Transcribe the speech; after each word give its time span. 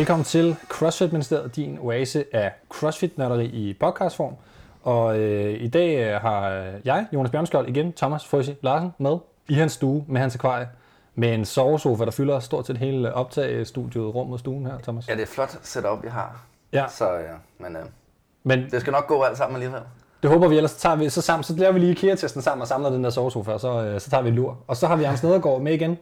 Velkommen 0.00 0.24
til 0.24 0.56
CrossFit 0.68 1.12
Ministeriet, 1.12 1.56
din 1.56 1.78
oase 1.78 2.24
af 2.32 2.52
CrossFit-nørderi 2.70 3.44
i 3.44 3.76
podcastform. 3.80 4.34
Og 4.82 5.18
øh, 5.18 5.62
i 5.62 5.68
dag 5.68 5.98
øh, 5.98 6.20
har 6.20 6.48
jeg, 6.84 7.06
Jonas 7.12 7.30
Bjørnskjold, 7.30 7.68
igen 7.68 7.92
Thomas 7.92 8.26
Frøsi 8.26 8.54
Larsen 8.62 8.90
med 8.98 9.18
i 9.48 9.54
hans 9.54 9.72
stue 9.72 10.04
med 10.08 10.20
hans 10.20 10.34
akvarie. 10.34 10.68
Med 11.14 11.34
en 11.34 11.44
sovesofa, 11.44 12.04
der 12.04 12.10
fylder 12.10 12.40
stort 12.40 12.66
set 12.66 12.78
hele 12.78 13.14
optagestudiet, 13.14 14.14
rummet 14.14 14.40
stuen 14.40 14.66
her, 14.66 14.78
Thomas. 14.82 15.08
Ja, 15.08 15.14
det 15.14 15.22
er 15.22 15.26
flot 15.26 15.58
setup, 15.62 16.04
jeg 16.04 16.12
har. 16.12 16.42
Ja. 16.72 16.84
Så, 16.88 17.12
ja, 17.12 17.34
men 17.58 17.76
øh, 17.76 17.82
Men 18.42 18.70
det 18.70 18.80
skal 18.80 18.92
nok 18.92 19.06
gå 19.06 19.22
alt 19.22 19.36
sammen 19.36 19.56
alligevel. 19.56 19.80
det 20.22 20.30
håber 20.30 20.48
vi, 20.48 20.56
ellers 20.56 20.74
tager 20.74 20.96
vi, 20.96 21.08
så, 21.08 21.22
sammen, 21.22 21.44
så 21.44 21.56
laver 21.56 21.72
vi 21.72 21.78
lige 21.78 21.92
IKEA-testen 21.92 22.42
sammen 22.42 22.62
og 22.62 22.68
samler 22.68 22.90
den 22.90 23.04
der 23.04 23.10
sovesofa, 23.10 23.52
og 23.52 23.60
så, 23.60 23.84
øh, 23.84 24.00
så 24.00 24.10
tager 24.10 24.22
vi 24.22 24.28
en 24.28 24.34
lur. 24.34 24.58
Og 24.66 24.76
så 24.76 24.86
har 24.86 24.96
vi 24.96 25.04
Anders 25.04 25.22
Nedergaard 25.22 25.60
med 25.60 25.72
igen. 25.72 25.98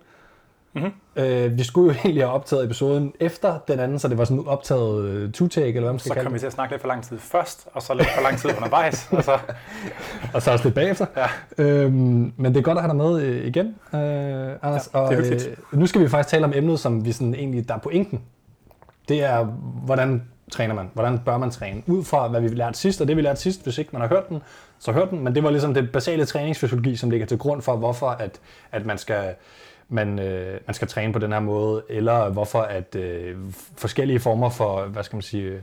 Mm-hmm. 0.79 1.23
Øh, 1.25 1.59
vi 1.59 1.65
skulle 1.65 1.95
jo 1.95 1.99
egentlig 2.05 2.23
have 2.23 2.33
optaget 2.33 2.65
episoden 2.65 3.13
efter 3.21 3.59
den 3.69 3.81
anden, 3.81 3.99
så 3.99 4.09
det 4.09 4.19
var 4.19 4.25
sådan 4.25 4.45
optaget 4.47 5.05
øh, 5.05 5.31
two-take, 5.37 5.61
eller 5.61 5.81
hvad 5.81 5.91
man 5.93 5.99
skal 5.99 6.09
Så 6.09 6.15
kalde 6.15 6.25
kommer 6.25 6.31
vi 6.31 6.35
det. 6.35 6.41
til 6.41 6.47
at 6.47 6.53
snakke 6.53 6.73
lidt 6.75 6.81
for 6.81 6.89
lang 6.89 7.05
tid 7.05 7.19
først, 7.19 7.69
og 7.75 7.83
så 7.83 7.95
lidt 7.95 8.09
for 8.15 8.23
lang 8.23 8.39
tid 8.39 8.51
undervejs. 8.57 9.09
Og 9.11 9.25
så, 9.25 9.39
Og 10.35 10.43
så 10.43 10.51
også 10.53 10.65
lidt 10.65 10.75
bagefter. 10.75 11.07
Ja. 11.17 11.27
Øhm, 11.65 12.33
men 12.37 12.55
det 12.55 12.57
er 12.57 12.63
godt 12.63 12.79
at 12.79 12.83
have 12.85 12.89
dig 12.89 12.97
med 12.97 13.23
øh, 13.23 13.47
igen, 13.47 13.67
øh, 13.67 14.01
Anders. 14.63 14.63
Ja, 14.63 14.75
det 14.75 14.85
er 14.95 14.99
og, 14.99 15.15
hyggeligt. 15.15 15.51
nu 15.73 15.87
skal 15.87 16.01
vi 16.01 16.09
faktisk 16.09 16.31
tale 16.31 16.45
om 16.45 16.53
emnet, 16.55 16.81
som 16.81 17.05
vi 17.05 17.13
sådan 17.13 17.35
egentlig, 17.35 17.69
der 17.69 17.75
er 17.75 17.79
pointen. 17.79 18.21
Det 19.09 19.25
er, 19.25 19.45
hvordan 19.85 20.23
træner 20.53 20.75
man? 20.75 20.91
Hvordan 20.95 21.19
bør 21.19 21.39
man 21.39 21.51
træne? 21.51 21.83
Ud 21.87 22.05
fra, 22.05 22.29
hvad 22.29 22.41
vi 22.41 22.49
lærte 22.49 22.79
sidst, 22.79 23.01
og 23.01 23.09
det 23.09 23.17
vi 23.17 23.23
lærte 23.23 23.41
sidst, 23.41 23.63
hvis 23.63 23.79
ikke 23.79 23.91
man 23.93 24.01
har 24.01 24.09
hørt 24.09 24.29
den, 24.29 24.43
så 24.79 24.93
hør 24.93 25.05
den. 25.05 25.25
Men 25.25 25.35
det 25.35 25.43
var 25.43 25.51
ligesom 25.51 25.75
det 25.75 25.93
basale 25.93 26.25
træningsfysiologi, 26.25 26.97
som 26.97 27.11
ligger 27.11 27.27
til 27.27 27.39
grund 27.39 27.63
for, 27.63 27.77
hvorfor 27.77 28.07
at, 28.09 28.41
at 28.73 28.87
man 28.87 28.99
skal 28.99 29.35
man, 29.89 30.19
øh, 30.19 30.61
man 30.67 30.75
skal 30.75 30.89
træne 30.89 31.13
på 31.13 31.19
den 31.19 31.33
her 31.33 31.41
måde, 31.41 31.83
eller 31.89 32.31
hvorfor 32.31 32.61
at 32.61 32.95
øh, 32.97 33.37
forskellige 33.77 34.21
former 34.21 34.51
for, 34.51 34.83
hvad 34.83 35.03
skal 35.03 35.17
man 35.17 35.23
sige, 35.23 35.61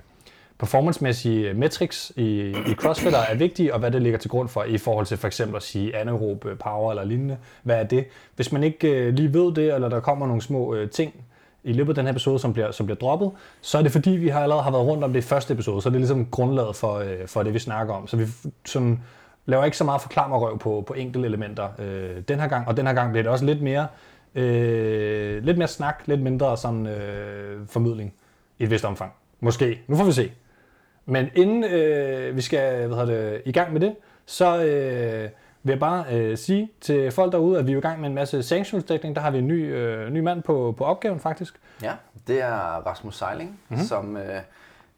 performancemæssige 0.59 1.53
metrics 1.53 2.11
i, 2.15 2.39
i 2.49 2.73
CrossFitter 2.75 3.19
er 3.19 3.35
vigtige, 3.35 3.73
og 3.73 3.79
hvad 3.79 3.91
det 3.91 4.01
ligger 4.01 4.19
til 4.19 4.29
grund 4.29 4.49
for 4.49 4.63
i 4.63 4.77
forhold 4.77 5.05
til 5.05 5.17
for 5.17 5.27
eksempel 5.27 5.55
at 5.55 5.63
sige 5.63 5.95
anaerob 5.95 6.45
øh, 6.45 6.57
power 6.57 6.91
eller 6.91 7.03
lignende. 7.03 7.37
Hvad 7.63 7.79
er 7.79 7.83
det? 7.83 8.05
Hvis 8.35 8.51
man 8.51 8.63
ikke 8.63 8.87
øh, 8.87 9.13
lige 9.13 9.33
ved 9.33 9.53
det, 9.53 9.73
eller 9.73 9.89
der 9.89 9.99
kommer 9.99 10.27
nogle 10.27 10.41
små 10.41 10.75
øh, 10.75 10.89
ting 10.89 11.13
i 11.63 11.73
løbet 11.73 11.89
af 11.89 11.95
den 11.95 12.05
her 12.05 12.11
episode, 12.11 12.39
som 12.39 12.53
bliver, 12.53 12.71
som 12.71 12.85
bliver 12.85 12.97
droppet, 12.97 13.31
så 13.61 13.77
er 13.77 13.81
det 13.81 13.91
fordi, 13.91 14.09
vi 14.09 14.27
har 14.27 14.43
allerede 14.43 14.63
har 14.63 14.71
været 14.71 14.85
rundt 14.85 15.03
om 15.03 15.13
det 15.13 15.19
i 15.19 15.27
første 15.27 15.53
episode, 15.53 15.81
så 15.81 15.89
er 15.89 15.91
det 15.91 16.01
ligesom 16.01 16.25
grundlaget 16.25 16.75
for, 16.75 16.93
øh, 16.95 17.27
for 17.27 17.43
det, 17.43 17.53
vi 17.53 17.59
snakker 17.59 17.93
om. 17.93 18.07
Så 18.07 18.17
vi 18.17 18.25
sådan, 18.65 18.99
laver 19.45 19.65
ikke 19.65 19.77
så 19.77 19.83
meget 19.83 20.01
forklammerrøv 20.01 20.59
på, 20.59 20.83
på 20.87 20.93
enkelte 20.93 21.27
elementer 21.27 21.67
øh, 21.79 22.21
den 22.27 22.39
her 22.39 22.47
gang, 22.47 22.67
og 22.67 22.77
den 22.77 22.87
her 22.87 22.93
gang 22.93 23.11
bliver 23.11 23.23
det 23.23 23.31
også 23.31 23.45
lidt 23.45 23.61
mere, 23.61 23.87
øh, 24.35 25.43
lidt 25.43 25.57
mere 25.57 25.67
snak, 25.67 26.03
lidt 26.05 26.21
mindre 26.21 26.57
sådan, 26.57 26.87
øh, 26.87 27.67
formidling 27.67 28.13
i 28.59 28.63
et 28.63 28.69
vist 28.71 28.85
omfang. 28.85 29.13
Måske. 29.39 29.81
Nu 29.87 29.95
får 29.95 30.03
vi 30.03 30.11
se. 30.11 30.31
Men 31.05 31.29
inden 31.35 31.63
øh, 31.63 32.35
vi 32.35 32.41
skal 32.41 32.87
hvad 32.87 32.97
hedder 32.97 33.29
det, 33.31 33.41
i 33.45 33.51
gang 33.51 33.73
med 33.73 33.81
det, 33.81 33.95
så 34.25 34.63
øh, 34.63 35.29
vil 35.63 35.71
jeg 35.71 35.79
bare 35.79 36.05
øh, 36.11 36.37
sige 36.37 36.71
til 36.81 37.11
folk 37.11 37.31
derude, 37.31 37.59
at 37.59 37.67
vi 37.67 37.73
er 37.73 37.77
i 37.77 37.81
gang 37.81 37.99
med 38.01 38.09
en 38.09 38.15
masse 38.15 38.43
sanctionsdækning. 38.43 39.15
Der 39.15 39.21
har 39.21 39.31
vi 39.31 39.37
en 39.37 39.47
ny, 39.47 39.73
øh, 39.75 40.09
ny 40.09 40.19
mand 40.19 40.43
på, 40.43 40.75
på 40.77 40.83
opgaven 40.85 41.19
faktisk. 41.19 41.55
Ja, 41.83 41.93
det 42.27 42.41
er 42.41 42.55
Rasmus 42.87 43.17
Seiling, 43.17 43.49
Mhm. 43.49 43.57
mm-hmm. 43.69 43.85
som 43.85 44.17
øh, 44.17 44.41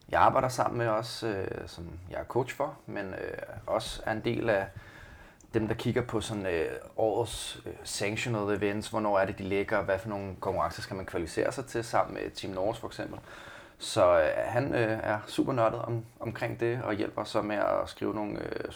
jeg 0.10 0.22
arbejder 0.22 0.48
sammen 0.48 0.78
med 0.78 0.88
også, 0.88 1.28
øh, 1.28 1.48
som 1.66 1.86
jeg 2.12 2.20
er 2.20 2.24
coach 2.24 2.56
for, 2.56 2.74
men 2.86 3.06
øh, 3.06 3.38
også 3.68 4.02
er 4.06 4.12
en 4.12 4.22
del 4.26 4.50
af 4.50 4.66
dem, 5.60 5.68
der 5.68 5.76
kigger 5.76 6.02
på 6.02 6.22
sådan 6.22 6.46
øh, 6.46 6.72
årets 6.98 7.62
øh, 7.66 7.74
sanctioned 7.84 8.58
events, 8.58 8.88
hvornår 8.90 9.20
er 9.20 9.26
det, 9.26 9.38
de 9.38 9.44
ligger, 9.44 9.82
hvad 9.82 10.00
for 10.00 10.10
nogle 10.10 10.36
konkurrencer 10.40 10.82
skal 10.82 10.96
man 10.96 11.06
kvalificere 11.06 11.52
sig 11.52 11.66
til, 11.66 11.84
sammen 11.84 12.14
med 12.14 12.32
Team 12.32 12.54
Norge 12.54 12.76
for 12.76 12.88
eksempel. 12.88 13.20
Så 13.78 14.20
øh, 14.20 14.30
han 14.38 14.74
øh, 14.76 15.00
er 15.04 15.20
super 15.28 15.54
nørdet 15.54 15.82
om, 15.82 16.06
omkring 16.20 16.60
det, 16.60 16.82
og 16.84 16.94
hjælper 16.94 17.24
så 17.24 17.42
med 17.42 17.56
at 17.56 17.90
skrive 17.90 18.14
nogle 18.14 18.40
øh, 18.40 18.72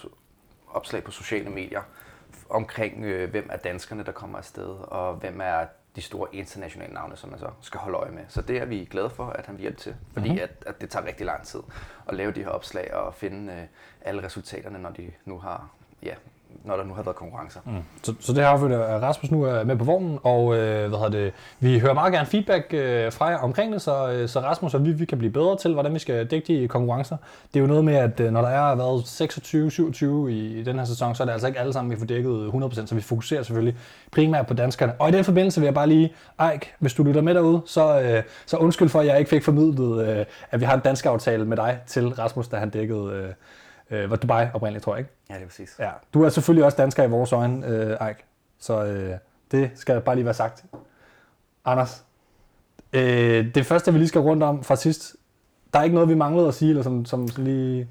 opslag 0.74 1.04
på 1.04 1.12
sociale 1.12 1.50
medier 1.50 1.82
omkring, 2.50 3.04
øh, 3.06 3.30
hvem 3.32 3.50
er 3.52 3.58
danskerne, 3.58 4.04
der 4.04 4.12
kommer 4.12 4.38
afsted, 4.38 4.76
og 4.82 5.14
hvem 5.16 5.42
er 5.44 5.66
de 5.96 6.02
store 6.02 6.28
internationale 6.36 6.94
navne, 6.94 7.18
som 7.18 7.30
man 7.30 7.40
så 7.40 7.50
skal 7.62 7.80
holde 7.80 7.98
øje 7.98 8.12
med. 8.12 8.24
Så 8.28 8.42
det 8.42 8.58
er 8.58 8.66
vi 8.66 8.88
glade 8.92 9.10
for, 9.10 9.26
at 9.26 9.46
han 9.46 9.56
vil 9.56 9.62
hjælpe 9.62 9.80
til, 9.80 9.96
fordi 10.14 10.30
Mhm. 10.30 10.38
mm-hmm. 10.40 10.56
at, 10.68 10.74
at 10.76 10.82
det 10.82 10.90
tager 10.90 11.06
rigtig 11.06 11.26
lang 11.26 11.44
tid 11.46 11.60
at 12.10 12.16
lave 12.16 12.32
de 12.32 12.44
her 12.44 12.50
opslag 12.50 12.94
og 12.94 13.14
finde 13.14 13.54
øh, 13.54 13.64
alle 14.02 14.24
resultaterne, 14.24 14.80
når 14.80 14.90
de 14.90 15.12
nu 15.26 15.40
har, 15.40 15.70
ja, 16.04 16.14
når 16.64 16.76
der 16.76 16.84
nu 16.84 16.94
har 16.94 17.04
været 17.04 17.16
konkurrencer. 17.16 17.60
Mm. 17.66 17.72
Så, 18.04 18.14
så 18.20 18.34
det 18.34 18.44
har 18.44 18.50
affødt, 18.50 18.72
at 18.72 19.02
Rasmus 19.02 19.32
nu 19.32 19.44
er 19.44 19.64
med 19.64 19.76
på 19.76 19.84
vognen, 19.84 20.20
og 20.24 20.58
øh, 20.58 20.90
hvad 20.90 21.00
hedder 21.00 21.10
det, 21.10 21.34
vi 21.60 21.80
hører 21.80 21.94
meget 21.94 22.14
gerne 22.14 22.26
feedback 22.26 22.74
øh, 22.74 23.12
fra 23.12 23.26
jer 23.26 23.38
omkring 23.38 23.74
det, 23.74 23.82
så, 23.82 24.12
øh, 24.12 24.30
så 24.30 24.40
Rasmus 24.40 24.74
og 24.74 24.86
vi, 24.86 24.92
vi 24.92 25.06
kan 25.06 25.18
blive 25.18 25.32
bedre 25.34 25.58
til, 25.58 25.74
hvordan 25.74 25.94
vi 25.94 26.00
skal 26.00 26.28
dække 26.28 26.62
de 26.62 26.68
konkurrencer. 26.68 27.18
Det 27.54 27.60
er 27.60 27.62
jo 27.62 27.68
noget 27.68 27.86
med, 27.86 27.96
at 27.96 28.20
øh, 28.20 28.32
når 28.32 28.42
der 28.42 28.50
er 28.50 28.76
været 28.76 30.28
26-27 30.28 30.30
i, 30.30 30.60
i 30.60 30.64
den 30.64 30.78
her 30.78 30.86
sæson, 30.86 31.16
så 31.16 31.24
er 31.24 31.26
det 31.26 31.34
altså 31.34 31.48
ikke 31.48 31.60
alle 31.60 31.74
sammen, 31.74 31.92
vi 31.92 32.00
får 32.00 32.06
dækket 32.06 32.50
100%, 32.50 32.86
så 32.86 32.96
vi 32.96 33.02
fokuserer 33.02 33.44
selvfølgelig 33.44 33.78
primært 34.12 34.48
på 34.48 34.54
danskerne. 34.54 34.94
Og 35.00 35.10
i 35.10 35.12
den 35.12 35.24
forbindelse 35.24 35.60
vil 35.60 35.68
jeg 35.68 35.74
bare 35.74 35.88
lige, 35.88 36.14
Eik, 36.52 36.74
hvis 36.80 36.94
du 36.94 37.04
lytter 37.04 37.22
med 37.22 37.36
derude, 37.36 37.62
så, 37.66 38.02
øh, 38.02 38.24
så 38.46 38.58
undskyld 38.58 38.90
for, 38.90 39.00
at 39.00 39.06
jeg 39.06 39.20
ikke 39.20 39.30
fik 39.30 39.44
formidlet, 39.44 40.08
øh, 40.08 40.26
at 40.52 40.60
vi 40.60 40.66
har 40.66 40.74
en 40.74 40.80
dansk 40.80 41.06
aftale 41.06 41.46
med 41.46 41.58
dig 41.58 41.80
til 41.88 42.10
Rasmus, 42.10 42.48
da 42.48 42.58
han 42.58 42.70
dækkede, 42.70 43.12
øh, 43.14 43.34
øh, 43.92 44.10
var 44.10 44.16
Dubai 44.16 44.48
oprindeligt, 44.54 44.84
tror 44.84 44.96
jeg, 44.96 45.00
ikke? 45.00 45.12
Ja, 45.30 45.36
det 45.36 45.42
er 45.42 45.48
præcis. 45.48 45.76
Ja, 45.80 45.90
du 46.14 46.24
er 46.24 46.30
selvfølgelig 46.30 46.66
også 46.66 46.78
dansker 46.78 47.04
i 47.04 47.10
vores 47.10 47.34
øjne, 47.34 47.68
øh, 47.68 48.08
Eik. 48.08 48.16
Så 48.60 48.84
øh, 48.86 49.16
det 49.52 49.72
skal 49.76 50.02
bare 50.02 50.16
lige 50.16 50.26
være 50.26 50.34
sagt. 50.34 50.66
Anders, 51.66 52.04
øh, 52.94 53.56
det 53.56 53.66
første, 53.66 53.92
vi 53.92 53.98
lige 53.98 54.08
skal 54.08 54.22
rundt 54.22 54.44
om 54.44 54.64
fra 54.64 54.76
sidst, 54.76 55.16
der 55.74 55.80
er 55.80 55.84
ikke 55.84 55.94
noget, 55.94 56.10
vi 56.10 56.16
manglede 56.16 56.48
at 56.48 56.54
sige, 56.54 56.70
eller 56.70 56.84
som, 56.84 57.06
som 57.06 57.28
lige... 57.38 57.88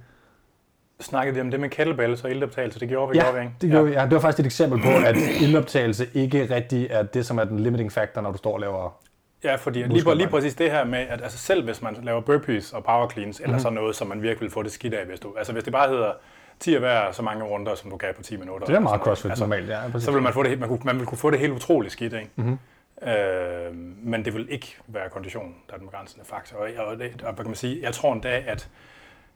snakkede 1.01 1.35
vi 1.35 1.41
om 1.41 1.51
det 1.51 1.61
med 1.61 1.69
kettlebells 1.69 2.25
og 2.25 2.31
ildoptagelse, 2.31 2.81
det 2.81 2.89
gjorde 2.89 3.13
vi, 3.13 3.19
Ja, 3.19 3.23
gjorde 3.23 3.39
vi, 3.39 3.43
ikke? 3.45 3.55
det, 3.61 3.71
gjorde, 3.71 3.91
ja. 3.91 3.99
ja, 4.01 4.05
det 4.05 4.15
var 4.15 4.21
faktisk 4.21 4.41
et 4.41 4.47
eksempel 4.47 4.83
på, 4.83 4.89
at 5.07 5.17
ildoptagelse 5.41 6.07
ikke 6.15 6.55
rigtig 6.55 6.87
er 6.91 7.03
det, 7.03 7.27
som 7.27 7.39
er 7.39 7.45
den 7.45 7.59
limiting 7.61 7.93
factor, 7.93 8.21
når 8.21 8.31
du 8.33 8.39
står 8.39 8.53
og 8.55 8.61
laver... 8.61 9.00
Ja, 9.45 9.55
fordi 9.55 9.83
lige, 9.83 10.15
lige 10.15 10.29
præcis 10.29 10.55
det 10.55 10.71
her 10.71 10.85
med, 10.85 10.99
at 10.99 11.23
altså 11.23 11.39
selv 11.39 11.65
hvis 11.65 11.83
man 11.83 11.97
laver 12.03 12.21
burpees 12.21 12.73
og 12.73 12.85
power 12.85 13.09
cleans, 13.11 13.41
Mhm. 13.41 13.45
eller 13.45 13.59
sådan 13.59 13.75
noget, 13.75 13.97
som 13.97 14.07
man 14.09 14.23
virkelig 14.23 14.41
vil 14.41 14.51
få 14.51 14.63
det 14.63 14.73
skidt 14.73 14.95
af, 14.95 15.07
hvis 15.07 15.21
du... 15.21 15.35
Altså 15.39 15.53
hvis 15.53 15.65
det 15.65 15.73
bare 15.73 15.89
hedder 15.89 16.13
10 16.61 16.75
af 16.75 16.81
hver 16.81 17.13
så 17.13 17.23
mange 17.23 17.45
runder, 17.45 17.75
som 17.75 17.91
du 17.91 17.97
kan 17.97 18.15
på 18.17 18.23
10 18.23 18.37
minutter. 18.37 18.67
Det 18.67 18.77
er 18.77 18.81
meget 18.81 19.01
crossfit 19.01 19.31
altså, 19.31 19.45
normalt, 19.45 19.69
ja. 19.69 19.81
Præcis. 19.93 20.05
så 20.05 20.13
vil 20.13 20.23
man, 20.23 20.33
få 20.33 20.43
det, 20.43 20.59
man, 20.61 20.69
kunne, 20.69 20.81
man 20.85 20.99
vil 20.99 21.07
kunne 21.07 21.19
få 21.19 21.31
det 21.31 21.39
helt 21.39 21.53
utroligt 21.53 21.93
skidt, 21.93 22.13
ikke? 22.13 22.31
Mhm. 22.37 22.47
Mm-hmm. 22.47 23.09
Øh, 23.09 23.75
men 24.05 24.25
det 24.25 24.35
vil 24.35 24.47
ikke 24.51 24.77
være 24.87 25.09
kondition, 25.11 25.55
der 25.69 25.75
er 25.75 25.79
den 25.79 25.87
begrænsende 25.87 26.25
faktor. 26.27 26.57
Og, 26.59 26.87
og, 26.87 26.99
det, 26.99 27.23
og 27.23 27.33
hvad 27.33 27.45
kan 27.45 27.47
man 27.47 27.55
sige, 27.55 27.79
jeg 27.83 27.93
tror 27.95 28.13
endda, 28.13 28.43
at, 28.47 28.69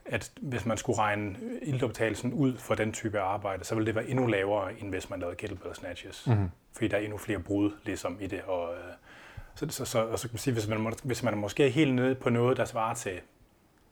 at 0.07 0.31
hvis 0.41 0.67
man 0.67 0.77
skulle 0.77 0.99
regne 0.99 1.37
ildoptagelsen 1.63 2.33
ud 2.33 2.59
for 2.59 2.75
den 2.75 2.93
type 2.93 3.21
arbejde, 3.21 3.65
så 3.65 3.75
ville 3.75 3.87
det 3.87 3.95
være 3.95 4.07
endnu 4.09 4.27
lavere, 4.27 4.69
end 4.81 4.89
hvis 4.91 5.11
man 5.11 5.21
lavede 5.21 5.37
kettlebell 5.37 5.75
snatches. 5.75 6.23
Mhm. 6.27 6.35
Mm-hmm. 6.37 6.51
Fordi 6.73 6.89
der 6.89 6.97
er 6.97 7.01
endnu 7.01 7.19
flere 7.19 7.39
brud 7.39 7.71
ligesom, 7.85 8.17
i 8.21 8.27
det. 8.27 8.41
Og, 8.47 8.69
øh, 8.75 8.95
så, 9.55 9.67
så, 9.71 9.85
så, 9.85 9.99
og 10.07 10.19
så 10.19 10.29
kan 10.29 10.35
man 10.35 10.39
sige, 10.39 10.55
hvis 10.55 10.69
man, 10.69 10.81
må- 10.81 10.91
hvis 11.03 11.23
man 11.23 11.35
er 11.35 11.39
måske 11.39 11.71
helt 11.71 11.95
nede 11.95 12.15
på 12.15 12.31
noget, 12.31 12.57
der 12.57 12.65
svarer 12.65 12.95
til 12.95 13.21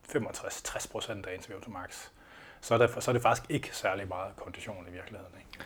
65-60 0.08 0.92
procent 0.92 1.26
af 1.26 1.34
ens 1.34 1.46
VO2 1.46 1.70
max, 1.72 2.08
så 2.60 2.74
er, 2.74 2.78
det, 2.78 2.90
så 3.00 3.10
er 3.10 3.12
det 3.12 3.22
faktisk 3.22 3.50
ikke 3.50 3.68
særlig 3.72 4.08
meget 4.08 4.36
kondition 4.36 4.86
i 4.88 4.92
virkeligheden. 4.92 5.32
Ikke? 5.38 5.64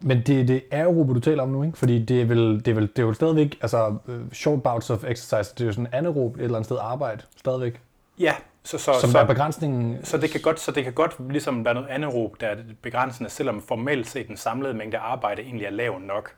Men 0.00 0.22
det, 0.26 0.48
det 0.48 0.62
er 0.70 0.78
aerobe, 0.78 1.14
du 1.14 1.20
taler 1.20 1.42
om 1.42 1.48
nu, 1.48 1.62
ikke? 1.62 1.78
Fordi 1.78 2.04
det 2.04 2.20
er 2.20 2.24
vel, 2.24 2.64
det 2.64 2.68
er 2.68 2.74
vel, 2.74 2.88
det 2.88 2.98
er 2.98 3.02
jo 3.02 3.12
stadigvæk, 3.12 3.58
altså 3.60 3.96
øh, 4.08 4.32
short 4.32 4.62
bouts 4.62 4.90
of 4.90 5.04
exercise, 5.04 5.54
det 5.54 5.60
er 5.60 5.66
jo 5.66 5.72
sådan 5.72 5.88
anaerob 5.92 6.36
et 6.36 6.42
eller 6.42 6.56
andet 6.56 6.66
sted 6.66 6.78
arbejde, 6.80 7.22
stadigvæk. 7.36 7.80
Ja, 8.18 8.34
så, 8.62 8.78
så, 8.78 8.92
Som 9.00 9.10
så, 9.10 9.18
er 9.18 9.26
begrænsningen... 9.26 10.04
så, 10.04 10.18
det 10.18 10.30
kan 10.30 10.40
godt, 10.40 10.60
så 10.60 10.72
det 10.72 10.84
kan 10.84 10.92
godt 10.92 11.30
ligesom 11.30 11.64
være 11.64 11.74
noget 11.74 11.88
anaerob, 11.88 12.40
der 12.40 12.46
er 12.46 12.56
begrænsende, 12.82 13.30
selvom 13.30 13.62
formelt 13.62 14.06
set 14.06 14.28
den 14.28 14.36
samlede 14.36 14.74
mængde 14.74 14.98
arbejde 14.98 15.42
egentlig 15.42 15.66
er 15.66 15.70
lav 15.70 15.98
nok 15.98 16.32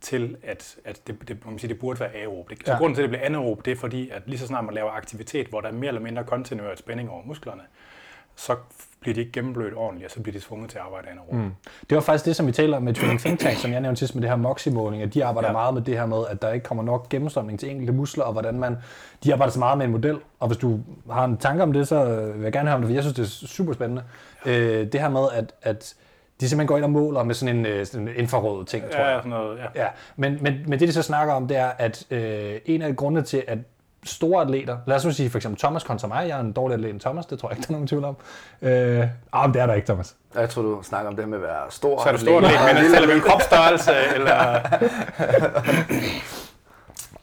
til, 0.00 0.36
at, 0.42 0.76
at 0.84 1.00
det, 1.06 1.28
det, 1.28 1.36
man 1.44 1.54
kan 1.54 1.58
sige, 1.58 1.68
det 1.72 1.78
burde 1.80 2.00
være 2.00 2.14
aerob. 2.14 2.50
Det, 2.50 2.58
så 2.64 2.72
Ja. 2.72 2.78
grunden 2.78 2.94
til, 2.94 3.02
at 3.02 3.04
det 3.04 3.10
bliver 3.10 3.26
anaerob, 3.26 3.64
det 3.64 3.70
er 3.70 3.76
fordi, 3.76 4.10
at 4.10 4.22
lige 4.26 4.38
så 4.38 4.46
snart 4.46 4.64
man 4.64 4.74
laver 4.74 4.90
aktivitet, 4.90 5.46
hvor 5.46 5.60
der 5.60 5.68
er 5.68 5.72
mere 5.72 5.88
eller 5.88 6.00
mindre 6.00 6.24
kontinuert 6.24 6.78
spænding 6.78 7.10
over 7.10 7.22
musklerne, 7.24 7.62
så 8.36 8.56
bliver 9.00 9.14
de 9.14 9.20
ikke 9.20 9.32
gennemblødt 9.32 9.74
ordentligt, 9.74 10.06
og 10.06 10.10
så 10.10 10.20
bliver 10.22 10.38
de 10.38 10.44
tvunget 10.44 10.70
til 10.70 10.78
at 10.78 10.84
arbejde 10.84 11.08
anaerob. 11.08 11.32
Mm. 11.34 11.50
Det 11.90 11.96
var 11.96 12.00
faktisk 12.02 12.24
det, 12.24 12.36
som 12.36 12.46
vi 12.46 12.52
taler 12.52 12.76
om 12.76 12.82
med 12.82 12.94
Training 12.94 13.20
Think 13.20 13.38
Tank, 13.40 13.56
som 13.56 13.72
jeg 13.72 13.80
nævnte 13.80 13.98
sidst 13.98 14.14
med 14.14 14.22
det 14.22 14.30
her 14.30 14.36
MOXI-måling, 14.36 15.02
at 15.02 15.14
de 15.14 15.24
arbejder 15.24 15.48
ja. 15.48 15.52
Ja. 15.52 15.58
meget 15.58 15.74
med 15.74 15.82
det 15.82 15.98
her 15.98 16.06
med, 16.06 16.24
at 16.30 16.42
der 16.42 16.52
ikke 16.52 16.64
kommer 16.64 16.84
nok 16.84 17.08
gennemstrømning 17.08 17.60
til 17.60 17.70
enkelte 17.70 17.92
muskler, 17.92 18.24
og 18.24 18.32
hvordan 18.32 18.58
man, 18.58 18.76
de 19.24 19.32
arbejder 19.32 19.52
så 19.52 19.58
meget 19.58 19.78
med 19.78 19.86
en 19.86 19.92
model, 19.92 20.18
og 20.40 20.46
hvis 20.48 20.58
du 20.58 20.80
har 21.10 21.24
en 21.24 21.36
tanke 21.36 21.62
om 21.62 21.72
det, 21.72 21.88
så 21.88 22.04
vil 22.34 22.42
jeg 22.42 22.52
gerne 22.52 22.68
høre 22.68 22.74
om 22.76 22.80
det, 22.82 22.88
for 22.88 22.94
jeg 22.94 23.02
synes, 23.02 23.16
det 23.16 23.22
er 23.44 23.46
super 23.48 23.72
spændende. 23.72 24.02
Øh, 24.46 24.92
det 24.92 25.00
her 25.00 25.08
med, 25.08 25.24
at, 25.32 25.52
at 25.62 25.94
de 26.40 26.48
simpelthen 26.48 26.66
går 26.66 26.76
ind 26.76 26.84
og 26.84 26.90
måler 26.90 27.22
med 27.22 27.34
sådan 27.34 27.56
en, 27.56 27.66
øh, 27.66 27.86
sådan 27.86 28.08
en 28.08 28.14
infrarød 28.16 28.64
ting, 28.64 28.84
tror 28.90 29.00
Ja, 29.00 29.06
jeg. 29.08 29.18
sådan 29.18 29.30
noget, 29.30 29.58
ja. 29.58 29.82
Ja, 29.82 29.88
men, 30.16 30.38
men, 30.40 30.54
men 30.66 30.78
det 30.80 30.88
de 30.88 30.92
så 30.92 31.02
snakker 31.02 31.34
om, 31.34 31.48
det 31.48 31.56
er, 31.56 31.70
at 31.78 32.04
øh, 32.10 32.54
en 32.66 32.82
af 32.82 32.96
grundene 32.96 33.22
til, 33.22 33.44
at 33.48 33.58
store 34.04 34.42
atleter, 34.42 34.76
lad 34.86 34.96
os 34.96 35.04
nu 35.04 35.10
sige 35.12 35.30
for 35.30 35.38
eksempel 35.38 35.58
Thomas 35.60 35.84
kontra 35.84 36.08
mig, 36.08 36.28
jeg 36.28 36.36
er 36.36 36.40
en 36.40 36.52
dårlig 36.52 36.74
atlet 36.74 36.90
end 36.90 37.00
Thomas, 37.00 37.26
det 37.26 37.38
tror 37.38 37.48
jeg 37.48 37.58
ikke, 37.58 37.66
der 37.66 37.72
er 37.72 37.72
nogen 37.72 37.86
tvivl 37.86 38.04
om. 38.04 38.16
Øh, 38.62 39.06
ah, 39.32 39.48
men 39.48 39.54
det 39.54 39.62
er 39.62 39.66
der 39.66 39.74
ikke, 39.74 39.86
Thomas. 39.86 40.14
Jeg 40.34 40.48
tror, 40.50 40.62
du 40.62 40.78
snakker 40.82 41.10
om 41.10 41.16
det 41.16 41.28
med 41.28 41.38
at 41.38 41.42
være 41.42 41.60
stor. 41.70 42.02
Så 42.02 42.08
er 42.08 42.12
du 42.12 42.18
stor 42.18 42.36
atlet, 42.36 42.52
men 42.82 42.92
taler 42.92 43.06
vi 43.06 43.12
om 43.12 43.20
kropsstørrelse, 43.20 43.92
eller... 44.16 44.60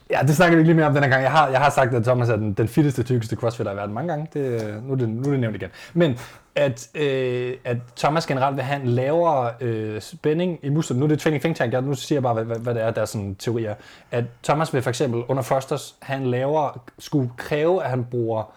Ja, 0.10 0.20
det 0.22 0.36
snakker 0.36 0.56
vi 0.56 0.62
ikke 0.62 0.68
lige 0.68 0.76
mere 0.76 0.86
om 0.86 0.94
den 0.94 1.04
her 1.04 1.10
gang. 1.10 1.24
Jeg 1.24 1.32
har, 1.32 1.50
jeg 1.50 1.60
har 1.60 1.70
sagt, 1.70 1.94
at 1.94 2.04
Thomas 2.04 2.30
er 2.30 2.36
den, 2.36 2.54
den 2.54 2.68
fitteste, 2.68 3.04
tykkeste 3.04 3.36
crossfitter 3.36 3.74
i 3.74 3.76
verden 3.76 3.96
mange 3.96 4.10
gange. 4.10 4.28
Det, 4.34 4.84
nu, 4.84 4.94
er 4.94 4.98
det, 4.98 5.10
nu 5.10 5.22
er 5.22 5.32
det 5.32 5.40
nævnt 5.40 5.56
igen. 5.56 5.70
Men 5.94 6.20
at, 6.56 6.88
øh, 6.96 7.54
at 7.66 7.78
Thomas 7.98 8.28
generelt 8.28 8.56
vil 8.56 8.64
have 8.64 8.82
en 8.82 8.88
lavere 8.88 9.52
øh, 9.62 10.02
spænding 10.02 10.60
i 10.64 10.70
musklerne. 10.70 11.00
Nu 11.00 11.06
er 11.06 11.10
det 11.10 11.20
Training 11.20 11.42
Think 11.42 11.58
Tank, 11.58 11.74
jeg, 11.74 11.82
nu 11.82 11.94
siger 11.94 12.18
jeg 12.18 12.24
bare, 12.24 12.34
hvad, 12.34 12.44
hvad, 12.44 12.58
hvad 12.58 12.74
det 12.74 12.84
er, 12.84 12.92
der 12.92 13.02
er 13.02 13.06
sådan 13.06 13.36
teorier. 13.36 13.76
At 14.12 14.24
Thomas 14.44 14.74
vil 14.74 14.82
for 14.82 14.90
eksempel 14.90 15.24
under 15.28 15.44
Fosters 15.44 15.96
have 16.02 16.22
en 16.22 16.32
lavere, 16.32 16.72
skulle 17.00 17.30
kræve, 17.38 17.84
at 17.84 17.90
han 17.90 18.04
bruger 18.04 18.54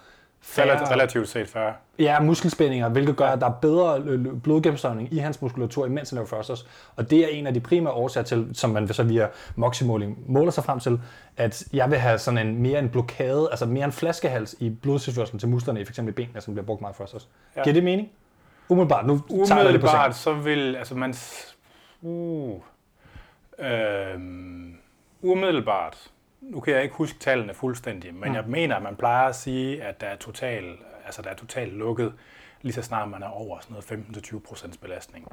Relativt, 0.59 0.91
relativt 0.91 1.29
set 1.29 1.49
færre. 1.49 1.75
Ja, 1.99 2.21
muskelspændinger, 2.21 2.89
hvilket 2.89 3.17
gør, 3.17 3.27
at 3.27 3.41
der 3.41 3.47
er 3.47 3.53
bedre 3.53 4.19
blodgennemstrømning 4.43 5.13
i 5.13 5.19
hans 5.19 5.43
muskulatur, 5.43 5.87
imens 5.87 6.11
han 6.11 6.17
laver 6.17 6.27
thrusters. 6.27 6.67
Og 6.97 7.11
det 7.11 7.19
er 7.19 7.29
en 7.29 7.47
af 7.47 7.55
de 7.55 7.61
primære 7.61 7.93
årsager 7.93 8.25
til, 8.25 8.51
som 8.53 8.71
man 8.71 8.89
så 8.89 9.03
via 9.03 9.29
moximåling 9.57 10.19
måler 10.27 10.51
sig 10.51 10.65
frem 10.65 10.81
til, 10.81 11.01
at 11.37 11.65
jeg 11.73 11.91
vil 11.91 11.99
have 11.99 12.19
sådan 12.19 12.47
en 12.47 12.63
mere 12.63 12.79
en 12.79 12.89
blokade, 12.89 13.49
altså 13.51 13.67
mere 13.67 13.85
en 13.85 13.93
flaskehals 13.93 14.55
i 14.59 14.71
blodstilførselen 14.71 15.39
til 15.39 15.49
musklerne, 15.49 15.81
i 15.81 15.85
f.eks. 15.85 16.01
benene, 16.17 16.41
som 16.41 16.55
bliver 16.55 16.67
brugt 16.67 16.81
meget 16.81 16.97
thrusters. 16.97 17.29
Ja. 17.57 17.63
Giver 17.63 17.75
det 17.75 17.85
mening? 17.85 18.09
Umiddelbart, 18.69 19.07
nu 19.07 19.19
tager 19.19 19.63
jeg 19.63 19.73
det 19.73 19.81
på 19.81 19.87
Umiddelbart, 19.87 20.17
så 20.17 20.33
vil, 20.33 20.77
altså 20.77 20.95
man, 20.95 21.15
uh, 22.03 22.61
øh, 23.59 24.21
umiddelbart, 25.23 26.11
nu 26.41 26.61
kan 26.61 26.75
jeg 26.75 26.83
ikke 26.83 26.95
huske 26.95 27.19
tallene 27.19 27.55
fuldstændig, 27.55 28.15
men 28.15 28.29
mm. 28.29 28.35
jeg 28.35 28.45
mener, 28.47 28.77
at 28.77 28.83
man 28.83 28.97
plejer 28.97 29.29
at 29.29 29.37
sige, 29.37 29.83
at 29.83 30.01
der 30.01 30.07
er 30.07 30.17
total, 30.17 30.79
altså 31.05 31.23
der 31.23 31.31
er 31.31 31.35
totalt 31.35 31.73
lukket, 31.73 32.15
lige 32.63 32.73
så 32.73 32.83
snart 32.83 33.09
man 33.09 33.23
er 33.23 33.29
over 33.29 33.59
sådan 33.61 33.77
noget 33.91 34.27
15-20% 34.27 34.81
belastning. 34.81 35.27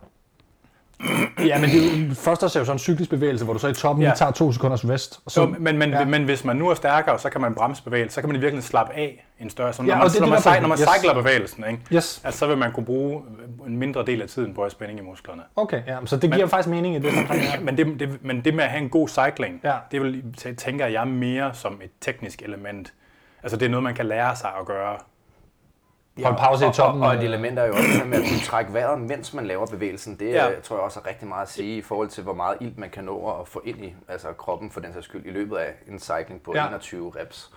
Ja, 1.46 1.60
men 1.60 1.70
det 1.70 2.18
først 2.18 2.44
er 2.44 2.46
jo 2.46 2.50
sådan 2.50 2.72
en 2.72 2.80
cyklisk 2.80 3.10
bevægelse, 3.10 3.46
hvor 3.46 3.54
du 3.54 3.60
så 3.60 3.68
i 3.68 3.74
toppen 3.74 4.04
ja. 4.06 4.14
tager 4.16 4.32
to 4.32 4.52
sekunders 4.52 4.90
rest. 4.90 5.20
Og 5.26 5.32
så, 5.32 5.42
jo, 5.42 5.56
men, 5.60 5.78
men, 5.78 5.90
ja. 5.90 6.06
men 6.06 6.24
hvis 6.24 6.46
man 6.46 6.56
nu 6.56 6.70
er 6.70 6.76
stærkere, 6.76 7.20
så 7.20 7.30
kan 7.30 7.42
man 7.42 7.56
bremse 7.56 7.84
bevægelsen, 7.84 8.16
så 8.16 8.22
kan 8.22 8.30
man 8.30 8.36
i 8.36 8.40
virkeligheden 8.40 8.70
slappe 8.70 8.94
af 8.94 9.26
en 9.40 9.50
større... 9.50 9.74
Så 9.74 9.82
når, 9.82 9.90
ja, 9.90 9.98
man, 9.98 10.10
det, 10.10 10.20
når, 10.20 10.28
man, 10.28 10.38
det, 10.38 10.62
når 10.62 10.68
man 10.68 10.78
yes. 10.80 10.88
cykler 10.98 11.14
bevægelsen, 11.14 11.64
ikke? 11.70 11.80
Yes. 11.94 12.22
Altså, 12.24 12.40
så 12.40 12.48
vil 12.48 12.58
man 12.58 12.72
kunne 12.72 12.86
bruge 12.86 13.22
en 13.68 13.78
mindre 13.78 14.06
del 14.06 14.22
af 14.22 14.28
tiden 14.28 14.54
på 14.54 14.64
at 14.64 14.72
spænding 14.72 15.00
i 15.00 15.02
musklerne. 15.02 15.42
Okay, 15.56 15.82
ja, 15.88 15.98
så 16.06 16.16
det 16.16 16.32
giver 16.32 16.46
men, 16.46 16.50
faktisk 16.50 16.70
mening 16.70 16.96
i 16.96 17.00
det. 17.00 17.14
men, 17.66 17.78
det, 17.78 18.00
det, 18.00 18.26
men 18.26 18.42
det 18.46 18.54
med 18.54 18.64
at 18.64 18.70
have 18.70 18.84
en 18.84 18.90
god 18.90 19.08
cycling, 19.08 19.62
ja. 19.64 19.76
det 19.92 20.02
vil, 20.02 20.24
tænker 20.58 20.88
jeg 20.88 21.08
mere 21.08 21.54
som 21.54 21.82
et 21.84 21.92
teknisk 22.02 22.42
element. 22.42 22.94
Altså 23.44 23.58
det 23.58 23.66
er 23.66 23.70
noget, 23.70 23.84
man 23.84 23.96
kan 23.96 24.06
lære 24.06 24.36
sig 24.36 24.50
at 24.60 24.66
gøre 24.66 24.98
Ja, 26.20 26.36
pause 26.36 26.68
i 26.68 26.72
toppen. 26.72 27.04
Og, 27.04 27.10
og 27.10 27.16
et 27.16 27.24
element 27.24 27.60
er 27.60 27.66
jo 27.66 27.74
også 27.74 28.04
med 28.06 28.18
at 28.18 28.30
kunne 28.30 28.40
trække 28.40 28.74
vejret, 28.74 29.02
mens 29.02 29.34
man 29.34 29.48
laver 29.48 29.66
bevægelsen. 29.66 30.20
Det 30.20 30.30
ja. 30.30 30.48
tror 30.64 30.76
jeg 30.76 30.84
også 30.84 31.00
er 31.00 31.08
rigtig 31.10 31.28
meget 31.28 31.42
at 31.42 31.50
sige 31.50 31.78
i 31.78 31.82
forhold 31.82 32.10
til, 32.10 32.24
hvor 32.24 32.34
meget 32.34 32.58
ild 32.62 32.74
man 32.78 32.90
kan 32.90 33.04
nå 33.04 33.40
at 33.42 33.48
få 33.48 33.62
ind 33.66 33.86
i 33.86 33.96
altså 34.08 34.28
kroppen 34.34 34.72
for 34.72 34.80
den 34.80 34.94
sags 34.94 35.06
skyld 35.06 35.26
i 35.26 35.32
løbet 35.32 35.58
af 35.58 35.74
en 35.88 36.00
cycling 36.00 36.42
på 36.44 36.56
ja. 36.56 36.68
21 36.68 37.12
reps. 37.20 37.52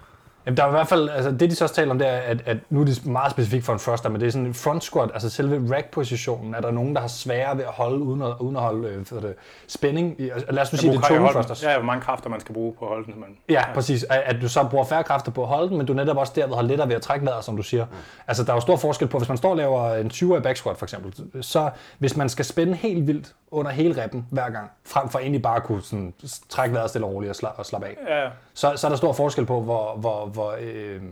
Jamen, 0.51 0.57
der 0.57 0.65
er 0.65 0.69
i 0.69 0.71
hvert 0.71 0.89
fald, 0.89 1.09
altså 1.09 1.31
det 1.31 1.51
de 1.51 1.55
så 1.55 1.65
også 1.65 1.75
taler 1.75 1.91
om, 1.91 1.99
det 1.99 2.09
er, 2.09 2.17
at, 2.17 2.43
at 2.47 2.57
nu 2.71 2.81
er 2.81 2.85
det 2.85 3.07
meget 3.07 3.31
specifikt 3.31 3.65
for 3.65 3.73
en 3.73 3.79
thruster, 3.79 4.09
men 4.09 4.21
det 4.21 4.27
er 4.27 4.31
sådan 4.31 4.47
en 4.47 4.55
front 4.55 4.85
squat, 4.85 5.11
altså 5.15 5.31
selve 5.31 5.75
rack-positionen, 5.77 6.55
er 6.55 6.61
der 6.61 6.71
nogen, 6.71 6.95
der 6.95 7.01
har 7.01 7.09
sværere 7.09 7.57
ved 7.57 7.65
at 7.65 7.71
holde, 7.71 7.99
uden 7.99 8.23
at, 8.23 8.33
uden 8.41 8.57
at 8.57 8.63
holde 8.63 8.89
øh, 8.89 9.07
det, 9.23 9.35
spænding. 9.67 10.21
I, 10.21 10.31
lad 10.51 10.63
os 10.63 10.73
nu 10.73 10.79
sige, 10.79 10.93
det 10.93 10.99
er 10.99 11.09
tunge 11.09 11.31
thrusters. 11.31 11.63
Ja, 11.63 11.77
hvor 11.77 11.87
mange 11.87 12.03
kræfter 12.03 12.31
man 12.31 12.41
skal 12.41 12.53
bruge 12.53 12.75
på 12.79 12.85
at 12.85 12.89
holde 12.89 13.13
den. 13.13 13.21
Man, 13.21 13.29
ja, 13.49 13.55
ja, 13.55 13.75
præcis. 13.75 14.03
At, 14.03 14.23
at, 14.25 14.43
du 14.43 14.49
så 14.49 14.65
bruger 14.71 14.85
færre 14.85 15.05
kræfter 15.05 15.33
på 15.33 15.43
at 15.43 15.49
holde 15.49 15.69
den, 15.69 15.77
men 15.77 15.87
du 15.87 15.93
netop 15.93 16.17
også 16.17 16.33
derved 16.37 16.55
har 16.55 16.63
lettere 16.63 16.89
ved 16.89 16.97
at 16.97 17.03
trække 17.03 17.27
vejret, 17.27 17.45
som 17.45 17.57
du 17.57 17.63
siger. 17.63 17.85
Mm. 17.85 17.93
Altså, 18.29 18.45
der 18.45 18.51
er 18.51 18.57
jo 18.57 18.61
stor 18.61 18.77
forskel 18.77 19.09
på, 19.09 19.19
hvis 19.19 19.29
man 19.29 19.39
står 19.39 19.51
og 19.51 19.57
laver 19.57 19.95
en 19.95 20.11
20 20.11 20.37
i 20.37 20.41
back 20.41 20.57
squat 20.57 20.77
for 20.77 20.87
eksempel, 20.87 21.43
så 21.45 21.71
hvis 21.99 22.17
man 22.17 22.29
skal 22.29 22.45
spænde 22.45 22.75
helt 22.75 23.07
vildt 23.07 23.35
under 23.51 23.71
hele 23.71 24.03
reppen 24.03 24.27
hver 24.31 24.51
gang, 24.51 24.71
frem 24.87 25.09
for 25.09 25.19
egentlig 25.19 25.43
bare 25.43 25.57
at 25.57 25.63
kunne 25.63 25.83
sådan, 25.83 26.15
trække 26.49 26.75
vejret 26.75 26.91
stille 26.91 27.07
og 27.07 27.13
roligt 27.13 27.31
og, 27.31 27.37
sla, 27.37 27.49
og 27.49 27.67
slappe 27.67 27.87
af, 27.87 27.97
ja. 28.09 28.29
Så, 28.61 28.77
så 28.77 28.87
er 28.87 28.89
der 28.89 28.97
stor 28.97 29.13
forskel 29.13 29.47
på, 29.47 29.61
hvor, 29.61 29.97
hvor, 29.97 30.27
hvor 30.27 30.57
øh, 30.61 31.03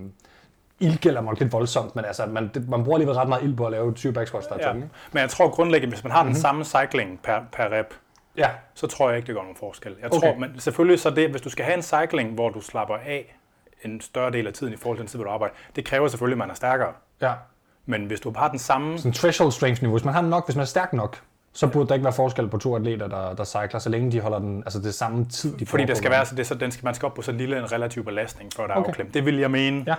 ild 0.80 0.98
gælder 0.98 1.20
nok 1.20 1.40
lidt 1.40 1.52
voldsomt, 1.52 1.96
men 1.96 2.04
altså, 2.04 2.26
man, 2.26 2.50
det, 2.54 2.68
man 2.68 2.84
bruger 2.84 2.96
alligevel 2.96 3.16
ret 3.16 3.28
meget 3.28 3.42
ild 3.42 3.56
på 3.56 3.66
at 3.66 3.72
lave 3.72 3.94
20 3.94 4.12
back 4.12 4.28
squats, 4.28 4.46
der 4.46 4.54
er 4.54 4.66
ja. 4.66 4.72
tunge. 4.72 4.90
Men 5.12 5.20
jeg 5.20 5.30
tror 5.30 5.50
grundlæggende, 5.50 5.94
hvis 5.94 6.04
man 6.04 6.12
har 6.12 6.22
mm-hmm. 6.22 6.34
den 6.34 6.52
mhm. 6.56 6.64
samme 6.64 6.86
cycling 6.86 7.20
per, 7.22 7.40
per 7.52 7.78
rep, 7.78 7.94
ja. 8.36 8.50
så 8.74 8.86
tror 8.86 9.08
jeg 9.08 9.16
ikke, 9.16 9.26
det 9.26 9.34
gør 9.34 9.42
nogen 9.42 9.56
forskel. 9.56 9.96
Jeg 10.02 10.12
okay. 10.12 10.28
tror, 10.28 10.38
men 10.38 10.60
selvfølgelig 10.60 11.00
så 11.00 11.10
det, 11.10 11.30
hvis 11.30 11.40
du 11.40 11.50
skal 11.50 11.64
have 11.64 11.76
en 11.76 11.82
cycling, 11.82 12.34
hvor 12.34 12.50
du 12.50 12.60
slapper 12.60 12.94
af 12.94 13.36
en 13.84 14.00
større 14.00 14.30
del 14.30 14.46
af 14.46 14.52
tiden 14.52 14.72
i 14.72 14.76
forhold 14.76 14.98
til 14.98 15.02
den 15.02 15.08
tid, 15.08 15.18
hvor 15.18 15.24
du 15.24 15.30
arbejder, 15.30 15.54
det 15.76 15.84
kræver 15.84 16.08
selvfølgelig, 16.08 16.34
at 16.34 16.38
man 16.38 16.50
er 16.50 16.54
stærkere. 16.54 16.92
Ja. 17.20 17.32
Men 17.86 18.06
hvis 18.06 18.20
du 18.20 18.32
har 18.36 18.48
den 18.48 18.58
samme... 18.58 18.98
Sådan 18.98 19.12
threshold 19.12 19.52
strength 19.52 19.82
niveau, 19.82 19.96
hvis 19.96 20.04
man 20.04 20.14
har 20.14 20.22
nok, 20.22 20.46
hvis 20.46 20.56
man 20.56 20.62
er 20.62 20.66
stærk 20.66 20.92
nok, 20.92 21.20
så 21.52 21.66
burde 21.66 21.88
der 21.88 21.94
ikke 21.94 22.04
være 22.04 22.12
forskel 22.12 22.48
på 22.48 22.58
to 22.58 22.76
atleter, 22.76 23.08
der, 23.08 23.34
der 23.34 23.44
cykler, 23.44 23.78
så 23.78 23.88
længe 23.90 24.12
de 24.12 24.20
holder 24.20 24.38
den, 24.38 24.62
altså 24.62 24.78
det 24.78 24.94
samme 24.94 25.24
tid, 25.24 25.56
de 25.56 25.66
Fordi 25.66 25.84
det 25.84 25.96
skal 25.96 26.10
være, 26.10 26.26
så, 26.26 26.34
det, 26.34 26.46
så 26.46 26.54
den 26.54 26.70
skal, 26.70 26.84
man 26.84 26.94
skal 26.94 27.06
op 27.06 27.14
på 27.14 27.22
så 27.22 27.32
lille 27.32 27.58
en 27.58 27.72
relativ 27.72 28.04
belastning, 28.04 28.52
for 28.52 28.62
at 28.62 28.68
der 28.68 28.74
okay. 28.74 28.84
er 28.84 28.88
afklemt. 28.88 29.14
Det 29.14 29.24
vil 29.24 29.38
jeg 29.38 29.50
mene. 29.50 29.84
Ja. 29.86 29.94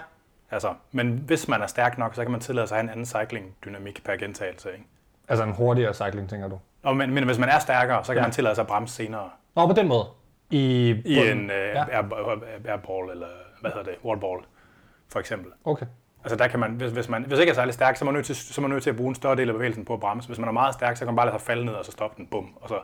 Altså, 0.52 0.74
men 0.92 1.24
hvis 1.26 1.48
man 1.48 1.62
er 1.62 1.68
stærk 1.68 1.98
nok, 1.98 2.16
så 2.16 2.22
kan 2.22 2.32
man 2.32 2.42
tillade 2.42 2.68
sig 2.68 2.76
at 2.76 2.84
have 2.84 2.84
en 2.84 2.90
anden 2.90 3.06
cycling-dynamik 3.06 4.04
per 4.06 4.16
gentagelse. 4.16 4.72
Ikke? 4.72 4.86
Altså 5.28 5.44
en 5.44 5.52
hurtigere 5.52 5.94
cycling, 5.94 6.30
tænker 6.30 6.48
du? 6.48 6.60
Nå, 6.84 6.94
men, 6.94 7.14
men 7.14 7.24
hvis 7.24 7.38
man 7.38 7.50
er 7.50 7.60
stærkere, 7.60 8.04
så 8.04 8.14
kan 8.14 8.18
ja. 8.18 8.22
man 8.22 8.32
tillade 8.32 8.56
sig 8.56 8.62
at 8.62 8.68
bremse 8.68 8.96
senere. 8.96 9.30
Nå, 9.56 9.68
på 9.68 9.74
den 9.74 9.88
måde? 9.88 10.06
I, 10.50 10.90
I 11.06 11.18
en 11.18 11.40
uh, 11.40 11.56
ja. 11.56 11.86
airball, 12.66 13.12
eller 13.12 13.28
hvad 13.62 13.72
hedder 13.72 13.84
det, 13.84 13.96
wallball, 14.06 14.42
for 15.10 15.20
eksempel. 15.20 15.52
Okay. 15.66 15.86
Altså 16.24 16.36
der 16.36 16.48
kan 16.48 16.60
man, 16.60 16.72
hvis, 16.72 16.92
hvis 16.92 17.10
man 17.10 17.24
hvis 17.24 17.40
ikke 17.40 17.50
er 17.50 17.54
særlig 17.54 17.74
stærk, 17.74 17.96
så 17.98 18.04
er 18.04 18.06
man 18.06 18.14
nødt 18.14 18.26
til, 18.26 18.36
så 18.36 18.62
er 18.62 18.62
man 18.62 18.72
nødt 18.72 18.84
til 18.84 18.90
at 18.90 18.96
bruge 18.96 19.10
en 19.10 19.16
større 19.16 19.36
del 19.36 19.50
af 19.50 19.56
bevægelsen 19.56 19.86
på 19.86 19.94
at 19.94 20.00
bremse. 20.00 20.28
Hvis 20.28 20.40
man 20.40 20.48
er 20.48 20.54
meget 20.54 20.74
stærk, 20.74 20.98
så 20.98 21.00
kan 21.00 21.08
man 21.08 21.16
bare 21.16 21.26
lade 21.26 21.40
sig 21.40 21.46
falde 21.46 21.66
ned 21.66 21.74
og 21.74 21.86
så 21.86 21.92
stoppe 21.92 22.18
den, 22.18 22.28
bum, 22.28 22.54
og 22.62 22.70
så, 22.70 22.80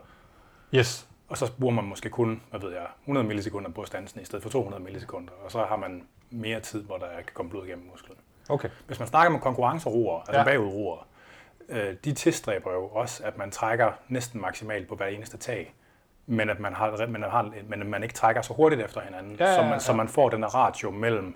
yes. 0.75 1.07
og 1.29 1.37
så 1.37 1.51
bruger 1.59 1.73
man 1.73 1.85
måske 1.85 2.09
kun, 2.09 2.41
hvad 2.49 2.59
ved 2.59 2.71
jeg, 2.71 2.85
100 3.01 3.27
millisekunder 3.27 3.69
på 3.69 3.85
stansen 3.85 4.21
i 4.21 4.25
stedet 4.25 4.43
for 4.43 4.49
200 4.49 4.83
millisekunder, 4.83 5.31
og 5.45 5.51
så 5.51 5.63
har 5.63 5.75
man 5.75 6.03
mere 6.29 6.59
tid, 6.59 6.83
hvor 6.83 6.97
der 6.97 7.07
kan 7.17 7.33
komme 7.33 7.49
blod 7.49 7.65
igennem 7.65 7.87
musklerne. 7.91 8.19
Okay. 8.49 8.69
Hvis 8.87 8.99
man 8.99 9.07
snakker 9.07 9.33
om 9.35 9.41
konkurrenceroer, 9.41 10.19
altså 10.19 10.37
ja. 10.37 10.43
bagudroer, 10.43 11.07
øh, 11.69 11.95
de 12.05 12.13
tilstræber 12.13 12.73
jo 12.73 12.87
også, 12.87 13.23
at 13.23 13.37
man 13.37 13.51
trækker 13.51 13.91
næsten 14.07 14.41
maksimalt 14.41 14.87
på 14.87 14.95
hver 14.95 15.05
eneste 15.05 15.37
tag, 15.37 15.73
men 16.25 16.49
at 16.49 16.59
man, 16.59 16.73
har, 16.73 17.07
men, 17.07 17.23
har, 17.23 17.51
men 17.67 17.89
man 17.89 18.03
ikke 18.03 18.15
trækker 18.15 18.41
så 18.41 18.53
hurtigt 18.53 18.81
efter 18.81 19.01
hinanden, 19.01 19.35
ja, 19.39 19.45
ja, 19.45 19.51
ja, 19.51 19.55
så, 19.55 19.63
man, 19.63 19.79
så 19.79 19.93
man 19.93 20.07
får 20.07 20.29
den 20.29 20.53
ratio 20.53 20.91
mellem 20.91 21.35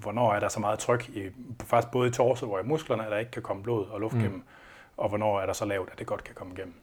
hvornår 0.00 0.32
er 0.32 0.40
der 0.40 0.48
så 0.48 0.60
meget 0.60 0.78
tryk, 0.78 1.08
i, 1.08 1.20
faktisk 1.64 1.92
både 1.92 2.08
i 2.08 2.12
torso 2.12 2.50
og 2.52 2.60
i 2.64 2.68
musklerne, 2.68 3.04
at 3.04 3.10
der 3.10 3.18
ikke 3.18 3.30
kan 3.30 3.42
komme 3.42 3.62
blod 3.62 3.86
og 3.90 4.00
luft 4.00 4.14
mm. 4.14 4.22
gennem, 4.22 4.42
og 4.96 5.08
hvornår 5.08 5.40
er 5.40 5.46
der 5.46 5.52
så 5.52 5.64
lavt, 5.64 5.88
at 5.92 5.98
det 5.98 6.06
godt 6.06 6.24
kan 6.24 6.34
komme 6.34 6.52
igennem. 6.56 6.74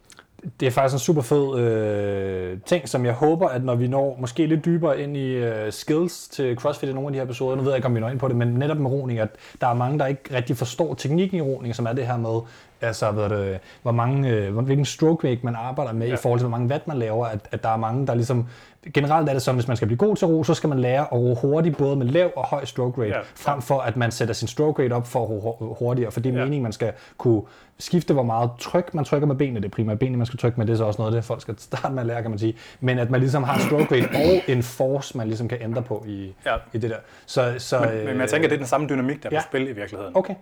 Det 0.59 0.65
er 0.67 0.71
faktisk 0.71 0.93
en 0.95 0.99
super 0.99 1.21
fed 1.21 1.59
øh, 1.59 2.57
ting, 2.65 2.89
som 2.89 3.05
jeg 3.05 3.13
håber, 3.13 3.47
at 3.47 3.63
når 3.63 3.75
vi 3.75 3.87
når 3.87 4.17
måske 4.19 4.45
lidt 4.45 4.65
dybere 4.65 5.01
ind 5.01 5.17
i 5.17 5.31
øh, 5.31 5.71
skills 5.71 6.27
til 6.27 6.55
CrossFit 6.55 6.89
i 6.89 6.93
nogle 6.93 7.07
af 7.07 7.11
de 7.13 7.17
her 7.17 7.25
episoder, 7.25 7.55
nu 7.55 7.61
ved 7.61 7.71
jeg 7.71 7.77
ikke, 7.77 7.85
om 7.85 7.95
vi 7.95 7.99
når 7.99 8.09
ind 8.09 8.19
på 8.19 8.27
det, 8.27 8.35
men 8.35 8.47
netop 8.47 8.77
med 8.77 8.91
roning, 8.91 9.19
at 9.19 9.29
der 9.61 9.67
er 9.67 9.73
mange, 9.73 9.99
der 9.99 10.05
ikke 10.05 10.21
rigtig 10.31 10.57
forstår 10.57 10.93
teknikken 10.93 11.37
i 11.37 11.41
roning, 11.41 11.75
som 11.75 11.85
er 11.85 11.93
det 11.93 12.07
her 12.07 12.17
med, 12.17 12.39
altså, 12.81 13.11
ved 13.11 13.29
det, 13.29 13.59
hvor 13.81 13.91
mange, 13.91 14.29
øh, 14.29 14.57
hvilken 14.57 14.85
stroke 14.85 15.29
rate 15.29 15.39
man 15.43 15.55
arbejder 15.55 15.93
med 15.93 16.07
ja. 16.07 16.13
i 16.13 16.17
forhold 16.17 16.39
til, 16.39 16.47
hvor 16.47 16.57
mange 16.57 16.71
watt 16.71 16.87
man 16.87 16.97
laver, 16.97 17.25
at, 17.25 17.47
at 17.51 17.63
der 17.63 17.69
er 17.69 17.77
mange, 17.77 18.07
der 18.07 18.15
ligesom 18.15 18.47
generelt 18.93 19.29
er 19.29 19.33
det 19.33 19.41
sådan, 19.41 19.55
hvis 19.55 19.67
man 19.67 19.77
skal 19.77 19.87
blive 19.87 19.97
god 19.97 20.15
til 20.15 20.25
at 20.25 20.29
ro, 20.29 20.43
så 20.43 20.53
skal 20.53 20.69
man 20.69 20.79
lære 20.79 21.01
at 21.01 21.11
ro 21.11 21.35
hurtigt, 21.35 21.77
både 21.77 21.95
med 21.95 22.05
lav 22.05 22.31
og 22.35 22.45
høj 22.45 22.65
stroke 22.65 23.01
rate, 23.01 23.15
ja. 23.15 23.19
frem 23.35 23.61
for 23.61 23.79
at 23.79 23.97
man 23.97 24.11
sætter 24.11 24.33
sin 24.33 24.47
stroke 24.47 24.83
rate 24.83 24.93
op 24.93 25.07
for 25.07 25.23
at 25.23 25.29
ro 25.29 25.75
hurtigere, 25.79 26.11
for 26.11 26.19
det 26.19 26.29
er 26.29 26.37
ja. 26.37 26.43
meningen, 26.43 26.63
man 26.63 26.71
skal 26.71 26.93
kunne 27.17 27.41
skifte, 27.79 28.13
hvor 28.13 28.23
meget 28.23 28.49
tryk 28.59 28.93
man 28.93 29.05
trykker 29.05 29.27
med 29.27 29.35
benene. 29.35 29.59
Det 29.59 29.65
er 29.65 29.69
primært 29.69 29.99
benene, 29.99 30.17
man 30.17 30.25
skal 30.25 30.39
trykke 30.39 30.59
med, 30.59 30.67
det 30.67 30.73
er 30.73 30.77
så 30.77 30.83
også 30.83 31.01
noget, 31.01 31.13
det 31.13 31.23
folk 31.23 31.41
skal 31.41 31.59
starte 31.59 31.93
med 31.93 31.99
at 31.99 32.07
lære, 32.07 32.21
kan 32.21 32.31
man 32.31 32.39
sige. 32.39 32.57
Men 32.79 32.99
at 32.99 33.09
man 33.09 33.19
ligesom 33.19 33.43
har 33.43 33.59
stroke 33.59 33.95
rate 33.95 34.09
og 34.15 34.53
en 34.53 34.63
force, 34.63 35.17
man 35.17 35.27
ligesom 35.27 35.47
kan 35.47 35.57
ændre 35.61 35.81
på 35.81 36.05
i, 36.07 36.33
ja. 36.45 36.55
i 36.73 36.77
det 36.77 36.89
der. 36.89 36.97
Så, 37.25 37.55
så, 37.57 37.79
men, 37.79 38.05
men 38.05 38.19
jeg 38.19 38.29
tænker, 38.29 38.47
det 38.47 38.55
er 38.55 38.59
den 38.59 38.67
samme 38.67 38.87
dynamik, 38.89 39.23
der 39.23 39.29
er 39.29 39.33
ja. 39.35 39.39
på 39.39 39.45
spil 39.49 39.67
i 39.67 39.71
virkeligheden. 39.71 40.17
Okay. 40.17 40.35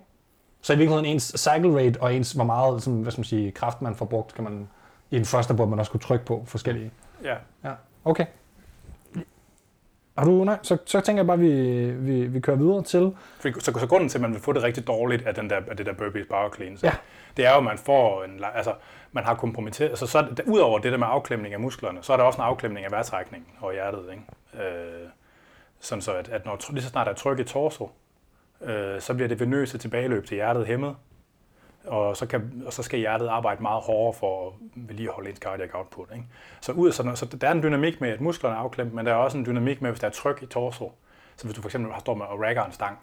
Så 0.62 0.72
i 0.72 0.76
virkeligheden 0.76 1.06
ens 1.06 1.32
cycle 1.36 1.78
rate 1.78 2.02
og 2.02 2.14
ens, 2.14 2.32
hvor 2.32 2.44
meget 2.44 2.82
som, 2.82 2.92
hvad 3.02 3.12
skal 3.12 3.20
man 3.20 3.24
sige, 3.24 3.50
kraft 3.50 3.82
man 3.82 3.94
får 3.94 4.06
brugt, 4.06 4.34
kan 4.34 4.44
man 4.44 4.68
i 5.10 5.16
en 5.16 5.24
første, 5.24 5.54
hvor 5.54 5.66
man 5.66 5.78
også 5.78 5.90
kunne 5.90 6.00
trykke 6.00 6.24
på 6.24 6.44
forskellige. 6.46 6.90
Ja. 7.24 7.34
ja. 7.64 7.70
Okay. 8.06 8.26
Har 10.18 10.24
du, 10.24 10.44
nej, 10.44 10.58
så, 10.62 10.76
så 10.84 11.00
tænker 11.00 11.20
jeg 11.20 11.26
bare, 11.26 11.34
at 11.34 11.40
vi, 11.40 11.90
vi, 11.90 12.26
vi 12.26 12.40
kører 12.40 12.56
videre 12.56 12.82
til... 12.82 13.16
Så, 13.40 13.52
så, 13.58 13.72
så 13.80 13.86
grunden 13.86 14.08
til, 14.08 14.18
at 14.18 14.22
man 14.22 14.32
vil 14.32 14.40
få 14.40 14.52
det 14.52 14.62
rigtig 14.62 14.86
dårligt 14.86 15.26
af, 15.26 15.34
den 15.34 15.50
der, 15.50 15.60
af 15.70 15.76
det 15.76 15.86
der 15.86 15.92
burpees 15.92 16.26
power 16.30 16.50
clean, 16.54 16.76
så, 16.76 16.86
ja. 16.86 16.92
det 17.36 17.46
er 17.46 17.50
jo, 17.50 17.56
at 17.56 17.64
man 17.64 17.78
får 17.78 18.24
en, 18.24 18.44
altså, 18.54 18.74
man 19.12 19.24
har 19.24 19.34
kompromitteret, 19.34 19.88
altså, 19.88 20.06
så 20.06 20.26
der, 20.36 20.42
udover 20.46 20.78
det 20.78 20.92
der 20.92 20.98
med 20.98 21.06
afklemning 21.10 21.54
af 21.54 21.60
musklerne, 21.60 21.98
så 22.02 22.12
er 22.12 22.16
der 22.16 22.24
også 22.24 22.38
en 22.42 22.46
afklemning 22.46 22.86
af 22.86 22.90
vejrtrækningen 22.90 23.50
og 23.60 23.72
hjertet, 23.72 24.04
ikke? 24.10 24.68
Øh, 24.68 25.08
sådan 25.80 26.02
så, 26.02 26.12
at, 26.12 26.28
at 26.28 26.46
når, 26.46 26.58
lige 26.70 26.82
så 26.82 26.88
snart 26.88 27.06
der 27.06 27.12
er 27.12 27.16
tryk 27.16 27.38
i 27.38 27.44
torso, 27.44 27.90
øh, 28.60 29.00
så 29.00 29.14
bliver 29.14 29.28
det 29.28 29.40
venøse 29.40 29.78
tilbageløb 29.78 30.26
til 30.26 30.34
hjertet 30.34 30.66
hæmmet, 30.66 30.96
og 31.86 32.16
så, 32.16 32.26
kan, 32.26 32.62
og 32.66 32.72
så 32.72 32.82
skal 32.82 32.98
hjertet 32.98 33.26
arbejde 33.26 33.62
meget 33.62 33.82
hårdere 33.82 34.18
for 34.18 34.46
at 34.46 34.52
vedligeholde 34.74 35.30
ens 35.30 35.38
cardiac 35.38 35.70
output. 35.74 36.08
Ikke? 36.12 36.24
Så, 36.60 36.72
ud, 36.72 36.92
så, 36.92 37.12
så 37.14 37.26
der 37.26 37.48
er 37.48 37.52
en 37.52 37.62
dynamik 37.62 38.00
med, 38.00 38.10
at 38.10 38.20
musklerne 38.20 38.56
er 38.56 38.60
afklemt, 38.60 38.94
men 38.94 39.06
der 39.06 39.12
er 39.12 39.16
også 39.16 39.38
en 39.38 39.46
dynamik 39.46 39.82
med, 39.82 39.90
hvis 39.90 40.00
der 40.00 40.06
er 40.06 40.12
tryk 40.12 40.42
i 40.42 40.46
torso. 40.46 40.92
Så 41.36 41.44
hvis 41.44 41.56
du 41.56 41.60
for 41.60 41.68
eksempel 41.68 41.92
har 41.92 42.00
stået 42.00 42.18
med 42.18 42.26
og 42.26 42.40
ragger 42.40 42.64
en 42.64 42.72
stang, 42.72 42.98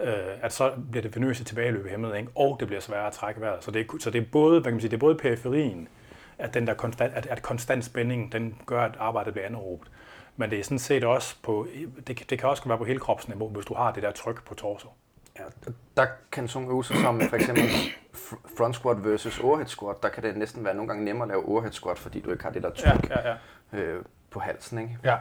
øh, 0.00 0.14
at 0.42 0.52
så 0.52 0.72
bliver 0.90 1.02
det 1.02 1.16
venøse 1.16 1.44
tilbageløb 1.44 1.88
hæmmet, 1.88 2.16
ikke? 2.16 2.30
og 2.34 2.56
det 2.60 2.68
bliver 2.68 2.80
sværere 2.80 3.06
at 3.06 3.12
trække 3.12 3.40
vejret. 3.40 3.64
Så 3.64 3.70
det 3.70 3.80
er, 3.80 3.98
så 4.00 4.10
det 4.10 4.20
er 4.20 4.26
både, 4.32 4.60
hvad 4.60 4.62
kan 4.62 4.72
man 4.72 4.80
sige, 4.80 4.90
det 4.90 4.96
er 4.96 5.00
både 5.00 5.14
periferien, 5.14 5.88
at 6.38 6.54
den 6.54 6.66
der 6.66 6.74
konstant, 6.74 7.14
at, 7.14 7.26
at 7.26 7.42
konstant 7.42 7.84
spænding, 7.84 8.32
den 8.32 8.60
gør, 8.66 8.82
at 8.82 8.96
arbejdet 8.98 9.32
bliver 9.32 9.46
anaerobt. 9.46 9.90
Men 10.36 10.50
det 10.50 10.58
er 10.58 10.64
sådan 10.64 10.78
set 10.78 11.04
også 11.04 11.36
på, 11.42 11.66
det, 12.06 12.30
det 12.30 12.38
kan 12.38 12.48
også 12.48 12.68
være 12.68 12.78
på 12.78 12.84
hele 12.84 12.98
kropsniveau, 12.98 13.48
hvis 13.48 13.64
du 13.64 13.74
har 13.74 13.92
det 13.92 14.02
der 14.02 14.10
tryk 14.10 14.44
på 14.44 14.54
torso. 14.54 14.88
Ja, 15.38 15.44
der 15.96 16.06
kan 16.32 16.48
sådan 16.48 16.62
nogle 16.62 16.72
øvelser 16.72 16.94
som 16.94 17.20
for 17.20 17.36
eksempel 17.36 17.64
fr- 18.14 18.56
front 18.58 18.74
squat 18.74 19.04
versus 19.04 19.38
overhead 19.38 19.66
squat, 19.66 20.02
der 20.02 20.08
kan 20.08 20.22
det 20.22 20.36
næsten 20.36 20.64
være 20.64 20.74
nogle 20.74 20.88
gange 20.88 21.04
nemmere 21.04 21.24
at 21.24 21.28
lave 21.28 21.48
overhead 21.48 21.72
squat, 21.72 21.98
fordi 21.98 22.20
du 22.20 22.30
ikke 22.30 22.44
har 22.44 22.50
det 22.50 22.62
der 22.62 22.70
tryk 22.70 23.10
ja, 23.10 23.36
ja. 23.72 23.78
øh, 23.78 24.04
på 24.30 24.40
halsen. 24.40 24.78
Ikke? 24.78 24.98
Ja. 25.04 25.16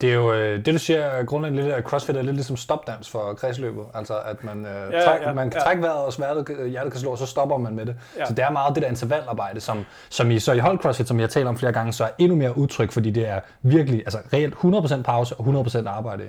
Det 0.00 0.10
er 0.10 0.14
jo, 0.14 0.32
øh, 0.32 0.64
det 0.64 0.74
du 0.74 0.78
siger, 0.78 0.98
er 1.00 1.24
grundlæggende 1.24 1.62
lidt, 1.62 1.74
at 1.74 1.84
CrossFit 1.84 2.16
er 2.16 2.22
lidt 2.22 2.34
ligesom 2.36 2.56
stopdans 2.56 3.10
for 3.10 3.34
kredsløbet. 3.34 3.84
Altså, 3.94 4.14
at 4.24 4.44
man, 4.44 4.66
øh, 4.66 4.92
Ja, 4.92 5.00
træk, 5.04 5.20
ja, 5.22 5.32
man 5.32 5.50
kan 5.50 5.58
ja. 5.60 5.64
trække 5.64 5.82
vejret, 5.82 5.98
og 6.04 6.12
sværdet, 6.12 6.50
øh, 6.58 6.66
hjertet 6.66 6.92
kan 6.92 7.00
slå, 7.00 7.10
og 7.10 7.18
så 7.18 7.26
stopper 7.26 7.56
man 7.56 7.74
med 7.74 7.86
det. 7.86 7.96
Ja. 8.18 8.24
Så 8.26 8.34
det 8.34 8.44
er 8.44 8.50
meget 8.50 8.74
det 8.74 8.82
der 8.82 8.88
intervallarbejde, 8.88 9.60
som, 9.60 9.84
som 10.08 10.30
I 10.30 10.38
så 10.38 10.52
i 10.52 10.58
hold 10.58 10.78
CrossFit, 10.78 11.08
som 11.08 11.16
jeg 11.18 11.22
har 11.24 11.28
talt 11.28 11.46
om 11.46 11.58
flere 11.58 11.72
gange, 11.72 11.92
så 11.92 12.04
er 12.04 12.08
endnu 12.18 12.36
mere 12.36 12.58
udtryk, 12.58 12.92
fordi 12.92 13.10
det 13.10 13.28
er 13.28 13.40
virkelig, 13.62 13.98
altså 14.00 14.18
reelt 14.32 14.54
100% 14.54 15.02
pause 15.02 15.34
og 15.34 15.46
100% 15.66 15.88
arbejde, 15.88 16.28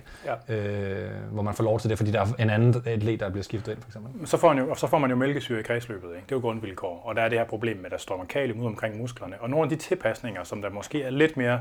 Ja. 0.50 0.56
øh, 0.56 1.10
hvor 1.32 1.42
man 1.44 1.54
får 1.54 1.64
lov 1.64 1.80
til 1.80 1.90
det, 1.90 1.98
fordi 1.98 2.12
der 2.12 2.20
er 2.22 2.26
en 2.40 2.50
anden 2.50 2.84
atlet, 2.86 3.20
der 3.20 3.30
bliver 3.30 3.44
skiftet 3.44 3.72
ind, 3.72 3.82
for 3.82 3.90
eksempel. 3.90 4.28
Så 4.28 4.38
får, 4.38 4.54
man 4.54 4.66
jo, 4.68 4.76
så 4.76 4.88
får 4.88 4.98
man 4.98 5.10
jo 5.10 5.16
mælkesyre 5.16 5.60
i 5.60 5.64
kredsløbet. 5.64 6.08
Ikke? 6.10 6.24
Det 6.26 6.32
er 6.32 6.36
jo 6.36 6.42
grundvilkår. 6.42 7.02
Og 7.06 7.16
der 7.16 7.22
er 7.22 7.30
det 7.30 7.38
her 7.38 7.46
problem 7.46 7.78
med, 7.78 7.86
at 7.86 7.92
der 7.92 7.98
strømmer 7.98 8.26
kalium 8.26 8.60
ud 8.60 8.66
omkring 8.66 8.98
musklerne. 8.98 9.36
Og 9.40 9.50
nogle 9.50 9.64
af 9.64 9.70
de 9.70 9.76
tilpasninger, 9.76 10.44
som 10.44 10.62
der 10.62 10.70
måske 10.70 11.04
er 11.04 11.10
lidt 11.10 11.38
mere... 11.38 11.60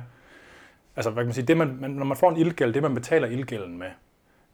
Altså, 0.99 1.11
hvad 1.11 1.23
kan 1.23 1.27
man 1.27 1.35
sige, 1.35 1.47
det 1.47 1.57
man, 1.57 1.77
man, 1.81 1.91
når 1.91 2.05
man 2.05 2.17
får 2.17 2.31
en 2.31 2.37
ildgæld, 2.37 2.75
det 2.75 2.83
man 2.83 2.95
betaler 2.95 3.29
ildgælden 3.29 3.79
med, 3.79 3.91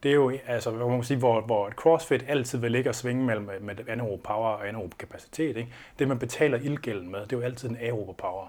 det 0.03 0.11
er 0.11 0.15
jo, 0.15 0.31
altså, 0.47 0.71
hvad 0.71 0.87
man 0.87 0.97
kan 0.97 1.03
sige, 1.03 1.17
hvor, 1.17 1.41
hvor 1.41 1.67
et 1.67 1.73
CrossFit 1.73 2.25
altid 2.27 2.59
vil 2.59 2.71
ligge 2.71 2.89
og 2.89 2.95
svinge 2.95 3.23
mellem 3.23 3.45
med, 3.45 3.59
med 3.59 3.89
anaerob 3.89 4.23
power 4.23 4.49
og 4.49 4.67
anaerob 4.67 4.97
kapacitet. 4.97 5.57
Ikke? 5.57 5.73
Det, 5.99 6.07
man 6.07 6.19
betaler 6.19 6.57
ildgælden 6.57 7.11
med, 7.11 7.19
det 7.19 7.33
er 7.33 7.37
jo 7.37 7.43
altid 7.43 7.69
en 7.69 7.77
aerob 7.81 8.17
power. 8.17 8.47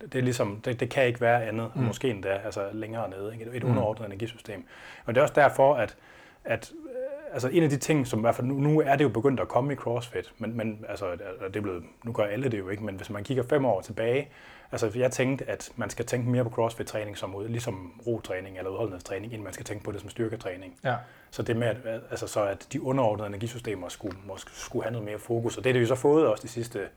Det, 0.00 0.12
det 0.12 0.18
er 0.18 0.22
ligesom, 0.22 0.60
det, 0.64 0.80
det 0.80 0.90
kan 0.90 1.06
ikke 1.06 1.20
være 1.20 1.44
andet, 1.44 1.70
mm. 1.74 1.82
måske 1.82 2.10
endda 2.10 2.40
altså 2.44 2.68
længere 2.72 3.10
nede, 3.10 3.32
ikke? 3.32 3.44
Et, 3.44 3.56
et 3.56 3.64
underordnet 3.64 4.06
energisystem. 4.06 4.64
Og 5.04 5.14
det 5.14 5.20
er 5.20 5.22
også 5.22 5.34
derfor, 5.34 5.74
at, 5.74 5.96
at 6.44 6.72
øh, 6.84 7.34
altså 7.34 7.48
en 7.48 7.62
af 7.62 7.70
de 7.70 7.76
ting, 7.76 8.06
som 8.06 8.18
i 8.18 8.22
hvert 8.22 8.34
fald 8.34 8.46
nu, 8.46 8.54
nu 8.54 8.80
er 8.80 8.96
det 8.96 9.04
jo 9.04 9.08
begyndt 9.08 9.40
at 9.40 9.48
komme 9.48 9.72
i 9.72 9.76
CrossFit, 9.76 10.32
men, 10.38 10.56
men 10.56 10.84
altså, 10.88 11.12
det 11.46 11.56
er 11.56 11.60
blevet, 11.60 11.84
nu 12.04 12.12
gør 12.12 12.24
alle 12.24 12.48
det 12.48 12.58
jo 12.58 12.68
ikke, 12.68 12.84
men 12.84 12.96
hvis 12.96 13.10
man 13.10 13.24
kigger 13.24 13.42
fem 13.42 13.64
år 13.64 13.80
tilbage, 13.80 14.28
altså 14.72 14.90
jeg 14.94 15.12
tænkte, 15.12 15.44
at 15.50 15.70
man 15.76 15.90
skal 15.90 16.06
tænke 16.06 16.30
mere 16.30 16.44
på 16.44 16.50
CrossFit-træning 16.50 17.18
som 17.18 17.34
ud, 17.34 17.48
ligesom 17.48 18.00
rotræning 18.06 18.58
eller 18.58 18.70
udholdenhedstræning, 18.70 19.34
end 19.34 19.42
man 19.42 19.52
skal 19.52 19.66
tænke 19.66 19.84
på 19.84 19.92
det 19.92 20.00
som 20.00 20.10
styrketræning. 20.10 20.78
Ja. 20.84 20.96
Så 21.30 21.42
det 21.42 21.56
med, 21.56 21.66
at, 21.66 22.00
altså, 22.10 22.26
så 22.26 22.44
at 22.44 22.66
de 22.72 22.82
underordnede 22.82 23.26
energisystemer 23.26 23.88
skulle, 23.88 24.16
måske, 24.24 24.50
skulle 24.54 24.82
have 24.82 24.92
noget 24.92 25.04
mere 25.06 25.18
fokus, 25.18 25.56
og 25.56 25.64
det 25.64 25.70
har 25.70 25.74
det 25.74 25.80
jo 25.80 25.86
så 25.86 25.94
fået 25.94 26.26
også 26.26 26.42
de 26.42 26.48
sidste 26.48 26.88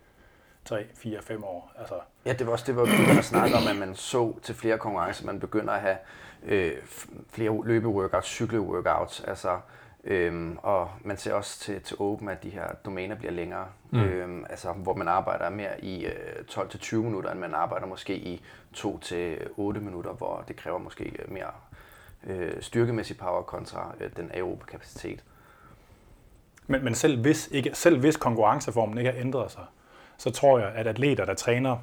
3, 0.66 0.86
4, 0.96 1.22
5 1.22 1.44
år. 1.44 1.72
Altså, 1.80 1.96
Ja, 2.26 2.34
det 2.34 2.48
var 2.48 2.52
også 2.54 2.66
det, 2.68 2.76
hvor 2.76 2.86
vi 2.86 3.18
at 3.20 3.26
snakke 3.26 3.56
om, 3.56 3.68
at 3.68 3.76
man 3.76 3.96
så 3.96 4.34
til 4.44 4.56
flere 4.56 4.78
konkurrencer, 4.78 5.26
man 5.26 5.40
begynder 5.40 5.74
at 5.74 5.82
have 5.82 5.98
øh, 6.44 6.72
flere 7.30 7.62
løbe-workouts, 7.66 8.26
cykle-workouts, 8.26 9.30
altså, 9.30 9.60
øhm, 10.04 10.58
og 10.62 10.90
man 11.02 11.18
ser 11.18 11.34
også 11.34 11.60
til, 11.60 11.82
til 11.82 11.98
Open, 12.00 12.30
at 12.30 12.44
de 12.44 12.50
her 12.50 12.68
domæner 12.86 13.16
bliver 13.16 13.32
længere, 13.32 13.66
mm. 13.92 14.00
øhm, 14.00 14.46
altså, 14.50 14.72
hvor 14.72 14.94
man 14.94 15.08
arbejder 15.08 15.50
mere 15.50 15.84
i 15.84 16.06
øh, 16.06 16.12
12-20 16.50 16.96
minutter, 16.96 17.32
end 17.32 17.40
man 17.40 17.54
arbejder 17.54 17.88
måske 17.88 18.16
i 18.16 18.42
2-8 18.78 18.86
minutter, 19.58 20.12
hvor 20.12 20.44
det 20.48 20.56
kræver 20.56 20.78
måske 20.78 21.04
øh, 21.04 21.32
mere 21.34 21.52
øh, 22.28 22.62
styrkemæssig 22.62 23.18
power 23.18 23.42
kontra 23.42 23.96
øh, 24.00 24.10
den 24.18 24.32
aerobe 24.34 24.66
kapacitet. 24.66 25.24
Men, 26.68 26.84
men 26.84 26.96
selv, 26.96 27.22
hvis 27.22 27.50
ikke, 27.52 27.72
selv 27.74 28.00
hvis 28.00 28.18
konkurrenceformen 28.18 28.98
ikke 28.98 29.12
har 29.12 29.20
ændret 29.20 29.52
sig, 29.52 29.66
så 30.18 30.32
tror 30.32 30.60
jeg, 30.60 30.72
at 30.76 30.88
atleter, 30.88 31.26
der 31.26 31.34
træner, 31.34 31.78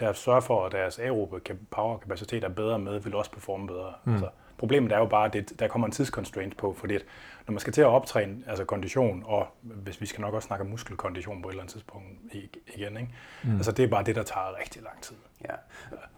der 0.00 0.12
sørger 0.12 0.40
for, 0.40 0.66
at 0.66 0.72
deres 0.72 0.98
aerobe 0.98 1.40
kap- 1.48 1.70
powerkapacitet 1.70 2.44
er 2.44 2.48
bedre 2.48 2.78
med, 2.78 3.00
vil 3.00 3.14
også 3.14 3.30
performe 3.30 3.66
bedre. 3.66 3.92
Mm. 4.04 4.12
Altså, 4.12 4.28
problemet 4.62 4.92
er 4.92 4.98
jo 4.98 5.06
bare, 5.06 5.24
at 5.26 5.32
det, 5.32 5.52
der 5.60 5.68
kommer 5.68 5.86
en 5.86 5.92
tidsconstraint 5.92 6.56
på, 6.56 6.74
fordi 6.78 6.94
at 6.94 7.02
når 7.46 7.52
man 7.52 7.60
skal 7.60 7.72
til 7.72 7.80
at 7.80 7.86
optræne 7.86 8.36
altså 8.46 8.64
kondition, 8.64 9.22
og 9.26 9.46
hvis 9.62 10.00
vi 10.00 10.06
skal 10.06 10.20
nok 10.20 10.34
også 10.34 10.46
snakke 10.46 10.64
om 10.64 10.70
muskelkondition 10.70 11.42
på 11.42 11.48
et 11.48 11.52
eller 11.52 11.62
andet 11.62 11.72
tidspunkt 11.72 12.06
i- 12.32 12.50
igen, 12.74 12.96
ikke? 12.96 13.08
Mm. 13.44 13.56
altså 13.56 13.72
det 13.72 13.82
er 13.84 13.88
bare 13.88 14.02
det, 14.04 14.16
der 14.16 14.22
tager 14.22 14.58
rigtig 14.60 14.82
lang 14.82 15.00
tid. 15.02 15.16
Ja. 15.44 15.54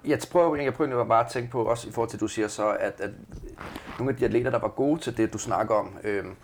Jeg 0.05 0.19
prøver, 0.33 0.57
jeg 0.57 0.75
prøver 0.75 1.05
bare 1.05 1.25
at 1.25 1.31
tænke 1.31 1.51
på, 1.51 1.65
også 1.65 1.89
i 1.89 1.93
forhold 1.93 2.11
til, 2.11 2.17
at 2.17 2.21
du 2.21 2.29
siger 2.29 2.49
så, 2.49 2.69
at, 2.81 3.01
at 3.01 3.11
nogle 3.99 4.11
af 4.13 4.17
de 4.19 4.25
atleter, 4.25 4.51
der 4.51 4.59
var 4.59 4.69
gode 4.69 5.01
til 5.01 5.17
det, 5.17 5.33
du 5.33 5.39
snakker 5.39 5.75
om, 5.75 5.99
øhm, 6.05 6.35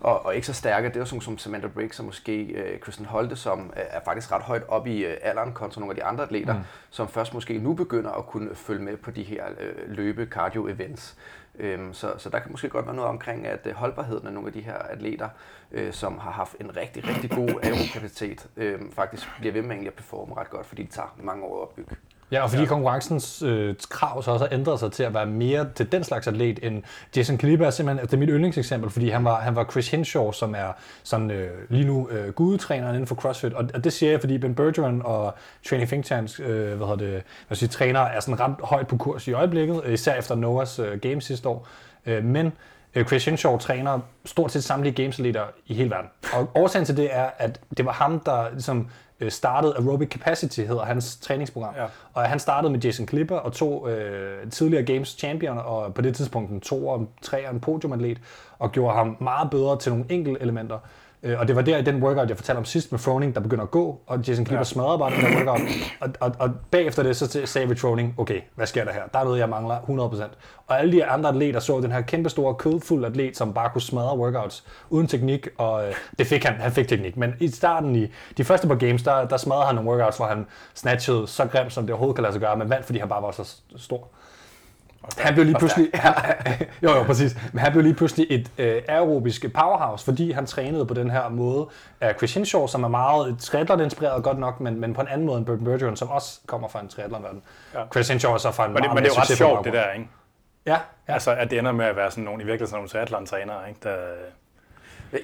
og, 0.00 0.26
og 0.26 0.34
ikke 0.34 0.46
så 0.46 0.52
stærke, 0.52 0.88
det 0.88 0.96
er 0.96 1.00
jo 1.00 1.06
sådan 1.06 1.20
som 1.20 1.38
Samantha 1.38 1.68
Briggs 1.68 1.98
og 1.98 2.04
måske 2.04 2.42
øh, 2.44 2.80
Kristen 2.80 3.06
Holte, 3.06 3.36
som 3.36 3.60
øh, 3.76 3.82
er 3.90 4.00
faktisk 4.04 4.32
ret 4.32 4.42
højt 4.42 4.62
op 4.68 4.86
i 4.86 5.04
øh, 5.04 5.16
alderen 5.22 5.52
kontra 5.52 5.80
nogle 5.80 5.92
af 5.92 5.96
de 5.96 6.04
andre 6.04 6.24
atleter, 6.24 6.54
mm. 6.54 6.60
som 6.90 7.08
først 7.08 7.34
måske 7.34 7.58
nu 7.58 7.74
begynder 7.74 8.10
at 8.10 8.26
kunne 8.26 8.54
følge 8.54 8.82
med 8.82 8.96
på 8.96 9.10
de 9.10 9.22
her 9.22 9.44
øh, 9.60 9.90
løbe 9.90 10.26
cardio 10.30 10.68
events. 10.68 11.16
Øhm, 11.58 11.94
så, 11.94 12.14
så 12.18 12.30
der 12.30 12.38
kan 12.38 12.50
måske 12.50 12.68
godt 12.68 12.86
være 12.86 12.94
noget 12.94 13.10
omkring, 13.10 13.46
at 13.46 13.66
øh, 13.66 13.74
holdbarheden 13.74 14.26
af 14.26 14.32
nogle 14.32 14.46
af 14.46 14.52
de 14.52 14.60
her 14.60 14.74
atleter, 14.74 15.28
øh, 15.72 15.92
som 15.92 16.18
har 16.18 16.30
haft 16.30 16.56
en 16.60 16.76
rigtig, 16.76 17.08
rigtig 17.08 17.30
god 17.30 17.48
aerokapacitet, 17.62 18.46
øh, 18.56 18.80
faktisk 18.92 19.28
bliver 19.38 19.52
ved 19.52 19.62
med 19.62 19.86
at 19.86 19.94
performe 19.94 20.34
ret 20.36 20.50
godt, 20.50 20.66
fordi 20.66 20.82
det 20.82 20.90
tager 20.90 21.16
mange 21.22 21.44
år 21.44 21.56
at 21.56 21.62
opbygge. 21.62 21.96
Ja, 22.32 22.42
og 22.42 22.50
fordi 22.50 22.62
ja. 22.62 22.68
konkurrencens 22.68 23.42
øh, 23.42 23.74
krav 23.90 24.22
så 24.22 24.30
også 24.30 24.44
har 24.44 24.52
ændret 24.52 24.80
sig 24.80 24.92
til 24.92 25.02
at 25.02 25.14
være 25.14 25.26
mere 25.26 25.66
til 25.74 25.92
den 25.92 26.04
slags 26.04 26.26
atlet 26.26 26.58
end 26.62 26.82
Jason 27.16 27.38
Kaliber 27.38 27.66
er 27.66 27.70
simpelthen, 27.70 28.06
det 28.06 28.14
er 28.14 28.18
mit 28.18 28.28
yndlingseksempel, 28.28 28.90
fordi 28.90 29.08
han 29.08 29.24
var, 29.24 29.40
han 29.40 29.56
var 29.56 29.64
Chris 29.70 29.90
Hinshaw, 29.90 30.32
som 30.32 30.54
er 30.54 30.72
sådan 31.02 31.30
øh, 31.30 31.50
lige 31.68 31.84
nu 31.84 32.08
øh, 32.08 32.32
gudetræneren 32.32 32.94
inden 32.94 33.06
for 33.06 33.14
CrossFit, 33.14 33.52
og, 33.52 33.68
og 33.74 33.84
det 33.84 33.92
siger 33.92 34.10
jeg, 34.10 34.20
fordi 34.20 34.38
Ben 34.38 34.54
Bergeron 34.54 35.02
og 35.04 35.34
Training 35.68 35.88
Think 35.88 36.04
Tanks, 36.04 36.40
øh, 36.40 36.46
hvad 36.46 36.86
hedder 36.86 36.96
det, 36.96 37.22
hvad 37.46 37.56
siger, 37.56 37.70
træner 37.70 38.00
er 38.00 38.20
sådan 38.20 38.40
ret 38.40 38.54
højt 38.62 38.86
på 38.86 38.96
kurs 38.96 39.28
i 39.28 39.32
øjeblikket, 39.32 39.80
øh, 39.84 39.92
især 39.92 40.14
efter 40.14 40.34
Noahs 40.34 40.78
øh, 40.78 41.00
Games 41.00 41.24
sidste 41.24 41.48
år, 41.48 41.68
øh, 42.06 42.24
men 42.24 42.52
øh, 42.94 43.06
Chris 43.06 43.24
Hinshaw 43.24 43.58
træner 43.58 44.00
stort 44.24 44.52
set 44.52 44.64
samtlige 44.64 45.02
games 45.02 45.18
i 45.66 45.74
hele 45.74 45.90
verden. 45.90 46.10
Og 46.32 46.50
årsagen 46.54 46.86
til 46.86 46.96
det 46.96 47.08
er, 47.12 47.30
at 47.38 47.60
det 47.76 47.84
var 47.84 47.92
ham, 47.92 48.20
der 48.20 48.50
ligesom 48.50 48.88
startede 49.28 49.74
Aerobic 49.78 50.08
Capacity, 50.08 50.60
hedder 50.60 50.84
hans 50.84 51.16
træningsprogram. 51.16 51.74
Ja. 51.76 51.84
Og 52.14 52.22
han 52.22 52.38
startede 52.38 52.72
med 52.72 52.80
Jason 52.80 53.08
Clipper 53.08 53.36
og 53.36 53.52
to 53.52 53.88
øh, 53.88 54.50
tidligere 54.50 54.84
Games 54.84 55.08
champion, 55.08 55.58
og 55.58 55.94
på 55.94 56.02
det 56.02 56.16
tidspunkt 56.16 56.50
en 56.50 56.60
to 56.60 56.88
og 56.88 57.08
tre 57.22 57.48
og 57.48 57.54
en 57.54 57.60
podiumatlet, 57.60 58.18
og 58.58 58.72
gjorde 58.72 58.96
ham 58.96 59.16
meget 59.20 59.50
bedre 59.50 59.78
til 59.78 59.92
nogle 59.92 60.06
enkelte 60.08 60.42
elementer. 60.42 60.78
Øh, 61.22 61.40
og 61.40 61.48
det 61.48 61.56
var 61.56 61.62
der 61.62 61.78
i 61.78 61.82
den 61.82 62.02
workout, 62.02 62.28
jeg 62.28 62.36
fortalte 62.36 62.58
om 62.58 62.64
sidst 62.64 62.92
med 62.92 62.98
Froning, 62.98 63.34
der 63.34 63.40
begynder 63.40 63.64
at 63.64 63.70
gå, 63.70 64.00
og 64.06 64.18
Jason 64.18 64.34
Clipper 64.34 64.54
ja. 64.54 64.58
Ja. 64.58 64.64
smadrede 64.64 64.98
bare 64.98 65.10
den 65.10 65.20
der 65.20 65.36
workout. 65.36 65.60
Og, 66.00 66.08
og, 66.20 66.34
og 66.38 66.50
bagefter 66.70 67.02
det, 67.02 67.16
så 67.16 67.40
sagde 67.44 67.68
vi 67.68 67.76
Froning, 67.76 68.14
okay, 68.18 68.40
hvad 68.54 68.66
sker 68.66 68.84
der 68.84 68.92
her? 68.92 69.02
Der 69.12 69.18
er 69.18 69.24
noget, 69.24 69.38
jeg 69.38 69.48
mangler 69.48 69.78
100%. 69.78 70.22
Og 70.66 70.78
alle 70.78 70.92
de 70.92 71.04
andre 71.04 71.28
atleter 71.28 71.60
så 71.60 71.80
den 71.80 71.92
her 71.92 72.00
kæmpe 72.00 72.28
store, 72.28 72.54
kødfuld 72.54 73.04
atlet, 73.04 73.36
som 73.36 73.52
bare 73.52 73.70
kunne 73.70 73.82
smadre 73.82 74.18
workouts 74.18 74.64
uden 74.90 75.06
teknik, 75.06 75.48
og 75.58 75.88
øh, 75.88 75.94
det 76.18 76.26
fik 76.26 76.44
han, 76.44 76.54
han 76.60 76.72
fik 76.72 76.88
teknik. 76.88 77.16
Men 77.16 77.34
i 77.40 77.48
starten, 77.48 77.96
i 77.96 78.06
de 78.36 78.44
første 78.44 78.68
par 78.68 78.74
games, 78.74 79.02
der, 79.02 79.24
der 79.24 79.36
smadrede 79.36 79.66
han 79.66 79.74
nogle 79.74 79.90
workouts, 79.90 80.16
hvor 80.16 80.26
han 80.26 80.46
snatchede 80.74 81.26
så 81.26 81.46
grimt, 81.46 81.72
som 81.72 81.84
det 81.84 81.90
overhovedet 81.90 82.16
kan 82.16 82.22
lade 82.22 82.32
sig 82.32 82.40
gøre, 82.40 82.56
men 82.56 82.70
vandt, 82.70 82.86
fordi 82.86 82.98
han 82.98 83.08
bare 83.08 83.22
var 83.22 83.30
så 83.30 83.56
stor. 83.76 84.08
Han 85.18 85.34
blev 85.34 85.46
lige 85.46 85.58
pludselig, 85.58 85.90
jo 86.82 86.90
jo 86.90 87.02
præcis, 87.02 87.36
men 87.52 87.58
han 87.58 87.72
blev 87.72 87.82
lige 87.82 87.94
pludselig 87.94 88.26
et 88.30 88.50
øh, 88.58 88.82
aerobisk 88.88 89.52
powerhouse, 89.54 90.04
fordi 90.04 90.30
han 90.30 90.46
trænede 90.46 90.86
på 90.86 90.94
den 90.94 91.10
her 91.10 91.28
måde 91.28 91.68
af 92.00 92.14
Chris 92.18 92.34
Hinshaw, 92.34 92.66
som 92.66 92.84
er 92.84 92.88
meget 92.88 93.38
triathlon-inspireret 93.38 94.22
godt 94.22 94.38
nok, 94.38 94.60
men, 94.60 94.80
men 94.80 94.94
på 94.94 95.00
en 95.00 95.08
anden 95.08 95.26
måde 95.26 95.38
end 95.38 95.46
Burton 95.46 95.64
Bergeron, 95.64 95.96
som 95.96 96.08
også 96.08 96.40
kommer 96.46 96.68
fra 96.68 96.80
en 96.80 96.88
triathlon-verden. 96.88 97.42
Ja. 97.74 97.80
Chris 97.92 98.08
Hinshaw 98.08 98.32
er 98.32 98.38
så 98.38 98.50
fra 98.50 98.64
en 98.66 98.72
Men 98.72 98.82
det, 98.82 98.88
meget 98.88 98.94
men 98.94 99.04
det 99.04 99.10
er 99.10 99.14
jo 99.14 99.20
ret 99.20 99.38
sjovt, 99.38 99.64
det 99.64 99.72
der, 99.72 99.92
ikke? 99.92 100.08
Ja, 100.66 100.72
ja. 100.72 100.78
Ja. 101.08 101.12
Altså, 101.12 101.30
at 101.30 101.50
det 101.50 101.58
ender 101.58 101.72
med 101.72 101.84
at 101.84 101.96
være 101.96 102.10
sådan 102.10 102.24
nogle, 102.24 102.42
i 102.42 102.46
virkeligheden 102.46 102.66
sådan 102.66 102.78
nogle 102.78 102.88
triathlon-trænere, 102.88 103.68
ikke? 103.68 103.80
Der, 103.82 103.96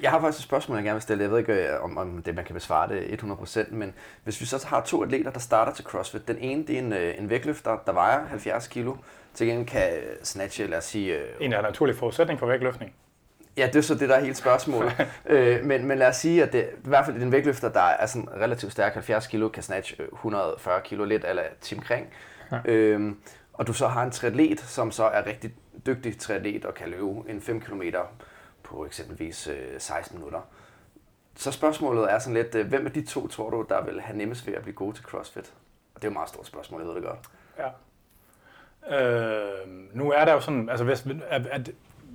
Jeg 0.03 0.11
har 0.11 0.21
faktisk 0.21 0.39
et 0.39 0.45
spørgsmål, 0.45 0.77
jeg 0.77 0.85
gerne 0.85 0.95
vil 0.95 1.03
stille. 1.03 1.23
Jeg 1.23 1.31
ved 1.31 1.39
ikke, 1.39 1.53
øh, 1.53 1.85
om, 1.85 1.99
om 1.99 2.23
det 2.23 2.35
man 2.35 2.45
kan 2.45 2.55
besvare 2.55 2.89
det 2.89 3.23
100%, 3.23 3.75
men 3.75 3.95
hvis 4.25 4.41
vi 4.41 4.47
så 4.47 4.67
har 4.67 4.81
to 4.81 5.03
atleter, 5.03 5.31
der 5.31 5.41
starter 5.41 5.73
til 5.73 5.85
CrossFit. 5.85 6.29
Den 6.29 6.39
ene, 6.39 6.67
det 6.67 6.75
er 6.75 6.79
en, 6.79 6.93
øh, 6.93 7.15
en 7.19 7.31
vægtløfter, 7.31 7.77
der 7.87 7.93
vejer 7.93 8.27
70 8.27 8.67
kilo. 8.67 8.95
Til 9.35 9.47
gengæld 9.47 9.67
kan 9.67 9.97
øh, 9.97 10.17
snatche, 10.23 10.67
lad 10.67 10.79
os 10.79 10.85
sige... 10.85 11.19
øh, 11.19 11.29
en 11.41 11.53
af 11.53 11.63
naturlig 11.63 11.97
forudsætning 11.97 12.39
for 12.39 12.47
vægtløftning. 12.47 12.95
Ja, 13.57 13.67
det 13.67 13.77
er 13.77 13.81
så 13.81 13.95
det, 13.95 14.09
der 14.09 14.15
er 14.15 14.21
hele 14.21 14.35
spørgsmålet. 14.35 14.93
øh, 15.27 15.65
men, 15.65 15.87
men 15.87 15.99
lad 15.99 16.09
os 16.09 16.17
sige, 16.17 16.43
at 16.43 16.53
det, 16.53 16.69
i 16.85 16.89
hvert 16.89 17.07
fald 17.07 17.23
en 17.23 17.33
vægtløfter, 17.33 17.69
der 17.69 17.81
er 17.81 18.07
sådan 18.07 18.29
relativt 18.31 18.73
stærk, 18.73 18.93
70 18.93 19.27
kilo, 19.27 19.49
kan 19.49 19.63
snatch 19.63 19.95
øh, 20.01 20.09
140 20.13 20.81
kilo 20.85 21.05
lidt, 21.05 21.25
eller 21.25 21.43
Tim 21.61 21.81
Kring. 21.81 22.07
Ja. 22.53 22.59
Øhm, 22.65 23.19
og 23.53 23.67
du 23.67 23.73
så 23.73 23.87
har 23.87 24.03
en 24.03 24.11
triatlet, 24.11 24.61
som 24.61 24.91
så 24.91 25.05
er 25.05 25.27
rigtig 25.27 25.55
dygtig 25.87 26.19
triatlet 26.19 26.65
og 26.65 26.75
kan 26.75 26.89
løbe 26.89 27.07
en 27.29 27.41
5 27.41 27.61
km 27.61 27.83
på 28.63 28.87
eksempelvis 28.87 29.47
øh, 29.47 29.81
16 29.81 30.19
minutter. 30.19 30.41
Så 31.37 31.53
spørgsmålet 31.53 32.13
er 32.13 32.19
sådan 32.19 32.35
lidt, 32.35 32.55
øh, 32.55 32.67
hvem 32.69 32.87
af 32.87 32.93
de 32.93 33.07
to 33.07 33.29
tror 33.29 33.51
du, 33.51 33.67
der 33.69 33.85
vil 33.85 34.01
have 34.01 34.19
nemmest 34.19 34.47
ved 34.47 34.55
at 34.55 34.63
blive 34.63 34.75
gode 34.75 34.97
til 34.97 35.05
CrossFit? 35.05 35.53
Og 35.95 36.03
det 36.03 36.05
er 36.05 36.09
jo 36.09 36.11
et 36.11 36.15
meget 36.15 36.29
stort 36.29 36.47
spørgsmål, 36.47 36.81
jeg 36.81 36.89
ved 36.89 36.95
det 36.95 37.05
godt. 37.05 37.19
Ja. 37.59 37.69
Øh, 38.91 39.69
nu 39.93 40.13
er 40.13 40.25
der 40.25 40.33
jo 40.33 40.41
sådan, 40.41 40.69
altså 40.69 40.85
hvis, 40.85 41.07
at, 41.31 41.47
at 41.47 41.71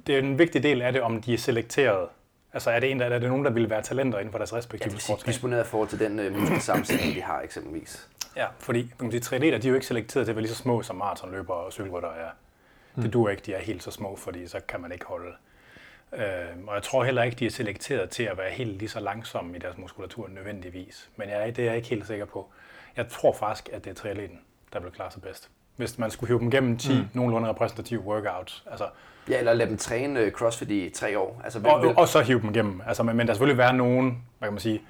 det 0.08 0.16
er 0.16 0.20
en 0.20 0.40
vigtig 0.40 0.64
del 0.64 0.82
af 0.82 0.94
det, 0.94 1.02
om 1.02 1.22
de 1.22 1.34
er 1.34 1.38
selekteret. 1.38 2.08
Altså 2.54 2.72
er 2.72 2.80
det, 2.80 2.92
en, 2.92 3.00
der, 3.00 3.06
er 3.06 3.20
det 3.20 3.30
nogen, 3.30 3.46
der 3.46 3.52
vil 3.52 3.70
være 3.70 3.82
talenter 3.82 4.20
inden 4.20 4.32
for 4.32 4.38
deres 4.38 4.52
Ja, 4.52 4.58
respektive 4.58 4.92
sige 4.92 5.02
sportsgren? 5.02 5.32
disponeret 5.32 5.66
i 5.66 5.68
forhold 5.68 5.90
til 5.90 6.00
den 6.00 6.20
øh, 6.20 6.36
muskelsammensætning, 6.36 7.16
de 7.16 7.22
har 7.22 7.42
eksempelvis. 7.42 8.10
Ja, 8.36 8.48
fordi 8.60 8.80
man 8.82 9.10
kan 9.10 9.12
sige, 9.12 9.22
triatleter, 9.22 9.58
de 9.58 9.68
er 9.68 9.70
jo 9.70 9.76
ikke 9.76 9.88
selekteret 9.88 10.26
til 10.26 10.32
at 10.32 10.36
være 10.36 10.42
lige 10.42 10.54
så 10.54 10.58
små 10.62 10.82
som 10.82 10.96
maratonløbere 10.96 11.58
og 11.58 11.74
cykelrytter 11.74 12.10
er. 12.10 12.30
Mm. 12.96 13.02
Det 13.04 13.14
duer 13.14 13.30
ikke, 13.30 13.44
de 13.46 13.54
er 13.54 13.60
helt 13.60 13.84
så 13.84 13.92
små, 13.92 14.16
fordi 14.16 14.48
så 14.48 14.60
kan 14.68 14.82
man 14.82 14.92
ikke 14.92 15.06
holde. 15.06 15.32
Øh, 16.14 16.22
og 16.68 16.76
jeg 16.76 16.84
tror 16.84 17.04
heller 17.04 17.24
ikke, 17.24 17.36
de 17.36 17.46
er 17.46 17.50
selekteret 17.50 18.10
til 18.10 18.24
at 18.24 18.38
være 18.38 18.52
helt 18.52 18.78
lige 18.78 18.90
så 18.90 19.00
langsomme 19.00 19.56
i 19.56 19.60
deres 19.60 19.78
muskulatur 19.78 20.28
nødvendigvis. 20.28 21.10
Men 21.16 21.30
jeg, 21.30 21.56
det 21.56 21.62
er 21.62 21.66
jeg 21.66 21.76
ikke 21.76 21.90
helt 21.90 22.08
sikker 22.08 22.26
på. 22.26 22.50
Jeg 22.98 23.08
tror 23.10 23.34
faktisk, 23.34 23.70
at 23.74 23.84
det 23.84 23.90
er 23.92 23.96
triatleten, 23.96 24.40
der 24.74 24.80
vil 24.80 24.92
klare 24.92 25.12
sig 25.12 25.22
bedst. 25.22 25.50
Hvis 25.80 26.00
man 26.00 26.12
skulle 26.12 26.28
hive 26.28 26.40
dem 26.40 26.52
gennem 26.52 26.78
10 26.78 26.94
mm. 26.94 27.08
nogenlunde 27.14 27.50
repræsentative 27.50 28.00
workouts. 28.00 28.64
Altså, 28.72 28.86
Ja, 29.30 29.40
eller 29.40 29.54
lade 29.54 29.70
dem 29.70 29.78
træne 29.78 30.20
øh, 30.20 30.32
CrossFit 30.32 30.72
i 30.72 30.90
tre 30.96 31.20
år. 31.20 31.42
Altså, 31.44 31.60
og, 31.64 31.74
og, 31.74 31.94
og 31.98 32.08
så 32.08 32.22
hive 32.22 32.42
dem 32.42 32.50
igennem. 32.50 32.82
Altså, 32.88 33.04
men, 33.04 33.18
men 33.18 33.28
der 33.28 33.34
selvfølgelig 33.34 33.58
være 33.58 33.74
nogen, 33.74 34.24
hvad 34.40 34.48
kan 34.48 34.54
man 34.54 34.60
sige, 34.60 34.82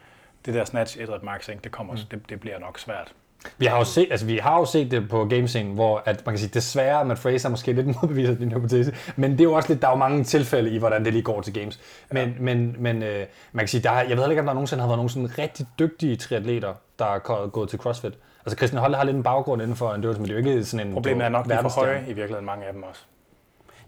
det 0.45 0.53
der 0.53 0.65
snatch 0.65 0.99
et 0.99 1.23
max, 1.23 1.49
ikke, 1.49 1.61
det, 1.63 1.71
kommer, 1.71 1.93
mm. 1.93 1.99
det, 2.11 2.29
det 2.29 2.39
bliver 2.39 2.59
nok 2.59 2.79
svært. 2.79 3.13
Vi 3.57 3.65
har 3.65 3.77
jo 3.77 3.83
set, 3.83 4.07
altså, 4.11 4.25
vi 4.25 4.37
har 4.37 4.59
jo 4.59 4.65
set 4.65 4.91
det 4.91 5.09
på 5.09 5.25
gamescenen, 5.25 5.73
hvor 5.73 6.03
at 6.05 6.25
man 6.25 6.33
kan 6.35 6.39
sige, 6.39 6.51
desværre, 6.53 7.01
at 7.01 7.07
Matt 7.07 7.19
Fraser 7.19 7.49
måske 7.49 7.73
lidt 7.73 7.87
modbeviser 8.01 8.35
din 8.35 8.51
hypotese, 8.51 8.95
men 9.15 9.31
det 9.31 9.39
er 9.39 9.43
jo 9.43 9.53
også 9.53 9.69
lidt, 9.69 9.81
der 9.81 9.87
er 9.87 9.91
jo 9.91 9.97
mange 9.97 10.23
tilfælde 10.23 10.69
i, 10.69 10.77
hvordan 10.77 11.05
det 11.05 11.13
lige 11.13 11.23
går 11.23 11.41
til 11.41 11.53
games. 11.53 11.79
Men, 12.11 12.29
ja. 12.29 12.33
men, 12.39 12.75
men 12.79 13.03
øh, 13.03 13.25
man 13.51 13.63
kan 13.63 13.67
sige, 13.67 13.81
der, 13.81 13.91
jeg 13.91 14.17
ved 14.17 14.29
ikke, 14.29 14.39
om 14.39 14.45
der 14.45 14.53
nogensinde 14.53 14.81
har 14.81 14.87
været 14.87 14.97
nogle 14.97 15.09
sådan 15.09 15.37
rigtig 15.37 15.65
dygtige 15.79 16.15
triatleter, 16.15 16.73
der 16.99 17.05
er 17.05 17.47
gået 17.47 17.69
til 17.69 17.79
CrossFit. 17.79 18.13
Altså 18.49 18.57
Christian 18.57 18.81
Holle 18.81 18.97
har 18.97 19.03
lidt 19.03 19.17
en 19.17 19.23
baggrund 19.23 19.61
inden 19.61 19.75
for 19.75 19.93
endurance, 19.93 20.21
men 20.21 20.29
det 20.29 20.37
er 20.37 20.41
jo 20.41 20.47
ikke 20.49 20.63
sådan 20.65 20.87
en 20.87 20.93
Problemet 20.93 21.25
er 21.25 21.29
nok, 21.29 21.45
de 21.45 21.53
er 21.53 21.61
for 21.61 21.69
høje 21.69 22.03
i 22.07 22.13
virkeligheden, 22.13 22.45
mange 22.45 22.65
af 22.65 22.73
dem 22.73 22.83
også. 22.83 23.01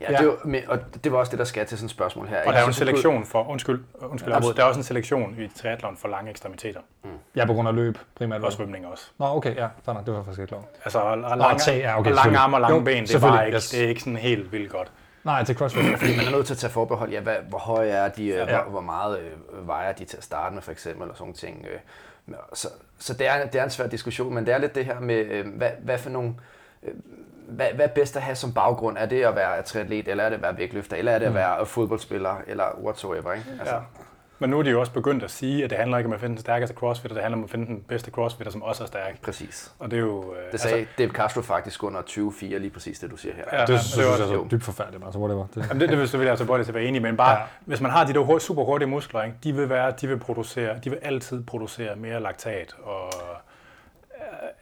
Ja, 0.01 0.11
ja. 0.11 0.17
Det, 0.17 0.27
var, 0.27 0.59
og 0.67 0.79
det 1.03 1.11
var 1.11 1.17
også 1.17 1.29
det, 1.29 1.39
der 1.39 1.45
skal 1.45 1.65
til 1.65 1.77
sådan 1.77 1.85
et 1.85 1.91
spørgsmål 1.91 2.27
her. 2.27 2.37
Og 2.45 2.53
der 2.53 2.59
er 2.59 2.61
jo 2.61 2.67
en 2.67 2.73
selektion 2.73 3.25
for, 3.25 3.49
undskyld, 3.49 3.83
undskyld 4.01 4.33
ja, 4.33 4.39
der 4.39 4.63
er 4.63 4.63
også 4.63 4.79
en 4.79 4.83
selektion 4.83 5.35
i 5.39 5.47
triathlon 5.47 5.97
for 5.97 6.07
lange 6.07 6.29
ekstremiteter. 6.31 6.79
Mm. 7.03 7.09
Ja, 7.35 7.45
på 7.45 7.53
grund 7.53 7.67
af 7.67 7.75
løb 7.75 7.97
primært. 8.15 8.43
Og 8.43 8.53
svømning 8.53 8.87
også. 8.87 9.07
Nå, 9.17 9.25
okay, 9.25 9.55
ja, 9.55 9.67
fair 9.85 9.93
det 10.05 10.13
var 10.13 10.23
faktisk 10.23 10.39
ikke 10.39 10.47
klar. 10.47 10.63
Altså, 10.83 10.99
og 10.99 11.17
lange, 11.17 11.71
ja, 11.71 11.99
okay, 11.99 12.11
lange 12.11 12.37
arme 12.37 12.57
og 12.57 12.61
lange 12.61 12.77
jo, 12.77 12.83
ben, 12.83 13.03
det 13.03 13.15
er, 13.15 13.19
bare 13.19 13.45
ikke, 13.45 13.55
yes. 13.55 13.69
det 13.69 13.83
er 13.83 13.87
ikke 13.87 14.01
sådan 14.01 14.17
helt 14.17 14.51
vildt 14.51 14.71
godt. 14.71 14.91
Nej, 15.23 15.43
til 15.43 15.55
CrossFit. 15.55 15.97
Fordi 15.99 16.17
man 16.17 16.25
er 16.25 16.31
nødt 16.31 16.45
til 16.45 16.53
at 16.53 16.57
tage 16.57 16.71
forbehold. 16.71 17.11
Ja, 17.11 17.19
hvad, 17.19 17.35
hvor 17.49 17.57
høje 17.57 17.89
er 17.89 18.09
de? 18.09 18.23
Ja. 18.25 18.45
Hvor, 18.45 18.71
hvor 18.71 18.81
meget 18.81 19.19
øh, 19.19 19.67
vejer 19.67 19.91
de 19.91 20.05
til 20.05 20.17
at 20.17 20.23
starte 20.23 20.55
med, 20.55 20.61
for 20.61 20.71
eksempel, 20.71 21.09
og 21.09 21.17
sådan 21.17 21.33
ting. 21.33 21.65
Øh. 21.73 21.79
Så, 22.53 22.67
så 22.99 23.13
det, 23.13 23.27
er, 23.27 23.45
det 23.45 23.59
er 23.59 23.63
en 23.63 23.69
svær 23.69 23.87
diskussion, 23.87 24.33
men 24.33 24.45
det 24.45 24.53
er 24.53 24.57
lidt 24.57 24.75
det 24.75 24.85
her 24.85 24.99
med, 24.99 25.15
øh, 25.15 25.47
hvad, 25.47 25.69
hvad 25.81 25.97
for 25.97 26.09
nogle... 26.09 26.33
Øh, 26.83 26.93
hvad, 27.47 27.67
hvad 27.73 27.85
er 27.85 27.93
bedst 27.93 28.15
at 28.15 28.21
have 28.21 28.35
som 28.35 28.53
baggrund? 28.53 28.97
Er 28.97 29.05
det 29.05 29.23
at 29.23 29.35
være 29.35 29.61
triatlet, 29.61 30.07
eller 30.07 30.23
er 30.23 30.29
det 30.29 30.35
at 30.35 30.41
være 30.41 30.57
vægtløfter, 30.57 30.97
eller 30.97 31.11
er 31.11 31.19
det 31.19 31.25
at 31.25 31.31
mm. 31.31 31.37
være 31.37 31.65
fodboldspiller, 31.65 32.41
eller 32.47 32.79
whatsoever? 32.83 33.33
Ikke? 33.33 33.45
Altså. 33.59 33.75
Ja. 33.75 33.81
Men 34.41 34.49
nu 34.49 34.59
er 34.59 34.63
de 34.63 34.69
jo 34.69 34.79
også 34.79 34.91
begyndt 34.91 35.23
at 35.23 35.31
sige, 35.31 35.63
at 35.63 35.69
det 35.69 35.77
handler 35.77 35.97
ikke 35.97 36.07
om 36.07 36.13
at 36.13 36.19
finde 36.19 36.35
den 36.35 36.41
stærkeste 36.41 36.75
crossfitter, 36.75 37.15
det 37.15 37.23
handler 37.23 37.37
om 37.37 37.43
at 37.43 37.49
finde 37.49 37.65
den 37.65 37.83
bedste 37.87 38.11
crossfitter, 38.11 38.51
som 38.51 38.63
også 38.63 38.83
er 38.83 38.87
stærk. 38.87 39.21
Præcis. 39.21 39.71
Og 39.79 39.91
det 39.91 39.97
er 39.97 40.01
jo... 40.01 40.33
Øh, 40.33 40.51
det 40.51 40.59
sagde 40.59 40.77
altså, 40.77 40.93
Dave 40.97 41.09
Castro 41.09 41.41
faktisk 41.41 41.83
under 41.83 42.01
24, 42.07 42.59
lige 42.59 42.69
præcis 42.71 42.99
det, 42.99 43.11
du 43.11 43.17
siger 43.17 43.35
her. 43.35 43.43
Ja, 43.51 43.61
det, 43.61 43.69
ja, 43.69 43.73
det, 43.73 43.81
synes 43.81 43.97
jeg 43.97 44.35
er 44.35 44.47
dybt 44.51 44.63
forfærdeligt, 44.63 45.03
altså 45.03 45.19
whatever. 45.19 45.47
Det, 45.55 45.67
Jamen, 45.69 45.81
det, 45.81 45.89
det, 45.89 45.97
vil, 45.97 46.09
vil 46.13 46.21
jeg 46.21 46.29
altså 46.29 46.45
både 46.45 46.63
til 46.63 46.71
at 46.71 46.75
være 46.75 46.83
enig 46.83 47.01
men 47.01 47.17
bare, 47.17 47.39
ja. 47.39 47.45
hvis 47.65 47.81
man 47.81 47.91
har 47.91 48.05
de 48.05 48.13
der 48.13 48.39
super 48.39 48.63
hurtige 48.63 48.89
muskler, 48.89 49.23
ikke, 49.23 49.35
de 49.43 49.55
vil 49.55 49.69
være, 49.69 49.93
de 50.01 50.07
vil 50.07 50.17
producere, 50.19 50.79
de 50.83 50.89
vil 50.89 50.99
altid 51.01 51.43
producere 51.43 51.95
mere 51.95 52.19
laktat 52.19 52.75
og 52.83 53.13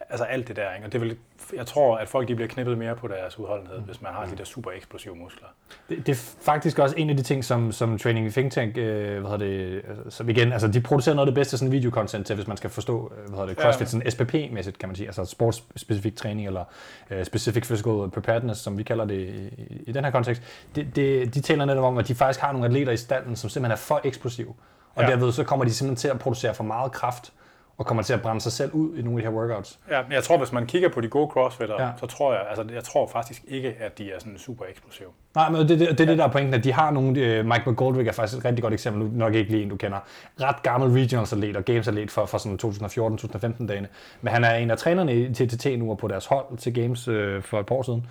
altså 0.10 0.24
alt 0.24 0.48
det 0.48 0.56
der. 0.56 0.74
Ikke? 0.74 0.86
Og 0.86 0.94
det 0.94 1.02
vil, 1.02 1.18
jeg 1.56 1.66
tror, 1.66 1.98
at 1.98 2.08
folk 2.08 2.28
de 2.28 2.36
bliver 2.36 2.48
knippet 2.48 2.78
mere 2.78 2.96
på 2.96 3.08
deres 3.08 3.40
udholdenhed, 3.40 3.78
mm. 3.78 3.84
hvis 3.84 4.02
man 4.02 4.14
har 4.14 4.26
de 4.26 4.38
der 4.38 4.44
super 4.44 4.72
eksplosive 4.72 5.16
muskler. 5.16 5.48
Det, 5.90 5.98
det 5.98 6.10
er 6.10 6.36
faktisk 6.42 6.80
også 6.80 6.96
en 6.98 7.10
af 7.10 7.18
de 7.18 7.24
ting, 7.24 7.46
som, 7.46 7.72
som 7.72 7.98
Training 7.98 8.32
Think 8.32 8.52
Tank, 8.52 8.78
øh, 8.78 9.26
hvad 9.28 9.38
det, 9.38 9.82
altså, 9.88 10.10
som 10.10 10.30
igen, 10.30 10.54
altså 10.54 10.68
de 10.68 10.82
producerer 10.82 11.16
noget 11.16 11.28
af 11.28 11.32
det 11.32 11.36
bedste 11.36 11.58
sådan 11.58 11.72
videokontent 11.72 12.28
til, 12.28 12.36
hvis 12.36 12.48
man 12.48 12.58
skal 12.58 12.70
forstå, 12.70 13.14
øh, 13.18 13.34
hvad 13.34 13.48
det, 13.48 13.58
CrossFit, 13.58 13.86
ja. 13.86 13.90
sådan 13.90 14.12
SPP-mæssigt, 14.12 14.78
kan 14.78 14.90
man 14.90 14.96
sige, 14.96 15.08
altså 15.08 15.26
sportsspecifik 15.26 16.16
træning, 16.16 16.48
eller 16.48 16.64
uh, 17.12 17.24
specific 17.24 17.66
physical 17.66 18.10
preparedness, 18.14 18.62
som 18.62 18.78
vi 18.78 18.84
kalder 18.84 19.06
det 19.06 19.50
i, 19.58 19.84
i 19.88 19.92
den 19.92 20.04
her 20.04 20.12
kontekst. 20.12 20.42
Det, 20.76 20.96
det, 20.96 21.36
de 21.36 21.42
taler 21.42 21.66
netop 21.66 21.84
om, 21.84 21.98
at 21.98 22.08
de 22.08 22.16
faktisk 22.16 22.40
har 22.40 22.52
nogle 22.52 22.68
atleter 22.68 22.92
i 22.92 22.98
standen, 22.98 23.36
som 23.36 23.50
simpelthen 23.50 23.72
er 23.72 23.78
for 23.78 24.02
eksplosive. 24.04 24.54
Og 24.96 25.04
ja. 25.04 25.10
derved 25.10 25.32
så 25.32 25.44
kommer 25.44 25.66
de 25.66 25.74
simpelthen 25.74 25.96
til 25.96 26.08
at 26.08 26.20
producere 26.20 26.54
for 26.54 26.64
meget 26.64 26.92
kraft, 26.92 27.34
og 27.80 27.86
kommer 27.86 28.04
til 28.04 28.14
at 28.14 28.22
brænde 28.22 28.42
sig 28.42 28.52
selv 28.52 28.72
ud 28.72 28.98
i 28.98 29.02
nogle 29.02 29.20
af 29.20 29.24
de 29.24 29.30
her 29.32 29.38
workouts. 29.38 29.80
Ja, 29.90 30.02
jeg 30.12 30.24
tror, 30.24 30.38
hvis 30.38 30.52
man 30.52 30.66
kigger 30.66 30.90
på 30.90 31.02
de 31.02 31.08
gode 31.08 31.28
crossfitter, 31.28 31.84
ja. 31.84 31.90
så 31.98 32.06
tror 32.06 32.34
jeg, 32.34 32.42
altså 32.50 32.74
jeg 32.74 32.84
tror 32.84 33.08
faktisk 33.08 33.44
ikke, 33.48 33.76
at 33.80 33.98
de 33.98 34.12
er 34.12 34.20
sådan 34.20 34.38
super 34.38 34.66
eksplosive. 34.70 35.10
Nej, 35.36 35.50
men 35.50 35.62
det, 35.62 35.70
det, 35.70 35.80
det 35.80 36.00
er 36.00 36.06
ja. 36.06 36.12
det, 36.12 36.18
der 36.18 36.24
er 36.24 36.32
pointen, 36.32 36.54
at 36.54 36.64
de 36.64 36.74
har 36.74 36.92
nogle, 36.92 37.40
uh, 37.40 37.46
Mike 37.46 37.64
McGoldrick 37.70 38.08
er 38.08 38.12
faktisk 38.12 38.40
et 38.40 38.46
rigtig 38.46 38.62
godt 38.64 38.74
eksempel, 38.74 39.10
nok 39.18 39.36
ikke 39.36 39.52
lige 39.52 39.64
en, 39.64 39.70
du 39.70 39.76
kender, 39.76 39.98
ret 40.42 40.64
gammel 40.64 40.92
regionals 40.92 41.34
atlet 41.34 41.58
og 41.58 41.66
games 41.66 41.88
atlet 41.88 42.12
for, 42.12 42.26
for 42.26 42.38
sådan 42.38 42.60
2014-2015 42.64 43.68
dagene, 43.68 43.88
men 44.22 44.34
han 44.34 44.44
er 44.44 44.54
en 44.54 44.72
af 44.72 44.78
trænerne 44.78 45.16
i 45.16 45.34
TTT 45.34 45.80
nu 45.80 45.92
og 45.92 45.98
på 45.98 46.08
deres 46.08 46.26
hold 46.26 46.58
til 46.58 46.74
games 46.74 47.08
uh, 47.08 47.42
for 47.42 47.60
et 47.60 47.66
par 47.66 47.76
år 47.76 47.84
siden, 47.84 48.06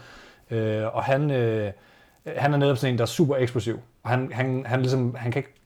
uh, 0.50 0.96
og 0.96 1.04
han, 1.04 1.22
uh, 1.30 1.70
han 2.36 2.54
er 2.54 2.56
netop 2.56 2.76
sådan 2.76 2.94
en, 2.94 2.98
der 2.98 3.04
er 3.04 3.06
super 3.06 3.36
eksplosiv, 3.36 3.80
og 4.02 4.10
han, 4.10 4.32
han, 4.32 4.66
han, 4.66 4.80
ligesom, 4.80 5.14
han 5.14 5.32
kan 5.32 5.40
ikke 5.40 5.57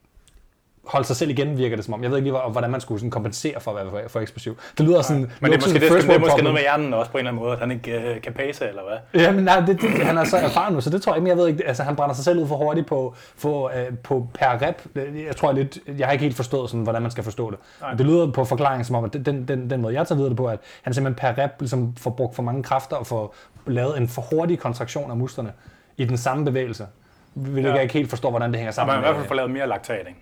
holde 0.86 1.06
sig 1.06 1.16
selv 1.16 1.30
igen, 1.30 1.58
virker 1.58 1.76
det 1.76 1.84
som 1.84 1.94
om. 1.94 2.02
Jeg 2.02 2.10
ved 2.10 2.18
ikke 2.18 2.30
lige, 2.30 2.40
hvordan 2.50 2.70
man 2.70 2.80
skulle 2.80 3.00
sådan 3.00 3.10
kompensere 3.10 3.60
for 3.60 3.70
at 3.70 3.92
være 3.92 4.08
for, 4.08 4.20
eksplosiv. 4.20 4.56
Det 4.78 4.86
lyder 4.86 5.02
sådan... 5.02 5.20
Men 5.40 5.52
det 5.52 5.58
er 5.58 5.66
måske, 5.66 5.80
det, 5.80 6.02
det 6.02 6.14
er 6.14 6.18
måske 6.18 6.42
noget 6.42 6.54
med 6.54 6.60
hjernen 6.60 6.94
også 6.94 7.10
på 7.10 7.18
en 7.18 7.20
eller 7.20 7.30
anden 7.30 7.42
måde, 7.42 7.52
at 7.52 7.58
han 7.58 7.70
ikke 7.70 8.12
uh, 8.16 8.22
kan 8.22 8.32
pace, 8.32 8.68
eller 8.68 8.82
hvad? 8.82 9.22
Ja, 9.22 9.32
men 9.32 9.44
nej, 9.44 9.60
det, 9.60 9.80
det, 9.80 9.90
han 9.90 10.18
er 10.18 10.24
så 10.24 10.36
erfaren 10.36 10.74
nu, 10.74 10.80
så 10.80 10.90
det 10.90 11.02
tror 11.02 11.12
jeg 11.12 11.16
ikke, 11.16 11.22
men 11.22 11.28
jeg 11.28 11.36
ved 11.36 11.48
ikke, 11.48 11.66
altså 11.66 11.82
han 11.82 11.96
brænder 11.96 12.14
sig 12.14 12.24
selv 12.24 12.38
ud 12.38 12.48
for 12.48 12.56
hurtigt 12.56 12.86
på, 12.86 13.14
for, 13.36 13.66
uh, 13.66 13.98
på 14.02 14.26
per 14.34 14.62
rep. 14.62 14.82
Jeg 15.26 15.36
tror 15.36 15.52
lidt, 15.52 15.78
jeg 15.98 16.06
har 16.06 16.12
ikke 16.12 16.22
helt 16.22 16.36
forstået, 16.36 16.70
sådan, 16.70 16.82
hvordan 16.82 17.02
man 17.02 17.10
skal 17.10 17.24
forstå 17.24 17.50
det. 17.50 17.58
Nej. 17.80 17.94
Det 17.94 18.06
lyder 18.06 18.30
på 18.30 18.44
forklaringen 18.44 18.84
som 18.84 18.96
om, 18.96 19.04
at 19.04 19.12
den, 19.12 19.48
den, 19.48 19.70
den 19.70 19.80
måde, 19.80 19.94
jeg 19.94 20.06
tager 20.06 20.16
videre 20.16 20.28
det 20.28 20.36
på, 20.36 20.46
at 20.46 20.58
han 20.82 20.94
simpelthen 20.94 21.34
per 21.34 21.44
rep 21.44 21.50
ligesom 21.58 21.94
får 21.96 22.10
brugt 22.10 22.34
for 22.34 22.42
mange 22.42 22.62
kræfter 22.62 22.96
og 22.96 23.06
får 23.06 23.34
lavet 23.66 23.98
en 23.98 24.08
for 24.08 24.22
hurtig 24.22 24.58
kontraktion 24.58 25.10
af 25.10 25.16
musklerne 25.16 25.52
i 25.96 26.04
den 26.04 26.16
samme 26.16 26.44
bevægelse. 26.44 26.86
Vil 27.34 27.64
ja. 27.64 27.72
jeg 27.72 27.82
ikke 27.82 27.94
helt 27.94 28.10
forstå, 28.10 28.30
hvordan 28.30 28.50
det 28.50 28.58
hænger 28.58 28.72
sammen. 28.72 28.96
Men 28.96 29.00
i 29.00 29.04
hvert 29.04 29.16
fald 29.16 29.28
får 29.28 29.34
lavet 29.34 29.50
mere 29.50 29.68
laktat, 29.68 30.06
ikke? 30.08 30.20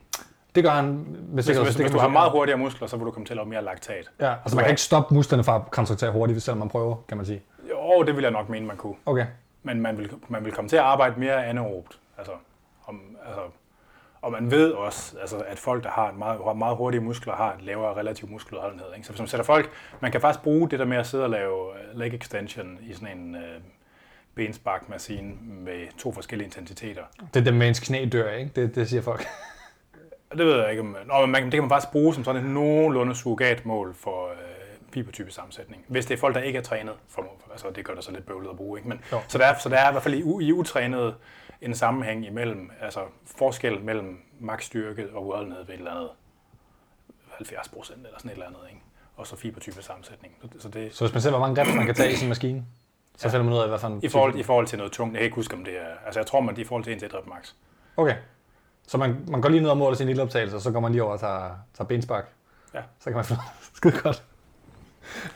Det 0.54 0.64
gør 0.64 0.70
han 0.70 1.06
hvis, 1.08 1.46
hvis, 1.46 1.58
hvis, 1.58 1.74
hvis 1.74 1.90
du 1.90 1.98
har 1.98 2.08
meget 2.08 2.30
hurtigere 2.32 2.58
muskler, 2.58 2.88
så 2.88 2.96
vil 2.96 3.06
du 3.06 3.10
komme 3.10 3.26
til 3.26 3.32
at 3.32 3.36
lave 3.36 3.48
mere 3.48 3.64
laktat. 3.64 4.10
Ja, 4.20 4.34
altså 4.44 4.56
man 4.56 4.64
kan 4.64 4.70
ikke 4.70 4.82
stoppe 4.82 5.14
musklerne 5.14 5.44
fra 5.44 5.56
at 5.56 5.70
kontraktere 5.70 6.12
hurtigt, 6.12 6.42
selvom 6.42 6.58
man 6.58 6.68
prøver, 6.68 6.96
kan 7.08 7.16
man 7.16 7.26
sige. 7.26 7.42
Jo, 7.70 8.02
det 8.02 8.16
vil 8.16 8.22
jeg 8.22 8.30
nok 8.30 8.48
mene, 8.48 8.66
man 8.66 8.76
kunne. 8.76 8.94
Okay. 9.06 9.26
Men 9.62 9.80
man 9.80 9.98
vil, 9.98 10.10
man 10.28 10.44
vil 10.44 10.52
komme 10.52 10.68
til 10.68 10.76
at 10.76 10.82
arbejde 10.82 11.20
mere 11.20 11.46
anaerobt. 11.46 11.98
Altså, 12.18 12.32
om, 12.86 13.00
altså, 13.26 13.40
og 14.22 14.32
man 14.32 14.50
ved 14.50 14.72
også, 14.72 15.16
altså, 15.20 15.36
at 15.36 15.58
folk, 15.58 15.84
der 15.84 15.90
har, 15.90 16.08
et 16.08 16.16
meget, 16.16 16.40
har 16.44 16.52
meget 16.52 16.76
hurtige 16.76 17.00
muskler, 17.00 17.34
har 17.34 17.54
et 17.54 17.62
lavere 17.62 17.96
relativ 17.96 18.28
muskeludholdenhed. 18.28 18.86
Ikke? 18.96 19.06
Så 19.06 19.12
hvis 19.12 19.20
man 19.20 19.28
sætter 19.28 19.44
folk, 19.44 19.70
man 20.00 20.12
kan 20.12 20.20
faktisk 20.20 20.42
bruge 20.42 20.70
det 20.70 20.78
der 20.78 20.84
med 20.84 20.96
at 20.96 21.06
sidde 21.06 21.24
og 21.24 21.30
lave 21.30 21.68
øh, 21.68 21.98
leg 21.98 22.14
extension 22.14 22.78
i 22.82 22.92
sådan 22.92 23.18
en 23.18 23.34
øh, 23.34 23.60
bensparkmaskine 24.34 25.34
med 25.42 25.98
to 25.98 26.12
forskellige 26.12 26.46
intensiteter. 26.46 27.02
Det 27.34 27.40
er 27.40 27.44
det 27.44 27.54
med 27.54 27.68
ens 27.68 27.80
knæ 27.80 28.08
dør, 28.12 28.30
ikke? 28.30 28.50
Det, 28.56 28.74
det 28.74 28.88
siger 28.88 29.02
folk. 29.02 29.26
Det 30.32 30.46
ved 30.46 30.60
jeg 30.60 30.70
ikke. 30.70 30.80
Om, 30.80 30.96
Nå, 31.06 31.26
man, 31.26 31.44
det 31.44 31.52
kan 31.52 31.62
man 31.62 31.68
faktisk 31.68 31.92
bruge 31.92 32.14
som 32.14 32.24
sådan 32.24 32.44
et 32.44 32.50
nogenlunde 32.50 33.14
surrogatmål 33.14 33.94
for 33.94 34.28
øh, 34.28 34.36
fibertype 34.92 35.30
sammensætning. 35.30 35.84
Hvis 35.88 36.06
det 36.06 36.14
er 36.14 36.18
folk, 36.18 36.34
der 36.34 36.40
ikke 36.40 36.58
er 36.58 36.62
trænet, 36.62 36.94
for, 37.08 37.26
altså 37.52 37.66
det 37.74 37.84
gør 37.84 37.94
det 37.94 38.04
så 38.04 38.12
lidt 38.12 38.26
bøvlet 38.26 38.50
at 38.50 38.56
bruge. 38.56 38.78
Ikke? 38.78 38.88
Men, 38.88 39.00
så, 39.28 39.38
der 39.38 39.44
er, 39.44 39.58
så 39.58 39.68
der 39.68 39.76
er 39.76 39.88
i 39.88 39.92
hvert 39.92 40.02
fald 40.02 40.14
i, 40.14 40.46
i 40.46 40.52
utrænet 40.52 41.14
en 41.62 41.74
sammenhæng 41.74 42.26
imellem, 42.26 42.70
altså 42.80 43.00
forskel 43.24 43.80
mellem 43.80 44.18
maksstyrke 44.40 45.08
og 45.14 45.26
udholdenhed 45.26 45.64
ved 45.64 45.74
et 45.74 45.78
eller 45.78 45.90
andet 45.90 46.10
70 47.28 47.68
procent 47.68 47.98
eller 47.98 48.18
sådan 48.18 48.30
et 48.30 48.32
eller 48.32 48.46
andet. 48.46 48.60
Ikke? 48.68 48.82
Og 49.16 49.26
så 49.26 49.36
fibertype 49.36 49.82
sammensætning. 49.82 50.34
Så, 50.58 50.68
det, 50.68 50.94
så 50.94 51.04
hvis 51.04 51.12
man 51.12 51.22
ser, 51.22 51.30
hvor 51.30 51.38
mange 51.38 51.60
reps 51.60 51.74
man 51.74 51.86
kan 51.86 51.94
tage 51.94 52.12
i 52.12 52.16
sin 52.16 52.28
maskine, 52.28 52.64
så 53.16 53.28
ja. 53.28 53.32
finder 53.32 53.44
man 53.44 53.54
ud 53.54 53.58
af, 53.58 53.68
hvad 53.68 53.78
for 53.78 53.86
en 53.88 54.00
I 54.02 54.08
forhold, 54.08 54.38
I 54.38 54.42
forhold 54.42 54.66
til 54.66 54.78
noget 54.78 54.92
tungt. 54.92 55.12
Jeg 55.12 55.18
kan 55.20 55.24
ikke 55.24 55.34
huske, 55.34 55.54
om 55.54 55.64
det 55.64 55.76
er... 55.76 55.94
Altså 56.06 56.20
jeg 56.20 56.26
tror, 56.26 56.40
man 56.40 56.54
det 56.54 56.60
er 56.60 56.64
i 56.64 56.68
forhold 56.68 56.84
til 56.84 56.92
en 56.92 56.98
til 56.98 57.10
max. 57.26 57.52
Okay. 57.96 58.16
Så 58.90 58.98
man, 58.98 59.24
man 59.28 59.40
går 59.40 59.48
lige 59.48 59.60
ned 59.60 59.70
og 59.70 59.76
måler 59.76 59.96
sin 59.96 60.06
lille 60.06 60.22
optagelse, 60.22 60.56
og 60.56 60.62
så 60.62 60.70
går 60.70 60.80
man 60.80 60.92
lige 60.92 61.02
over 61.02 61.12
og 61.12 61.20
tager, 61.20 61.50
tager 61.74 61.88
benspark. 61.88 62.28
Ja. 62.74 62.82
Så 62.98 63.04
kan 63.04 63.14
man 63.14 63.24
få 63.24 63.34
skide 63.76 64.00
godt. 64.02 64.24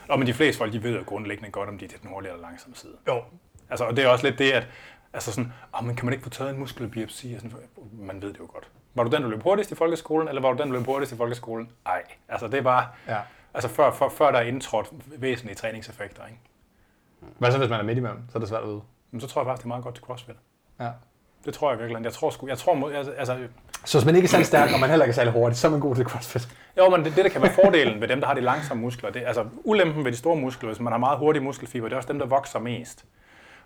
Nå, 0.09 0.17
men 0.17 0.27
de 0.27 0.35
fleste 0.35 0.59
folk, 0.59 0.73
de 0.73 0.83
ved 0.83 0.99
jo 0.99 1.05
grundlæggende 1.07 1.51
godt, 1.51 1.69
om 1.69 1.79
de 1.79 1.85
er 1.85 1.89
til 1.89 2.03
den 2.03 2.11
hurtige 2.11 2.33
eller 2.33 2.43
langsomme 2.43 2.77
side. 2.77 2.93
Jo. 3.09 3.23
Altså, 3.71 3.85
og 3.85 3.97
det 3.97 4.05
er 4.05 4.09
også 4.09 4.27
lidt 4.27 4.39
det, 4.39 4.53
at 4.53 4.67
altså 5.13 5.33
sådan, 5.33 5.53
oh, 5.73 5.85
men 5.85 5.97
kan 5.97 6.05
man 6.05 6.13
ikke 6.13 6.25
få 6.25 6.31
taget 6.31 6.51
en 6.51 6.59
muskelbiopsi? 6.59 7.35
Sådan, 7.35 7.53
man 7.93 8.23
ved 8.23 8.33
det 8.33 8.39
jo 8.39 8.49
godt. 8.53 8.71
Var 8.95 9.05
du 9.05 9.11
den, 9.11 9.23
der 9.23 9.29
løb 9.29 9.43
hurtigst 9.43 9.73
i 9.73 9.75
folkeskolen, 9.75 10.29
eller 10.29 10.43
var 10.43 10.53
du 10.53 10.63
den, 10.63 10.73
der 10.73 10.79
løb 10.79 10.87
hurtigst 10.87 11.13
i 11.13 11.17
folkeskolen? 11.17 11.71
Nej, 11.85 12.03
altså 12.29 12.49
det 12.49 12.59
er 12.59 12.63
bare, 12.63 12.89
ja. 13.09 13.21
altså 13.55 13.69
før, 13.69 13.93
før, 13.93 14.09
før 14.09 14.31
der 14.31 14.39
er 14.39 14.45
indtrådt 14.45 14.89
væsentlige 15.07 15.57
træningseffekter. 15.57 16.27
Ikke? 16.27 16.41
Hvad 17.39 17.53
så, 17.53 17.59
hvis 17.59 17.71
man 17.71 17.81
er 17.81 17.85
midt 17.85 17.99
imellem? 17.99 18.23
Så 18.29 18.39
er 18.39 18.41
det 18.41 18.49
svært 18.49 18.63
at 18.63 18.69
vide. 18.69 18.83
Men 19.11 19.21
så 19.21 19.27
tror 19.27 19.41
jeg 19.41 19.47
faktisk, 19.47 19.63
det 19.63 19.65
er 19.65 19.69
meget 19.69 19.85
godt 19.85 19.95
til 19.95 20.05
CrossFit. 20.05 20.37
Ja. 20.81 20.91
Det 21.45 21.55
tror 21.55 21.71
jeg 21.71 21.79
virkelig. 21.79 22.05
Jeg 22.05 22.13
tror, 22.13 22.31
sgu, 22.31 22.47
jeg 22.47 22.59
tror 22.59 22.91
altså, 23.19 23.37
så 23.85 23.99
hvis 23.99 24.07
man 24.07 24.17
ikke 24.17 24.27
er 24.27 24.29
særlig 24.29 24.47
stærk, 24.47 24.71
og 24.75 24.81
man 24.81 24.91
heller 24.91 25.05
ikke 25.05 25.13
er 25.13 25.15
særlig 25.15 25.33
hurtig, 25.33 25.59
så 25.59 25.67
er 25.67 25.71
man 25.71 25.81
god 25.81 25.97
til 25.97 26.05
CrossFit. 26.05 26.49
Jo, 26.79 26.91
men 26.91 27.05
det, 27.05 27.17
det 27.17 27.25
der 27.25 27.31
kan 27.31 27.43
være 27.43 27.53
fordelen 27.53 28.01
ved 28.01 28.09
dem, 28.09 28.21
der 28.21 28.27
har 28.27 28.35
de 28.35 28.41
langsomme 28.41 28.83
muskler, 28.83 29.11
det, 29.11 29.23
altså 29.27 29.45
ulempen 29.65 30.05
ved 30.05 30.13
de 30.13 30.17
store 30.17 30.37
muskler, 30.37 30.69
hvis 30.69 30.81
man 30.81 30.93
har 30.93 30.99
meget 30.99 31.19
hurtige 31.19 31.43
muskelfiber, 31.43 31.89
det 31.89 31.93
er 31.93 31.97
også 31.97 32.09
dem, 32.09 32.19
der 32.19 32.27
vokser 32.27 32.59
mest. 32.59 33.05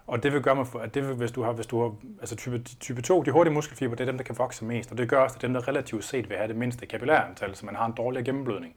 Og 0.06 0.22
det 0.22 0.32
vil 0.32 0.42
gøre, 0.42 0.66
at 0.82 0.94
det 0.94 1.08
vil, 1.08 1.14
hvis 1.14 1.30
du 1.30 1.42
har, 1.42 1.52
hvis 1.52 1.66
du 1.66 1.82
har 1.82 1.92
altså 2.20 2.36
type, 2.36 2.62
type 2.80 3.02
2, 3.02 3.22
de 3.22 3.30
hurtige 3.30 3.54
muskelfiber, 3.54 3.94
det 3.94 4.00
er 4.00 4.06
dem, 4.06 4.16
der 4.16 4.24
kan 4.24 4.38
vokse 4.38 4.64
mest. 4.64 4.92
Og 4.92 4.98
det 4.98 5.08
gør 5.08 5.18
også, 5.18 5.36
at 5.36 5.42
dem, 5.42 5.52
der 5.52 5.68
relativt 5.68 6.04
set 6.04 6.28
vil 6.28 6.36
have 6.36 6.48
det 6.48 6.56
mindste 6.56 6.86
kapillærantal, 6.86 7.56
så 7.56 7.66
man 7.66 7.76
har 7.76 7.86
en 7.86 7.92
dårligere 7.92 8.24
gennemblødning. 8.24 8.74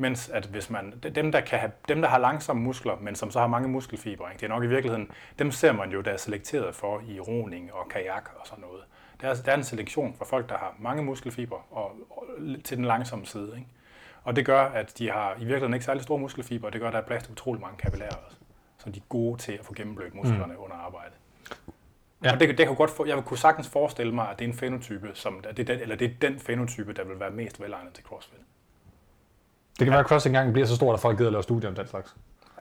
Mens 0.00 0.28
at 0.28 0.46
hvis 0.46 0.70
man, 0.70 0.92
dem, 1.14 1.32
der 1.32 1.40
kan 1.40 1.58
have, 1.58 1.72
dem, 1.88 2.00
der 2.00 2.08
har 2.08 2.18
langsomme 2.18 2.62
muskler, 2.62 2.96
men 3.00 3.14
som 3.14 3.30
så 3.30 3.40
har 3.40 3.46
mange 3.46 3.68
muskelfibre, 3.68 4.30
ikke? 4.30 4.40
det 4.40 4.46
er 4.46 4.54
nok 4.54 4.64
i 4.64 4.66
virkeligheden, 4.66 5.10
dem 5.38 5.50
ser 5.50 5.72
man 5.72 5.90
jo, 5.90 6.00
der 6.00 6.10
er 6.10 6.16
selekteret 6.16 6.74
for 6.74 7.02
i 7.08 7.20
roning 7.20 7.72
og 7.72 7.88
kajak 7.88 8.30
og 8.36 8.46
sådan 8.46 8.62
noget. 8.62 8.82
Der 9.20 9.28
er, 9.28 9.34
der 9.44 9.52
er 9.52 9.56
en 9.56 9.64
selektion 9.64 10.14
for 10.14 10.24
folk, 10.24 10.48
der 10.48 10.58
har 10.58 10.74
mange 10.78 11.04
muskelfibre 11.04 11.56
og, 11.70 11.96
og 12.10 12.24
til 12.64 12.76
den 12.76 12.84
langsomme 12.84 13.26
side. 13.26 13.52
Ikke? 13.56 13.68
Og 14.24 14.36
det 14.36 14.46
gør, 14.46 14.62
at 14.62 14.98
de 14.98 15.10
har 15.10 15.34
i 15.34 15.38
virkeligheden 15.38 15.74
ikke 15.74 15.86
særlig 15.86 16.02
store 16.02 16.18
muskelfibre, 16.18 16.68
og 16.68 16.72
det 16.72 16.80
gør, 16.80 16.88
at 16.88 16.94
der 16.94 17.00
er 17.00 17.06
plads 17.06 17.22
til 17.22 17.32
utrolig 17.32 17.60
mange 17.62 17.76
kapillærer 17.76 18.16
også. 18.26 18.36
Så 18.78 18.90
de 18.90 18.98
er 18.98 19.04
gode 19.08 19.38
til 19.38 19.52
at 19.52 19.64
få 19.64 19.74
gennemblødt 19.74 20.14
musklerne 20.14 20.52
mm. 20.54 20.62
under 20.62 20.76
arbejde. 20.76 21.14
Ja. 22.24 22.32
Og 22.32 22.40
det, 22.40 22.58
det 22.58 22.66
kan 22.66 22.76
godt 22.76 22.90
få, 22.90 23.06
jeg 23.06 23.24
kunne 23.24 23.38
sagtens 23.38 23.68
forestille 23.68 24.14
mig, 24.14 24.30
at 24.30 24.38
det 24.38 24.44
er 24.44 24.48
en 24.48 24.54
fenotype, 24.54 25.10
som, 25.14 25.40
det 25.40 25.58
er 25.58 25.64
den, 25.64 25.80
eller 25.80 25.96
det 25.96 26.10
er 26.10 26.14
den 26.20 26.38
fenotype, 26.38 26.92
der 26.92 27.04
vil 27.04 27.20
være 27.20 27.30
mest 27.30 27.60
velegnet 27.60 27.92
til 27.94 28.04
CrossFit. 28.04 28.38
Det 29.78 29.84
kan 29.84 29.90
være, 29.90 30.00
at 30.00 30.06
CrossFit 30.06 30.30
engang 30.30 30.52
bliver 30.52 30.66
så 30.66 30.76
stort, 30.76 30.94
at 30.94 31.00
folk 31.00 31.16
gider 31.16 31.28
at 31.28 31.32
lave 31.32 31.42
studier 31.42 31.68
om 31.68 31.74
den 31.74 31.88
slags. 31.88 32.14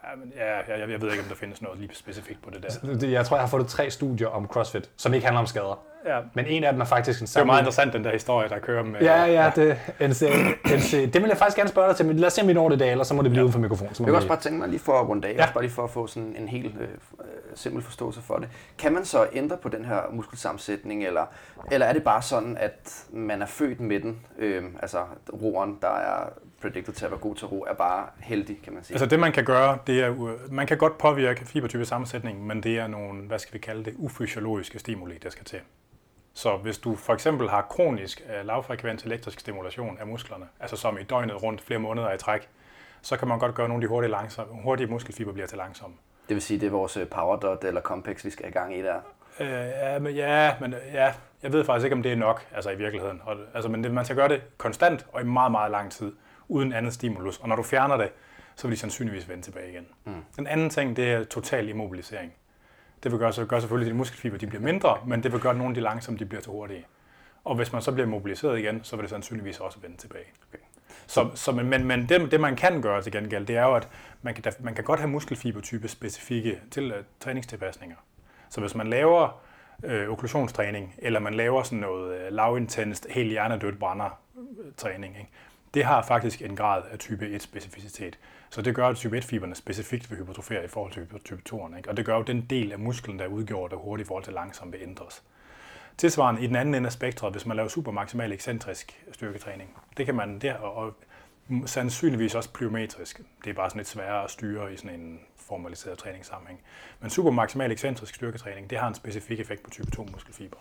Ja, 0.03 0.15
men 0.15 0.33
ja, 0.35 0.55
jeg, 0.77 0.89
jeg 0.89 1.01
ved 1.01 1.11
ikke, 1.11 1.23
om 1.23 1.29
der 1.29 1.35
findes 1.35 1.61
noget 1.61 1.79
lige 1.79 1.89
specifikt 1.93 2.41
på 2.43 2.49
det 2.49 2.63
der. 2.63 3.07
Jeg 3.07 3.25
tror, 3.25 3.35
jeg 3.37 3.43
har 3.43 3.49
fået 3.49 3.67
tre 3.67 3.89
studier 3.89 4.27
om 4.27 4.47
CrossFit, 4.47 4.89
som 4.97 5.13
ikke 5.13 5.25
handler 5.25 5.39
om 5.39 5.45
skader. 5.45 5.83
Ja. 6.07 6.19
Men 6.33 6.45
en 6.45 6.63
af 6.63 6.71
dem 6.73 6.81
er 6.81 6.85
faktisk 6.85 7.21
en 7.21 7.27
samling. 7.27 7.43
Det 7.45 7.49
er 7.49 7.53
meget 7.53 7.61
interessant, 7.61 7.93
den 7.93 8.03
der 8.03 8.11
historie, 8.11 8.49
der 8.49 8.59
kører 8.59 8.83
med... 8.83 8.99
Ja, 9.01 9.25
ja, 9.25 9.51
det, 9.55 9.77
NC, 9.99 10.21
NC, 10.65 11.11
det 11.13 11.21
vil 11.21 11.27
jeg 11.27 11.37
faktisk 11.37 11.57
gerne 11.57 11.69
spørge 11.69 11.87
dig 11.87 11.95
til, 11.95 12.05
men 12.05 12.19
lad 12.19 12.27
os 12.27 12.33
se, 12.33 12.41
om 12.41 12.47
vi 12.47 12.53
når 12.53 12.69
det 12.69 12.75
i 12.75 12.79
dag, 12.79 12.91
eller 12.91 13.03
så 13.03 13.13
må 13.13 13.21
det 13.21 13.31
blive 13.31 13.39
ja. 13.39 13.43
uden 13.43 13.53
for 13.53 13.59
mikrofonen. 13.59 13.95
Jeg 13.99 14.05
kan 14.05 14.15
også 14.15 14.27
bare 14.27 14.39
tænke 14.39 14.59
mig 14.59 14.69
lige 14.69 14.79
for 14.79 14.99
at 14.99 15.09
runde 15.09 15.27
af, 15.27 15.33
ja. 15.33 15.51
bare 15.53 15.63
lige 15.63 15.73
for 15.73 15.83
at 15.83 15.89
få 15.89 16.07
sådan 16.07 16.35
en 16.39 16.47
helt 16.47 16.75
øh, 16.81 16.87
simpel 17.55 17.83
forståelse 17.83 18.21
for 18.21 18.35
det. 18.35 18.49
Kan 18.77 18.93
man 18.93 19.05
så 19.05 19.27
ændre 19.33 19.57
på 19.57 19.69
den 19.69 19.85
her 19.85 20.01
muskelsammensætning, 20.11 21.05
eller, 21.05 21.25
eller 21.71 21.87
er 21.87 21.93
det 21.93 22.03
bare 22.03 22.21
sådan, 22.21 22.57
at 22.57 23.05
man 23.11 23.41
er 23.41 23.45
født 23.45 23.79
med 23.79 23.99
den? 23.99 24.19
Øh, 24.37 24.63
altså 24.81 24.97
roeren, 25.33 25.77
der 25.81 25.95
er 25.95 26.29
predicted 26.61 26.93
til 26.93 27.05
at 27.05 27.11
være 27.11 27.19
god 27.19 27.35
til 27.35 27.47
ro, 27.47 27.65
er 27.69 27.73
bare 27.73 28.05
heldig, 28.19 28.59
kan 28.63 28.73
man 28.73 28.83
sige. 28.83 28.93
Altså 28.93 29.05
det 29.05 29.19
man 29.19 29.31
kan 29.31 29.45
gøre, 29.45 29.77
det 29.87 30.03
er, 30.03 30.35
man 30.51 30.67
kan 30.67 30.77
godt 30.77 30.97
påvirke 30.97 31.45
fibertype 31.45 31.85
sammensætning, 31.85 32.47
men 32.47 32.63
det 32.63 32.79
er 32.79 32.87
nogle, 32.87 33.21
hvad 33.21 33.39
skal 33.39 33.53
vi 33.53 33.59
kalde 33.59 33.85
det, 33.85 33.93
ufysiologiske 33.97 34.79
stimuli, 34.79 35.17
der 35.23 35.29
skal 35.29 35.45
til. 35.45 35.59
Så 36.37 36.57
hvis 36.57 36.77
du 36.77 36.95
for 36.95 37.13
eksempel 37.13 37.49
har 37.49 37.61
kronisk 37.61 38.21
uh, 38.25 38.45
lavfrekvent 38.45 39.05
elektrisk 39.05 39.39
stimulation 39.39 39.97
af 39.99 40.07
musklerne, 40.07 40.45
altså 40.59 40.77
som 40.77 40.97
i 40.97 41.03
døgnet 41.03 41.43
rundt 41.43 41.61
flere 41.61 41.79
måneder 41.79 42.13
i 42.13 42.17
træk, 42.17 42.49
så 43.01 43.17
kan 43.17 43.27
man 43.27 43.39
godt 43.39 43.55
gøre 43.55 43.67
nogle 43.67 43.83
af 43.83 43.87
de 43.87 43.87
hurtige, 43.87 44.11
langsomme, 44.11 44.61
hurtige 44.61 44.87
muskelfiber 44.87 45.31
bliver 45.33 45.47
til 45.47 45.57
langsomme. 45.57 45.95
Det 46.29 46.35
vil 46.35 46.41
sige, 46.41 46.59
det 46.59 46.67
er 46.67 46.71
vores 46.71 46.97
øh, 46.97 47.07
powerdot 47.07 47.63
eller 47.63 47.81
complex, 47.81 48.25
vi 48.25 48.29
skal 48.29 48.45
have 48.45 48.51
gang 48.51 48.77
i 48.77 48.81
der? 48.81 48.99
Uh, 49.39 49.45
ja, 49.45 49.99
men, 49.99 50.15
ja, 50.15 50.53
men 50.59 50.75
ja, 50.93 51.13
jeg 51.43 51.53
ved 51.53 51.63
faktisk 51.63 51.83
ikke, 51.85 51.95
om 51.95 52.03
det 52.03 52.11
er 52.11 52.15
nok 52.15 52.45
altså 52.55 52.69
i 52.69 52.75
virkeligheden. 52.75 53.21
Og, 53.25 53.35
altså, 53.53 53.69
men 53.69 53.83
det, 53.83 53.91
man 53.91 54.05
skal 54.05 54.15
gøre 54.17 54.29
det 54.29 54.41
konstant 54.57 55.05
og 55.13 55.21
i 55.21 55.23
meget, 55.23 55.51
meget 55.51 55.71
lang 55.71 55.91
tid, 55.91 56.11
uden 56.47 56.73
andet 56.73 56.93
stimulus. 56.93 57.39
Og 57.39 57.49
når 57.49 57.55
du 57.55 57.63
fjerner 57.63 57.97
det, 57.97 58.09
så 58.55 58.67
vil 58.67 58.75
de 58.75 58.79
sandsynligvis 58.79 59.29
vende 59.29 59.43
tilbage 59.43 59.69
igen. 59.69 59.87
Mm. 60.05 60.13
Den 60.35 60.47
anden 60.47 60.69
ting, 60.69 60.95
det 60.95 61.13
er 61.13 61.23
total 61.23 61.69
immobilisering. 61.69 62.33
Det 63.03 63.11
vil 63.11 63.19
gøre, 63.19 63.33
så 63.33 63.45
gør 63.45 63.59
selvfølgelig, 63.59 63.85
at 63.85 63.89
dine 63.89 63.97
muskelfiber 63.97 64.37
de 64.37 64.47
bliver 64.47 64.61
mindre, 64.61 64.97
men 65.05 65.23
det 65.23 65.31
vil 65.31 65.41
gøre, 65.41 65.51
at 65.51 65.57
nogle 65.57 65.71
af 65.71 65.75
de 65.75 65.81
langsomme 65.81 66.19
de 66.19 66.25
bliver 66.25 66.41
til 66.41 66.51
hurtige. 66.51 66.85
Og 67.43 67.55
hvis 67.55 67.73
man 67.73 67.81
så 67.81 67.91
bliver 67.91 68.07
mobiliseret 68.07 68.59
igen, 68.59 68.83
så 68.83 68.95
vil 68.95 69.03
det 69.03 69.09
sandsynligvis 69.09 69.59
også 69.59 69.79
vende 69.81 69.97
tilbage. 69.97 70.25
Okay. 70.49 70.63
Så, 71.07 71.29
så, 71.35 71.51
men 71.51 71.85
men 71.85 72.09
det, 72.09 72.31
det, 72.31 72.39
man 72.39 72.55
kan 72.55 72.81
gøre 72.81 73.01
til 73.01 73.11
gengæld, 73.11 73.45
det 73.45 73.57
er 73.57 73.63
jo, 73.63 73.75
at 73.75 73.89
man 74.21 74.33
kan, 74.33 74.53
man 74.59 74.75
kan 74.75 74.83
godt 74.83 74.99
have 74.99 75.09
muskelfibertype 75.09 75.87
specifikke 75.87 76.59
til 76.71 76.91
uh, 76.91 76.97
træningstilpasninger. 77.19 77.95
Så 78.49 78.61
hvis 78.61 78.75
man 78.75 78.87
laver 78.87 79.41
øh, 79.83 80.09
okklusionstræning, 80.09 80.95
eller 80.97 81.19
man 81.19 81.33
laver 81.33 81.63
sådan 81.63 81.79
noget 81.79 82.19
øh, 82.19 82.31
lavintenst, 82.31 83.07
helt 83.09 83.29
hjernedødt 83.29 83.79
brænder 83.79 84.19
træning, 84.77 85.17
ikke? 85.17 85.29
det 85.73 85.83
har 85.83 86.01
faktisk 86.01 86.41
en 86.41 86.55
grad 86.55 86.83
af 86.91 86.99
type 86.99 87.35
1-specificitet. 87.35 88.17
Så 88.49 88.61
det 88.61 88.75
gør, 88.75 88.87
at 88.87 88.95
type 88.95 89.17
1-fiberne 89.17 89.53
specifikt 89.53 90.09
vil 90.09 90.19
hypertrofere 90.19 90.63
i 90.65 90.67
forhold 90.67 90.91
til 90.91 91.07
type 91.25 91.41
2'erne. 91.49 91.77
Ikke? 91.77 91.89
Og 91.89 91.97
det 91.97 92.05
gør 92.05 92.13
jo, 92.13 92.21
at 92.21 92.27
den 92.27 92.41
del 92.49 92.71
af 92.71 92.79
musklen, 92.79 93.19
der 93.19 93.25
er 93.25 93.29
udgjort 93.29 93.73
af 93.73 93.79
hurtigt 93.79 94.05
i 94.05 94.07
forhold 94.07 94.23
til 94.23 94.33
langsomt, 94.33 94.73
vil 94.73 94.81
ændres. 94.81 95.23
Tilsvarende 95.97 96.41
i 96.41 96.47
den 96.47 96.55
anden 96.55 96.75
ende 96.75 96.87
af 96.87 96.93
spektret, 96.93 97.31
hvis 97.31 97.45
man 97.45 97.57
laver 97.57 97.69
super 97.69 97.91
maksimal 97.91 98.31
ekscentrisk 98.31 99.05
styrketræning. 99.11 99.77
Det 99.97 100.05
kan 100.05 100.15
man 100.15 100.39
der, 100.39 100.53
og 100.53 100.93
sandsynligvis 101.65 102.35
også 102.35 102.53
plyometrisk. 102.53 103.21
Det 103.43 103.49
er 103.49 103.53
bare 103.53 103.69
sådan 103.69 103.79
lidt 103.79 103.87
sværere 103.87 104.23
at 104.23 104.31
styre 104.31 104.73
i 104.73 104.77
sådan 104.77 104.99
en 104.99 105.19
formaliseret 105.35 105.97
træningssammenhæng. 105.97 106.59
Men 106.99 107.09
super 107.09 107.31
maksimal 107.31 107.71
ekscentrisk 107.71 108.15
styrketræning, 108.15 108.69
det 108.69 108.77
har 108.77 108.87
en 108.87 108.95
specifik 108.95 109.39
effekt 109.39 109.63
på 109.63 109.69
type 109.69 109.91
2 109.91 110.07
muskelfiber. 110.11 110.57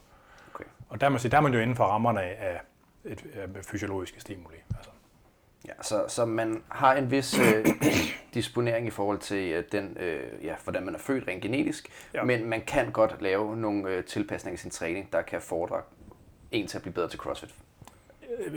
Okay. 0.55 0.65
Og 0.89 1.01
der, 1.01 1.09
man 1.09 1.21
sige, 1.21 1.31
der 1.31 1.37
er 1.37 1.41
man 1.41 1.55
jo 1.55 1.61
inden 1.61 1.77
for 1.77 1.85
rammerne 1.85 2.23
af 2.23 2.61
et, 3.05 3.27
af 3.35 3.49
fysiologiske 3.65 4.21
stimuli. 4.21 4.57
Altså. 4.77 4.91
Ja, 5.67 5.73
så, 5.83 6.05
så 6.09 6.25
man 6.25 6.63
har 6.69 6.95
en 6.95 7.11
vis 7.11 7.39
øh, 7.39 7.67
disponering 8.35 8.87
i 8.87 8.91
forhold 8.91 9.19
til 9.19 9.53
øh, 9.53 9.65
den, 9.73 9.97
øh, 10.01 10.45
ja, 10.45 10.55
hvordan 10.65 10.85
man 10.85 10.95
er 10.95 10.99
født 10.99 11.29
rent 11.29 11.43
genetisk, 11.43 11.89
ja. 12.15 12.25
men 12.25 12.45
man 12.45 12.61
kan 12.61 12.91
godt 12.91 13.23
lave 13.23 13.57
nogle 13.57 13.91
øh, 13.91 14.05
tilpasninger 14.05 14.55
i 14.55 14.61
sin 14.61 14.71
træning, 14.71 15.13
der 15.13 15.23
kan 15.23 15.41
fordre 15.41 15.81
en 16.51 16.67
til 16.67 16.79
at 16.79 16.83
blive 16.83 16.95
bedre 16.95 17.09
til 17.09 17.19
CrossFit. 17.19 17.55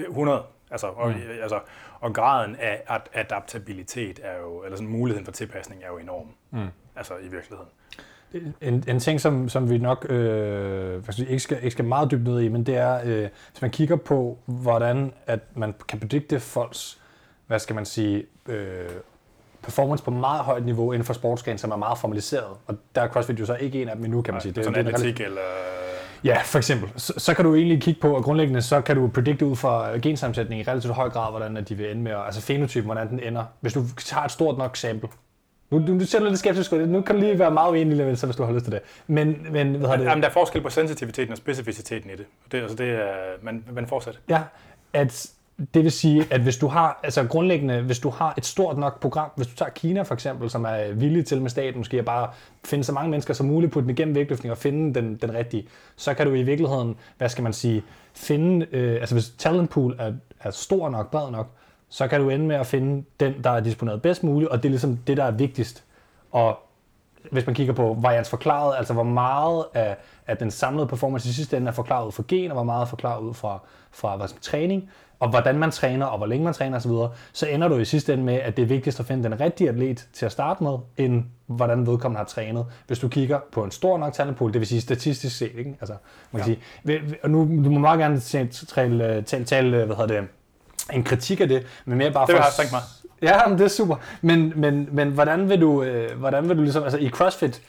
100. 0.08 0.44
Altså, 0.72 0.88
og, 0.88 1.10
mm. 1.10 1.16
altså, 1.42 1.60
og 2.00 2.14
graden 2.14 2.56
af 2.56 3.00
adaptabilitet 3.14 4.20
er 4.24 4.38
jo, 4.38 4.64
eller 4.64 4.78
sådan 4.78 4.92
muligheden 4.92 5.26
for 5.26 5.32
tilpasning 5.32 5.84
er 5.84 5.88
jo 5.88 5.98
enorm. 5.98 6.28
Mm. 6.52 6.68
Altså 6.96 7.14
i 7.18 7.28
virkeligheden. 7.28 7.70
En, 8.62 8.84
en 8.88 9.00
ting, 9.00 9.22
som, 9.22 9.50
som 9.50 9.70
vi 9.70 9.78
nok 9.78 10.06
øh, 10.10 11.04
ikke, 11.18 11.40
skal, 11.40 11.58
ikke 11.58 11.72
skal 11.72 11.86
meget 11.86 12.12
dybt 12.12 12.24
ned 12.24 12.42
i, 12.42 12.48
men 12.48 12.66
det 12.66 12.78
er, 12.78 13.02
øh, 13.06 13.30
hvis 13.52 13.62
man 13.62 13.72
kigger 13.72 13.96
på, 13.96 14.38
hvordan 14.46 15.14
at 15.26 15.40
man 15.56 15.74
kan 15.88 16.00
predikte 16.00 16.40
folks, 16.40 16.99
hvad 17.50 17.60
skal 17.60 17.76
man 17.76 17.86
sige, 17.86 18.26
øh, 18.48 18.90
performance 19.62 20.04
på 20.04 20.12
meget 20.12 20.42
højt 20.42 20.66
niveau 20.66 20.92
inden 20.92 21.06
for 21.06 21.14
sportsgren, 21.14 21.58
som 21.58 21.72
er 21.72 21.76
meget 21.76 21.98
formaliseret. 21.98 22.48
Og 22.68 22.78
der 22.96 23.02
er 23.02 23.08
CrossFit 23.08 23.40
jo 23.40 23.46
så 23.46 23.56
ikke 23.56 23.82
en 23.82 23.90
af 23.90 23.96
dem 23.96 24.06
endnu, 24.06 24.22
kan 24.22 24.34
man 24.34 24.42
sige. 24.42 24.52
Det, 24.52 24.64
sådan 24.64 24.86
det, 24.86 24.94
atletik 24.94 25.22
eller... 25.22 25.42
Ja, 26.24 26.38
for 26.44 26.58
eksempel. 26.58 26.90
Så, 26.96 27.14
så 27.18 27.34
kan 27.34 27.46
du 27.46 27.56
egentlig 27.56 27.82
kigge 27.82 28.02
på, 28.02 28.16
og 28.16 28.24
grundlæggende 28.24 28.62
så 28.62 28.82
kan 28.82 28.96
du 28.96 29.08
predikte 29.08 29.46
ud 29.46 29.56
fra 29.56 29.98
gensammensætning 29.98 30.62
i 30.62 30.64
relativt 30.64 30.94
høj 30.94 31.10
grad, 31.10 31.32
hvordan 31.32 31.64
de 31.64 31.76
vil 31.76 31.92
ende 31.92 32.02
med, 32.02 32.12
altså 32.26 32.42
fenotypen, 32.42 32.86
hvordan 32.86 33.10
den 33.10 33.20
ender. 33.20 33.44
Hvis 33.60 33.74
du 33.74 33.84
tager 33.98 34.24
et 34.24 34.32
stort 34.32 34.58
nok 34.58 34.78
sample, 34.78 35.10
nu, 35.72 35.88
du, 35.88 36.00
du 36.00 36.06
ser 36.06 36.20
lidt 36.20 36.40
skeptisk 36.40 36.74
ud. 36.74 36.86
Nu 36.86 37.02
kan 37.02 37.16
du 37.16 37.22
lige 37.22 37.40
være 37.40 37.52
meget 37.52 37.72
uenig, 37.72 38.18
så 38.18 38.26
hvis 38.26 38.36
du 38.36 38.44
har 38.44 38.54
lyst 38.54 38.66
til 38.66 38.72
det. 38.72 38.82
Men, 39.08 39.48
men 39.52 39.76
hvad 39.76 39.98
det? 39.98 40.04
Jamen, 40.06 40.22
der 40.22 40.30
er 40.30 40.34
forskel 40.34 40.62
på 40.62 40.70
sensitiviteten 40.70 41.32
og 41.32 41.38
specificiteten 41.38 42.10
i 42.10 42.16
det. 42.16 42.26
det, 42.52 42.62
altså 42.62 42.78
det 42.78 42.90
er, 42.90 43.14
men, 43.42 43.66
men 43.72 43.88
fortsæt. 43.88 44.20
Ja, 44.30 44.42
at 44.94 45.32
det 45.74 45.84
vil 45.84 45.92
sige, 45.92 46.28
at 46.32 46.42
hvis 46.42 46.58
du 46.58 46.68
har, 46.68 47.00
altså 47.04 47.24
grundlæggende, 47.24 47.82
hvis 47.82 48.00
du 48.00 48.10
har 48.10 48.34
et 48.38 48.46
stort 48.46 48.78
nok 48.78 49.00
program, 49.00 49.30
hvis 49.36 49.48
du 49.48 49.56
tager 49.56 49.70
Kina 49.70 50.02
for 50.02 50.14
eksempel, 50.14 50.50
som 50.50 50.66
er 50.66 50.94
villig 50.94 51.26
til 51.26 51.42
med 51.42 51.50
staten 51.50 51.78
måske 51.78 52.00
at 52.00 52.06
bare 52.06 52.30
finde 52.66 52.84
så 52.84 52.92
mange 52.92 53.10
mennesker 53.10 53.34
som 53.34 53.46
muligt, 53.46 53.72
putte 53.72 53.88
den 53.88 53.98
igennem 53.98 54.16
vægtløftning 54.16 54.52
og 54.52 54.58
finde 54.58 54.94
den, 55.02 55.16
den 55.16 55.34
rigtige, 55.34 55.68
så 55.96 56.14
kan 56.14 56.26
du 56.26 56.34
i 56.34 56.44
virkeligheden, 56.44 56.96
hvad 57.18 57.30
skal 57.30 57.44
man 57.44 57.54
sige, 57.54 57.84
finde, 58.14 58.68
øh, 58.72 59.02
altså 59.02 59.16
hvis 59.16 59.30
talent 59.38 59.70
pool 59.70 59.96
er, 60.00 60.14
er 60.40 60.52
stor 60.52 60.90
nok, 60.90 61.12
bred 61.12 61.32
nok, 61.32 61.48
så 61.90 62.08
kan 62.08 62.22
du 62.22 62.30
ende 62.30 62.46
med 62.46 62.56
at 62.56 62.68
finde 62.68 63.04
den, 63.20 63.44
der 63.44 63.50
er 63.50 63.60
disponeret 63.60 64.02
bedst 64.02 64.24
muligt, 64.24 64.52
og 64.52 64.58
det 64.58 64.66
er 64.66 64.70
ligesom 64.70 64.98
det, 64.98 65.18
der 65.18 65.24
er 65.24 65.32
vigtigst. 65.32 65.84
Og 66.32 66.60
hvis 67.32 67.46
man 67.46 67.56
kigger 67.56 67.74
på 67.74 67.98
varians 68.02 68.30
forklaret, 68.30 68.78
altså 68.78 68.94
hvor 68.94 69.04
meget 69.04 69.66
af, 69.74 69.98
af 70.28 70.38
den 70.38 70.52
samlede 70.52 70.88
performance 70.88 71.30
i 71.30 71.32
sidste 71.32 71.58
ende 71.58 71.68
er 71.68 71.72
forklaret 71.72 72.08
ud 72.08 72.12
fra 72.12 72.24
gen, 72.28 72.52
og 72.52 72.56
hvor 72.56 72.64
meget 72.64 72.82
er 72.82 72.86
forklaret 72.86 73.22
ud 73.22 73.34
fra, 73.34 73.60
fra 73.92 74.16
hvad 74.16 74.28
skal, 74.28 74.42
træning, 74.42 74.90
og 75.20 75.30
hvordan 75.30 75.58
man 75.58 75.72
træner, 75.72 76.06
og 76.06 76.18
hvor 76.18 76.28
længe 76.28 76.44
man 76.44 76.54
træner 76.54 76.78
osv., 76.78 76.92
så 77.34 77.48
ender 77.48 77.68
du 77.68 77.78
i 77.78 77.86
sidste 77.86 78.14
ende 78.14 78.24
med, 78.24 78.34
at 78.34 78.58
det 78.58 78.64
er 78.64 78.68
vigtigst 78.68 79.00
at 79.00 79.06
finde 79.06 79.24
den 79.24 79.40
rigtige 79.40 79.70
atlet 79.70 80.08
til 80.14 80.26
at 80.26 80.32
starte 80.32 80.64
med, 80.64 80.78
end 80.98 81.24
hvordan 81.48 81.88
vedkommende 81.88 82.18
har 82.18 82.26
trænet. 82.26 82.66
Hvis 82.88 83.00
du 83.00 83.08
kigger 83.08 83.40
på 83.52 83.64
en 83.64 83.72
stor 83.72 83.98
nok 83.98 84.14
talentpool, 84.14 84.54
det 84.54 84.60
vil 84.60 84.68
sige 84.68 84.82
statistisk 84.82 85.38
set, 85.38 85.52
ikke? 85.58 85.78
Altså, 85.82 85.96
man 86.32 86.44
kan 86.44 86.58
ja. 86.86 86.94
sige, 86.94 87.18
og 87.24 87.30
nu, 87.30 87.40
du 87.40 87.70
må 87.70 87.80
meget 87.80 88.00
gerne 88.00 88.20
tale, 88.20 89.22
tale, 89.22 89.46
tale 89.46 89.86
hvad 89.86 89.96
hedder 89.96 90.22
det, 90.22 90.28
en 90.94 91.04
kritik 91.04 91.42
af 91.42 91.48
det, 91.48 91.66
men 91.86 91.98
mere 91.98 92.12
bare 92.12 92.28
for... 92.28 92.34
Det 92.34 92.42
har 92.42 92.54
jeg 92.58 92.70
mig. 92.72 92.82
Ja, 93.22 93.48
men 93.48 93.58
det 93.58 93.64
er 93.64 93.70
super. 93.70 93.96
Men, 94.22 94.54
men, 94.56 94.90
men 94.92 95.10
hvordan 95.10 95.50
vil 95.50 95.62
du, 95.62 95.84
øh, 95.84 96.20
hvordan 96.20 96.50
vil 96.50 96.58
du 96.58 96.62
ligesom, 96.62 96.84
altså 96.84 96.98
i 96.98 97.10
CrossFit 97.10 97.62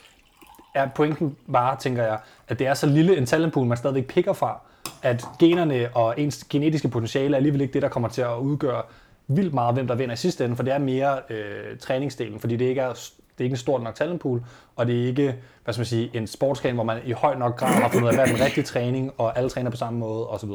er 0.75 0.89
pointen 0.89 1.37
bare, 1.53 1.77
tænker 1.77 2.03
jeg, 2.03 2.19
at 2.49 2.59
det 2.59 2.67
er 2.67 2.75
så 2.75 2.87
lille 2.87 3.17
en 3.17 3.27
talentpool, 3.27 3.67
man 3.67 3.77
stadigvæk 3.77 4.07
picker 4.07 4.33
fra, 4.33 4.61
at 5.03 5.25
generne 5.39 5.89
og 5.95 6.21
ens 6.21 6.45
genetiske 6.45 6.89
potentiale 6.89 7.35
er 7.35 7.37
alligevel 7.37 7.61
ikke 7.61 7.75
det, 7.75 7.83
der 7.83 7.89
kommer 7.89 8.09
til 8.09 8.23
at 8.23 8.37
udgøre 8.39 8.83
vildt 9.29 9.55
meget, 9.55 9.75
hvem 9.75 9.87
der 9.87 9.95
vinder 9.95 10.13
i 10.13 10.17
sidste 10.17 10.45
ende, 10.45 10.57
for 10.57 10.63
det 10.63 10.75
er 10.75 10.79
mere 10.79 11.19
øh, 11.31 11.79
træningsdelen, 11.79 12.41
fordi 12.41 12.57
det 12.57 12.65
ikke 12.65 12.81
er 12.81 12.93
det 12.93 13.45
er 13.45 13.47
ikke 13.47 13.55
en 13.55 13.59
stor 13.59 13.79
nok 13.79 13.95
talentpool, 13.95 14.43
og 14.77 14.87
det 14.87 15.03
er 15.03 15.07
ikke 15.07 15.35
hvad 15.65 15.75
skal 15.75 15.81
man 15.81 15.87
sige, 15.87 16.11
en 16.15 16.27
sportsgren, 16.27 16.75
hvor 16.75 16.85
man 16.85 16.99
i 17.05 17.13
høj 17.13 17.35
nok 17.35 17.57
grad 17.57 17.69
har 17.69 17.89
fundet 17.89 18.03
ud 18.03 18.09
af, 18.09 18.15
hvad 18.15 18.25
er 18.25 18.37
den 18.37 18.45
rigtige 18.45 18.65
træning, 18.65 19.13
og 19.19 19.39
alle 19.39 19.51
træner 19.51 19.71
på 19.71 19.77
samme 19.77 19.99
måde, 19.99 20.29
osv. 20.29 20.49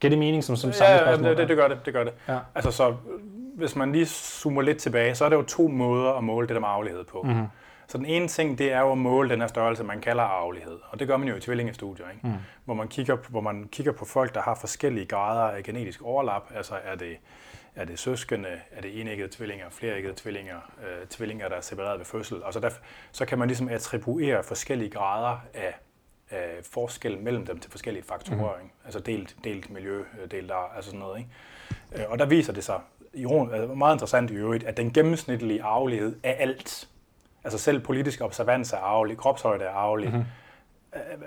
Giver 0.00 0.10
det 0.10 0.18
mening 0.18 0.44
som, 0.44 0.56
som 0.56 0.72
samme 0.72 0.92
ja, 0.92 0.98
spørgsmål? 0.98 1.30
Ja, 1.30 1.34
det, 1.34 1.48
det, 1.48 1.56
gør 1.56 1.68
det. 1.68 1.78
det, 1.84 1.94
gør 1.94 2.04
det. 2.04 2.12
Ja. 2.28 2.38
Altså, 2.54 2.70
så, 2.70 2.94
hvis 3.54 3.76
man 3.76 3.92
lige 3.92 4.06
zoomer 4.06 4.62
lidt 4.62 4.78
tilbage, 4.78 5.14
så 5.14 5.24
er 5.24 5.28
der 5.28 5.36
jo 5.36 5.42
to 5.42 5.68
måder 5.68 6.12
at 6.12 6.24
måle 6.24 6.46
det 6.46 6.54
der 6.54 6.60
med 6.60 7.04
på. 7.04 7.22
Mm-hmm. 7.22 7.46
Så 7.88 7.98
den 7.98 8.06
ene 8.06 8.28
ting, 8.28 8.58
det 8.58 8.72
er 8.72 8.80
jo 8.80 8.92
at 8.92 8.98
måle 8.98 9.30
den 9.30 9.40
her 9.40 9.48
størrelse, 9.48 9.84
man 9.84 10.00
kalder 10.00 10.22
arvelighed. 10.22 10.78
Og 10.90 10.98
det 10.98 11.08
gør 11.08 11.16
man 11.16 11.28
jo 11.28 11.36
i 11.36 11.40
tvillingestudier, 11.40 12.10
ikke? 12.10 12.26
Mm. 12.26 12.32
Hvor, 12.64 12.74
man 12.74 12.88
kigger, 12.88 13.16
hvor 13.28 13.40
man 13.40 13.68
kigger 13.72 13.92
på 13.92 14.04
folk, 14.04 14.34
der 14.34 14.42
har 14.42 14.54
forskellige 14.54 15.06
grader 15.06 15.56
af 15.56 15.62
genetisk 15.62 16.02
overlap. 16.02 16.50
Altså 16.54 16.74
er 16.84 16.94
det, 16.94 17.16
er 17.74 17.84
det 17.84 17.98
søskende, 17.98 18.48
er 18.70 18.80
det 18.80 19.00
enæggede 19.00 19.28
tvillinger, 19.32 19.66
fleræggede 19.70 20.14
tvillinger, 20.16 20.56
øh, 20.80 21.06
tvillinger, 21.06 21.48
der 21.48 21.56
er 21.56 21.60
separeret 21.60 21.98
ved 21.98 22.06
fødsel. 22.06 22.42
Og 22.42 22.52
så, 22.52 22.60
der, 22.60 22.70
så 23.12 23.24
kan 23.24 23.38
man 23.38 23.48
ligesom 23.48 23.68
attribuere 23.68 24.42
forskellige 24.42 24.90
grader 24.90 25.38
af, 25.54 25.74
af 26.30 26.50
forskel 26.72 27.18
mellem 27.18 27.46
dem 27.46 27.58
til 27.58 27.70
forskellige 27.70 28.04
faktorer. 28.04 28.56
Mm. 28.56 28.62
Ikke? 28.62 28.74
Altså 28.84 29.00
delt, 29.00 29.36
delt 29.44 29.70
miljø, 29.70 29.98
øh, 29.98 30.30
delt 30.30 30.50
ar, 30.50 30.72
altså 30.76 30.90
sådan 30.90 31.00
noget. 31.00 31.18
Ikke? 31.18 32.04
Øh, 32.04 32.10
og 32.10 32.18
der 32.18 32.26
viser 32.26 32.52
det 32.52 32.64
sig, 32.64 32.80
altså 33.14 33.74
meget 33.76 33.94
interessant 33.94 34.30
i 34.30 34.34
øvrigt, 34.34 34.64
at 34.64 34.76
den 34.76 34.92
gennemsnitlige 34.92 35.62
arvelighed 35.62 36.16
af 36.22 36.36
alt, 36.38 36.88
altså 37.44 37.58
selv 37.58 37.80
politisk 37.80 38.20
observans 38.20 38.72
er 38.72 38.78
arvelig, 38.78 39.16
kropshøjde 39.16 39.64
er 39.64 39.70
arvelig. 39.70 40.08
Mm-hmm. 40.08 40.24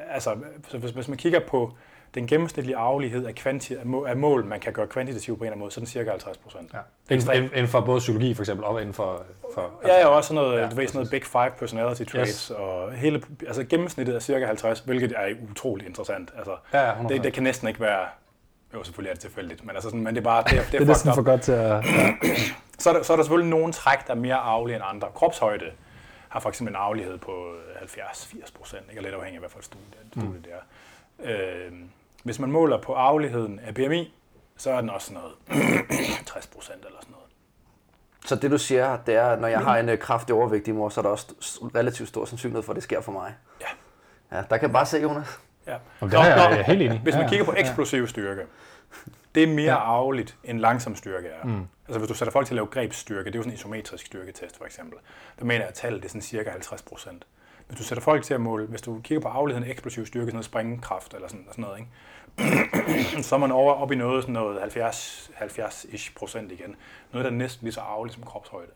Altså, 0.10 0.36
så 0.68 0.78
hvis, 0.78 0.92
hvis 0.92 1.08
man 1.08 1.18
kigger 1.18 1.40
på 1.40 1.74
den 2.14 2.28
gennemsnitlige 2.28 2.78
arvelighed 2.78 3.26
af, 3.26 3.34
kvanti- 3.40 4.08
af 4.08 4.18
mål, 4.18 4.46
man 4.46 4.60
kan 4.60 4.74
gøre 4.74 4.88
kvantitativt 4.88 5.38
på 5.38 5.44
en 5.44 5.48
eller 5.48 5.54
anden 5.54 5.60
måde, 5.60 5.72
så 5.72 5.80
er 5.80 5.82
den 5.82 5.88
cirka 5.88 6.10
50 6.10 6.38
procent. 6.38 6.74
Ja. 6.74 7.16
Inden, 7.16 7.44
inden 7.44 7.68
for 7.68 7.82
både 7.82 8.00
psykologi 8.00 8.34
for 8.34 8.42
eksempel, 8.42 8.66
og 8.66 8.82
inden 8.82 8.94
for... 8.94 9.24
for 9.54 9.72
ja, 9.86 10.00
ja, 10.00 10.08
også 10.08 10.28
sådan 10.28 10.44
noget, 10.44 10.62
ja, 10.62 10.70
du 10.70 10.76
ved, 10.76 10.88
sådan 10.88 11.00
noget 11.00 11.12
Big 11.12 11.24
Five 11.24 11.52
personality 11.60 12.04
traits, 12.04 12.30
yes. 12.30 12.50
og 12.50 12.92
hele, 12.92 13.22
altså 13.48 13.64
gennemsnittet 13.64 14.16
er 14.16 14.20
cirka 14.20 14.46
50, 14.46 14.80
hvilket 14.80 15.14
er 15.18 15.36
utroligt 15.52 15.88
interessant. 15.88 16.34
Altså, 16.38 16.56
ja, 16.74 16.88
ja, 16.88 16.94
det, 17.10 17.24
det, 17.24 17.34
kan 17.34 17.44
næsten 17.44 17.68
ikke 17.68 17.80
være, 17.80 18.06
jo 18.74 18.84
selvfølgelig 18.84 19.10
er 19.10 19.14
det 19.14 19.22
tilfældigt, 19.22 19.66
men, 19.66 19.76
altså 19.76 19.90
sådan, 19.90 20.04
men 20.04 20.16
det 20.16 20.22
er 20.22 20.26
bare, 20.26 20.44
det, 20.44 20.52
det 20.52 20.60
er, 20.60 20.64
det 20.72 20.82
er 20.82 20.86
næsten 20.86 21.14
for 21.14 21.24
godt 21.24 21.42
til 21.42 21.52
at... 21.52 21.86
Så, 22.80 22.90
er 22.90 22.94
der, 22.94 23.04
så 23.04 23.14
er 23.14 23.18
der 23.18 23.24
selvfølgelig 23.24 23.50
nogle 23.50 23.74
træk, 23.74 24.08
der 24.08 24.14
er 24.14 24.18
mere 24.18 24.36
arvelige 24.36 24.76
end 24.76 24.86
andre. 24.88 25.08
Kropshøjde 25.16 25.66
har 26.32 26.40
for 26.40 26.50
eksempel 26.50 26.72
en 26.72 26.76
arvelighed 26.76 27.18
på 27.18 27.54
70-80 27.76 28.58
procent, 28.58 28.84
ikke? 28.90 29.02
lidt 29.02 29.14
afhængig 29.14 29.36
af, 29.36 29.42
hvad 29.42 29.50
for 29.50 29.60
et 29.60 29.66
studie, 29.66 29.86
studie 30.12 30.30
mm. 30.30 30.44
det 30.44 30.52
er. 30.54 31.66
Øh, 31.68 31.72
hvis 32.24 32.40
man 32.40 32.52
måler 32.52 32.82
på 32.82 32.94
arveligheden 32.94 33.60
af 33.60 33.74
BMI, 33.74 34.14
så 34.58 34.72
er 34.72 34.82
den 34.82 34.90
også 34.90 35.14
noget 35.14 35.34
60 36.26 36.48
procent 36.48 36.86
eller 36.86 36.98
sådan 37.02 37.12
noget. 37.12 37.28
Så 38.26 38.36
det 38.36 38.52
du 38.52 38.58
siger, 38.58 38.98
det 38.98 39.16
er, 39.16 39.36
når 39.36 39.48
jeg 39.48 39.60
har 39.60 39.78
en 39.78 39.90
øh, 39.90 40.00
kraftig 40.00 40.36
overvægtig 40.36 40.76
mor, 40.76 40.90
så 40.90 41.00
er 41.00 41.04
der 41.04 41.10
også 41.10 41.28
relativt 41.76 42.10
stor 42.10 42.26
sandsynlighed 42.26 42.64
for, 42.64 42.72
at 42.72 42.76
det 42.76 42.84
sker 42.84 43.02
for 43.02 43.12
mig. 43.12 43.36
Ja. 43.62 43.68
Ja, 44.38 44.44
der 44.50 44.58
kan 44.58 44.62
jeg 44.62 44.74
bare 44.74 44.86
se, 44.86 44.98
Jonas. 44.98 45.40
Ja. 45.68 45.76
Og 46.00 46.12
det 46.12 46.20
er 46.20 46.50
jeg 46.50 46.66
helt 46.66 46.82
enig. 46.82 47.00
Hvis 47.00 47.16
man 47.16 47.30
kigger 47.30 47.46
på 47.46 47.54
eksplosiv 47.58 48.08
styrke, 48.08 48.42
det 49.36 49.44
er 49.44 49.48
mere 49.48 49.74
ja. 49.74 49.78
arveligt, 49.78 50.38
end 50.44 50.60
langsom 50.60 50.96
styrke 50.96 51.28
er. 51.28 51.46
Mm. 51.46 51.68
Altså 51.88 52.00
hvis 52.00 52.08
du 52.08 52.14
sætter 52.14 52.32
folk 52.32 52.48
til 52.48 52.54
at 52.54 52.56
lave 52.56 52.68
grebsstyrke, 52.68 53.26
det 53.26 53.36
er 53.36 53.40
jo 53.40 53.44
sådan 53.44 53.52
en 53.52 53.58
isometrisk 53.58 54.06
styrketest 54.06 54.58
for 54.58 54.66
eksempel, 54.66 55.00
der 55.40 55.46
mener 55.46 55.60
jeg, 55.60 55.68
at 55.68 55.74
tallet 55.74 56.06
er 56.06 56.10
sådan 56.10 56.22
cirka 56.22 56.50
50 56.50 56.82
procent. 56.82 57.26
Hvis 57.68 57.78
du 57.78 57.84
sætter 57.84 58.04
folk 58.04 58.24
til 58.24 58.34
at 58.34 58.42
måle, 58.42 58.66
hvis 58.66 58.82
du 58.82 59.02
kigger 59.04 59.22
på 59.22 59.28
afligheden 59.28 59.68
af 59.68 59.72
eksplosiv 59.72 60.06
styrke, 60.06 60.26
sådan 60.26 60.34
noget 60.34 60.46
springekraft 60.46 61.14
eller 61.14 61.28
sådan, 61.28 61.46
sådan 61.50 61.62
noget, 61.62 61.80
ikke? 61.80 63.24
så 63.28 63.36
er 63.36 63.40
man 63.40 63.52
over 63.52 63.74
op 63.74 63.92
i 63.92 63.96
noget, 63.96 64.24
sådan 64.24 64.34
noget 64.34 64.60
70, 64.60 65.32
70-ish 65.36 66.14
procent 66.16 66.52
igen. 66.52 66.76
Noget, 67.12 67.26
der 67.26 67.32
er 67.32 67.36
næsten 67.36 67.66
lige 67.66 67.74
så 67.74 67.82
arveligt 67.82 68.16
som 68.16 68.24
kropshøjde. 68.24 68.72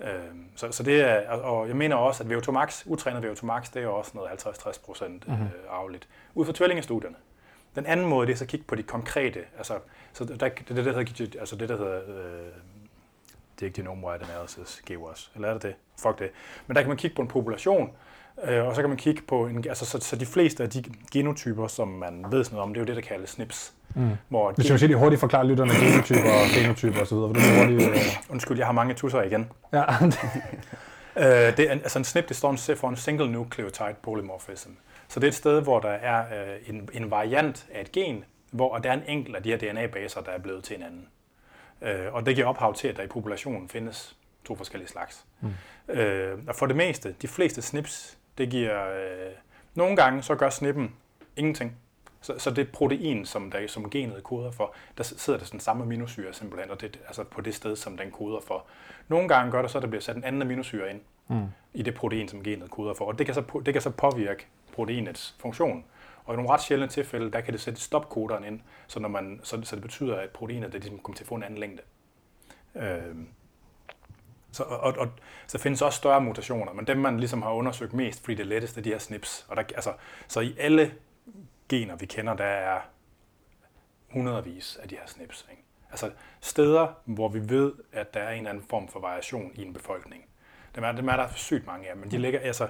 Øhm, 0.00 0.44
så, 0.56 0.72
så 0.72 0.82
det 0.82 1.00
er, 1.00 1.30
og 1.30 1.68
jeg 1.68 1.76
mener 1.76 1.96
også, 1.96 2.24
at 2.24 2.30
VO2 2.30 2.50
max, 2.50 2.82
utrænet 2.86 3.24
VO2 3.24 3.44
max, 3.44 3.70
det 3.74 3.82
er 3.82 3.88
også 3.88 4.10
noget 4.14 4.28
50-60 4.28 4.84
procent 4.84 5.28
mm-hmm. 5.28 5.48
arveligt. 5.70 6.08
Ud 6.34 6.46
fra 6.46 6.52
tvillingestudierne. 6.52 7.16
Den 7.76 7.86
anden 7.86 8.06
måde, 8.06 8.26
det 8.26 8.32
er 8.32 8.36
så 8.36 8.44
at 8.44 8.48
kigge 8.48 8.66
på 8.68 8.74
de 8.74 8.82
konkrete, 8.82 9.40
altså, 9.58 9.78
så 10.12 10.24
der, 10.24 10.34
det, 10.36 10.68
det, 10.68 10.76
der 10.76 10.82
hedder, 10.82 11.40
altså 11.40 11.56
det, 11.56 11.68
der 11.68 11.76
hedder 11.76 11.96
øh, 11.96 12.52
det 13.60 13.62
er 13.62 13.66
ikke 13.66 13.82
genome-wide 13.82 14.30
analysis, 14.30 14.82
GWAS, 14.90 15.30
eller 15.34 15.48
er 15.48 15.52
det 15.52 15.62
det? 15.62 15.74
Fuck 16.02 16.18
det. 16.18 16.30
Men 16.66 16.74
der 16.74 16.82
kan 16.82 16.88
man 16.88 16.96
kigge 16.96 17.16
på 17.16 17.22
en 17.22 17.28
population, 17.28 17.90
øh, 18.44 18.66
og 18.66 18.74
så 18.74 18.80
kan 18.80 18.88
man 18.88 18.98
kigge 18.98 19.22
på, 19.28 19.46
en, 19.46 19.64
altså 19.68 19.86
så, 19.86 19.98
så 20.00 20.16
de 20.16 20.26
fleste 20.26 20.62
af 20.62 20.70
de 20.70 20.84
genotyper, 21.12 21.66
som 21.66 21.88
man 21.88 22.26
ved 22.30 22.44
sådan 22.44 22.56
noget 22.56 22.68
om, 22.68 22.74
det 22.74 22.80
er 22.80 22.84
jo 22.84 22.86
det, 22.86 22.96
der 22.96 23.08
kaldes 23.08 23.30
SNPs. 23.30 23.72
Mm. 23.94 24.10
Hvor 24.28 24.52
Hvis 24.56 24.70
jeg 24.70 24.78
lige 24.78 24.96
hurtigt 24.96 25.20
forklare 25.20 25.46
lytterne 25.46 25.72
genotyper 25.74 26.32
og 26.32 26.46
genotyper 26.54 27.00
osv., 27.00 27.16
vil 27.16 27.34
du 27.34 27.58
hurtigt... 27.58 27.90
Øh... 27.90 27.96
Undskyld, 28.30 28.58
jeg 28.58 28.66
har 28.66 28.72
mange 28.72 28.94
tusser 28.94 29.22
igen. 29.22 29.50
Ja. 29.72 29.82
øh, 31.16 31.56
det 31.56 31.60
er, 31.60 31.70
altså 31.70 31.98
en 31.98 32.04
SNP, 32.04 32.28
det 32.28 32.36
står 32.36 32.56
for 32.76 32.88
en 32.88 32.96
single 32.96 33.32
nucleotide 33.32 33.94
polymorphism. 34.02 34.70
Så 35.08 35.20
det 35.20 35.26
er 35.26 35.28
et 35.28 35.34
sted, 35.34 35.62
hvor 35.62 35.80
der 35.80 35.90
er 35.90 36.52
øh, 36.54 36.68
en, 36.68 36.88
en 36.92 37.10
variant 37.10 37.66
af 37.72 37.80
et 37.80 37.92
gen, 37.92 38.24
hvor 38.50 38.78
der 38.78 38.90
er 38.90 38.94
en 38.94 39.02
enkelt 39.08 39.36
af 39.36 39.42
de 39.42 39.50
her 39.50 39.58
DNA-baser, 39.58 40.20
der 40.20 40.30
er 40.30 40.38
blevet 40.38 40.64
til 40.64 40.76
en 40.76 40.82
anden. 40.82 41.08
Øh, 41.82 42.14
og 42.14 42.26
det 42.26 42.34
giver 42.34 42.46
ophav 42.46 42.74
til, 42.74 42.88
at 42.88 42.96
der 42.96 43.02
i 43.02 43.06
populationen 43.06 43.68
findes 43.68 44.16
to 44.44 44.56
forskellige 44.56 44.88
slags. 44.88 45.24
Mm. 45.40 45.50
Øh, 45.94 46.38
og 46.48 46.56
for 46.56 46.66
det 46.66 46.76
meste, 46.76 47.16
de 47.22 47.28
fleste 47.28 47.62
snips, 47.62 48.18
det 48.38 48.50
giver... 48.50 48.88
Øh, 48.88 49.32
nogle 49.74 49.96
gange 49.96 50.22
så 50.22 50.34
gør 50.34 50.50
snippen 50.50 50.94
ingenting. 51.36 51.76
Så, 52.20 52.38
så 52.38 52.50
det 52.50 52.72
protein, 52.72 53.26
som, 53.26 53.50
der, 53.50 53.66
som 53.66 53.90
genet 53.90 54.22
koder 54.22 54.50
for, 54.50 54.74
der 54.98 55.04
sidder 55.04 55.38
der 55.38 55.46
sådan 55.46 55.60
samme 55.60 55.82
aminosyre 55.82 56.32
simpelthen, 56.32 56.70
og 56.70 56.80
det, 56.80 57.00
altså 57.06 57.24
på 57.24 57.40
det 57.40 57.54
sted, 57.54 57.76
som 57.76 57.96
den 57.96 58.10
koder 58.10 58.40
for. 58.46 58.64
Nogle 59.08 59.28
gange 59.28 59.52
gør 59.52 59.62
det 59.62 59.70
så, 59.70 59.78
at 59.78 59.82
der 59.82 59.88
bliver 59.88 60.00
sat 60.00 60.16
en 60.16 60.24
anden 60.24 60.42
aminosyre 60.42 60.90
ind 60.90 61.00
mm. 61.28 61.46
i 61.74 61.82
det 61.82 61.94
protein, 61.94 62.28
som 62.28 62.42
genet 62.42 62.70
koder 62.70 62.94
for, 62.94 63.04
og 63.04 63.18
det 63.18 63.26
kan 63.26 63.34
så, 63.34 63.60
det 63.66 63.74
kan 63.74 63.82
så 63.82 63.90
påvirke 63.90 64.46
proteinets 64.76 65.36
funktion. 65.38 65.84
Og 66.24 66.34
i 66.34 66.36
nogle 66.36 66.50
ret 66.50 66.62
sjældne 66.62 66.88
tilfælde, 66.88 67.30
der 67.30 67.40
kan 67.40 67.52
det 67.52 67.60
sætte 67.60 67.80
stopkoderen 67.80 68.44
ind, 68.44 68.60
så, 68.86 69.00
når 69.00 69.08
man, 69.08 69.40
så, 69.42 69.60
så 69.62 69.76
det 69.76 69.82
betyder, 69.82 70.16
at 70.16 70.30
proteinet 70.30 70.72
det 70.72 70.80
ligesom 70.80 70.98
kommer 70.98 71.16
til 71.16 71.24
at 71.24 71.28
få 71.28 71.34
en 71.34 71.42
anden 71.42 71.58
længde. 71.58 71.82
Øh, 72.74 73.16
så, 74.52 74.62
og, 74.62 74.94
og, 74.98 75.08
så 75.46 75.58
findes 75.58 75.82
også 75.82 75.96
større 75.96 76.20
mutationer, 76.20 76.72
men 76.72 76.86
dem 76.86 76.96
man 76.96 77.18
ligesom 77.18 77.42
har 77.42 77.52
undersøgt 77.52 77.92
mest, 77.92 78.24
fordi 78.24 78.34
det 78.34 78.52
er 78.52 78.60
er 78.76 78.82
de 78.82 78.90
her 78.90 78.98
SNPs. 78.98 79.46
Og 79.48 79.56
der, 79.56 79.62
altså, 79.74 79.92
så 80.28 80.40
i 80.40 80.56
alle 80.58 80.94
gener, 81.68 81.96
vi 81.96 82.06
kender, 82.06 82.34
der 82.34 82.44
er 82.44 82.80
hundredvis 84.10 84.78
af 84.82 84.88
de 84.88 84.94
her 84.94 85.06
SNPs. 85.06 85.46
Ikke? 85.50 85.62
Altså 85.90 86.10
steder, 86.40 86.86
hvor 87.04 87.28
vi 87.28 87.48
ved, 87.48 87.72
at 87.92 88.14
der 88.14 88.20
er 88.20 88.30
en 88.30 88.38
eller 88.38 88.50
anden 88.50 88.64
form 88.70 88.88
for 88.88 89.00
variation 89.00 89.52
i 89.54 89.62
en 89.62 89.72
befolkning. 89.72 90.24
Dem 90.74 90.84
er, 90.84 90.92
dem 90.92 91.08
er 91.08 91.16
der 91.16 91.28
sygt 91.34 91.66
mange 91.66 91.90
af, 91.90 91.96
men 91.96 92.10
de 92.10 92.18
ligger, 92.18 92.40
altså, 92.40 92.68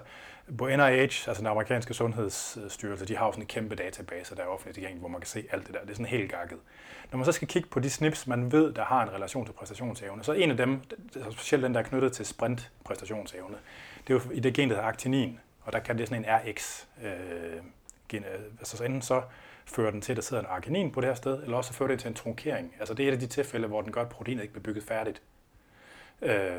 på 0.58 0.66
NIH, 0.66 1.00
altså 1.00 1.34
den 1.38 1.46
amerikanske 1.46 1.94
sundhedsstyrelse, 1.94 3.06
de 3.06 3.16
har 3.16 3.26
jo 3.26 3.32
sådan 3.32 3.42
en 3.42 3.46
kæmpe 3.46 3.74
database, 3.74 4.36
der 4.36 4.42
er 4.42 4.46
offentligt 4.46 4.74
tilgængelig, 4.74 5.00
hvor 5.00 5.08
man 5.08 5.20
kan 5.20 5.28
se 5.28 5.44
alt 5.50 5.66
det 5.66 5.74
der. 5.74 5.80
Det 5.80 5.90
er 5.90 5.94
sådan 5.94 6.06
helt 6.06 6.30
gakket. 6.30 6.58
Når 7.10 7.16
man 7.16 7.24
så 7.24 7.32
skal 7.32 7.48
kigge 7.48 7.68
på 7.68 7.80
de 7.80 7.90
snips, 7.90 8.26
man 8.26 8.52
ved, 8.52 8.72
der 8.72 8.84
har 8.84 9.02
en 9.02 9.12
relation 9.12 9.46
til 9.46 9.52
præstationsevne, 9.52 10.24
så 10.24 10.32
en 10.32 10.50
af 10.50 10.56
dem, 10.56 10.80
altså 11.14 11.30
specielt 11.30 11.64
den, 11.64 11.74
der 11.74 11.80
er 11.80 11.84
knyttet 11.84 12.12
til 12.12 12.26
sprint 12.26 12.70
præstationsevne, 12.84 13.56
det 14.06 14.14
er 14.14 14.20
jo 14.24 14.30
i 14.32 14.40
det 14.40 14.54
gen, 14.54 14.68
der 14.68 14.74
hedder 14.74 14.88
actinin, 14.88 15.40
og 15.62 15.72
der 15.72 15.78
kan 15.78 15.98
det 15.98 16.08
sådan 16.08 16.24
en 16.24 16.30
RX 16.30 16.84
øh, 17.02 17.10
gen, 18.08 18.24
øh, 18.24 18.40
altså 18.58 18.84
enten 18.84 19.02
så 19.02 19.22
fører 19.66 19.90
den 19.90 20.00
til, 20.00 20.12
at 20.12 20.16
der 20.16 20.22
sidder 20.22 20.42
en 20.42 20.48
arginin 20.50 20.92
på 20.92 21.00
det 21.00 21.08
her 21.08 21.14
sted, 21.14 21.42
eller 21.42 21.56
også 21.56 21.72
fører 21.72 21.88
det 21.88 22.00
til 22.00 22.08
en 22.08 22.14
trunkering. 22.14 22.74
Altså 22.78 22.94
det 22.94 23.04
er 23.04 23.08
et 23.08 23.12
af 23.12 23.20
de 23.20 23.26
tilfælde, 23.26 23.68
hvor 23.68 23.82
den 23.82 23.92
gør, 23.92 24.02
at 24.02 24.08
proteinet 24.08 24.42
ikke 24.42 24.52
bliver 24.52 24.64
bygget 24.64 24.84
færdigt. 24.84 25.22
Øh, 26.22 26.50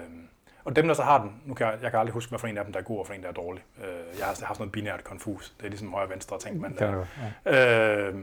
og 0.67 0.75
dem, 0.75 0.87
der 0.87 0.93
så 0.93 1.03
har 1.03 1.21
den, 1.21 1.41
nu 1.45 1.53
kan 1.53 1.67
jeg, 1.67 1.77
jeg 1.81 1.91
kan 1.91 1.99
aldrig 1.99 2.13
huske, 2.13 2.29
hvad 2.29 2.39
for 2.39 2.47
en 2.47 2.57
af 2.57 2.63
dem, 2.63 2.73
der 2.73 2.79
er 2.79 2.83
god, 2.83 2.99
og 2.99 3.07
for 3.07 3.13
en, 3.13 3.23
der 3.23 3.29
er 3.29 3.33
dårlig. 3.33 3.63
Øh, 3.77 3.83
jeg, 3.85 4.25
har, 4.25 4.35
jeg 4.39 4.47
har 4.47 4.53
sådan 4.53 4.55
noget 4.57 4.71
binært 4.71 5.03
konfus. 5.03 5.53
Det 5.57 5.65
er 5.65 5.69
ligesom 5.69 5.91
højre 5.91 6.05
og 6.05 6.09
venstre 6.09 6.39
ting, 6.39 6.61
man 6.61 6.77
der. 6.77 7.05
Ja. 7.45 8.07
Øh, 8.07 8.15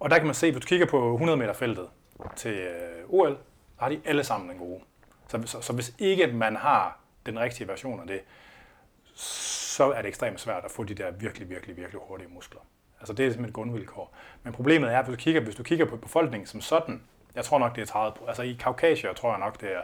og 0.00 0.10
der 0.10 0.16
kan 0.16 0.26
man 0.26 0.34
se, 0.34 0.52
hvis 0.52 0.62
du 0.62 0.66
kigger 0.66 0.86
på 0.86 1.12
100 1.12 1.38
meter 1.38 1.52
feltet 1.52 1.88
til 2.36 2.52
øh, 2.52 3.08
OL, 3.08 3.36
så 3.76 3.80
har 3.80 3.88
de 3.88 4.00
alle 4.04 4.24
sammen 4.24 4.50
en 4.50 4.58
gode. 4.58 4.80
Så, 5.28 5.42
så, 5.44 5.60
så 5.60 5.72
hvis 5.72 5.94
ikke 5.98 6.26
man 6.26 6.56
har 6.56 6.98
den 7.26 7.40
rigtige 7.40 7.68
version 7.68 8.00
af 8.00 8.06
det, 8.06 8.20
så 9.14 9.92
er 9.92 10.02
det 10.02 10.08
ekstremt 10.08 10.40
svært 10.40 10.64
at 10.64 10.70
få 10.70 10.84
de 10.84 10.94
der 10.94 11.10
virkelig, 11.10 11.50
virkelig, 11.50 11.76
virkelig 11.76 12.00
hurtige 12.08 12.28
muskler. 12.28 12.60
Altså 13.00 13.12
det 13.12 13.26
er 13.26 13.30
simpelthen 13.30 13.48
et 13.48 13.54
grundvilkår. 13.54 14.14
Men 14.42 14.52
problemet 14.52 14.92
er, 14.92 15.02
hvis 15.02 15.16
du 15.16 15.22
kigger, 15.22 15.40
hvis 15.40 15.54
du 15.54 15.62
kigger 15.62 15.84
på 15.84 15.96
befolkningen 15.96 16.46
som 16.46 16.60
sådan, 16.60 17.02
jeg 17.34 17.44
tror 17.44 17.58
nok, 17.58 17.76
det 17.76 17.82
er 17.82 17.86
30 17.86 18.28
Altså 18.28 18.42
i 18.42 18.56
Kaukasien 18.60 19.14
tror 19.14 19.30
jeg 19.30 19.40
nok, 19.40 19.60
det 19.60 19.72
er 19.72 19.80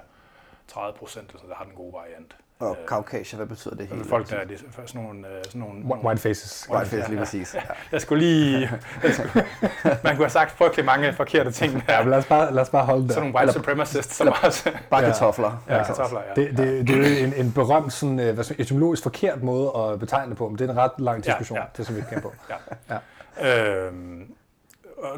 30 0.70 0.98
procent, 0.98 1.32
der 1.32 1.54
har 1.54 1.64
den 1.64 1.74
gode 1.74 1.92
variant. 1.92 2.36
Og 2.60 2.76
øh, 2.80 2.86
Caucasia, 2.86 3.36
hvad 3.36 3.46
betyder 3.46 3.74
det 3.74 3.86
helt? 3.86 4.08
Folk, 4.08 4.30
der 4.30 4.36
er 4.36 4.46
sådan 4.86 5.02
nogle... 5.02 5.28
Øh, 5.28 5.44
sådan 5.44 5.60
nogle 5.60 5.84
White 5.84 6.20
faces. 6.20 6.68
White 6.70 6.90
faces, 6.90 7.08
lige 7.08 7.18
præcis. 7.18 7.54
Ja. 7.54 7.60
Jeg 7.92 8.00
skulle 8.00 8.24
lige... 8.24 8.70
Jeg 9.02 9.14
skulle, 9.14 9.32
man 10.04 10.16
kunne 10.16 10.24
have 10.24 10.30
sagt 10.30 10.50
frygtelig 10.50 10.84
mange 10.84 11.12
forkerte 11.12 11.50
ting 11.50 11.72
der. 11.86 11.94
Ja, 11.94 12.04
lad 12.04 12.18
os 12.18 12.26
bare, 12.26 12.54
lad 12.54 12.62
os 12.62 12.70
bare 12.70 12.84
holde 12.84 13.02
det. 13.02 13.12
Sådan 13.12 13.30
nogle 13.30 13.38
white 13.38 13.52
supremacists, 13.52 14.16
som 14.16 14.28
også... 14.42 14.72
Bare 14.90 15.02
kartofler. 15.02 15.62
Ja, 15.68 15.76
ja, 15.76 15.84
kartofler, 15.84 16.20
ja. 16.28 16.42
Det, 16.42 16.58
det, 16.58 16.88
det 16.88 16.94
er 16.94 17.20
jo 17.20 17.26
en, 17.26 17.34
en 17.46 17.52
berømt, 17.52 17.92
sådan, 17.92 18.34
hvad 18.34 18.44
så, 18.44 18.54
etymologisk 18.58 19.02
forkert 19.02 19.42
måde 19.42 19.72
at 19.76 19.98
betegne 19.98 20.30
det 20.30 20.38
på, 20.38 20.48
men 20.48 20.58
det 20.58 20.68
er 20.68 20.72
en 20.72 20.78
ret 20.78 20.92
lang 20.98 21.24
diskussion, 21.24 21.56
ja, 21.56 21.62
ja. 21.62 21.68
det 21.76 21.86
som 21.86 21.96
vi 21.96 22.02
kan 22.08 22.22
på. 22.22 22.32
Ja. 22.50 22.96
Ja. 23.38 23.86
Øhm, 23.86 24.34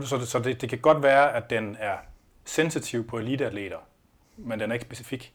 så 0.02 0.26
så 0.26 0.38
det, 0.38 0.60
det 0.60 0.68
kan 0.68 0.78
godt 0.78 1.02
være, 1.02 1.32
at 1.36 1.50
den 1.50 1.76
er 1.80 1.94
sensitiv 2.44 3.06
på 3.06 3.18
eliteatleter, 3.18 3.78
men 4.36 4.60
den 4.60 4.70
er 4.70 4.74
ikke 4.74 4.84
specifik. 4.84 5.34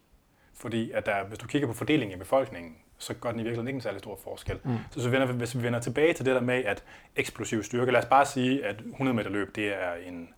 Fordi 0.57 0.91
at 0.91 1.05
der, 1.05 1.23
hvis 1.23 1.39
du 1.39 1.47
kigger 1.47 1.67
på 1.67 1.73
fordelingen 1.73 2.17
i 2.17 2.19
befolkningen, 2.19 2.77
så 2.97 3.13
gør 3.13 3.31
den 3.31 3.39
i 3.39 3.43
virkeligheden 3.43 3.67
ikke 3.67 3.77
en 3.77 3.81
særlig 3.81 3.99
stor 3.99 4.19
forskel. 4.23 4.59
Mm. 4.63 4.77
Så, 4.91 5.01
så 5.01 5.09
vender, 5.09 5.27
hvis 5.27 5.57
vi 5.57 5.63
vender 5.63 5.79
tilbage 5.79 6.13
til 6.13 6.25
det 6.25 6.35
der 6.35 6.41
med, 6.41 6.65
at 6.65 6.83
eksplosiv 7.15 7.63
styrke, 7.63 7.91
lad 7.91 8.01
os 8.01 8.05
bare 8.05 8.25
sige, 8.25 8.65
at 8.65 8.81
100 8.81 9.15
meter 9.15 9.29
løb, 9.29 9.55
det 9.55 9.67
er 9.67 9.93
en, 9.93 10.29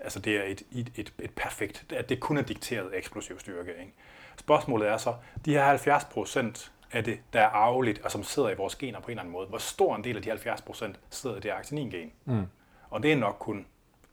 altså 0.00 0.18
det 0.18 0.36
er 0.36 0.42
et, 0.42 0.62
et, 0.72 0.92
et, 0.96 1.12
et 1.18 1.30
perfekt, 1.30 1.92
at 1.92 2.08
det 2.08 2.20
kun 2.20 2.38
er 2.38 2.42
dikteret 2.42 2.90
eksplosiv 2.98 3.40
styrke. 3.40 3.70
Ikke? 3.70 3.92
Spørgsmålet 4.36 4.88
er 4.88 4.96
så, 4.96 5.14
de 5.44 5.52
her 5.52 5.64
70 5.64 6.04
procent 6.04 6.72
af 6.92 7.04
det, 7.04 7.20
der 7.32 7.40
er 7.40 7.48
arveligt, 7.48 7.98
og 7.98 8.10
som 8.10 8.22
sidder 8.22 8.50
i 8.50 8.54
vores 8.54 8.76
gener 8.76 9.00
på 9.00 9.06
en 9.06 9.10
eller 9.10 9.22
anden 9.22 9.32
måde. 9.32 9.46
Hvor 9.46 9.58
stor 9.58 9.96
en 9.96 10.04
del 10.04 10.16
af 10.16 10.22
de 10.22 10.32
70% 10.32 10.92
sidder 11.10 11.36
i 11.36 11.40
det 11.40 11.50
actinin-gen. 11.50 12.12
Mm. 12.24 12.46
Og 12.90 13.02
det 13.02 13.12
er 13.12 13.16
nok 13.16 13.36
kun 13.38 13.66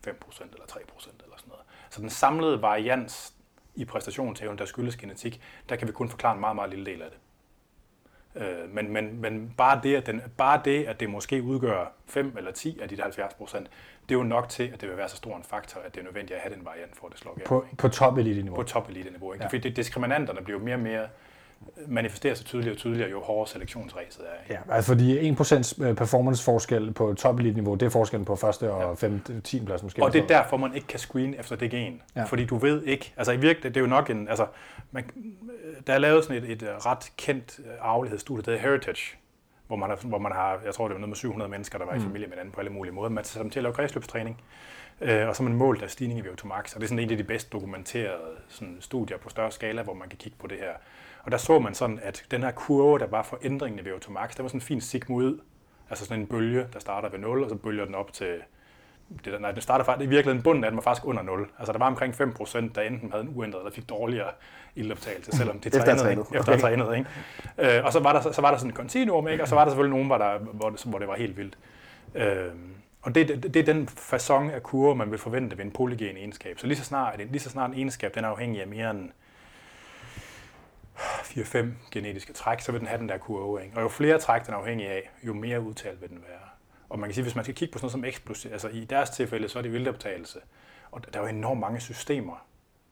5% 0.08 0.10
eller 0.10 0.66
3% 0.72 0.80
eller 1.24 1.38
sådan 1.38 1.50
noget. 1.50 1.64
Så 1.90 2.02
den 2.02 2.10
samlede 2.10 2.62
varians 2.62 3.35
i 3.76 3.86
præstationsevnen, 3.86 4.58
der 4.58 4.66
skyldes 4.66 4.98
genetik, 4.98 5.42
der 5.70 5.76
kan 5.76 5.88
vi 5.88 5.94
kun 5.94 6.10
forklare 6.10 6.34
en 6.34 6.40
meget, 6.40 6.56
meget 6.56 6.70
lille 6.70 6.86
del 6.86 7.02
af 7.02 7.08
det. 7.10 7.20
Øh, 8.36 8.70
men, 8.70 8.94
men, 8.94 9.22
men 9.22 9.54
bare, 9.58 9.80
det, 9.84 9.96
at 9.96 10.06
den, 10.06 10.22
bare 10.38 10.62
det, 10.66 10.86
at 10.86 11.00
det 11.00 11.10
måske 11.10 11.44
udgør 11.44 11.94
5 12.06 12.38
eller 12.38 12.52
10 12.52 12.80
af 12.80 12.90
de 12.90 13.02
70 13.02 13.34
procent, 13.34 13.70
det 14.10 14.16
er 14.16 14.20
jo 14.20 14.24
nok 14.24 14.50
til, 14.50 14.72
at 14.74 14.82
det 14.82 14.90
vil 14.90 14.98
være 14.98 15.10
så 15.10 15.16
stor 15.16 15.38
en 15.38 15.44
faktor, 15.44 15.82
at 15.82 15.96
det 15.96 16.00
er 16.00 16.04
nødvendigt 16.04 16.36
at 16.36 16.42
have 16.42 16.56
den 16.56 16.66
variant 16.66 16.96
for, 16.96 17.08
at 17.08 17.12
det 17.12 17.20
slår 17.20 17.32
igennem. 17.32 17.48
På, 17.48 17.66
på 17.78 17.88
top 17.88 18.18
elite 18.18 18.42
niveau. 18.42 18.56
På 18.56 18.64
top 18.64 18.90
elite 18.90 19.10
niveau. 19.10 19.34
Ikke? 19.34 19.44
Ja. 19.44 19.48
Fordi 19.48 19.60
det, 19.60 19.76
diskriminanterne 19.76 20.42
bliver 20.42 20.60
jo 20.60 20.66
mere 20.66 20.76
og 20.76 20.82
mere 20.82 21.08
manifesterer 21.88 22.34
sig 22.34 22.46
tydeligere 22.46 22.74
og 22.74 22.78
tydeligere, 22.78 23.10
jo 23.10 23.22
hårdere 23.22 23.48
selektionsræset 23.48 24.22
er. 24.22 24.44
Ikke? 24.44 24.54
Ja, 24.68 24.76
altså 24.76 24.92
fordi 24.92 25.32
1% 25.32 25.94
performance-forskel 25.94 26.92
på 26.92 27.14
top 27.14 27.40
niveau, 27.40 27.76
det 27.76 27.86
er 27.86 27.90
forskellen 27.90 28.26
på 28.26 28.36
første 28.36 28.72
og 28.72 28.98
ja. 29.02 29.08
5. 29.08 29.42
10. 29.44 29.66
plads 29.66 29.84
måske. 29.84 30.04
Og 30.04 30.14
det 30.14 30.24
er 30.24 30.28
derfor, 30.28 30.58
man 30.58 30.76
ikke 30.76 30.88
kan 30.88 31.00
screen 31.00 31.36
efter 31.40 31.56
det 31.56 31.72
gen. 31.72 32.02
Ja. 32.16 32.24
Fordi 32.24 32.46
du 32.46 32.58
ved 32.58 32.84
ikke, 32.84 33.14
altså 33.18 33.32
i 33.32 33.38
virkeligheden, 33.38 33.74
det 33.74 33.80
er 33.80 33.82
jo 33.82 33.88
nok 33.88 34.10
en, 34.10 34.28
altså, 34.28 34.48
man, 34.92 35.04
der 35.88 35.94
er 35.94 35.98
lavet 35.98 36.24
sådan 36.24 36.44
et, 36.44 36.50
et 36.52 36.86
ret 36.86 37.12
kendt 37.18 37.60
arvelighedsstudie, 37.82 38.44
der 38.44 38.52
hedder 38.52 38.70
Heritage, 38.70 39.18
hvor 39.68 39.76
man, 39.76 39.90
har, 39.90 40.00
hvor 40.04 40.20
man 40.20 40.32
har, 40.32 40.60
jeg 40.66 40.74
tror 40.74 40.88
det 40.88 40.94
var 40.94 41.00
noget 41.00 41.10
med 41.10 41.16
700 41.16 41.52
mennesker, 41.52 41.78
der 41.78 41.86
var 41.86 41.94
mm. 41.94 42.00
i 42.00 42.04
familie 42.04 42.28
med 42.28 42.34
hinanden 42.34 42.54
på 42.54 42.60
alle 42.60 42.72
mulige 42.72 42.94
måder. 42.94 43.10
Man 43.10 43.24
satte 43.24 43.44
dem 43.44 43.50
til 43.50 43.60
at 43.60 43.64
lave 43.64 43.74
kredsløbstræning, 43.74 44.42
øh, 45.02 45.28
og 45.28 45.36
så 45.36 45.44
man 45.44 45.54
målt 45.54 45.84
af 45.84 45.90
stigning 45.90 46.20
i 46.20 46.24
VO2 46.24 46.48
max, 46.48 46.74
og 46.74 46.82
det 46.82 46.86
er 46.86 46.88
sådan 46.88 47.04
en 47.04 47.12
af 47.12 47.18
de 47.18 47.24
bedst 47.24 47.52
dokumenterede 47.54 48.36
sådan, 48.48 48.78
studier 48.80 49.18
på 49.18 49.30
større 49.30 49.52
skala, 49.52 49.82
hvor 49.82 49.94
man 49.94 50.10
kan 50.10 50.18
kigge 50.18 50.38
på 50.40 50.48
det 50.48 50.58
her. 50.58 50.74
Og 51.26 51.32
der 51.32 51.38
så 51.38 51.60
man 51.60 51.74
sådan, 51.74 52.00
at 52.04 52.26
den 52.32 52.44
her 52.44 52.52
kurve, 52.52 53.00
der 53.00 53.08
var 53.08 53.24
for 53.24 53.40
ændringen 53.44 53.86
i 53.86 53.90
VO2 53.90 54.12
max, 54.12 54.36
der 54.36 54.44
var 54.44 54.48
sådan 54.48 54.58
en 54.58 54.62
fin 54.62 54.82
sigmoid, 54.82 55.38
altså 55.90 56.06
sådan 56.06 56.22
en 56.22 56.28
bølge, 56.28 56.68
der 56.74 56.80
starter 56.80 57.10
ved 57.10 57.20
0, 57.20 57.44
og 57.44 57.50
så 57.50 57.56
bølger 57.56 57.86
den 57.86 57.96
op 57.96 58.14
til 58.14 58.42
det 59.10 59.26
der, 59.26 59.40
nej, 59.40 59.52
den 59.52 59.62
starter 59.62 59.86
faktisk, 59.86 60.08
i 60.08 60.10
virkeligheden 60.10 60.44
bunden 60.44 60.64
af 60.64 60.72
den 60.72 60.78
var 60.78 60.82
faktisk 60.82 61.06
under 61.06 61.24
0. 61.24 61.50
Altså 61.60 61.74
der 61.74 61.80
var 61.80 61.88
omkring 61.88 62.14
5%, 62.14 62.70
der 62.76 62.82
enten 62.82 63.12
havde 63.12 63.24
en 63.24 63.34
uændret 63.36 63.60
eller 63.60 63.72
fik 63.72 63.90
dårligere 63.90 64.30
ildoptagelse, 64.76 65.38
selvom 65.38 65.60
det 65.60 65.76
efter 65.76 65.96
trænede. 65.96 66.12
Ikke? 66.12 66.22
Efter 66.22 66.52
okay. 66.52 66.62
trænet, 66.62 66.98
ikke? 66.98 67.78
Øh, 67.78 67.86
og 67.86 67.94
så 67.94 68.00
var, 68.00 68.14
der, 68.14 68.32
så 68.32 68.42
var 68.42 68.52
der 68.52 68.58
sådan 68.58 68.72
en 68.72 68.76
kontinuum, 68.76 69.28
ikke? 69.28 69.44
og 69.44 69.48
så 69.48 69.56
var 69.56 69.64
der 69.64 69.72
selvfølgelig 69.72 69.92
nogen, 69.92 70.08
hvor, 70.08 70.18
der, 70.18 70.38
hvor, 70.38 70.70
det, 70.70 70.84
hvor 70.84 71.00
det 71.00 71.08
var 71.08 71.16
helt 71.16 71.38
vildt. 71.38 71.58
Øh, 72.16 72.52
og 73.02 73.16
det, 73.16 73.28
det, 73.28 73.54
det, 73.54 73.70
er 73.70 73.74
den 73.74 73.90
façon 73.92 74.52
af 74.52 74.64
kurve, 74.64 74.96
man 74.96 75.12
vil 75.12 75.20
forvente 75.20 75.58
ved 75.58 75.66
en 75.66 75.72
polygen 75.72 76.18
egenskab. 76.18 76.60
Så 76.60 76.68
lige 76.68 76.78
så 76.78 76.84
snart, 76.84 77.18
lige 77.18 77.40
så 77.40 77.50
snart 77.50 77.70
en 77.70 77.76
egenskab 77.76 78.16
den 78.16 78.24
er 78.24 78.30
afhængig 78.30 78.62
af 78.62 78.68
mere 78.68 78.92
end 78.92 79.10
4-5 80.96 81.66
genetiske 81.92 82.34
træk, 82.34 82.62
så 82.62 82.72
vil 82.72 82.80
den 82.80 82.88
have 82.88 83.00
den 83.00 83.10
der 83.10 83.18
kurve. 83.18 83.64
Ikke? 83.64 83.78
Og 83.78 83.84
jo 83.84 83.88
flere 83.88 84.20
træk 84.20 84.46
den 84.46 84.54
er 84.54 84.58
afhængig 84.58 84.88
af, 84.88 85.10
jo 85.24 85.34
mere 85.34 85.62
udtalt 85.62 86.02
vil 86.02 86.10
den 86.10 86.24
være. 86.28 86.50
Og 86.90 87.00
man 87.00 87.10
kan 87.10 87.14
sige, 87.14 87.24
hvis 87.24 87.36
man 87.36 87.46
skal 87.46 87.56
kigge 87.56 87.72
på 87.72 87.80
sådan 87.80 87.86
noget 87.86 87.92
som 87.92 88.06
eksplosiv, 88.06 88.52
altså 88.52 88.68
i 88.68 88.86
deres 88.86 89.10
tilfælde, 89.10 89.50
så 89.50 89.58
er 89.58 89.64
det 89.64 89.72
vildoptagelse. 89.72 90.40
Og 90.92 91.14
der 91.14 91.20
er 91.20 91.24
jo 91.24 91.30
enormt 91.30 91.60
mange 91.60 91.80
systemer, 91.80 92.46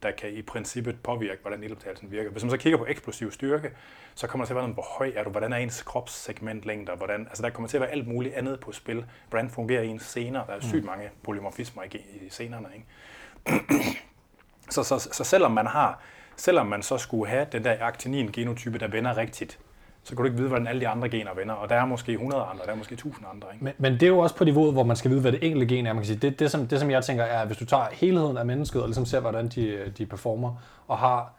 der 0.04 0.12
kan 0.12 0.34
i 0.34 0.42
princippet 0.42 1.04
påvirke, 1.04 1.42
hvordan 1.42 1.64
ildoptagelsen 1.64 2.12
virker. 2.12 2.32
Hvis 2.32 2.44
man 2.44 2.50
så 2.50 2.58
kigger 2.58 2.78
på 2.78 2.86
eksplosiv 2.86 3.32
styrke, 3.32 3.72
så 4.16 4.28
kommer 4.28 4.46
der 4.46 4.48
til 4.48 4.54
at 4.54 4.56
være 4.56 4.64
noget, 4.64 4.76
hvor 4.76 4.98
høj 4.98 5.12
er 5.16 5.24
du, 5.24 5.30
hvordan 5.30 5.54
er 5.54 5.58
ens 5.58 5.82
kropssegmentlængder, 5.82 6.96
hvordan, 6.96 7.28
altså 7.28 7.44
der 7.44 7.50
kommer 7.50 7.70
til 7.70 7.78
at 7.78 7.82
være 7.82 7.90
alt 7.90 8.08
muligt 8.08 8.36
andet 8.36 8.60
på 8.60 8.72
spil. 8.72 9.06
Hvordan 9.30 9.50
fungerer 9.50 9.82
ens 9.82 10.04
scener? 10.04 10.46
Der 10.46 10.54
er 10.54 10.60
sygt 10.60 10.82
mm. 10.82 10.86
mange 10.86 11.10
polymorfismer 11.24 11.84
i, 11.84 11.88
i 12.26 12.30
scenerne. 12.30 12.68
Ikke? 12.76 13.66
så, 14.74 14.84
så, 14.84 15.00
så 15.00 15.24
selvom 15.24 15.52
man 15.52 15.68
har 15.68 16.02
selvom 16.36 16.68
man 16.68 16.84
så 16.84 16.98
skulle 16.98 17.30
have 17.30 17.46
den 17.52 17.64
der 17.64 17.76
aktinin 17.82 18.30
genotype, 18.34 18.80
der 18.80 18.88
vender 18.88 19.18
rigtigt, 19.18 19.60
så 20.04 20.10
kan 20.10 20.18
du 20.18 20.24
ikke 20.24 20.38
vide, 20.38 20.48
hvordan 20.48 20.68
alle 20.68 20.82
de 20.82 20.88
andre 20.88 21.10
gener 21.10 21.34
vender. 21.34 21.54
Og 21.54 21.70
der 21.70 21.76
er 21.76 21.86
måske 21.86 22.12
100 22.12 22.44
andre, 22.44 22.66
der 22.66 22.72
er 22.72 22.76
måske 22.76 22.94
1000 22.94 23.26
andre. 23.34 23.48
Ikke? 23.54 23.64
Men, 23.66 23.74
men 23.78 23.94
det 23.94 24.04
er 24.04 24.08
jo 24.08 24.20
også 24.20 24.36
på 24.36 24.44
niveauet, 24.44 24.74
hvor 24.74 24.84
man 24.84 24.96
skal 24.96 25.12
vide, 25.12 25.22
hvad 25.22 25.32
det 25.32 25.40
enkelte 25.44 25.76
gen 25.76 25.86
er. 25.86 25.94
Man 25.94 26.02
kan 26.02 26.08
sige, 26.08 26.20
det, 26.20 26.40
det, 26.40 26.52
som, 26.52 26.68
det, 26.68 26.80
som 26.80 26.92
jeg 26.92 27.04
tænker 27.04 27.24
er, 27.24 27.42
at 27.42 27.48
hvis 27.48 27.58
du 27.58 27.66
tager 27.66 27.86
helheden 27.92 28.38
af 28.38 28.46
mennesket, 28.46 28.82
og 28.82 28.88
ligesom 28.88 29.06
ser, 29.06 29.20
hvordan 29.20 29.48
de, 29.48 29.94
de 29.98 30.06
performer, 30.06 30.56
og 30.88 30.98
har 30.98 31.34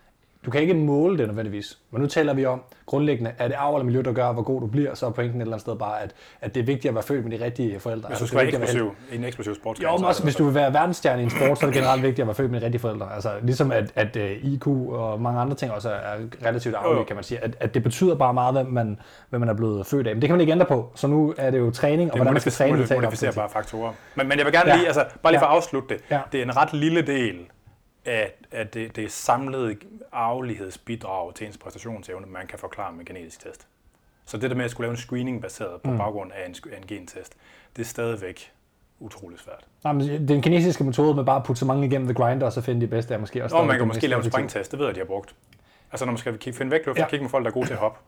du 0.46 0.50
kan 0.50 0.60
ikke 0.60 0.74
måle 0.74 1.18
det 1.18 1.26
nødvendigvis. 1.26 1.78
Men 1.90 2.00
nu 2.00 2.06
taler 2.06 2.34
vi 2.34 2.44
om 2.44 2.62
grundlæggende, 2.86 3.32
er 3.38 3.48
det 3.48 3.54
arv 3.54 3.74
eller 3.74 3.84
miljø, 3.84 4.02
der 4.02 4.12
gør, 4.12 4.32
hvor 4.32 4.42
god 4.42 4.60
du 4.60 4.66
bliver, 4.66 4.94
så 4.94 5.06
er 5.06 5.10
pointen 5.10 5.40
et 5.40 5.42
eller 5.42 5.52
andet 5.52 5.60
sted 5.60 5.76
bare, 5.76 6.02
at, 6.02 6.14
at 6.40 6.54
det 6.54 6.60
er 6.60 6.64
vigtigt 6.64 6.86
at 6.86 6.94
være 6.94 7.02
født 7.02 7.24
med 7.24 7.38
de 7.38 7.44
rigtige 7.44 7.80
forældre. 7.80 8.08
Hvis 8.08 8.18
du 8.18 8.22
altså, 8.22 8.26
skal 8.26 8.38
være 8.38 8.46
eksplosiv, 8.46 8.94
en 9.12 9.24
eksplosiv 9.24 9.54
sport. 9.54 9.82
Jo, 9.82 9.96
men 9.96 10.04
også 10.04 10.22
hvis 10.22 10.36
du 10.36 10.44
vil 10.44 10.54
være 10.54 10.72
verdensstjerne 10.72 11.22
i 11.22 11.24
en 11.24 11.30
sport, 11.30 11.58
så 11.58 11.66
er 11.66 11.70
det 11.70 11.78
generelt 11.78 12.02
vigtigt 12.02 12.20
at 12.20 12.26
være 12.26 12.34
født 12.34 12.50
med 12.50 12.60
de 12.60 12.64
rigtige 12.64 12.80
forældre. 12.80 13.14
Altså 13.14 13.30
ligesom 13.42 13.72
at, 13.72 13.92
at 13.94 14.16
øh, 14.16 14.44
IQ 14.44 14.66
og 14.66 15.20
mange 15.20 15.40
andre 15.40 15.56
ting 15.56 15.72
også 15.72 15.90
er 15.90 16.46
relativt 16.46 16.74
arvelige, 16.74 17.04
kan 17.04 17.16
man 17.16 17.24
sige. 17.24 17.44
At, 17.44 17.56
at 17.60 17.74
det 17.74 17.82
betyder 17.82 18.14
bare 18.14 18.34
meget, 18.34 18.54
hvem 18.54 18.66
man, 18.66 19.00
hvem 19.30 19.40
man 19.40 19.48
er 19.48 19.54
blevet 19.54 19.86
født 19.86 20.06
af. 20.06 20.14
Men 20.14 20.22
det 20.22 20.28
kan 20.28 20.34
man 20.34 20.40
ikke 20.40 20.52
ændre 20.52 20.66
på. 20.66 20.92
Så 20.94 21.06
nu 21.06 21.34
er 21.38 21.50
det 21.50 21.58
jo 21.58 21.70
træning, 21.70 22.10
og 22.10 22.16
hvordan 22.16 22.32
man 22.32 22.40
skal 22.40 22.52
træne. 22.52 22.78
Det 22.78 23.22
er 23.22 23.32
bare 23.32 23.50
faktorer. 23.50 23.92
Men, 24.14 24.28
men 24.28 24.38
jeg 24.38 24.46
vil 24.46 24.54
gerne 24.54 24.70
ja. 24.70 24.76
lige, 24.76 24.86
altså, 24.86 25.04
bare 25.22 25.32
lige 25.32 25.40
for 25.40 25.46
at 25.46 25.56
afslutte 25.56 25.94
det. 25.94 26.02
Ja. 26.10 26.20
Det 26.32 26.40
er 26.40 26.44
en 26.44 26.56
ret 26.56 26.72
lille 26.72 27.02
del 27.02 27.36
af, 28.04 28.32
af 28.52 28.68
det, 28.68 28.96
det 28.96 29.12
samlede 29.12 29.76
arvelighedsbidrag 30.12 31.34
til 31.34 31.46
ens 31.46 31.58
præstationsevne, 31.58 32.26
man 32.26 32.46
kan 32.46 32.58
forklare 32.58 32.92
med 32.92 33.04
genetisk 33.04 33.40
test. 33.40 33.66
Så 34.26 34.36
det 34.36 34.50
der 34.50 34.56
med 34.56 34.64
at 34.64 34.70
skulle 34.70 34.84
lave 34.84 34.90
en 34.90 34.96
screening 34.96 35.42
baseret 35.42 35.82
på 35.82 35.90
mm. 35.90 35.98
baggrund 35.98 36.32
af 36.32 36.48
en, 36.48 36.54
af 36.72 36.76
en 36.76 36.86
gentest, 36.86 37.36
det 37.76 37.82
er 37.82 37.86
stadigvæk 37.86 38.52
utrolig 39.00 39.38
svært. 39.38 39.66
Nej, 39.84 39.92
men 39.92 40.28
den 40.28 40.42
kinesiske 40.42 40.84
metode 40.84 41.14
med 41.14 41.24
bare 41.24 41.36
at 41.36 41.44
putte 41.44 41.60
så 41.60 41.66
mange 41.66 41.86
igennem 41.86 42.08
the 42.08 42.14
grinder, 42.14 42.46
og 42.46 42.52
så 42.52 42.60
finde 42.60 42.80
de 42.80 42.86
bedste, 42.86 43.14
er 43.14 43.18
måske 43.18 43.44
også... 43.44 43.56
Nå, 43.56 43.64
man 43.64 43.78
kan 43.78 43.86
måske 43.86 44.06
lave 44.06 44.24
en 44.24 44.30
springtest, 44.30 44.70
det 44.70 44.78
ved 44.78 44.86
jeg, 44.86 44.94
de 44.94 45.00
har 45.00 45.06
brugt. 45.06 45.34
Altså 45.92 46.04
når 46.04 46.12
man 46.12 46.18
skal 46.18 46.54
finde 46.54 46.70
vægtløft, 46.70 46.98
ja. 46.98 47.08
kigge 47.08 47.22
med 47.22 47.30
folk, 47.30 47.44
der 47.44 47.50
er 47.50 47.54
gode 47.54 47.66
til 47.66 47.72
at 47.72 47.78
hoppe. 47.78 47.98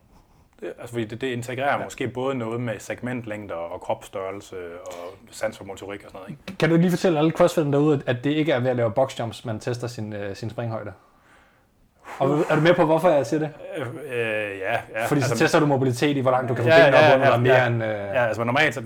Altså 0.63 0.93
fordi 0.93 1.05
det, 1.05 1.21
det 1.21 1.27
integrerer 1.27 1.79
ja. 1.79 1.85
måske 1.85 2.09
både 2.09 2.35
noget 2.35 2.61
med 2.61 2.79
segmentlængder 2.79 3.55
og 3.55 3.81
kropsstørrelse 3.81 4.57
og 4.87 5.15
sans 5.31 5.59
for 5.59 5.65
motorik 5.65 6.05
og 6.05 6.11
sådan 6.11 6.19
noget. 6.19 6.31
Ikke? 6.31 6.59
Kan 6.59 6.71
du 6.71 6.77
lige 6.77 6.91
fortælle 6.91 7.19
alle 7.19 7.31
crossfitterne 7.31 7.77
derude, 7.77 8.03
at 8.07 8.25
det 8.25 8.31
ikke 8.31 8.53
er 8.53 8.61
ved 8.61 8.71
at 8.71 8.77
lave 8.77 8.91
boxjumps, 8.91 9.45
man 9.45 9.61
tester 9.61 9.87
sin, 9.87 10.13
uh, 10.13 10.35
sin 10.35 10.51
springhøjde? 10.51 10.93
Og 12.19 12.45
er 12.51 12.55
du 12.55 12.61
med 12.61 12.75
på, 12.75 12.85
hvorfor 12.85 13.09
jeg 13.09 13.27
siger 13.27 13.41
det? 13.41 13.51
Øh, 13.77 13.87
øh, 13.87 14.59
ja, 14.59 14.73
ja. 14.73 15.07
Fordi 15.07 15.21
så 15.21 15.27
altså, 15.31 15.45
tester 15.45 15.61
du 15.61 15.67
mobilitet 15.67 16.17
i, 16.17 16.21
hvor 16.21 16.31
langt 16.31 16.49
du 16.49 16.55
kan 16.55 16.65
få 16.65 16.71
ja, 16.71 16.85
benene 16.85 16.97
ja, 16.97 17.15
op 17.15 17.21
under 17.21 17.33
ja, 17.33 17.37
mere 17.37 17.55
ja, 17.55 17.67
end... 17.67 17.85
Øh... 17.85 17.91
Ja, 17.91 18.27
altså 18.27 18.45
normalt, 18.45 18.75
så, 18.75 18.83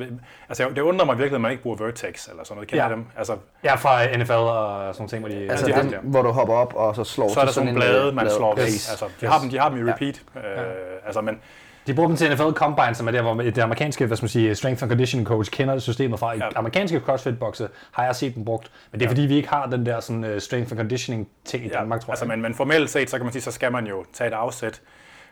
altså, 0.49 0.69
det 0.75 0.79
undrer 0.79 1.07
mig 1.07 1.19
virkelig, 1.19 1.35
at 1.35 1.41
man 1.41 1.51
ikke 1.51 1.63
bruger 1.63 1.77
Vertex 1.77 2.29
eller 2.29 2.45
sådan 2.45 2.55
noget. 2.55 2.69
Kender 2.69 2.85
ja. 2.85 2.91
dem? 2.91 3.07
Altså, 3.19 3.37
ja, 3.65 3.75
fra 3.75 4.17
NFL 4.17 4.33
og 4.33 4.95
sådan 4.95 5.09
ting, 5.09 5.21
hvor 5.21 5.29
de... 5.29 5.51
Altså 5.51 5.67
de 5.67 5.73
dem, 5.73 6.01
hvor 6.03 6.23
du 6.23 6.31
hopper 6.31 6.55
op 6.55 6.75
og 6.75 6.97
så 6.97 7.05
slår 7.05 7.29
Så 7.29 7.41
er 7.41 7.45
der 7.45 7.53
sådan 7.53 7.67
nogle 7.67 7.81
blade, 7.81 8.13
man 8.13 8.31
slår 8.31 8.59
yes. 8.59 8.91
Altså, 8.91 9.05
de, 9.05 9.11
yes. 9.25 9.33
har 9.33 9.41
dem, 9.41 9.51
de 9.51 9.59
har 9.59 9.69
dem 9.69 9.87
i 9.87 9.91
repeat. 9.91 10.23
Ja. 10.35 10.63
Øh, 10.63 11.07
altså, 11.07 11.21
men, 11.21 11.41
de 11.87 11.95
bruger 11.95 12.09
dem 12.09 12.17
til 12.17 12.33
NFL 12.33 12.51
Combine, 12.53 12.95
som 12.95 13.07
er 13.09 13.13
der, 13.13 13.23
hvor 13.23 13.35
det 13.35 13.59
amerikanske 13.59 14.07
hvad 14.07 14.17
skal 14.17 14.25
man 14.25 14.29
sige, 14.29 14.55
strength 14.55 14.83
and 14.83 14.91
conditioning 14.91 15.27
coach 15.27 15.51
kender 15.51 15.79
systemet 15.79 16.19
fra. 16.19 16.33
I 16.33 16.39
ja. 16.39 16.49
amerikanske 16.57 16.99
CrossFit-bokse 16.99 17.69
har 17.93 18.05
jeg 18.05 18.17
set 18.17 18.35
dem 18.35 18.45
brugt, 18.45 18.73
men 18.91 19.01
det 19.01 19.07
er 19.07 19.11
ja. 19.11 19.13
fordi, 19.13 19.23
vi 19.27 19.35
ikke 19.35 19.49
har 19.49 19.67
den 19.67 19.87
der 19.87 20.01
sådan, 20.01 20.25
uh, 20.25 20.39
strength 20.39 20.73
and 20.73 20.79
conditioning 20.79 21.29
ting 21.45 21.65
i 21.65 21.69
ja. 21.69 21.79
Danmark, 21.79 22.01
tror 22.01 22.13
altså, 22.13 22.25
jeg. 22.25 22.31
Men, 22.31 22.43
men 22.43 22.55
formelt 22.55 22.91
set, 22.91 23.11
så 23.11 23.17
kan 23.17 23.27
man 23.27 23.33
sige, 23.33 23.43
så 23.43 23.51
skal 23.51 23.73
man 23.73 23.87
jo 23.87 24.05
tage 24.13 24.29
et 24.29 24.35
afsæt, 24.35 24.81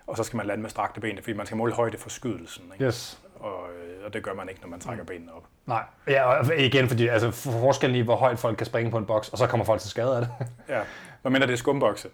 og 0.06 0.16
så 0.16 0.22
skal 0.22 0.36
man 0.36 0.46
lande 0.46 0.62
med 0.62 0.70
strakte 0.70 1.00
ben, 1.00 1.18
fordi 1.22 1.36
man 1.36 1.46
skal 1.46 1.56
måle 1.56 1.72
højde 1.72 1.98
for 1.98 2.10
skydelsen. 2.10 2.64
Ikke? 2.72 2.84
Yes. 2.84 3.18
Og, 3.40 3.50
øh, 3.50 4.06
og 4.06 4.14
det 4.14 4.22
gør 4.22 4.34
man 4.34 4.48
ikke, 4.48 4.60
når 4.60 4.68
man 4.68 4.80
trækker 4.80 5.02
mm. 5.02 5.06
benene 5.06 5.32
op. 5.32 5.44
Nej, 5.66 5.82
ja, 6.08 6.24
og 6.24 6.56
igen, 6.58 6.88
fordi 6.88 7.08
altså, 7.08 7.30
forskellen 7.30 7.96
i, 7.96 8.00
hvor 8.00 8.16
højt 8.16 8.38
folk 8.38 8.56
kan 8.56 8.66
springe 8.66 8.90
på 8.90 8.98
en 8.98 9.06
boks, 9.06 9.28
og 9.28 9.38
så 9.38 9.46
kommer 9.46 9.66
folk 9.66 9.80
til 9.80 9.90
skade 9.90 10.16
af 10.16 10.20
det. 10.20 10.30
ja, 10.68 10.80
men 11.22 11.32
mindre 11.32 11.46
det 11.46 11.52
er 11.52 11.56
skumbokse. 11.56 12.08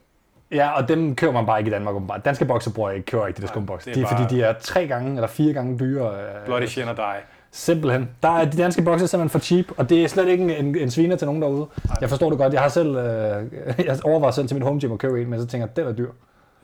Ja, 0.54 0.70
og 0.70 0.88
dem 0.88 1.16
kører 1.16 1.32
man 1.32 1.46
bare 1.46 1.58
ikke 1.58 1.68
i 1.68 1.72
Danmark 1.72 1.94
åbenbart. 1.94 2.24
Danske 2.24 2.44
bokser 2.44 2.90
ikke, 2.90 3.06
kører 3.06 3.26
ikke 3.26 3.36
de 3.36 3.42
der 3.42 3.48
skumbokser. 3.48 3.92
Det 3.92 4.02
er, 4.02 4.06
er 4.06 4.16
fordi, 4.16 4.34
de 4.34 4.42
er 4.42 4.52
tre 4.60 4.86
gange 4.86 5.14
eller 5.14 5.26
fire 5.26 5.52
gange 5.52 5.78
dyrere. 5.78 6.14
Øh, 6.14 6.44
Bloody 6.44 6.66
shit 6.66 6.88
og 6.88 6.96
die. 6.96 7.20
Simpelthen. 7.50 8.10
Der 8.22 8.28
er 8.28 8.44
de 8.44 8.56
danske 8.56 8.82
bokser 8.82 9.06
simpelthen 9.06 9.40
for 9.40 9.44
cheap, 9.46 9.66
og 9.76 9.90
det 9.90 10.04
er 10.04 10.08
slet 10.08 10.28
ikke 10.28 10.56
en, 10.56 10.78
en 10.78 10.90
sviner 10.90 11.16
til 11.16 11.26
nogen 11.26 11.42
derude. 11.42 11.66
Nej. 11.84 11.96
Jeg 12.00 12.08
forstår 12.08 12.30
det 12.30 12.38
godt. 12.38 12.52
Jeg 12.52 12.62
har 12.62 12.68
selv, 12.68 12.96
øh, 12.96 13.52
jeg 13.86 13.98
overvejer 14.04 14.32
selv 14.32 14.48
til 14.48 14.56
mit 14.56 14.64
home 14.64 14.80
gym 14.80 14.92
at 14.92 14.98
købe 14.98 15.22
en, 15.22 15.30
men 15.30 15.40
så 15.40 15.46
tænker 15.46 15.66
jeg, 15.66 15.76
det 15.76 15.86
er 15.86 15.92
dyr. 15.92 16.10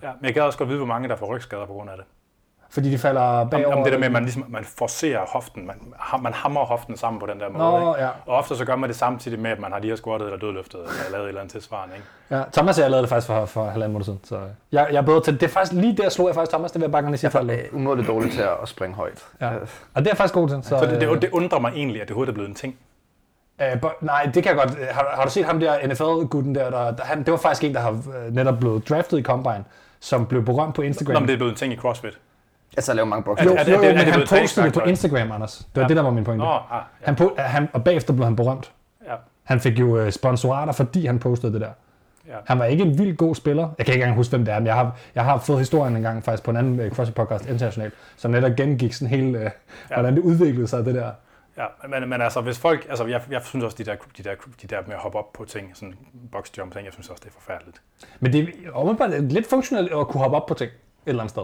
Ja, 0.03 0.11
men 0.21 0.27
jeg 0.27 0.35
kan 0.35 0.43
også 0.43 0.59
godt 0.59 0.69
vide, 0.69 0.79
hvor 0.79 0.87
mange 0.87 1.09
der 1.09 1.17
får 1.17 1.37
rygskader 1.37 1.67
på 1.67 1.73
grund 1.73 1.91
af 1.91 1.97
det. 1.97 2.05
Fordi 2.73 2.91
de 2.91 2.99
falder 2.99 3.45
bagover? 3.45 3.73
Om, 3.73 3.79
om 3.79 3.85
det 3.85 3.93
der 3.93 3.99
med, 3.99 4.07
at 4.07 4.13
man, 4.13 4.23
ligesom, 4.23 4.45
man 4.49 4.65
forcerer 4.65 5.21
hoften, 5.29 5.67
man, 5.67 5.77
man 6.23 6.33
hammer 6.33 6.65
hoften 6.65 6.97
sammen 6.97 7.21
på 7.21 7.27
den 7.27 7.41
der 7.41 7.49
måde. 7.49 7.59
Nå, 7.59 7.95
ikke? 7.95 8.05
Ja. 8.05 8.11
Og 8.27 8.37
ofte 8.37 8.57
så 8.57 8.65
gør 8.65 8.77
man 8.77 8.89
det 8.89 8.97
samtidig 8.97 9.39
med, 9.39 9.51
at 9.51 9.59
man 9.59 9.73
har 9.73 9.79
lige 9.79 9.97
squattet 9.97 10.27
eller 10.27 10.39
dødløftet, 10.39 10.81
eller 10.81 11.11
lavet 11.11 11.25
et 11.25 11.29
eller 11.29 11.41
andet 11.41 11.53
tilsvarende. 11.53 11.95
Ikke? 11.95 12.07
Ja, 12.31 12.43
Thomas 12.53 12.79
og 12.79 12.83
jeg 12.83 12.91
lavede 12.91 13.03
det 13.03 13.09
faktisk 13.09 13.27
for, 13.27 13.45
for 13.45 13.65
halvanden 13.65 13.93
måned 13.93 14.05
siden. 14.05 14.21
Så 14.25 14.41
jeg, 14.73 14.89
jeg 14.91 14.99
er 14.99 15.03
bedre 15.03 15.23
til 15.23 15.35
det. 15.35 15.43
er 15.43 15.49
faktisk 15.49 15.73
lige 15.73 15.97
der 15.97 16.09
slog 16.09 16.27
jeg 16.27 16.35
faktisk 16.35 16.51
Thomas, 16.51 16.73
det 16.73 16.81
vil 16.81 16.85
jeg 16.85 16.93
bare 16.93 17.03
gerne 17.03 17.17
sige. 17.17 17.31
Jeg 17.35 17.55
er 17.55 17.65
umådeligt 17.73 18.09
dårlig 18.09 18.33
til 18.33 18.43
at 18.63 18.69
springe 18.69 18.97
højt. 18.97 19.27
Ja. 19.41 19.51
Og 19.95 20.05
det 20.05 20.11
er 20.11 20.15
faktisk 20.15 20.35
god 20.35 20.49
til. 20.49 20.59
Så, 20.63 20.69
så 20.69 20.87
det, 20.87 21.01
det, 21.01 21.23
det, 21.23 21.31
undrer 21.31 21.59
mig 21.59 21.73
egentlig, 21.75 22.03
at 22.03 22.09
det 22.09 22.15
overhovedet 22.15 22.33
er 22.33 22.35
blevet 22.35 22.49
en 22.49 22.55
ting. 22.55 22.77
Uh, 23.59 23.81
but, 23.81 23.91
nej, 24.01 24.31
det 24.35 24.43
kan 24.43 24.57
jeg 24.57 24.67
godt. 24.67 24.79
Har, 24.91 25.13
har 25.15 25.25
du 25.25 25.31
set 25.31 25.45
ham 25.45 25.61
der 25.61 25.87
NFL-gutten 25.87 26.55
der? 26.55 26.71
der, 26.71 26.91
der 26.91 27.05
han, 27.05 27.19
det 27.19 27.31
var 27.31 27.39
faktisk 27.39 27.65
en, 27.65 27.75
der 27.75 27.81
har 27.81 27.91
øh, 27.91 28.35
netop 28.35 28.59
blevet 28.61 28.89
draftet 28.89 29.19
i 29.19 29.23
Combine, 29.23 29.65
som 30.01 30.27
blev 30.27 30.45
berømt 30.45 30.75
på 30.75 30.83
Instagram. 30.83 31.13
Nå, 31.13 31.21
men 31.21 31.29
det 31.29 31.33
er 31.33 31.39
blevet 31.39 31.51
en 31.51 31.57
ting 31.57 31.73
i 31.73 31.77
CrossFit. 31.77 32.19
Altså 32.77 32.95
lave 32.95 33.07
mange 33.07 33.23
bokser. 33.23 33.45
Jo, 33.45 33.51
jo, 33.51 33.73
jo, 33.73 33.95
men 33.95 33.97
han 33.97 34.21
postede 34.29 34.67
det 34.67 34.75
på 34.75 34.81
Instagram, 34.81 35.33
Anders. 35.33 35.59
Det 35.59 35.67
var 35.75 35.83
ja. 35.83 35.89
det, 35.89 35.97
der 35.97 36.03
var 36.03 36.11
min 36.11 36.25
pointe. 36.25 36.45
Nå, 36.45 36.51
ah, 36.51 36.61
ja. 36.71 36.77
han, 37.03 37.15
po- 37.21 37.41
han, 37.41 37.69
og 37.73 37.85
bagefter 37.85 38.13
blev 38.13 38.25
han 38.25 38.37
berømt. 38.37 38.73
Ja. 39.07 39.15
Han 39.43 39.61
fik 39.61 39.81
jo 39.81 40.03
uh, 40.03 40.11
sponsorater, 40.11 40.73
fordi 40.73 41.07
han 41.07 41.19
postede 41.19 41.53
det 41.53 41.61
der. 41.61 41.71
Ja. 42.29 42.37
Han 42.47 42.59
var 42.59 42.65
ikke 42.65 42.85
en 42.85 42.99
vildt 42.99 43.19
god 43.19 43.35
spiller. 43.35 43.69
Jeg 43.79 43.87
kan 43.87 43.95
ikke 43.95 44.03
engang 44.03 44.17
huske, 44.17 44.31
hvem 44.31 44.45
det 44.45 44.55
er, 44.55 44.59
men 44.59 44.67
jeg 44.67 44.75
har, 44.75 44.97
jeg 45.15 45.25
har 45.25 45.39
fået 45.39 45.59
historien 45.59 45.97
en 45.97 46.03
gang 46.03 46.25
faktisk 46.25 46.43
på 46.43 46.51
en 46.51 46.57
anden 46.57 46.81
uh, 46.81 46.93
CrossFit 46.93 47.15
podcast 47.15 47.47
internationalt, 47.47 47.95
som 48.17 48.31
netop 48.31 48.57
gengik 48.57 48.93
sådan 48.93 49.09
hele, 49.09 49.39
uh, 49.39 49.45
ja. 49.45 49.51
hvordan 49.95 50.17
det 50.17 50.23
udviklede 50.23 50.69
sig, 50.69 50.85
det 50.85 50.95
der. 50.95 51.11
Ja, 51.57 51.89
men, 51.89 52.09
men 52.09 52.21
altså, 52.21 52.41
hvis 52.41 52.59
folk, 52.59 52.87
altså, 52.89 53.07
jeg, 53.07 53.21
jeg 53.31 53.41
synes 53.45 53.65
også, 53.65 53.77
de 53.79 53.85
der, 53.85 53.95
de, 54.19 54.23
der, 54.23 54.35
de 54.63 54.67
der 54.67 54.83
med 54.87 54.95
at 54.95 55.01
hoppe 55.01 55.19
op 55.19 55.33
på 55.33 55.45
ting, 55.45 55.71
sådan 55.75 55.95
box 56.33 56.59
jump 56.59 56.73
ting, 56.73 56.85
jeg 56.85 56.93
synes 56.93 57.09
også, 57.09 57.21
det 57.25 57.29
er 57.29 57.35
forfærdeligt. 57.41 57.83
Men 58.21 58.33
det 58.33 58.41
er 58.41 58.81
umiddelbart 58.81 59.33
lidt 59.33 59.47
funktionelt 59.47 59.93
at 59.93 60.09
kunne 60.09 60.21
hoppe 60.21 60.37
op 60.37 60.47
på 60.47 60.55
ting 60.55 60.71
et 60.71 60.77
eller 61.07 61.23
andet 61.23 61.31
sted. 61.31 61.43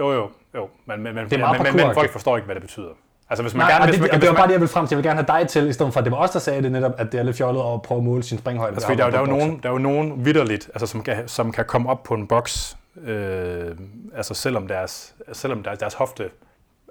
Jo, 0.00 0.12
jo, 0.12 0.28
jo, 0.54 0.68
men, 0.86 1.02
men, 1.02 1.14
men, 1.14 1.24
Det 1.24 1.32
er 1.32 1.38
meget 1.38 1.62
men, 1.62 1.76
men, 1.76 1.86
men 1.86 1.94
folk 1.94 2.10
forstår 2.12 2.36
ikke, 2.36 2.44
hvad 2.46 2.54
det 2.54 2.62
betyder. 2.62 2.88
Altså, 3.30 3.42
hvis 3.42 3.54
man 3.54 3.60
Nej, 3.66 3.70
gerne, 3.70 3.82
og 3.82 3.86
hvis 3.88 3.94
det, 3.94 4.02
man, 4.02 4.10
og 4.14 4.20
det 4.20 4.28
var 4.28 4.34
bare 4.34 4.46
det, 4.46 4.52
jeg 4.52 4.60
ville 4.60 4.72
frem 4.72 4.86
til. 4.86 4.94
Jeg 4.96 5.02
vil 5.04 5.10
gerne 5.10 5.24
have 5.26 5.40
dig 5.40 5.48
til, 5.48 5.68
i 5.68 5.72
stedet 5.72 5.92
for, 5.92 6.00
at 6.00 6.04
det 6.04 6.12
var 6.12 6.18
os, 6.18 6.30
der 6.30 6.38
sagde 6.38 6.62
det 6.62 6.72
netop, 6.72 6.92
at 6.98 7.12
det 7.12 7.20
er 7.20 7.24
lidt 7.24 7.36
fjollet 7.36 7.60
at 7.74 7.82
prøve 7.82 7.98
at 7.98 8.04
måle 8.04 8.22
sin 8.22 8.38
springhøjde. 8.38 8.72
Altså, 8.74 8.86
fordi 8.88 8.98
der, 8.98 9.04
er 9.04 9.08
jo- 9.08 9.12
der, 9.12 9.18
er 9.18 9.22
jo 9.22 9.38
nogen, 9.38 9.60
der 9.62 9.68
er 9.68 9.72
jo 9.72 9.78
nogen 9.78 10.24
vidderligt, 10.24 10.68
altså, 10.74 10.86
som, 10.86 11.02
kan, 11.02 11.28
som 11.28 11.52
kan 11.52 11.64
komme 11.64 11.90
op 11.90 12.02
på 12.02 12.14
en 12.14 12.26
boks, 12.26 12.76
øh, 13.04 13.66
altså 14.16 14.34
selvom 14.34 14.68
deres, 14.68 15.14
selvom 15.32 15.62
deres, 15.62 15.78
deres 15.78 15.94
hofte, 15.94 16.30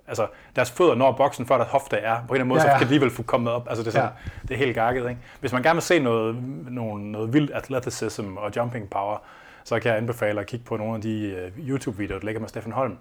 altså 0.08 0.28
deres 0.56 0.72
fødder 0.72 0.96
når 0.96 1.12
boksen, 1.12 1.46
før 1.46 1.58
deres 1.58 1.70
hofte 1.70 1.98
er, 1.98 2.16
på 2.16 2.18
en 2.18 2.24
eller 2.24 2.34
anden 2.34 2.48
måde, 2.48 2.62
Ja, 2.62 2.68
ja, 2.68 2.74
så 2.74 2.80
kan 2.80 2.88
de 2.88 2.94
alligevel 2.94 3.12
få 3.16 3.24
kommet 3.24 3.54
op. 3.54 3.66
Altså 3.70 3.84
det 3.84 3.88
er, 3.90 3.92
sådan, 3.92 4.10
Ja. 4.26 4.30
det 4.48 4.54
er 4.54 4.58
helt 4.58 4.76
gakket, 4.76 5.10
ikke? 5.10 5.22
Hvis 5.40 5.54
man 5.54 5.64
gerne 5.64 5.76
vil 5.76 5.84
se 5.84 6.00
noget, 6.00 6.36
noget, 6.70 7.02
noget 7.02 7.34
vildt 7.34 7.52
athleticism 7.54 8.38
og 8.38 8.52
jumping 8.56 8.90
power, 8.90 9.18
så 9.64 9.80
kan 9.80 9.90
jeg 9.90 9.98
anbefale 9.98 10.40
at 10.40 10.46
kigge 10.48 10.66
på 10.66 10.78
nogle 10.78 10.96
af 10.96 11.02
de 11.02 11.50
uh, 11.58 11.70
YouTube-videoer, 11.70 12.20
der 12.20 12.26
ligger 12.26 12.40
med 12.42 12.50
Steffen 12.50 12.72
Holm. 12.72 12.98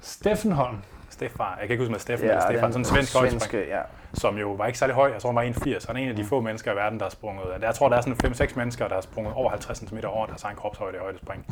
Steffen 0.00 0.52
Holm. 0.52 0.76
Stefan, 1.10 1.46
jeg 1.46 1.58
kan 1.60 1.70
ikke 1.70 1.82
huske, 1.82 1.92
med 1.92 2.00
Steffen 2.00 2.26
ja, 2.28 2.32
eller 2.32 2.46
Stefan, 2.46 2.72
sådan 2.72 2.80
en 2.80 2.84
svensk 2.84 3.12
svenske, 3.12 3.66
ja. 3.68 3.80
som 4.14 4.38
jo 4.38 4.52
var 4.52 4.66
ikke 4.66 4.78
særlig 4.78 4.94
høj. 4.94 5.10
Jeg 5.12 5.20
tror, 5.20 5.28
han 5.28 5.36
var 5.36 5.42
1,80. 5.76 5.86
Han 5.86 5.96
er 5.96 6.00
en 6.00 6.08
af 6.08 6.16
de 6.16 6.24
få 6.24 6.40
mennesker 6.40 6.72
i 6.72 6.76
verden, 6.76 6.98
der 6.98 7.04
har 7.04 7.10
sprunget. 7.10 7.44
Jeg 7.60 7.74
tror, 7.74 7.88
der 7.88 7.96
er 7.96 8.00
sådan 8.00 8.32
5-6 8.32 8.52
mennesker, 8.56 8.88
der 8.88 8.94
har 8.94 9.00
sprunget 9.00 9.34
over 9.34 9.50
50 9.50 9.78
cm 9.78 9.98
over 10.06 10.26
deres 10.26 10.42
egen 10.42 10.56
kropshøjde 10.56 10.96
i 10.96 11.00
højdespring. 11.00 11.46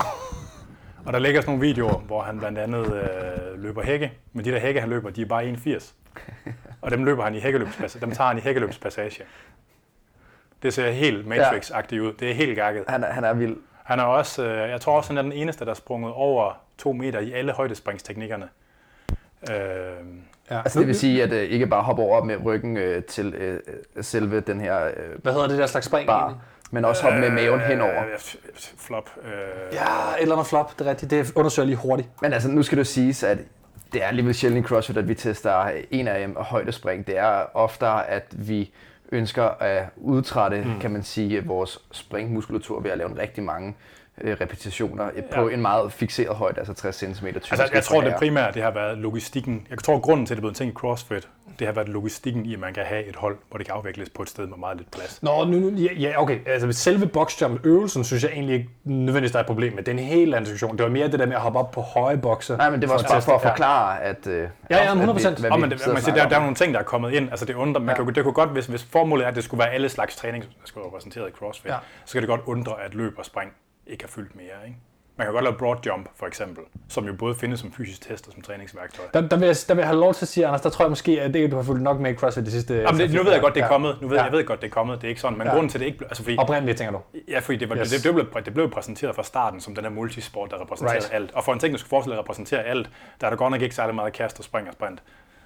Og 1.06 1.12
der 1.12 1.18
ligger 1.18 1.40
sådan 1.40 1.54
nogle 1.54 1.66
videoer, 1.68 1.98
hvor 1.98 2.22
han 2.22 2.38
blandt 2.38 2.58
andet 2.58 2.92
øh, 2.94 3.62
løber 3.62 3.82
hække. 3.82 4.12
Men 4.32 4.44
de 4.44 4.50
der 4.50 4.58
hække, 4.58 4.80
han 4.80 4.90
løber, 4.90 5.10
de 5.10 5.22
er 5.22 5.26
bare 5.26 5.44
1,80. 5.52 5.92
Og 6.80 6.90
dem 6.90 7.04
løber 7.04 7.24
han 7.24 7.34
i 7.34 7.40
hækkeløbspassage. 7.40 8.00
Dem 8.06 8.10
tager 8.14 8.28
han 8.28 8.38
i 8.38 8.40
hækkeløbspassage. 8.40 9.22
Det 10.62 10.74
ser 10.74 10.90
helt 10.90 11.26
Matrix-agtigt 11.26 11.98
ud. 12.00 12.12
Det 12.12 12.30
er 12.30 12.34
helt 12.34 12.56
gakket. 12.56 12.84
Han, 12.88 13.04
er- 13.04 13.12
han 13.12 13.24
er 13.24 13.32
vild. 13.34 13.56
Han 13.84 13.98
er 13.98 14.04
også, 14.04 14.44
øh, 14.46 14.70
jeg 14.70 14.80
tror 14.80 14.96
også, 14.96 15.10
han 15.10 15.18
er 15.18 15.22
den 15.22 15.32
eneste, 15.32 15.64
der 15.64 15.70
har 15.70 15.74
sprunget 15.74 16.12
over 16.12 16.52
2 16.78 16.92
meter 16.92 17.20
i 17.20 17.32
alle 17.32 17.52
højdespringsteknikkerne. 17.52 18.48
Øh, 19.50 19.56
Ja. 20.50 20.58
Altså 20.58 20.78
det 20.78 20.86
vil 20.86 20.94
sige, 20.94 21.22
at 21.22 21.32
øh, 21.32 21.42
ikke 21.42 21.66
bare 21.66 21.82
hoppe 21.82 22.02
over 22.02 22.24
med 22.24 22.36
ryggen 22.44 22.76
øh, 22.76 23.04
til 23.04 23.34
øh, 23.34 23.60
øh, 23.96 24.04
selve 24.04 24.40
den 24.40 24.60
her 24.60 24.86
øh, 24.86 24.92
Hvad 25.22 25.32
hedder 25.32 25.48
det 25.48 25.58
der 25.58 25.66
slags 25.66 25.86
spring? 25.86 26.06
bar, 26.06 26.20
egentlig? 26.22 26.40
men 26.70 26.84
også 26.84 27.02
hoppe 27.02 27.20
med 27.20 27.30
maven 27.30 27.60
henover. 27.60 28.02
Øh, 28.04 28.18
flop. 28.78 29.10
Øh, 29.24 29.30
Ja, 29.72 29.80
et 30.16 30.22
eller 30.22 30.34
andet 30.34 30.46
flop, 30.46 30.78
det 30.78 30.86
er 30.86 30.90
rigtigt. 30.90 31.10
Det 31.10 31.32
undersøger 31.36 31.66
lige 31.66 31.76
hurtigt. 31.76 32.08
Men 32.22 32.32
altså, 32.32 32.48
nu 32.48 32.62
skal 32.62 32.76
det 32.78 32.80
jo 32.80 32.84
siges, 32.84 33.22
at 33.22 33.38
det 33.92 34.02
er 34.02 34.06
alligevel 34.06 34.34
sjældent 34.34 34.66
i 34.66 34.68
CrossFit, 34.68 34.96
at 34.96 35.08
vi 35.08 35.14
tester 35.14 35.70
en 35.90 36.08
af 36.08 36.20
dem 36.20 36.36
og 36.36 36.44
højdespring. 36.44 37.06
Det 37.06 37.18
er 37.18 37.56
oftere, 37.56 38.06
at 38.10 38.24
vi 38.30 38.72
ønsker 39.12 39.44
at 39.44 39.88
udtrætte, 39.96 40.64
mm. 40.64 40.80
kan 40.80 40.90
man 40.90 41.02
sige, 41.02 41.46
vores 41.46 41.78
springmuskulatur 41.92 42.80
ved 42.80 42.90
at 42.90 42.98
lave 42.98 43.10
en 43.10 43.18
rigtig 43.18 43.44
mange 43.44 43.74
øh, 44.20 44.36
repetitioner 44.40 45.04
ja. 45.16 45.20
på 45.34 45.48
en 45.48 45.62
meget 45.62 45.92
fixeret 45.92 46.36
højde, 46.36 46.58
altså 46.58 46.74
60 46.74 46.96
cm. 46.96 47.26
Altså, 47.26 47.68
jeg 47.74 47.82
tror, 47.84 48.00
det 48.00 48.14
primære 48.18 48.52
det 48.52 48.62
har 48.62 48.70
været 48.70 48.98
logistikken. 48.98 49.66
Jeg 49.70 49.78
tror, 49.78 49.98
grunden 49.98 50.26
til, 50.26 50.34
at 50.34 50.36
det 50.36 50.38
er 50.38 50.42
blevet 50.42 50.52
en 50.52 50.56
ting 50.56 50.70
i 50.70 50.74
CrossFit, 50.74 51.28
det 51.58 51.66
har 51.66 51.74
været 51.74 51.88
logistikken 51.88 52.46
i, 52.46 52.54
at 52.54 52.60
man 52.60 52.74
kan 52.74 52.84
have 52.84 53.04
et 53.04 53.16
hold, 53.16 53.36
hvor 53.48 53.58
det 53.58 53.66
kan 53.66 53.74
afvikles 53.74 54.10
på 54.10 54.22
et 54.22 54.28
sted 54.28 54.46
med 54.46 54.56
meget 54.58 54.76
lidt 54.76 54.90
plads. 54.90 55.22
Nå, 55.22 55.44
nu, 55.44 55.58
nu, 55.58 55.70
ja, 55.70 55.92
ja, 55.92 56.22
okay. 56.22 56.38
Altså, 56.46 56.72
selve 56.72 57.06
boxjump-øvelsen, 57.06 58.04
synes 58.04 58.22
jeg 58.22 58.32
egentlig 58.32 58.54
ikke 58.54 58.68
nødvendigvis, 58.84 59.30
der 59.32 59.38
er 59.38 59.40
et 59.42 59.46
problem 59.46 59.72
med. 59.74 59.82
Det 59.82 59.88
er 59.94 59.98
en 59.98 60.04
helt 60.04 60.34
anden 60.34 60.44
diskussion. 60.44 60.76
Det 60.76 60.84
var 60.84 60.90
mere 60.90 61.08
det 61.08 61.18
der 61.18 61.26
med 61.26 61.34
at 61.36 61.40
hoppe 61.42 61.58
op 61.58 61.70
på 61.70 61.80
høje 61.80 62.16
bokse. 62.18 62.56
Nej, 62.56 62.70
men 62.70 62.80
det 62.80 62.88
var 62.88 62.94
også 62.94 63.08
bare 63.08 63.22
for 63.22 63.32
at 63.34 63.42
forklare, 63.42 64.02
at... 64.02 64.26
Øh, 64.26 64.48
Ja, 64.70 64.76
ja, 64.84 64.90
at 64.92 64.98
vi- 64.98 65.02
100%. 65.04 65.40
hvad 65.40 65.50
Og 65.50 65.56
vi 65.56 65.60
men 65.60 65.70
det, 65.70 65.80
man 65.86 66.02
siger, 66.02 66.14
der, 66.14 66.28
der 66.28 66.36
er 66.36 66.40
nogle 66.40 66.54
ting, 66.54 66.74
der 66.74 66.80
er 66.80 66.84
kommet 66.84 67.12
ind. 67.12 67.30
Altså, 67.30 67.44
det, 67.46 67.54
undrer, 67.54 67.80
man 67.82 67.96
Ja. 67.96 68.04
kan, 68.04 68.14
det 68.14 68.22
kunne 68.24 68.34
godt, 68.34 68.50
hvis, 68.50 68.66
hvis 68.66 68.84
formålet 68.84 69.24
er, 69.24 69.28
at 69.28 69.34
det 69.36 69.44
skulle 69.44 69.58
være 69.58 69.70
alle 69.72 69.88
slags 69.88 70.16
træning, 70.16 70.44
der 70.44 70.48
skulle 70.64 70.82
være 70.82 70.88
repræsenteret 70.90 71.28
i 71.28 71.32
CrossFit, 71.32 71.68
Ja. 71.68 71.74
ja. 71.74 71.80
så 72.04 72.12
kan 72.12 72.22
det 72.22 72.28
godt 72.28 72.40
undre, 72.46 72.72
at 72.84 72.94
løb 72.94 73.18
og 73.18 73.24
spring 73.24 73.50
ikke 73.86 74.04
har 74.04 74.08
fyldt 74.08 74.36
mere. 74.36 74.66
Ikke? 74.66 74.76
Man 75.16 75.26
kan 75.26 75.32
godt 75.32 75.44
lave 75.44 75.56
broad 75.58 75.76
jump, 75.86 76.08
for 76.16 76.26
eksempel, 76.26 76.64
som 76.88 77.06
jo 77.06 77.12
både 77.12 77.34
findes 77.34 77.60
som 77.60 77.72
fysisk 77.72 78.00
test 78.00 78.26
og 78.26 78.32
som 78.32 78.42
træningsværktøj. 78.42 79.04
Der, 79.14 79.20
der, 79.28 79.36
vil 79.36 79.46
jeg, 79.46 79.56
der 79.68 79.74
vil 79.74 79.80
jeg 79.80 79.88
have 79.88 80.00
lov 80.00 80.14
til 80.14 80.24
at 80.24 80.28
sige, 80.28 80.46
Anders, 80.46 80.60
der 80.60 80.70
tror 80.70 80.84
jeg 80.84 80.90
måske, 80.90 81.20
at 81.22 81.34
det 81.34 81.50
du 81.50 81.56
har 81.56 81.62
fulgt 81.62 81.82
nok 81.82 82.00
med 82.00 82.10
i 82.12 82.16
CrossFit 82.16 82.46
de 82.46 82.50
sidste... 82.50 82.74
Jamen, 82.74 83.00
det, 83.00 83.14
nu 83.14 83.22
ved 83.22 83.32
jeg 83.32 83.40
godt, 83.40 83.54
det 83.54 83.62
er 83.62 83.68
kommet. 83.68 83.98
Nu 84.02 84.08
ved, 84.08 84.16
Ja. 84.16 84.22
Jeg 84.24 84.32
ved 84.32 84.44
godt, 84.44 84.60
det 84.62 84.66
er 84.66 84.70
kommet. 84.72 84.96
Det 85.00 85.04
er 85.04 85.08
ikke 85.08 85.20
sådan. 85.20 85.38
Men 85.38 85.46
Ja. 85.46 85.52
grunden 85.52 85.68
til, 85.68 85.80
det 85.80 85.86
ikke 85.86 85.98
blev... 85.98 86.06
Altså, 86.10 86.22
fordi, 86.22 86.36
Oprindeligt, 86.38 86.78
tænker 86.78 86.92
du? 86.92 87.18
Ja, 87.28 87.38
fordi 87.38 87.58
det, 87.58 87.68
var, 87.68 87.76
Yes. 87.76 87.90
det, 87.90 88.04
det, 88.04 88.14
blev, 88.14 88.44
det 88.44 88.54
blev 88.54 88.70
præsenteret 88.70 89.14
fra 89.14 89.22
starten 89.22 89.60
som 89.60 89.74
den 89.74 89.84
her 89.84 89.90
multisport, 89.90 90.50
der 90.50 90.60
repræsenterede 90.60 90.94
Right. 90.96 91.10
right. 91.12 91.22
alt. 91.22 91.32
Og 91.34 91.44
for 91.44 91.52
en 91.52 91.58
ting, 91.58 91.72
der 91.72 91.78
skulle 91.78 91.90
forestille 91.90 92.14
at 92.16 92.20
repræsentere 92.22 92.64
alt, 92.64 92.90
der 93.20 93.26
er 93.26 93.30
der 93.30 93.36
godt 93.36 93.50
nok 93.50 93.60
ikke 93.62 93.74
særlig 93.74 93.94
meget 93.94 94.12
kast 94.12 94.38
og 94.38 94.44
spring 94.44 94.68
og 94.68 94.72
sprint. 94.74 95.02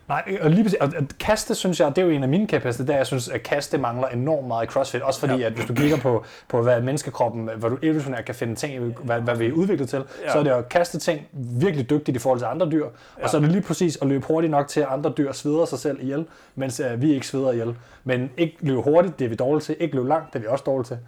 Nej, 0.09 0.39
og 0.41 0.51
lige 0.51 0.63
præcis, 0.63 0.79
og 0.81 0.93
at 0.97 1.19
kaste, 1.21 1.55
synes 1.55 1.81
jeg, 1.81 1.97
det 1.97 2.03
er 2.03 2.07
jo 2.07 2.13
en 2.13 2.23
af 2.23 2.29
mine 2.29 2.47
kæpheste, 2.47 2.87
der 2.87 2.97
jeg 2.97 3.07
synes, 3.07 3.29
at 3.29 3.43
kaste 3.43 3.79
mangler 3.79 4.09
enormt 4.09 4.47
meget 4.47 4.67
i 4.67 4.71
CrossFit. 4.71 5.03
Også 5.03 5.21
fordi, 5.21 5.37
ja. 5.37 5.47
at 5.47 5.53
hvis 5.53 5.67
du 5.67 5.75
kigger 5.75 5.97
på, 5.97 6.25
på 6.49 6.63
hvad 6.63 6.81
menneskekroppen, 6.81 7.51
hvad 7.57 7.71
du 7.71 7.79
evolutionært 7.83 8.25
kan 8.25 8.35
finde 8.35 8.55
ting, 8.55 8.99
hvad, 9.03 9.21
hvad 9.21 9.37
vi 9.37 9.47
er 9.47 9.53
udviklet 9.53 9.89
til. 9.89 10.03
Ja. 10.25 10.33
så 10.33 10.39
er 10.39 10.43
det 10.43 10.51
at 10.51 10.69
kaste 10.69 10.99
ting 10.99 11.27
virkelig 11.33 11.91
dygtigt 11.91 12.17
i 12.17 12.19
forhold 12.21 12.41
til 12.41 12.47
andre 12.47 12.71
dyr. 12.71 12.85
Ja. 12.85 13.25
Og 13.25 13.31
så 13.31 13.37
er 13.37 13.41
det 13.41 13.51
lige 13.51 13.63
præcis 13.63 13.99
at 14.03 14.09
løbe 14.09 14.27
hurtigt 14.27 14.51
nok 14.51 14.69
til, 14.69 14.81
at 14.81 14.87
andre 14.91 15.13
dyr 15.19 15.33
sveder 15.33 15.65
sig 15.65 15.79
selv 15.79 16.03
ihjel, 16.03 16.27
mens 16.55 16.81
uh, 16.81 17.03
vi 17.03 17.15
ikke 17.15 17.27
sveder 17.27 17.53
ihjel. 17.53 17.77
Men 18.05 18.31
ikke 18.37 18.57
løbe 18.61 18.81
hurtigt, 18.81 19.19
det 19.19 19.25
er 19.25 19.29
vi 19.29 19.35
dårlige 19.35 19.63
til. 19.63 19.77
Ikke 19.81 19.95
løbe 19.95 20.09
langt, 20.09 20.33
det 20.33 20.39
er 20.39 20.41
vi 20.41 20.47
også 20.47 20.65
dårlige 20.67 20.87
til. 20.87 20.99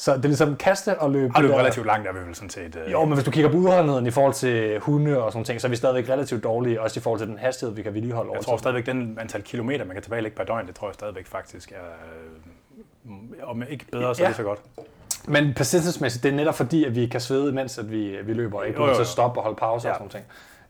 Så 0.00 0.16
det 0.16 0.24
er 0.24 0.28
ligesom 0.28 0.56
kaste 0.56 0.98
og 1.00 1.10
løbe. 1.10 1.32
Løbet 1.40 1.50
der- 1.54 1.58
relativt 1.60 1.86
langt, 1.86 2.08
er 2.08 2.12
vi 2.12 2.18
vel 2.26 2.34
sådan 2.34 2.50
set. 2.50 2.78
øh, 2.86 2.92
Jo, 2.92 3.04
men 3.04 3.14
hvis 3.14 3.24
du 3.24 3.30
kigger 3.30 3.50
på 3.50 3.56
udholdenheden 3.56 4.06
i 4.06 4.10
forhold 4.10 4.34
til 4.34 4.78
hunde 4.78 5.22
og 5.22 5.32
sådan 5.32 5.44
ting, 5.44 5.60
så 5.60 5.66
er 5.66 5.70
vi 5.70 5.76
stadigvæk 5.76 6.08
relativt 6.08 6.44
dårlige, 6.44 6.80
også 6.80 7.00
i 7.00 7.02
forhold 7.02 7.20
til 7.20 7.28
den 7.28 7.38
hastighed, 7.38 7.74
vi 7.74 7.82
kan 7.82 7.94
vedligeholde 7.94 8.28
over 8.28 8.36
Jeg 8.38 8.44
tror 8.44 8.56
stadigvæk, 8.56 8.86
den 8.86 9.18
antal 9.20 9.42
kilometer, 9.42 9.84
man 9.84 9.94
kan 9.94 10.02
tilbagelægge 10.02 10.36
per 10.36 10.44
døgn, 10.44 10.66
det 10.66 10.74
tror 10.74 10.88
jeg 10.88 10.94
stadigvæk 10.94 11.26
faktisk 11.26 11.72
er... 11.72 11.76
øh, 13.06 13.48
Om 13.50 13.62
ikke 13.70 13.84
bedre, 13.92 14.14
så 14.14 14.22
er 14.22 14.26
det 14.26 14.36
så 14.36 14.42
godt. 14.42 14.58
Men 15.28 15.54
persistence-mæssigt, 15.54 16.22
det 16.22 16.28
er 16.32 16.36
netop 16.36 16.54
fordi, 16.54 16.84
at 16.84 16.94
vi 16.94 17.06
kan 17.06 17.20
svede, 17.20 17.52
mens 17.52 17.78
at 17.78 17.90
vi, 17.90 18.16
vi 18.24 18.32
løber, 18.32 18.58
og 18.58 18.66
ikke 18.66 18.80
Jo, 18.82 18.86
jo, 18.88 18.98
jo. 18.98 19.04
stoppe 19.04 19.40
og 19.40 19.44
holde 19.44 19.56
pause 19.56 19.88
ja. 19.88 19.92
og 19.94 19.98
sådan 19.98 20.10
ting. 20.10 20.24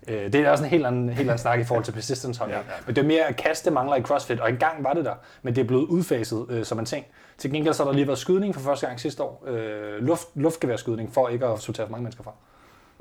Øh, 0.08 0.32
Det 0.32 0.34
er 0.34 0.50
også 0.50 0.64
en 0.64 0.70
helt 0.70 0.86
anden, 0.86 1.08
helt 1.08 1.20
anden 1.30 1.38
snak 1.38 1.60
i 1.60 1.64
forhold 1.64 1.84
til 1.84 1.92
persistence 1.92 2.40
holdning. 2.40 2.62
Ja, 2.68 2.72
ja. 2.74 2.80
Men 2.86 2.96
det 2.96 3.02
er 3.02 3.06
mere 3.06 3.24
at 3.24 3.36
kaste 3.36 3.70
mangler 3.70 3.96
i 3.96 4.02
CrossFit, 4.02 4.40
og 4.40 4.48
engang 4.48 4.84
var 4.84 4.92
det 4.92 5.04
der, 5.04 5.14
men 5.42 5.56
det 5.56 5.62
er 5.62 5.66
blevet 5.66 5.84
udfaset 5.84 6.46
øh, 6.50 6.64
som 6.64 6.78
en 6.78 6.84
ting. 6.84 7.06
Til 7.38 7.52
gengæld 7.52 7.74
så 7.74 7.82
har 7.82 7.90
der 7.90 7.96
lige 7.96 8.06
været 8.06 8.18
skydning 8.18 8.54
for 8.54 8.60
første 8.60 8.86
gang 8.86 9.00
sidste 9.00 9.22
år. 9.22 9.44
Øh, 9.46 10.02
luft, 10.02 10.28
luftgeværskydning 10.34 11.12
for 11.14 11.28
ikke 11.28 11.46
at 11.46 11.58
sortere 11.58 11.86
for 11.86 11.90
mange 11.90 12.02
mennesker 12.02 12.24
fra. 12.24 12.32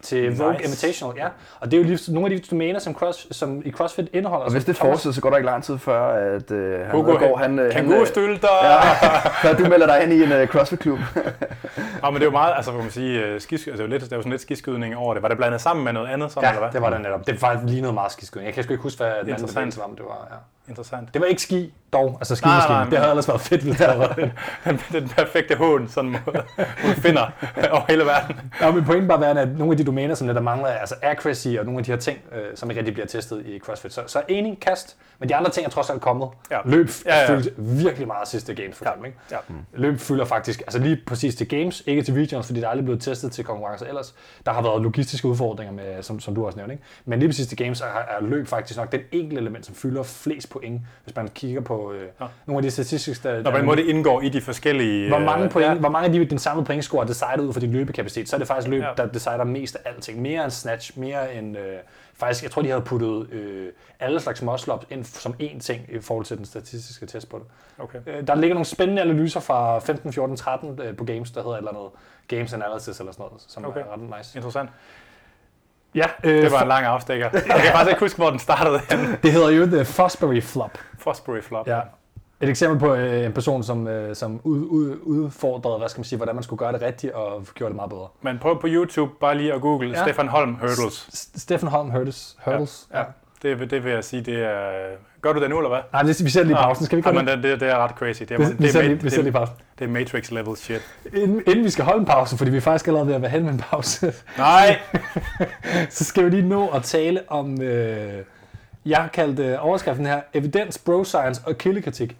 Til 0.01 0.29
nice. 0.29 0.43
Nice. 0.49 0.63
Invitational, 0.63 1.17
ja. 1.17 1.27
Og 1.59 1.71
det 1.71 1.77
er 1.77 1.81
jo 1.81 1.87
lige 1.87 2.13
nogle 2.13 2.33
af 2.33 2.41
de 2.41 2.47
domæner, 2.51 2.79
som, 2.79 2.93
cross, 2.93 3.27
som 3.31 3.61
i 3.65 3.71
CrossFit 3.71 4.09
indeholder. 4.13 4.45
Og 4.45 4.51
hvis 4.51 4.65
det 4.65 4.75
fortsætter, 4.75 5.13
så 5.13 5.21
går 5.21 5.29
der 5.29 5.37
ikke 5.37 5.45
lang 5.45 5.63
tid 5.63 5.77
før, 5.77 6.35
at 6.35 6.51
øh, 6.51 6.79
han, 6.79 6.91
Hugo, 6.91 7.11
Ødegaard, 7.11 7.39
han, 7.39 7.59
øh, 7.59 7.73
han, 7.73 7.85
øh, 7.93 7.99
ja, 8.43 8.79
før 9.41 9.53
du 9.57 9.69
melder 9.69 9.85
dig 9.85 10.03
ind 10.03 10.13
i 10.13 10.23
en 10.23 10.31
uh, 10.41 10.47
CrossFit-klub. 10.47 10.99
Ja, 12.03 12.09
men 12.09 12.13
det 12.13 12.21
er 12.21 12.25
jo 12.25 12.31
meget, 12.31 12.53
altså 12.55 12.71
hvor 12.71 12.81
man 12.81 12.91
sige, 12.91 13.23
øh, 13.25 13.41
skis, 13.41 13.67
altså, 13.67 13.71
det 13.71 13.79
er 13.79 13.83
jo 13.83 13.89
lidt, 13.89 14.01
der 14.01 14.07
er 14.11 14.17
jo 14.17 14.21
sådan 14.21 14.31
lidt 14.31 14.41
skiskydning 14.41 14.95
over 14.97 15.13
det. 15.13 15.23
Var 15.23 15.29
det 15.29 15.37
blandet 15.37 15.61
sammen 15.61 15.85
med 15.85 15.93
noget 15.93 16.07
andet, 16.07 16.31
sådan, 16.31 16.49
eller 16.49 16.61
Ja, 16.61 16.65
hvad? 16.65 16.73
det 16.73 16.81
var 16.81 16.89
det 16.89 17.01
netop. 17.01 17.27
Det 17.27 17.41
var 17.41 17.47
faktisk 17.47 17.69
lige 17.69 17.81
noget 17.81 17.93
meget 17.93 18.11
skiskydning. 18.11 18.45
Jeg 18.45 18.53
kan 18.53 18.63
sgu 18.63 18.73
ikke 18.73 18.83
huske, 18.83 18.97
hvad 18.97 19.07
den 19.07 19.15
anden 19.17 19.29
Interessant. 19.29 19.55
bevægelse 19.55 19.79
var, 19.79 19.87
men 19.87 19.95
det 19.97 20.05
var... 20.05 20.27
Ja. 20.31 20.35
Interessant. 20.69 21.13
Det 21.13 21.21
var 21.21 21.27
ikke 21.27 21.41
ski, 21.41 21.73
dog. 21.93 22.17
Altså 22.19 22.41
Nej, 22.43 22.51
nej, 22.53 22.59
skimaskinen. 22.61 22.79
men- 22.83 22.91
Det 22.91 22.97
havde 22.99 23.09
ellers 23.11 23.27
været 23.27 23.41
fedt, 23.41 23.61
hvis 23.61 23.77
det 23.77 23.88
det. 24.15 24.31
Den, 24.65 24.79
den 24.91 25.09
perfekte 25.09 25.55
hån, 25.55 25.88
sådan 25.89 26.09
mod, 26.09 26.19
mod 26.85 26.93
finder 26.95 27.21
over 27.71 27.81
hele 27.89 28.03
verden. 28.05 28.35
Ja, 28.61 28.71
men 28.71 28.85
pointen 28.85 29.07
bare 29.07 29.21
være, 29.21 29.41
at 29.41 29.57
nogle 29.57 29.71
af 29.71 29.77
de 29.77 29.83
domæner, 29.83 30.15
som 30.15 30.27
der 30.27 30.41
mangler, 30.41 30.67
altså 30.69 30.95
accuracy 31.01 31.47
og 31.47 31.65
nogle 31.65 31.77
af 31.79 31.83
de 31.85 31.91
her 31.91 31.97
ting, 31.99 32.19
øh, 32.31 32.41
som 32.55 32.69
ikke 32.69 32.79
rigtig 32.79 32.93
bliver 32.93 33.07
testet 33.07 33.45
i 33.45 33.59
CrossFit. 33.59 33.93
Så, 33.93 34.01
så 34.07 34.21
enig, 34.27 34.57
kast. 34.61 34.97
Men 35.19 35.29
de 35.29 35.35
andre 35.35 35.51
ting 35.51 35.65
er 35.65 35.69
trods 35.69 35.89
alt 35.89 36.01
kommet. 36.01 36.29
Ja. 36.51 36.57
Løb 36.65 36.89
Ja, 37.05 37.19
ja. 37.21 37.29
fyldte 37.35 37.51
virkelig 37.57 38.07
meget 38.07 38.27
sidste 38.27 38.55
games, 38.55 38.77
for 38.77 38.85
eksempel. 38.85 39.05
Ikke? 39.07 39.17
Ja. 39.31 39.38
Løb 39.73 39.99
fylder 39.99 40.25
faktisk, 40.25 40.61
altså 40.61 40.79
lige 40.79 40.99
præcis 41.07 41.35
til 41.35 41.47
games, 41.49 41.83
ikke 41.85 42.01
til 42.01 42.13
regions, 42.13 42.45
fordi 42.45 42.59
der 42.59 42.65
er 42.65 42.71
aldrig 42.71 42.85
blevet 42.85 43.01
testet 43.01 43.31
til 43.31 43.43
konkurrencer 43.45 43.85
ellers. 43.85 44.15
Der 44.45 44.51
har 44.53 44.61
været 44.61 44.81
logistiske 44.81 45.27
udfordringer, 45.27 45.73
med, 45.73 46.03
som, 46.03 46.19
som 46.19 46.35
du 46.35 46.45
også 46.45 46.57
nævnte. 46.57 46.73
Ikke? 46.73 46.83
Men 47.05 47.19
lige 47.19 47.29
præcis 47.29 47.47
til 47.47 47.57
games 47.57 47.81
er, 47.81 47.85
er 47.85 48.21
løb 48.21 48.47
faktisk 48.47 48.79
nok 48.79 48.91
den 48.91 49.01
enkelte 49.11 49.41
element, 49.41 49.65
som 49.65 49.75
fylder 49.75 50.03
flest 50.03 50.49
point, 50.49 50.81
hvis 51.03 51.15
man 51.15 51.27
kigger 51.27 51.61
på 51.61 51.76
øh, 51.93 52.01
Ja. 52.21 52.25
nogle 52.45 52.57
af 52.57 52.63
de 52.63 52.71
statistiske... 52.71 53.30
Der, 53.30 53.41
Når 53.43 53.51
på 53.51 53.57
en 53.57 53.65
måde 53.65 53.78
det 53.78 53.86
indgår 53.86 54.21
i 54.21 54.30
de 54.30 54.41
forskellige... 54.41 55.07
hvor 55.07 55.19
mange, 55.19 55.45
øh, 55.45 55.51
point, 55.51 55.67
Ja, 55.67 55.73
hvor 55.73 55.89
mange 55.89 56.05
af 56.07 56.13
de, 56.13 56.25
din 56.25 56.39
samlede 56.39 56.65
pointscore 56.65 57.01
er 57.03 57.07
decided 57.07 57.39
ud 57.39 57.53
fra 57.53 57.59
din 57.59 57.71
løbekapacitet, 57.71 58.30
så 58.30 58.36
er 58.36 58.38
det 58.38 58.47
faktisk 58.47 58.67
løb, 58.67 58.82
ja. 58.84 58.89
Der 58.97 59.05
decider 59.05 59.43
mest 59.43 59.75
af 59.75 59.89
alting. 59.89 60.21
Mere 60.21 60.43
end 60.43 60.51
snatch, 60.51 60.99
mere 60.99 61.36
end... 61.36 61.57
Øh, 61.57 61.63
faktisk, 62.15 62.43
jeg 62.43 62.51
tror, 62.51 62.61
de 62.61 62.69
havde 62.69 62.82
puttet 62.82 63.30
øh, 63.32 63.67
alle 63.99 64.19
slags 64.19 64.41
muscle 64.41 64.73
ind 64.89 65.03
som 65.03 65.34
én 65.41 65.59
ting 65.59 65.82
i 65.89 65.99
forhold 65.99 66.25
til 66.25 66.38
den 66.38 66.45
statistiske 66.45 67.05
test 67.05 67.30
på 67.30 67.38
det. 67.38 67.45
okay. 67.84 67.99
Øh, 68.07 68.28
der 68.28 68.36
ligger 68.36 68.53
nogle 68.53 68.65
spændende 68.65 69.01
analyser 69.01 69.39
fra 69.39 69.80
15, 69.80 70.13
14, 70.13 70.38
13 70.38 70.80
øh, 70.84 70.95
på 70.97 71.03
Games, 71.05 71.32
der 71.32 71.41
hedder 71.41 71.53
et 71.53 71.57
eller 71.57 71.71
andet 71.71 71.89
Games 72.28 72.53
Analysis 72.53 72.99
eller 72.99 73.11
sådan 73.11 73.25
noget, 73.25 73.43
som 73.47 73.65
Okay. 73.65 73.80
er 73.80 73.93
ret 73.93 74.17
nice. 74.17 74.38
Interessant. 74.38 74.69
Ja, 75.97 76.05
øh, 76.23 76.41
Det 76.43 76.51
var 76.51 76.61
en 76.61 76.67
lang 76.67 76.85
afstikker. 76.85 77.29
Jeg 77.33 77.41
kan 77.43 77.71
faktisk 77.71 77.89
ikke 77.89 77.99
huske, 77.99 78.17
hvor 78.17 78.29
den 78.29 78.39
startede. 78.39 78.79
det 79.23 79.31
hedder 79.31 79.49
jo 79.49 79.65
The 79.65 79.85
Fosbury 79.85 80.41
Flop. 80.41 80.77
Fosbury 80.99 81.41
Flop. 81.41 81.67
Ja. 81.67 81.79
Et 82.41 82.49
eksempel 82.49 82.79
på 82.79 82.93
øh, 82.95 83.25
en 83.25 83.33
person, 83.33 83.63
som, 83.63 83.87
øh, 83.87 84.15
som 84.15 84.41
ud, 84.43 84.57
ud, 84.59 84.97
udfordrede, 85.03 85.77
hvad 85.77 85.89
skal 85.89 85.99
man 85.99 86.05
sige, 86.05 86.17
hvordan 86.17 86.35
man 86.35 86.43
skulle 86.43 86.57
gøre 86.57 86.71
det 86.73 86.81
rigtigt 86.81 87.13
og 87.13 87.45
gjorde 87.55 87.69
det 87.69 87.75
meget 87.75 87.89
bedre. 87.89 88.07
Men 88.21 88.39
prøv 88.39 88.61
på 88.61 88.67
YouTube 88.69 89.11
bare 89.21 89.35
lige 89.37 89.53
at 89.53 89.61
google 89.61 89.89
Ja. 89.89 89.97
ja. 89.97 90.03
Stefan 90.03 90.27
Holm 90.27 90.53
Hurdles. 90.55 91.09
S- 91.13 91.41
Stefan 91.41 91.69
Holm 91.69 91.89
Hurdles. 91.91 92.37
Hurdles. 92.45 92.87
Ja, 92.93 92.99
ja. 92.99 93.05
Det, 93.41 93.59
vil- 93.59 93.69
det 93.71 93.83
vil 93.83 93.91
jeg 93.91 94.03
sige, 94.03 94.21
det 94.21 94.43
er... 94.43 94.71
Gør 95.28 95.34
du 95.34 95.41
det 95.41 95.49
nu, 95.49 95.57
eller 95.57 95.69
hvad? 95.69 95.80
Nej, 95.93 96.03
det, 96.03 96.25
vi 96.25 96.30
ser 96.30 96.43
lige 96.43 96.51
i 96.51 96.55
pausen. 96.55 96.86
Skal 96.86 96.95
vi 96.97 97.03
Ja, 97.05 97.11
gøre 97.11 97.23
men 97.23 97.28
det? 97.28 97.38
det, 97.38 97.43
det, 97.43 97.59
det 97.59 97.69
er 97.69 97.78
ret 97.78 97.91
crazy. 97.91 98.19
Det 98.23 98.32
er, 98.32 98.38
Vi, 98.38 98.43
det, 98.45 98.59
vi, 98.59 98.67
ser 98.69 98.80
er, 98.80 98.84
lige, 98.84 99.01
vi 99.03 99.09
ser 99.09 99.17
lige 99.17 99.25
det, 99.25 99.34
pausen. 99.34 99.55
det 99.80 99.86
er 99.86 99.89
Matrix 99.89 100.32
level 100.32 100.57
shit. 100.57 100.82
Inden, 101.13 101.41
inden 101.47 101.63
vi 101.65 101.69
skal 101.69 101.86
holde 101.86 101.99
en 101.99 102.05
pause, 102.05 102.38
fordi 102.38 102.51
vi 102.51 102.57
er 102.57 102.61
faktisk 102.61 102.88
allerede 102.88 103.07
ved 103.07 103.15
at 103.15 103.21
være 103.21 103.32
hen 103.32 103.43
med 103.43 103.51
en 103.53 103.57
pause, 103.71 104.13
Nej! 104.38 104.80
så 105.89 106.03
skal 106.03 106.25
vi 106.25 106.30
lige 106.30 106.49
nå 106.49 106.67
at 106.67 106.84
tale 106.84 107.21
om, 107.28 107.61
øh, 107.61 108.13
jeg 108.86 108.97
har 108.97 109.07
kaldt 109.07 109.39
øh, 109.39 109.65
overskriften 109.65 110.05
her, 110.05 110.21
evidens, 110.34 110.78
bro 110.78 111.03
science 111.03 111.41
og 111.45 111.57
kildekritik. 111.57 112.15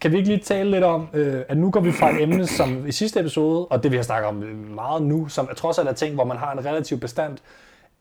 Kan 0.00 0.12
vi 0.12 0.16
ikke 0.16 0.28
lige 0.28 0.40
tale 0.42 0.70
lidt 0.70 0.84
om, 0.84 1.08
øh, 1.14 1.40
at 1.48 1.56
nu 1.56 1.70
går 1.70 1.80
vi 1.80 1.92
fra 1.92 2.10
et 2.10 2.22
emne, 2.22 2.46
som 2.46 2.86
i 2.86 2.92
sidste 2.92 3.20
episode, 3.20 3.66
og 3.66 3.82
det 3.82 3.90
vi 3.90 3.96
har 3.96 4.02
snakket 4.04 4.28
om 4.28 4.34
meget 4.74 5.02
nu, 5.02 5.28
som 5.28 5.48
er 5.50 5.54
trods 5.54 5.78
alt 5.78 5.88
er 5.88 5.92
ting, 5.92 6.14
hvor 6.14 6.24
man 6.24 6.36
har 6.36 6.52
en 6.52 6.64
relativt 6.66 7.00
bestand, 7.00 7.38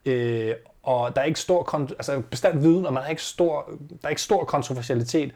øh, 0.05 0.51
og 0.84 1.15
der 1.15 1.21
er 1.21 1.25
ikke 1.25 1.39
stor, 1.39 1.82
altså 1.89 2.21
bestand 2.30 2.59
viden, 2.59 2.86
og 2.86 2.93
man 2.93 3.03
har 3.03 3.09
ikke 3.09 3.21
stor, 3.21 3.69
der 3.89 3.95
er 4.03 4.09
ikke 4.09 4.21
stor 4.21 4.43
kontroversialitet. 4.43 5.32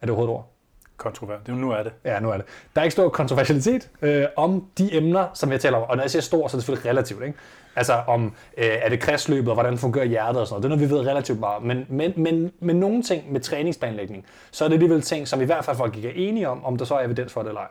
Er 0.00 0.06
det 0.06 0.10
overhovedet 0.10 0.32
et 0.32 0.36
ord? 0.36 0.48
Kontrovers. 0.96 1.40
Det, 1.46 1.54
nu 1.54 1.70
er 1.70 1.82
det. 1.82 1.92
Ja, 2.04 2.20
nu 2.20 2.30
er 2.30 2.36
det. 2.36 2.46
Der 2.74 2.80
er 2.80 2.84
ikke 2.84 2.92
stor 2.92 3.08
kontroversialitet 3.08 3.90
øh, 4.02 4.26
om 4.36 4.66
de 4.78 4.96
emner, 4.96 5.26
som 5.34 5.52
jeg 5.52 5.60
taler 5.60 5.78
om. 5.78 5.82
Og 5.88 5.96
når 5.96 6.02
jeg 6.02 6.10
siger 6.10 6.22
stor, 6.22 6.48
så 6.48 6.56
er 6.56 6.58
det 6.58 6.64
selvfølgelig 6.64 6.90
relativt. 6.90 7.22
Ikke? 7.22 7.38
Altså 7.76 8.02
om, 8.06 8.24
øh, 8.56 8.64
er 8.64 8.88
det 8.88 9.00
kredsløbet, 9.00 9.48
og 9.48 9.54
hvordan 9.54 9.78
fungerer 9.78 10.04
hjertet 10.04 10.40
og 10.40 10.46
sådan 10.46 10.54
noget. 10.54 10.62
Det 10.62 10.66
er 10.66 10.76
noget, 10.76 10.90
vi 10.90 10.94
ved 10.94 11.10
relativt 11.10 11.40
meget. 11.40 11.62
Men, 11.62 11.86
men, 11.88 12.12
men, 12.16 12.52
men 12.60 12.76
nogle 12.76 13.02
ting 13.02 13.32
med 13.32 13.40
træningsplanlægning, 13.40 14.26
så 14.50 14.64
er 14.64 14.68
det 14.68 14.74
alligevel 14.74 15.02
ting, 15.02 15.28
som 15.28 15.40
i 15.40 15.44
hvert 15.44 15.64
fald 15.64 15.76
folk 15.76 15.96
ikke 15.96 16.08
er 16.08 16.28
enige 16.28 16.48
om, 16.48 16.64
om 16.64 16.76
der 16.76 16.84
så 16.84 16.94
er 16.94 17.04
evidens 17.04 17.32
for 17.32 17.40
det 17.42 17.48
eller 17.48 17.60
ej. 17.60 17.68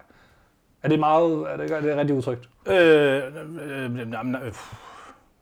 Er 0.83 0.89
det 0.89 0.99
meget, 0.99 1.45
er 1.49 1.57
det, 1.57 1.71
er 1.71 1.81
det 1.81 1.97
rigtigt 1.97 2.17
udtrykt? 2.17 2.49
Øh, 2.67 2.75
øh, 2.75 3.23
øh, 3.61 3.99
øh, 3.99 4.07
øh, 4.07 4.53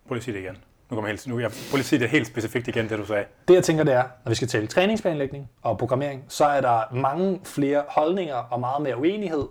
prøv 0.08 0.14
lige 0.14 0.18
at 0.18 0.24
sige 0.24 0.38
det 0.38 0.42
igen. 0.44 0.58
Nu 0.90 0.96
kommer 0.96 1.08
helt, 1.10 1.28
nu, 1.28 1.40
jeg, 1.40 1.50
prøv 1.52 1.76
lige 1.76 1.80
at 1.80 1.86
sige 1.86 2.00
det 2.00 2.10
helt 2.10 2.28
specifikt 2.28 2.68
igen, 2.68 2.90
det 2.90 2.98
du 3.00 3.06
sagde. 3.06 3.26
Det 3.48 3.54
jeg 3.54 3.64
tænker, 3.64 3.84
det 3.84 3.94
er, 3.94 4.04
når 4.26 4.30
vi 4.30 4.36
skal 4.36 4.48
tale 4.48 4.68
træningsplanlægning 4.68 5.50
og 5.62 5.78
programmering, 5.78 6.26
så 6.28 6.46
er 6.46 6.62
der 6.62 6.94
mange 6.96 7.40
flere 7.44 7.84
holdninger 7.88 8.36
og 8.36 8.60
meget 8.60 8.82
mere 8.82 8.98
uenighed, 8.98 9.48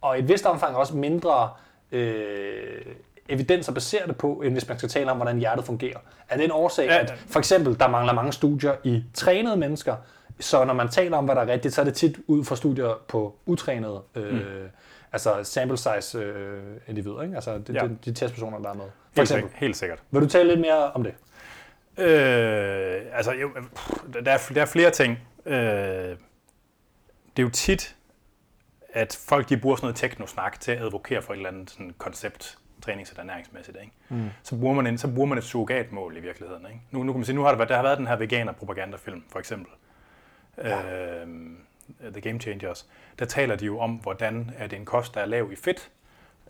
og 0.00 0.16
i 0.16 0.20
et 0.22 0.28
vist 0.28 0.46
omfang 0.46 0.76
også 0.76 0.96
mindre 0.96 1.50
øh, 1.92 2.84
evidens 3.28 3.68
at 3.68 3.74
basere 3.74 4.06
det 4.06 4.16
på, 4.16 4.32
end 4.44 4.52
hvis 4.52 4.68
man 4.68 4.78
skal 4.78 4.88
tale 4.88 5.10
om, 5.10 5.16
hvordan 5.16 5.38
hjertet 5.38 5.64
fungerer. 5.64 5.98
Er 6.28 6.36
det 6.36 6.44
en 6.44 6.50
årsag, 6.50 6.86
Ja, 6.86 6.98
at 6.98 7.14
for 7.28 7.38
eksempel, 7.38 7.78
der 7.78 7.88
mangler 7.88 8.12
mange 8.12 8.32
studier 8.32 8.74
i 8.84 9.04
trænede 9.14 9.56
mennesker, 9.56 9.96
så 10.40 10.64
når 10.64 10.74
man 10.74 10.88
taler 10.88 11.16
om, 11.16 11.24
hvad 11.24 11.34
der 11.34 11.42
er 11.42 11.46
rigtigt, 11.52 11.74
så 11.74 11.80
er 11.80 11.84
det 11.84 11.94
tit 11.94 12.16
ud 12.26 12.44
fra 12.44 12.56
studier 12.56 13.00
på 13.08 13.34
utrænede, 13.46 14.02
øh, 14.14 14.32
mm. 14.34 14.40
altså 15.12 15.34
sample 15.42 15.76
size 15.76 16.18
øh, 16.18 16.62
individer, 16.88 17.22
ikke? 17.22 17.34
altså 17.34 17.58
det, 17.58 17.74
Ja. 17.74 17.82
ja. 17.82 17.88
de, 17.88 17.96
de 18.04 18.12
testpersoner, 18.12 18.58
der 18.58 18.70
er 18.70 18.74
med. 18.74 18.84
For 19.16 19.20
Helt, 19.20 19.28
sikkert, 19.28 19.50
helt 19.54 19.76
sikkert. 19.76 20.02
Vil 20.10 20.22
du 20.22 20.28
tale 20.28 20.48
lidt 20.48 20.60
mere 20.60 20.92
om 20.92 21.02
det? 21.02 21.14
Øh, 21.98 23.02
altså, 23.12 23.32
jo, 23.32 23.50
der, 24.12 24.32
er, 24.32 24.38
der 24.54 24.62
er 24.62 24.66
flere 24.66 24.90
ting. 24.90 25.18
Øh, 25.46 25.54
det 25.54 27.42
er 27.42 27.42
jo 27.42 27.50
tit, 27.50 27.96
at 28.88 29.18
folk 29.28 29.48
de 29.48 29.56
bruger 29.56 29.76
sådan 29.76 29.84
noget 29.84 29.96
teknosnak 29.96 30.60
til 30.60 30.72
at 30.72 30.82
advokere 30.82 31.22
for 31.22 31.32
et 31.32 31.36
eller 31.36 31.48
andet 31.48 31.70
sådan 31.70 31.94
koncept, 31.98 32.58
trænings- 32.86 33.12
og 33.12 33.18
ernæringsmæssigt. 33.18 33.76
Ikke? 33.80 33.92
Mm. 34.08 34.28
Så, 34.42 34.56
bruger 34.56 34.74
man 34.74 34.86
en, 34.86 34.98
så 34.98 35.14
bruger 35.14 35.26
man 35.26 35.38
et 35.38 35.44
surrogatmål 35.44 36.16
i 36.16 36.20
virkeligheden. 36.20 36.66
Ikke? 36.66 36.80
Nu, 36.90 37.02
nu 37.02 37.12
kan 37.12 37.18
man 37.18 37.24
sige, 37.24 37.36
nu 37.36 37.42
har 37.42 37.48
der, 37.48 37.56
været, 37.56 37.68
der 37.68 37.76
har 37.76 37.82
været 37.82 37.98
den 37.98 38.06
her 38.06 38.16
veganer-propagandafilm, 38.16 39.24
for 39.32 39.38
eksempel. 39.38 39.72
Ja. 40.58 41.20
Øh, 41.20 41.26
The 42.12 42.20
Game 42.20 42.40
Changers. 42.40 42.86
Der 43.18 43.24
taler 43.24 43.56
de 43.56 43.64
jo 43.64 43.78
om, 43.78 43.92
hvordan 43.92 44.50
det 44.60 44.72
en 44.72 44.84
kost, 44.84 45.14
der 45.14 45.20
er 45.20 45.26
lav 45.26 45.52
i 45.52 45.56
fedt, 45.56 45.90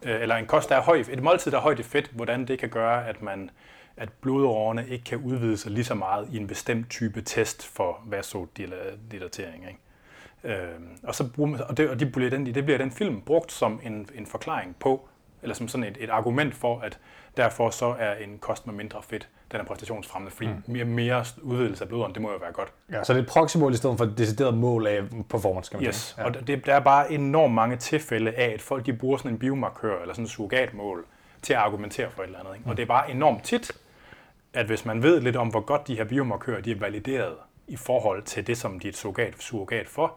Øh, 0.02 0.22
eller 0.22 0.36
en 0.36 0.46
kost, 0.46 0.68
der 0.68 0.76
er 0.76 0.82
høj, 0.82 1.04
et 1.10 1.22
måltid, 1.22 1.50
der 1.50 1.58
er 1.58 1.62
højt 1.62 1.78
i 1.78 1.82
fedt, 1.82 2.10
hvordan 2.12 2.48
det 2.48 2.58
kan 2.58 2.68
gøre, 2.68 3.08
at 3.08 3.22
man 3.22 3.50
at 3.96 4.12
blodårene 4.12 4.88
ikke 4.88 5.04
kan 5.04 5.18
udvide 5.18 5.56
sig 5.56 5.72
lige 5.72 5.84
så 5.84 5.94
meget 5.94 6.28
i 6.32 6.36
en 6.36 6.46
bestemt 6.46 6.90
type 6.90 7.22
test 7.22 7.66
for 7.66 8.00
vasodilatering. 8.06 9.66
Ikke? 9.68 10.58
Øh, 10.60 10.80
og 11.02 11.14
så 11.14 11.32
bruger 11.32 11.50
man, 11.50 11.60
og 11.60 11.76
det, 11.76 11.90
og 11.90 12.00
de 12.00 12.06
bliver 12.06 12.30
den, 12.30 12.46
det 12.46 12.64
bliver 12.64 12.78
den 12.78 12.90
film 12.90 13.20
brugt 13.20 13.52
som 13.52 13.80
en, 13.82 14.08
en 14.14 14.26
forklaring 14.26 14.76
på, 14.80 15.08
eller 15.42 15.54
som 15.54 15.68
sådan 15.68 15.84
et, 15.84 15.96
et 16.00 16.10
argument 16.10 16.54
for, 16.54 16.80
at 16.80 16.98
derfor 17.36 17.70
så 17.70 17.96
er 17.98 18.14
en 18.14 18.38
kost 18.38 18.66
med 18.66 18.74
mindre 18.74 19.02
fedt, 19.02 19.28
den 19.52 19.60
er 19.60 19.64
præstationsfremmende, 19.64 20.34
fordi 20.36 20.48
mm. 20.48 20.62
mere, 20.66 20.84
mere 20.84 21.24
udvidelse 21.42 21.84
af 21.84 21.88
blodårene, 21.88 22.14
det 22.14 22.22
må 22.22 22.30
jo 22.32 22.36
være 22.36 22.52
godt. 22.52 22.72
Ja, 22.92 23.04
så 23.04 23.12
det 23.12 23.18
er 23.18 23.22
et 23.22 23.28
proxymål 23.28 23.72
i 23.72 23.76
stedet 23.76 23.98
for 23.98 24.04
et 24.04 24.18
decideret 24.18 24.54
mål 24.54 24.86
af 24.86 25.02
performance, 25.30 25.70
kan 25.70 25.80
man 25.80 25.88
Yes, 25.88 26.14
ja. 26.18 26.24
og 26.24 26.46
det, 26.46 26.66
der 26.66 26.74
er 26.74 26.80
bare 26.80 27.12
enormt 27.12 27.54
mange 27.54 27.76
tilfælde 27.76 28.32
af, 28.32 28.50
at 28.50 28.62
folk 28.62 28.86
de 28.86 28.92
bruger 28.92 29.16
sådan 29.16 29.30
en 29.30 29.38
biomarkør 29.38 30.00
eller 30.00 30.14
sådan 30.14 30.24
en 30.24 30.28
surrogatmål 30.28 31.06
til 31.42 31.52
at 31.52 31.58
argumentere 31.58 32.10
for 32.10 32.22
et 32.22 32.26
eller 32.26 32.38
andet. 32.38 32.54
Ikke? 32.54 32.70
Og 32.70 32.76
det 32.76 32.82
er 32.82 32.86
bare 32.86 33.10
enormt 33.10 33.44
tit, 33.44 33.72
at 34.52 34.66
hvis 34.66 34.84
man 34.84 35.02
ved 35.02 35.20
lidt 35.20 35.36
om, 35.36 35.48
hvor 35.48 35.60
godt 35.60 35.86
de 35.86 35.96
her 35.96 36.04
biomarkører 36.04 36.60
de 36.60 36.70
er 36.70 36.78
valideret 36.78 37.34
i 37.68 37.76
forhold 37.76 38.22
til 38.22 38.46
det, 38.46 38.58
som 38.58 38.80
de 38.80 38.86
er 38.86 38.92
et 38.92 38.96
surrogat, 38.96 39.34
surrogat 39.38 39.88
for, 39.88 40.14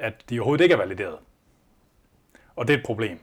at 0.00 0.14
de 0.30 0.40
overhovedet 0.40 0.64
ikke 0.64 0.72
er 0.72 0.78
valideret. 0.78 1.16
Og 2.56 2.68
det 2.68 2.74
er 2.74 2.78
et 2.78 2.84
problem. 2.84 3.18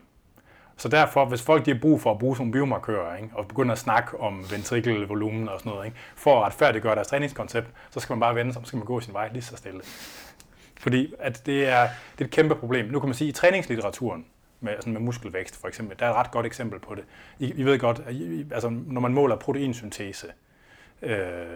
Så 0.76 0.88
derfor, 0.88 1.24
hvis 1.24 1.42
folk 1.42 1.66
de 1.66 1.72
har 1.72 1.78
brug 1.80 2.00
for 2.00 2.10
at 2.10 2.18
bruge 2.18 2.36
sådan 2.36 2.46
nogle 2.46 2.52
biomarkører, 2.52 3.16
ikke, 3.16 3.28
og 3.32 3.48
begynder 3.48 3.72
at 3.72 3.78
snakke 3.78 4.20
om 4.20 4.44
ventrikelvolumen 4.50 5.48
og 5.48 5.58
sådan 5.58 5.72
noget, 5.72 5.86
ikke, 5.86 5.98
for 6.16 6.40
at 6.40 6.46
retfærdiggøre 6.46 6.94
deres 6.94 7.08
træningskoncept, 7.08 7.66
så 7.90 8.00
skal 8.00 8.12
man 8.12 8.20
bare 8.20 8.34
vende 8.34 8.52
sig, 8.52 8.62
så 8.62 8.66
skal 8.66 8.76
man 8.76 8.86
gå 8.86 9.00
sin 9.00 9.14
vej 9.14 9.30
lige 9.32 9.42
så 9.42 9.56
stille. 9.56 9.80
Fordi 10.80 11.14
at 11.18 11.46
det, 11.46 11.68
er, 11.68 11.88
det 12.12 12.20
er 12.20 12.24
et 12.24 12.30
kæmpe 12.30 12.54
problem. 12.54 12.86
Nu 12.86 13.00
kan 13.00 13.08
man 13.08 13.14
sige, 13.14 13.28
at 13.28 13.36
i 13.36 13.40
træningslitteraturen, 13.40 14.26
med, 14.60 14.72
sådan 14.76 14.92
med 14.92 15.00
muskelvækst 15.00 15.60
for 15.60 15.68
eksempel, 15.68 15.98
der 15.98 16.06
er 16.06 16.10
et 16.10 16.16
ret 16.16 16.30
godt 16.30 16.46
eksempel 16.46 16.80
på 16.80 16.94
det. 16.94 17.04
I, 17.38 17.52
I 17.52 17.62
ved 17.62 17.78
godt, 17.78 18.02
at 18.06 18.14
I, 18.14 18.46
altså, 18.52 18.68
når 18.68 19.00
man 19.00 19.14
måler 19.14 19.36
proteinsyntese, 19.36 20.26
øh, 21.02 21.46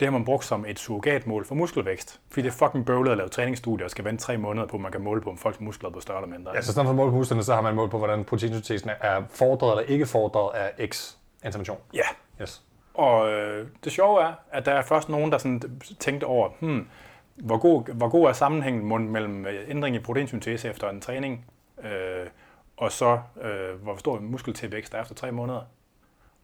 det 0.00 0.06
har 0.06 0.10
man 0.12 0.24
brugt 0.24 0.44
som 0.44 0.64
et 0.68 0.78
surrogatmål 0.78 1.44
for 1.44 1.54
muskelvækst. 1.54 2.20
Fordi 2.30 2.42
det 2.42 2.48
er 2.48 2.66
fucking 2.66 2.86
bøvlet 2.86 3.10
at 3.10 3.16
lave 3.16 3.28
træningsstudier 3.28 3.84
og 3.84 3.90
skal 3.90 4.04
vente 4.04 4.24
tre 4.24 4.36
måneder 4.38 4.66
på, 4.66 4.76
at 4.76 4.82
man 4.82 4.92
kan 4.92 5.00
måle 5.00 5.20
på, 5.20 5.30
om 5.30 5.38
folks 5.38 5.60
muskler 5.60 5.88
er 5.88 5.90
blevet 5.90 6.02
større 6.02 6.18
eller 6.22 6.36
mindre. 6.36 6.52
Ja, 6.54 6.60
så 6.60 6.72
stedet 6.72 6.86
for 6.86 6.90
at 6.90 6.96
måle 6.96 7.10
på 7.10 7.16
musklerne, 7.16 7.42
så 7.42 7.54
har 7.54 7.60
man 7.62 7.74
målt 7.74 7.90
på, 7.90 7.98
hvordan 7.98 8.24
proteinsyntesen 8.24 8.90
er 9.00 9.22
fordret 9.30 9.70
eller 9.70 9.94
ikke 9.94 10.06
fordret 10.06 10.58
af 10.58 10.88
X 10.88 11.14
intervention. 11.44 11.78
ja. 11.94 12.02
Yes. 12.42 12.62
Og 12.94 13.32
øh, 13.32 13.66
det 13.84 13.92
sjove 13.92 14.22
er, 14.22 14.32
at 14.50 14.66
der 14.66 14.72
er 14.72 14.82
først 14.82 15.08
nogen, 15.08 15.32
der 15.32 15.38
sådan 15.38 15.80
tænkte 16.00 16.24
over, 16.24 16.48
hmm, 16.60 16.88
hvor, 17.36 17.58
god, 17.58 17.94
hvor 17.94 18.08
god 18.08 18.28
er 18.28 18.32
sammenhængen 18.32 19.12
mellem 19.12 19.46
øh, 19.46 19.70
ændring 19.70 19.96
i 19.96 19.98
proteinsyntese 19.98 20.68
efter 20.68 20.90
en 20.90 21.00
træning, 21.00 21.44
øh, 21.84 22.26
og 22.76 22.92
så 22.92 23.20
øh, 23.42 23.82
hvor 23.82 23.96
stor 23.96 24.20
muskeltilvækst 24.20 24.92
der 24.92 24.98
er 24.98 25.02
efter 25.02 25.14
tre 25.14 25.32
måneder. 25.32 25.60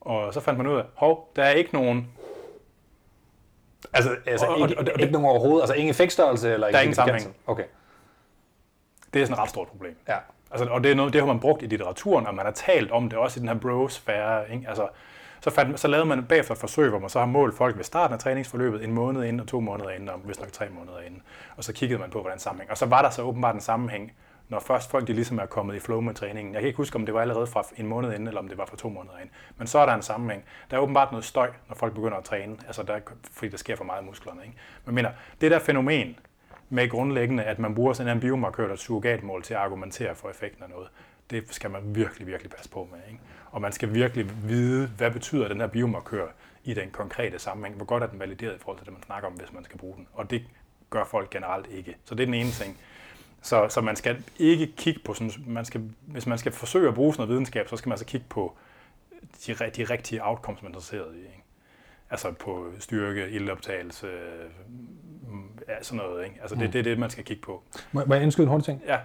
Og 0.00 0.34
så 0.34 0.40
fandt 0.40 0.59
man 0.59 0.66
ud 0.66 0.76
af, 0.76 0.84
hov, 0.94 1.32
der 1.36 1.44
er 1.44 1.50
ikke 1.50 1.70
nogen, 1.72 2.09
Altså, 3.93 4.16
altså 4.26 4.47
Og- 4.47 4.59
ikke, 4.59 4.78
og 4.78 4.87
det- 4.87 4.95
og 4.95 5.01
ikke 5.01 5.12
nogen 5.12 5.28
overhovedet, 5.28 5.62
altså 5.62 5.74
ingen 5.74 5.91
effektstørrelse 5.91 6.53
eller 6.53 6.68
Der 6.70 6.76
er 6.76 6.80
ingen 6.80 6.95
sammenhæng. 6.95 7.37
Okay, 7.47 7.64
det 9.14 9.22
er 9.22 9.26
sådan 9.26 9.35
et 9.35 9.43
ret 9.43 9.51
stort 9.51 9.68
problem. 9.68 9.97
ja. 10.09 10.16
Altså, 10.51 10.66
og 10.66 10.85
det, 10.85 10.91
er 10.91 10.95
noget, 10.95 11.12
det 11.12 11.20
har 11.20 11.26
man 11.26 11.41
brugt 11.41 11.62
i 11.62 11.66
litteraturen, 11.66 12.26
og 12.26 12.35
man 12.35 12.45
har 12.45 12.53
talt 12.53 12.91
om 12.91 13.09
det 13.09 13.18
også 13.18 13.39
i 13.39 13.41
den 13.41 13.49
her 13.49 13.59
bro-sfære. 13.59 14.53
Ikke? 14.53 14.64
Altså, 14.68 14.89
så, 15.41 15.51
fandt, 15.51 15.80
så 15.80 15.89
lavede 15.89 16.07
man 16.07 16.24
bagefter 16.24 16.53
et 16.53 16.59
forsøg, 16.59 16.89
hvor 16.91 16.99
man 16.99 17.11
så 17.11 17.18
har 17.18 17.26
målt 17.26 17.57
folk 17.57 17.76
ved 17.76 17.85
starten 17.85 18.14
af 18.14 18.20
træningsforløbet, 18.20 18.85
en 18.85 18.93
måned 18.93 19.24
inden 19.24 19.41
og 19.41 19.47
to 19.47 19.61
måneder 19.61 19.91
inden, 19.91 20.09
og 20.09 20.20
vist 20.24 20.41
nok 20.41 20.53
tre 20.53 20.68
måneder 20.68 20.99
inden. 21.01 21.22
Og 21.57 21.64
så 21.64 21.72
kiggede 21.72 22.01
man 22.01 22.11
på, 22.11 22.20
hvordan 22.20 22.39
sammenhæng. 22.39 22.70
Og 22.70 22.78
så 22.78 22.87
var 22.87 23.03
der 23.03 23.11
så 23.11 23.22
åbenbart 23.22 23.55
en 23.55 23.61
sammenhæng, 23.61 24.12
når 24.53 24.61
først 24.61 24.90
folk 24.90 25.07
de 25.07 25.12
ligesom 25.12 25.38
er 25.38 25.46
kommet 25.46 25.74
i 25.74 25.78
flow 25.78 26.00
med 26.00 26.14
træningen. 26.14 26.55
Jeg 26.55 26.62
kan 26.62 26.66
ikke 26.66 26.76
huske, 26.76 26.96
om 26.96 27.07
det 27.07 27.14
var 27.14 27.20
allerede 27.20 27.46
fra 27.46 27.64
en 27.76 27.86
måned 27.86 28.12
inden, 28.12 28.28
eller 28.28 28.40
om 28.40 28.48
det 28.48 28.59
var 28.59 28.66
fra 28.66 28.76
to 28.76 28.88
måneder 28.88 29.14
inden. 29.16 29.30
Men 29.57 29.66
så 29.66 29.78
er 29.78 29.86
der 29.86 29.94
en 29.94 30.03
sammenhæng. 30.03 30.44
Der 30.70 30.76
er 30.76 30.80
åbenbart 30.80 31.12
noget 31.12 31.24
støj, 31.24 31.50
når 31.68 31.74
folk 31.74 31.94
begynder 31.94 32.16
at 32.16 32.24
træne, 32.24 32.57
altså 32.66 32.82
der, 32.82 33.00
fordi 33.32 33.48
der 33.48 33.57
sker 33.57 33.76
for 33.76 33.84
meget 33.84 34.03
i 34.03 34.07
musklerne. 34.07 34.40
Ikke? 34.42 34.57
Men 34.84 34.94
mener, 34.94 35.11
det 35.40 35.50
der 35.50 35.59
fænomen, 35.59 36.18
med 36.68 36.88
grundlæggende, 36.88 37.42
at 37.42 37.59
man 37.59 37.74
bruger 37.74 37.92
sådan 37.92 38.16
en 38.16 38.20
biomarkør, 38.20 38.62
eller 38.62 38.74
et 38.74 38.80
surrogatmål 38.80 39.42
til 39.42 39.55
at 39.55 39.61
argumentere 39.61 40.14
for 40.14 40.30
effekten 40.30 40.62
af 40.64 40.70
noget. 40.70 40.88
Det 41.30 41.55
skal 41.55 41.70
man 41.70 41.82
virkelig, 41.94 42.26
virkelig 42.26 42.50
passe 42.50 42.70
på 42.70 42.88
med. 42.92 43.00
Ikke? 43.09 43.20
Og 43.50 43.61
man 43.61 43.72
skal 43.72 43.94
virkelig 43.94 44.30
vide, 44.44 44.86
hvad 44.86 45.11
betyder 45.11 45.48
den 45.48 45.61
her 45.61 45.66
biomarkør 45.66 46.26
i 46.64 46.74
den 46.74 46.90
konkrete 46.90 47.38
sammenhæng. 47.38 47.76
Hvor 47.76 47.84
godt 47.84 48.03
er 48.03 48.07
den 48.07 48.20
valideret 48.20 48.55
i 48.55 48.59
forhold 48.59 48.78
til 48.78 48.86
det, 48.86 48.92
man 48.92 49.03
snakker 49.03 49.28
om, 49.28 49.34
hvis 49.34 49.53
man 49.53 49.64
skal 49.64 49.78
bruge 49.78 49.96
den. 49.96 50.09
Og 50.12 50.30
det 50.30 50.42
gør 50.90 51.05
folk 51.05 51.30
generelt 51.30 51.66
ikke. 51.70 51.96
Så 52.05 52.14
det 52.14 52.22
er 52.22 52.26
den 52.26 52.34
ene 52.34 52.50
ting. 52.50 52.78
Så, 53.43 53.68
så 53.68 53.80
man 53.80 53.97
skal 53.97 54.24
ikke 54.38 54.72
kigge 54.76 55.01
på 55.05 55.14
sådan, 55.14 55.32
man 55.47 55.64
skal, 55.64 55.82
hvis 56.01 56.26
man 56.26 56.38
skal 56.38 56.53
forsøge 56.53 56.88
at 56.88 56.95
bruge 56.95 57.14
sådan 57.14 57.22
noget 57.22 57.30
videnskab, 57.30 57.68
så 57.68 57.76
skal 57.76 57.88
man 57.88 57.93
altså 57.93 58.07
kigge 58.07 58.26
på 58.28 58.57
de, 59.47 59.55
de 59.55 59.84
rigtige 59.84 60.26
outcomes, 60.26 60.62
man 60.62 60.72
er 60.72 60.74
interesseret 60.74 61.14
i. 61.14 61.18
Ikke? 61.18 61.45
Altså 62.11 62.32
på 62.32 62.66
styrke, 62.78 63.30
ildoptagelse, 63.30 64.07
mm, 65.28 65.61
ja, 65.68 65.82
sådan 65.82 65.97
noget. 65.97 66.24
Ikke? 66.24 66.36
Altså 66.40 66.57
det, 66.57 66.72
det 66.72 66.78
er 66.78 66.82
det, 66.82 66.99
man 66.99 67.11
skal 67.11 67.24
kigge 67.24 67.43
på. 67.43 67.62
Må, 67.93 68.05
må 68.07 68.14
jeg 68.14 68.22
indskyde 68.22 68.45
en 68.45 68.51
hurtig 68.51 68.64
ting? 68.64 68.82
Ja, 68.86 68.99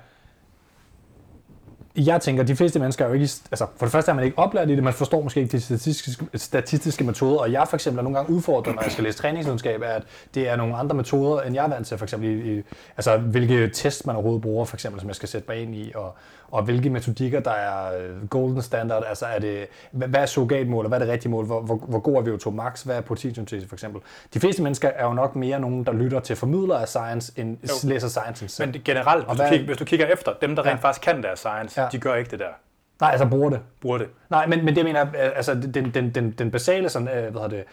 jeg 1.97 2.21
tænker, 2.21 2.43
at 2.43 2.47
de 2.47 2.55
fleste 2.55 2.79
mennesker 2.79 3.05
er 3.05 3.09
jo 3.09 3.13
ikke... 3.13 3.29
Altså, 3.51 3.65
for 3.77 3.85
det 3.85 3.91
første 3.91 4.11
er 4.11 4.15
man 4.15 4.25
ikke 4.25 4.37
oplært 4.37 4.69
i 4.69 4.75
det, 4.75 4.83
man 4.83 4.93
forstår 4.93 5.21
måske 5.21 5.39
ikke 5.41 5.51
de 5.51 5.61
statistiske, 5.61 6.25
statistiske 6.35 7.03
metoder, 7.03 7.39
og 7.39 7.51
jeg 7.51 7.67
for 7.69 7.77
eksempel 7.77 7.99
er 7.99 8.03
nogle 8.03 8.17
gange 8.17 8.33
udfordret, 8.33 8.75
når 8.75 8.83
jeg 8.83 8.91
skal 8.91 9.03
læse 9.03 9.17
træningsvidenskab, 9.17 9.81
er, 9.81 9.87
at 9.87 10.03
det 10.33 10.49
er 10.49 10.55
nogle 10.55 10.75
andre 10.75 10.95
metoder, 10.95 11.41
end 11.41 11.55
jeg 11.55 11.65
er 11.65 11.69
vant 11.69 11.87
til, 11.87 11.97
for 11.97 12.05
eksempel 12.05 12.29
i, 12.29 12.57
i, 12.57 12.63
altså, 12.97 13.17
hvilke 13.17 13.69
test 13.69 14.05
man 14.05 14.15
overhovedet 14.15 14.41
bruger, 14.41 14.65
for 14.65 14.75
eksempel, 14.75 15.01
som 15.01 15.07
jeg 15.07 15.15
skal 15.15 15.29
sætte 15.29 15.45
mig 15.49 15.61
ind 15.61 15.75
i, 15.75 15.91
og, 15.95 16.15
og 16.51 16.63
hvilke 16.63 16.89
metodikker, 16.89 17.39
der 17.39 17.51
er 17.51 17.99
øh, 18.01 18.27
golden 18.27 18.61
standard, 18.61 19.03
altså 19.07 19.25
er 19.25 19.39
det, 19.39 19.67
hvad 19.91 20.19
er 20.21 20.25
surrogatmål, 20.25 20.85
og 20.85 20.89
hvad 20.89 20.99
er 21.01 21.05
det 21.05 21.13
rigtige 21.13 21.31
mål, 21.31 21.45
hvor, 21.45 21.61
hvor, 21.61 21.75
hvor 21.75 21.99
god 21.99 22.15
er 22.27 22.37
VO2 22.37 22.49
max, 22.49 22.81
hvad 22.83 22.97
er 22.97 23.01
proteinsyntese 23.01 23.67
for 23.67 23.75
eksempel. 23.75 24.01
De 24.33 24.39
fleste 24.39 24.63
mennesker 24.63 24.89
er 24.89 25.05
jo 25.05 25.13
nok 25.13 25.35
mere 25.35 25.59
nogen, 25.59 25.83
der 25.85 25.91
lytter 25.93 26.19
til 26.19 26.35
formidlere 26.35 26.81
af 26.81 26.87
science, 26.87 27.31
end 27.35 27.57
Jo. 27.85 27.89
læser 27.89 28.07
science 28.07 28.47
selv. 28.47 28.67
Men 28.71 28.81
generelt, 28.85 29.25
hvis, 29.25 29.31
du 29.31 29.35
hvad- 29.43 29.49
kigger, 29.51 29.65
hvis 29.65 29.77
du 29.77 29.85
kigger 29.85 30.05
efter, 30.05 30.31
dem 30.41 30.55
der 30.55 30.63
rent 30.65 30.71
Ja. 30.83 30.87
faktisk 30.87 31.01
kan 31.01 31.23
deres 31.23 31.39
science, 31.39 31.81
Ja. 31.81 31.87
de 31.91 31.97
gør 31.99 32.15
ikke 32.15 32.31
det 32.31 32.39
der. 32.39 32.45
Nej, 33.01 33.11
altså 33.11 33.27
bruger 33.27 33.49
det. 33.49 33.59
Bruger 33.81 33.97
det. 33.97 34.07
Nej, 34.29 34.47
men, 34.47 34.65
men 34.65 34.75
det 34.75 34.85
mener, 34.85 35.01
øh, 35.01 35.11
altså 35.35 35.53
den, 35.55 35.91
den, 35.93 36.09
den, 36.15 36.31
den 36.31 36.51
basale 36.51 36.89
sådan, 36.89 37.07
øh, 37.07 37.13
hvad 37.13 37.31
hedder 37.31 37.47
det, 37.47 37.63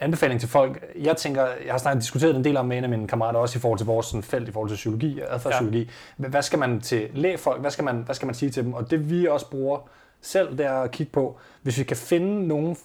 anbefaling 0.00 0.40
til 0.40 0.48
folk, 0.48 0.84
jeg 0.98 1.16
tænker, 1.16 1.46
jeg 1.46 1.72
har 1.72 1.78
snart 1.78 1.96
diskuteret 1.96 2.36
en 2.36 2.44
del 2.44 2.56
om 2.56 2.66
med 2.66 2.78
en 2.78 2.84
af 2.84 2.90
mine 2.90 3.08
kammerater, 3.08 3.38
også 3.38 3.58
i 3.58 3.60
forhold 3.60 3.78
til 3.78 3.86
vores 3.86 4.06
sådan, 4.06 4.22
felt, 4.22 4.48
i 4.48 4.52
forhold 4.52 4.70
til 4.70 4.76
psykologi 4.76 5.20
og 5.20 5.34
adfærdspsykologi. 5.34 5.90
Ja. 6.18 6.28
Hvad 6.28 6.42
skal 6.42 6.58
man 6.58 6.80
til 6.80 7.08
lægfolk, 7.14 7.60
hvad 7.60 7.70
skal 7.70 7.84
man, 7.84 7.96
hvad 7.96 8.14
skal 8.14 8.26
man 8.26 8.34
sige 8.34 8.50
til 8.50 8.64
dem? 8.64 8.74
Og 8.74 8.90
det 8.90 9.10
vi 9.10 9.26
også 9.26 9.50
bruger 9.50 9.78
selv, 10.20 10.58
det 10.58 10.66
er 10.66 10.72
at 10.72 10.90
kigge 10.90 11.12
på, 11.12 11.38
hvis 11.66 11.78
vi 11.78 11.84
kan 11.84 11.96
finde 11.96 12.48
nogen, 12.48 12.76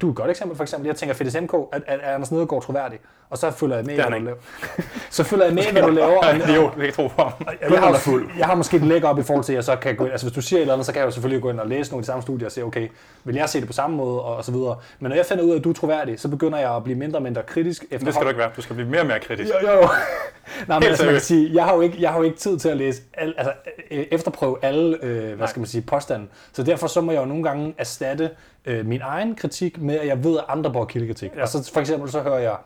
du 0.00 0.06
er 0.06 0.10
et 0.10 0.16
godt 0.16 0.30
eksempel 0.30 0.56
for 0.56 0.64
eksempel, 0.64 0.86
jeg 0.86 0.96
tænker 0.96 1.14
Fedis 1.14 1.36
MK, 1.40 1.54
at, 1.72 1.82
at 1.86 2.00
Anders 2.00 2.32
Nedergaard 2.32 2.62
troværdig, 2.62 2.98
og 3.30 3.38
så 3.38 3.50
følger 3.50 3.76
jeg 3.76 3.84
med, 3.84 3.94
hvad 3.94 4.04
du 4.04 4.24
laver. 4.24 4.36
så 5.10 5.24
følger 5.24 5.44
jeg 5.44 5.54
med, 5.54 5.62
hvad 5.72 5.82
du 5.82 5.88
laver, 6.02 6.18
og, 6.18 6.56
jo, 6.56 6.62
det 6.64 6.72
kan 6.74 6.84
jeg 6.84 6.94
tro 6.94 7.08
på 7.08 7.22
ham. 7.22 7.32
jeg, 7.40 7.70
jeg, 7.70 7.80
har, 7.80 8.28
jeg 8.38 8.46
har 8.46 8.54
måske 8.54 8.76
et 8.76 8.82
læg 8.82 9.04
op 9.04 9.18
i 9.18 9.22
forhold 9.22 9.44
til, 9.44 9.52
at 9.52 9.56
jeg 9.56 9.64
så 9.64 9.76
kan 9.76 9.96
gå 9.96 10.04
ind, 10.04 10.12
altså 10.12 10.26
hvis 10.26 10.34
du 10.34 10.42
siger 10.42 10.58
et 10.58 10.60
eller 10.60 10.74
andet, 10.74 10.86
så 10.86 10.92
kan 10.92 10.98
jeg 10.98 11.06
jo 11.06 11.10
selvfølgelig 11.10 11.42
gå 11.42 11.50
ind 11.50 11.60
og 11.60 11.68
læse 11.68 11.90
nogle 11.90 12.00
af 12.00 12.02
de 12.02 12.06
samme 12.06 12.22
studier 12.22 12.46
og 12.46 12.52
se, 12.52 12.62
okay, 12.62 12.88
vil 13.24 13.34
jeg 13.34 13.48
se 13.48 13.60
det 13.60 13.66
på 13.66 13.72
samme 13.72 13.96
måde, 13.96 14.22
og, 14.22 14.36
og 14.36 14.44
så 14.44 14.52
videre. 14.52 14.76
Men 15.00 15.08
når 15.08 15.16
jeg 15.16 15.26
finder 15.26 15.44
ud 15.44 15.50
af, 15.50 15.56
at 15.56 15.64
du 15.64 15.70
er 15.70 15.74
troværdig, 15.74 16.20
så 16.20 16.28
begynder 16.28 16.58
jeg 16.58 16.76
at 16.76 16.84
blive 16.84 16.98
mindre 16.98 17.18
og 17.18 17.22
mindre 17.22 17.42
kritisk 17.42 17.84
efter 17.90 18.04
Det 18.04 18.14
skal 18.14 18.24
du 18.24 18.28
ikke 18.28 18.38
være. 18.38 18.50
Du 18.56 18.62
skal 18.62 18.76
blive 18.76 18.88
mere 18.88 19.00
og 19.00 19.06
mere 19.06 19.20
kritisk. 19.20 19.50
Jo, 19.62 19.70
jo. 19.70 19.88
Nej, 20.68 20.78
men 20.78 20.88
altså, 20.88 21.04
man 21.04 21.14
kan 21.14 21.22
sige, 21.22 21.54
jeg 21.54 21.64
har 21.64 21.74
jo 21.74 21.80
ikke, 21.80 21.96
jeg 22.00 22.10
har 22.10 22.18
jo 22.18 22.24
ikke 22.24 22.38
tid 22.38 22.58
til 22.58 22.68
at 22.68 22.76
læse, 22.76 23.02
al, 23.14 23.34
altså 23.38 23.52
øh, 23.90 24.06
efterprøve 24.10 24.56
alle, 24.62 24.98
øh, 25.04 25.36
hvad 25.36 25.48
skal 25.48 25.60
man 25.60 25.66
sige, 25.66 25.82
påstanden. 25.82 26.28
Så 26.52 26.62
derfor 26.62 26.86
så 26.86 27.00
må 27.00 27.12
jeg 27.12 27.20
jo 27.20 27.26
nogle 27.26 27.42
gange 27.42 27.74
erstatte 27.78 28.21
øh, 28.64 28.86
min 28.86 29.00
egen 29.04 29.34
kritik 29.34 29.80
med, 29.80 29.98
at 29.98 30.06
jeg 30.06 30.24
ved, 30.24 30.38
at 30.38 30.44
andre 30.48 30.72
bruger 30.72 30.86
kildekritik. 30.86 31.30
Ja. 31.36 31.42
Og 31.42 31.48
så 31.48 31.70
for 31.72 31.80
eksempel 31.80 32.10
så 32.10 32.20
hører 32.20 32.38
jeg, 32.38 32.56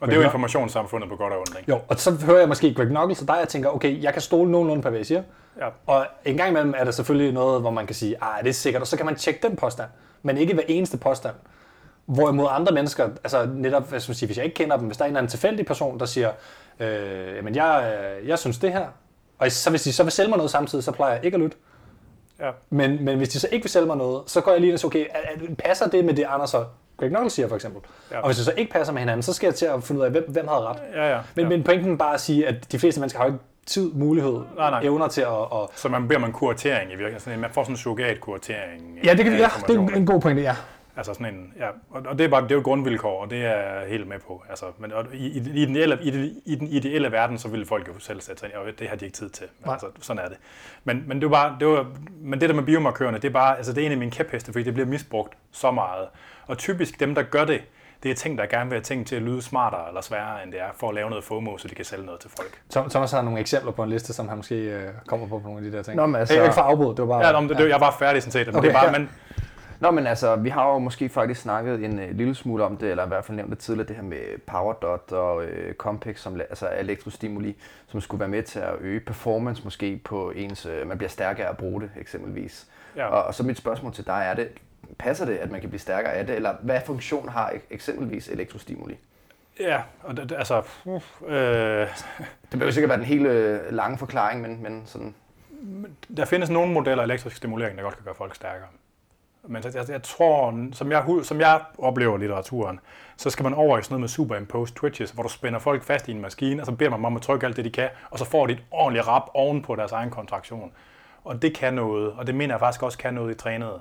Og 0.00 0.08
det 0.08 0.14
er 0.14 0.18
jo 0.18 0.24
informationssamfundet 0.24 1.10
på 1.10 1.16
godt 1.16 1.32
og 1.32 1.38
ondt, 1.38 1.58
ikke? 1.58 1.70
jo, 1.70 1.80
og 1.88 2.00
så 2.00 2.10
hører 2.26 2.38
jeg 2.38 2.48
måske 2.48 2.74
Greg 2.74 2.86
Knuckles, 2.86 3.20
og 3.22 3.28
der 3.28 3.36
jeg 3.36 3.48
tænker, 3.48 3.68
okay, 3.68 4.02
jeg 4.02 4.12
kan 4.12 4.22
stole 4.22 4.50
nogenlunde 4.50 4.82
på, 4.82 4.88
hvad 4.88 4.98
jeg 4.98 5.06
siger. 5.06 5.22
Ja. 5.60 5.66
Og 5.86 6.06
en 6.24 6.36
gang 6.36 6.50
imellem 6.50 6.74
er 6.76 6.84
der 6.84 6.90
selvfølgelig 6.90 7.32
noget, 7.32 7.60
hvor 7.60 7.70
man 7.70 7.86
kan 7.86 7.94
sige, 7.94 8.16
ah, 8.22 8.42
det 8.42 8.48
er 8.48 8.52
sikkert, 8.52 8.82
og 8.82 8.88
så 8.88 8.96
kan 8.96 9.06
man 9.06 9.16
tjekke 9.16 9.40
den 9.48 9.56
påstand, 9.56 9.88
men 10.22 10.36
ikke 10.36 10.54
hver 10.54 10.62
eneste 10.68 10.96
påstand. 10.96 11.34
Hvorimod 12.06 12.46
andre 12.50 12.72
mennesker, 12.72 13.04
altså 13.04 13.48
netop, 13.54 13.88
hvad 13.88 14.00
skal 14.00 14.10
man 14.10 14.16
sige, 14.16 14.26
hvis 14.26 14.36
jeg 14.36 14.44
ikke 14.44 14.54
kender 14.54 14.76
dem, 14.76 14.86
hvis 14.86 14.96
der 14.96 15.04
er 15.04 15.06
en 15.06 15.10
eller 15.10 15.18
anden 15.18 15.30
tilfældig 15.30 15.66
person, 15.66 15.98
der 16.00 16.06
siger, 16.06 16.30
øh, 16.80 17.36
jamen 17.36 17.54
jeg, 17.54 17.98
øh, 18.22 18.28
jeg 18.28 18.38
synes 18.38 18.58
det 18.58 18.72
her, 18.72 18.86
og 19.38 19.52
så 19.52 19.70
hvis 19.70 19.82
de 19.82 19.92
så 19.92 20.02
vil 20.02 20.12
sælge 20.12 20.28
mig 20.28 20.36
noget 20.36 20.50
samtidig, 20.50 20.84
så 20.84 20.92
plejer 20.92 21.14
jeg 21.14 21.24
ikke 21.24 21.34
at 21.34 21.40
lytte. 21.40 21.56
Ja. 22.40 22.50
Men, 22.70 23.04
men 23.04 23.16
hvis 23.16 23.28
de 23.28 23.40
så 23.40 23.48
ikke 23.52 23.64
vil 23.64 23.70
sælge 23.70 23.86
mig 23.86 23.96
noget, 23.96 24.22
så 24.26 24.40
går 24.40 24.52
jeg 24.52 24.60
lige 24.60 24.74
og 24.74 24.78
siger, 24.80 24.88
okay, 24.88 25.06
er, 25.10 25.18
er, 25.48 25.54
passer 25.64 25.88
det 25.88 26.04
med 26.04 26.14
det, 26.14 26.26
Anders 26.28 26.54
og 26.54 26.66
Greg 26.96 27.08
Knuckles 27.08 27.32
siger 27.32 27.48
for 27.48 27.54
eksempel? 27.56 27.82
Ja. 28.10 28.18
Og 28.20 28.26
hvis 28.26 28.36
det 28.36 28.44
så 28.46 28.52
ikke 28.56 28.72
passer 28.72 28.92
med 28.92 29.00
hinanden, 29.00 29.22
så 29.22 29.32
skal 29.32 29.46
jeg 29.46 29.54
til 29.54 29.66
at 29.66 29.82
finde 29.84 29.98
ud 30.00 30.04
af, 30.04 30.10
hvem, 30.10 30.24
hvem 30.30 30.48
havde 30.48 30.60
ret. 30.62 30.76
Ja, 30.94 31.10
ja. 31.14 31.18
Men, 31.34 31.42
ja. 31.44 31.48
men 31.48 31.62
pointen 31.64 31.92
er 31.92 31.96
bare 31.96 32.14
at 32.14 32.20
sige, 32.20 32.46
at 32.48 32.72
de 32.72 32.78
fleste 32.78 33.00
mennesker 33.00 33.18
har 33.20 33.26
jo 33.26 33.32
ikke 33.32 33.44
tid, 33.66 33.92
mulighed, 33.92 34.40
Nej, 34.56 34.70
nej. 34.70 34.80
evner 34.82 35.08
til 35.08 35.20
at... 35.20 35.28
at 35.28 35.68
Så 35.74 35.88
man 35.88 36.08
beder 36.08 36.20
man 36.20 36.32
kuratering 36.32 36.92
i 36.92 36.94
virkeligheden. 36.96 37.32
En- 37.32 37.40
Man 37.40 37.50
får 37.52 37.62
sådan 37.62 37.72
en 37.72 37.76
surrogat-kuratering. 37.78 38.98
ja, 39.04 39.14
det, 39.14 39.24
kan, 39.24 39.32
af 39.34 39.38
ja, 39.38 39.48
det 39.66 39.76
er 39.76 39.80
en, 39.80 39.94
en 39.94 40.06
god 40.06 40.20
pointe, 40.20 40.42
ja. 40.42 40.56
Altså 40.96 41.14
sådan 41.14 41.34
en, 41.34 41.52
ja, 41.58 41.66
og, 41.90 42.02
og 42.06 42.18
det 42.18 42.24
er 42.24 42.28
bare 42.28 42.42
det 42.42 42.50
er 42.50 42.54
jo 42.54 42.58
et 42.58 42.64
grundvilkår, 42.64 43.22
og 43.22 43.30
det 43.30 43.44
er 43.44 43.56
jeg 43.56 43.88
helt 43.88 44.06
med 44.08 44.18
på. 44.18 44.42
Altså, 44.50 44.64
men 44.78 44.92
og 44.92 45.04
i, 45.12 45.26
i, 45.26 45.36
i, 45.38 45.66
den 45.66 45.76
ideelle, 45.76 45.98
i, 46.02 46.10
den, 46.10 46.30
I 46.46 46.54
den 46.54 46.68
ideelle 46.68 47.12
verden, 47.12 47.38
så 47.38 47.48
ville 47.48 47.66
folk 47.66 47.88
jo 47.88 47.92
selv 47.98 48.20
sætte 48.20 48.40
sig 48.40 48.48
ind, 48.48 48.56
og 48.56 48.78
det 48.78 48.88
har 48.88 48.96
de 48.96 49.04
ikke 49.04 49.16
tid 49.16 49.30
til. 49.30 49.46
Men, 49.58 49.66
Nej. 49.66 49.72
altså, 49.72 49.86
sådan 50.00 50.24
er 50.24 50.28
det. 50.28 50.36
Men, 50.84 51.04
men 51.06 51.20
det 51.20 51.26
er 51.26 51.30
bare, 51.30 51.56
det 51.60 51.68
var, 51.68 51.86
men 52.20 52.40
det 52.40 52.48
der 52.48 52.54
med 52.54 52.64
biomarkørerne, 52.64 53.16
det 53.18 53.24
er 53.28 53.32
bare, 53.32 53.56
altså 53.56 53.72
det 53.72 53.82
er 53.82 53.86
en 53.86 53.92
af 53.92 53.98
mine 53.98 54.10
kæpheste, 54.10 54.52
fordi 54.52 54.64
det 54.64 54.74
bliver 54.74 54.86
misbrugt 54.86 55.34
så 55.52 55.70
meget. 55.70 56.06
Og 56.46 56.58
typisk 56.58 57.00
dem, 57.00 57.14
der 57.14 57.22
gør 57.22 57.44
det, 57.44 57.60
det 58.02 58.10
er 58.10 58.14
ting, 58.14 58.38
der 58.38 58.46
gerne 58.46 58.70
vil 58.70 58.76
have 58.76 58.82
ting 58.82 59.06
til 59.06 59.16
at 59.16 59.22
lyde 59.22 59.42
smartere 59.42 59.88
eller 59.88 60.00
sværere, 60.00 60.42
end 60.42 60.52
det 60.52 60.60
er, 60.60 60.68
for 60.76 60.88
at 60.88 60.94
lave 60.94 61.10
noget 61.10 61.24
FOMO, 61.24 61.58
så 61.58 61.68
de 61.68 61.74
kan 61.74 61.84
sælge 61.84 62.04
noget 62.06 62.20
til 62.20 62.30
folk. 62.30 62.60
Thomas 62.90 63.12
har 63.12 63.22
nogle 63.22 63.40
eksempler 63.40 63.72
på 63.72 63.82
en 63.82 63.90
liste, 63.90 64.12
som 64.12 64.28
han 64.28 64.36
måske 64.36 64.54
øh, 64.54 64.88
kommer 65.06 65.26
på 65.28 65.38
på 65.38 65.44
nogle 65.48 65.66
af 65.66 65.70
de 65.70 65.76
der 65.76 65.82
ting. 65.82 65.96
Nå, 65.96 66.06
men 66.06 66.16
altså- 66.20 66.34
Hey, 66.34 66.42
ikke 66.42 66.54
for 66.54 66.60
afbrud, 66.60 66.94
det 66.94 66.98
var 66.98 67.06
bare... 67.06 67.26
Ja, 67.26 67.32
om 67.32 67.48
det, 67.48 67.58
det, 67.58 67.68
jeg 67.68 67.80
var 67.80 67.96
færdig 67.98 68.22
sådan 68.22 68.32
set, 68.32 68.46
men 68.46 68.56
Okay, 68.56 68.68
det 68.68 68.74
er 68.76 68.80
bare, 68.80 68.92
ja. 68.92 68.98
men, 68.98 69.10
Nå, 69.80 69.90
men 69.90 70.06
altså, 70.06 70.36
vi 70.36 70.48
har 70.48 70.68
jo 70.72 70.78
måske 70.78 71.08
faktisk 71.08 71.40
snakket 71.40 71.84
en 71.84 71.98
øh, 71.98 72.10
lille 72.16 72.34
smule 72.34 72.64
om 72.64 72.76
det, 72.76 72.90
eller 72.90 73.04
i 73.04 73.08
hvert 73.08 73.24
fald 73.24 73.36
nævnt 73.36 73.50
det 73.50 73.58
tidligere, 73.58 73.88
det 73.88 73.96
her 73.96 74.02
med 74.02 74.38
PowerDot 74.46 75.12
og 75.12 75.44
øh, 75.44 75.74
Compex, 75.74 76.20
som, 76.20 76.40
altså 76.40 76.68
elektrostimuli, 76.78 77.56
som 77.86 78.00
skulle 78.00 78.20
være 78.20 78.28
med 78.28 78.42
til 78.42 78.58
at 78.58 78.74
øge 78.80 79.00
performance 79.00 79.64
måske 79.64 80.00
på 80.04 80.30
ens, 80.30 80.66
øh, 80.66 80.88
man 80.88 80.98
bliver 80.98 81.08
stærkere 81.10 81.46
af 81.46 81.50
at 81.50 81.56
bruge 81.56 81.80
det 81.80 81.90
eksempelvis. 82.00 82.66
Ja. 82.96 83.06
Og, 83.06 83.22
og 83.24 83.34
så 83.34 83.42
mit 83.42 83.58
spørgsmål 83.58 83.92
til 83.92 84.06
dig 84.06 84.22
er 84.30 84.34
det, 84.34 84.48
passer 84.98 85.26
det, 85.26 85.36
at 85.36 85.50
man 85.50 85.60
kan 85.60 85.68
blive 85.70 85.80
stærkere 85.80 86.12
af 86.12 86.26
det, 86.26 86.36
eller 86.36 86.54
hvad 86.62 86.80
funktion 86.86 87.28
har 87.28 87.48
ek- 87.50 87.66
eksempelvis 87.70 88.28
elektrostimuli? 88.28 88.98
ja, 89.60 89.80
og 90.02 90.16
det, 90.16 90.28
det- 90.30 90.36
altså, 90.36 90.62
uh, 90.84 91.02
øh, 91.28 91.32
Det 91.32 91.88
behøver 92.50 92.70
sikkert 92.70 92.88
være 92.88 92.98
den 92.98 93.06
hele 93.06 93.28
øh, 93.30 93.72
lange 93.72 93.98
forklaring, 93.98 94.40
men, 94.42 94.62
men 94.62 94.82
sådan... 94.86 95.14
Der 96.16 96.24
findes 96.24 96.50
nogle 96.50 96.72
modeller 96.72 97.02
af 97.02 97.06
elektrisk 97.06 97.36
stimulering, 97.36 97.76
der 97.76 97.82
godt 97.82 97.94
kan 97.96 98.04
gøre 98.04 98.14
folk 98.14 98.34
stærkere. 98.34 98.68
Men 99.42 99.62
jeg, 99.64 99.74
jeg, 99.74 99.88
jeg 99.88 100.02
tror, 100.02 100.54
som 100.72 100.92
jeg, 100.92 101.04
som 101.22 101.40
jeg 101.40 101.60
oplever 101.78 102.16
litteraturen, 102.16 102.80
så 103.16 103.30
skal 103.30 103.42
man 103.42 103.54
over 103.54 103.78
i 103.78 103.82
sådan 103.82 103.92
noget 103.92 104.00
med 104.00 104.08
superimposed 104.08 104.76
twitches, 104.76 105.10
hvor 105.10 105.22
du 105.22 105.28
spænder 105.28 105.58
folk 105.58 105.82
fast 105.82 106.08
i 106.08 106.10
en 106.10 106.20
maskine, 106.20 106.62
og 106.62 106.66
så 106.66 106.72
beder 106.72 106.90
man 106.90 106.98
dem 106.98 107.04
om 107.04 107.16
at 107.16 107.22
trykke 107.22 107.46
alt 107.46 107.56
det, 107.56 107.64
de 107.64 107.70
kan, 107.70 107.88
og 108.10 108.18
så 108.18 108.24
får 108.24 108.46
de 108.46 108.52
et 108.52 108.62
ordentligt 108.70 109.08
rap 109.08 109.30
oven 109.34 109.62
på 109.62 109.76
deres 109.76 109.92
egen 109.92 110.10
kontraktion. 110.10 110.72
Og 111.24 111.42
det 111.42 111.54
kan 111.54 111.74
noget, 111.74 112.12
og 112.12 112.26
det 112.26 112.34
mener 112.34 112.54
jeg 112.54 112.60
faktisk 112.60 112.82
også 112.82 112.98
kan 112.98 113.14
noget 113.14 113.30
i 113.30 113.34
trænet. 113.34 113.80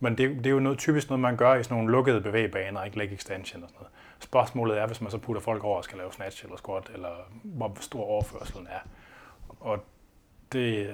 Men 0.00 0.18
det, 0.18 0.36
det 0.36 0.46
er 0.46 0.50
jo 0.50 0.60
noget, 0.60 0.78
typisk 0.78 1.08
noget, 1.08 1.20
man 1.20 1.36
gør 1.36 1.54
i 1.54 1.62
sådan 1.62 1.76
nogle 1.76 1.92
lukkede 1.92 2.20
bevægbaner, 2.20 2.84
ikke 2.84 2.98
leg 2.98 3.12
extension 3.12 3.62
og 3.62 3.68
sådan 3.68 3.78
noget. 3.80 3.92
Spørgsmålet 4.18 4.78
er, 4.78 4.86
hvis 4.86 5.00
man 5.00 5.10
så 5.10 5.18
putter 5.18 5.42
folk 5.42 5.64
over 5.64 5.76
og 5.76 5.84
skal 5.84 5.98
lave 5.98 6.12
snatch 6.12 6.44
eller 6.44 6.56
squat, 6.56 6.90
eller 6.94 7.08
hvor 7.42 7.76
stor 7.80 8.04
overførselen 8.04 8.66
er. 8.70 8.88
Og 9.60 9.84
det 10.52 10.90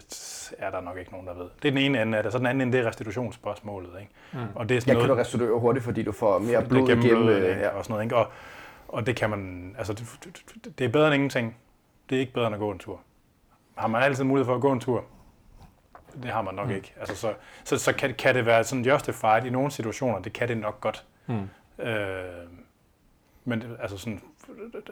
er 0.58 0.70
der 0.70 0.80
nok 0.80 0.98
ikke 0.98 1.12
nogen, 1.12 1.26
der 1.26 1.34
ved. 1.34 1.44
Det 1.62 1.68
er 1.68 1.72
den 1.72 1.78
ene 1.78 2.02
ende 2.02 2.16
af 2.18 2.22
det, 2.22 2.32
så 2.32 2.38
den 2.38 2.46
anden 2.46 2.60
ende, 2.60 2.76
det 2.78 2.84
er 2.84 2.88
restitutionsspørgsmålet. 2.88 3.90
Ikke? 4.00 4.12
Mm. 4.32 4.38
Og 4.54 4.68
det 4.68 4.76
er 4.76 4.80
sådan 4.80 4.94
Ja, 4.94 5.00
kan 5.00 5.08
du 5.08 5.14
noget, 5.14 5.20
restituere 5.26 5.60
hurtigt, 5.60 5.84
fordi 5.84 6.02
du 6.02 6.12
får 6.12 6.38
mere 6.38 6.64
blod 6.64 6.86
gennem 6.88 7.04
igennem? 7.04 7.24
blodet, 7.24 7.42
øh, 7.42 7.58
ja. 7.58 7.68
og 7.68 7.84
sådan 7.84 7.92
noget. 7.92 8.04
Ikke? 8.04 8.16
Og, 8.16 8.28
og 8.88 9.06
det 9.06 9.16
kan 9.16 9.30
man, 9.30 9.74
altså 9.78 9.92
det, 9.92 10.06
det- 10.64 10.78
det 10.78 10.84
er 10.84 10.88
bedre 10.88 11.06
end 11.06 11.14
ingenting. 11.14 11.56
Det 12.10 12.16
er 12.16 12.20
ikke 12.20 12.32
bedre 12.32 12.46
end 12.46 12.54
at 12.54 12.58
gå 12.60 12.70
en 12.70 12.78
tur. 12.78 13.00
Har 13.76 13.88
man 13.88 14.02
altid 14.02 14.24
mulighed 14.24 14.46
for 14.46 14.54
at 14.54 14.60
gå 14.60 14.72
en 14.72 14.80
tur? 14.80 15.04
Det 16.22 16.30
har 16.30 16.42
man 16.42 16.54
nok 16.54 16.66
mm. 16.68 16.74
ikke. 16.74 16.94
Altså, 17.00 17.16
så 17.16 17.34
så, 17.64 17.78
så 17.78 17.92
kan, 17.92 18.14
kan 18.14 18.34
det 18.34 18.46
være 18.46 18.64
sådan 18.64 18.84
justified 18.84 19.44
i 19.44 19.50
nogle 19.50 19.70
situationer, 19.70 20.18
det 20.18 20.32
kan 20.32 20.48
det 20.48 20.58
nok 20.58 20.80
godt. 20.80 21.04
Mm. 21.26 21.48
Øh, 21.84 22.24
men 23.44 23.62
altså 23.80 23.98
sådan, 23.98 24.22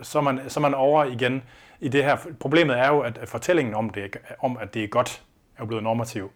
så 0.03 0.19
er, 0.19 0.23
man, 0.23 0.41
så 0.49 0.61
er 0.61 0.63
man 0.63 0.75
over 0.75 1.05
igen 1.05 1.43
i 1.81 1.89
det 1.89 2.05
her. 2.05 2.17
Problemet 2.41 2.79
er 2.79 2.89
jo, 2.89 3.01
at 3.01 3.19
fortællingen 3.25 3.75
om, 3.75 3.91
det, 3.91 4.17
om 4.43 4.59
at 4.61 4.75
det 4.75 4.85
er 4.85 4.89
godt, 4.89 5.23
er 5.57 5.63
jo 5.63 5.67
blevet 5.67 5.85
normativ. 5.85 6.31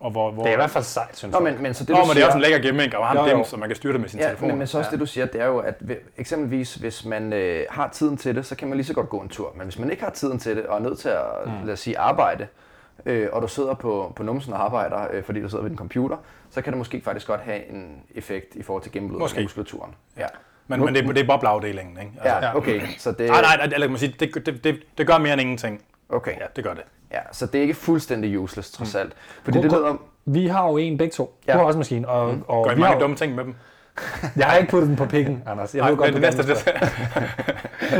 Og 0.00 0.10
hvor, 0.10 0.30
hvor, 0.30 0.42
Det 0.42 0.50
er 0.50 0.52
i 0.54 0.56
hvert 0.56 0.70
fald 0.70 0.84
sejt, 0.84 1.16
synes 1.16 1.32
Nå, 1.32 1.44
jeg. 1.46 1.52
men, 1.52 1.62
men 1.62 1.74
så 1.74 1.84
det, 1.84 1.90
Nå, 1.90 1.96
men 1.96 2.02
det 2.04 2.10
er 2.10 2.14
siger, 2.14 2.26
også 2.26 2.38
en 2.38 2.42
lækker 2.42 2.58
gimmick, 2.58 2.94
og 2.94 3.06
ham 3.06 3.16
Jo, 3.16 3.22
jo. 3.30 3.36
dem, 3.36 3.44
så 3.44 3.56
man 3.56 3.68
kan 3.68 3.76
styre 3.76 3.92
det 3.92 4.00
med 4.00 4.08
sin 4.08 4.20
Ja, 4.20 4.26
telefon. 4.26 4.48
men, 4.48 4.58
men 4.58 4.66
så 4.66 4.78
også 4.78 4.90
det, 4.90 5.00
du 5.00 5.06
siger, 5.06 5.26
det 5.26 5.40
er 5.40 5.46
jo, 5.46 5.58
at 5.58 5.82
eksempelvis, 6.16 6.74
hvis 6.74 7.04
man 7.04 7.32
øh, 7.32 7.66
har 7.70 7.88
tiden 7.88 8.16
til 8.16 8.34
det, 8.36 8.46
så 8.46 8.56
kan 8.56 8.68
man 8.68 8.76
lige 8.76 8.86
så 8.86 8.94
godt 8.94 9.08
gå 9.08 9.18
en 9.20 9.28
tur. 9.28 9.52
Men 9.56 9.64
hvis 9.64 9.78
man 9.78 9.90
ikke 9.90 10.02
har 10.02 10.10
tiden 10.10 10.38
til 10.38 10.56
det, 10.56 10.66
og 10.66 10.76
er 10.76 10.82
nødt 10.82 10.98
til 10.98 11.08
at, 11.08 11.22
mm. 11.46 11.52
lad 11.64 11.72
os 11.72 11.80
sige, 11.80 11.98
arbejde, 11.98 12.46
øh, 13.06 13.28
og 13.32 13.42
du 13.42 13.48
sidder 13.48 13.74
på, 13.74 14.12
på 14.16 14.22
numsen 14.22 14.52
og 14.52 14.64
arbejder, 14.64 15.06
øh, 15.12 15.22
fordi 15.24 15.42
du 15.42 15.48
sidder 15.48 15.62
ved 15.62 15.70
din 15.70 15.78
computer, 15.78 16.16
så 16.50 16.62
kan 16.62 16.72
det 16.72 16.78
måske 16.78 17.00
faktisk 17.04 17.26
godt 17.26 17.40
have 17.40 17.66
en 17.70 18.02
effekt 18.14 18.54
i 18.54 18.62
forhold 18.62 18.82
til 18.82 18.92
gennemblødning 18.92 19.36
af 19.38 19.42
muskulaturen. 19.42 19.94
Ja. 20.16 20.26
Men, 20.80 20.84
men 20.84 20.94
det, 20.94 21.04
er- 21.08 21.12
det 21.12 21.22
er 21.22 21.26
bobleafdelingen, 21.26 21.98
ikke? 21.98 22.12
Ja, 22.24 22.56
okay. 22.56 22.80
Så 22.98 23.12
det, 23.12 23.28
Nej, 23.30 23.40
nej, 23.42 23.56
nej, 23.56 23.64
eller 23.64 23.78
kan 23.86 23.90
man 23.90 23.98
sige, 23.98 24.14
det, 24.20 24.46
det, 24.46 24.64
det, 24.64 24.76
det 24.98 25.06
gør 25.06 25.18
mere 25.18 25.32
end 25.32 25.40
ingenting. 25.40 25.82
Okay. 26.08 26.32
Ja, 26.32 26.44
det 26.56 26.64
gør 26.64 26.74
det. 26.74 26.82
Ja, 27.12 27.18
så 27.32 27.46
det 27.46 27.54
er 27.58 27.62
ikke 27.62 27.74
fuldstændig 27.74 28.38
useless, 28.38 28.70
trods 28.70 28.94
alt. 28.94 29.12
Fordi 29.44 29.58
God- 29.58 29.62
det 29.64 29.72
lyder... 29.72 29.96
Vi 30.24 30.46
har 30.46 30.68
jo 30.68 30.76
en 30.76 30.98
begge 30.98 31.12
to. 31.12 31.38
Ja. 31.46 31.52
Du 31.52 31.58
har 31.58 31.64
også 31.64 31.76
en 31.76 31.80
maskine, 31.80 32.08
og, 32.08 32.34
mm. 32.34 32.42
og 32.48 32.64
Gør 32.64 32.70
I 32.72 32.74
vi 32.74 32.80
mange 32.80 32.94
har, 32.94 33.00
dumme 33.00 33.16
ting 33.16 33.34
med 33.34 33.44
dem? 33.44 33.54
Jeg 34.36 34.46
har 34.46 34.56
ikke 34.56 34.70
puttet 34.70 34.88
den 34.88 34.96
på 34.96 35.04
pikken, 35.04 35.42
Anders. 35.46 35.74
Jeg 35.74 35.84
ved 35.84 35.96
godt, 35.96 36.06
det, 36.06 36.22
du 36.22 36.26
det 36.26 36.36
næste, 36.36 36.54
det, 36.54 36.64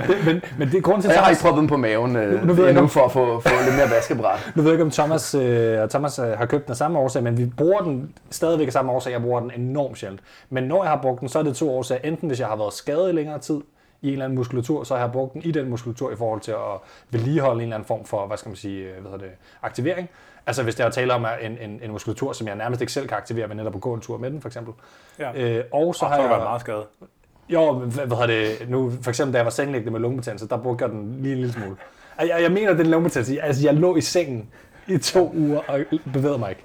det, 0.06 0.16
men, 0.26 0.42
men 0.58 0.68
det 0.68 0.76
er 0.76 0.80
grunden 0.80 1.02
til, 1.02 1.10
Jeg 1.10 1.20
har 1.22 1.30
ikke 1.30 1.42
proppet 1.42 1.60
dem 1.60 1.68
på 1.68 1.76
maven 1.76 2.16
øh, 2.16 2.46
Nu- 2.46 2.52
ved 2.54 2.62
jeg 2.64 2.70
endnu 2.70 2.82
ikke, 2.84 2.92
for 2.92 3.04
at 3.04 3.12
få, 3.12 3.40
få 3.40 3.48
lidt 3.64 3.76
mere 3.76 3.90
vaskebræt. 3.90 4.52
Nu 4.54 4.62
ved 4.62 4.70
jeg 4.70 4.74
ikke, 4.74 4.84
om 4.84 4.90
Thomas, 4.90 5.34
øh, 5.34 5.82
og 5.82 5.90
Thomas 5.90 6.18
øh, 6.18 6.26
har 6.26 6.46
købt 6.46 6.64
den 6.66 6.70
af 6.70 6.76
samme 6.76 6.98
årsag, 6.98 7.22
men 7.22 7.38
vi 7.38 7.46
bruger 7.56 7.80
den 7.80 8.12
stadigvæk 8.30 8.66
af 8.66 8.72
samme 8.72 8.92
årsag. 8.92 9.12
Jeg 9.12 9.22
bruger 9.22 9.40
den 9.40 9.50
enormt 9.56 9.98
sjældent. 9.98 10.20
Men 10.50 10.64
når 10.64 10.82
jeg 10.84 10.90
har 10.92 10.98
brugt 11.02 11.20
den, 11.20 11.28
så 11.28 11.38
er 11.38 11.42
det 11.42 11.56
to 11.56 11.76
årsager. 11.76 12.00
Enten 12.04 12.28
hvis 12.28 12.40
jeg 12.40 12.48
har 12.48 12.56
været 12.56 12.72
skadet 12.74 13.08
i 13.08 13.12
længere 13.12 13.38
tid, 13.38 13.60
i 14.02 14.06
en 14.06 14.12
eller 14.12 14.24
anden 14.24 14.38
muskulatur, 14.38 14.84
så 14.84 14.94
har 14.94 15.00
jeg 15.02 15.12
brugt 15.12 15.32
den 15.32 15.42
i 15.42 15.50
den 15.50 15.70
muskulatur 15.70 16.12
i 16.12 16.16
forhold 16.16 16.40
til 16.40 16.50
at 16.52 16.56
vedligeholde 17.10 17.56
en 17.56 17.62
eller 17.62 17.76
anden 17.76 17.86
form 17.86 18.04
for, 18.04 18.26
hvad 18.26 18.36
skal 18.36 18.48
man 18.48 18.56
sige, 18.56 18.84
øh, 18.84 19.06
hvad 19.06 19.18
det, 19.18 19.28
aktivering. 19.62 20.08
Altså 20.46 20.62
hvis 20.62 20.74
der 20.74 20.84
er 20.84 20.90
tale 20.90 21.14
om 21.14 21.26
en, 21.42 21.58
en, 21.58 21.80
en 21.82 21.90
muskulatur, 21.90 22.32
som 22.32 22.46
jeg 22.46 22.56
nærmest 22.56 22.80
ikke 22.80 22.92
selv 22.92 23.08
kan 23.08 23.16
aktivere, 23.16 23.48
men 23.48 23.56
netop 23.56 23.74
at 23.74 23.80
gå 23.80 23.94
en 23.94 24.00
tur 24.00 24.18
med 24.18 24.30
den, 24.30 24.40
for 24.40 24.48
eksempel. 24.48 24.74
Ja. 25.18 25.32
Øh, 25.34 25.64
og 25.72 25.94
så 25.94 26.04
Og 26.04 26.10
har 26.10 26.16
så 26.16 26.22
jeg... 26.22 26.30
været 26.30 26.42
meget 26.42 26.60
skadet. 26.60 26.84
Jo, 27.48 27.72
hvad, 27.72 28.06
hvad 28.06 28.28
det, 28.28 28.68
nu, 28.70 28.92
for 29.02 29.10
eksempel 29.10 29.32
da 29.32 29.38
jeg 29.38 29.44
var 29.44 29.50
sengelæggende 29.50 29.92
med 29.92 30.00
lungebetændelse, 30.00 30.48
der 30.48 30.56
brugte 30.56 30.84
jeg 30.84 30.92
den 30.92 31.16
lige 31.20 31.32
en 31.32 31.38
lille 31.38 31.52
smule. 31.52 31.76
Jeg, 32.18 32.28
jeg, 32.28 32.42
jeg 32.42 32.52
mener, 32.52 32.74
den 32.74 32.86
lungebetændelse, 32.86 33.42
altså 33.42 33.66
jeg 33.66 33.74
lå 33.74 33.96
i 33.96 34.00
sengen 34.00 34.48
i 34.86 34.98
to 34.98 35.32
uger 35.34 35.60
og 35.68 35.80
bevægede 36.12 36.38
mig 36.38 36.50
ikke. 36.50 36.62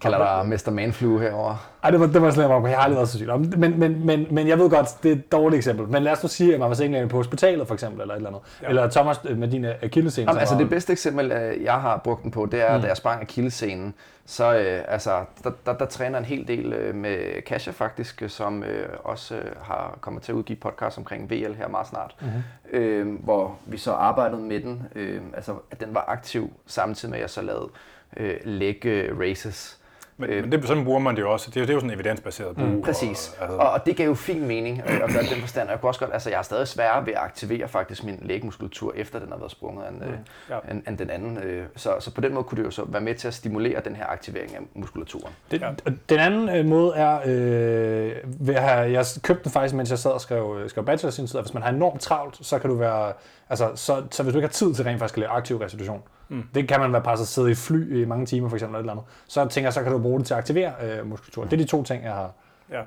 Kalder 0.00 0.18
dig 0.42 0.48
Mr. 0.48 0.70
Manflu 0.70 1.18
herover. 1.18 1.68
Ej, 1.82 1.90
det 1.90 2.00
var, 2.00 2.06
det 2.06 2.22
var 2.22 2.30
slet 2.30 2.44
ikke, 2.44 2.54
jeg 2.68 2.76
har 2.78 2.84
aldrig 2.84 2.96
været 2.96 3.08
så 3.08 3.18
syg. 3.18 3.26
Men, 3.58 3.80
men, 3.80 4.06
men, 4.06 4.26
men 4.30 4.48
jeg 4.48 4.58
ved 4.58 4.70
godt, 4.70 4.88
det 5.02 5.10
er 5.12 5.16
et 5.16 5.32
dårligt 5.32 5.56
eksempel. 5.58 5.88
Men 5.88 6.02
lad 6.02 6.12
os 6.12 6.22
nu 6.22 6.28
sige, 6.28 6.54
at 6.54 6.60
man 6.60 6.68
var 6.68 6.74
sengelæggende 6.74 7.10
på 7.10 7.16
hospitalet 7.16 7.66
for 7.66 7.74
eksempel, 7.74 8.00
eller 8.00 8.14
et 8.14 8.16
eller 8.18 8.28
andet. 8.30 8.42
Ja. 8.62 8.68
Eller 8.68 8.90
Thomas 8.90 9.20
øh, 9.24 9.38
med 9.38 9.48
dine 9.48 9.84
akillescene. 9.84 10.22
Jamen, 10.22 10.34
som 10.34 10.38
altså 10.40 10.54
var- 10.54 10.60
det 10.60 10.70
bedste 10.70 10.92
eksempel, 10.92 11.32
øh, 11.32 11.62
jeg 11.64 11.74
har 11.74 11.96
brugt 12.04 12.22
den 12.22 12.30
på, 12.30 12.46
det 12.52 12.62
er, 12.70 12.76
Mm. 12.76 12.82
da 12.82 12.88
jeg 12.88 12.96
sprang 12.96 13.22
akillescenen. 13.22 13.94
Så 14.26 14.54
øh, 14.58 14.80
altså, 14.88 15.10
der, 15.44 15.50
der, 15.66 15.72
der 15.72 15.86
træner 15.86 16.18
en 16.18 16.24
hel 16.24 16.48
del 16.48 16.72
øh, 16.72 16.94
med 16.94 17.42
Kasia 17.42 17.72
faktisk, 17.72 18.22
øh, 18.22 18.28
som 18.30 18.62
øh, 18.62 18.88
også 19.04 19.34
øh, 19.34 19.42
har 19.62 19.98
kommet 20.00 20.22
til 20.22 20.32
at 20.32 20.36
udgive 20.36 20.56
podcast 20.56 20.98
omkring 20.98 21.30
VL 21.30 21.52
her 21.54 21.68
meget 21.68 21.86
snart. 21.86 22.14
Mhm. 22.20 22.30
Mm-hmm. 22.30 22.78
Øh, 22.80 23.24
hvor 23.24 23.56
vi 23.66 23.76
så 23.78 23.92
arbejdede 23.92 24.40
med 24.40 24.60
den, 24.60 24.82
øh, 24.94 25.20
altså 25.34 25.54
at 25.70 25.80
den 25.80 25.94
var 25.94 26.04
aktiv 26.08 26.50
samtidig 26.66 27.10
med, 27.10 27.18
at 27.18 27.22
jeg 27.22 27.30
så 27.30 27.42
lavede 27.42 27.68
øh, 28.16 28.34
leg 28.44 28.86
øh, 28.86 29.18
races. 29.20 29.78
Men, 30.18 30.30
Øh. 30.30 30.42
men 30.42 30.52
det, 30.52 30.66
sådan 30.68 30.84
bruger 30.84 30.98
man 30.98 31.16
det 31.16 31.22
jo 31.22 31.32
også. 31.32 31.50
Det 31.50 31.56
er, 31.56 31.60
jo- 31.60 31.64
det 31.66 31.70
er 31.70 31.74
jo 31.74 31.80
sådan 31.80 31.90
en 31.90 31.94
evidensbaseret 31.94 32.56
brug. 32.56 32.64
Mm, 32.66 32.82
Præcis. 32.82 33.36
Og, 33.38 33.42
altså, 33.44 33.56
Og, 33.58 33.70
og 33.70 33.86
det 33.86 33.96
gav 33.96 34.06
jo 34.08 34.14
fin 34.14 34.46
mening 34.46 34.82
øh, 34.88 34.94
at 34.94 35.00
gøre 35.12 35.22
den 35.22 35.40
forstand. 35.40 35.68
Og 35.68 35.72
Jeg 35.72 35.80
kunne 35.80 35.90
også 35.90 36.00
godt, 36.00 36.10
altså 36.12 36.30
jeg 36.30 36.38
er 36.38 36.42
stadig 36.42 36.68
sværere 36.68 37.06
ved 37.06 37.12
at 37.12 37.18
aktivere 37.22 37.68
faktisk 37.68 38.04
min 38.04 38.18
lægmuskulatur, 38.22 38.92
efter 38.96 39.18
den 39.18 39.28
har 39.32 39.38
været 39.38 39.50
sprunget 39.50 39.84
end, 39.90 40.04
øh, 40.04 40.10
Ja. 40.50 40.58
end, 40.70 40.82
end 40.88 40.98
den 40.98 41.10
anden. 41.10 41.36
Øh, 41.38 41.64
så, 41.76 41.90
så 42.00 42.14
på 42.14 42.20
den 42.20 42.34
måde 42.34 42.44
kunne 42.44 42.58
det 42.58 42.64
jo 42.66 42.70
så 42.70 42.84
være 42.88 43.02
med 43.02 43.14
til 43.14 43.28
at 43.28 43.34
stimulere 43.34 43.80
den 43.84 43.96
her 43.96 44.06
aktivering 44.06 44.54
af 44.54 44.60
muskulaturen. 44.74 45.32
Det, 45.50 45.60
Ja. 45.60 45.70
Den 46.08 46.18
anden 46.18 46.48
øh, 46.56 46.64
måde 46.66 46.92
er, 46.96 47.18
øh, 47.26 48.12
ved 48.24 48.54
at 48.54 48.62
have, 48.62 48.90
jeg 48.92 49.04
købte 49.22 49.44
den 49.44 49.52
faktisk, 49.52 49.74
mens 49.74 49.90
jeg 49.90 49.98
sad 49.98 50.10
og 50.10 50.20
skrev, 50.20 50.68
skrev 50.68 50.84
bachelor 50.84 51.10
sin 51.10 51.26
tid, 51.26 51.36
at 51.38 51.44
hvis 51.44 51.54
man 51.54 51.62
har 51.62 51.70
enormt 51.70 52.00
travlt, 52.00 52.38
så 52.46 52.58
kan 52.58 52.70
du 52.70 52.76
være, 52.76 53.12
altså, 53.50 53.70
så, 53.74 54.02
så 54.10 54.22
hvis 54.22 54.32
du 54.32 54.38
ikke 54.38 54.46
har 54.48 54.52
tid 54.52 54.74
til 54.74 54.84
rent 54.84 54.98
faktisk 54.98 55.16
at 55.16 55.20
lave 55.20 55.30
aktiv 55.30 55.56
restitution, 55.56 56.02
mm. 56.28 56.42
det 56.54 56.68
kan 56.68 56.80
man 56.80 56.92
være 56.92 57.16
så 57.16 57.26
sidde 57.26 57.50
i 57.50 57.54
fly 57.54 58.02
i 58.02 58.04
mange 58.04 58.26
timer 58.26 58.48
for 58.48 58.56
eksempel, 58.56 58.74
eller 58.78 58.92
et 58.92 58.98
eller 58.98 59.02
andet, 59.02 59.24
så 59.28 59.48
tænker 59.48 59.66
jeg, 59.66 59.72
så 59.72 59.82
kan 59.82 59.92
du 59.92 59.98
bruge 59.98 60.18
det 60.18 60.26
til 60.26 60.34
at 60.34 60.38
aktivere 60.38 60.72
øh, 60.82 61.06
muskulaturen. 61.06 61.50
Det 61.50 61.60
er 61.60 61.64
de 61.64 61.70
to 61.70 61.82
ting, 61.82 62.04
jeg 62.04 62.12
har. 62.12 62.30
ja, 62.70 62.82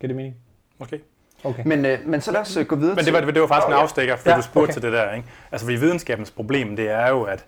Giver 0.00 0.08
det 0.08 0.16
mening? 0.16 0.34
måske. 0.78 1.00
Okay. 1.44 1.62
Men, 1.66 1.84
øh, 1.86 1.98
men 2.06 2.20
så 2.20 2.32
lad 2.32 2.40
os 2.40 2.56
øh, 2.56 2.66
gå 2.66 2.76
videre 2.76 2.94
Men 2.96 3.04
det 3.04 3.12
var, 3.12 3.20
det 3.20 3.40
var 3.40 3.46
faktisk 3.46 3.66
en 3.66 3.70
Nå, 3.70 3.76
ja. 3.76 3.82
afstikker, 3.82 4.16
for 4.16 4.30
Ja, 4.30 4.36
du 4.36 4.42
spurgte 4.42 4.64
okay. 4.64 4.72
til 4.72 4.82
det 4.82 4.92
der. 4.92 5.12
Ikke? 5.12 5.28
Altså, 5.52 5.66
fordi 5.66 5.76
videnskabens 5.78 6.30
problem, 6.30 6.76
det 6.76 6.90
er 6.90 7.08
jo, 7.08 7.22
at, 7.22 7.44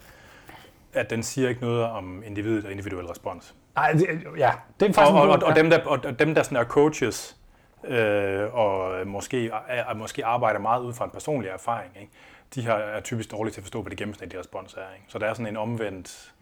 at 0.92 1.10
den 1.10 1.22
siger 1.22 1.48
ikke 1.48 1.60
noget 1.60 1.84
om 1.84 2.22
individet 2.26 2.64
og 2.64 2.70
individuel 2.70 3.06
respons. 3.06 3.54
Ej, 3.76 3.92
det, 3.92 4.06
ja, 4.38 4.52
det 4.80 4.86
er 4.86 4.88
Og, 4.88 4.94
faktisk 4.94 4.98
og, 4.98 5.24
en 5.24 5.30
og, 5.30 5.40
god- 5.40 5.48
og, 5.48 5.56
dem, 5.56 5.70
der, 5.70 5.84
og, 5.84 5.98
og 6.04 6.18
dem, 6.18 6.34
der 6.34 6.42
sådan 6.42 6.56
er 6.58 6.64
coaches, 6.64 7.36
øh, 7.84 8.54
og 8.54 9.06
måske, 9.06 9.50
er, 9.68 9.94
måske 9.94 10.24
arbejder 10.24 10.60
meget 10.60 10.82
ud 10.82 10.92
fra 10.92 11.04
en 11.04 11.10
personlig 11.10 11.48
erfaring, 11.50 11.92
ikke? 12.00 12.12
De 12.54 12.64
har, 12.66 12.74
er 12.74 13.00
typisk 13.00 13.30
dårlige 13.32 13.52
til 13.54 13.60
at 13.60 13.64
forstå, 13.64 13.82
hvad 13.82 13.90
det 13.90 13.98
gennemsnitlige 13.98 14.40
respons 14.40 14.74
er. 14.74 14.94
Ikke? 14.94 15.04
Så 15.08 15.18
der 15.18 15.26
er 15.26 15.34
sådan 15.34 15.46
en 15.46 15.56
omvendt... 15.56 16.32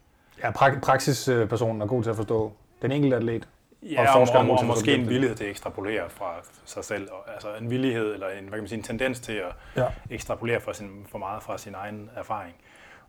Ja, 0.43 0.51
pra- 0.51 0.81
praksispersonen 0.81 1.83
er 1.83 1.87
god 1.87 2.03
til 2.03 2.11
at 2.11 2.17
forstå 2.17 2.53
den 2.83 2.93
enkelte 2.93 3.17
atlet. 3.17 3.49
Ja, 3.83 4.15
Og 4.17 4.21
og, 4.21 4.29
og, 4.35 4.51
og, 4.59 4.65
måske 4.65 4.95
en 4.95 5.09
villighed 5.09 5.37
til 5.37 5.45
at 5.45 5.51
ekstrapolere 5.51 6.11
fra 6.11 6.35
sig 6.65 6.85
selv. 6.85 7.09
Og, 7.13 7.35
altså 7.35 7.49
en 7.61 7.71
villighed, 7.71 8.15
eller 8.15 8.29
en, 8.29 8.39
hvad 8.45 8.51
kan 8.53 8.59
man 8.59 8.69
sige, 8.69 8.79
en 8.79 8.83
tendens 8.85 9.21
til 9.21 9.33
at 9.33 9.53
Ja. 9.77 9.87
ekstrapolere 10.11 10.61
for, 10.61 10.73
sin, 10.73 11.07
for 11.11 11.19
meget 11.19 11.43
fra 11.43 11.59
sin 11.59 11.75
egen 11.75 12.11
erfaring. 12.17 12.55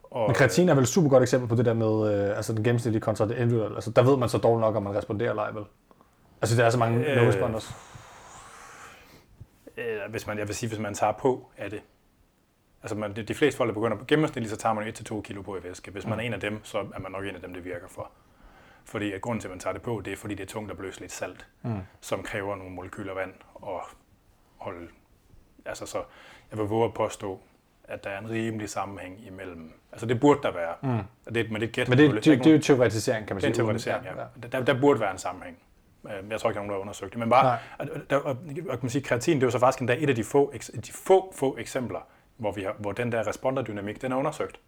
Og, 0.03 0.27
Men 0.29 0.35
kreatin 0.35 0.69
er 0.69 0.73
vel 0.73 0.81
et 0.81 0.87
super 0.87 1.09
godt 1.09 1.23
eksempel 1.23 1.49
på 1.49 1.55
det 1.55 1.65
der 1.65 1.73
med 1.73 2.13
øh, 2.29 2.37
altså 2.37 2.53
den 2.53 2.63
gennemsnitlige 2.63 3.01
kontra 3.01 3.27
det 3.27 3.37
individuelle. 3.37 3.75
Altså, 3.75 3.91
der 3.91 4.03
ved 4.03 4.17
man 4.17 4.29
så 4.29 4.37
dårligt 4.37 4.61
nok, 4.61 4.75
om 4.75 4.83
man 4.83 4.95
responderer 4.95 5.29
eller 5.29 5.43
ej, 5.43 5.51
vel? 5.51 5.63
Altså, 6.41 6.57
der 6.57 6.65
er 6.65 6.69
så 6.69 6.77
mange 6.77 7.05
øh, 7.05 7.17
no-responders. 7.27 7.73
øh, 9.77 10.11
hvis 10.11 10.27
man, 10.27 10.37
jeg 10.39 10.47
vil 10.47 10.55
sige, 10.55 10.67
hvis 10.69 10.79
man 10.79 10.93
tager 10.93 11.11
på 11.13 11.51
af 11.57 11.69
det. 11.69 11.81
Altså 12.83 12.95
man, 12.95 13.15
de, 13.15 13.33
fleste 13.33 13.57
folk, 13.57 13.67
der 13.67 13.73
begynder 13.73 13.97
på 13.97 14.05
gennemsnitligt, 14.05 14.51
så 14.51 14.57
tager 14.57 14.73
man 14.73 14.87
1-2 14.87 15.21
kilo 15.21 15.41
på 15.41 15.57
i 15.57 15.63
væske. 15.63 15.91
Hvis 15.91 16.05
man 16.05 16.19
er 16.19 16.23
en 16.23 16.33
af 16.33 16.39
dem, 16.39 16.63
så 16.63 16.77
er 16.77 16.99
man 16.99 17.11
nok 17.11 17.25
en 17.25 17.35
af 17.35 17.41
dem, 17.41 17.53
det 17.53 17.65
virker 17.65 17.87
for. 17.87 18.11
Fordi 18.85 19.11
at 19.13 19.21
grunden 19.21 19.41
til, 19.41 19.47
at 19.47 19.51
man 19.51 19.59
tager 19.59 19.73
det 19.73 19.81
på, 19.81 20.01
det 20.05 20.13
er, 20.13 20.17
fordi 20.17 20.35
det 20.35 20.43
er 20.43 20.47
tungt 20.47 20.71
at 20.71 20.77
bløse 20.77 20.99
lidt 20.99 21.11
salt, 21.11 21.47
Mm. 21.61 21.71
som 22.01 22.23
kræver 22.23 22.55
nogle 22.55 22.73
molekyler 22.73 23.13
vand 23.13 23.33
og 23.55 23.81
holde. 24.57 24.87
Altså 25.65 25.85
så, 25.85 25.97
jeg 26.51 26.59
vil 26.59 26.65
våge 26.67 26.85
at 26.85 26.93
påstå, 26.93 27.39
at 27.83 28.03
der 28.03 28.09
er 28.09 28.19
en 28.19 28.29
rimelig 28.29 28.69
sammenhæng 28.69 29.27
imellem. 29.27 29.73
Altså 29.91 30.05
det 30.05 30.19
burde 30.19 30.39
der 30.43 30.51
være. 30.51 30.73
Mm. 30.81 30.97
Og 31.25 31.35
det, 31.35 31.51
men 31.51 31.61
det 31.61 31.63
er 31.63 31.67
et 31.69 31.73
gæt. 31.75 31.89
Men 31.89 31.97
det, 31.97 32.11
det, 32.13 32.25
det, 32.25 32.39
det 32.43 32.47
er 32.47 32.55
jo 32.55 32.61
teoretisering, 32.61 33.27
kan 33.27 33.35
man 33.35 33.41
det 33.41 33.49
er 33.49 33.53
sige. 33.53 33.63
teoretisering, 33.63 34.05
uden- 34.05 34.17
ja. 34.43 34.47
Der, 34.47 34.65
der 34.65 34.81
burde 34.81 34.99
være 34.99 35.11
en 35.11 35.17
sammenhæng. 35.17 35.57
Øh, 36.05 36.11
Jeg 36.31 36.39
tror 36.39 36.49
ikke, 36.49 36.57
der 36.57 36.63
er 36.63 36.67
nogen, 36.67 36.69
der 36.69 36.75
har 36.75 36.81
undersøgt 36.81 37.11
det. 37.13 37.19
Men 37.19 37.29
bare, 37.29 37.57
og, 37.79 37.87
og, 38.09 38.17
og, 38.25 38.29
og, 38.29 38.37
kan 38.69 38.79
man 38.81 38.89
sige, 38.89 39.01
kreatin, 39.03 39.35
det 39.37 39.43
er 39.43 39.47
jo 39.47 39.51
så 39.51 39.59
faktisk 39.59 39.79
endda 39.81 39.95
et 39.99 40.09
af 40.09 40.15
de 40.15 40.23
få, 40.23 40.53
de 40.85 40.91
få, 40.91 41.33
få 41.35 41.57
eksempler, 41.59 41.99
hvor, 42.39 42.51
vi 42.51 42.63
har, 42.63 42.75
hvor 42.79 42.91
den 42.91 43.11
der 43.11 43.27
responderdynamik, 43.27 44.01
den 44.01 44.11
er 44.11 44.15
undersøgt. 44.15 44.59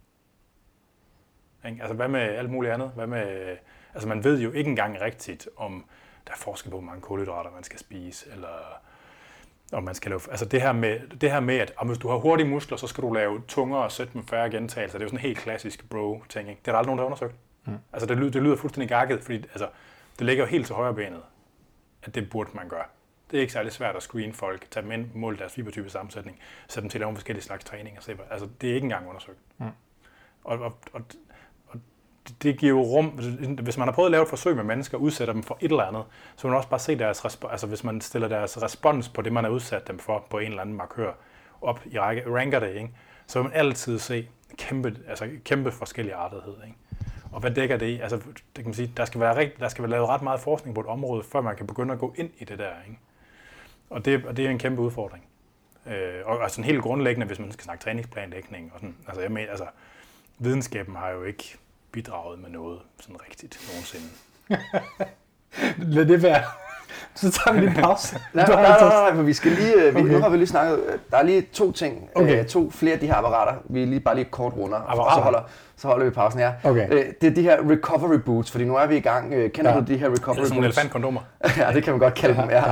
Ikke? 1.66 1.78
Altså 1.82 1.96
hvad 1.96 2.08
med 2.08 2.20
alt 2.22 2.50
muligt 2.50 2.74
andet? 2.74 2.92
Hvad 2.96 3.08
med, 3.08 3.58
altså 3.94 4.08
man 4.08 4.24
ved 4.24 4.40
jo 4.40 4.52
ikke 4.52 4.70
engang 4.70 5.02
rigtigt, 5.02 5.50
om 5.58 5.86
der 6.28 6.34
er 6.34 6.38
forskel 6.38 6.72
på, 6.72 6.78
hvor 6.78 6.86
mange 6.86 7.02
kulhydrater 7.02 7.52
man 7.52 7.64
skal 7.64 7.80
spise, 7.80 8.32
eller 8.32 8.82
om 9.72 9.84
man 9.84 9.96
skal 9.96 10.10
lave, 10.10 10.22
altså 10.30 10.46
det 10.46 10.62
her 10.62 10.72
med, 10.72 11.00
det 11.22 11.32
her 11.32 11.40
med 11.40 11.58
at 11.58 11.74
om 11.78 11.88
hvis 11.88 11.98
du 11.98 12.08
har 12.08 12.18
hurtige 12.18 12.48
muskler, 12.48 12.78
så 12.78 12.88
skal 12.88 13.02
du 13.02 13.14
lave 13.14 13.42
tungere 13.48 13.90
sæt 13.90 14.16
med 14.16 14.24
færre 14.24 14.50
gentagelser. 14.50 14.98
Det 14.98 15.04
er 15.04 15.06
jo 15.06 15.10
sådan 15.10 15.20
en 15.20 15.22
helt 15.22 15.38
klassisk 15.38 15.90
bro-ting. 15.90 16.50
Ikke? 16.50 16.60
Det 16.60 16.68
er 16.68 16.72
der 16.72 16.80
aldrig 16.80 16.96
nogen, 16.96 16.98
der 16.98 17.04
har 17.04 17.08
undersøgt. 17.08 17.36
Mm. 17.66 17.78
Altså 17.94 18.08
det 18.08 18.18
lyder, 18.18 18.32
det 18.32 18.44
lyder 18.44 18.56
fuldstændig 18.56 18.90
gakket, 18.90 19.24
fordi 19.24 19.36
altså, 19.36 19.68
det 20.20 20.26
ligger 20.26 20.44
jo 20.44 20.50
helt 20.50 20.66
til 20.66 20.76
højre 20.76 20.94
benet, 20.94 21.22
at 22.04 22.16
det 22.16 22.30
burde 22.30 22.50
man 22.54 22.70
gøre. 22.70 22.86
Det 23.32 23.38
er 23.38 23.42
ikke 23.42 23.54
særlig 23.54 23.72
svært 23.72 23.96
at 23.96 24.04
screene 24.04 24.34
folk, 24.34 24.72
tage 24.72 24.84
dem 24.84 24.92
ind, 24.92 25.08
måle 25.14 25.38
deres 25.38 25.54
fibertype 25.54 25.90
sammensætning, 25.90 26.40
sætte 26.68 26.82
dem 26.82 26.90
til 26.90 26.98
at 26.98 27.00
lave 27.00 27.14
forskellige 27.16 27.44
slags 27.44 27.64
træning 27.64 27.98
og 27.98 28.04
se, 28.04 28.18
altså 28.32 28.48
det 28.62 28.70
er 28.72 28.76
ikke 28.76 28.86
engang 28.86 29.08
undersøgt. 29.10 29.38
Mm. 29.58 29.66
Og, 30.44 30.60
og, 30.60 30.78
og, 30.94 31.02
og 31.68 31.78
det- 32.28 32.44
det 32.44 32.58
giver 32.58 32.70
jo 32.70 32.82
rum, 32.82 33.06
hvis 33.62 33.78
man 33.78 33.88
har 33.88 33.94
prøvet 33.94 34.08
at 34.08 34.12
lave 34.12 34.24
et 34.24 34.30
forsøg 34.30 34.56
med 34.56 34.64
mennesker 34.64 34.98
og 34.98 35.04
udsætter 35.04 35.34
dem 35.34 35.44
for 35.44 35.58
et 35.62 35.72
eller 35.72 35.84
andet, 35.84 36.04
så 36.36 36.44
vil 36.44 36.50
man 36.50 36.58
også 36.58 36.70
bare 36.70 36.80
se 36.80 37.00
deres 37.00 37.26
respons, 37.26 37.52
altså 37.52 37.68
hvis 37.68 37.84
man 37.84 38.02
stiller 38.02 38.28
deres 38.28 38.62
respons 38.62 39.10
på 39.10 39.22
det, 39.22 39.34
man 39.34 39.44
har 39.44 39.52
udsat 39.52 39.88
dem 39.88 40.00
for 40.00 40.26
på 40.30 40.38
en 40.38 40.48
eller 40.48 40.62
anden 40.62 40.76
markør 40.76 41.14
op 41.62 41.80
i 41.86 42.00
række, 42.00 42.24
ranker 42.36 42.60
det, 42.60 42.76
ikke? 42.76 42.90
så 43.28 43.40
vil 43.42 43.50
man 43.50 43.58
altid 43.60 44.00
se 44.00 44.28
kæmpe, 44.58 44.96
altså 45.08 45.30
kæmpe 45.46 45.72
forskellige 45.72 46.16
artighed. 46.16 46.54
Ikke? 46.66 46.78
Og 47.32 47.40
hvad 47.40 47.52
dækker 47.52 47.78
det 47.78 47.86
i? 47.86 48.00
Altså, 48.00 48.16
det 48.18 48.36
kan 48.56 48.66
man 48.66 48.74
sige, 48.74 48.94
der 48.98 49.06
skal, 49.06 49.22
være 49.22 49.38
rigt, 49.38 49.60
der 49.60 49.68
skal 49.70 49.82
være 49.82 49.92
lavet 49.92 50.10
ret 50.10 50.22
meget 50.22 50.40
forskning 50.40 50.76
på 50.76 50.82
et 50.82 50.88
område, 50.88 51.24
før 51.24 51.42
man 51.42 51.56
kan 51.56 51.68
begynde 51.68 51.94
at 51.94 52.00
gå 52.00 52.14
ind 52.18 52.30
i 52.38 52.44
det 52.46 52.60
der. 52.60 52.72
Ikke? 52.88 53.00
Og, 53.92 54.06
det, 54.06 54.26
og 54.26 54.38
det 54.38 54.46
er 54.46 54.50
en 54.50 54.58
kæmpe 54.60 54.82
udfordring. 54.82 55.24
Øh, 55.88 55.94
og, 56.26 56.38
og 56.38 56.52
sådan 56.52 56.64
helt 56.64 56.82
grundlæggende, 56.82 57.28
hvis 57.28 57.40
man 57.40 57.52
skal 57.52 57.64
snakke 57.64 57.84
træningsplanlægning, 57.84 58.72
og 58.74 58.80
sådan, 58.80 58.96
altså, 59.08 59.22
jeg 59.22 59.32
mener, 59.32 59.50
altså, 59.50 59.66
videnskaben 60.40 60.96
har 60.96 61.10
jo 61.10 61.24
ikke 61.24 61.58
bidraget 61.92 62.40
med 62.40 62.50
noget 62.50 62.80
sådan 63.00 63.16
rigtigt 63.30 63.60
nogensinde. 63.72 64.06
Lad 65.96 66.06
det 66.06 66.24
være. 66.24 66.42
Så 67.16 67.32
tager 67.32 67.54
vi 67.54 67.60
lige 67.60 67.70
en 67.78 67.84
pause. 67.84 68.16
Nej, 68.34 68.46
har 68.46 68.54
nej, 68.54 68.62
nej, 68.62 68.72
altså- 68.72 68.86
nej, 68.90 69.02
nej, 69.10 69.16
for 69.16 69.24
vi 69.24 69.34
skal 69.34 69.52
lige, 69.52 69.74
øh, 69.74 69.96
vi, 69.96 70.00
Okay. 70.02 70.12
nu 70.12 70.20
har 70.20 70.30
vi 70.30 70.38
lige 70.38 70.48
snakket, 70.48 70.80
øh, 70.80 71.00
der 71.12 71.18
er 71.18 71.24
lige 71.24 71.42
to 71.42 71.72
ting, 71.72 72.10
Okay. 72.16 72.40
øh, 72.40 72.46
to 72.46 72.72
flere 72.72 72.94
af 72.94 73.00
de 73.00 73.08
her 73.08 73.16
apparater, 73.16 73.54
vi 73.70 73.86
lige 73.86 74.00
bare 74.00 74.16
lige 74.16 74.26
kort 74.26 74.54
runder, 74.54 74.78
og 74.78 74.96
så 74.96 75.02
Apparater? 75.02 75.24
holder, 75.24 75.42
så 75.78 75.88
holder 75.88 76.06
vi 76.06 76.12
pausen 76.12 76.40
her. 76.40 76.54
Okay. 76.64 76.88
Øh, 76.92 77.06
det 77.22 77.28
er 77.30 77.34
de 77.34 77.42
her 77.42 77.70
recovery 77.70 78.16
boots, 78.18 78.52
fordi 78.52 78.66
nu 78.66 78.76
er 78.76 78.86
vi 78.86 78.96
i 78.98 79.00
gang. 79.00 79.34
Øh, 79.34 79.52
kender 79.52 79.72
Ja. 79.72 79.80
du 79.80 79.86
de 79.86 79.98
her 79.98 80.10
Det 80.10 80.20
recovery 80.20 80.40
er 80.40 80.44
sådan 80.44 80.56
nogle 80.56 80.68
boots? 80.68 80.78
elefantkondomer. 80.78 81.22
ja, 81.58 81.72
det 81.74 81.84
kan 81.84 81.94
man 81.94 82.00
godt 82.00 82.14
kalde 82.14 82.42
dem, 82.42 82.50
ja. 82.50 82.64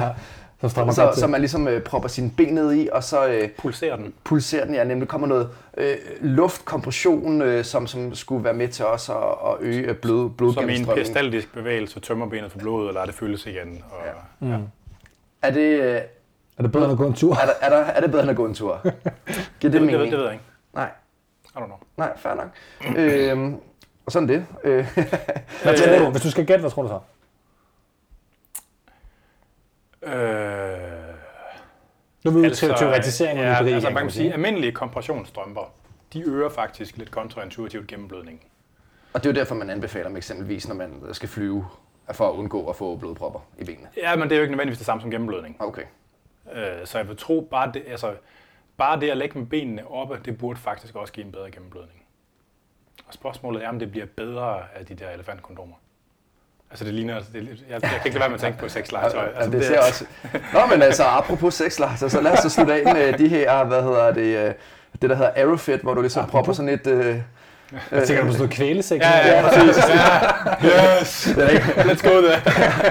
Ja, 0.64 0.68
så 0.68 0.72
strammer 0.72 0.94
Så, 0.94 1.12
så 1.16 1.28
man 1.28 1.42
ligesom 1.42 1.68
øh, 1.68 1.82
propper 1.84 2.10
sine 2.10 2.32
ben 2.38 2.54
ned 2.54 2.74
i, 2.74 2.90
og 2.92 3.04
så 3.04 3.28
øh, 3.28 3.50
Pulserer 3.50 3.96
den. 3.96 4.14
pulserer 4.24 4.66
den, 4.66 4.74
ja, 4.76 4.84
nemlig 4.84 5.08
kommer 5.08 5.28
noget 5.28 5.50
øh, 5.78 5.96
luftkompression, 6.22 7.42
øh, 7.42 7.64
som, 7.66 7.88
som 7.88 8.16
skulle 8.16 8.44
være 8.44 8.54
med 8.54 8.68
til 8.68 8.86
også 8.86 9.14
at, 9.14 9.52
at 9.52 9.58
øge 9.60 9.82
øh, 9.88 9.96
blod, 9.96 10.18
Som 10.20 10.26
i 10.26 10.26
en 10.30 10.34
blodgennemstrømningen. 10.38 10.86
peristaltisk 10.96 11.54
bevægelse 11.54 12.00
tømmer 12.00 12.26
benet 12.30 12.52
for 12.52 12.60
blodet 12.60 12.88
og 12.88 12.94
lader 12.94 13.06
det 13.06 13.16
fyldes 13.16 13.46
igen. 13.46 13.84
Og, 13.92 13.98
Ja. 14.42 14.48
ja. 14.52 14.58
Mm. 14.58 14.64
Er 15.42 15.52
det, 15.52 15.60
øh, 15.82 15.96
Er 16.58 16.62
det 16.64 16.72
bedre 16.72 16.84
end 16.86 16.92
at 16.92 16.98
gå 16.98 17.06
en 17.08 17.14
tur? 17.14 17.34
er, 17.34 17.46
der, 17.46 17.54
er, 17.62 17.70
der, 17.70 17.78
er 17.78 18.02
det 18.02 18.12
bedre 18.12 18.22
end 18.24 18.30
at 18.32 18.38
gå 18.38 18.46
en 18.46 18.54
tur? 18.54 18.80
Giver 18.84 18.94
det, 18.94 19.62
Det, 19.62 19.62
det, 19.62 19.74
det, 19.74 19.82
mening? 19.82 20.00
ved- 20.02 20.06
det 20.12 20.18
ved 20.18 20.24
jeg 20.26 20.34
ikke. 20.34 20.46
Nej, 20.74 20.90
I 21.46 21.58
don't 21.58 21.66
know. 21.66 21.78
nej, 21.98 22.18
fair 22.18 22.34
nok. 22.34 22.48
øhm, 22.98 23.56
og 24.06 24.12
sådan 24.12 24.30
det. 24.30 24.46
Øh, 24.64 24.88
Hvad 25.64 25.78
tror 25.78 26.06
du? 26.06 26.10
Hvis 26.12 26.22
du 26.22 26.32
skal 26.32 26.46
gætte, 26.46 26.62
hvad 26.62 26.72
tror 26.72 26.82
du 26.84 26.88
så? 26.88 27.00
Øh, 30.04 30.12
Nu 32.24 32.32
er 32.32 32.34
vi 32.34 32.40
ude 32.40 32.50
til 32.54 32.68
teoretisering 32.68 33.40
ja, 33.40 33.66
altså, 33.66 33.90
man 33.90 34.04
kan 34.04 34.12
sige, 34.12 34.34
almindelige 34.34 34.72
kompressionsstrømper, 34.72 35.74
de 36.14 36.22
øger 36.30 36.50
faktisk 36.50 36.98
lidt 36.98 37.12
kontraintuitivt 37.12 37.88
gennemblødningen. 37.88 38.44
og 39.14 39.24
det 39.24 39.30
er 39.30 39.34
jo 39.34 39.40
derfor, 39.40 39.56
man 39.56 39.70
anbefaler 39.70 40.08
dem 40.08 40.18
eksempelvis, 40.18 40.68
når 40.68 40.76
man 40.76 41.04
skal 41.12 41.30
flyve, 41.30 41.66
for 42.12 42.30
at 42.30 42.34
undgå 42.34 42.70
at 42.70 42.76
få 42.76 42.96
blodpropper 42.96 43.40
i 43.58 43.64
benene. 43.64 43.88
Ja, 43.98 44.16
men 44.16 44.24
det 44.24 44.32
er 44.32 44.36
jo 44.36 44.42
ikke 44.42 44.52
nødvendigvis 44.52 44.78
det 44.78 44.86
samme 44.86 45.02
som 45.02 45.12
gennemblødning. 45.12 45.56
Okay. 45.60 45.84
Øh, 46.54 46.86
så 46.86 46.98
jeg 46.98 47.08
vil 47.08 47.18
tro, 47.18 47.48
bare 47.52 47.72
det, 47.74 47.84
altså, 47.88 48.16
bare 48.78 49.00
det 49.00 49.10
at 49.10 49.18
lægge 49.18 49.40
med 49.40 49.48
benene 49.48 49.88
oppe, 49.88 50.20
det 50.26 50.38
burde 50.38 50.60
faktisk 50.60 50.96
også 50.96 51.14
give 51.14 51.26
en 51.26 51.32
bedre 51.32 51.52
gennemblødning. 51.52 52.04
Og 53.08 53.14
spørgsmålet 53.14 53.64
er, 53.64 53.70
om 53.70 53.80
det 53.80 53.92
bliver 53.92 54.06
bedre 54.06 54.64
af 54.76 54.86
de 54.86 54.96
der 54.96 55.10
elefantkondomer. 55.10 55.76
Altså 56.72 56.86
det 56.86 56.94
ligner, 56.94 57.20
det, 57.20 57.26
jeg, 57.36 57.48
jeg 57.70 57.82
kan 57.82 57.90
ikke 58.06 58.10
lade 58.10 58.20
være 58.20 58.30
med 58.30 58.36
at 58.36 58.42
tænke 58.42 58.60
på 58.60 58.70
sexlegetøj. 58.70 59.24
Altså, 59.26 59.40
Altså, 59.42 59.52
det, 59.52 59.66
ser 59.66 59.80
også... 59.80 60.06
Nå, 60.54 60.60
men 60.72 60.82
altså, 60.82 61.04
apropos 61.04 61.54
sexlegetøj, 61.54 62.10
så 62.10 62.22
lad 62.22 62.32
os 62.32 62.40
så 62.40 62.50
slutte 62.50 62.74
af 62.74 62.94
med 62.96 63.14
de 63.14 63.28
her, 63.28 63.64
hvad 63.64 63.82
hedder 63.84 64.12
det, 64.14 64.38
øh, 64.48 64.54
det 65.02 65.10
der 65.10 65.16
hedder 65.16 65.32
Aerofit, 65.36 65.80
hvor 65.82 65.94
du 65.94 66.02
ligesom 66.02 66.26
propper 66.26 66.54
sådan 66.54 66.70
et... 66.70 66.88
Øh, 66.88 67.16
Jeg 67.92 68.08
tænker 68.08 68.22
du 68.24 68.28
på 68.28 68.34
sådan 68.34 68.38
noget 68.38 68.50
kvælesex? 68.52 69.02
Ja, 69.02 69.28
ja, 69.36 69.42
præcis. 69.48 69.84
Ja. 70.64 71.00
Yes! 71.02 71.24
det 71.36 71.44
er 71.46 71.50
ikke- 71.50 71.66
Let's 71.66 72.10
go 72.10 72.22
there. 72.22 72.42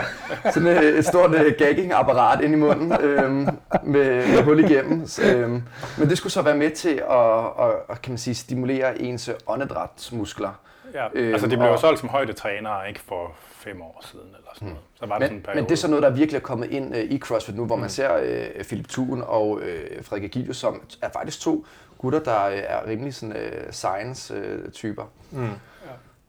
sådan 0.52 0.68
et, 0.68 0.84
et 0.98 1.06
stort 1.06 1.30
uh, 1.34 1.40
gagging-apparat 1.58 2.40
ind 2.40 2.52
i 2.52 2.56
munden 2.56 2.92
øhm, 3.02 3.48
med, 3.82 4.26
med 4.28 4.42
hul 4.42 4.64
igennem. 4.64 5.06
Så, 5.06 5.22
øhm, 5.22 5.62
men 5.98 6.08
det 6.10 6.18
skulle 6.18 6.32
så 6.32 6.42
være 6.42 6.56
med 6.56 6.70
til 6.70 7.02
at, 7.10 7.66
at, 7.66 7.74
at 7.90 8.02
kan 8.02 8.12
man 8.12 8.18
sige, 8.18 8.34
stimulere 8.34 9.00
ens 9.02 9.30
åndedrætsmuskler. 9.46 10.50
Ja, 10.94 11.06
Øhm, 11.14 11.32
altså 11.32 11.46
det 11.46 11.58
blev 11.58 11.70
jo 11.70 11.76
solgt 11.80 12.00
som 12.00 12.08
højdetrænere, 12.08 12.88
ikke 12.88 13.00
for 13.08 13.32
fem 13.72 13.82
år 13.82 14.04
siden 14.10 14.26
eller 14.26 14.50
sådan 14.54 14.68
noget. 14.68 14.82
Så 14.94 15.06
var 15.06 15.18
det 15.18 15.24
sådan 15.24 15.32
Men, 15.34 15.38
en 15.38 15.42
periode. 15.42 15.60
men 15.62 15.68
det 15.68 15.72
er 15.72 15.76
så 15.76 15.88
noget, 15.88 16.02
der 16.02 16.10
virkelig 16.10 16.36
er 16.38 16.42
kommet 16.42 16.70
ind 16.70 16.94
uh, 16.94 17.00
i 17.00 17.18
CrossFit 17.18 17.56
nu, 17.56 17.66
hvor 17.66 17.76
man 17.76 17.90
ser 17.90 18.16
uh, 18.58 18.64
Philip 18.64 18.88
Thun 18.88 19.22
og 19.26 19.48
uh, 19.50 19.62
Frederik 20.02 20.24
Agilius, 20.24 20.56
som 20.56 20.82
er 21.02 21.08
faktisk 21.10 21.40
to 21.40 21.66
gutter, 21.98 22.20
der 22.20 22.46
uh, 22.46 22.52
er 22.54 22.86
rimelig 22.86 23.14
sådan, 23.14 23.36
uh, 23.36 23.70
science-typer. 23.70 25.04
Mm. 25.30 25.48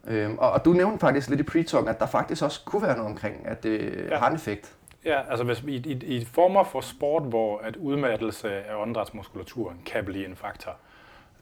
Øhm, 0.07 0.37
og, 0.37 0.51
og 0.51 0.65
du 0.65 0.73
nævnte 0.73 0.99
faktisk 0.99 1.29
lidt 1.29 1.39
i 1.39 1.43
pre 1.43 1.59
at 1.89 1.99
der 1.99 2.05
faktisk 2.05 2.43
også 2.43 2.61
kunne 2.65 2.81
være 2.81 2.95
noget 2.97 3.09
omkring, 3.11 3.47
at 3.47 3.63
det 3.63 3.79
Ja. 3.79 4.13
ja. 4.13 4.17
har 4.19 4.29
en 4.29 4.35
effekt. 4.35 4.73
Ja, 5.05 5.21
altså 5.29 5.43
hvis, 5.43 5.63
i, 5.67 5.75
i, 5.75 6.17
i 6.17 6.25
former 6.25 6.63
for 6.63 6.81
sport, 6.81 7.23
hvor 7.23 7.59
at 7.63 7.75
udmattelse 7.75 8.51
af 8.51 8.75
åndedrætsmuskulaturen 8.81 9.81
kan 9.85 10.05
blive 10.05 10.25
en 10.25 10.35
faktor. 10.35 10.71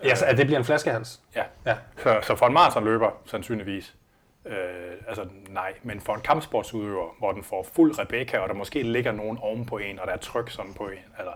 Ja, 0.04 0.16
så 0.16 0.26
at 0.26 0.38
det 0.38 0.46
bliver 0.46 0.60
en 0.60 0.66
flaskehals. 0.66 1.20
Ja. 1.36 1.44
Ja. 1.66 1.76
Så, 2.04 2.20
så 2.24 2.36
for 2.36 2.46
en 2.46 2.54
maratonløber 2.54 3.10
sandsynligvis, 3.26 3.96
øh, 4.48 4.92
altså 5.08 5.26
nej, 5.50 5.74
men 5.84 6.02
for 6.02 6.16
en 6.16 6.22
kampsportsudøver, 6.22 7.16
hvor 7.20 7.32
den 7.32 7.44
får 7.44 7.68
fuld 7.74 8.00
Rebecca, 8.00 8.38
og 8.38 8.50
der 8.50 8.56
måske 8.56 8.84
ligger 8.84 9.12
nogen 9.12 9.38
oven 9.42 9.66
på 9.66 9.78
en, 9.78 10.00
og 10.00 10.08
der 10.08 10.14
er 10.14 10.18
tryk 10.18 10.50
sådan 10.50 10.74
på 10.74 10.84
en, 10.84 10.98
eller, 11.20 11.32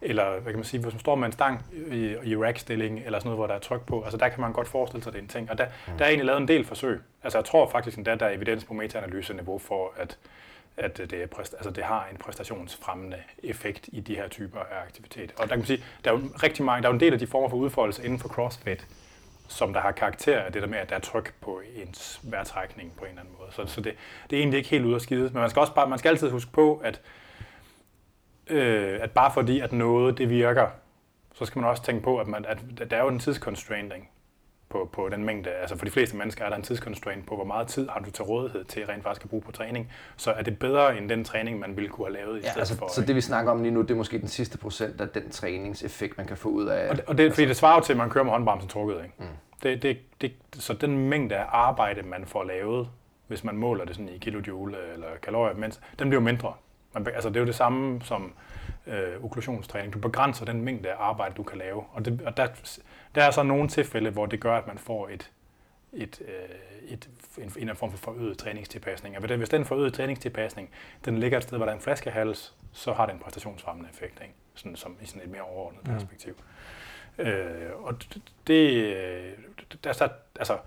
eller 0.00 0.30
hvad 0.30 0.52
kan 0.52 0.56
man 0.56 0.64
sige, 0.64 0.82
hvis 0.82 0.94
man 0.94 1.00
står 1.00 1.14
med 1.14 1.26
en 1.26 1.32
stang 1.32 1.64
i, 1.92 2.16
i 2.24 2.36
rack-stilling, 2.36 3.02
eller 3.04 3.18
sådan 3.18 3.28
noget, 3.28 3.38
hvor 3.38 3.46
der 3.46 3.54
er 3.54 3.58
tryk 3.58 3.86
på, 3.86 4.02
altså 4.02 4.18
der 4.18 4.28
kan 4.28 4.40
man 4.40 4.52
godt 4.52 4.68
forestille 4.68 5.02
sig, 5.02 5.10
at 5.10 5.14
det 5.14 5.18
er 5.18 5.22
en 5.22 5.28
ting. 5.28 5.50
Og 5.50 5.58
der, 5.58 5.66
der 5.98 6.04
er 6.04 6.08
egentlig 6.08 6.26
lavet 6.26 6.40
en 6.40 6.48
del 6.48 6.64
forsøg. 6.64 7.00
Altså 7.22 7.38
jeg 7.38 7.44
tror 7.44 7.68
faktisk 7.68 7.96
endda, 7.96 8.14
der 8.14 8.26
er 8.26 8.30
evidens 8.30 8.64
på 8.64 8.74
metaanalyseniveau 8.74 9.58
for, 9.58 9.92
at 9.96 10.18
at 10.76 10.96
det, 10.96 11.12
er 11.12 11.26
præst, 11.26 11.54
altså 11.54 11.70
det 11.70 11.84
har 11.84 12.08
en 12.12 12.16
præstationsfremmende 12.16 13.16
effekt 13.42 13.88
i 13.92 14.00
de 14.00 14.14
her 14.14 14.28
typer 14.28 14.60
af 14.60 14.82
aktivitet. 14.86 15.32
Og 15.32 15.42
der 15.42 15.46
kan 15.46 15.58
man 15.58 15.66
sige, 15.66 15.84
der 16.04 16.12
er 16.12 16.14
jo 16.14 16.22
rigtig 16.42 16.64
mange, 16.64 16.82
der 16.82 16.88
er 16.88 16.92
jo 16.92 16.94
en 16.94 17.00
del 17.00 17.12
af 17.12 17.18
de 17.18 17.26
former 17.26 17.48
for 17.48 17.56
udfoldelse 17.56 18.04
inden 18.04 18.18
for 18.18 18.28
CrossFit, 18.28 18.86
som 19.48 19.72
der 19.72 19.80
har 19.80 19.92
karakter 19.92 20.40
af 20.40 20.52
det 20.52 20.62
der 20.62 20.68
med, 20.68 20.78
at 20.78 20.90
der 20.90 20.96
er 20.96 21.00
tryk 21.00 21.34
på 21.40 21.62
ens 21.74 22.20
vejrtrækning 22.22 22.92
på 22.96 23.04
en 23.04 23.10
eller 23.10 23.20
anden 23.20 23.34
måde. 23.38 23.52
Så, 23.52 23.74
så 23.74 23.80
det, 23.80 23.94
det 24.30 24.36
er 24.36 24.40
egentlig 24.40 24.58
ikke 24.58 24.70
helt 24.70 24.84
ude 24.84 24.96
at 24.96 25.02
skide. 25.02 25.22
Men 25.22 25.40
man 25.40 25.50
skal 25.50 25.60
også 25.60 25.74
bare, 25.74 25.88
man 25.88 25.98
skal 25.98 26.08
altid 26.08 26.30
huske 26.30 26.52
på, 26.52 26.80
at, 26.84 27.00
øh, 28.46 28.98
at 29.02 29.10
bare 29.10 29.32
fordi, 29.32 29.60
at 29.60 29.72
noget 29.72 30.18
det 30.18 30.30
virker, 30.30 30.68
så 31.34 31.44
skal 31.44 31.60
man 31.60 31.70
også 31.70 31.82
tænke 31.82 32.02
på, 32.02 32.18
at, 32.18 32.26
man, 32.26 32.44
at 32.44 32.58
der 32.90 32.96
er 32.96 33.02
jo 33.02 33.08
en 33.08 33.18
tidsconstraining 33.18 34.10
på, 34.68 34.88
på 34.92 35.08
den 35.08 35.24
mængde. 35.24 35.50
Altså 35.50 35.76
for 35.78 35.84
de 35.84 35.90
fleste 35.90 36.16
mennesker 36.16 36.44
er 36.44 36.48
der 36.48 36.56
en 36.56 36.62
tidsconstraint 36.62 37.26
på, 37.26 37.34
hvor 37.34 37.44
meget 37.44 37.68
tid 37.68 37.88
har 37.88 38.00
du 38.00 38.10
til 38.10 38.24
rådighed 38.24 38.64
til 38.64 38.86
rent 38.86 39.02
faktisk 39.02 39.24
at 39.24 39.30
bruge 39.30 39.42
på 39.42 39.52
træning. 39.52 39.92
Så 40.16 40.32
er 40.32 40.42
det 40.42 40.58
bedre 40.58 40.98
end 40.98 41.08
den 41.08 41.24
træning, 41.24 41.58
man 41.58 41.76
ville 41.76 41.90
kunne 41.90 42.06
have 42.06 42.14
lavet 42.14 42.38
i 42.38 42.40
Ja, 42.40 42.50
stedet 42.50 42.58
altså, 42.58 42.76
for. 42.76 42.88
så 42.94 43.00
det 43.00 43.16
vi 43.16 43.20
snakker 43.20 43.52
om 43.52 43.62
lige 43.62 43.72
nu, 43.72 43.82
det 43.82 43.90
er 43.90 43.94
måske 43.94 44.18
den 44.20 44.28
sidste 44.28 44.58
procent 44.58 45.00
af 45.00 45.08
den 45.08 45.30
træningseffekt, 45.30 46.18
man 46.18 46.26
kan 46.26 46.36
få 46.36 46.48
ud 46.48 46.66
af... 46.66 46.90
Og 46.90 46.96
det, 46.96 47.04
og 47.04 47.18
det, 47.18 47.32
fordi 47.32 47.46
det 47.46 47.56
svarer 47.56 47.74
jo 47.74 47.80
til, 47.80 47.92
at 47.92 47.96
man 47.96 48.10
kører 48.10 48.24
med 48.24 48.32
håndbremsen 48.32 48.68
trukket. 48.68 48.96
Ikke? 48.96 49.14
Mm. 49.18 49.26
Det, 49.62 49.82
det, 49.82 49.98
det, 50.20 50.32
så 50.54 50.72
den 50.72 51.08
mængde 51.08 51.36
af 51.36 51.46
arbejde, 51.48 52.02
man 52.02 52.24
får 52.26 52.44
lavet, 52.44 52.88
hvis 53.26 53.44
man 53.44 53.56
måler 53.56 53.84
det 53.84 53.96
sådan 53.96 54.08
i 54.08 54.18
kilojoule 54.18 54.76
eller 54.94 55.06
kalorier, 55.22 55.54
mens, 55.54 55.80
den 55.98 56.08
bliver 56.08 56.20
jo 56.20 56.24
mindre. 56.24 56.52
Man, 56.94 57.06
altså, 57.14 57.28
det 57.28 57.36
er 57.36 57.40
jo 57.40 57.46
det 57.46 57.54
samme 57.54 58.00
som 58.02 58.32
øh, 58.86 59.24
okklusionstræning. 59.24 59.92
Du 59.92 59.98
begrænser 59.98 60.44
den 60.44 60.60
mængde 60.62 60.88
af 60.88 60.94
arbejde, 60.98 61.34
du 61.34 61.42
kan 61.42 61.58
lave. 61.58 61.82
Og, 61.92 62.04
det, 62.04 62.22
og 62.26 62.36
der, 62.36 62.46
der 63.16 63.22
er 63.24 63.30
så 63.30 63.42
nogle 63.42 63.68
tilfælde, 63.68 64.10
hvor 64.10 64.26
det 64.26 64.40
gør, 64.40 64.58
at 64.58 64.66
man 64.66 64.78
får 64.78 65.08
et, 65.08 65.30
et, 65.92 66.20
øh, 66.20 66.88
et, 66.88 67.08
en, 67.38 67.42
en 67.42 67.48
eller 67.48 67.60
anden 67.60 67.76
form 67.76 67.90
for 67.90 67.98
forøget 67.98 68.38
træningstilpasning. 68.38 69.16
Og 69.16 69.20
hvis 69.36 69.48
den- 69.48 69.58
den 69.60 69.64
forøget 69.66 69.94
træningstilpasning, 69.94 70.70
den 71.04 71.18
ligger 71.18 71.38
et 71.38 71.42
sted, 71.44 71.56
hvor 71.56 71.66
der 71.66 71.72
er 71.72 71.76
en 71.76 71.82
flaskehals, 71.82 72.54
så 72.72 72.92
har 72.92 73.06
det 73.06 73.12
en 73.12 73.18
præstationsfremmende 73.18 73.90
effekt, 73.90 74.20
ikke? 74.22 74.34
Sådan, 74.54 74.76
som 74.76 74.96
i 75.02 75.06
sådan 75.06 75.22
et 75.22 75.28
mere 75.28 75.42
overordnet 75.42 75.86
Mm. 75.86 75.92
perspektiv. 75.92 76.36
Øh, 77.18 77.70
og 77.76 77.94
det, 78.46 78.72
øh, 78.96 79.32
der, 79.84 79.92
der, 79.92 80.08
altså, 80.38 80.58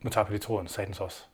nu 0.00 0.10
tager 0.10 0.24
vi 0.24 0.30
lige 0.32 0.40
tråden, 0.40 0.68
satans 0.68 1.00
også. 1.00 1.24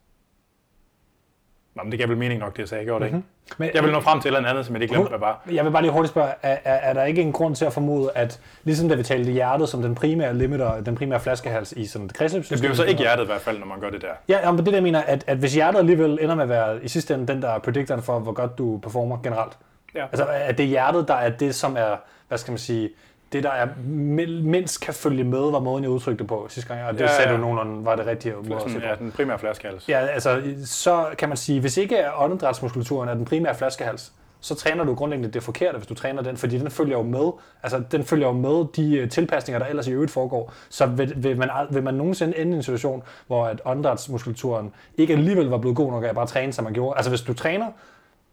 Nå, 1.75 1.83
men 1.83 1.93
det 1.93 1.99
gav 1.99 2.09
vel 2.09 2.17
mening 2.17 2.41
nok, 2.41 2.53
det 2.53 2.59
jeg 2.59 2.69
sagde, 2.69 2.85
gjorde 2.85 3.01
det 3.01 3.07
ikke? 3.07 3.17
Mhm. 3.17 3.25
Men, 3.59 3.71
Jeg 3.75 3.83
vil 3.83 3.93
nå 3.93 4.01
frem 4.01 4.21
til 4.21 4.33
et 4.33 4.37
eller 4.37 4.51
andet, 4.51 4.67
som 4.67 4.75
jeg 4.75 4.81
lige 4.81 4.89
glemte, 4.91 5.09
hvad 5.09 5.19
var. 5.19 5.43
Jeg 5.53 5.65
vil 5.65 5.71
bare 5.71 5.83
lige 5.83 5.93
hurtigt 5.93 6.11
spørge, 6.11 6.29
er, 6.43 6.57
er, 6.65 6.75
er 6.75 6.93
der 6.93 7.05
ikke 7.05 7.23
en 7.23 7.33
grund 7.33 7.55
til 7.57 7.65
at 7.65 7.73
formode, 7.73 8.11
at 8.15 8.41
ligesom 8.65 8.89
da 8.89 8.95
vi 8.95 9.03
talte 9.03 9.33
hjertet 9.33 9.69
som 9.69 9.83
den 9.83 9.95
primære 9.95 10.35
limiter, 10.35 10.81
den 10.81 10.95
primære 10.95 11.21
flaskehals 11.21 11.73
i 11.73 11.87
sådan 11.87 12.07
et 12.07 12.15
kredsløbssystem? 12.15 12.57
Det 12.57 12.63
bliver 12.63 12.75
så 12.77 12.85
ikke 12.85 13.01
hjertet 13.01 13.25
i 13.25 13.27
hvert 13.27 13.41
fald, 13.41 13.59
når 13.59 13.67
man 13.67 13.81
gør 13.81 13.91
det 13.91 14.03
der. 14.03 14.09
Ja, 14.29 14.51
men 14.51 14.59
det 14.59 14.67
der 14.67 14.73
jeg 14.73 14.83
mener, 14.83 15.01
at, 15.03 15.25
at 15.27 15.37
hvis 15.39 15.55
hjertet 15.55 15.79
alligevel 15.79 16.19
ender 16.23 16.35
med 16.35 16.43
at 16.43 16.49
være 16.49 16.85
i 16.85 16.89
sidste 16.89 17.15
ende 17.15 17.27
den, 17.33 17.43
der 17.43 17.49
er 17.49 17.59
predictoren 17.59 18.03
for, 18.03 18.19
hvor 18.19 18.33
godt 18.33 18.59
du 18.59 18.79
performer 18.83 19.19
generelt. 19.23 19.53
Ja. 19.95 20.05
Altså, 20.05 20.27
at 20.31 20.59
det 20.59 20.65
er 20.65 20.69
hjertet, 20.69 21.09
der 21.09 21.15
er 21.15 21.31
det, 21.31 21.55
som 21.55 21.77
er, 21.77 21.97
hvad 22.29 22.39
skal 22.39 22.53
man 22.53 22.59
sige, 22.59 22.91
det, 23.33 23.43
der 23.43 23.51
er 23.51 23.67
mi- 23.67 24.43
mindst 24.49 24.81
kan 24.81 24.95
følge 24.95 25.25
med, 25.25 25.39
var 25.51 25.59
måden, 25.61 25.85
jeg 25.85 25.91
udtrykte 25.91 26.25
på 26.25 26.47
sidste 26.49 26.75
gang, 26.75 26.87
og 26.89 26.93
det 26.95 27.01
Ja, 27.01 27.05
ja, 27.05 27.17
sagde 27.17 27.33
du 27.33 27.37
nogenlunde 27.37 27.85
var 27.85 27.97
det 27.97 28.07
rigtige 28.07 28.35
måde 28.49 28.55
at 28.65 28.71
se 28.71 28.79
på. 28.79 28.85
ja, 28.87 28.95
den 28.95 29.13
primære 29.13 29.39
flaskehals. 29.39 29.89
Ja, 29.89 29.99
altså, 30.07 30.43
så 30.65 31.07
kan 31.19 31.29
man 31.29 31.37
sige, 31.37 31.61
hvis 31.61 31.77
ikke 31.77 31.99
åndedrætsmuskulaturen 32.17 33.09
er 33.09 33.15
den 33.15 33.25
primære 33.25 33.55
flaskehals, 33.55 34.13
så 34.41 34.55
træner 34.55 34.85
du 34.85 34.95
grundlæggende 34.95 35.31
det 35.33 35.43
forkerte, 35.43 35.77
hvis 35.79 35.87
du 35.87 35.95
træner 35.95 36.23
den, 36.23 36.37
fordi 36.37 36.59
den 36.59 36.71
følger 36.71 36.97
jo 36.97 37.03
med, 37.03 37.31
altså 37.63 37.83
den 37.93 38.05
følger 38.05 38.27
jo 38.27 38.33
med 38.33 38.65
de 38.77 38.97
øh, 38.97 39.09
tilpasninger, 39.09 39.59
der 39.59 39.67
ellers 39.67 39.87
i 39.87 39.91
øvrigt 39.93 40.13
foregår. 40.13 40.53
Så 40.71 40.87
vil, 40.87 41.13
vil, 41.17 41.39
man, 41.39 41.49
vil 41.71 41.83
man 41.83 41.95
nogensinde 41.95 42.39
ende 42.39 42.53
i 42.53 42.57
en 42.57 42.63
situation, 42.63 43.03
hvor 43.27 43.47
at 43.47 43.61
åndedrætsmuskulaturen 43.65 44.73
ikke 44.99 45.13
alligevel 45.13 45.47
var 45.47 45.59
blevet 45.59 45.77
god 45.77 45.91
nok 45.91 46.05
at 46.05 46.15
bare 46.15 46.27
træne, 46.27 46.53
som 46.53 46.65
man 46.65 46.73
gjorde. 46.73 46.97
Altså 46.97 47.11
hvis 47.11 47.21
du 47.23 47.35
træner, 47.35 47.67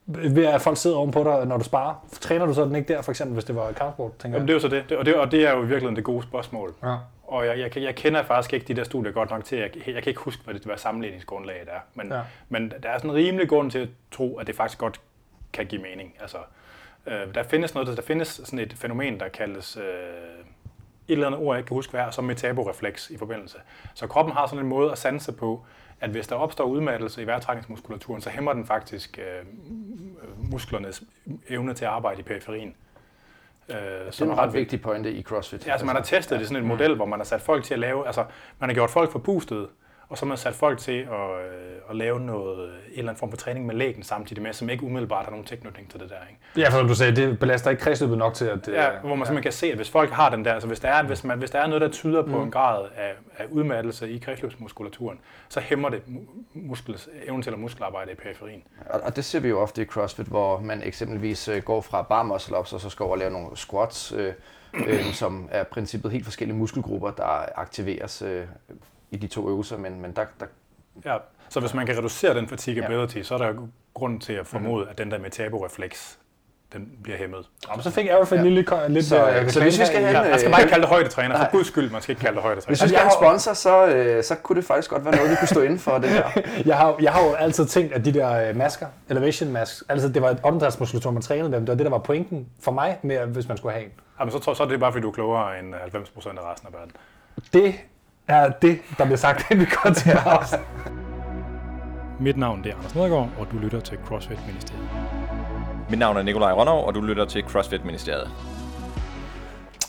ved 0.09 0.45
at 0.45 0.61
folk 0.61 0.77
sidder 0.77 0.97
ovenpå 0.97 1.23
dig, 1.23 1.45
når 1.45 1.57
du 1.57 1.63
sparer, 1.63 2.05
træner 2.11 2.45
du 2.45 2.53
så 2.53 2.65
den 2.65 2.75
ikke 2.75 2.93
der, 2.93 3.01
for 3.01 3.11
eksempel 3.11 3.33
hvis 3.33 3.43
det 3.43 3.55
var 3.55 3.71
kampsport, 3.71 4.17
tænker 4.17 4.37
Jamen, 4.37 4.47
det 4.47 4.53
er 4.53 4.55
jo 4.55 4.59
så 4.59 4.67
det. 4.67 4.91
og, 4.91 5.05
det, 5.05 5.15
og 5.15 5.31
det 5.31 5.47
er 5.47 5.51
jo 5.51 5.57
i 5.57 5.61
virkeligheden 5.61 5.95
det 5.95 6.03
gode 6.03 6.23
spørgsmål. 6.23 6.73
Ja. 6.83 6.95
Og 7.27 7.45
jeg, 7.45 7.59
jeg, 7.59 7.77
jeg 7.77 7.95
kender 7.95 8.23
faktisk 8.23 8.53
ikke 8.53 8.65
de 8.65 8.73
der 8.73 8.83
studier 8.83 9.11
godt 9.11 9.29
nok 9.29 9.45
til, 9.45 9.57
jeg, 9.57 9.69
jeg 9.75 10.03
kan 10.03 10.07
ikke 10.07 10.21
huske, 10.21 10.43
hvad 10.43 10.53
det 10.53 10.63
hvad 10.63 10.77
sammenligningsgrundlaget 10.77 11.67
er. 11.67 11.79
Men, 11.93 12.11
ja. 12.11 12.21
men 12.49 12.73
der 12.83 12.89
er 12.89 12.97
sådan 12.97 13.09
en 13.09 13.15
rimelig 13.15 13.49
grund 13.49 13.71
til 13.71 13.79
at 13.79 13.89
tro, 14.11 14.37
at 14.37 14.47
det 14.47 14.55
faktisk 14.55 14.79
godt 14.79 15.01
kan 15.53 15.65
give 15.65 15.81
mening. 15.81 16.15
Altså, 16.21 16.37
øh, 17.07 17.35
der 17.35 17.43
findes 17.43 17.73
noget, 17.73 17.97
der 17.97 18.03
findes 18.03 18.27
sådan 18.27 18.59
et 18.59 18.73
fænomen, 18.73 19.19
der 19.19 19.27
kaldes 19.27 19.77
øh, 19.77 19.83
et 19.83 21.13
eller 21.13 21.27
andet 21.27 21.41
ord, 21.41 21.55
jeg 21.55 21.59
ikke 21.59 21.67
kan 21.67 21.75
huske 21.75 21.91
hvad 21.91 22.01
er, 22.01 22.11
som 22.11 22.23
metaborefleks 22.23 23.09
i 23.09 23.17
forbindelse. 23.17 23.57
Så 23.93 24.07
kroppen 24.07 24.33
har 24.33 24.47
sådan 24.47 24.63
en 24.63 24.69
måde 24.69 24.91
at 24.91 24.97
sanse 24.97 25.31
på, 25.31 25.65
at 26.01 26.09
hvis 26.09 26.27
der 26.27 26.35
opstår 26.35 26.65
udmattelse 26.65 27.21
i 27.21 27.27
vejrtrækningsmuskulaturen, 27.27 28.21
så 28.21 28.29
hæmmer 28.29 28.53
den 28.53 28.65
faktisk 28.65 29.19
øh, 29.19 29.45
musklernes 30.51 31.03
evne 31.49 31.73
til 31.73 31.85
at 31.85 31.91
arbejde 31.91 32.19
i 32.19 32.23
periferien. 32.23 32.75
Øh, 33.69 33.75
det 33.75 34.21
er 34.21 34.25
en 34.25 34.37
ret 34.37 34.53
vigtig 34.53 34.81
pointe 34.81 35.11
i 35.11 35.23
CrossFit. 35.23 35.67
Ja, 35.67 35.71
altså 35.71 35.85
man 35.85 35.95
har 35.95 36.03
testet 36.03 36.39
det 36.39 36.45
i 36.45 36.47
sådan 36.47 36.63
en 36.63 36.67
model, 36.67 36.95
hvor 36.95 37.05
man 37.05 37.19
har 37.19 37.25
sat 37.25 37.41
folk 37.41 37.63
til 37.63 37.73
at 37.73 37.79
lave, 37.79 38.07
altså 38.07 38.25
man 38.59 38.69
har 38.69 38.73
gjort 38.73 38.89
folk 38.89 39.11
forpustede, 39.11 39.67
og 40.09 40.17
så 40.17 40.25
har 40.25 40.27
man 40.27 40.37
sat 40.37 40.55
folk 40.55 40.79
til 40.79 40.91
at, 41.01 41.29
øh, 41.45 41.75
at 41.89 41.95
lave 41.95 42.19
noget, 42.19 42.59
en 42.69 42.75
eller 42.89 43.01
anden 43.11 43.15
form 43.19 43.29
for 43.29 43.37
træning 43.37 43.65
med 43.65 43.75
lægen 43.75 44.03
samtidig 44.03 44.43
med, 44.43 44.53
som 44.53 44.69
ikke 44.69 44.83
umiddelbart 44.83 45.23
har 45.25 45.31
nogen 45.31 45.45
tilknytning 45.45 45.91
til 45.91 45.99
det 45.99 46.09
der. 46.09 46.15
Ikke? 46.29 46.39
Ja, 46.57 46.69
for 46.69 46.77
som 46.79 46.87
du 46.87 46.95
sagde, 46.95 47.15
det 47.15 47.39
belaster 47.39 47.69
ikke 47.71 47.81
kredsløbet 47.83 48.17
nok 48.17 48.33
til, 48.33 48.45
at 48.45 48.65
det, 48.65 48.73
Ja, 48.73 48.89
hvor 48.99 49.15
man 49.15 49.25
simpelthen 49.25 49.43
kan 49.43 49.51
se, 49.51 49.67
at 49.67 49.75
hvis 49.75 49.89
folk 49.89 50.09
har 50.11 50.29
den 50.29 50.45
der, 50.45 50.53
altså 50.53 50.67
hvis 50.67 50.79
der 50.79 50.89
er, 50.89 51.03
hvis 51.03 51.23
man, 51.23 51.37
hvis 51.39 51.51
der 51.51 51.59
er 51.59 51.67
noget, 51.67 51.81
der 51.81 51.89
tyder 51.89 52.21
på 52.21 52.37
Mm. 52.37 52.43
en 52.43 52.51
grad 52.51 52.85
af, 52.95 53.13
af 53.37 53.45
udmattelse 53.51 54.09
i 54.11 54.17
kredsløbsmuskulaturen, 54.17 55.19
så 55.49 55.59
hæmmer 55.59 55.89
det 55.89 56.01
mu- 56.07 56.47
muskels, 56.53 57.09
evnen 57.27 57.41
til 57.41 57.51
at 57.51 57.59
muskelarbejde 57.59 58.11
i 58.11 58.15
periferien. 58.15 58.63
Og, 58.89 59.01
og 59.01 59.15
det 59.15 59.25
ser 59.25 59.39
vi 59.39 59.47
jo 59.49 59.59
ofte 59.59 59.81
i 59.81 59.85
CrossFit, 59.85 60.25
hvor 60.27 60.59
man 60.59 60.81
eksempelvis 60.83 61.47
øh, 61.47 61.61
går 61.63 61.81
fra 61.81 62.01
bar 62.01 62.23
muscle 62.23 62.57
ups, 62.59 62.73
og 62.73 62.79
så 62.81 62.89
skal 62.89 63.03
over 63.03 63.11
og 63.13 63.17
lave 63.19 63.31
nogle 63.31 63.57
squats, 63.57 64.11
øh, 64.17 64.33
øh, 64.87 65.03
som 65.13 65.47
er 65.51 65.61
i 65.61 65.63
princippet 65.63 66.11
helt 66.11 66.23
forskellige 66.25 66.57
muskelgrupper, 66.57 67.11
der 67.11 67.45
aktiveres 67.59 68.21
øh, 68.21 68.45
i 69.11 69.17
de 69.17 69.27
to 69.27 69.49
øvelser, 69.49 69.77
men, 69.77 70.01
men 70.01 70.11
der, 70.15 70.25
der 70.39 70.45
Ja, 71.05 71.17
så 71.49 71.59
hvis 71.59 71.73
man 71.73 71.85
kan 71.85 71.97
reducere 71.97 72.33
den 72.33 72.47
fatigability, 72.47 73.17
Ja. 73.17 73.23
så 73.23 73.33
er 73.33 73.37
der 73.37 73.47
jo 73.47 73.67
grund 73.93 74.21
til 74.21 74.33
at 74.33 74.47
formode, 74.47 74.87
at 74.89 74.97
den 74.97 75.11
der 75.11 75.17
metaborefleks 75.19 76.19
den 76.73 76.89
bliver 77.03 77.17
hæmmet. 77.17 77.49
Og 77.69 77.83
så 77.83 77.91
fik 77.91 78.07
Arif 78.09 78.31
en 78.31 78.43
lille 78.43 78.63
ko- 78.63 78.75
lidt 78.89 79.05
Så, 79.05 79.29
øh, 79.29 79.43
øh, 79.43 79.49
så 79.49 79.61
hvis 79.61 79.79
vi 79.79 79.85
skal 79.85 80.01
have 80.03 80.23
en, 80.25 80.29
Man 80.29 80.39
skal 80.39 80.47
øh, 80.47 80.51
bare 80.53 80.61
ikke 80.61 80.69
kalde 80.71 80.81
det 80.81 80.89
højdetræner, 80.89 81.37
for 81.37 81.51
guds 81.51 81.67
skyld, 81.67 81.91
man 81.91 82.01
skal 82.01 82.11
ikke 82.13 82.21
kalde 82.21 82.35
det 82.35 82.43
højdetræner. 82.43 82.67
Hvis 82.69 82.83
vi 82.83 82.87
skal 82.87 82.91
jeg 82.95 82.99
have 83.01 83.07
en 83.07 83.23
sponsor, 83.25 83.53
så, 83.53 83.87
øh, 83.87 84.23
så 84.23 84.35
kunne 84.35 84.55
det 84.55 84.65
faktisk 84.65 84.89
godt 84.89 85.05
være 85.05 85.15
noget, 85.15 85.31
vi 85.31 85.35
kunne 85.39 85.47
stå 85.47 85.61
inden 85.61 85.79
for 85.79 85.97
det 85.97 86.09
her. 86.09 86.29
Jeg 86.65 86.77
har, 86.77 86.95
jeg 87.01 87.11
har 87.13 87.23
jo 87.27 87.33
altid 87.33 87.65
tænkt, 87.65 87.93
at 87.93 88.05
de 88.05 88.13
der 88.13 88.49
øh, 88.49 88.55
masker, 88.55 88.87
elevation 89.09 89.51
masks, 89.51 89.83
altså 89.89 90.09
det 90.09 90.21
var 90.21 90.29
et 90.29 90.39
åndedrætsmuskulatur, 90.43 91.11
man 91.11 91.21
trænede 91.21 91.51
dem. 91.51 91.61
Det 91.61 91.67
var 91.69 91.75
det, 91.75 91.85
der 91.85 91.91
var 91.91 91.97
pointen 91.97 92.47
for 92.59 92.71
mig, 92.71 92.97
med, 93.01 93.15
at 93.15 93.27
hvis 93.27 93.47
man 93.47 93.57
skulle 93.57 93.73
have 93.73 93.85
en. 93.85 93.91
Jamen, 94.19 94.31
så, 94.31 94.39
tror, 94.39 94.53
så 94.53 94.63
er 94.63 94.67
det 94.67 94.79
bare, 94.79 94.91
fordi 94.91 95.01
du 95.01 95.09
er 95.09 95.13
klogere 95.13 95.59
end 95.59 95.75
90% 95.75 95.79
af 96.29 96.51
resten 96.51 96.67
af 96.67 96.73
verden. 96.73 96.91
Det 97.53 97.73
er 98.29 98.49
det, 98.49 98.79
der 98.97 99.05
bliver 99.05 99.17
sagt, 99.17 99.51
inden 99.51 99.65
vi 99.65 99.71
går 99.83 99.93
til 99.93 100.11
pause. 100.11 100.57
Mit 102.19 102.37
navn 102.37 102.63
det 102.63 102.71
er 102.71 102.75
Anders 102.75 102.95
Nedergaard, 102.95 103.29
og 103.39 103.47
du 103.51 103.57
lytter 103.57 103.79
til 103.79 103.97
CrossFit 104.05 104.39
Ministeriet. 104.47 104.89
Mit 105.89 105.99
navn 105.99 106.17
er 106.17 106.21
Nikolaj 106.21 106.51
Rønnow, 106.51 106.75
og 106.75 106.95
du 106.95 107.01
lytter 107.01 107.25
til 107.25 107.43
CrossFit 107.43 107.85
Ministeriet. 107.85 108.29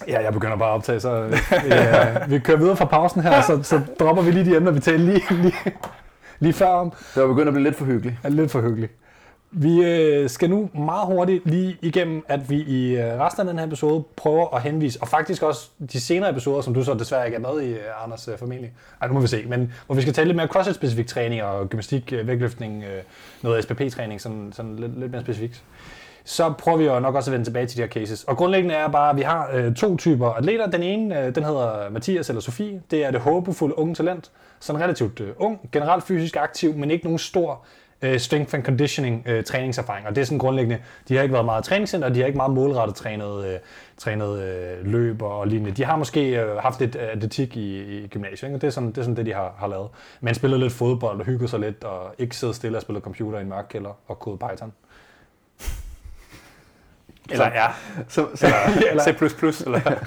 Ja, 0.09 0.23
jeg 0.23 0.33
begynder 0.33 0.57
bare 0.57 0.69
at 0.71 0.75
optage, 0.75 1.01
så 1.01 1.13
øh, 1.23 1.33
ja, 1.69 2.27
vi 2.29 2.39
kører 2.39 2.59
videre 2.59 2.77
fra 2.77 2.85
pausen 2.85 3.23
her, 3.23 3.41
så, 3.43 3.63
så 3.63 3.81
dropper 4.01 4.23
vi 4.23 4.31
lige 4.31 4.45
de 4.51 4.57
emner, 4.57 4.71
vi 4.71 4.81
talte 4.81 5.05
lige, 5.05 5.23
lige, 5.43 5.55
lige 6.39 6.53
før 6.53 6.67
om. 6.67 6.93
Det 7.15 7.23
var 7.23 7.29
begyndt 7.29 7.49
at 7.49 7.55
blive 7.55 7.65
lidt 7.65 7.77
for 7.77 7.85
hyggeligt. 7.85 8.17
er 8.23 8.29
lidt 8.29 8.51
for 8.51 8.61
hyggeligt. 8.61 8.93
Vi 9.53 9.83
øh, 9.83 10.31
skal 10.31 10.51
nu 10.51 10.71
meget 10.75 11.07
hurtigt 11.07 11.47
lige 11.47 11.77
igennem, 11.83 12.25
at 12.29 12.51
vi 12.51 12.63
i 12.63 12.97
øh, 12.97 13.21
resten 13.21 13.41
af 13.41 13.47
den 13.47 13.59
her 13.59 13.67
episode 13.67 14.05
prøver 14.17 14.55
at 14.55 14.63
henvise, 14.63 15.03
og 15.03 15.09
faktisk 15.09 15.43
også 15.43 15.71
de 15.93 16.01
senere 16.01 16.31
episoder, 16.31 16.61
som 16.61 16.75
du 16.75 16.85
så 16.85 16.95
desværre 16.95 17.27
ikke 17.27 17.37
er 17.37 17.41
med 17.41 17.63
i, 17.63 17.73
øh, 17.73 18.05
Anders 18.05 18.29
øh, 18.29 18.39
familie. 18.39 18.71
Ej, 19.01 19.09
nu 19.09 19.15
må 19.15 19.21
vi 19.21 19.27
se. 19.27 19.45
Men 19.47 19.73
hvor 19.87 19.95
vi 19.95 20.03
skal 20.03 20.15
tale 20.15 20.27
lidt 20.27 20.37
mere 20.37 20.47
CrossFit-specifik 20.47 21.07
træning 21.07 21.43
og 21.43 21.69
gymnastik, 21.69 22.13
øh, 22.13 22.27
vægtløftning, 22.27 22.85
øh, 22.85 23.03
noget 23.43 23.65
SPP-træning, 23.65 24.21
sådan, 24.21 24.53
sådan 24.53 24.77
lidt, 24.77 24.99
lidt 24.99 25.13
mere 25.13 25.23
specifikt. 25.23 25.63
Så 26.25 26.53
prøver 26.59 26.79
vi 26.79 26.85
jo 26.85 27.01
nok 27.01 27.15
også 27.15 27.31
at 27.31 27.33
vende 27.33 27.47
tilbage 27.47 27.67
til 27.67 27.77
de 27.77 27.83
her 27.83 27.89
cases. 27.89 28.25
Og 28.25 28.37
grundlæggende 28.37 28.75
er 28.75 28.89
bare, 28.89 29.11
at 29.11 29.17
vi 29.17 29.23
har 29.23 29.51
øh, 29.53 29.75
to 29.75 29.97
typer 29.97 30.29
atleter. 30.29 30.67
Den 30.67 30.83
ene, 30.83 31.21
øh, 31.21 31.35
den 31.35 31.45
hedder 31.45 31.91
Mathias 31.91 32.29
eller 32.29 32.41
Sofie. 32.41 32.83
Det 32.91 33.05
er 33.05 33.11
det 33.11 33.21
håbefulde 33.21 33.79
unge 33.79 33.95
talent. 33.95 34.31
Sådan 34.61 34.83
relativt 34.83 35.21
øh, 35.21 35.29
ung, 35.39 35.69
generelt 35.73 36.05
fysisk 36.05 36.37
aktiv, 36.37 36.75
men 36.75 36.91
ikke 36.91 37.05
nogen 37.05 37.19
stor 37.19 37.65
øh, 38.03 38.19
strength 38.21 38.55
and 38.55 38.65
conditioning 38.65 39.23
øh, 39.27 39.45
træningserfaring. 39.45 40.07
Og 40.07 40.15
det 40.15 40.21
er 40.21 40.25
sådan 40.25 40.39
grundlæggende, 40.39 40.79
de 41.09 41.17
har 41.17 41.23
ikke 41.23 41.33
været 41.33 41.45
meget 41.45 41.65
træningscenter, 41.65 42.09
de 42.09 42.21
har 42.21 42.27
ikke 42.27 42.37
meget 42.37 42.53
målrettet 42.53 42.97
trænet, 42.97 43.45
øh, 43.47 43.59
trænet 43.99 44.43
øh, 44.43 44.87
løb 44.87 45.23
og 45.23 45.47
lignende. 45.47 45.71
De 45.71 45.85
har 45.85 45.97
måske 45.97 46.41
øh, 46.41 46.57
haft 46.57 46.81
lidt 46.81 46.97
atletik 46.97 47.57
i, 47.57 47.83
i 47.99 48.07
gymnasiet, 48.09 48.43
ikke? 48.49 48.57
og 48.57 48.61
det 48.61 48.67
er, 48.67 48.71
sådan, 48.71 48.89
det 48.89 48.99
er 48.99 49.03
sådan 49.03 49.17
det, 49.17 49.27
de 49.27 49.35
har, 49.35 49.55
har 49.59 49.67
lavet. 49.67 49.89
Men 50.21 50.35
spillet 50.35 50.61
lidt 50.61 50.73
fodbold 50.73 51.21
og 51.21 51.27
hygget 51.27 51.51
sig 51.51 51.61
lidt, 51.61 51.85
og 51.85 52.15
ikke 52.19 52.37
siddet 52.37 52.57
stille 52.57 52.79
og 52.79 52.83
spillet 52.83 53.05
computer 53.05 53.39
i 53.39 53.43
en 53.43 53.49
mørk 53.49 53.67
kælder 53.71 53.99
og 54.07 54.19
kodet 54.19 54.41
Python. 54.41 54.73
Eller 57.31 57.47
ja, 57.47 57.67
Så, 58.09 58.27
så, 58.35 58.47
Eller- 58.91 59.03
C++, 59.61 59.65
eller... 59.67 59.81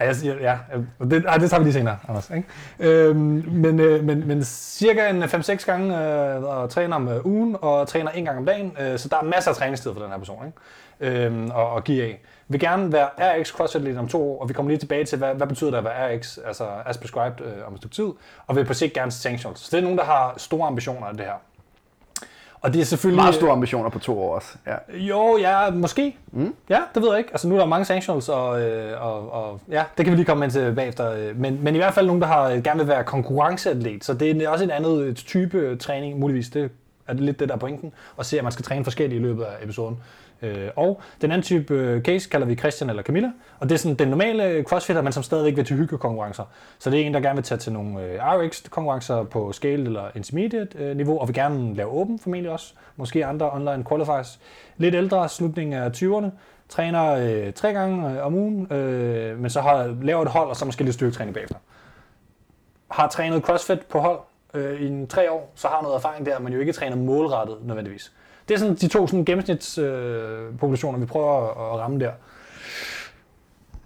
Ja, 0.00 0.04
jeg 0.04 0.16
siger, 0.16 0.34
ja. 0.40 0.58
Øh, 0.74 1.10
det, 1.10 1.24
ej, 1.26 1.36
det 1.36 1.50
tager 1.50 1.60
vi 1.60 1.64
lige 1.64 1.72
senere, 1.72 1.98
Anders. 2.08 2.30
Ikke? 2.30 2.48
Øhm, 2.78 3.44
men, 3.48 3.80
øh, 3.80 4.04
men, 4.04 4.28
men 4.28 4.44
cirka 4.44 5.08
en 5.10 5.22
5-6 5.22 5.66
gange 5.66 5.98
øh, 5.98 6.42
og 6.42 6.70
træner 6.70 6.96
om 6.96 7.08
øh, 7.08 7.26
ugen, 7.26 7.56
og 7.60 7.88
træner 7.88 8.10
en 8.10 8.24
gang 8.24 8.38
om 8.38 8.46
dagen. 8.46 8.76
Øh, 8.80 8.98
så 8.98 9.08
der 9.08 9.16
er 9.16 9.22
masser 9.22 9.50
af 9.50 9.56
træningstid 9.56 9.92
for 9.92 10.00
den 10.00 10.10
her 10.10 10.18
person 10.18 10.46
ikke? 10.46 11.24
Øhm, 11.24 11.50
og, 11.50 11.70
og 11.70 11.84
give 11.84 12.04
af. 12.04 12.22
Vil 12.48 12.60
gerne 12.60 12.92
være 12.92 13.08
RX 13.18 13.48
CrossFit 13.48 13.82
lidt 13.82 13.98
om 13.98 14.08
to 14.08 14.32
år, 14.32 14.42
og 14.42 14.48
vi 14.48 14.54
kommer 14.54 14.70
lige 14.70 14.78
tilbage 14.78 15.04
til, 15.04 15.18
hvad, 15.18 15.34
hvad 15.34 15.46
betyder 15.46 15.70
det 15.70 15.78
at 15.78 15.84
være 15.84 16.16
RX, 16.16 16.38
altså 16.46 16.68
as 16.86 16.98
prescribed 16.98 17.46
øh, 17.46 17.66
om 17.66 17.72
et 17.72 17.78
stykke 17.78 17.94
tid, 17.94 18.08
og 18.46 18.56
vil 18.56 18.64
på 18.64 18.74
sigt 18.74 18.92
gerne 18.92 19.10
sanctions. 19.10 19.60
Så 19.60 19.68
det 19.70 19.78
er 19.78 19.82
nogen, 19.82 19.98
der 19.98 20.04
har 20.04 20.34
store 20.36 20.66
ambitioner 20.66 21.06
af 21.06 21.16
det 21.16 21.26
her. 21.26 21.40
Og 22.66 22.72
det 22.72 22.80
er 22.80 22.84
selvfølgelig... 22.84 23.22
meget 23.22 23.34
store 23.34 23.52
ambitioner 23.52 23.90
på 23.90 23.98
to 23.98 24.20
år 24.22 24.34
også. 24.34 24.48
Ja. 24.66 24.96
Jo, 24.98 25.38
ja, 25.40 25.70
måske. 25.70 26.16
Mm. 26.32 26.54
Ja, 26.70 26.80
det 26.94 27.02
ved 27.02 27.10
jeg 27.10 27.18
ikke. 27.18 27.30
Altså 27.32 27.48
nu 27.48 27.54
er 27.54 27.58
der 27.58 27.66
mange 27.66 27.84
sanctionals, 27.84 28.28
og, 28.28 28.62
øh, 28.62 29.02
og, 29.06 29.32
og 29.32 29.60
ja, 29.70 29.84
det 29.96 30.04
kan 30.04 30.12
vi 30.12 30.16
lige 30.16 30.26
komme 30.26 30.44
ind 30.44 30.52
til 30.52 30.74
bagefter. 30.74 31.12
øh, 31.12 31.40
Men, 31.40 31.58
men 31.64 31.74
i 31.74 31.78
hvert 31.78 31.94
fald 31.94 32.06
nogen, 32.06 32.22
der 32.22 32.28
har, 32.28 32.50
øh, 32.50 32.62
gerne 32.62 32.78
vil 32.78 32.88
være 32.88 33.04
konkurrenceatlet. 33.04 34.04
Så 34.04 34.14
det 34.14 34.42
er 34.42 34.48
også 34.48 34.64
en 34.64 34.70
andet 34.70 35.00
øh, 35.02 35.14
type 35.14 35.76
træning, 35.76 36.18
muligvis. 36.18 36.48
Det 36.48 36.70
er 37.06 37.14
lidt 37.14 37.40
det, 37.40 37.48
der 37.48 37.54
er 37.54 37.58
pointen. 37.58 37.92
Og 38.16 38.26
se, 38.26 38.38
at 38.38 38.42
man 38.42 38.52
skal 38.52 38.64
træne 38.64 38.84
forskellige 38.84 39.20
i 39.20 39.22
løbet 39.22 39.42
af 39.42 39.64
episoden. 39.64 39.96
Øh, 40.42 40.68
og 40.76 41.00
den 41.20 41.30
anden 41.30 41.42
type 41.42 41.74
øh, 41.74 42.02
case 42.02 42.28
kalder 42.28 42.46
vi 42.46 42.54
Christian 42.54 42.90
eller 42.90 43.02
Camilla. 43.02 43.30
Og 43.58 43.68
det 43.68 43.74
er 43.74 43.78
sådan 43.78 43.94
den 43.94 44.08
normale 44.08 44.62
crossfitter, 44.62 45.02
men 45.02 45.12
som 45.12 45.22
stadigvæk 45.22 45.56
vil 45.56 45.64
til 45.64 45.76
hyggekonkurrencer. 45.76 46.44
Så 46.78 46.90
det 46.90 47.00
er 47.00 47.04
en, 47.04 47.14
der 47.14 47.20
gerne 47.20 47.34
vil 47.34 47.44
tage 47.44 47.58
til 47.58 47.72
nogle 47.72 48.02
øh, 48.02 48.18
RX-konkurrencer 48.20 49.22
på 49.22 49.52
scale 49.52 49.84
eller 49.84 50.08
intermediate-niveau, 50.14 51.14
øh, 51.14 51.20
og 51.20 51.28
vil 51.28 51.34
gerne 51.34 51.74
lave 51.74 51.90
åben 51.90 52.18
formentlig 52.18 52.52
også. 52.52 52.74
Måske 52.96 53.26
andre 53.26 53.50
online 53.52 53.84
qualifiers. 53.88 54.40
Lidt 54.76 54.94
ældre, 54.94 55.28
slutningen 55.28 55.72
af 55.72 55.90
20'erne. 55.90 56.30
Træner 56.68 57.12
øh, 57.12 57.52
tre 57.52 57.72
gange 57.72 58.10
øh, 58.10 58.26
om 58.26 58.34
ugen, 58.34 58.72
øh, 58.72 59.38
men 59.38 59.50
så 59.50 59.60
har 59.60 59.96
lavet 60.02 60.22
et 60.22 60.28
hold, 60.28 60.48
og 60.48 60.56
så 60.56 60.64
måske 60.64 60.84
lidt 60.84 60.94
styrketræning 60.94 61.34
bagefter. 61.34 61.56
Har 62.90 63.08
trænet 63.08 63.42
CrossFit 63.42 63.80
på 63.86 63.98
hold 63.98 64.18
øh, 64.54 64.80
i 64.80 64.86
en 64.86 65.06
tre 65.06 65.30
år, 65.30 65.52
så 65.54 65.68
har 65.68 65.82
noget 65.82 65.96
erfaring 65.96 66.26
der, 66.26 66.38
men 66.38 66.52
jo 66.52 66.60
ikke 66.60 66.72
træner 66.72 66.96
målrettet 66.96 67.56
nødvendigvis. 67.62 68.12
Det 68.48 68.54
er 68.54 68.58
sådan 68.58 68.74
de 68.74 68.88
to 68.88 69.06
sådan 69.06 69.24
gennemsnitspopulationer, 69.24 70.98
øh, 70.98 71.00
vi 71.00 71.06
prøver 71.06 71.42
at, 71.42 71.74
at 71.74 71.80
ramme 71.80 72.00
der. 72.00 72.10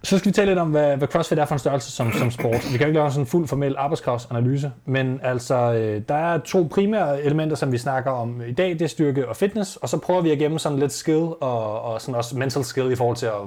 Så 0.03 0.17
skal 0.17 0.29
vi 0.29 0.33
tale 0.33 0.47
lidt 0.47 0.59
om, 0.59 0.71
hvad, 0.71 0.97
hvad 0.97 1.07
CrossFit 1.07 1.39
er 1.39 1.45
for 1.45 1.55
en 1.55 1.59
størrelse 1.59 1.91
som, 1.91 2.11
som 2.11 2.31
sport. 2.31 2.53
Vi 2.71 2.77
kan 2.77 2.79
jo 2.79 2.85
ikke 2.85 2.99
lave 2.99 3.11
sådan 3.11 3.21
en 3.21 3.27
fuld 3.27 3.47
formel 3.47 3.75
arbejdskraftsanalyse, 3.77 4.71
men 4.85 5.19
altså, 5.23 5.55
øh, 5.73 6.01
der 6.09 6.15
er 6.15 6.37
to 6.37 6.67
primære 6.71 7.23
elementer, 7.23 7.55
som 7.55 7.71
vi 7.71 7.77
snakker 7.77 8.11
om 8.11 8.41
i 8.47 8.51
dag. 8.51 8.69
Det 8.69 8.81
er 8.81 8.87
styrke 8.87 9.29
og 9.29 9.35
fitness, 9.35 9.75
og 9.75 9.89
så 9.89 9.97
prøver 9.97 10.21
vi 10.21 10.31
at 10.31 10.39
gemme 10.39 10.59
sådan 10.59 10.79
lidt 10.79 10.91
skill 10.91 11.17
og, 11.17 11.81
og 11.81 12.01
sådan 12.01 12.15
også 12.15 12.37
mental 12.37 12.63
skill 12.63 12.91
i 12.91 12.95
forhold 12.95 13.17
til 13.17 13.25
at 13.25 13.41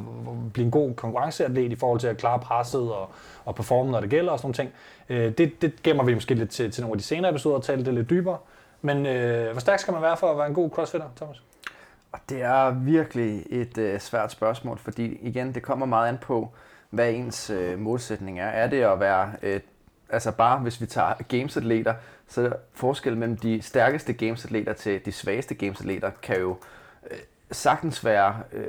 blive 0.53 0.65
en 0.65 0.71
god 0.71 0.95
konkurrenceatlet, 0.95 1.73
i 1.73 1.77
forhold 1.77 2.01
til 2.01 2.07
at 2.07 2.17
klare 2.17 2.39
presset 2.39 2.81
og, 2.81 3.11
og 3.45 3.55
performe, 3.55 3.91
når 3.91 4.01
det 4.01 4.11
gælder 4.11 4.33
og 4.33 4.39
sådan 4.39 4.47
nogle 4.47 4.55
ting. 4.55 4.71
Øh, 5.09 5.33
det, 5.39 5.63
det 5.63 5.83
gemmer 5.83 6.05
vi 6.05 6.15
måske 6.15 6.35
lidt 6.35 6.51
til, 6.51 6.71
til 6.71 6.83
nogle 6.83 6.95
af 6.95 6.99
de 6.99 7.05
senere 7.05 7.31
episoder 7.31 7.57
og 7.57 7.63
tale 7.63 7.85
det 7.85 7.95
lidt 7.95 8.11
dybere. 8.11 8.37
Men 8.85 9.07
øh, 9.07 9.51
hvor 9.51 9.61
stærk 9.61 9.79
skal 9.79 9.93
man 9.93 10.03
være 10.03 10.17
for 10.17 10.31
at 10.31 10.39
være 10.39 10.47
en 10.47 10.55
god 10.55 10.71
crossfitter, 10.71 11.09
Thomas? 11.17 11.43
Og 12.13 12.19
det 12.29 12.43
er 12.43 12.71
virkelig 12.71 13.47
et 13.51 13.79
øh, 13.79 14.01
svært 14.01 14.33
spørgsmål, 14.33 14.79
fordi 14.79 15.19
igen, 15.23 15.55
det 15.55 15.63
kommer 15.63 15.87
meget 15.87 16.09
an 16.09 16.19
på, 16.19 16.53
hvad 16.91 17.13
ens 17.13 17.51
øh, 17.51 17.79
målsætning 17.79 18.41
er. 18.41 18.47
Er 18.47 18.67
det 18.69 18.83
at 18.83 19.01
være, 19.01 19.33
øh, 19.43 19.61
altså 20.09 20.33
bare 20.33 20.59
hvis 20.59 20.81
vi 20.81 20.87
tager 20.87 21.15
gamesatleter, 21.29 21.95
så 22.29 22.43
er 22.43 22.51
forskellen 22.73 23.21
mellem 23.21 23.37
de 23.37 23.63
stærkeste 23.63 24.13
gamesatleter 24.13 24.73
til 24.73 25.05
de 25.05 25.13
svageste 25.13 25.55
gamesatleter 25.55 26.11
kan 26.23 26.41
jo 26.41 26.57
øh, 27.11 27.19
sagtens 27.51 28.05
være 28.05 28.37
øh, 28.53 28.67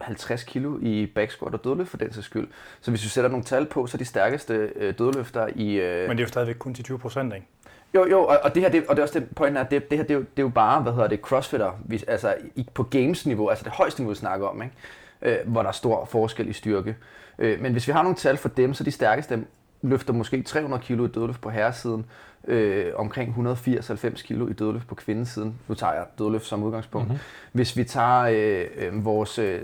50 0.00 0.44
kilo 0.44 0.78
i 0.82 1.06
back 1.14 1.30
squat 1.30 1.54
og 1.54 1.64
dødløft 1.64 1.90
for 1.90 1.96
den 1.96 2.12
sags 2.12 2.26
skyld. 2.26 2.48
Så 2.80 2.90
hvis 2.90 3.04
vi 3.04 3.08
sætter 3.08 3.30
nogle 3.30 3.44
tal 3.44 3.66
på, 3.66 3.86
så 3.86 3.96
er 3.96 3.98
de 3.98 4.04
stærkeste 4.04 4.54
øh, 4.76 4.94
dødløfter 4.98 5.48
i... 5.54 5.74
Øh, 5.74 6.08
Men 6.08 6.16
det 6.16 6.22
er 6.22 6.26
jo 6.26 6.28
stadigvæk 6.28 6.56
kun 6.58 6.74
til 6.74 6.84
20 6.84 6.98
procent, 6.98 7.34
ikke? 7.34 7.46
Jo, 7.94 8.06
jo, 8.08 8.24
og, 8.24 8.38
og 8.42 8.54
det 8.54 8.62
her, 8.62 8.70
det, 8.70 8.86
og 8.86 8.96
det 8.96 9.02
er 9.02 9.06
også 9.06 9.18
det 9.18 9.28
pointen 9.36 9.56
er, 9.56 9.62
det, 9.62 9.90
det 9.90 9.98
her, 9.98 10.04
det 10.04 10.14
er, 10.14 10.18
jo, 10.18 10.20
det 10.20 10.38
er 10.38 10.42
jo 10.42 10.48
bare, 10.48 10.82
hvad 10.82 10.92
hedder 10.92 11.08
det, 11.08 11.20
crossfitter, 11.20 11.72
vi, 11.84 12.04
altså 12.08 12.34
i, 12.54 12.68
på 12.74 12.82
games-niveau, 12.82 13.48
altså 13.48 13.64
det 13.64 13.72
højeste 13.72 14.00
niveau, 14.00 14.10
vi 14.10 14.16
snakker 14.16 14.46
om, 14.46 14.62
ikke? 14.62 14.74
Øh, 15.22 15.36
hvor 15.52 15.62
der 15.62 15.68
er 15.68 15.72
stor 15.72 16.04
forskel 16.04 16.48
i 16.48 16.52
styrke. 16.52 16.96
Øh, 17.38 17.60
men 17.60 17.72
hvis 17.72 17.86
vi 17.86 17.92
har 17.92 18.02
nogle 18.02 18.16
tal 18.16 18.36
for 18.36 18.48
dem, 18.48 18.74
så 18.74 18.84
de 18.84 18.90
stærkeste 18.90 19.34
dem 19.34 19.46
løfter 19.82 20.12
måske 20.12 20.42
300 20.42 20.82
kilo 20.82 21.06
i 21.06 21.08
dødløft 21.08 21.40
på 21.40 21.50
herresiden, 21.50 22.06
øh, 22.48 22.92
omkring 22.96 23.34
180-90 23.66 24.22
kilo 24.22 24.48
i 24.48 24.52
dødløft 24.52 24.88
på 24.88 24.94
kvindesiden. 24.94 25.58
Nu 25.68 25.74
tager 25.74 25.92
jeg 25.92 26.04
dødløft 26.18 26.46
som 26.46 26.62
udgangspunkt. 26.62 27.08
Mm-hmm. 27.08 27.22
Hvis 27.52 27.76
vi 27.76 27.84
tager 27.84 28.20
øh, 28.20 28.66
øh, 28.76 29.04
vores 29.04 29.38
øh, 29.38 29.60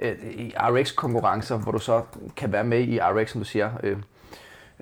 øh, 0.00 0.14
RX-konkurrencer, 0.56 1.56
hvor 1.56 1.72
du 1.72 1.78
så 1.78 2.02
kan 2.36 2.52
være 2.52 2.64
med 2.64 2.80
i 2.80 3.00
RX, 3.00 3.30
som 3.30 3.40
du 3.40 3.44
siger, 3.44 3.70
øh, 3.82 3.96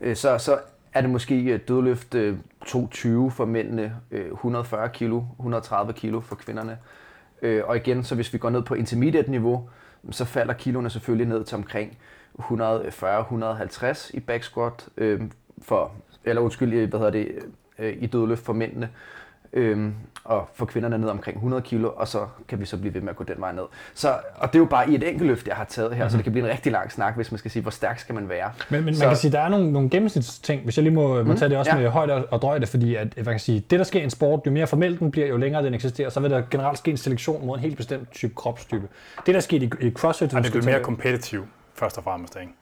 øh, 0.02 0.16
så, 0.16 0.38
så 0.38 0.58
er 0.92 1.00
det 1.00 1.10
måske 1.10 1.44
øh, 1.44 1.60
dødløft 1.68 2.14
øh, 2.14 2.36
220 2.66 3.30
for 3.30 3.44
mændene, 3.44 3.96
øh, 4.10 4.32
140 4.32 4.88
kilo, 4.88 5.22
130 5.38 5.92
kilo 5.92 6.20
for 6.20 6.36
kvinderne. 6.36 6.78
Og 7.42 7.76
igen, 7.76 8.04
så 8.04 8.14
hvis 8.14 8.32
vi 8.32 8.38
går 8.38 8.50
ned 8.50 8.62
på 8.62 8.74
intermediate 8.74 9.30
niveau, 9.30 9.68
så 10.10 10.24
falder 10.24 10.54
kiloene 10.54 10.90
selvfølgelig 10.90 11.26
ned 11.26 11.44
til 11.44 11.56
omkring 11.56 11.98
140-150 12.38 14.10
i 14.14 14.20
back 14.20 14.44
squat, 14.44 14.88
øh, 14.96 15.20
for, 15.62 15.92
eller 16.24 16.42
undskyld, 16.42 16.86
hvad 16.86 16.98
hedder 16.98 17.12
det, 17.12 17.28
øh, 17.78 17.96
i 18.00 18.06
dødløft 18.06 18.44
for 18.44 18.52
mændene. 18.52 18.88
Øhm, 19.52 19.94
og 20.24 20.48
for 20.54 20.66
kvinderne 20.66 20.98
ned 20.98 21.08
omkring 21.08 21.36
100 21.36 21.62
kilo, 21.62 21.90
og 21.96 22.08
så 22.08 22.26
kan 22.48 22.60
vi 22.60 22.64
så 22.64 22.76
blive 22.76 22.94
ved 22.94 23.00
med 23.00 23.10
at 23.10 23.16
gå 23.16 23.24
den 23.24 23.34
vej 23.38 23.52
ned. 23.52 23.62
Så, 23.94 24.08
og 24.36 24.48
det 24.48 24.54
er 24.54 24.58
jo 24.58 24.64
bare 24.64 24.90
i 24.90 24.94
et 24.94 25.08
enkelt 25.08 25.26
løft, 25.26 25.48
jeg 25.48 25.56
har 25.56 25.64
taget 25.64 25.90
her, 25.90 25.96
mm-hmm. 25.96 26.10
så 26.10 26.16
det 26.16 26.24
kan 26.24 26.32
blive 26.32 26.44
en 26.46 26.50
rigtig 26.52 26.72
lang 26.72 26.92
snak, 26.92 27.16
hvis 27.16 27.32
man 27.32 27.38
skal 27.38 27.50
sige, 27.50 27.62
hvor 27.62 27.70
stærk 27.70 27.98
skal 27.98 28.14
man 28.14 28.28
være. 28.28 28.50
Men, 28.70 28.84
men 28.84 28.94
så, 28.94 29.04
man 29.04 29.10
kan 29.10 29.16
sige, 29.16 29.32
der 29.32 29.40
er 29.40 29.48
nogle, 29.48 29.72
nogle 29.72 29.90
gennemsnitsting, 29.90 30.62
hvis 30.64 30.76
jeg 30.76 30.82
lige 30.82 30.94
må, 30.94 31.22
må 31.22 31.34
tage 31.34 31.48
det 31.48 31.58
også 31.58 31.70
ja. 31.74 31.80
med 31.80 31.88
højde 31.88 32.26
og, 32.26 32.42
drøjde, 32.42 32.66
fordi 32.66 32.94
at, 32.94 33.16
man 33.16 33.24
kan 33.24 33.38
sige, 33.38 33.60
det 33.70 33.78
der 33.78 33.84
sker 33.84 34.00
i 34.00 34.04
en 34.04 34.10
sport, 34.10 34.40
jo 34.46 34.50
mere 34.50 34.66
formelt 34.66 35.00
den 35.00 35.10
bliver, 35.10 35.26
jo 35.26 35.36
længere 35.36 35.62
den 35.64 35.74
eksisterer, 35.74 36.10
så 36.10 36.20
vil 36.20 36.30
der 36.30 36.42
generelt 36.50 36.78
ske 36.78 36.90
en 36.90 36.96
selektion 36.96 37.46
mod 37.46 37.56
en 37.56 37.62
helt 37.62 37.76
bestemt 37.76 38.10
type 38.12 38.34
kropstype. 38.34 38.88
Det 39.26 39.34
der 39.34 39.40
sker 39.40 39.60
i, 39.60 39.70
i 39.80 39.90
CrossFit, 39.90 40.34
Og 40.34 40.38
det 40.38 40.46
skal 40.46 40.60
er 40.60 40.64
mere 40.64 40.74
tage- 40.74 40.84
kompetitiv, 40.84 41.46
først 41.74 41.98
og 41.98 42.04
fremmest, 42.04 42.36
ikke? 42.40 42.52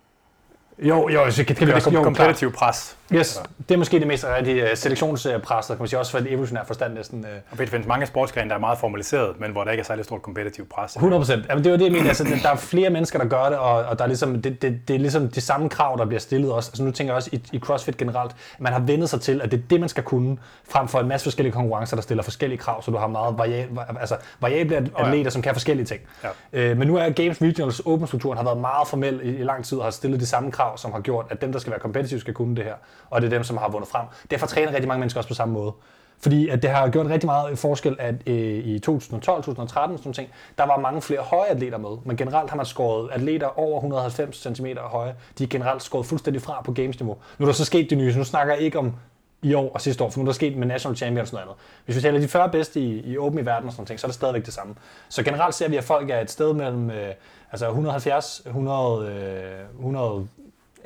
Jo, 0.78 1.08
jo, 1.08 1.30
så 1.30 1.44
kan, 1.44 1.56
kan 1.56 1.66
vi 1.66 1.72
også 1.72 1.90
jo, 1.90 2.02
klart. 2.02 2.04
kompetitiv 2.04 2.52
pres. 2.52 2.96
Yes, 3.12 3.42
det 3.68 3.74
er 3.74 3.78
måske 3.78 3.98
det 3.98 4.06
mest 4.06 4.24
rigtige 4.24 4.62
uh, 4.62 4.68
selektionspres, 4.74 5.66
der 5.66 5.74
kan 5.74 5.82
man 5.82 5.88
sige 5.88 5.98
også 5.98 6.12
for 6.12 6.18
et 6.18 6.32
evolutionær 6.32 6.64
forstand 6.64 6.94
næsten. 6.94 7.20
Uh, 7.20 7.30
Og 7.50 7.58
det 7.58 7.68
findes 7.68 7.88
mange 7.88 8.06
sportsgrene, 8.06 8.48
der 8.48 8.56
er 8.56 8.60
meget 8.60 8.78
formaliseret, 8.78 9.40
men 9.40 9.52
hvor 9.52 9.64
der 9.64 9.70
ikke 9.70 9.80
er 9.80 9.84
særlig 9.84 10.04
stort 10.04 10.22
kompetitiv 10.22 10.68
pres. 10.68 10.94
100 10.94 11.20
procent. 11.20 11.46
Jamen, 11.48 11.64
det 11.64 11.72
var 11.72 11.78
det, 11.78 11.84
jeg 11.84 11.92
mener. 11.92 12.08
Altså, 12.08 12.24
der 12.42 12.50
er 12.50 12.56
flere 12.56 12.90
mennesker, 12.90 13.18
der 13.18 13.26
gør 13.26 13.44
det, 13.44 13.58
og, 13.58 13.84
og 13.84 13.98
der 13.98 14.04
er 14.04 14.08
ligesom, 14.08 14.42
det, 14.42 14.62
det, 14.62 14.80
det, 14.88 14.94
er 14.94 15.00
ligesom 15.00 15.28
de 15.28 15.40
samme 15.40 15.68
krav, 15.68 15.98
der 15.98 16.04
bliver 16.04 16.20
stillet 16.20 16.52
også. 16.52 16.70
Altså, 16.70 16.84
nu 16.84 16.90
tænker 16.90 17.12
jeg 17.12 17.16
også 17.16 17.30
i, 17.32 17.42
i 17.52 17.58
CrossFit 17.58 17.96
generelt, 17.96 18.32
man 18.58 18.72
har 18.72 18.80
vendet 18.80 19.10
sig 19.10 19.20
til, 19.20 19.40
at 19.42 19.50
det 19.50 19.58
er 19.58 19.62
det, 19.70 19.80
man 19.80 19.88
skal 19.88 20.02
kunne, 20.02 20.36
frem 20.70 20.88
for 20.88 21.00
en 21.00 21.08
masse 21.08 21.24
forskellige 21.24 21.52
konkurrencer, 21.52 21.96
der 21.96 22.02
stiller 22.02 22.22
forskellige 22.22 22.58
krav, 22.58 22.82
så 22.82 22.90
du 22.90 22.96
har 22.96 23.06
meget 23.06 23.38
variable, 23.38 24.00
altså, 24.00 24.16
variable 24.40 24.90
atleter, 24.98 25.30
som 25.30 25.42
kan 25.42 25.54
forskellige 25.54 25.86
ting. 25.86 26.00
Ja. 26.24 26.28
Øh, 26.52 26.76
men 26.78 26.88
nu 26.88 26.96
er 26.96 27.10
Games 27.10 27.42
Regionals 27.42 27.82
åben-strukturen 27.84 28.36
har 28.36 28.44
været 28.44 28.58
meget 28.58 28.88
formel 28.88 29.20
i, 29.22 29.36
i 29.36 29.42
lang 29.42 29.64
tid, 29.64 29.78
og 29.78 29.84
har 29.84 29.90
stillet 29.90 30.20
de 30.20 30.26
samme 30.26 30.50
krav, 30.52 30.65
som 30.76 30.92
har 30.92 31.00
gjort, 31.00 31.26
at 31.30 31.40
dem, 31.40 31.52
der 31.52 31.58
skal 31.58 31.70
være 31.70 31.80
kompetitive, 31.80 32.20
skal 32.20 32.34
kunne 32.34 32.56
det 32.56 32.64
her. 32.64 32.74
Og 33.10 33.20
det 33.20 33.26
er 33.26 33.30
dem, 33.30 33.44
som 33.44 33.56
har 33.56 33.68
vundet 33.68 33.88
frem. 33.88 34.06
Derfor 34.30 34.46
træner 34.46 34.72
rigtig 34.72 34.88
mange 34.88 35.00
mennesker 35.00 35.20
også 35.20 35.28
på 35.28 35.34
samme 35.34 35.54
måde. 35.54 35.72
Fordi 36.20 36.48
at 36.48 36.62
det 36.62 36.70
har 36.70 36.88
gjort 36.88 37.06
rigtig 37.06 37.26
meget 37.26 37.58
forskel, 37.58 37.96
at 37.98 38.14
øh, 38.26 38.36
i 38.64 38.78
2012, 38.78 39.42
2013, 39.42 39.98
sådan 39.98 40.12
ting, 40.12 40.28
der 40.58 40.64
var 40.64 40.78
mange 40.78 41.02
flere 41.02 41.20
høje 41.20 41.48
atleter 41.48 41.78
med. 41.78 41.96
Men 42.04 42.16
generelt 42.16 42.50
har 42.50 42.56
man 42.56 42.66
skåret 42.66 43.10
atleter 43.12 43.58
over 43.58 43.76
190 43.76 44.36
cm 44.36 44.66
høje. 44.78 45.14
De 45.38 45.44
er 45.44 45.48
generelt 45.48 45.82
skåret 45.82 46.06
fuldstændig 46.06 46.42
fra 46.42 46.62
på 46.62 46.72
gamesniveau. 46.72 47.16
Nu 47.38 47.44
er 47.44 47.46
der 47.46 47.54
så 47.54 47.64
sket 47.64 47.90
det 47.90 47.98
nye, 47.98 48.12
så 48.12 48.18
nu 48.18 48.24
snakker 48.24 48.54
jeg 48.54 48.62
ikke 48.62 48.78
om 48.78 48.94
i 49.42 49.54
år 49.54 49.72
og 49.74 49.80
sidste 49.80 50.04
år, 50.04 50.10
for 50.10 50.18
nu 50.18 50.22
er 50.24 50.26
der 50.26 50.32
sket 50.32 50.56
med 50.56 50.66
National 50.66 50.96
Champions 50.96 51.30
og 51.30 51.34
noget 51.34 51.46
andet. 51.46 51.56
Hvis 51.84 51.96
vi 51.96 52.00
taler 52.00 52.20
de 52.20 52.28
40 52.28 52.48
bedste 52.48 52.80
i, 52.80 53.12
i 53.12 53.18
Open 53.18 53.38
i 53.38 53.46
verden 53.46 53.66
og 53.66 53.72
sådan 53.72 53.86
ting, 53.86 54.00
så 54.00 54.06
er 54.06 54.08
det 54.08 54.14
stadigvæk 54.14 54.46
det 54.46 54.54
samme. 54.54 54.74
Så 55.08 55.22
generelt 55.22 55.54
ser 55.54 55.68
vi, 55.68 55.76
at 55.76 55.84
folk 55.84 56.10
er 56.10 56.20
et 56.20 56.30
sted 56.30 56.52
mellem 56.52 56.90
øh, 56.90 57.14
altså 57.52 57.66
170, 57.66 58.42
100, 58.46 59.06
øh, 59.06 59.78
100 59.78 60.28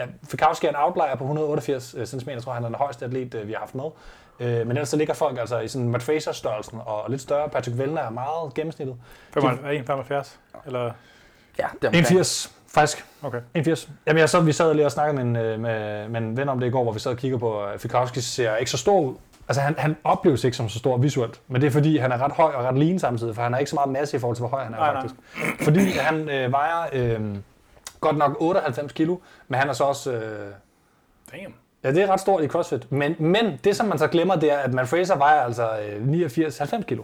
ja, 0.01 0.07
Fikowski 0.29 0.67
er 0.67 0.71
en 0.71 0.77
outlier 0.79 1.17
på 1.17 1.25
188 1.25 1.97
cm, 2.05 2.29
tror 2.29 2.53
jeg, 2.53 2.55
han 2.55 2.65
er 2.65 2.69
den 2.69 2.75
højeste 2.75 3.05
atlet, 3.05 3.35
øh, 3.35 3.49
vi 3.49 3.53
har 3.53 3.61
haft 3.61 3.75
med. 3.75 3.85
Øh, 4.41 4.67
men 4.67 4.71
ellers 4.71 4.89
så 4.89 4.97
ligger 4.97 5.15
folk 5.15 5.39
altså 5.39 5.59
i 5.59 5.69
sådan 5.69 5.89
Matt 5.89 6.05
Fraser-størrelsen 6.05 6.79
og 6.87 7.11
lidt 7.11 7.21
større. 7.21 7.49
Patrick 7.49 7.79
Vellner 7.79 8.03
er 8.03 8.11
meget 8.11 8.55
gennemsnittet. 8.55 8.97
75? 9.33 10.39
Eller? 10.67 10.81
Ja, 10.83 10.87
det 11.59 11.85
er 11.85 11.89
omkring. 11.89 11.95
81, 11.95 12.53
faktisk. 12.69 13.05
Okay. 13.23 13.41
81. 13.55 13.91
Jamen, 14.07 14.21
jeg 14.21 14.29
så, 14.29 14.41
vi 14.41 14.53
sad 14.53 14.75
lige 14.75 14.87
og 14.87 14.93
snakkede 14.93 15.25
med 15.25 15.25
en, 15.25 15.37
øh, 15.37 15.61
med, 15.61 16.09
med 16.09 16.21
en 16.21 16.37
ven 16.37 16.49
om 16.49 16.61
det 16.61 16.67
i 16.67 16.71
går, 16.71 16.83
hvor 16.83 16.93
vi 16.93 16.99
sad 16.99 17.13
og 17.13 17.19
kiggede 17.19 17.41
på, 17.41 17.65
at 17.65 17.81
Fikowski 17.81 18.21
ser 18.21 18.57
ikke 18.57 18.71
så 18.71 18.79
stor 18.79 19.01
ud. 19.01 19.15
Altså, 19.49 19.61
han, 19.61 19.75
han 19.79 19.97
opleves 20.05 20.45
ikke 20.45 20.57
som 20.57 20.69
så 20.69 20.79
stor 20.79 20.97
visuelt, 20.97 21.41
men 21.49 21.61
det 21.61 21.67
er 21.67 21.71
fordi, 21.71 21.97
han 21.97 22.13
er 22.13 22.19
ret 22.19 22.33
høj 22.33 22.53
og 22.53 22.65
ret 22.65 22.79
lean 22.79 22.99
samtidig, 22.99 23.35
for 23.35 23.43
han 23.43 23.53
har 23.53 23.59
ikke 23.59 23.71
så 23.71 23.77
meget 23.77 23.91
masse 23.91 24.17
i 24.17 24.21
forhold 24.21 24.37
til, 24.37 24.43
hvor 24.43 24.49
høj 24.49 24.65
han 24.65 24.75
er 24.75 24.79
Nej, 24.79 24.93
nej. 24.93 25.03
faktisk. 25.03 25.21
Fordi 25.63 25.91
han 25.91 26.29
øh, 26.29 26.53
vejer 26.53 26.87
øh, 26.93 27.37
godt 28.01 28.17
nok 28.17 28.37
98 28.41 28.93
kilo, 28.93 29.17
men 29.49 29.61
han 29.61 29.69
er 29.69 29.73
så 29.73 29.85
også... 29.85 30.13
Øh, 30.13 30.53
Damn. 31.33 31.55
Ja, 31.85 31.93
det 31.93 32.03
er 32.03 32.07
ret 32.07 32.21
stort 32.21 32.45
i 32.45 32.49
CrossFit. 32.49 32.93
Men, 32.93 33.17
men 33.19 33.61
det, 33.65 33.77
som 33.77 33.87
man 33.87 33.99
så 33.99 34.07
glemmer, 34.07 34.37
det 34.37 34.53
er, 34.53 34.59
at 34.59 34.75
man 34.75 34.87
Fraser 34.87 35.17
vejer 35.17 35.41
altså 35.41 35.79
øh, 35.79 36.27
89-90 36.27 36.83
kilo. 36.83 37.03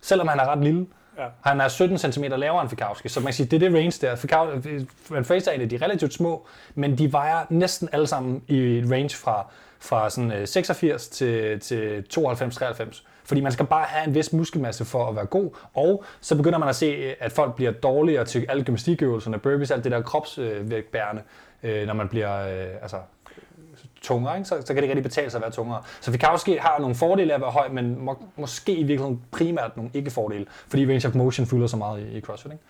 Selvom 0.00 0.28
han 0.28 0.38
er 0.40 0.44
ret 0.48 0.64
lille. 0.64 0.86
Ja. 1.18 1.26
Han 1.40 1.60
er 1.60 1.68
17 1.68 1.98
cm 1.98 2.24
lavere 2.24 2.62
end 2.62 2.70
Fikowski, 2.70 3.08
så 3.08 3.20
man 3.20 3.26
kan 3.26 3.34
sige, 3.34 3.46
det 3.46 3.62
er 3.62 3.68
det 3.68 3.78
range 3.78 4.06
der. 4.06 4.16
Fikowski, 4.16 4.86
Man 5.10 5.24
Fraser 5.24 5.50
er 5.50 5.54
en 5.54 5.60
af 5.60 5.68
de 5.68 5.76
relativt 5.76 6.12
små, 6.12 6.46
men 6.74 6.98
de 6.98 7.12
vejer 7.12 7.46
næsten 7.48 7.88
alle 7.92 8.06
sammen 8.06 8.42
i 8.48 8.78
et 8.78 8.90
range 8.90 9.16
fra, 9.16 9.46
fra 9.78 10.10
sådan 10.10 10.32
øh, 10.32 10.46
86 10.48 11.08
til, 11.08 11.60
til 11.60 12.04
92-93. 12.18 13.02
Fordi 13.30 13.40
man 13.40 13.52
skal 13.52 13.66
bare 13.66 13.84
have 13.84 14.08
en 14.08 14.14
vis 14.14 14.32
muskelmasse 14.32 14.84
for 14.84 15.08
at 15.08 15.16
være 15.16 15.26
god, 15.26 15.50
og 15.74 16.04
så 16.20 16.36
begynder 16.36 16.58
man 16.58 16.68
at 16.68 16.76
se, 16.76 17.14
at 17.20 17.32
folk 17.32 17.54
bliver 17.54 17.70
dårligere 17.70 18.24
til 18.24 18.46
alle 18.48 18.64
gymnastikøvelserne, 18.64 19.38
burpees, 19.38 19.70
alt 19.70 19.84
det 19.84 19.92
der 19.92 20.02
kropsvægtbærende, 20.02 21.22
øh, 21.62 21.86
når 21.86 21.94
man 21.94 22.08
bliver 22.08 22.46
øh, 22.46 22.82
altså, 22.82 22.96
tungere, 24.02 24.36
ikke? 24.36 24.48
Så, 24.48 24.60
så 24.60 24.66
kan 24.66 24.76
det 24.76 24.82
ikke 24.82 24.94
rigtig 24.94 25.02
betale 25.02 25.30
sig 25.30 25.38
at 25.38 25.42
være 25.42 25.50
tungere. 25.50 25.82
Så 26.00 26.12
Fikowski 26.12 26.56
har 26.56 26.78
nogle 26.78 26.94
fordele 26.94 27.32
af 27.32 27.34
at 27.34 27.40
være 27.40 27.50
høj, 27.50 27.68
men 27.68 28.04
må, 28.04 28.24
måske 28.36 28.72
i 28.72 28.82
virkeligheden 28.82 29.22
primært 29.30 29.76
nogle 29.76 29.90
ikke-fordele, 29.94 30.46
fordi 30.68 30.86
range 30.86 31.08
of 31.08 31.14
motion 31.14 31.46
fylder 31.46 31.66
så 31.66 31.76
meget 31.76 32.00
i, 32.00 32.16
i 32.16 32.20
CrossFit. 32.20 32.52
Ikke? 32.52 32.64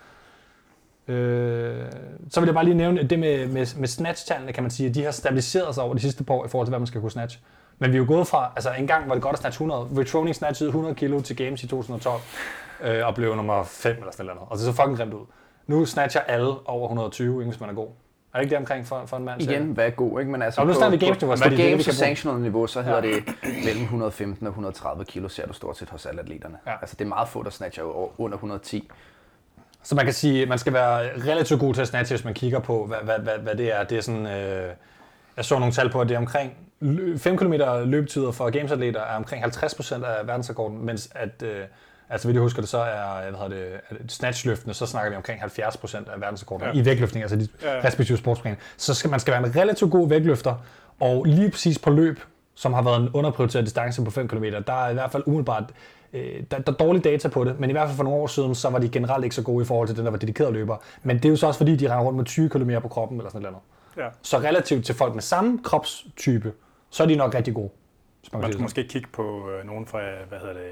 Øh, 1.20 1.92
så 2.30 2.40
vil 2.40 2.46
jeg 2.46 2.54
bare 2.54 2.64
lige 2.64 2.76
nævne, 2.76 3.00
at 3.00 3.10
det 3.10 3.18
med, 3.18 3.46
med, 3.46 3.66
med 3.78 3.88
snatch-tallene, 3.88 4.52
kan 4.52 4.62
man 4.62 4.70
sige, 4.70 4.88
at 4.88 4.94
de 4.94 5.04
har 5.04 5.10
stabiliseret 5.10 5.74
sig 5.74 5.84
over 5.84 5.94
de 5.94 6.00
sidste 6.00 6.24
par 6.24 6.34
år 6.34 6.44
i 6.44 6.48
forhold 6.48 6.66
til, 6.66 6.70
hvad 6.70 6.78
man 6.78 6.86
skal 6.86 7.00
kunne 7.00 7.10
snatch. 7.10 7.38
Men 7.82 7.92
vi 7.92 7.96
er 7.96 7.98
jo 7.98 8.04
gået 8.08 8.26
fra, 8.26 8.52
altså 8.56 8.70
engang 8.70 9.08
var 9.08 9.14
det 9.14 9.22
godt 9.22 9.32
at 9.32 9.38
snatch 9.40 9.54
100, 9.54 9.88
Retroning 9.98 10.36
snatchede 10.36 10.68
100 10.68 10.94
kilo 10.94 11.20
til 11.20 11.36
Games 11.36 11.62
i 11.62 11.66
2012, 11.66 12.20
øh, 12.82 13.06
og 13.06 13.14
blev 13.14 13.36
nummer 13.36 13.62
5 13.64 13.96
eller 13.96 14.12
sådan 14.12 14.26
noget. 14.26 14.40
Og 14.50 14.56
det 14.56 14.64
så 14.64 14.72
fucking 14.72 14.96
grimt 14.96 15.14
ud. 15.14 15.26
Nu 15.66 15.84
snatcher 15.84 16.20
alle 16.20 16.68
over 16.68 16.84
120, 16.84 17.40
ikke, 17.40 17.50
hvis 17.50 17.60
man 17.60 17.70
er 17.70 17.74
god. 17.74 17.88
Er 18.34 18.38
det 18.38 18.44
ikke 18.44 18.50
det 18.50 18.58
omkring 18.58 18.86
for, 18.86 19.02
for 19.06 19.16
en 19.16 19.24
mand? 19.24 19.42
Igen, 19.42 19.62
hvad 19.62 19.86
er 19.86 19.90
god, 19.90 20.20
ikke? 20.20 20.32
Men 20.32 20.42
altså 20.42 20.60
Og 20.60 20.66
nu 20.66 20.74
snakker 20.74 20.98
vi 20.98 21.06
games 21.06 21.20
niveau, 21.20 21.36
på, 21.36 21.42
på 21.42 21.56
games 21.56 21.88
og 21.88 21.94
sanctional 21.94 22.40
niveau, 22.40 22.66
så 22.66 22.82
hedder 22.82 23.00
det 23.00 23.24
mellem 23.64 23.82
115 23.82 24.46
og 24.46 24.50
130 24.50 25.04
kilo, 25.04 25.28
ser 25.28 25.46
du 25.46 25.52
stort 25.52 25.78
set 25.78 25.90
hos 25.90 26.06
alle 26.06 26.20
atleterne. 26.20 26.56
Ja. 26.66 26.72
Altså 26.80 26.96
det 26.98 27.04
er 27.04 27.08
meget 27.08 27.28
få, 27.28 27.42
der 27.42 27.50
snatcher 27.50 28.20
under 28.20 28.36
110. 28.36 28.90
Så 29.82 29.94
man 29.94 30.04
kan 30.04 30.14
sige, 30.14 30.42
at 30.42 30.48
man 30.48 30.58
skal 30.58 30.72
være 30.72 31.10
relativt 31.30 31.60
god 31.60 31.74
til 31.74 31.80
at 31.80 31.88
snatche, 31.88 32.16
hvis 32.16 32.24
man 32.24 32.34
kigger 32.34 32.58
på, 32.58 32.86
hvad, 32.86 32.98
hvad, 33.02 33.18
hvad, 33.18 33.38
hvad 33.38 33.54
det 33.54 33.76
er. 33.76 33.84
Det 33.84 33.98
er 33.98 34.02
sådan, 34.02 34.26
øh, 34.26 34.70
jeg 35.36 35.44
så 35.44 35.58
nogle 35.58 35.72
tal 35.72 35.90
på, 35.90 36.00
at 36.00 36.08
det 36.08 36.14
er 36.14 36.18
omkring 36.18 36.52
5 37.18 37.36
km 37.36 37.52
løbetider 37.84 38.30
for 38.30 38.50
gamesatleter 38.50 39.00
er 39.00 39.16
omkring 39.16 39.44
50% 39.44 39.94
af 40.04 40.26
verdensrekorden, 40.26 40.84
mens 40.86 41.08
at, 41.14 41.42
øh, 41.42 41.60
altså 42.10 42.28
hvis 42.28 42.34
jeg 42.34 42.42
husker 42.42 42.62
det, 42.62 42.68
så 42.68 42.78
er 42.78 43.30
hvad 43.30 43.40
hedder 43.40 43.48
det, 43.48 43.80
at 43.88 43.96
snatchløftene, 44.08 44.74
så 44.74 44.86
snakker 44.86 45.10
vi 45.10 45.16
omkring 45.16 45.40
70% 45.42 45.96
af 46.12 46.20
verdensrekorden 46.20 46.66
Ja. 46.74 46.80
i 46.80 46.84
vægtløftning, 46.84 47.22
altså 47.22 47.36
de 47.36 47.48
Ja, 47.62 47.74
ja. 47.76 47.84
respektive 47.84 48.18
sportsgrene. 48.18 48.56
Så 48.76 48.94
skal 48.94 49.10
man 49.10 49.20
skal 49.20 49.32
være 49.34 49.46
en 49.46 49.56
relativt 49.56 49.90
god 49.90 50.08
vægtløfter, 50.08 50.54
og 51.00 51.24
lige 51.24 51.50
præcis 51.50 51.78
på 51.78 51.90
løb, 51.90 52.20
som 52.54 52.72
har 52.72 52.82
været 52.82 53.00
en 53.00 53.08
underprioriteret 53.14 53.64
distance 53.64 54.04
på 54.04 54.10
5 54.10 54.28
km, 54.28 54.44
der 54.66 54.84
er 54.84 54.90
i 54.90 54.92
hvert 54.94 55.12
fald 55.12 55.22
umiddelbart 55.26 55.64
øh, 56.12 56.42
der, 56.50 56.58
der 56.58 56.72
er 56.72 56.76
dårlige 56.76 57.02
data 57.02 57.28
på 57.28 57.44
det, 57.44 57.60
men 57.60 57.70
i 57.70 57.72
hvert 57.72 57.86
fald 57.88 57.96
for 57.96 58.04
nogle 58.04 58.18
år 58.18 58.26
siden, 58.26 58.54
så 58.54 58.70
var 58.70 58.78
de 58.78 58.88
generelt 58.88 59.24
ikke 59.24 59.36
så 59.36 59.42
gode 59.42 59.62
i 59.62 59.66
forhold 59.66 59.88
til 59.88 59.96
den, 59.96 60.04
der 60.04 60.10
var 60.10 60.18
dedikeret 60.18 60.52
løber. 60.52 60.76
Men 61.02 61.16
det 61.16 61.24
er 61.24 61.28
jo 61.28 61.36
så 61.36 61.46
også 61.46 61.58
fordi, 61.58 61.76
de 61.76 61.84
render 61.90 62.04
rundt 62.04 62.16
med 62.16 62.24
20 62.24 62.48
km 62.48 62.70
på 62.82 62.88
kroppen 62.88 63.18
eller 63.18 63.30
sådan 63.30 63.42
noget. 63.42 63.58
Ja. 63.96 64.06
Så 64.22 64.38
relativt 64.38 64.86
til 64.86 64.94
folk 64.94 65.14
med 65.14 65.22
samme 65.22 65.58
kropstype, 65.64 66.52
så 66.90 67.02
er 67.02 67.06
de 67.06 67.16
nok 67.16 67.34
rigtig 67.34 67.54
gode. 67.54 67.70
Man 68.32 68.42
skulle 68.42 68.52
sige 68.52 68.62
måske 68.62 68.84
kigge 68.84 69.08
på 69.12 69.50
øh, 69.50 69.66
nogen 69.66 69.86
fra, 69.86 70.00
hvad 70.28 70.38
hedder 70.38 70.54
det? 70.54 70.70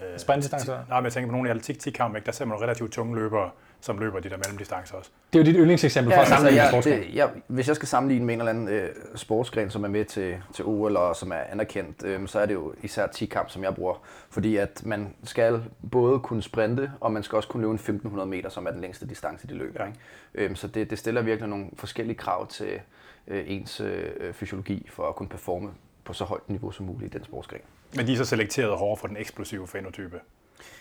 Øh, 0.00 0.12
det. 0.12 0.20
Sprintdistance. 0.20 0.70
Nej, 0.70 1.00
men 1.00 1.04
jeg 1.04 1.12
tænker 1.12 1.28
på 1.28 1.32
nogle 1.32 1.48
i 1.48 1.50
atletik 1.50 1.86
ikke? 1.86 2.02
der 2.26 2.32
ser 2.32 2.44
man 2.44 2.48
nogle 2.48 2.64
relativt 2.64 2.92
tunge 2.92 3.16
løbere, 3.16 3.50
som 3.80 3.98
løber 3.98 4.20
de 4.20 4.30
der 4.30 4.36
mellemdistancer 4.36 4.96
også. 4.96 5.10
Det 5.32 5.38
er 5.38 5.42
jo 5.42 5.46
dit 5.46 5.56
yndlingseksempel 5.58 6.14
for 6.14 6.20
at 6.20 6.28
sammenligne 6.28 6.62
jeg, 6.62 6.70
sportsgren. 6.70 7.00
det, 7.00 7.14
jeg, 7.14 7.30
hvis 7.46 7.68
jeg 7.68 7.76
skal 7.76 7.88
sammenligne 7.88 8.26
med 8.26 8.34
en 8.34 8.40
eller 8.40 8.50
anden 8.50 8.68
øh, 8.68 8.88
sportsgren, 9.14 9.70
som 9.70 9.84
er 9.84 9.88
med 9.88 10.04
til, 10.04 10.36
til 10.54 10.64
OL 10.64 10.96
og 10.96 11.16
som 11.16 11.32
er 11.32 11.40
anerkendt, 11.52 12.04
øh, 12.04 12.28
så 12.28 12.40
er 12.40 12.46
det 12.46 12.54
jo 12.54 12.74
især 12.82 13.06
10-kamp, 13.06 13.50
som 13.50 13.64
jeg 13.64 13.74
bruger. 13.74 14.02
Fordi 14.30 14.56
at 14.56 14.82
man 14.84 15.14
skal 15.24 15.62
både 15.90 16.18
kunne 16.18 16.42
sprinte, 16.42 16.92
og 17.00 17.12
man 17.12 17.22
skal 17.22 17.36
også 17.36 17.48
kunne 17.48 17.60
løbe 17.60 17.70
en 17.70 17.74
1500 17.74 18.28
meter, 18.28 18.48
som 18.48 18.66
er 18.66 18.70
den 18.70 18.80
længste 18.80 19.08
distance, 19.08 19.46
de 19.46 19.54
løber. 19.54 19.82
Ja. 19.82 19.86
Ikke? 19.86 20.50
Øh, 20.50 20.56
så 20.56 20.68
det, 20.68 20.90
det 20.90 20.98
stiller 20.98 21.22
virkelig 21.22 21.48
nogle 21.48 21.66
forskellige 21.76 22.16
krav 22.16 22.46
til 22.46 22.80
øh, 23.28 23.44
ens 23.46 23.80
øh, 23.80 24.32
fysiologi 24.32 24.86
for 24.90 25.08
at 25.08 25.16
kunne 25.16 25.28
performe 25.28 25.70
på 26.04 26.12
så 26.12 26.24
højt 26.24 26.48
niveau 26.48 26.70
som 26.70 26.86
muligt 26.86 27.14
i 27.14 27.18
den 27.18 27.24
sportsgren. 27.24 27.60
Men 27.96 28.06
de 28.06 28.12
er 28.12 28.16
så 28.16 28.24
selekteret 28.24 28.76
hårdere 28.78 28.96
for 28.96 29.06
den 29.08 29.16
eksplosive 29.16 29.66
fenotype. 29.68 30.20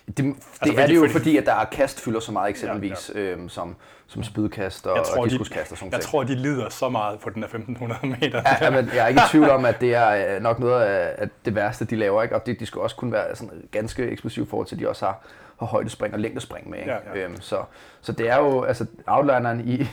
Det, 0.07 0.17
det 0.17 0.35
fordi- 0.41 0.75
er 0.75 0.87
det 0.87 0.95
jo 0.95 0.99
fordi- 1.01 1.11
fordi, 1.13 1.37
at 1.37 1.45
der 1.45 1.53
er 1.55 1.65
kast 1.65 2.01
fylder 2.01 2.19
så 2.19 2.31
meget 2.31 2.49
eksempelvis, 2.49 3.11
ja, 3.15 3.19
ja. 3.19 3.25
Øhm, 3.31 3.49
som, 3.49 3.75
som 4.07 4.23
spydkast 4.23 4.87
og, 4.87 4.97
Jeg 4.97 5.05
tror, 5.05 5.21
og 5.23 5.29
diskuskast 5.29 5.71
og 5.71 5.77
sådan 5.77 5.91
jeg 5.91 5.99
ting. 6.01 6.09
tror, 6.11 6.23
de 6.23 6.35
lider 6.35 6.69
så 6.69 6.89
meget 6.89 7.19
på 7.19 7.29
den 7.29 7.41
der 7.41 7.47
1500 7.47 8.07
meter. 8.21 8.41
Ja, 8.45 8.65
ja, 8.65 8.69
men 8.81 8.89
jeg 8.95 9.03
er 9.03 9.07
ikke 9.07 9.21
i 9.25 9.29
tvivl 9.31 9.49
om, 9.49 9.65
at 9.65 9.81
det 9.81 9.93
er 9.95 10.35
øh, 10.35 10.41
nok 10.41 10.59
noget 10.59 10.81
af 10.83 11.15
af 11.17 11.29
det 11.45 11.55
værste, 11.55 11.85
de 11.85 11.95
laver. 11.95 12.23
Ikke? 12.23 12.35
Og 12.35 12.45
det, 12.45 12.59
de 12.59 12.65
skal 12.65 12.81
også 12.81 12.95
kunne 12.95 13.11
være 13.11 13.35
sådan 13.35 13.67
ganske 13.71 14.03
eksplosive 14.09 14.45
i 14.45 14.49
forhold 14.49 14.67
til, 14.67 14.75
at 14.75 14.79
de 14.79 14.89
også 14.89 15.05
har, 15.05 15.21
har 15.59 15.65
højdespring 15.65 16.13
og 16.13 16.19
længdespring 16.19 16.69
med. 16.69 16.79
Ikke? 16.79 16.91
Ja, 16.91 16.97
ja. 17.15 17.25
Øhm, 17.25 17.41
så, 17.41 17.63
så 18.01 18.11
det 18.11 18.29
er 18.29 18.37
jo, 18.37 18.63
altså 18.63 18.85
outlineren 19.07 19.67
i, 19.69 19.87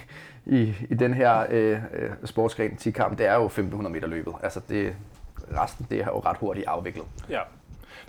i, 0.47 0.75
i 0.91 0.95
den 0.95 1.15
her 1.15 1.47
øh, 1.51 1.79
øh, 1.95 2.11
sportsgren 2.25 2.77
10 2.77 2.91
kamp, 2.91 3.19
det 3.19 3.27
er 3.27 3.35
jo 3.35 3.45
1500 3.45 3.93
meter 3.93 4.07
løbet. 4.09 4.35
Altså 4.43 4.61
det, 4.69 4.95
resten, 5.63 5.87
det 5.91 6.01
er 6.01 6.05
jo 6.07 6.19
ret 6.19 6.37
hurtigt 6.37 6.67
afviklet. 6.67 7.05
Ja. 7.31 7.41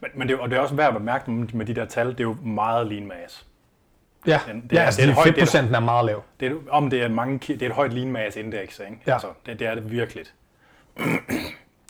Men, 0.01 0.11
men 0.15 0.27
det, 0.27 0.33
er- 0.33 0.39
og 0.39 0.49
det 0.49 0.55
er 0.57 0.59
også 0.61 0.75
værd 0.75 0.87
at 0.87 0.93
bemærke 0.93 1.31
med, 1.31 1.47
med 1.53 1.65
de 1.65 1.73
der 1.75 1.85
tal, 1.85 2.07
det 2.07 2.19
er 2.19 2.23
jo 2.23 2.37
meget 2.43 2.87
lean 2.87 3.07
mass. 3.07 3.45
Ja, 4.27 4.39
Den- 4.47 4.61
det 4.61 4.71
ja 4.73 4.81
er- 4.81 4.85
altså 4.85 5.01
det 5.01 5.03
er 5.03 5.07
det 5.07 5.11
et 5.11 5.15
højt- 5.15 5.25
det 5.25 5.31
er- 5.41 5.45
fedtprocenten 5.45 5.75
er 5.75 5.79
meget 5.79 6.05
lav. 6.05 6.23
Det 6.39 6.51
er, 6.51 6.55
om 6.69 6.89
det 6.89 7.03
er, 7.03 7.09
mange, 7.09 7.37
det 7.53 7.61
er 7.61 7.65
et 7.65 7.71
højt 7.71 7.93
lean 7.93 8.11
mass 8.11 8.35
index, 8.37 8.79
ikke? 8.79 9.01
Ja. 9.07 9.13
Altså, 9.13 9.27
det, 9.45 9.59
det 9.59 9.67
er 9.67 9.75
det 9.75 9.91
virkelig. 9.91 10.23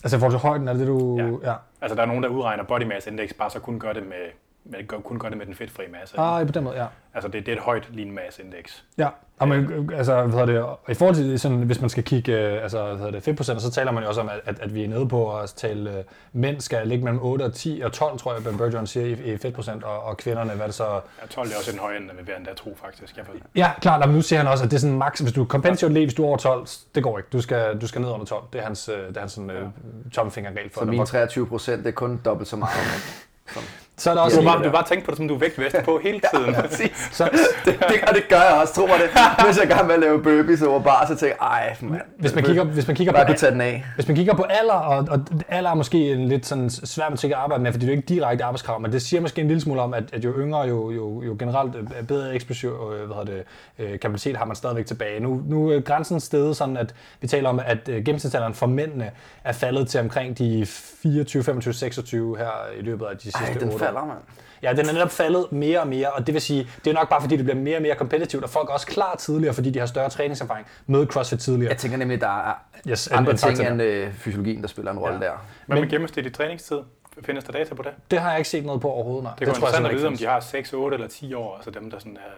Altså 0.04 0.16
i 0.16 0.20
forhold 0.20 0.32
til 0.32 0.40
højden, 0.40 0.68
er 0.68 0.72
det 0.72 0.86
du... 0.86 1.18
Ja. 1.42 1.50
ja. 1.50 1.56
Altså, 1.80 1.96
der 1.96 2.02
er 2.02 2.06
nogen, 2.06 2.22
der 2.22 2.28
udregner 2.28 2.64
body 2.64 2.82
mass 2.82 3.06
index, 3.06 3.30
bare 3.38 3.50
så 3.50 3.60
kun 3.60 3.78
gør 3.78 3.92
det 3.92 4.02
med, 4.06 4.86
gør, 4.86 4.98
kun 4.98 5.18
gør 5.18 5.28
det 5.28 5.38
med 5.38 5.46
den 5.46 5.54
fedtfri 5.54 5.82
masse. 6.00 6.18
Ah, 6.20 6.46
på 6.46 6.52
den 6.52 6.64
måde, 6.64 6.76
ja. 6.82 6.86
Altså 7.14 7.28
det, 7.28 7.46
det 7.46 7.52
er 7.52 7.56
et 7.56 7.62
højt 7.62 7.88
lean 7.92 8.10
mass 8.10 8.38
index. 8.38 8.82
Ja, 8.98 9.08
og 9.38 9.48
man, 9.48 9.90
altså, 9.94 10.22
hvad 10.22 10.40
hedder 10.46 10.76
det, 10.86 10.92
i 10.92 10.94
forhold 10.94 11.14
til 11.16 11.40
sådan, 11.40 11.58
hvis 11.58 11.80
man 11.80 11.90
skal 11.90 12.04
kigge 12.04 12.32
øh, 12.32 12.62
altså, 12.62 12.86
hvad 12.86 12.96
hedder 12.96 13.10
det, 13.10 13.22
fedtprocent, 13.22 13.62
så 13.62 13.70
taler 13.70 13.92
man 13.92 14.02
jo 14.02 14.08
også 14.08 14.20
om, 14.20 14.30
at, 14.46 14.60
at, 14.60 14.74
vi 14.74 14.84
er 14.84 14.88
nede 14.88 15.08
på 15.08 15.38
at 15.38 15.50
tale, 15.56 15.90
øh, 15.98 16.04
mænd 16.32 16.60
skal 16.60 16.88
ligge 16.88 17.04
mellem 17.04 17.22
8 17.22 17.42
og 17.42 17.54
10 17.54 17.80
og 17.84 17.92
12, 17.92 18.18
tror 18.18 18.34
jeg, 18.34 18.44
Ben 18.44 18.58
Bergeron 18.58 18.86
siger 18.86 19.06
i, 19.06 19.32
i 19.32 19.36
fedtprocent, 19.36 19.84
og, 19.84 20.02
og 20.02 20.16
kvinderne, 20.16 20.50
hvad 20.50 20.60
er 20.60 20.66
det 20.66 20.74
så? 20.74 20.84
Ja, 21.22 21.26
12 21.30 21.48
er 21.52 21.56
også 21.58 21.72
en 21.72 21.78
høj 21.78 21.96
ende, 21.96 22.08
vil 22.16 22.24
jeg 22.28 22.36
endda 22.36 22.54
tro 22.54 22.76
faktisk. 22.84 23.16
Jeg 23.16 23.24
vil, 23.32 23.42
Ja, 23.56 23.70
klart, 23.80 24.08
men 24.08 24.16
nu 24.16 24.22
siger 24.22 24.38
han 24.38 24.48
også, 24.48 24.64
at 24.64 24.70
det 24.70 24.76
er 24.76 24.80
sådan 24.80 24.98
max, 24.98 25.18
hvis 25.20 25.32
du 25.32 25.42
er 25.42 25.46
competitive 25.46 25.88
atlet, 25.90 26.04
hvis 26.04 26.14
du 26.14 26.22
er 26.22 26.26
over 26.28 26.36
12, 26.36 26.66
det 26.94 27.02
går 27.02 27.18
ikke, 27.18 27.28
du 27.32 27.40
skal, 27.40 27.80
du 27.80 27.86
skal 27.86 28.00
ned 28.00 28.10
under 28.10 28.26
12, 28.26 28.42
det 28.52 28.58
er 28.60 28.64
hans, 28.64 28.88
øh, 28.88 29.08
det 29.08 29.16
er 29.16 29.20
hans 29.20 29.32
sådan, 29.32 29.50
øh, 29.50 29.66
tommelfingerregel 30.12 30.70
for 30.70 30.80
Så 30.80 30.84
dig. 30.84 30.90
min 30.90 30.98
Hvor- 30.98 31.04
23 31.04 31.46
procent, 31.46 31.78
det 31.84 31.86
er 31.90 31.94
kun 31.94 32.20
dobbelt 32.24 32.48
så 32.48 32.56
meget. 32.56 32.72
Som, 33.54 33.62
Så 33.98 34.10
er 34.10 34.14
der 34.14 34.22
også 34.22 34.42
har 34.42 34.56
bare, 34.56 34.64
du 34.64 34.70
bare 34.70 34.86
tænkt 34.88 35.04
på 35.04 35.10
det, 35.10 35.16
som 35.16 35.28
du 35.28 35.34
er 35.34 35.38
vægtvest 35.38 35.76
på 35.84 36.00
hele 36.02 36.20
tiden. 36.34 36.54
præcis. 36.62 37.08
så, 37.12 37.24
Det, 37.64 37.74
det, 37.88 38.08
og 38.08 38.14
det 38.14 38.28
gør 38.28 38.36
jeg 38.36 38.58
også, 38.60 38.74
tror 38.74 38.88
jeg 38.88 38.98
det. 38.98 39.10
Hvis 39.46 39.58
jeg 39.58 39.78
er 39.80 39.84
med 39.84 39.94
at 39.94 40.00
lave 40.00 40.22
burpees 40.22 40.62
over 40.62 40.80
bar, 40.80 41.06
så 41.06 41.16
tænker 41.16 41.36
jeg, 41.40 41.48
ej, 41.48 41.76
man, 41.80 42.00
hvis 42.18 42.34
man 42.34 42.44
kigger, 42.44 42.64
hvis 42.64 42.86
man 42.86 42.96
kigger 42.96 43.12
på 43.12 43.16
bare 43.16 43.34
tage 43.34 43.52
den 43.52 43.60
af. 43.60 43.84
Hvis 43.94 44.08
man 44.08 44.16
kigger 44.16 44.34
på 44.34 44.42
alder, 44.42 44.72
og, 44.72 45.08
og 45.10 45.20
alder 45.48 45.70
er 45.70 45.74
måske 45.74 46.12
en 46.12 46.28
lidt 46.28 46.46
sådan 46.46 46.70
svær 46.70 47.04
matematik 47.04 47.30
at 47.30 47.36
arbejde 47.36 47.62
med, 47.62 47.72
fordi 47.72 47.86
det 47.86 47.92
er 47.92 47.94
jo 47.94 47.98
ikke 47.98 48.14
direkte 48.14 48.44
arbejdskrav, 48.44 48.80
men 48.80 48.92
det 48.92 49.02
siger 49.02 49.20
måske 49.20 49.40
en 49.40 49.48
lille 49.48 49.60
smule 49.60 49.80
om, 49.80 49.94
at, 49.94 50.04
at 50.12 50.24
jo 50.24 50.34
yngre, 50.38 50.60
jo, 50.60 50.90
jo, 50.90 51.22
jo 51.22 51.36
generelt 51.38 51.72
er 51.96 52.02
bedre 52.02 52.34
eksplosiv 52.34 52.68
øh, 52.68 53.06
hvad 53.06 53.16
hedder 53.16 53.44
det, 53.78 53.92
øh, 53.92 53.98
kapacitet 54.00 54.36
har 54.36 54.44
man 54.44 54.56
stadigvæk 54.56 54.86
tilbage. 54.86 55.20
Nu, 55.20 55.42
nu 55.46 55.70
er 55.70 55.80
grænsen 55.80 56.20
stedet 56.20 56.56
sådan, 56.56 56.76
at 56.76 56.94
vi 57.20 57.26
taler 57.26 57.48
om, 57.48 57.60
at 57.66 57.88
øh, 57.88 58.04
gennemsnitsalderen 58.04 58.54
for 58.54 58.66
mændene 58.66 59.10
er 59.44 59.52
faldet 59.52 59.88
til 59.88 60.00
omkring 60.00 60.38
de 60.38 60.66
24, 60.66 61.42
25, 61.42 61.74
26 61.74 62.38
her 62.38 62.50
i 62.78 62.82
løbet 62.82 63.06
af 63.06 63.16
de 63.16 63.22
sidste 63.22 63.38
Ej, 63.44 63.48
otte 63.48 63.60
den 63.60 63.74
år. 63.74 63.78
Falder, 63.86 64.04
mand. 64.06 64.18
Ja, 64.62 64.72
den 64.72 64.88
er 64.88 64.92
netop 64.92 65.10
faldet 65.10 65.52
mere 65.52 65.80
og 65.80 65.88
mere, 65.88 66.10
og 66.10 66.26
det 66.26 66.32
vil 66.34 66.42
sige, 66.42 66.68
det 66.84 66.90
er 66.90 66.94
nok 66.94 67.08
bare 67.08 67.20
fordi, 67.20 67.36
det 67.36 67.44
bliver 67.44 67.58
mere 67.60 67.76
og 67.76 67.82
mere 67.82 67.94
kompetitivt, 67.94 68.44
og 68.44 68.50
folk 68.50 68.68
er 68.68 68.72
også 68.72 68.86
klar 68.86 69.16
tidligere, 69.18 69.54
fordi 69.54 69.70
de 69.70 69.78
har 69.78 69.86
større 69.86 70.08
træningserfaring 70.10 70.66
med 70.86 71.06
CrossFit 71.06 71.38
tidligere. 71.40 71.70
Jeg 71.70 71.78
tænker 71.78 71.96
nemlig, 71.98 72.20
der 72.20 72.48
er 72.48 72.52
Yes, 72.88 73.06
en- 73.06 73.14
andre 73.16 73.32
en 73.32 73.38
ting 73.38 73.56
der. 73.58 73.70
end 73.70 73.82
øh, 73.82 74.12
fysiologien, 74.14 74.62
der 74.62 74.68
spiller 74.68 74.92
en 74.92 74.98
rolle 74.98 75.18
Ja. 75.20 75.24
der. 75.24 75.32
Hvad 75.66 75.80
med 75.80 75.88
gennemsnitlig 75.90 76.34
træningstid? 76.34 76.78
Findes 77.22 77.44
der 77.44 77.52
data 77.52 77.74
på 77.74 77.82
det? 77.82 77.90
Det 78.10 78.18
har 78.20 78.30
jeg 78.30 78.38
ikke 78.38 78.50
set 78.50 78.64
noget 78.66 78.80
på 78.80 78.90
overhovedet, 78.90 79.22
nej. 79.24 79.32
Det, 79.32 79.40
det 79.40 79.46
kunne 79.48 79.54
jeg 79.54 79.58
interessant 79.68 79.86
at 79.86 79.94
vide, 79.94 80.06
om 80.06 80.16
de 80.16 80.26
har 80.26 80.40
6, 80.40 80.72
8 80.72 80.94
eller 80.94 81.08
10 81.08 81.34
år, 81.34 81.54
altså 81.56 81.70
dem, 81.70 81.90
der 81.90 81.98
sådan 81.98 82.16
er... 82.16 82.30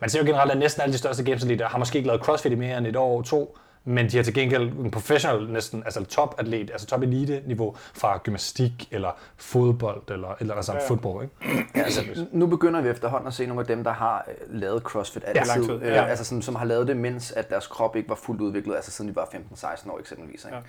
Man 0.00 0.10
ser 0.10 0.18
jo 0.20 0.24
generelt, 0.26 0.50
at 0.52 0.58
næsten 0.58 0.82
alle 0.82 0.92
de 0.92 0.98
største 0.98 1.24
gameseliter 1.24 1.68
har 1.68 1.78
måske 1.78 1.96
ikke 1.96 2.06
lavet 2.06 2.22
crossfit 2.22 2.52
i 2.52 2.54
mere 2.54 2.78
end 2.78 2.86
et 2.86 2.96
år, 2.96 3.22
to, 3.22 3.58
men 3.84 4.10
de 4.10 4.16
har 4.16 4.24
til 4.24 4.34
gengæld 4.34 4.72
en 4.72 4.90
professional, 4.90 5.50
næsten, 5.50 5.82
altså 5.84 6.04
topatlet, 6.04 6.70
altså 6.70 6.86
top 6.86 7.02
elite 7.02 7.42
niveau 7.46 7.76
fra 7.94 8.18
gymnastik 8.18 8.88
eller 8.90 9.10
fodbold 9.36 10.10
eller 10.10 10.36
eller 10.40 10.54
altså 10.54 10.72
Ja, 10.72 10.78
ja. 10.78 10.88
fodbold, 10.88 11.22
ikke? 11.24 11.66
Ja, 11.74 11.82
altså, 11.82 12.26
nu 12.32 12.46
begynder 12.46 12.80
vi 12.80 12.88
efterhånden 12.88 13.28
at 13.28 13.34
se 13.34 13.46
nogle 13.46 13.60
af 13.60 13.66
dem, 13.66 13.84
der 13.84 13.92
har 13.92 14.24
øh, 14.28 14.60
lavet 14.60 14.82
CrossFit 14.82 15.22
altid. 15.26 15.64
tid, 15.64 15.82
øh, 15.82 15.88
ja. 15.88 16.04
Altså 16.04 16.24
som, 16.24 16.42
som 16.42 16.54
har 16.54 16.64
lavet 16.64 16.88
det, 16.88 16.96
mens 16.96 17.32
at 17.32 17.50
deres 17.50 17.66
krop 17.66 17.96
ikke 17.96 18.08
var 18.08 18.14
fuldt 18.14 18.40
udviklet, 18.40 18.74
altså 18.76 18.90
siden 18.90 19.10
de 19.10 19.16
var 19.16 19.24
15-16 19.24 19.90
år 19.90 19.98
eksempelvis. 19.98 20.44
Ikke? 20.44 20.56
Ja. 20.56 20.62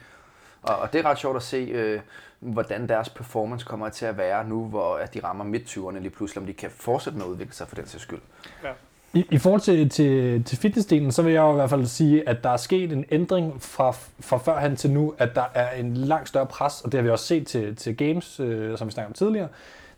Og, 0.63 0.75
og 0.75 0.93
det 0.93 0.99
er 0.99 1.05
ret 1.05 1.17
sjovt 1.17 1.35
at 1.35 1.43
se, 1.43 1.57
øh, 1.57 2.01
hvordan 2.39 2.89
deres 2.89 3.09
performance 3.09 3.65
kommer 3.65 3.89
til 3.89 4.05
at 4.05 4.17
være 4.17 4.47
nu, 4.47 4.65
hvor 4.65 4.95
at 4.95 5.13
de 5.13 5.19
rammer 5.23 5.43
midt-20'erne 5.43 5.99
lige 5.99 6.09
pludselig, 6.09 6.41
om 6.41 6.47
de 6.47 6.53
kan 6.53 6.71
fortsætte 6.71 7.17
med 7.19 7.25
at 7.25 7.29
udvikle 7.29 7.53
sig 7.53 7.67
for 7.67 7.75
den 7.75 7.87
sags 7.87 8.03
skyld. 8.03 8.21
Ja. 8.63 8.69
I, 9.13 9.25
I 9.31 9.37
forhold 9.37 9.61
til, 9.61 9.89
til, 9.89 10.43
til 10.43 10.57
fitnessdelen, 10.57 11.11
så 11.11 11.21
vil 11.21 11.33
jeg 11.33 11.41
jo 11.41 11.51
i 11.51 11.55
hvert 11.55 11.69
fald 11.69 11.85
sige, 11.85 12.29
at 12.29 12.43
der 12.43 12.49
er 12.49 12.57
sket 12.57 12.91
en 12.91 13.05
ændring 13.11 13.61
fra, 13.61 13.91
fra 14.19 14.37
førhen 14.37 14.75
til 14.75 14.91
nu, 14.91 15.13
at 15.17 15.35
der 15.35 15.45
er 15.53 15.71
en 15.71 15.97
langt 15.97 16.29
større 16.29 16.45
pres, 16.45 16.81
og 16.81 16.91
det 16.91 16.97
har 16.97 17.03
vi 17.03 17.09
også 17.09 17.25
set 17.25 17.47
til, 17.47 17.75
til 17.75 17.97
games, 17.97 18.39
øh, 18.39 18.77
som 18.77 18.87
vi 18.87 18.91
snakkede 18.91 19.09
om 19.09 19.13
tidligere, 19.13 19.47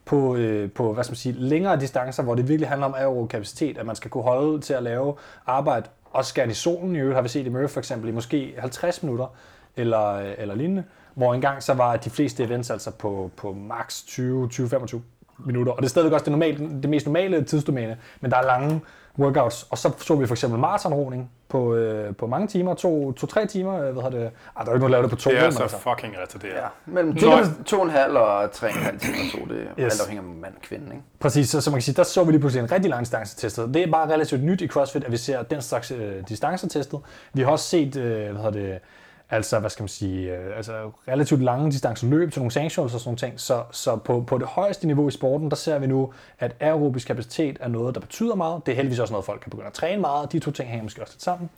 på, 0.06 0.36
øh, 0.36 0.72
på 0.72 0.94
hvad 0.94 1.04
skal 1.04 1.12
man 1.12 1.18
sige, 1.18 1.36
længere 1.38 1.80
distancer, 1.80 2.24
hvor 2.24 2.36
det 2.36 2.48
virkelig 2.48 2.70
handler 2.70 2.88
om 2.88 2.94
aerokapacitet, 2.98 3.78
at 3.78 3.86
man 3.86 3.96
skal 3.96 4.12
kunne 4.12 4.24
holde 4.24 4.62
til 4.62 4.74
at 4.74 4.84
lave 4.84 5.16
arbejde, 5.46 5.90
også 6.12 6.34
gerne 6.34 6.52
i 6.52 6.56
solen 6.56 6.96
i 6.96 7.00
øvrigt, 7.00 7.16
har 7.16 7.22
vi 7.22 7.30
set 7.30 7.46
i 7.46 7.50
Murph 7.50 7.74
for 7.74 7.80
eksempel, 7.80 8.10
i 8.10 8.12
måske 8.12 8.56
50 8.58 9.04
minutter, 9.04 9.36
eller, 9.76 10.18
eller 10.18 10.56
lignende, 10.56 10.84
hvor 11.14 11.34
engang 11.34 11.64
så 11.64 11.74
var 11.74 11.96
de 11.96 12.10
fleste 12.10 12.44
events 12.44 12.70
altså 12.70 12.92
på, 12.92 13.32
på 13.36 13.54
maks 13.54 14.02
20-25 14.02 15.00
minutter, 15.46 15.72
og 15.72 15.78
det 15.78 15.86
er 15.86 15.90
stadigvæk 15.90 16.14
også 16.14 16.24
det, 16.26 16.32
normale, 16.32 16.70
det 16.82 16.90
mest 16.90 17.06
normale 17.06 17.44
tidsdomæne, 17.44 17.98
men 18.22 18.32
der 18.32 18.38
er 18.38 18.46
lange 18.46 18.82
workouts, 19.20 19.68
og 19.70 19.78
så 19.78 19.92
så 20.00 20.16
vi 20.16 20.28
for 20.28 20.34
eksempel 20.36 20.60
maratonroning 20.60 21.32
på, 21.50 21.76
øh, 21.76 22.16
på 22.16 22.28
mange 22.28 22.48
timer, 22.48 22.74
to, 22.74 23.12
to, 23.12 23.28
tre 23.28 23.46
timer, 23.48 23.74
øh, 23.74 23.94
hvad 23.94 24.04
hedder 24.04 24.10
det, 24.10 24.26
ah, 24.26 24.32
der 24.56 24.62
er 24.62 24.66
jo 24.66 24.74
ikke 24.74 24.80
noget 24.80 24.84
at 24.84 24.92
lave 24.92 25.02
det 25.04 25.10
på 25.10 25.16
to, 25.16 25.30
Det 25.30 25.40
er 25.40 25.44
men 25.44 25.52
så 25.52 25.62
altså. 25.64 25.78
fucking 25.78 26.14
retarderet. 26.24 26.54
Ja, 26.56 26.68
mellem 26.86 27.14
Det 27.14 27.22
to, 27.22 27.30
to 27.66 27.78
og 27.80 27.86
en 27.86 27.90
halv 27.92 28.16
og 28.16 28.52
tre 28.52 28.68
og 28.68 28.74
en 28.76 28.82
halv 28.82 29.00
timer 29.00 29.18
tog 29.40 29.50
det, 29.50 29.68
Yes. 29.80 29.94
alt 29.94 30.02
afhængig 30.02 30.30
af 30.30 30.36
mand 30.42 30.54
og 30.56 30.62
kvinde. 30.62 30.86
Ikke? 30.86 31.04
Præcis, 31.20 31.50
så, 31.50 31.62
så 31.62 31.70
man 31.70 31.78
kan 31.78 31.82
sige, 31.82 31.96
der 31.96 32.04
så 32.04 32.24
vi 32.24 32.32
lige 32.32 32.40
pludselig 32.40 32.64
en 32.64 32.72
rigtig 32.72 32.90
lang 32.90 33.02
distance 33.02 33.38
testet. 33.38 33.74
Det 33.74 33.84
er 33.84 33.92
bare 33.92 34.14
relativt 34.14 34.44
nyt 34.44 34.62
i 34.62 34.68
CrossFit, 34.68 35.04
at 35.04 35.12
vi 35.12 35.18
ser 35.18 35.44
den 35.44 35.62
slags 35.62 35.92
øh, 35.92 36.14
distancer 36.30 36.68
testet. 36.68 37.00
Vi 37.34 37.42
har 37.42 37.52
også 37.52 37.66
set, 37.66 37.96
øh, 37.96 38.32
hvad 38.32 38.44
hedder 38.44 38.52
det, 38.52 38.80
altså, 39.30 39.60
hvad 39.60 39.70
skal 39.70 39.84
man 39.84 39.88
sige, 39.88 40.36
øh, 40.38 40.58
altså 40.58 40.92
relativt 41.08 41.44
lange 41.44 41.72
distancer 41.72 42.08
løb 42.08 42.32
til 42.32 42.40
nogle 42.40 42.52
sanctions 42.52 42.94
og 42.94 43.00
sådan 43.00 43.08
nogle 43.08 43.18
ting. 43.18 43.40
Så, 43.40 43.64
så 43.72 43.96
på, 43.96 44.22
på 44.22 44.38
det 44.38 44.48
højeste 44.48 44.88
niveau 44.88 45.08
i 45.08 45.12
sporten, 45.12 45.50
der 45.50 45.56
ser 45.56 45.80
vi 45.80 45.88
nu, 45.88 46.14
at 46.40 46.56
aerobisk 46.60 47.08
kapacitet 47.08 47.58
er 47.60 47.68
noget, 47.68 47.96
der 47.96 48.02
betyder 48.02 48.36
meget. 48.36 48.66
Det 48.66 48.72
er 48.72 48.76
heldigvis 48.76 49.00
også 49.00 49.14
noget, 49.14 49.26
folk 49.26 49.42
kan 49.42 49.50
begynde 49.50 49.68
at 49.68 49.74
træne 49.74 50.02
meget. 50.02 50.32
De 50.32 50.40
to 50.40 50.52
ting 50.52 50.70
hænger 50.70 50.84
måske 50.84 51.02
også 51.02 51.14
lidt 51.14 51.24
sammen. 51.24 51.50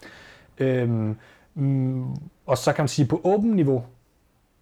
Øhm, 0.58 1.18
mm, 1.56 2.16
og 2.46 2.58
så 2.58 2.74
kan 2.74 2.82
man 2.84 2.88
sige, 2.88 3.08
på 3.08 3.22
åben 3.24 3.52
niveau, 3.52 3.84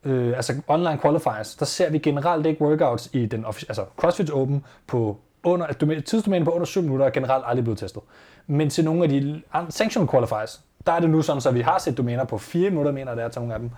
øh, 0.03 0.35
altså 0.35 0.61
online 0.67 0.99
qualifiers, 1.01 1.55
der 1.55 1.65
ser 1.65 1.89
vi 1.89 1.97
generelt 1.97 2.45
ikke 2.45 2.61
workouts 2.61 3.09
i 3.13 3.25
den 3.25 3.45
altså 3.47 3.85
CrossFit 3.97 4.31
Open 4.31 4.65
på 4.87 5.17
under, 5.43 5.65
altså, 5.65 5.91
at 5.91 6.05
tidsdomæne 6.05 6.45
på 6.45 6.51
under 6.51 6.65
7 6.65 6.81
minutter 6.81 7.05
er 7.05 7.09
generelt 7.09 7.43
aldrig 7.47 7.63
blevet 7.63 7.79
testet. 7.79 8.03
Men 8.47 8.69
til 8.69 8.85
nogle 8.85 9.03
af 9.03 9.09
de 9.09 9.41
an- 9.53 9.71
sanctioned 9.71 10.09
qualifiers, 10.09 10.61
der 10.87 10.93
er 10.93 10.99
det 10.99 11.09
nu 11.09 11.21
sådan, 11.21 11.41
så 11.41 11.51
vi 11.51 11.61
har 11.61 11.77
set 11.77 11.97
domæner 11.97 12.23
på 12.23 12.37
4 12.37 12.69
minutter, 12.69 12.91
mener 12.91 13.15
det 13.15 13.23
er 13.23 13.29
til 13.29 13.41
nogle 13.41 13.53
af 13.53 13.59
dem. 13.59 13.69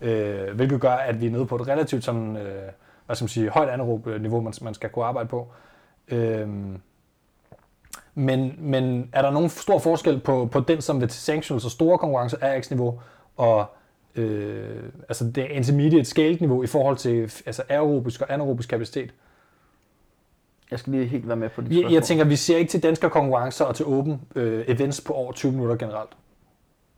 Øh, 0.00 0.54
hvilket 0.54 0.80
gør, 0.80 0.92
at 0.92 1.20
vi 1.20 1.26
er 1.26 1.30
nede 1.30 1.46
på 1.46 1.56
et 1.56 1.68
relativt 1.68 2.04
sådan, 2.04 2.36
øh, 2.36 2.62
hvad 3.06 3.16
skal 3.16 3.24
man 3.24 3.28
sige, 3.28 3.50
højt 3.50 3.68
anaerob 3.68 4.06
øh, 4.06 4.22
niveau, 4.22 4.40
man, 4.40 4.52
man 4.62 4.74
skal 4.74 4.90
kunne 4.90 5.04
arbejde 5.04 5.28
på. 5.28 5.48
Øh, 6.08 6.48
men, 8.14 8.54
men 8.58 9.08
er 9.12 9.22
der 9.22 9.30
nogen 9.30 9.48
stor 9.48 9.78
forskel 9.78 10.20
på, 10.20 10.48
på 10.52 10.60
den, 10.60 10.80
som 10.80 11.00
ved 11.00 11.08
sanctionals 11.08 11.64
og 11.64 11.70
store 11.70 11.98
konkurrencer 11.98 12.38
er 12.40 12.60
X-niveau, 12.60 13.00
og 13.36 13.66
øh, 14.14 14.82
altså 15.08 15.30
det 15.30 15.46
intermediate 15.50 16.04
scaled 16.04 16.40
niveau 16.40 16.62
i 16.62 16.66
forhold 16.66 16.96
til 16.96 17.32
altså 17.46 17.62
aerobisk 17.68 18.20
og 18.20 18.32
anaerobisk 18.32 18.68
kapacitet? 18.68 19.14
Jeg 20.70 20.78
skal 20.78 20.92
lige 20.92 21.06
helt 21.06 21.28
være 21.28 21.36
med 21.36 21.48
på 21.48 21.60
dit 21.60 21.82
Jeg, 21.82 21.92
jeg 21.92 22.02
tænker, 22.02 22.24
vi 22.24 22.36
ser 22.36 22.56
ikke 22.56 22.70
til 22.70 22.82
danske 22.82 23.10
konkurrencer 23.10 23.64
og 23.64 23.74
til 23.74 23.86
åben 23.86 24.20
øh, 24.34 24.64
events 24.68 25.00
på 25.00 25.12
over 25.12 25.32
20 25.32 25.52
minutter 25.52 25.76
generelt. 25.76 26.10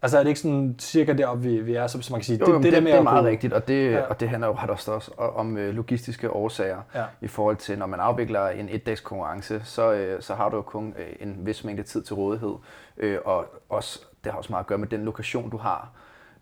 Altså 0.03 0.19
er 0.19 0.23
det 0.23 0.29
ikke 0.29 0.41
sådan 0.41 0.75
cirka 0.79 1.13
deroppe, 1.13 1.43
vi, 1.43 1.61
vi 1.61 1.75
er, 1.75 1.87
så, 1.87 2.03
så 2.03 2.13
man 2.13 2.21
kan 2.21 2.25
sige, 2.25 2.39
Jo, 2.41 2.47
det, 2.47 2.55
det, 2.55 2.63
det, 2.63 2.73
der 2.73 2.81
med 2.81 2.93
det 2.93 2.99
er 2.99 3.03
meget 3.03 3.21
kunne- 3.23 3.31
rigtigt, 3.31 3.53
og 3.53 3.69
det, 3.69 3.91
Ja. 3.93 4.01
og 4.03 4.21
det 4.21 4.29
handler 4.29 4.49
jo 4.49 4.55
ret 4.55 4.71
også, 4.71 5.11
om 5.19 5.57
øh, 5.57 5.75
logistiske 5.75 6.31
årsager 6.31 6.83
Ja. 6.95 7.05
i 7.21 7.27
forhold 7.27 7.57
til, 7.57 7.79
når 7.79 7.87
man 7.87 8.01
afvikler 8.01 8.49
en 8.49 8.69
et-dags 8.69 9.01
konkurrence, 9.01 9.61
så, 9.65 9.93
øh, 9.93 10.23
så 10.23 10.35
har 10.35 10.49
du 10.49 10.57
jo 10.57 10.63
kun 10.63 10.95
øh, 10.99 11.07
en 11.29 11.37
vis 11.47 11.65
mængde 11.65 11.83
tid 11.83 12.03
til 12.03 12.15
rådighed, 12.17 12.55
øh, 12.97 13.19
og 13.25 13.47
også, 13.69 14.01
det 14.25 14.33
har 14.33 14.39
også 14.39 14.53
meget 14.53 14.63
at 14.63 14.67
gøre 14.67 14.79
med 14.79 14.89
den 14.89 15.05
lokation, 15.05 15.51
du 15.51 15.57
har, 15.57 15.91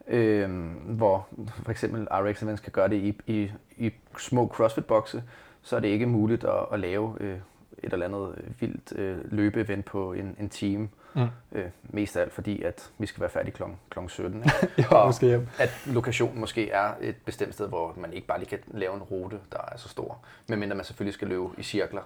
øh, 0.09 0.51
hvor 0.87 1.27
for 1.65 1.71
eksempel 1.71 2.09
RX 2.11 2.43
Events 2.43 2.61
kan 2.61 2.73
gøre 2.73 2.89
det 2.89 2.97
i, 2.97 3.21
i, 3.27 3.51
i 3.77 3.91
små 4.19 4.53
CrossFit-bokse, 4.55 5.23
så 5.63 5.77
er 5.77 5.81
det 5.81 5.89
ikke 5.89 6.07
muligt 6.07 6.45
at, 6.45 6.67
at 6.73 6.81
lave 6.81 7.15
øh, 7.21 7.37
et 7.83 7.93
eller 7.93 8.07
andet 8.07 8.35
vildt 8.61 8.93
øh, 8.99 9.17
løbeevent 9.25 9.85
på 9.85 10.13
en, 10.13 10.37
en 10.41 10.49
time. 10.49 10.89
Mm. 11.17 11.59
Øh, 11.59 11.65
mest 11.83 12.17
af 12.17 12.21
alt 12.23 12.33
fordi, 12.33 12.63
at 12.63 12.91
vi 12.99 13.07
skal 13.07 13.21
være 13.21 13.31
færdige 13.31 13.53
kl. 13.55 13.63
kl. 13.91 13.99
17. 14.09 14.39
Ikke? 14.39 14.51
Jo, 14.93 14.99
Og 14.99 15.07
måske 15.07 15.27
hjem. 15.27 15.49
at 15.59 15.71
lokationen 15.87 16.41
måske 16.41 16.71
er 16.71 16.89
et 17.01 17.15
bestemt 17.25 17.55
sted, 17.55 17.69
hvor 17.69 17.93
man 17.97 18.13
ikke 18.13 18.27
bare 18.27 18.39
lige 18.39 18.49
kan 18.49 18.59
lave 18.67 18.95
en 18.95 19.03
rute, 19.03 19.37
der 19.53 19.59
er 19.73 19.77
så 19.79 19.89
stor. 19.89 20.19
Medmindre 20.49 20.77
man 20.77 20.85
selvfølgelig 20.85 21.15
skal 21.15 21.29
løbe 21.29 21.45
i 21.59 21.63
cirkler 21.63 22.01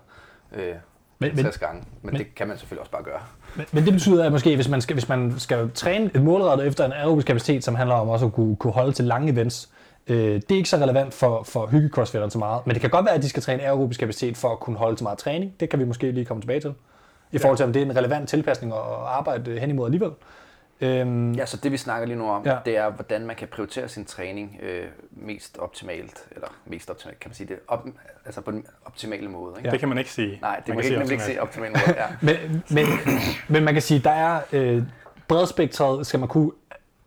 øh, 0.53 0.63
Men- 0.63 0.75
men, 1.19 1.37
men- 1.37 1.45
60 1.45 1.59
gange. 1.59 1.77
Men, 1.81 1.87
men- 2.03 2.13
men, 2.13 2.19
det 2.21 2.35
kan 2.35 2.49
man 2.49 2.59
selvfølgelig 2.59 2.81
også 2.81 2.93
bare 2.93 3.03
gøre. 3.03 3.21
Men, 3.57 3.67
men 3.73 3.85
det 3.85 3.93
betyder, 3.93 4.25
at 4.25 4.33
måske, 4.33 4.55
hvis 4.55 4.69
man 4.69 4.81
skal, 4.81 4.95
hvis 4.95 5.09
man 5.09 5.35
skal 5.39 5.71
træne 5.75 6.11
et 6.15 6.23
målrettet 6.23 6.67
efter 6.67 6.85
en 6.85 6.93
aerobisk 6.93 7.27
kapacitet, 7.27 7.65
som 7.65 7.75
handler 7.75 7.95
om 7.95 8.09
også 8.09 8.27
at 8.27 8.33
kunne, 8.33 8.57
kunne 8.57 8.73
holde 8.73 8.93
til 8.93 9.05
lange 9.05 9.33
events, 9.33 9.71
øh, 10.07 10.17
det 10.17 10.51
er 10.53 10.57
ikke 10.57 10.69
så 10.69 10.77
relevant 10.77 11.15
for, 11.15 11.43
for 11.43 11.67
hygge 11.67 12.07
så 12.07 12.37
meget. 12.39 12.67
Men 12.67 12.75
det 12.75 12.81
kan 12.81 12.91
godt 12.91 13.07
være, 13.07 13.15
at 13.15 13.23
de 13.23 13.29
skal 13.29 13.43
træne 13.43 13.63
aerobisk 13.63 14.01
kapacitet 14.01 14.37
for 14.37 14.49
at 14.53 14.61
kunne 14.61 14.77
holde 14.77 14.97
til 14.97 15.05
meget 15.05 15.19
træning. 15.19 15.61
Det 15.61 15.71
kan 15.71 15.79
vi 15.79 15.85
måske 15.85 16.11
lige 16.11 16.25
komme 16.25 16.43
tilbage 16.43 16.61
til. 16.61 16.75
I 17.33 17.39
forhold 17.39 17.57
til, 17.57 17.67
om 17.67 17.73
det 17.73 17.83
er 17.83 17.87
en 17.87 17.97
relevant 17.97 18.29
tilpasning 18.29 18.73
at 18.73 18.79
arbejde 19.07 19.59
hen 19.61 19.71
imod 19.71 19.87
alligevel. 19.87 20.11
Øhm, 20.83 21.33
Ja, 21.33 21.47
så 21.47 21.57
det 21.57 21.73
vi 21.73 21.77
snakker 21.77 22.07
lige 22.07 22.19
nu 22.19 22.29
om, 22.31 22.43
Ja. 22.45 22.53
ja. 22.53 22.59
det 22.65 22.77
er, 22.77 22.91
hvordan 22.91 23.27
man 23.27 23.37
kan 23.37 23.49
prioritere 23.49 23.89
sin 23.89 24.05
træning 24.05 24.59
øh, 24.63 24.85
mest 25.11 25.59
optimalt, 25.59 26.25
eller 26.31 26.49
mest 26.67 26.91
optimalt, 26.91 27.21
kan 27.21 27.29
man 27.29 27.35
sige 27.35 27.47
det, 27.49 27.59
op, 27.69 27.87
altså 28.27 28.41
på 28.41 28.51
den 28.51 28.67
optimale 28.85 29.29
måde. 29.29 29.55
Ikke? 29.59 29.71
Det 29.71 29.81
kan 29.81 29.89
man 29.89 29.99
ikke 29.99 30.11
sige. 30.11 30.39
Nej, 30.43 30.57
det 30.57 30.69
Man 30.69 30.77
må 30.77 30.81
kan 30.83 30.85
ikke, 30.91 30.95
ikke 30.95 31.03
optimalt. 31.03 31.23
sige 31.23 31.43
optimale 31.43 31.73
måde. 31.87 31.99
Ja. 32.01 32.07
Men, 32.27 32.63
men, 32.71 32.87
men 33.49 33.65
man 33.65 33.75
kan 33.75 33.83
sige, 33.83 34.01
der 34.01 34.11
er 34.11 34.41
øh, 34.53 34.83
bredspektret, 35.29 36.07
skal 36.07 36.21
man 36.21 36.29
kunne 36.29 36.51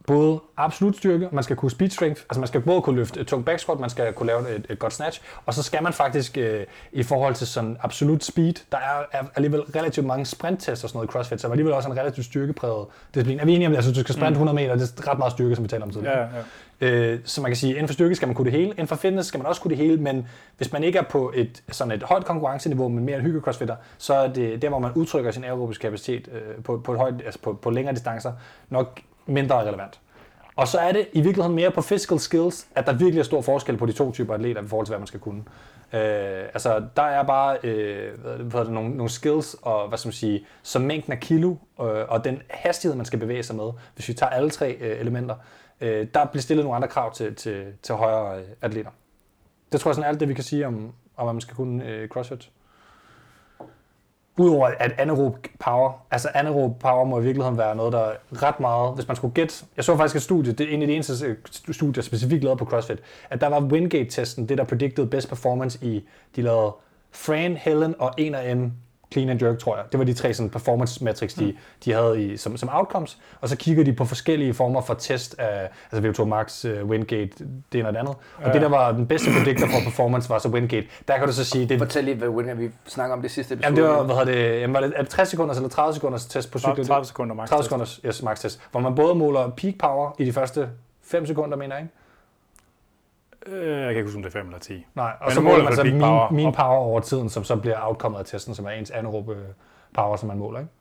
både 0.07 0.39
absolut 0.57 0.97
styrke, 0.97 1.29
man 1.31 1.43
skal 1.43 1.55
kunne 1.55 1.71
speed 1.71 1.89
strength, 1.89 2.21
altså 2.21 2.39
man 2.39 2.47
skal 2.47 2.61
både 2.61 2.81
kunne 2.81 2.95
løfte 2.95 3.19
et 3.19 3.27
tungt 3.27 3.45
back 3.45 3.59
squat, 3.59 3.79
man 3.79 3.89
skal 3.89 4.13
kunne 4.13 4.27
lave 4.27 4.55
et, 4.55 4.65
et 4.69 4.79
godt 4.79 4.93
snatch, 4.93 5.21
og 5.45 5.53
så 5.53 5.63
skal 5.63 5.83
man 5.83 5.93
faktisk 5.93 6.37
øh, 6.37 6.65
i 6.91 7.03
forhold 7.03 7.35
til 7.35 7.47
sådan 7.47 7.77
absolut 7.81 8.23
speed, 8.23 8.53
der 8.71 8.77
er, 8.77 9.03
er 9.11 9.23
alligevel 9.35 9.61
relativt 9.61 10.05
mange 10.05 10.25
sprinttests 10.25 10.83
og 10.83 10.89
sådan 10.89 10.97
noget 10.97 11.09
i 11.09 11.11
CrossFit, 11.11 11.41
så 11.41 11.47
er 11.47 11.51
alligevel 11.51 11.73
også 11.73 11.89
en 11.89 11.97
relativt 11.97 12.25
styrkepræget 12.25 12.85
disciplin. 13.13 13.39
Er 13.39 13.45
vi 13.45 13.53
enige 13.53 13.67
om 13.67 13.71
det? 13.71 13.77
Altså 13.77 13.91
du 13.91 13.99
skal 13.99 14.15
sprinte 14.15 14.31
100 14.31 14.55
meter, 14.55 14.75
det 14.75 14.99
er 14.99 15.11
ret 15.11 15.17
meget 15.17 15.31
styrke, 15.31 15.55
som 15.55 15.63
vi 15.63 15.67
taler 15.67 15.85
om 15.85 15.91
tidligere. 15.91 16.19
Ja, 16.19 16.23
ja. 16.23 16.43
Øh, 16.81 17.19
så 17.25 17.41
man 17.41 17.49
kan 17.51 17.55
sige, 17.55 17.73
inden 17.73 17.87
for 17.87 17.93
styrke 17.93 18.15
skal 18.15 18.27
man 18.27 18.35
kunne 18.35 18.45
det 18.51 18.59
hele, 18.59 18.69
inden 18.69 18.87
for 18.87 18.95
fitness 18.95 19.27
skal 19.27 19.37
man 19.37 19.47
også 19.47 19.61
kunne 19.61 19.69
det 19.69 19.77
hele, 19.77 19.97
men 19.97 20.27
hvis 20.57 20.71
man 20.71 20.83
ikke 20.83 20.99
er 20.99 21.03
på 21.03 21.31
et, 21.35 21.63
sådan 21.71 21.91
et 21.91 22.03
højt 22.03 22.25
konkurrenceniveau, 22.25 22.87
men 22.87 23.05
mere 23.05 23.17
en 23.17 23.21
hygge 23.21 23.41
crossfitter, 23.41 23.75
så 23.97 24.13
er 24.13 24.27
det 24.27 24.61
der, 24.61 24.69
hvor 24.69 24.79
man 24.79 24.91
udtrykker 24.95 25.31
sin 25.31 25.43
aerobisk 25.43 25.81
kapacitet 25.81 26.29
øh, 26.33 26.63
på, 26.63 26.77
på, 26.77 26.91
et 26.91 26.99
højt, 26.99 27.13
altså 27.25 27.39
på, 27.39 27.53
på 27.53 27.69
længere 27.69 27.95
distancer, 27.95 28.31
nok 28.69 28.99
mindre 29.25 29.59
relevant. 29.59 29.99
Og 30.55 30.67
så 30.67 30.77
er 30.79 30.91
det 30.91 31.07
i 31.13 31.21
virkeligheden 31.21 31.55
mere 31.55 31.71
på 31.71 31.81
physical 31.81 32.19
skills, 32.19 32.67
at 32.75 32.85
der 32.85 32.93
virkelig 32.93 33.19
er 33.19 33.23
stor 33.23 33.41
forskel 33.41 33.77
på 33.77 33.85
de 33.85 33.91
to 33.91 34.11
typer 34.11 34.33
atleter 34.33 34.63
i 34.63 34.67
forhold 34.67 34.85
til, 34.85 34.91
hvad 34.91 34.99
man 34.99 35.07
skal 35.07 35.19
kunne. 35.19 35.43
Øh, 35.93 36.43
altså, 36.53 36.85
der 36.95 37.03
er 37.03 37.23
bare 37.23 37.57
øh, 37.63 38.19
hvad 38.19 38.41
hedder 38.41 38.63
det, 38.63 38.73
nogle, 38.73 38.89
nogle 38.89 39.09
skills, 39.09 39.55
og 39.61 39.87
hvad 39.87 39.97
skal 39.97 40.07
man 40.07 40.13
sige, 40.13 40.45
som 40.63 40.81
mængden 40.81 41.13
af 41.13 41.19
kilo, 41.19 41.55
øh, 41.81 41.85
og 42.07 42.23
den 42.23 42.41
hastighed, 42.49 42.97
man 42.97 43.05
skal 43.05 43.19
bevæge 43.19 43.43
sig 43.43 43.55
med, 43.55 43.71
hvis 43.95 44.07
vi 44.07 44.13
tager 44.13 44.29
alle 44.29 44.49
tre 44.49 44.71
øh, 44.71 44.99
elementer, 44.99 45.35
øh, 45.81 46.07
der 46.13 46.25
bliver 46.25 46.41
stillet 46.41 46.65
nogle 46.65 46.75
andre 46.75 46.87
krav 46.87 47.13
til, 47.13 47.35
til, 47.35 47.65
til 47.81 47.95
højere 47.95 48.39
øh, 48.39 48.45
atleter. 48.61 48.89
Det 49.71 49.81
tror 49.81 49.89
jeg 49.89 49.95
sådan 49.95 50.05
er 50.05 50.09
alt 50.09 50.19
det, 50.19 50.29
vi 50.29 50.33
kan 50.33 50.43
sige 50.43 50.67
om, 50.67 50.93
om 51.17 51.25
hvad 51.25 51.33
man 51.33 51.41
skal 51.41 51.55
kunne 51.55 51.85
øh, 51.85 52.07
CrossFit. 52.07 52.49
Udover 54.37 54.67
at 54.67 54.91
anaerob 54.97 55.47
power, 55.59 55.91
altså 56.11 56.29
anaerob 56.33 56.79
power 56.79 57.05
må 57.05 57.19
i 57.19 57.23
virkeligheden 57.23 57.57
være 57.57 57.75
noget, 57.75 57.93
der 57.93 57.99
er 57.99 58.13
ret 58.43 58.59
meget, 58.59 58.95
hvis 58.95 59.07
man 59.07 59.15
skulle 59.15 59.33
gætte. 59.33 59.65
Jeg 59.77 59.85
så 59.85 59.97
faktisk 59.97 60.15
et 60.15 60.21
studie, 60.21 60.53
det 60.53 60.69
er 60.69 60.73
en 60.73 60.81
af 60.81 60.87
de 60.87 60.93
eneste 60.93 61.37
studier 61.71 62.03
specifikt 62.03 62.43
lavet 62.43 62.59
på 62.59 62.65
CrossFit, 62.65 62.99
at 63.29 63.41
der 63.41 63.47
var 63.47 63.61
Wingate-testen, 63.61 64.49
det 64.49 64.57
der 64.57 64.63
predicted 64.63 65.05
best 65.05 65.29
performance 65.29 65.85
i, 65.85 66.07
de 66.35 66.41
lavede 66.41 66.75
Fran, 67.11 67.57
Helen 67.57 67.95
og 67.99 68.13
en 68.17 68.35
af 68.35 68.55
M 68.57 68.71
clean 69.13 69.29
and 69.29 69.41
jerk, 69.41 69.59
tror 69.59 69.75
jeg. 69.75 69.85
Det 69.91 69.99
var 69.99 70.05
de 70.05 70.13
tre 70.13 70.33
sådan, 70.33 70.49
performance 70.49 71.03
metrics, 71.03 71.33
de, 71.33 71.55
de 71.85 71.93
havde 71.93 72.23
i, 72.23 72.37
som, 72.37 72.57
som 72.57 72.69
outcomes. 72.71 73.17
Og 73.41 73.49
så 73.49 73.57
kigger 73.57 73.83
de 73.83 73.93
på 73.93 74.05
forskellige 74.05 74.53
former 74.53 74.81
for 74.81 74.93
test 74.93 75.35
af 75.39 75.69
altså 75.91 76.21
VO2 76.21 76.25
Max, 76.25 76.65
uh, 76.65 76.89
Wingate, 76.89 77.29
det 77.71 77.79
ene 77.79 77.87
og 77.87 77.93
det 77.93 77.99
andet. 77.99 78.15
Og 78.37 78.47
ja. 78.47 78.53
det, 78.53 78.61
der 78.61 78.69
var 78.69 78.91
den 78.91 79.07
bedste 79.07 79.29
predictor 79.37 79.67
for 79.67 79.79
performance, 79.83 80.29
var 80.29 80.39
så 80.39 80.49
Wingate. 80.49 80.87
Der 81.07 81.17
kan 81.17 81.27
du 81.27 81.33
så 81.33 81.43
sige... 81.43 81.69
Det, 81.69 81.79
Fortæl 81.79 82.03
lige, 82.03 82.15
hvad 82.15 82.27
Wingate, 82.27 82.59
vi 82.59 82.69
snakker 82.87 83.15
om 83.15 83.21
det 83.21 83.31
sidste 83.31 83.53
episode. 83.53 83.67
Jamen, 83.67 83.83
det 83.83 83.97
var, 83.97 84.03
hvad 84.03 84.15
hedder 84.15 84.51
det, 84.53 84.61
jamen, 84.61 84.73
var 84.73 84.81
det, 84.81 84.93
er 84.95 85.01
det 85.01 85.09
60 85.09 85.29
sekunders 85.29 85.57
eller 85.57 85.69
30 85.69 85.93
sekunders 85.93 86.25
test 86.25 86.51
på 86.51 86.59
cyklen? 86.59 86.87
30 86.87 87.05
sekunder 87.05 87.35
max 87.35 87.49
30 87.49 87.63
sekunders 87.63 88.01
yes, 88.05 88.23
max 88.23 88.39
test. 88.39 88.61
Hvor 88.71 88.79
man 88.79 88.95
både 88.95 89.15
måler 89.15 89.49
peak 89.49 89.73
power 89.79 90.11
i 90.19 90.25
de 90.25 90.33
første 90.33 90.69
5 91.03 91.25
sekunder, 91.25 91.57
mener 91.57 91.75
jeg, 91.75 91.83
ikke? 91.83 91.93
Øh, 93.47 93.67
Jeg 93.77 93.79
kan 93.87 93.89
ikke 93.89 94.03
huske, 94.03 94.17
om 94.17 94.23
det 94.23 94.29
er 94.35 94.39
5 94.39 94.45
eller 94.45 94.59
10. 94.59 94.85
Nej, 94.95 95.11
og 95.19 95.25
Men 95.25 95.33
så 95.35 95.41
måler 95.41 95.63
man 95.63 95.75
så 95.75 95.83
min, 95.83 95.99
power 95.99 96.31
min 96.31 96.51
power 96.53 96.77
over 96.77 96.99
tiden, 96.99 97.29
som 97.29 97.43
så 97.43 97.55
bliver 97.55 97.77
outcomet 97.87 98.19
af 98.19 98.25
testen, 98.25 98.55
som 98.55 98.65
er 98.65 98.69
ens 98.69 98.91
anaerobe 98.91 99.37
power, 99.93 100.15
som 100.17 100.27
man 100.27 100.37
måler. 100.37 100.59
Ikke? 100.59 100.71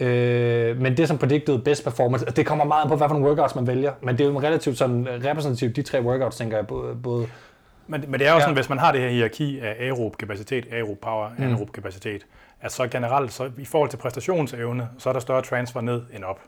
Øh, 0.00 0.80
men 0.80 0.96
det 0.96 1.08
som 1.08 1.18
predicted 1.18 1.58
best 1.58 1.84
performance, 1.84 2.26
det 2.26 2.46
kommer 2.46 2.64
meget 2.64 2.88
på, 2.88 2.96
nogle 3.06 3.26
workouts 3.28 3.54
man 3.54 3.66
vælger, 3.66 3.92
men 4.02 4.18
det 4.18 4.26
er 4.26 4.30
jo 4.30 4.40
relativt 4.40 4.78
sådan 4.78 5.06
repræsentativt, 5.24 5.76
de 5.76 5.82
tre 5.82 6.02
workouts, 6.02 6.36
tænker 6.36 6.56
jeg, 6.56 6.66
både, 6.66 6.94
både 7.02 7.26
Men, 7.86 8.04
men 8.08 8.20
det 8.20 8.28
er 8.28 8.32
jo 8.32 8.40
sådan, 8.40 8.54
Ja. 8.54 8.58
hvis 8.60 8.68
man 8.68 8.78
har 8.78 8.92
det 8.92 9.00
her 9.00 9.08
hierarki 9.08 9.60
af 9.60 9.76
aerob 9.80 10.16
kapacitet, 10.16 10.66
aerob 10.72 10.98
power, 11.02 11.28
Mm. 11.38 11.44
anaerob 11.44 11.72
kapacitet, 11.72 12.26
at 12.60 12.72
så 12.72 12.86
generelt, 12.88 13.32
så 13.32 13.50
i 13.58 13.64
forhold 13.64 13.90
til 13.90 13.96
præstationsevne, 13.96 14.88
så 14.98 15.08
er 15.08 15.12
der 15.12 15.20
større 15.20 15.42
transfer 15.42 15.80
ned 15.80 16.02
end 16.14 16.24
op. 16.24 16.40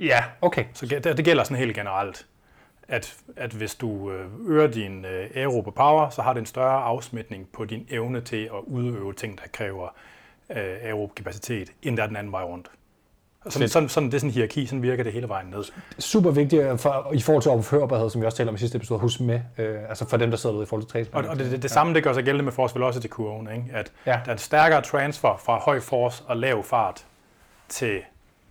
Ja, 0.00 0.24
okay. 0.42 0.64
Så 0.74 0.86
det, 0.86 1.04
det 1.16 1.24
gælder 1.24 1.44
sådan 1.44 1.56
helt 1.56 1.76
generelt, 1.76 2.26
at, 2.88 3.16
at 3.36 3.50
hvis 3.52 3.74
du 3.74 4.10
øh, 4.10 4.26
øger 4.46 4.66
din 4.66 5.04
øh, 5.04 5.30
aerobe 5.34 5.72
power, 5.72 6.08
så 6.10 6.22
har 6.22 6.32
det 6.32 6.40
en 6.40 6.46
større 6.46 6.82
afsmitning 6.82 7.48
på 7.52 7.64
din 7.64 7.86
evne 7.90 8.20
til 8.20 8.44
at 8.44 8.60
udøve 8.66 9.12
ting, 9.12 9.38
der 9.38 9.44
kræver 9.52 9.88
øh, 10.50 10.56
aerob 10.82 11.14
kapacitet, 11.14 11.72
end 11.82 11.96
der 11.96 12.02
er 12.02 12.06
den 12.06 12.16
anden 12.16 12.32
vej 12.32 12.42
rundt. 12.42 12.70
Og 13.44 13.52
Sådan, 13.52 13.68
sådan, 13.68 13.88
sådan, 13.88 14.06
det 14.08 14.14
er 14.14 14.18
sådan 14.18 14.30
en 14.30 14.34
hierarki, 14.34 14.66
sådan 14.66 14.82
virker 14.82 15.04
det 15.04 15.12
hele 15.12 15.28
vejen 15.28 15.46
ned. 15.46 15.64
Super 15.98 16.30
vigtigt 16.30 16.80
for, 16.80 17.10
i 17.14 17.20
forhold 17.20 17.42
til 17.42 17.50
overførbarhed, 17.50 18.10
som 18.10 18.20
vi 18.20 18.26
også 18.26 18.36
talte 18.36 18.48
om 18.48 18.54
i 18.54 18.58
sidste 18.58 18.76
episode, 18.76 19.00
husk 19.00 19.20
med, 19.20 19.40
øh, 19.58 19.88
altså 19.88 20.08
for 20.08 20.16
dem, 20.16 20.30
der 20.30 20.36
sidder 20.36 20.56
ude 20.56 20.62
i 20.62 20.66
forhold 20.66 20.82
til 20.82 20.86
Og, 20.86 20.92
træningsplan. 20.92 21.24
og 21.28 21.38
det, 21.38 21.50
det, 21.52 21.62
det 21.62 21.70
samme 21.70 21.94
det 21.94 22.02
gør 22.02 22.12
sig 22.12 22.24
gældende 22.24 22.44
med 22.44 22.52
force 22.52 22.74
velocity-kurven, 22.74 23.48
ikke? 23.52 23.64
at 23.72 23.92
Ja. 24.06 24.10
der 24.24 24.28
er 24.28 24.32
en 24.32 24.38
stærkere 24.38 24.82
transfer 24.82 25.36
fra 25.44 25.58
høj 25.58 25.80
force 25.80 26.22
og 26.26 26.36
lav 26.36 26.62
fart 26.64 27.06
til 27.68 28.00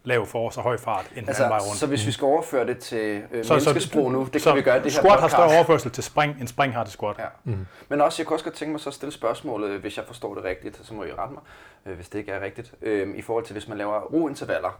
lav 0.07 0.25
force 0.25 0.59
og 0.59 0.63
høj 0.63 0.77
fart, 0.77 1.05
end 1.05 1.15
den 1.15 1.27
Altså, 1.27 1.43
anden 1.43 1.51
vej 1.51 1.59
rundt. 1.59 1.77
så 1.79 1.87
hvis 1.87 2.05
vi 2.07 2.11
skal 2.11 2.25
overføre 2.25 2.67
det 2.67 2.77
til 2.79 3.23
øh, 3.31 3.45
menneskesprog 3.49 4.11
nu, 4.11 4.27
det 4.33 4.41
så 4.41 4.49
kan 4.49 4.57
vi 4.57 4.61
gøre 4.61 4.75
det 4.83 4.83
her 4.93 5.01
Squat 5.01 5.19
har 5.19 5.27
større 5.27 5.55
overførsel 5.55 5.91
til 5.91 6.03
spring, 6.03 6.35
end 6.39 6.47
spring 6.47 6.73
har 6.73 6.83
til 6.83 6.93
squat. 6.93 7.15
Ja. 7.19 7.25
Mm. 7.43 7.65
Men 7.89 8.01
også, 8.01 8.21
jeg 8.21 8.27
kunne 8.27 8.35
også 8.35 8.45
godt 8.45 8.55
tænke 8.55 8.71
mig 8.71 8.79
så 8.81 8.89
at 8.89 8.93
stille 8.93 9.11
spørgsmålet, 9.13 9.79
hvis 9.79 9.97
jeg 9.97 10.05
forstår 10.05 10.35
det 10.35 10.43
rigtigt, 10.43 10.79
så 10.83 10.93
må 10.93 11.03
I 11.03 11.11
rette 11.17 11.33
mig, 11.33 11.43
øh, 11.85 11.95
hvis 11.95 12.09
det 12.09 12.19
ikke 12.19 12.31
er 12.31 12.41
rigtigt, 12.41 12.73
øh, 12.81 13.15
i 13.15 13.21
forhold 13.21 13.45
til 13.45 13.53
hvis 13.53 13.67
man 13.67 13.77
laver 13.77 13.99
rointervaller, 13.99 14.79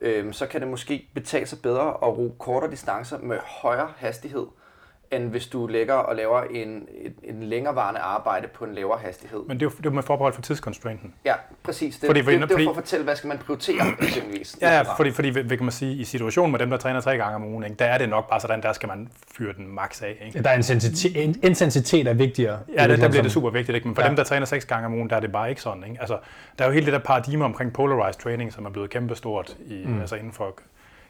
øh, 0.00 0.32
så 0.32 0.46
kan 0.46 0.60
det 0.60 0.68
måske 0.68 1.08
betale 1.14 1.46
sig 1.46 1.58
bedre 1.62 1.88
at 1.88 2.18
ro 2.18 2.36
kortere 2.38 2.70
distancer 2.70 3.18
med 3.18 3.38
højere 3.62 3.88
hastighed, 3.96 4.46
end 5.12 5.30
hvis 5.30 5.46
du 5.46 5.66
lægger 5.66 5.94
og 5.94 6.16
laver 6.16 6.42
en, 6.42 6.68
en, 6.68 6.86
en 7.22 7.42
længerevarende 7.42 8.00
arbejde 8.00 8.48
på 8.48 8.64
en 8.64 8.74
lavere 8.74 8.98
hastighed. 8.98 9.40
Men 9.46 9.60
det 9.60 9.66
er 9.66 9.66
jo, 9.66 9.70
det 9.70 9.86
er 9.86 9.90
jo 9.90 9.94
med 9.94 10.02
forbehold 10.02 10.32
for 10.34 10.42
tidsconstrainten. 10.42 11.14
Ja, 11.24 11.34
præcis. 11.62 11.98
Det, 11.98 12.06
Fordi- 12.06 12.22
fordi, 12.22 12.34
det, 12.36 12.42
det, 12.42 12.50
er 12.50 12.54
fordi- 12.54 12.64
for 12.64 12.70
at 12.70 12.76
fortælle, 12.76 13.04
hvad 13.04 13.16
skal 13.16 13.28
man 13.28 13.38
prioritere, 13.38 13.86
eksempelvis. 14.02 14.56
Ja, 14.60 14.76
ja, 14.76 14.82
fordi, 14.82 15.10
fordi 15.10 15.28
hvad 15.28 15.56
kan 15.56 15.62
man 15.64 15.72
sige, 15.72 15.94
i 15.96 16.04
situationen 16.04 16.52
med 16.52 16.58
dem, 16.60 16.70
der 16.70 16.76
træner 16.76 17.00
tre 17.00 17.16
gange 17.16 17.34
om 17.36 17.44
ugen, 17.44 17.64
ikke, 17.64 17.76
der 17.76 17.84
er 17.84 17.98
det 17.98 18.08
nok 18.08 18.28
bare 18.30 18.40
sådan, 18.40 18.62
der 18.62 18.72
skal 18.72 18.86
man 18.88 19.08
fyre 19.38 19.52
den 19.52 19.68
max 19.74 20.02
af. 20.02 20.22
Ikke? 20.26 20.42
Der 20.42 20.50
er 20.50 20.54
intensitet, 20.56 21.16
in- 21.16 21.40
intensitet 21.42 22.06
er 22.08 22.14
vigtigere. 22.14 22.58
Ja, 22.76 22.88
der, 22.88 22.96
der 22.96 23.08
bliver 23.08 23.22
det 23.22 23.32
super 23.32 23.50
vigtigt, 23.50 23.76
ikke? 23.76 23.88
men 23.88 23.94
for 23.94 24.02
Ja. 24.02 24.06
ja. 24.06 24.08
dem, 24.10 24.16
der 24.16 24.24
træner 24.24 24.46
seks 24.46 24.64
gange 24.64 24.86
om 24.86 24.94
ugen, 24.94 25.10
der 25.10 25.16
er 25.16 25.20
det 25.20 25.32
bare 25.32 25.48
ikke 25.50 25.60
sådan. 25.62 25.84
Ikke? 25.84 25.96
Altså, 26.00 26.18
der 26.58 26.64
er 26.64 26.68
jo 26.68 26.74
hele 26.74 26.86
det 26.86 26.92
der 26.92 26.98
paradigme 26.98 27.44
omkring 27.44 27.72
polarized 27.72 28.20
training, 28.20 28.52
som 28.52 28.64
er 28.66 28.70
blevet 28.70 28.90
kæmpestort 28.90 29.56
i, 29.66 29.84
mm. 29.86 30.00
altså 30.00 30.16
inden 30.16 30.32
for 30.32 30.44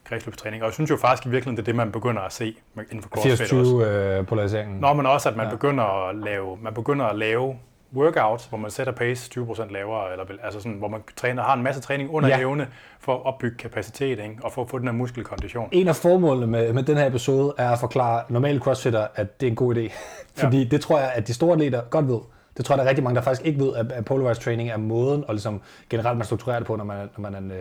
kredsløbstræning. 0.08 0.62
Og 0.62 0.66
jeg 0.66 0.74
synes 0.74 0.90
jo 0.90 0.96
faktisk 0.96 1.26
i 1.26 1.30
virkeligheden, 1.30 1.56
det 1.56 1.62
er 1.62 1.66
det, 1.66 1.74
man 1.74 1.92
begynder 1.92 2.22
at 2.22 2.32
se 2.32 2.56
inden 2.76 3.02
for 3.02 3.08
CrossFit 3.08 3.52
også. 3.52 3.82
80-20 3.82 3.84
øh, 3.84 4.26
polariseringen. 4.26 4.80
Nå, 4.80 4.92
men 4.92 5.06
også, 5.06 5.28
at 5.28 5.36
man, 5.36 5.44
Ja. 5.46 5.50
ja. 5.50 5.54
begynder, 5.56 6.08
at 6.08 6.16
lave, 6.16 6.58
man 6.62 6.74
begynder 6.74 7.06
at 7.06 7.16
lave 7.18 7.54
workouts, 7.96 8.44
hvor 8.46 8.58
man 8.58 8.70
sætter 8.70 8.92
pace 8.92 9.40
20% 9.40 9.72
lavere, 9.72 10.12
eller, 10.12 10.24
altså 10.42 10.60
sådan, 10.60 10.78
hvor 10.78 10.88
man 10.88 11.00
træner, 11.16 11.42
har 11.42 11.54
en 11.54 11.62
masse 11.62 11.80
træning 11.80 12.10
under 12.10 12.28
Ja. 12.28 12.34
ja. 12.36 12.40
evne 12.40 12.68
for 13.00 13.14
at 13.14 13.26
opbygge 13.26 13.56
kapacitet, 13.56 14.18
ikke? 14.18 14.36
og 14.42 14.52
for 14.52 14.62
at 14.62 14.70
få 14.70 14.78
den 14.78 14.86
her 14.88 14.94
muskelkondition. 14.94 15.68
En 15.72 15.88
af 15.88 15.96
formålene 15.96 16.46
med, 16.46 16.72
med 16.72 16.82
den 16.82 16.96
her 16.96 17.06
episode 17.06 17.54
er 17.58 17.70
at 17.70 17.78
forklare 17.78 18.22
normale 18.28 18.60
crossfitter, 18.60 19.06
at 19.14 19.40
det 19.40 19.46
er 19.46 19.50
en 19.50 19.56
god 19.56 19.74
idé. 19.76 19.92
Fordi 20.42 20.64
det 20.64 20.80
tror 20.80 20.98
jeg, 20.98 21.12
at 21.14 21.26
de 21.28 21.34
store 21.34 21.52
atleter 21.52 21.80
godt 21.90 22.08
ved. 22.08 22.18
Det 22.56 22.64
tror 22.64 22.72
jeg, 22.74 22.78
der 22.78 22.84
er 22.84 22.88
rigtig 22.88 23.04
mange, 23.04 23.16
der 23.16 23.22
faktisk 23.22 23.46
ikke 23.46 23.60
ved, 23.60 23.74
at, 23.92 24.04
polarized 24.04 24.42
training 24.42 24.70
er 24.70 24.76
måden, 24.76 25.24
og 25.28 25.34
ligesom 25.34 25.60
generelt 25.90 26.18
man 26.18 26.24
strukturerer 26.24 26.58
det 26.58 26.66
på, 26.66 26.76
når 26.76 26.84
man, 26.84 26.96
når 27.16 27.20
man 27.30 27.34
er 27.34 27.38
en 27.38 27.52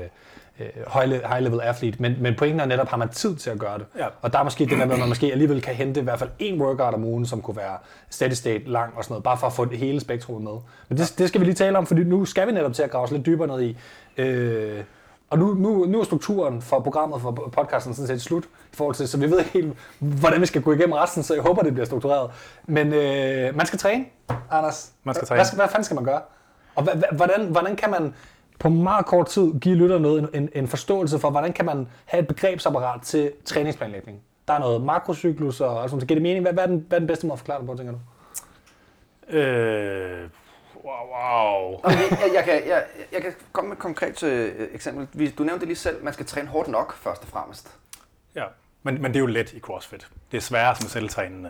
øh, 0.60 0.66
øh, 0.78 0.84
high, 0.94 1.10
le- 1.10 1.28
high 1.28 1.44
level 1.44 1.62
athlete. 1.62 2.02
Men, 2.02 2.16
men 2.20 2.36
pointen 2.36 2.60
er 2.60 2.66
netop, 2.66 2.88
har 2.88 2.98
man 2.98 3.10
tid 3.10 3.36
til 3.36 3.50
at 3.50 3.60
gøre 3.60 3.78
det. 3.78 3.86
Ja. 3.98 4.06
Og 4.22 4.34
der 4.34 4.40
er 4.40 4.44
måske 4.44 4.64
det 4.66 4.72
der 4.80 4.86
med, 4.86 4.94
at 4.94 5.00
man 5.00 5.08
måske 5.10 5.32
alligevel 5.32 5.62
kan 5.62 5.76
hente 5.76 6.00
i 6.00 6.04
hvert 6.04 6.20
fald 6.20 6.30
en 6.40 6.62
workout 6.62 6.94
om 6.94 7.04
ugen, 7.04 7.26
som 7.26 7.42
kunne 7.42 7.58
være 7.58 7.78
steady 8.10 8.32
state 8.32 8.64
lang 8.66 8.94
og 8.98 9.04
sådan 9.04 9.14
noget, 9.14 9.24
bare 9.24 9.38
for 9.38 9.48
at 9.48 9.54
få 9.54 9.66
det 9.66 9.78
hele 9.78 10.00
spektrum 10.00 10.42
med. 10.42 10.52
Men 10.90 10.98
det, 10.98 11.16
det 11.18 11.28
skal 11.28 11.42
vi 11.42 11.46
lige 11.46 11.56
tale 11.56 11.78
om, 11.78 11.86
fordi 11.86 12.04
nu 12.04 12.26
skal 12.26 12.48
vi 12.48 12.52
netop 12.52 12.74
til 12.74 12.84
at 12.84 12.92
grave 12.92 13.04
os 13.04 13.12
lidt 13.12 13.26
dybere 13.26 13.48
ned 13.48 13.62
i. 13.62 13.78
Øh, 14.18 14.84
og 15.30 15.40
nu, 15.40 15.54
nu, 15.54 15.86
nu 15.86 16.00
er 16.00 16.04
strukturen 16.04 16.62
for 16.62 16.80
programmet 16.80 17.22
for 17.22 17.32
podcasten 17.52 17.94
sådan 17.94 18.08
set 18.08 18.22
slut, 18.22 18.44
i 18.46 18.76
forhold 18.76 18.96
til, 18.96 19.08
så 19.08 19.18
vi 19.18 19.32
ved 19.32 19.40
ikke 19.40 19.52
helt, 19.52 19.74
hvordan 20.00 20.42
vi 20.42 20.46
skal 20.46 20.62
gå 20.62 20.72
igennem 20.74 20.94
resten, 20.94 21.24
så 21.24 21.34
jeg 21.34 21.44
håber, 21.44 21.62
det 21.62 21.74
bliver 21.74 21.86
struktureret. 21.86 22.30
Men 22.66 22.94
øh, 22.94 23.56
man 23.56 23.66
skal 23.66 23.80
træne, 23.80 24.06
Anders. 24.52 24.92
Man 25.04 25.16
skal 25.16 25.28
Hvad, 25.28 25.38
træne. 25.38 25.50
hvad, 25.50 25.56
hvad 25.56 25.68
fanden 25.68 25.84
skal 25.84 25.96
man 25.96 26.04
gøre? 26.04 26.22
Og 26.76 26.88
hvordan, 27.12 27.46
hvordan 27.48 27.76
kan 27.76 27.92
man 27.92 28.14
på 28.60 28.70
meget 28.70 29.06
kort 29.06 29.28
tid 29.28 29.60
give 29.62 29.76
lytterne 29.76 30.02
noget, 30.02 30.20
en, 30.24 30.30
en, 30.34 30.50
en 30.56 30.68
forståelse 30.68 31.20
for, 31.20 31.30
hvordan 31.30 31.54
kan 31.54 31.66
man 31.66 31.88
have 32.06 32.22
et 32.22 32.28
begrebsapparat 32.28 33.02
til 33.02 33.32
træningsplanlægning? 33.46 34.22
Der 34.48 34.54
er 34.54 34.60
noget 34.60 34.82
makrocyklus 34.82 35.62
og 35.62 35.76
sådan 35.90 35.90
noget. 35.90 36.08
Giver 36.08 36.16
det 36.16 36.22
mening? 36.22 36.42
Hvad, 36.44 36.54
hvad, 36.54 36.64
er 36.64 36.68
den, 36.68 36.86
hvad 36.88 36.98
er 36.98 37.00
den 37.00 37.08
bedste 37.08 37.26
måde 37.28 37.34
at 37.34 37.40
forklare 37.40 37.60
det 37.60 37.68
på, 37.68 37.76
tænker 37.76 37.94
du? 37.94 38.00
Øh, 39.38 40.30
wow, 40.84 40.94
wow. 41.16 41.74
Okay, 41.84 42.10
jeg, 42.12 42.32
jeg, 42.36 42.44
kan, 42.44 42.54
jeg, 42.68 42.84
jeg 43.14 43.22
kan 43.22 43.34
komme 43.52 43.70
med 43.70 43.78
et 43.78 43.82
konkret 43.82 44.24
øh, 44.24 44.68
eksempel. 44.74 45.08
Vi- 45.14 45.30
Du 45.38 45.44
nævnte 45.44 45.60
det 45.60 45.68
lige 45.68 45.78
selv, 45.78 46.04
man 46.04 46.14
skal 46.14 46.26
træne 46.26 46.48
hårdt 46.48 46.68
nok 46.70 46.94
først 46.96 47.22
og 47.22 47.28
fremmest. 47.28 47.76
Ja, 48.36 48.44
men, 48.84 49.02
men 49.02 49.06
det 49.12 49.16
er 49.16 49.20
jo 49.20 49.26
let 49.26 49.54
i 49.54 49.60
CrossFit. 49.60 50.08
Det 50.32 50.38
er 50.38 50.42
sværere 50.42 50.76
som 50.76 50.90
selvtrænende. 50.90 51.50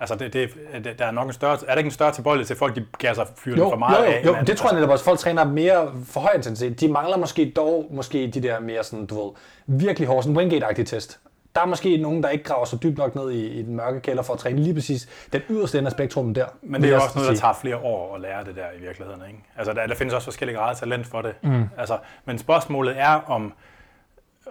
Altså, 0.00 0.14
det, 0.14 0.32
det, 0.32 0.98
der 0.98 1.04
er 1.06 1.10
nok 1.10 1.26
en 1.26 1.32
større, 1.32 1.52
er 1.52 1.70
der 1.70 1.76
ikke 1.76 1.88
en 1.88 1.92
større 1.92 2.12
tilbøjelighed 2.12 2.46
til, 2.46 2.54
at 2.54 2.58
folk 2.58 2.76
de 2.76 3.14
sig 3.14 3.26
fyret 3.36 3.58
Jo, 3.58 3.70
for 3.70 3.76
meget 3.76 3.98
jo, 3.98 4.04
jo, 4.04 4.34
af? 4.34 4.40
jo, 4.40 4.44
det 4.46 4.56
tror 4.56 4.68
jeg 4.68 4.74
netop 4.74 4.90
også. 4.90 5.04
Folk 5.04 5.18
træner 5.18 5.44
mere 5.44 5.92
for 6.04 6.20
høj 6.20 6.32
intensitet. 6.34 6.80
De 6.80 6.88
mangler 6.88 7.16
måske 7.16 7.52
dog 7.56 7.86
måske 7.90 8.30
de 8.34 8.42
der 8.42 8.60
mere 8.60 8.84
sådan, 8.84 9.06
du 9.06 9.24
ved, 9.24 9.32
virkelig 9.66 10.08
hårde, 10.08 10.22
sådan 10.22 10.36
Wingate-agtige 10.36 10.84
test. 10.84 11.20
Der 11.54 11.62
er 11.62 11.66
måske 11.66 11.96
nogen, 11.96 12.22
der 12.22 12.28
ikke 12.28 12.44
graver 12.44 12.64
så 12.64 12.78
dybt 12.82 12.98
nok 12.98 13.14
ned 13.14 13.30
i, 13.30 13.46
i 13.46 13.62
den 13.62 13.76
mørke 13.76 14.00
kælder 14.00 14.22
for 14.22 14.32
at 14.32 14.38
træne 14.38 14.62
lige 14.62 14.74
præcis 14.74 15.08
den 15.32 15.40
yderste 15.50 15.78
ende 15.78 15.88
af 15.88 15.92
spektrummet 15.92 16.36
der. 16.36 16.46
Men 16.62 16.82
det 16.82 16.90
er 16.90 16.94
jo 16.94 17.02
også 17.02 17.18
noget, 17.18 17.30
der 17.30 17.36
tager 17.36 17.54
flere 17.54 17.76
år 17.76 18.14
at 18.14 18.20
lære 18.20 18.44
det 18.44 18.56
der 18.56 18.66
i 18.78 18.80
virkeligheden. 18.80 19.22
Ikke? 19.28 19.38
Altså, 19.56 19.72
der, 19.72 19.86
der 19.86 19.94
findes 19.94 20.14
også 20.14 20.24
forskellige 20.24 20.56
grader 20.56 20.70
af 20.70 20.76
talent 20.76 21.06
for 21.06 21.22
det. 21.22 21.34
Mm. 21.42 21.64
Altså, 21.78 21.98
men 22.24 22.38
spørgsmålet 22.38 22.94
er, 22.98 23.20
om, 23.26 23.52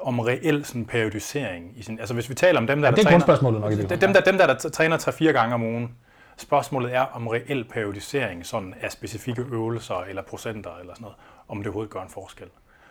om 0.01 0.19
reel 0.19 0.65
sådan 0.65 0.85
periodisering. 0.85 1.73
I 1.76 1.84
sin, 1.84 1.99
altså 1.99 2.13
hvis 2.13 2.30
vi 2.30 2.34
taler 2.35 2.59
om 2.59 2.67
dem, 2.67 2.81
der, 2.81 2.91
det 2.91 2.99
er 2.99 3.03
der 3.03 3.09
grundspørgsmålet 3.09 3.61
nok 3.61 3.72
i 3.72 3.76
dem, 3.76 3.88
der, 4.13 4.22
dem 4.22 4.38
der, 4.38 4.47
der 4.47 4.53
træner 4.55 4.97
3-4 4.97 5.23
gange 5.26 5.55
om 5.55 5.63
ugen, 5.63 5.95
spørgsmålet 6.38 6.95
er 6.95 7.01
om 7.01 7.27
reel 7.27 7.63
periodisering 7.63 8.45
sådan 8.45 8.73
af 8.81 8.91
specifikke 8.91 9.41
øvelser 9.51 9.95
eller 9.95 10.22
procenter 10.22 10.77
eller 10.81 10.93
sådan 10.93 11.03
noget, 11.03 11.17
om 11.47 11.57
det 11.57 11.67
overhovedet 11.67 11.93
gør 11.93 12.01
en 12.01 12.09
forskel. 12.09 12.47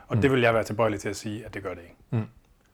Og 0.08 0.16
mm. 0.16 0.22
det 0.22 0.32
vil 0.32 0.40
jeg 0.40 0.54
være 0.54 0.64
tilbøjelig 0.64 1.00
til 1.00 1.08
at 1.08 1.16
sige, 1.16 1.44
at 1.46 1.54
det 1.54 1.62
gør 1.62 1.74
det 1.74 1.82
ikke. 1.82 1.96
Mm. 2.10 2.24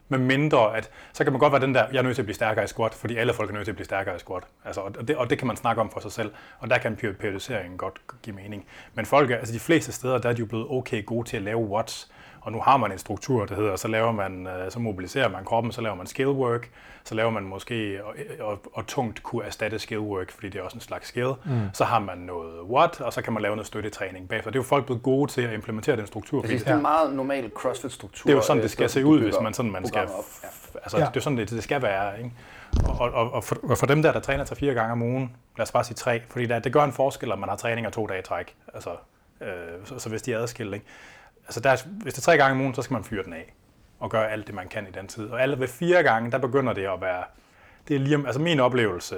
Med 0.09 0.19
mindre, 0.19 0.77
at 0.77 0.91
så 1.13 1.25
kan 1.25 1.33
man 1.33 1.41
godt 1.41 1.53
være 1.53 1.61
den 1.63 1.75
der, 1.75 1.85
jeg 1.93 1.99
er 1.99 2.03
nødt 2.03 2.15
til 2.15 2.23
at 2.23 2.27
blive 2.27 2.35
stærkere 2.35 2.65
i 2.65 2.69
squat, 2.69 2.95
fordi 2.95 3.17
alle 3.17 3.35
folk 3.35 3.51
er 3.51 3.55
nødt 3.55 3.65
til 3.65 3.73
at 3.73 3.77
blive 3.77 3.85
stærkere 3.85 4.17
i 4.17 4.19
squat. 4.19 4.43
Altså, 4.65 4.81
og, 4.81 5.09
det, 5.09 5.17
og 5.17 5.31
det 5.31 5.39
kan 5.39 5.47
man 5.47 5.57
snakke 5.57 5.81
om 5.81 5.91
for 5.91 6.01
sig 6.01 6.13
selv, 6.13 6.31
og 6.59 6.71
der 6.71 6.79
kan 6.79 6.97
periodiseringen 6.97 7.79
godt 7.79 8.01
give 8.23 8.37
mening. 8.37 8.67
Men 8.95 9.07
folk, 9.07 9.31
er- 9.31 9.37
altså 9.37 9.55
de 9.55 9.61
fleste 9.61 9.93
steder, 9.93 10.19
der 10.19 10.29
er 10.29 10.33
de 10.33 10.39
jo 10.39 10.47
blevet 10.47 10.67
okay 10.71 11.05
gode 11.07 11.29
til 11.29 11.37
at 11.37 11.43
lave 11.43 11.59
watts, 11.59 12.11
og 12.41 12.53
nu 12.53 12.61
har 12.61 12.77
man 12.77 12.93
en 12.93 12.99
struktur, 12.99 13.47
der 13.47 13.55
hedder, 13.55 13.77
så 13.77 13.89
laver 13.89 14.13
man, 14.13 14.47
øh, 14.47 14.71
så 14.71 14.79
mobiliserer 14.79 15.29
man 15.29 15.45
kroppen, 15.45 15.73
så 15.73 15.81
laver 15.81 15.97
man 15.97 16.07
skill 16.07 16.29
work, 16.29 16.71
så 17.05 17.15
laver 17.15 17.31
man 17.31 17.43
måske, 17.43 18.05
og, 18.05 18.15
og, 18.41 18.59
og 18.73 18.87
tungt 18.87 19.23
kunne 19.23 19.45
erstatte 19.45 19.79
skill 19.79 20.01
work, 20.01 20.31
fordi 20.33 20.49
det 20.49 20.59
er 20.59 20.63
også 20.63 20.75
en 20.77 20.81
slags 20.81 21.09
skill. 21.09 21.33
Mm. 21.45 21.61
Så 21.73 21.85
har 21.85 21.99
man 21.99 22.19
noget 22.19 22.63
what, 22.63 23.01
og 23.01 23.13
så 23.13 23.23
kan 23.23 23.33
man 23.33 23.43
lave 23.43 23.57
noget 23.57 23.67
støttetræning 23.67 24.29
bagefter. 24.29 24.51
Det 24.51 24.57
er 24.57 24.61
jo 24.61 24.65
folk 24.65 24.87
blevet 24.87 25.03
gode 25.03 25.31
til 25.31 25.43
at 25.43 25.55
implementere 25.55 25.97
den 25.97 26.07
struktur. 26.07 26.41
fordi 26.43 26.53
Præcis, 26.55 26.65
det 26.65 26.71
er 26.71 26.77
en 26.77 26.83
meget 26.83 27.13
normal 27.15 27.51
CrossFit-struktur. 27.55 28.27
det 28.29 28.33
er 28.33 28.37
jo 28.37 28.43
sådan, 28.43 28.57
øh, 28.59 28.63
det 28.63 28.71
skal 28.71 28.91
se 28.91 29.05
ud, 29.07 29.21
hvis 29.21 29.35
man 29.43 29.55
sådan, 29.55 29.71
man 29.73 29.87
skal... 29.87 30.01
Ja. 30.01 30.49
Altså, 30.83 30.97
Ja. 30.99 31.03
det 31.03 31.09
er 31.09 31.13
jo 31.17 31.21
sådan, 31.21 31.39
det, 31.39 31.51
det 31.51 31.63
skal 31.63 31.83
være, 31.83 32.19
ikke? 32.19 32.31
Og, 32.89 32.99
og, 33.13 33.33
og, 33.33 33.45
for, 33.45 33.57
og 33.71 33.79
for 33.79 33.87
dem 33.87 34.03
der, 34.03 34.13
der 34.13 34.21
træner 34.21 34.45
sig 34.45 34.57
fire 34.57 34.75
gange 34.75 34.93
om 34.93 35.03
ugen, 35.03 35.37
lad 35.57 35.63
os 35.63 35.73
bare 35.73 35.85
sige 35.85 35.95
tre, 35.95 36.23
fordi 36.31 36.47
der, 36.47 36.59
det 36.59 36.73
gør 36.73 36.85
en 36.85 36.93
forskel, 36.93 37.33
om 37.33 37.39
man 37.39 37.49
har 37.49 37.57
træninger 37.57 37.91
to 37.91 38.07
dage 38.07 38.21
i 38.21 38.23
træk. 38.23 38.55
Altså, 38.75 38.91
øh, 39.41 39.47
så, 39.85 39.99
så, 39.99 40.09
hvis 40.09 40.23
de 40.23 40.33
er 40.33 40.39
adskilt, 40.39 40.75
ikke? 40.75 40.87
Altså, 41.51 41.61
der, 41.61 41.77
hvis 42.03 42.15
det 42.15 42.21
er 42.21 42.25
tre 42.25 42.37
gange 42.37 42.55
om 42.55 42.61
ugen, 42.61 42.75
så 42.75 42.83
skal 42.83 42.95
man 42.95 43.05
fyre 43.05 43.25
den 43.25 43.33
af 43.33 43.55
og 44.01 44.11
gøre 44.11 44.31
alt 44.31 44.47
det, 44.47 44.55
man 44.55 44.69
kan 44.69 44.87
i 44.89 44.91
den 44.91 45.07
tid. 45.07 45.25
Og 45.25 45.43
alle 45.43 45.61
ved 45.61 45.69
fire 45.69 46.03
gange, 46.03 46.31
der 46.31 46.39
begynder 46.39 46.73
det 46.73 46.85
at 46.85 47.01
være... 47.01 47.23
Det 47.89 47.97
er 47.97 48.01
lige, 48.01 48.19
altså 48.27 48.41
min 48.41 48.61
oplevelse 48.61 49.17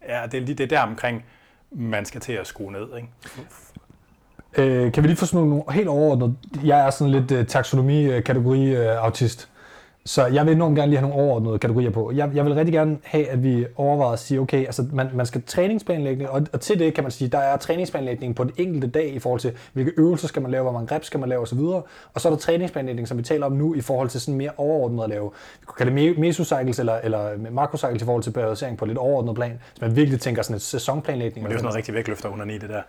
er, 0.00 0.26
det 0.26 0.38
er, 0.38 0.42
lige, 0.42 0.54
det 0.54 0.70
der 0.70 0.80
omkring, 0.80 1.24
man 1.70 2.04
skal 2.04 2.20
til 2.20 2.32
at 2.32 2.46
skrue 2.46 2.72
ned, 2.72 2.88
ikke? 2.96 3.08
Øh, 4.58 4.92
kan 4.92 5.02
vi 5.02 5.08
lige 5.08 5.16
få 5.16 5.26
sådan 5.26 5.48
nogle 5.48 5.64
helt 5.70 5.88
overordnet? 5.88 6.36
Jeg 6.64 6.86
er 6.86 6.90
sådan 6.90 7.10
lidt 7.10 7.32
øh, 7.32 7.46
taxonomi-kategori-autist. 7.46 9.48
Øh, 9.48 9.50
øh, 9.50 9.55
så 10.06 10.26
jeg 10.26 10.46
vil 10.46 10.54
enormt 10.54 10.76
gerne 10.76 10.90
lige 10.90 10.98
have 11.00 11.08
nogle 11.10 11.24
overordnede 11.24 11.58
kategorier 11.58 11.90
på. 11.90 12.12
Jeg, 12.14 12.30
jeg 12.34 12.44
vil 12.44 12.54
rigtig 12.54 12.72
gerne 12.72 12.98
have, 13.04 13.28
at 13.28 13.42
vi 13.42 13.66
overvejer 13.76 14.12
at 14.12 14.18
sige, 14.18 14.40
okay, 14.40 14.58
altså 14.66 14.84
man, 14.92 15.08
man 15.14 15.26
skal 15.26 15.42
træningsplanlægge, 15.46 16.30
og, 16.30 16.46
og 16.52 16.60
til 16.60 16.78
det 16.78 16.94
kan 16.94 17.04
man 17.04 17.10
sige, 17.10 17.28
der 17.28 17.38
er 17.38 17.56
træningsplanlægning 17.56 18.36
på 18.36 18.44
den 18.44 18.52
enkelte 18.56 18.86
dag 18.86 19.14
i 19.14 19.18
forhold 19.18 19.40
til, 19.40 19.52
hvilke 19.72 19.92
øvelser 19.98 20.28
skal 20.28 20.42
man 20.42 20.50
lave, 20.50 20.62
hvor 20.62 20.72
mange 20.72 20.94
reps 20.94 21.06
skal 21.06 21.20
man 21.20 21.28
lave 21.28 21.42
osv. 21.42 21.58
Og 21.58 21.84
så 22.16 22.28
er 22.28 22.32
der 22.32 22.38
træningsplanlægning, 22.38 23.08
som 23.08 23.18
vi 23.18 23.22
taler 23.22 23.46
om 23.46 23.52
nu, 23.52 23.74
i 23.74 23.80
forhold 23.80 24.08
til 24.08 24.20
sådan 24.20 24.38
mere 24.38 24.50
overordnet 24.56 25.02
at 25.04 25.10
lave. 25.10 25.30
Vi 25.60 25.66
kunne 25.66 25.86
kalde 25.86 26.00
det 26.02 26.14
me- 26.14 26.20
mesocycles 26.20 26.78
eller, 26.78 26.94
eller 27.04 27.30
makrocycles 27.50 28.02
i 28.02 28.04
forhold 28.04 28.22
til 28.22 28.30
periodisering 28.30 28.78
på 28.78 28.86
lidt 28.86 28.98
overordnet 28.98 29.34
plan. 29.34 29.60
Så 29.74 29.84
man 29.84 29.96
virkelig 29.96 30.20
tænker 30.20 30.42
sådan 30.42 30.56
et 30.56 30.62
sæsonplanlægning. 30.62 31.42
Men 31.42 31.44
det 31.44 31.50
er 31.50 31.54
jo 31.54 31.58
sådan 31.58 31.64
noget 31.64 31.76
rigtig 31.76 31.94
vægtløfter 31.94 32.28
under 32.28 32.44
det 32.44 32.68
der. 32.68 32.82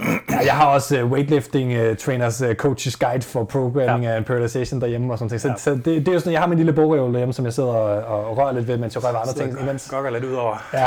Jeg 0.48 0.54
har 0.54 0.66
også 0.66 1.02
uh, 1.02 1.10
weightlifting 1.12 1.90
uh, 1.90 1.96
trainers 1.96 2.42
uh, 2.42 2.54
coaches 2.54 2.96
guide 2.96 3.22
for 3.22 3.44
programming 3.44 4.04
Ja. 4.04 4.16
and 4.16 4.24
periodization 4.24 4.80
derhjemme 4.80 5.12
og 5.12 5.18
sådan 5.18 5.28
noget. 5.30 5.40
Så, 5.42 5.48
Ja. 5.48 5.54
så 5.56 5.70
det, 5.70 5.84
det, 5.84 6.08
er 6.08 6.12
jo 6.12 6.18
sådan, 6.18 6.32
jeg 6.32 6.40
har 6.40 6.46
min 6.48 6.58
lille 6.58 6.72
bogreol 6.72 7.12
derhjemme, 7.12 7.32
som 7.32 7.44
jeg 7.44 7.52
sidder 7.52 7.68
og, 7.68 8.20
og 8.28 8.38
rører 8.38 8.52
lidt 8.52 8.68
ved, 8.68 8.76
mens 8.78 8.94
jeg 8.94 9.04
rører 9.04 9.16
andre 9.18 9.32
ting. 9.32 9.60
Imens. 9.60 9.88
Gokker 9.90 10.10
lidt 10.10 10.24
ud 10.24 10.34
over. 10.34 10.64
Ja, 10.74 10.86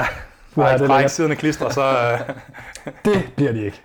Bare, 0.55 0.67
ja, 0.67 0.77
det, 0.77 0.99
ikke 0.99 1.09
siderne 1.11 1.35
klister, 1.35 1.69
så... 1.69 1.81
Øh, 1.81 2.19
det 3.05 3.23
bliver 3.35 3.51
de 3.51 3.65
ikke. 3.65 3.81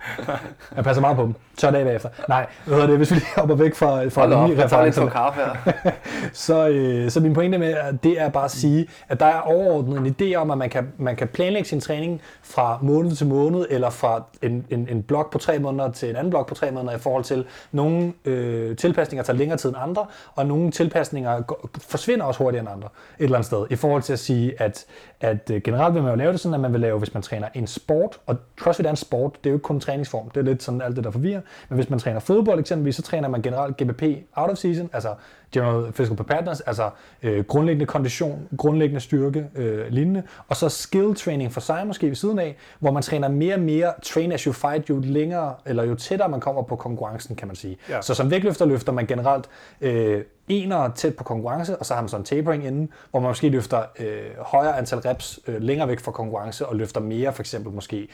Jeg 0.75 0.83
passer 0.83 1.01
meget 1.01 1.17
på 1.17 1.23
dem. 1.23 1.35
Tør 1.57 1.71
dag 1.71 1.85
bagefter. 1.85 2.09
Nej, 2.29 2.47
hvad 2.65 2.87
det, 2.87 2.97
hvis 2.97 3.11
vi 3.11 3.15
lige 3.15 3.27
hopper 3.37 3.55
væk 3.55 3.75
fra, 3.75 4.07
fra 4.07 4.21
Hold 4.21 4.33
op, 4.33 4.49
jeg 4.49 4.69
tager 4.69 4.85
lidt 4.85 5.11
kaffe 5.11 5.41
her. 5.41 5.91
så, 6.33 6.67
øh, 6.67 7.11
så 7.11 7.19
min 7.19 7.33
pointe 7.33 7.57
med 7.57 7.75
det 8.03 8.21
er 8.21 8.29
bare 8.29 8.45
at 8.45 8.51
sige, 8.51 8.87
at 9.09 9.19
der 9.19 9.25
er 9.25 9.39
overordnet 9.39 9.97
en 9.97 10.15
idé 10.19 10.35
om, 10.35 10.51
at 10.51 10.57
man 10.57 10.69
kan, 10.69 10.91
man 10.97 11.15
kan 11.15 11.27
planlægge 11.27 11.69
sin 11.69 11.79
træning 11.79 12.21
fra 12.43 12.79
måned 12.81 13.15
til 13.15 13.27
måned, 13.27 13.65
eller 13.69 13.89
fra 13.89 14.23
en, 14.41 14.65
en, 14.69 14.87
en 14.89 15.03
blok 15.03 15.31
på 15.31 15.37
tre 15.37 15.59
måneder 15.59 15.91
til 15.91 16.09
en 16.09 16.15
anden 16.15 16.29
blok 16.29 16.47
på 16.47 16.55
tre 16.55 16.71
måneder, 16.71 16.95
i 16.95 16.99
forhold 16.99 17.23
til 17.23 17.45
nogle 17.71 18.13
øh, 18.25 18.75
tilpasninger 18.75 19.23
tager 19.23 19.37
længere 19.37 19.57
tid 19.57 19.69
end 19.69 19.77
andre, 19.81 20.05
og 20.35 20.45
nogle 20.45 20.71
tilpasninger 20.71 21.41
går, 21.41 21.69
forsvinder 21.89 22.25
også 22.25 22.43
hurtigere 22.43 22.61
end 22.61 22.71
andre 22.71 22.87
et 23.19 23.23
eller 23.23 23.37
andet 23.37 23.45
sted, 23.45 23.65
i 23.69 23.75
forhold 23.75 24.01
til 24.01 24.13
at 24.13 24.19
sige, 24.19 24.61
at, 24.61 24.85
at 25.21 25.51
øh, 25.51 25.61
generelt 25.61 25.93
vil 25.93 26.03
man 26.03 26.11
jo 26.11 26.17
lave 26.17 26.31
det 26.31 26.39
sådan, 26.39 26.53
at 26.53 26.59
man 26.59 26.73
vil 26.73 26.81
lave, 26.81 26.97
hvis 26.97 27.13
man 27.13 27.23
træner 27.23 27.47
en 27.53 27.67
sport, 27.67 28.19
og 28.25 28.37
CrossFit 28.59 28.85
er 28.85 28.89
en 28.89 28.95
sport, 28.95 29.37
det 29.43 29.45
er 29.45 29.49
jo 29.49 29.55
ikke 29.55 29.63
kun 29.63 29.75
en 29.75 29.79
træningsform, 29.79 30.29
det 30.29 30.39
er 30.39 30.43
lidt 30.43 30.63
sådan 30.63 30.81
alt 30.81 30.95
det, 30.95 31.03
der 31.03 31.11
forvirrer, 31.11 31.41
men 31.69 31.75
hvis 31.75 31.89
man 31.89 31.99
træner 31.99 32.19
fodbold 32.19 32.59
eksempelvis, 32.59 32.95
så 32.95 33.01
træner 33.01 33.27
man 33.27 33.41
generelt 33.41 33.77
GBP 33.77 34.03
out 34.35 34.49
of 34.49 34.57
season, 34.57 34.89
altså 34.93 35.15
general 35.51 35.91
physical 35.91 36.17
preparedness, 36.17 36.61
altså 36.61 36.89
øh, 37.23 37.43
grundlæggende 37.43 37.85
kondition, 37.85 38.47
grundlæggende 38.57 39.01
styrke, 39.01 39.45
øh, 39.55 39.87
lignende, 39.89 40.23
og 40.47 40.55
så 40.55 40.69
skill 40.69 41.15
training 41.15 41.51
for 41.51 41.61
sig 41.61 41.87
måske 41.87 42.07
ved 42.07 42.15
siden 42.15 42.39
af, 42.39 42.55
hvor 42.79 42.91
man 42.91 43.03
træner 43.03 43.27
mere 43.27 43.53
og 43.53 43.59
mere 43.59 43.93
train 44.03 44.31
as 44.31 44.41
you 44.41 44.53
fight, 44.53 44.89
jo 44.89 44.99
længere, 45.03 45.55
eller 45.65 45.83
jo 45.83 45.95
tættere 45.95 46.29
man 46.29 46.39
kommer 46.39 46.61
på 46.61 46.75
konkurrencen, 46.75 47.35
kan 47.35 47.47
man 47.47 47.55
sige. 47.55 47.77
Ja. 47.89 48.01
Så 48.01 48.13
som 48.13 48.31
vægtløfter 48.31 48.65
løfter 48.65 48.91
man 48.91 49.07
generelt 49.07 49.49
øh, 49.81 50.23
enere 50.49 50.91
tæt 50.95 51.15
på 51.15 51.23
konkurrence, 51.23 51.77
og 51.77 51.85
så 51.85 51.93
har 51.93 52.01
man 52.01 52.09
sådan 52.09 52.21
en 52.21 52.25
tapering 52.25 52.65
inden, 52.65 52.89
hvor 53.11 53.19
man 53.19 53.29
måske 53.29 53.49
løfter 53.49 53.83
øh, 53.99 54.21
højere 54.39 54.77
antal 54.77 54.99
reps 54.99 55.39
øh, 55.47 55.61
længere 55.61 55.87
væk 55.87 55.99
fra 55.99 56.11
konkurrence, 56.11 56.65
og 56.65 56.75
løfter 56.75 57.01
mere 57.01 57.33
for 57.33 57.41
eksempel 57.41 57.73
måske, 57.73 58.07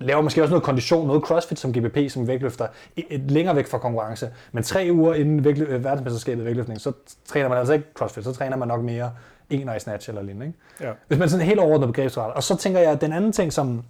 laver 0.00 0.22
måske 0.22 0.42
også 0.42 0.50
noget 0.50 0.64
kondition, 0.64 1.06
noget 1.06 1.22
crossfit 1.22 1.58
som 1.58 1.72
GBP, 1.72 2.10
som 2.10 2.26
vægtløfter 2.26 2.66
et, 2.96 3.04
et 3.10 3.30
længere 3.30 3.56
væk 3.56 3.66
fra 3.66 3.78
konkurrence, 3.78 4.30
men 4.52 4.62
tre 4.62 4.88
uger 4.92 5.14
inden 5.14 5.46
vægtlø- 5.46 5.70
øh, 5.70 5.84
verdensmesterskabet 5.84 6.42
i 6.42 6.44
vægtløftning, 6.46 6.80
så 6.80 6.92
træner 7.26 7.48
man 7.48 7.58
altså 7.58 7.72
ikke 7.72 7.86
crossfit, 7.94 8.24
så 8.24 8.32
træner 8.32 8.56
man 8.56 8.68
nok 8.68 8.82
mere 8.82 9.10
ener 9.50 9.74
i 9.74 9.80
snatch 9.80 10.08
eller 10.08 10.22
lignende. 10.22 10.46
Ikke? 10.46 10.58
ja. 10.80 10.92
Hvis 11.08 11.18
man 11.18 11.28
sådan 11.28 11.46
helt 11.46 11.60
overordnet 11.60 11.88
begrebsret. 11.88 12.32
Og 12.32 12.42
så 12.42 12.56
tænker 12.56 12.80
jeg, 12.80 12.90
at 12.90 13.00
den 13.00 13.12
anden 13.12 13.32
ting, 13.32 13.52
som 13.52 13.82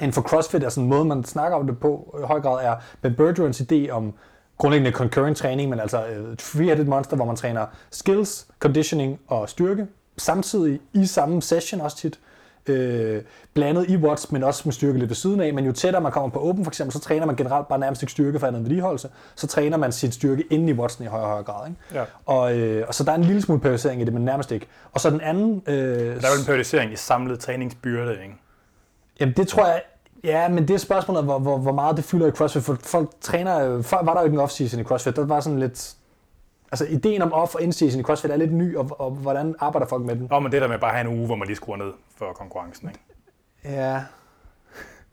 inden 0.00 0.12
for 0.12 0.22
CrossFit 0.22 0.62
er 0.62 0.68
sådan 0.68 0.84
en 0.84 0.90
måde, 0.90 1.04
man 1.04 1.24
snakker 1.24 1.58
om 1.58 1.66
det 1.66 1.78
på 1.78 2.18
i 2.22 2.26
høj 2.26 2.40
grad, 2.40 2.64
er 2.64 2.76
Ben 3.02 3.14
Bergerons 3.14 3.60
idé 3.60 3.90
om 3.90 4.14
grundlæggende 4.62 4.92
concurrent 4.92 5.36
træning, 5.36 5.70
men 5.70 5.80
altså 5.80 5.98
uh, 5.98 6.32
three-headed 6.42 6.84
monster, 6.84 7.16
hvor 7.16 7.24
man 7.24 7.36
træner 7.36 7.66
skills, 7.90 8.46
conditioning 8.58 9.20
og 9.28 9.48
styrke, 9.48 9.86
samtidig 10.18 10.80
i 10.92 11.06
samme 11.06 11.42
session 11.42 11.80
også 11.80 11.96
tit, 11.96 12.18
øh, 12.66 13.22
blandet 13.54 13.90
i 13.90 13.96
watts, 13.96 14.32
men 14.32 14.44
også 14.44 14.62
med 14.64 14.72
styrke 14.72 14.98
lidt 14.98 15.08
ved 15.08 15.16
siden 15.16 15.40
af. 15.40 15.54
Men 15.54 15.64
jo 15.64 15.72
tættere 15.72 16.02
man 16.02 16.12
kommer 16.12 16.28
på 16.30 16.48
open 16.48 16.64
for 16.64 16.70
eksempel, 16.70 16.92
så 16.92 17.00
træner 17.00 17.26
man 17.26 17.36
generelt 17.36 17.68
bare 17.68 17.78
nærmest 17.78 18.02
ikke 18.02 18.12
styrke 18.12 18.38
for 18.38 18.46
andet 18.46 18.62
vedligeholdelse. 18.62 19.08
Så 19.34 19.46
træner 19.46 19.76
man 19.76 19.92
sin 19.92 20.12
styrke 20.12 20.44
inde 20.50 20.70
i 20.70 20.74
wattsen 20.74 21.04
i 21.04 21.08
højere 21.08 21.24
og 21.24 21.30
højere 21.30 21.44
grad. 21.44 21.68
Ikke? 21.68 21.80
Ja. 21.94 22.04
Og, 22.26 22.58
øh, 22.58 22.84
og 22.88 22.94
så 22.94 23.04
der 23.04 23.12
er 23.12 23.16
en 23.16 23.24
lille 23.24 23.42
smule 23.42 23.60
periodisering 23.60 24.02
i 24.02 24.04
det, 24.04 24.12
men 24.12 24.24
nærmest 24.24 24.52
ikke. 24.52 24.66
Og 24.92 25.00
så 25.00 25.10
den 25.10 25.20
anden... 25.20 25.62
Øh, 25.66 25.74
Der 25.74 26.06
er 26.06 26.32
jo 26.34 26.40
en 26.40 26.46
periodisering 26.46 26.92
i 26.92 26.96
samlet 26.96 27.40
træningsbyrde, 27.40 28.12
ikke? 28.12 28.34
Jamen 29.20 29.34
det 29.36 29.48
tror 29.48 29.66
jeg, 29.66 29.82
ja, 30.24 30.48
men 30.48 30.68
det 30.68 30.74
er 30.74 30.78
spørgsmålet, 30.78 31.24
hvor, 31.24 31.38
hvor, 31.38 31.58
hvor 31.58 31.72
meget 31.72 31.96
det 31.96 32.04
fylder 32.04 32.26
i 32.26 32.30
CrossFit, 32.30 32.62
for 32.62 32.78
folk 32.82 33.10
træner 33.20 33.60
jo, 33.64 33.82
før 33.82 34.02
var 34.02 34.14
der 34.14 34.20
jo 34.20 34.24
ikke 34.24 34.34
en 34.34 34.40
off-season 34.44 34.80
i 34.80 34.84
CrossFit, 34.84 35.16
der 35.16 35.26
var 35.26 35.40
sådan 35.40 35.58
lidt, 35.58 35.96
altså 36.72 36.84
ideen 36.84 37.22
om 37.22 37.32
off- 37.32 37.54
og 37.54 37.62
in-season 37.62 38.00
i 38.00 38.02
CrossFit 38.02 38.30
er 38.30 38.36
lidt 38.36 38.52
ny, 38.52 38.76
og, 38.76 39.00
og 39.00 39.10
hvordan 39.10 39.54
arbejder 39.58 39.86
folk 39.86 40.04
med 40.04 40.16
den? 40.16 40.26
Nå, 40.30 40.40
men 40.40 40.52
det 40.52 40.62
der 40.62 40.68
med 40.68 40.78
bare 40.78 40.90
at 40.90 40.96
have 40.96 41.10
en 41.12 41.18
uge, 41.18 41.26
hvor 41.26 41.36
man 41.36 41.46
lige 41.46 41.56
skruer 41.56 41.76
ned 41.76 41.92
for 42.16 42.32
konkurrencen, 42.32 42.88
ikke? 42.88 43.00
Ja, 43.64 44.02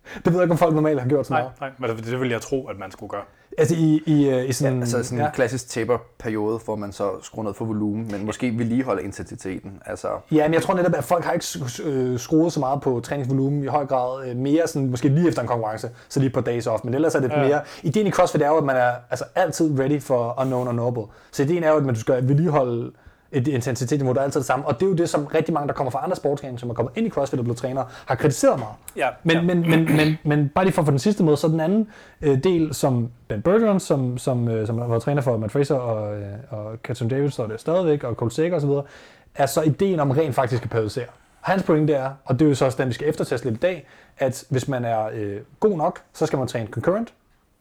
det 0.26 0.26
ved 0.26 0.34
jeg 0.34 0.44
ikke, 0.44 0.52
om 0.52 0.58
folk 0.58 0.76
normalt 0.76 1.02
har 1.02 1.10
gjort 1.10 1.28
så 1.28 1.34
Nej, 1.34 1.42
meget. 1.42 1.54
nej, 1.80 1.88
men 1.88 1.98
det, 1.98 2.06
det 2.06 2.20
vil 2.22 2.30
jeg 2.30 2.42
tro, 2.42 2.68
at 2.68 2.80
man 2.80 2.92
skulle 2.92 3.10
gøre. 3.10 3.24
Altså 3.58 3.76
i, 3.76 4.02
i, 4.06 4.30
øh, 4.30 4.50
i 4.50 4.52
sådan, 4.52 4.74
Ja, 4.74 4.80
altså 4.82 5.04
sådan 5.04 5.18
en 5.20 5.26
ja. 5.26 5.32
klassisk 5.32 5.70
taper-periode, 5.70 6.60
hvor 6.66 6.76
man 6.76 6.92
så 6.92 7.12
skruer 7.22 7.46
ned 7.46 7.54
for 7.54 7.66
volumen, 7.66 8.08
men 8.12 8.26
måske 8.26 8.58
vedligeholder 8.58 9.04
intensiteten. 9.04 9.72
Altså, 9.86 10.08
Ja, 10.32 10.48
men 10.48 10.54
jeg 10.54 10.62
tror 10.62 10.74
netop, 10.74 10.94
at 10.96 11.04
folk 11.04 11.24
har 11.24 11.32
ikke 11.34 11.46
øh, 11.84 12.20
skruet 12.20 12.54
så 12.54 12.60
meget 12.60 12.82
på 12.82 13.00
træningsvolumen 13.04 13.64
i 13.64 13.68
høj 13.68 13.86
grad. 13.86 14.28
Øh, 14.30 14.36
mere 14.36 14.68
sådan, 14.68 14.90
måske 14.90 15.10
lige 15.10 15.28
efter 15.28 15.42
en 15.42 15.48
konkurrence, 15.48 15.90
så 16.10 16.20
lige 16.20 16.30
på 16.30 16.42
days 16.42 16.68
off. 16.68 16.84
Men 16.84 16.94
ellers 16.94 17.16
er 17.16 17.20
det 17.20 17.30
ja. 17.32 17.44
mere... 17.44 17.62
Ideen 17.84 18.08
i 18.08 18.12
CrossFit 18.12 18.42
er 18.42 18.48
jo, 18.48 18.58
at 18.58 18.64
man 18.64 18.76
er 18.76 18.92
altså, 19.10 19.26
altid 19.36 19.80
ready 19.80 20.02
for 20.02 20.42
unknown 20.42 20.68
og 20.68 20.76
noble. 20.76 21.04
Så 21.32 21.44
ideen 21.44 21.64
er 21.64 21.70
jo, 21.70 21.78
at 21.78 21.86
man 21.86 21.96
skal 21.96 22.28
vedligeholde 22.28 22.92
et 23.32 23.48
intensitetsniveau, 23.48 24.14
der 24.14 24.20
er 24.20 24.24
altid 24.24 24.40
det 24.40 24.48
samme. 24.48 24.66
Og 24.66 24.80
det 24.80 24.86
er 24.86 24.90
jo 24.90 24.96
det, 24.96 25.10
som 25.10 25.26
rigtig 25.26 25.54
mange, 25.54 25.68
der 25.68 25.74
kommer 25.74 25.92
fra 25.92 26.04
andre 26.04 26.16
sportsgrene, 26.16 26.60
som 26.60 26.70
er 26.70 26.74
kommet 26.74 26.98
ind 26.98 27.08
i 27.08 27.10
CrossFit 27.10 27.40
og 27.40 27.46
blevet 27.46 27.58
trænere, 27.58 27.86
har 28.06 28.16
kritiseret 28.16 28.60
meget. 28.60 28.76
Ja, 28.98 29.10
Men, 29.24 29.36
ja. 29.36 29.42
men, 29.42 29.70
men, 29.70 29.96
men, 29.96 30.18
men 30.24 30.50
bare 30.50 30.66
lige 30.66 30.74
for 30.74 30.82
at 30.82 30.86
få 30.86 30.92
den 30.92 31.00
sidste 31.00 31.24
med, 31.24 31.36
så 31.36 31.48
den 31.48 31.60
anden 31.60 31.88
øh, 32.22 32.44
del, 32.44 32.74
som 32.74 33.10
Ben 33.28 33.42
Bergeron, 33.42 33.80
som, 33.80 34.18
som, 34.18 34.48
øh, 34.48 34.68
som 34.68 34.78
har 34.78 34.88
været 34.88 35.02
træner 35.02 35.22
for 35.22 35.38
Matt 35.38 35.52
Fraser 35.52 35.76
og, 35.76 36.18
øh, 36.18 36.28
og 36.50 36.84
Katrin 36.84 37.10
Davis, 37.10 37.40
og 37.40 37.48
det 37.48 37.54
er 37.54 37.58
stadigvæk, 37.58 38.04
og 38.04 38.16
Cole 38.16 38.32
Sager 38.32 38.56
osv., 38.56 38.90
er 39.36 39.46
så 39.46 39.62
ideen 39.62 40.00
om 40.00 40.12
rent 40.12 40.36
faktisk 40.36 40.64
at 40.64 40.70
periodisere. 40.70 41.06
Hans 41.42 41.64
pointe 41.64 41.94
er, 41.94 42.12
og 42.26 42.40
det 42.40 42.46
er 42.46 42.50
jo 42.50 42.56
så 42.56 42.66
også 42.66 42.78
den, 42.78 42.88
vi 42.88 42.94
skal 42.94 43.10
efterteste 43.10 43.50
lidt 43.50 43.58
i 43.58 43.60
dag, 43.60 43.88
at 44.18 44.44
hvis 44.50 44.68
man 44.68 44.86
er 44.86 45.10
øh, 45.14 45.38
god 45.60 45.78
nok, 45.78 46.02
så 46.14 46.26
skal 46.26 46.40
man 46.40 46.48
træne 46.48 46.68
concurrent, 46.68 47.14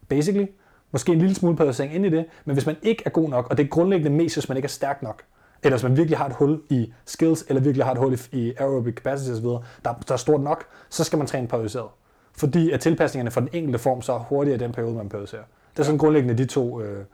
basically. 0.09 0.47
Måske 0.91 1.13
en 1.13 1.19
lille 1.19 1.35
smule 1.35 1.57
periodisering 1.57 1.95
ind 1.95 2.07
i 2.07 2.11
det, 2.11 2.25
men 2.45 2.55
hvis 2.55 2.67
man 2.67 2.77
ikke 2.83 3.03
er 3.07 3.11
god 3.11 3.29
nok, 3.29 3.47
og 3.51 3.57
det 3.57 3.65
er 3.65 3.69
grundlæggende 3.69 4.17
mest, 4.17 4.37
hvis 4.37 4.49
man 4.49 4.57
ikke 4.57 4.67
er 4.67 4.71
stærk 4.71 5.03
nok, 5.03 5.23
eller 5.63 5.77
hvis 5.77 5.83
man 5.83 5.97
virkelig 5.97 6.19
har 6.19 6.27
et 6.27 6.33
hul 6.33 6.61
i 6.69 6.93
skills, 7.05 7.45
eller 7.49 7.63
virkelig 7.63 7.85
har 7.85 7.93
et 7.93 7.99
hul 7.99 8.13
i, 8.13 8.19
i 8.33 8.55
aerobic 8.59 8.95
capacity 8.95 9.31
osv., 9.31 9.45
der, 9.85 9.95
der 10.09 10.13
er 10.13 10.17
stort 10.17 10.41
nok, 10.41 10.65
så 10.89 11.05
skal 11.05 11.19
man 11.19 11.27
træne 11.27 11.49
periodiseret. 11.49 11.89
Fordi 12.37 12.71
at 12.71 12.81
tilpasningerne 12.81 13.31
for 13.31 13.41
den 13.41 13.49
enkelte 13.53 13.79
form 13.79 14.03
så 14.03 14.13
er 14.13 14.19
hurtigere 14.19 14.57
i 14.57 14.59
den 14.59 14.73
periode, 14.73 14.95
man 14.95 15.09
periodiserer. 15.09 15.43
Det 15.73 15.79
er 15.79 15.85
sådan 15.85 15.99
grundlæggende 15.99 16.39
de 16.39 16.45
to. 16.45 16.81
Øh, 16.81 17.05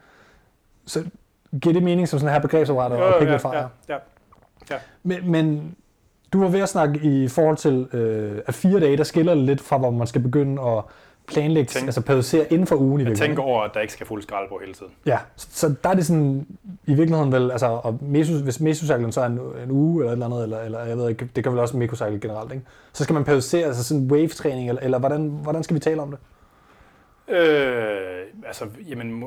så 0.87 1.05
giver 1.62 1.73
det 1.73 1.83
mening 1.83 2.09
som 2.09 2.19
sådan 2.19 2.33
her 2.33 2.41
begrebsapparat 2.41 2.93
og 2.93 3.19
pikke 3.19 3.33
ja, 3.33 3.39
fra? 3.39 3.57
ja, 3.57 3.66
ja. 3.89 3.97
ja. 4.71 4.77
Men, 5.03 5.31
men 5.31 5.77
du 6.33 6.41
var 6.41 6.49
ved 6.49 6.61
at 6.61 6.69
snakke 6.69 7.01
i 7.03 7.29
forhold 7.29 7.57
til, 7.57 7.89
øh, 7.93 8.43
at 8.47 8.55
fire 8.55 8.81
dage, 8.81 8.97
der 8.97 9.05
skiller 9.05 9.35
det 9.35 9.45
lidt 9.45 9.61
fra, 9.61 9.79
hvor 9.79 9.91
man 9.91 10.07
skal 10.07 10.21
begynde 10.21 10.62
at 10.62 10.85
planlægge, 11.29 11.69
Tænk- 11.69 11.85
altså 11.87 12.01
periodisere 12.01 12.53
inden 12.53 12.67
for 12.67 12.77
ugen 12.77 13.01
i 13.01 13.05
virkeligheden. 13.05 13.29
tænker 13.37 13.43
over, 13.43 13.63
at 13.63 13.71
der 13.75 13.81
ikke 13.81 13.93
skal 13.93 14.07
fuld 14.07 14.23
skrald 14.23 14.49
på 14.49 14.59
hele 14.63 14.75
tiden. 14.75 14.93
Ja, 15.07 15.19
så, 15.37 15.49
så 15.51 15.75
der 15.85 15.89
er 15.91 15.95
det 15.95 16.07
sådan, 16.07 16.47
i 16.87 16.95
virkeligheden 16.95 17.33
vel, 17.33 17.51
altså, 17.51 17.67
og 17.67 17.99
mesos, 18.03 18.41
hvis 18.41 18.61
mesocyklen 18.61 19.13
så 19.13 19.21
er 19.21 19.27
en, 19.27 19.41
en 19.65 19.71
uge 19.71 20.03
eller 20.03 20.11
et 20.11 20.13
eller 20.13 20.27
andet, 20.27 20.43
eller, 20.43 20.61
eller 20.61 20.85
jeg 20.85 20.97
ved 20.99 21.09
ikke, 21.09 21.29
det 21.37 21.45
kan 21.45 21.53
vel 21.53 21.61
også 21.61 21.77
mikrocykel 21.77 22.21
generelt, 22.21 22.53
ikke? 22.53 22.65
Så 22.93 23.05
skal 23.05 23.15
man 23.15 23.25
periodisere, 23.25 23.67
altså 23.67 23.85
sådan 23.85 24.11
wave-træning, 24.11 24.69
eller, 24.69 24.83
eller 24.83 24.99
hvordan, 24.99 25.29
hvordan 25.43 25.63
skal 25.63 25.75
vi 25.75 25.81
tale 25.81 26.03
om 26.03 26.11
det? 26.11 26.19
Øh, 27.35 28.27
altså, 28.47 28.65
jamen, 28.89 29.25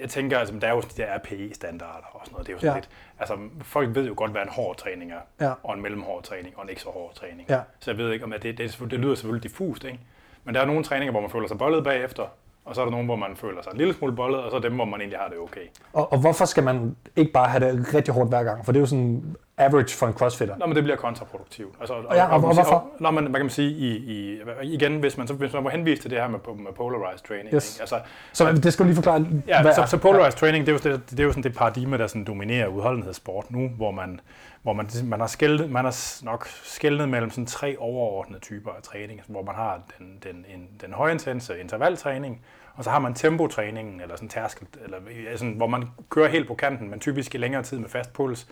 jeg 0.00 0.10
tænker, 0.10 0.38
altså, 0.38 0.54
der 0.58 0.66
er 0.68 0.72
jo 0.74 0.80
sådan 0.80 0.96
de 0.96 1.02
der 1.02 1.18
RPE-standarder 1.18 2.06
og 2.12 2.20
sådan 2.24 2.32
noget. 2.32 2.46
Det 2.46 2.52
er 2.52 2.56
jo 2.56 2.60
sådan 2.60 2.72
Ja. 2.72 2.76
lidt, 2.80 2.88
altså, 3.18 3.38
folk 3.62 3.94
ved 3.94 4.06
jo 4.06 4.14
godt, 4.16 4.30
hvad 4.30 4.42
en 4.42 4.48
hård 4.48 4.76
træning 4.76 5.12
er, 5.12 5.20
Ja. 5.40 5.52
og 5.62 5.74
en 5.74 5.82
mellemhård 5.82 6.22
træning, 6.22 6.56
og 6.58 6.62
en 6.62 6.68
ikke 6.68 6.82
så 6.82 6.88
hård 6.90 7.14
træning. 7.14 7.48
Ja. 7.48 7.60
Så 7.80 7.90
jeg 7.90 7.98
ved 7.98 8.12
ikke, 8.12 8.24
om 8.24 8.30
det, 8.30 8.58
det, 8.58 8.78
det 8.90 8.92
lyder 9.00 9.14
selvfølgelig 9.14 9.42
diffust, 9.42 9.84
ikke? 9.84 10.00
Men 10.44 10.54
der 10.54 10.60
er 10.60 10.64
nogle 10.66 10.84
træninger, 10.84 11.10
hvor 11.10 11.20
man 11.20 11.30
føler 11.30 11.48
sig 11.48 11.58
bollet 11.58 11.84
bagefter, 11.84 12.26
og 12.64 12.74
så 12.74 12.80
er 12.80 12.84
der 12.84 12.90
nogle, 12.90 13.06
hvor 13.06 13.16
man 13.16 13.36
føler 13.36 13.62
sig 13.62 13.70
en 13.72 13.78
lille 13.78 13.94
smule 13.94 14.12
bollet, 14.16 14.40
og 14.40 14.50
så 14.50 14.56
er 14.56 14.60
dem, 14.60 14.74
hvor 14.74 14.84
man 14.84 15.00
egentlig 15.00 15.18
har 15.18 15.28
det 15.28 15.38
okay. 15.38 15.60
Og, 15.92 16.12
og 16.12 16.18
hvorfor 16.18 16.44
skal 16.44 16.62
man 16.64 16.96
ikke 17.16 17.32
bare 17.32 17.48
have 17.48 17.64
det 17.68 17.94
rigtig 17.94 18.14
hårdt 18.14 18.28
hver 18.28 18.42
gang? 18.44 18.64
For 18.64 18.72
det 18.72 18.78
er 18.78 18.80
jo 18.82 18.86
sådan 18.86 19.36
average 19.58 19.96
for 19.96 20.06
en 20.06 20.12
crossfitter. 20.12 20.56
Nå, 20.56 20.66
men 20.66 20.76
det 20.76 20.84
bliver 20.84 20.96
kontraproduktivt. 20.96 21.74
Altså, 21.80 21.94
og, 21.94 22.14
ja, 22.16 22.24
og- 22.34 22.40
man 22.40 22.48
og 22.48 22.54
sige- 22.54 22.64
hvorfor? 22.64 22.84
Nå, 23.00 23.10
men 23.10 23.32
man 23.32 23.40
kan 23.40 23.50
sige, 23.50 23.70
i, 23.70 23.96
i, 23.96 24.40
igen, 24.62 24.98
hvis 25.00 25.18
man, 25.18 25.26
så, 25.26 25.34
hvis 25.34 25.52
man 25.52 25.62
må 25.62 25.68
henvise 25.68 26.02
til 26.02 26.10
det 26.10 26.18
her 26.20 26.28
med, 26.28 26.38
med 26.56 26.72
polarized 26.76 27.26
training, 27.28 27.54
Yes. 27.54 27.74
ikke? 27.76 27.82
Altså, 27.82 27.98
Så 28.32 28.52
det 28.52 28.72
skal 28.72 28.82
du 28.84 28.86
lige 28.86 28.94
forklare, 28.96 29.26
Ja, 29.48 29.62
hvad 29.62 29.72
så, 29.74 29.84
så 29.86 29.98
polarized 29.98 30.38
training, 30.38 30.66
det 30.66 30.84
er, 30.84 30.90
jo, 30.90 30.96
det, 30.96 31.10
det 31.10 31.20
er 31.20 31.24
jo 31.24 31.30
sådan 31.30 31.42
det 31.42 31.54
paradigme, 31.56 31.98
der 31.98 32.06
sådan 32.06 32.24
dominerer 32.24 32.66
udholdenhedssport 32.66 33.50
nu, 33.50 33.68
hvor 33.68 33.90
man, 33.90 34.20
hvor 34.64 34.72
man, 34.72 34.88
man 35.04 35.20
har 35.20 35.26
skældet, 35.26 35.70
man 35.70 35.84
har 35.84 36.24
nok 36.24 36.46
skældnet 36.62 37.08
mellem 37.08 37.30
sådan 37.30 37.46
tre 37.46 37.76
overordnede 37.78 38.40
typer 38.40 38.70
af 38.70 38.82
træning, 38.82 39.20
hvor 39.26 39.42
man 39.42 39.54
har 39.54 39.80
den, 39.98 40.18
den, 40.22 40.44
en, 40.54 40.68
den 40.80 40.92
højintense 40.92 41.60
intervaltræning, 41.60 42.40
og 42.74 42.84
så 42.84 42.90
har 42.90 42.98
man 42.98 43.14
tempotræningen, 43.14 44.00
eller 44.00 44.16
sådan 44.16 44.28
tærskel, 44.28 44.66
eller 44.84 44.98
ja, 45.30 45.36
sådan, 45.36 45.54
hvor 45.54 45.66
man 45.66 45.84
kører 46.10 46.28
helt 46.28 46.48
på 46.48 46.54
kanten, 46.54 46.90
men 46.90 47.00
typisk 47.00 47.34
i 47.34 47.38
længere 47.38 47.62
tid 47.62 47.78
med 47.78 47.88
fast 47.88 48.12
puls, 48.12 48.46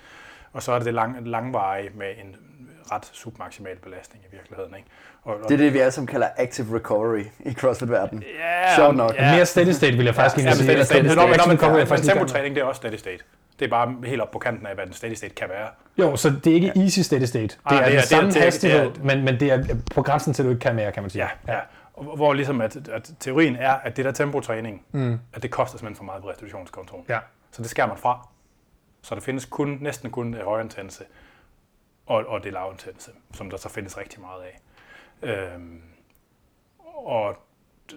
og 0.52 0.62
så 0.62 0.72
er 0.72 0.76
det 0.78 0.86
det 0.86 0.94
lang, 0.94 1.28
langvarige 1.28 1.90
med 1.94 2.06
en 2.24 2.36
ret 2.92 3.04
submaximal 3.12 3.76
belastning 3.78 4.24
i 4.24 4.36
virkeligheden. 4.36 4.74
Ikke? 4.76 4.88
Og, 5.22 5.34
og, 5.34 5.48
Det 5.48 5.54
er 5.54 5.58
det, 5.58 5.72
vi 5.74 5.78
alle 5.78 5.90
sammen 5.92 6.06
kalder 6.06 6.28
active 6.36 6.76
recovery 6.76 7.24
i 7.40 7.52
CrossFit-verdenen. 7.52 8.24
ja, 8.38 8.76
Sjovt 8.76 8.96
nok. 8.96 9.14
Ja, 9.14 9.34
Mere 9.34 9.46
steady 9.46 9.70
state, 9.70 9.96
vil 9.96 10.04
jeg 10.06 10.14
faktisk 10.14 10.44
Ja, 10.44 10.50
men 10.50 10.54
sige. 10.56 10.64
steady 10.64 10.78
Altså, 10.78 10.92
state, 10.94 11.08
det- 11.08 11.16
nå, 11.16 11.22
men, 11.22 11.32
det- 11.32 11.38
nå, 11.46 11.50
men, 11.50 11.56
kommer 11.58 11.78
gang 11.78 11.90
med. 11.90 11.98
tempotræning, 12.14 12.54
det 12.54 12.60
er 12.60 12.64
også 12.64 12.78
steady 12.78 12.94
state. 12.96 13.24
Det 13.58 13.64
er 13.66 13.70
bare 13.70 13.96
helt 14.04 14.20
op 14.20 14.30
på 14.30 14.38
kanten 14.38 14.66
af, 14.66 14.74
hvad 14.74 14.86
den 14.86 14.94
steady 14.94 15.14
state 15.14 15.34
kan 15.34 15.48
være. 15.48 15.68
Jo, 15.98 16.16
så 16.16 16.30
det 16.30 16.46
er 16.50 16.54
ikke 16.54 16.72
easy 16.76 17.00
steady 17.00 17.22
state. 17.24 17.42
Det 17.48 17.58
Ej, 17.66 17.76
er 17.76 17.84
det 17.84 17.84
er- 17.84 17.88
den 17.88 17.96
det 17.96 18.02
er- 18.02 18.06
samme 18.06 18.30
det 18.30 18.36
er- 18.36 18.40
hastighed, 18.44 18.80
det 18.92 18.98
er- 18.98 19.04
men, 19.04 19.24
men 19.24 19.40
det 19.40 19.50
er 19.52 19.76
på 19.94 20.02
grænsen 20.02 20.32
til, 20.32 20.42
at 20.42 20.44
du 20.44 20.50
ikke 20.50 20.60
kan 20.60 20.74
mere, 20.74 20.92
kan 20.92 21.02
man 21.02 21.10
sige. 21.10 21.24
Ja, 21.48 21.52
ja. 21.54 21.60
Og 21.94 22.16
Hvor 22.16 22.32
ligesom 22.32 22.60
at, 22.60 22.88
at 22.88 23.10
teorien 23.20 23.56
er, 23.56 23.72
at 23.72 23.96
det 23.96 24.04
der 24.04 24.12
tempotræning, 24.12 24.84
mm. 24.92 25.18
at 25.32 25.42
det 25.42 25.50
koster 25.50 25.78
simpelthen 25.78 25.96
for 25.96 26.04
meget 26.04 26.22
på 26.22 26.28
restitutionskontoen. 26.30 27.04
Ja. 27.08 27.18
Så 27.50 27.62
det 27.62 27.70
skærer 27.70 27.86
man 27.88 27.96
fra. 27.96 28.28
Så 29.02 29.14
der 29.14 29.20
findes 29.20 29.44
kun, 29.44 29.78
næsten 29.80 30.10
kun 30.10 30.32
det 30.32 30.42
højintense 30.44 31.04
og, 32.06 32.24
og 32.26 32.44
det 32.44 32.52
lavintense, 32.52 33.10
som 33.34 33.50
der 33.50 33.56
så 33.56 33.68
findes 33.68 33.98
rigtig 33.98 34.20
meget 34.20 34.42
af. 34.42 34.60
Øhm, 35.22 35.80
og 37.06 37.36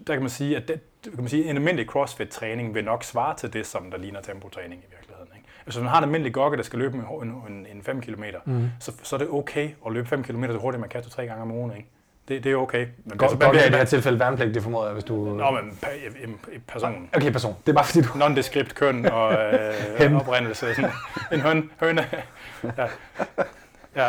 der 0.08 0.14
kan 0.14 0.22
man 0.22 0.30
sige, 0.30 0.58
at 0.58 0.68
det, 0.68 0.80
kan 1.04 1.14
man 1.18 1.28
sige, 1.30 1.44
en 1.50 1.56
almindelig 1.56 1.86
CrossFit-træning 1.88 2.74
vil 2.74 2.86
nok 2.86 3.04
svare 3.04 3.36
til 3.38 3.54
det, 3.54 3.66
som 3.68 3.92
der 3.92 3.98
ligner 3.98 4.22
tempotræning 4.22 4.82
i 4.82 4.86
virkeligheden. 4.90 5.05
Altså, 5.66 5.80
hvis 5.80 5.84
man 5.84 5.90
har 5.90 5.98
en 5.98 6.04
almindelig 6.04 6.34
gokke, 6.34 6.58
der 6.58 6.64
skal 6.64 6.80
løbe 6.80 6.98
en, 7.22 7.30
en, 7.30 7.68
en 7.74 7.84
5 7.84 8.02
km, 8.02 8.24
mm. 8.46 8.70
så, 8.80 8.92
så 9.04 9.16
er 9.16 9.18
det 9.18 9.28
okay 9.30 9.70
at 9.86 9.94
løbe 9.94 10.08
5 10.08 10.24
km 10.24 10.46
så 10.46 10.58
hurtigt, 10.58 10.80
man 10.80 10.90
kan 10.90 11.04
to-tre 11.04 11.26
gange 11.26 11.42
om 11.42 11.52
ugen. 11.52 11.72
Ikke? 11.78 11.90
Det, 12.28 12.44
det 12.44 12.52
er 12.52 12.56
okay. 12.56 12.88
Men 13.06 13.18
Godt, 13.18 13.44
er 13.44 13.52
i 13.52 13.70
det 13.70 13.76
her 13.76 13.86
tilfælde 13.86 14.20
værnepligt, 14.20 14.56
det 14.56 14.64
formoder 14.64 14.86
jeg, 14.86 14.94
hvis 14.94 15.04
du... 15.04 15.16
Nå, 15.16 15.52
men 15.52 15.80
pe- 15.86 16.24
en, 16.24 16.30
en 16.54 16.64
person. 16.68 17.10
Okay, 17.16 17.32
person. 17.32 17.56
Det 17.66 17.72
er 17.72 17.76
bare 17.76 17.86
fordi, 17.86 18.02
du... 18.02 18.08
Non-descript 18.08 18.74
køn 18.74 19.06
og 19.06 19.34
øh, 20.02 20.16
oprindelse. 20.16 20.76
Sådan. 20.76 20.92
En 21.32 21.40
høn, 21.40 21.70
høne. 21.80 22.06
Ja. 22.64 22.88
Ja. 23.96 24.08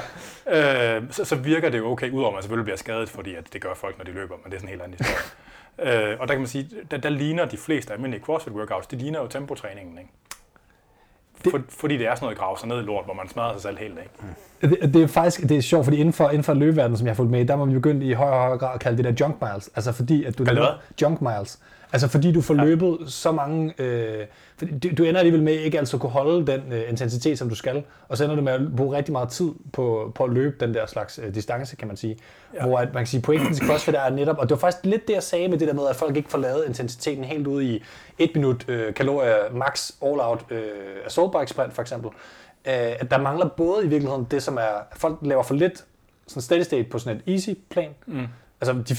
Øh, 0.96 1.02
så, 1.10 1.24
så, 1.24 1.36
virker 1.36 1.70
det 1.70 1.78
jo 1.78 1.90
okay, 1.90 2.10
udover 2.10 2.28
at 2.28 2.34
man 2.34 2.42
selvfølgelig 2.42 2.64
bliver 2.64 2.76
skadet, 2.76 3.08
fordi 3.08 3.34
at 3.34 3.52
det 3.52 3.62
gør 3.62 3.74
folk, 3.74 3.98
når 3.98 4.04
de 4.04 4.12
løber, 4.12 4.34
men 4.44 4.50
det 4.50 4.56
er 4.56 4.60
sådan 4.60 4.68
en 4.68 4.70
helt 4.70 4.82
anden 4.82 4.98
historie. 4.98 6.10
øh, 6.12 6.20
og 6.20 6.28
der 6.28 6.34
kan 6.34 6.40
man 6.40 6.48
sige, 6.48 6.70
der, 6.90 6.96
der 6.96 7.08
ligner 7.08 7.44
de 7.44 7.56
fleste 7.56 7.92
almindelige 7.92 8.24
CrossFit 8.24 8.52
workouts, 8.52 8.86
det 8.86 8.98
ligner 8.98 9.20
jo 9.20 9.26
tempotræningen, 9.26 9.98
ikke? 9.98 10.10
Det- 11.52 11.64
For, 11.68 11.78
fordi 11.80 11.96
det 11.98 12.06
er 12.06 12.14
sådan 12.14 12.24
noget 12.26 12.38
grav 12.38 12.58
sig 12.58 12.68
ned 12.68 12.76
i 12.78 12.82
lort, 12.82 13.04
hvor 13.04 13.14
man 13.14 13.28
smadrer 13.28 13.52
sig 13.52 13.62
selv 13.62 13.78
helt, 13.78 13.94
ikke? 13.98 14.76
Det, 14.82 14.94
det 14.94 15.02
er 15.02 15.06
faktisk 15.06 15.48
det 15.48 15.56
er 15.56 15.60
sjovt, 15.60 15.84
fordi 15.84 15.96
inden 15.96 16.12
for, 16.12 16.28
inden 16.28 16.44
for 16.44 16.54
løbeverdenen, 16.54 16.96
som 16.98 17.06
jeg 17.06 17.12
har 17.12 17.16
fulgt 17.16 17.30
med 17.30 17.44
der 17.46 17.54
var 17.54 17.64
man 17.64 17.74
begyndt 17.74 18.02
i 18.02 18.12
højere 18.12 18.34
og 18.34 18.40
højere 18.40 18.58
grad 18.58 18.74
at 18.74 18.80
kalde 18.80 18.96
det 18.96 19.04
der 19.04 19.12
junk 19.26 19.36
miles. 19.42 19.70
Altså 19.76 19.92
fordi, 19.92 20.24
at 20.24 20.38
du 20.38 20.44
Kalde 20.44 20.60
laver 20.60 20.72
hvad? 20.72 20.78
junk 21.02 21.20
miles. 21.20 21.58
Altså 21.92 22.08
fordi 22.08 22.32
du 22.32 22.40
får 22.40 22.54
ja. 22.54 22.64
løbet 22.64 22.98
så 23.06 23.32
mange... 23.32 23.74
Øh, 23.78 24.26
du, 24.60 24.88
du 24.98 25.04
ender 25.04 25.18
alligevel 25.18 25.42
med 25.42 25.52
ikke 25.52 25.78
altså 25.78 25.98
kunne 25.98 26.10
holde 26.10 26.46
den 26.46 26.72
øh, 26.72 26.88
intensitet, 26.88 27.38
som 27.38 27.48
du 27.48 27.54
skal. 27.54 27.84
Og 28.08 28.16
så 28.16 28.24
ender 28.24 28.36
du 28.36 28.42
med 28.42 28.52
at 28.52 28.76
bruge 28.76 28.96
rigtig 28.96 29.12
meget 29.12 29.28
tid 29.28 29.50
på, 29.72 30.12
på 30.14 30.24
at 30.24 30.30
løbe 30.30 30.56
den 30.60 30.74
der 30.74 30.86
slags 30.86 31.20
øh, 31.22 31.34
distance, 31.34 31.76
kan 31.76 31.88
man 31.88 31.96
sige. 31.96 32.18
Ja. 32.54 32.66
Hvor 32.66 32.78
at, 32.78 32.94
man 32.94 33.00
kan 33.00 33.06
sige, 33.06 33.22
pointen 33.22 33.54
til 33.54 33.66
CrossFit 33.66 33.94
er 33.94 34.10
netop... 34.10 34.38
Og 34.38 34.48
det 34.48 34.50
var 34.50 34.56
faktisk 34.56 34.84
lidt 34.84 35.08
det, 35.08 35.14
jeg 35.14 35.22
sagde 35.22 35.48
med 35.48 35.58
det 35.58 35.68
der 35.68 35.74
med, 35.74 35.86
at 35.90 35.96
folk 35.96 36.16
ikke 36.16 36.30
får 36.30 36.38
lavet 36.38 36.64
intensiteten 36.68 37.24
helt 37.24 37.46
ude 37.46 37.64
i 37.64 37.82
et 38.18 38.30
minut 38.34 38.68
øh, 38.68 38.94
kalorier 38.94 39.36
max 39.52 39.90
all-out 40.02 40.44
øh, 40.50 40.60
assault 41.06 41.32
bike 41.32 41.50
sprint 41.50 41.72
for 41.72 41.82
eksempel. 41.82 42.10
Øh, 42.66 42.72
at 42.74 43.10
der 43.10 43.18
mangler 43.18 43.48
både 43.48 43.84
i 43.84 43.88
virkeligheden 43.88 44.26
det, 44.30 44.42
som 44.42 44.56
er... 44.56 44.86
Folk 44.96 45.18
laver 45.22 45.42
for 45.42 45.54
lidt 45.54 45.84
sådan 46.26 46.42
steady 46.42 46.62
state 46.62 46.84
på 46.84 46.98
sådan 46.98 47.16
et 47.26 47.32
easy 47.32 47.50
plan. 47.70 47.90
Mm. 48.06 48.26
Altså 48.60 48.72
de 48.88 48.94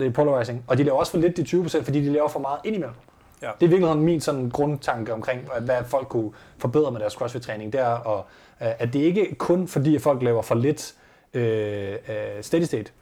80% 0.00 0.02
i 0.02 0.10
polarizing. 0.10 0.64
Og 0.66 0.78
de 0.78 0.82
laver 0.82 0.98
også 0.98 1.12
for 1.12 1.18
lidt 1.18 1.36
de 1.36 1.42
20%, 1.42 1.82
fordi 1.84 2.04
de 2.04 2.12
laver 2.12 2.28
for 2.28 2.40
meget 2.40 2.60
indimellem. 2.64 2.94
Ja. 3.42 3.46
Det 3.46 3.52
er 3.62 3.66
i 3.66 3.70
virkeligheden 3.70 4.00
min 4.04 4.20
sådan 4.20 4.50
grundtanke 4.50 5.12
omkring, 5.12 5.48
hvad- 5.60 5.84
folk 5.86 6.08
kunne 6.08 6.30
forbedre 6.58 6.90
med 6.90 7.00
deres 7.00 7.12
CrossFit-træning. 7.12 7.72
Det 7.72 7.80
er, 7.80 8.18
at, 8.18 8.24
øh, 8.68 8.74
at 8.78 8.92
det 8.92 8.98
ikke 8.98 9.34
kun 9.38 9.68
fordi, 9.68 9.94
at 9.96 10.02
folk 10.02 10.22
laver 10.22 10.42
for 10.42 10.54
lidt 10.54 10.94
øh, 11.34 11.92
øh, 11.92 11.96
steady 12.42 12.62
state. 12.62 12.92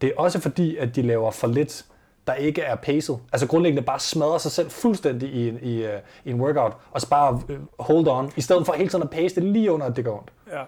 Det 0.00 0.08
er 0.08 0.12
også 0.16 0.40
fordi, 0.40 0.76
at 0.76 0.96
de 0.96 1.02
laver 1.02 1.30
for 1.30 1.46
lidt, 1.46 1.84
der 2.26 2.34
ikke 2.34 2.62
er 2.62 2.74
paced. 2.74 3.14
Altså 3.32 3.46
grundlæggende 3.48 3.82
bare 3.82 4.00
smadrer 4.00 4.38
sig 4.38 4.52
selv 4.52 4.70
fuldstændig 4.70 5.28
i 5.32 5.48
en, 5.48 5.58
i, 5.62 5.84
øh, 5.84 5.98
i 6.24 6.30
en 6.30 6.40
workout, 6.40 6.72
og 6.92 7.00
så 7.00 7.08
bare 7.08 7.40
hold 7.78 8.08
on, 8.08 8.32
i 8.36 8.40
stedet 8.40 8.66
for 8.66 8.72
hele 8.72 8.88
tiden 8.88 9.02
at 9.02 9.10
pace 9.10 9.34
det 9.34 9.42
lige 9.44 9.72
under, 9.72 9.86
at 9.86 9.96
det 9.96 10.04
går 10.04 10.18
ondt. 10.18 10.30
Ja. 10.52 10.62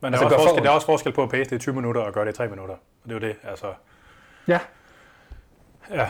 Men 0.00 0.12
der, 0.12 0.18
Altså, 0.18 0.24
er 0.34 0.38
også 0.38 0.38
for 0.38 0.48
forskel, 0.48 0.64
der 0.64 0.70
er 0.70 0.74
også 0.74 0.86
forskel 0.86 1.12
på 1.12 1.22
at 1.22 1.30
pace 1.30 1.50
det 1.50 1.56
i 1.56 1.58
20 1.58 1.74
minutter 1.74 2.00
og 2.00 2.12
gøre 2.12 2.24
det 2.24 2.32
i 2.32 2.36
3 2.36 2.48
minutter. 2.48 2.74
Og 2.74 2.80
det 3.04 3.10
er 3.10 3.14
jo 3.20 3.26
det, 3.26 3.36
altså... 3.50 3.66
Ja. 4.48 4.58
Ja. 5.90 6.08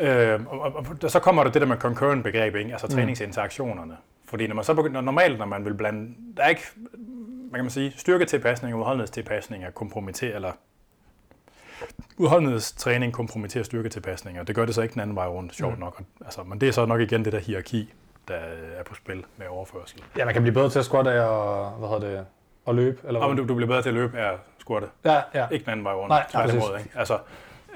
Øh, 0.00 0.46
og, 0.46 0.60
og, 0.60 0.86
og, 1.02 1.10
så 1.10 1.20
kommer 1.20 1.44
der 1.44 1.50
det 1.50 1.62
der 1.62 1.68
med 1.68 1.76
concurrent 1.76 2.24
begreb, 2.24 2.54
ikke? 2.54 2.72
altså 2.72 2.88
træningsinteraktionerne. 2.88 3.96
Fordi 4.24 4.46
når 4.46 4.54
man 4.54 4.64
så 4.64 4.74
begynder, 4.74 5.00
normalt, 5.00 5.38
når 5.38 5.46
man 5.46 5.64
vil 5.64 5.74
blande, 5.74 6.14
der 6.36 6.42
er 6.42 6.48
ikke, 6.48 6.62
hvad 7.50 7.58
kan 7.58 7.64
man 7.64 7.70
sige, 7.70 7.92
styrketilpasning 7.96 8.74
og 8.74 8.80
udholdenhedstilpasning 8.80 9.64
er 9.64 9.70
kompromittere, 9.70 10.34
eller 10.34 10.52
udholdenhedstræning 12.16 13.12
kompromitterer 13.12 13.64
styrketilpasninger. 13.64 14.42
Det 14.42 14.54
gør 14.54 14.66
det 14.66 14.74
så 14.74 14.82
ikke 14.82 14.92
den 14.92 15.00
anden 15.00 15.16
vej 15.16 15.26
rundt, 15.26 15.54
sjovt 15.54 15.78
nok. 15.78 15.94
Og, 15.98 16.24
Altså, 16.24 16.42
men 16.42 16.60
det 16.60 16.68
er 16.68 16.72
så 16.72 16.86
nok 16.86 17.00
igen 17.00 17.24
det 17.24 17.32
der 17.32 17.38
hierarki, 17.38 17.92
der 18.28 18.34
er 18.76 18.82
på 18.82 18.94
spil 18.94 19.24
med 19.36 19.46
overførsel. 19.46 20.02
Ja, 20.16 20.24
man 20.24 20.34
kan 20.34 20.42
blive 20.42 20.54
bedre 20.54 20.70
til 20.70 20.78
at 20.78 20.84
squatte 20.84 21.10
af 21.10 21.24
og, 21.26 21.70
hvad 21.70 21.88
hedder 21.88 22.16
det, 22.16 22.26
og 22.64 22.74
løbe. 22.74 22.98
Eller 23.06 23.20
Nå, 23.20 23.26
hvad? 23.26 23.36
men 23.36 23.46
du, 23.46 23.48
du 23.48 23.54
bliver 23.54 23.68
bedre 23.68 23.82
til 23.82 23.88
at 23.88 23.94
løbe 23.94 24.18
af 24.18 24.38
squatte. 24.58 24.88
Ja, 25.04 25.20
ja. 25.34 25.48
Ikke 25.50 25.64
den 25.64 25.72
anden 25.72 25.84
vej 25.84 25.94
rundt. 25.94 26.08
Nej, 26.08 26.26
tværtimod, 26.30 26.70
præcis. 26.70 26.86
ikke? 26.86 26.98
Altså, 26.98 27.18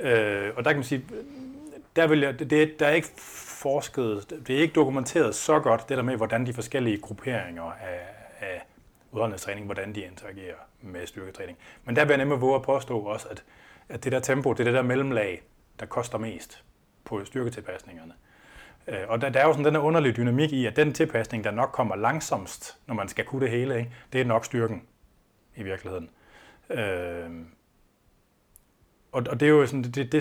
øh, 0.00 0.52
og 0.56 0.64
der 0.64 0.70
kan 0.70 0.76
man 0.76 0.84
sige, 0.84 1.04
der, 1.96 2.06
vil 2.06 2.20
jeg, 2.20 2.38
det, 2.38 2.50
det, 2.50 2.80
der 2.80 2.86
er 2.86 2.92
ikke 2.92 3.08
forsket, 3.62 4.30
det 4.46 4.56
er 4.56 4.60
ikke 4.60 4.74
dokumenteret 4.74 5.34
så 5.34 5.60
godt, 5.60 5.88
det 5.88 5.96
der 5.96 6.02
med, 6.02 6.16
hvordan 6.16 6.46
de 6.46 6.52
forskellige 6.52 6.98
grupperinger 6.98 7.62
af, 7.62 8.00
af 8.40 8.62
udholdenhedstræning, 9.12 9.66
hvordan 9.66 9.94
de 9.94 10.00
interagerer 10.00 10.56
med 10.80 11.06
styrketræning. 11.06 11.58
Men 11.84 11.96
der 11.96 12.04
vil 12.04 12.10
jeg 12.10 12.18
nemlig 12.18 12.40
våge 12.40 12.54
at 12.54 12.62
påstå 12.62 12.98
også, 12.98 13.28
at, 13.28 13.44
at 13.88 14.04
det 14.04 14.12
der 14.12 14.20
tempo, 14.20 14.52
det 14.52 14.60
er 14.60 14.64
det 14.64 14.74
der 14.74 14.82
mellemlag, 14.82 15.42
der 15.80 15.86
koster 15.86 16.18
mest 16.18 16.64
på 17.04 17.24
styrketilpasningerne. 17.24 18.12
Øh, 18.88 19.08
og 19.08 19.20
der, 19.20 19.28
der 19.28 19.40
er 19.40 19.46
jo 19.46 19.52
sådan 19.52 19.64
den 19.64 19.74
der 19.74 19.80
underlige 19.80 20.12
dynamik 20.12 20.52
i, 20.52 20.66
at 20.66 20.76
den 20.76 20.92
tilpasning, 20.92 21.44
der 21.44 21.50
nok 21.50 21.70
kommer 21.72 21.96
langsomst, 21.96 22.78
når 22.86 22.94
man 22.94 23.08
skal 23.08 23.24
kunne 23.24 23.40
det 23.40 23.50
hele, 23.50 23.78
ikke? 23.78 23.90
det 24.12 24.20
er 24.20 24.24
nok 24.24 24.44
styrken 24.44 24.82
i 25.56 25.62
virkeligheden. 25.62 26.10
Øh, 26.70 27.30
og, 29.16 29.22
og 29.30 29.40
det 29.40 29.46
er 29.46 29.50
jo 29.50 29.66
sådan, 29.66 29.82
det, 29.82 29.94
det, 29.94 30.12
det, 30.12 30.16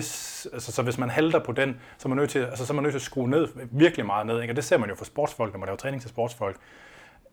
altså, 0.52 0.72
så 0.72 0.82
hvis 0.82 0.98
man 0.98 1.10
halter 1.10 1.38
på 1.38 1.52
den, 1.52 1.80
så 1.98 2.08
er 2.08 2.08
man 2.08 2.16
nødt 2.16 2.30
til, 2.30 2.38
altså, 2.38 2.66
så 2.66 2.72
er 2.72 2.74
man 2.74 2.82
nødt 2.82 2.92
til 2.92 2.98
at 2.98 3.02
skrue 3.02 3.30
ned, 3.30 3.48
virkelig 3.70 4.06
meget 4.06 4.26
ned. 4.26 4.40
Ikke? 4.42 4.52
Og 4.52 4.56
det 4.56 4.64
ser 4.64 4.78
man 4.78 4.88
jo 4.88 4.94
for 4.94 5.04
sportsfolk, 5.04 5.52
når 5.52 5.58
man 5.58 5.66
laver 5.66 5.76
træning 5.76 6.02
til 6.02 6.10
sportsfolk, 6.10 6.56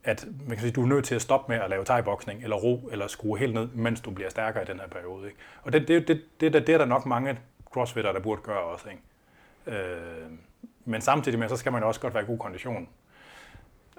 at 0.04 0.26
man 0.48 0.50
kan 0.50 0.60
sige, 0.60 0.72
du 0.72 0.82
er 0.82 0.88
nødt 0.88 1.06
til 1.06 1.16
at 1.16 1.22
stoppe 1.22 1.52
med 1.52 1.62
at 1.62 1.70
lave 1.70 1.84
thai-boksning, 1.84 2.44
eller 2.44 2.56
ro, 2.56 2.90
eller 2.92 3.08
skrue 3.08 3.38
helt 3.40 3.54
ned, 3.54 3.68
mens 3.68 4.02
du 4.02 4.12
bliver 4.12 4.30
stærkere 4.30 4.64
i 4.64 4.66
den 4.66 4.80
her 4.80 4.88
periode. 4.88 5.28
Ikke? 5.28 5.40
Og 5.64 5.74
det, 5.74 5.88
det, 5.88 6.08
det, 6.08 6.22
det, 6.42 6.54
det, 6.54 6.68
det 6.68 6.74
er 6.74 6.78
der 6.78 6.86
nok 6.86 7.06
mange 7.06 7.40
crossfitter, 7.72 8.12
der 8.12 8.20
burde 8.20 8.42
gøre 8.42 8.62
også. 8.62 8.86
Ikke? 8.90 9.80
Øh, 9.82 10.32
Men 10.86 11.02
samtidig 11.02 11.40
med, 11.40 11.50
så 11.50 11.58
skal 11.58 11.72
man 11.72 11.82
jo 11.82 11.88
også 11.88 12.02
godt 12.02 12.14
være 12.14 12.24
i 12.24 12.26
god 12.26 12.38
kondition. 12.38 12.90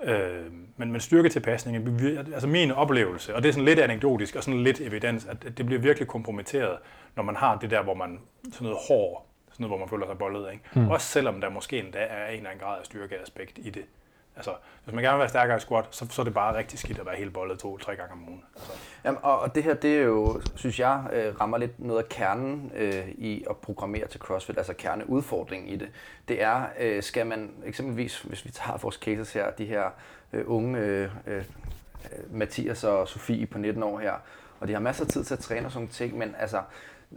Øh, 0.03 0.53
men, 0.77 0.93
men 0.93 1.01
styrketilpasningen, 1.01 2.07
altså 2.16 2.49
min 2.49 2.71
oplevelse, 2.71 3.35
og 3.35 3.43
det 3.43 3.49
er 3.49 3.53
sådan 3.53 3.65
lidt 3.65 3.79
anekdotisk 3.79 4.37
og 4.37 4.45
sådan 4.45 4.62
lidt 4.62 4.81
evidens, 4.81 5.27
at 5.27 5.59
det 5.59 5.66
bliver 5.66 5.81
virkelig 5.81 6.09
kompromitteret, 6.09 6.79
når 7.16 7.23
man 7.23 7.37
har 7.37 7.59
det 7.59 7.71
der, 7.71 7.83
hvor 7.83 7.95
man 7.95 8.21
sådan 8.53 8.65
noget 8.65 8.79
hård, 8.89 9.27
sådan 9.51 9.65
noget, 9.65 9.71
hvor 9.71 9.79
man 9.79 9.89
føler 9.89 10.07
sig 10.07 10.19
bollet. 10.19 10.53
Ikke? 10.53 10.65
Mm. 10.75 10.89
Også 10.89 11.07
selvom 11.07 11.41
der 11.41 11.49
måske 11.49 11.79
endda 11.79 11.99
er 11.99 12.27
en 12.27 12.37
eller 12.37 12.51
anden 12.51 12.65
grad 12.65 12.79
af 12.79 12.87
styrkeaspekt 12.87 13.59
i 13.59 13.71
det. 13.71 13.85
Altså, 14.36 14.55
hvis 14.85 14.94
man 14.94 15.05
gerne 15.05 15.15
vil 15.15 15.20
være 15.20 15.28
stærkere 15.28 15.56
i 15.56 15.61
squat, 15.61 15.85
så, 15.90 16.06
så 16.11 16.23
er 16.23 16.24
det 16.24 16.35
bare 16.35 16.56
rigtig 16.56 16.78
skidt 16.78 16.98
at 16.98 17.06
være 17.06 17.16
helt 17.16 17.32
bollet 17.32 17.59
to-tre 17.59 17.97
gange 17.97 18.12
om 18.12 18.28
ugen. 18.28 18.44
Altså. 18.56 18.73
Jamen, 19.05 19.20
og, 19.23 19.39
og 19.39 19.55
det 19.55 19.62
her, 19.62 19.74
det 19.74 19.98
er 19.98 20.02
jo, 20.02 20.40
synes 20.55 20.81
jeg, 20.81 21.05
øh, 21.12 21.40
rammer 21.40 21.59
lidt 21.59 21.81
noget 21.81 22.02
af 22.02 22.09
kernen 22.09 22.73
øh, 22.74 23.09
i 23.09 23.44
at 23.51 23.56
programmere 23.56 24.06
til 24.06 24.20
CrossFit, 24.20 24.59
altså 24.59 24.74
kerneudfordringen 24.74 25.69
i 25.69 25.77
det. 25.77 25.89
Det 26.28 26.43
er, 26.43 26.62
øh, 26.81 27.02
skal 27.02 27.27
man 27.27 27.51
eksempelvis, 27.65 28.20
hvis 28.20 28.44
vi 28.44 28.51
tager 28.51 28.78
vores 28.78 28.94
cases 28.94 29.32
her, 29.32 29.51
de 29.51 29.65
her 29.65 29.90
øh, 30.32 30.44
unge 30.47 30.78
øh, 30.78 31.11
øh, 31.27 31.44
Mathias 32.31 32.85
og 32.85 33.09
Sofie 33.09 33.47
på 33.47 33.59
19 33.59 33.82
år 33.82 33.98
her, 33.98 34.15
og 34.61 34.69
de 34.69 34.73
har 34.73 34.81
masser 34.81 35.05
af 35.05 35.11
tid 35.11 35.24
til 35.24 35.35
at 35.35 35.40
træne 35.40 35.66
og 35.66 35.73
sådan 35.73 35.89
ting, 35.89 36.19
men 36.19 36.35
altså, 36.39 36.62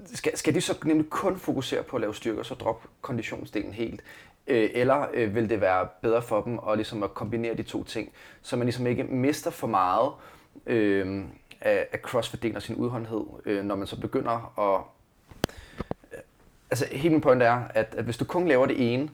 skal, 0.06 0.38
skal 0.38 0.56
de 0.56 0.61
så 0.61 0.77
nemlig 0.85 1.10
kun 1.10 1.39
fokusere 1.39 1.84
på 1.84 1.95
at 1.95 2.02
lave 2.02 2.15
styrker, 2.15 2.44
så 2.44 2.56
drop 2.56 2.84
konditionsdelen 3.02 3.73
helt? 3.73 4.02
Øh, 4.48 4.69
eller 4.74 5.06
øh, 5.14 5.36
vil 5.36 5.49
det 5.49 5.61
være 5.61 5.88
bedre 6.02 6.22
for 6.22 6.41
dem 6.41 6.60
at, 6.69 6.78
ligesom 6.78 7.03
at 7.03 7.14
kombinere 7.14 7.56
de 7.56 7.64
to 7.64 7.84
ting, 7.84 8.11
så 8.41 8.56
man 8.56 8.65
ligesom 8.65 8.88
ikke 8.88 9.03
mister 9.03 9.52
for 9.52 9.68
meget 9.68 10.11
øh, 10.65 11.24
af, 11.61 11.88
af 11.91 11.99
crossfit 11.99 12.56
og 12.56 12.61
sin 12.61 12.76
udholdenhed, 12.76 13.26
øh, 13.45 13.64
når 13.64 13.76
man 13.76 13.88
så 13.88 13.99
begynder 14.02 14.60
at... 14.60 14.82
Øh, 16.14 16.19
altså 16.72 16.86
hele 16.91 17.10
min 17.10 17.22
point 17.22 17.44
er, 17.44 17.61
at, 17.69 17.95
at 17.98 18.03
hvis 18.03 18.18
du 18.18 18.26
kun 18.26 18.48
laver 18.48 18.65
det 18.65 18.94
ene, 18.94 19.10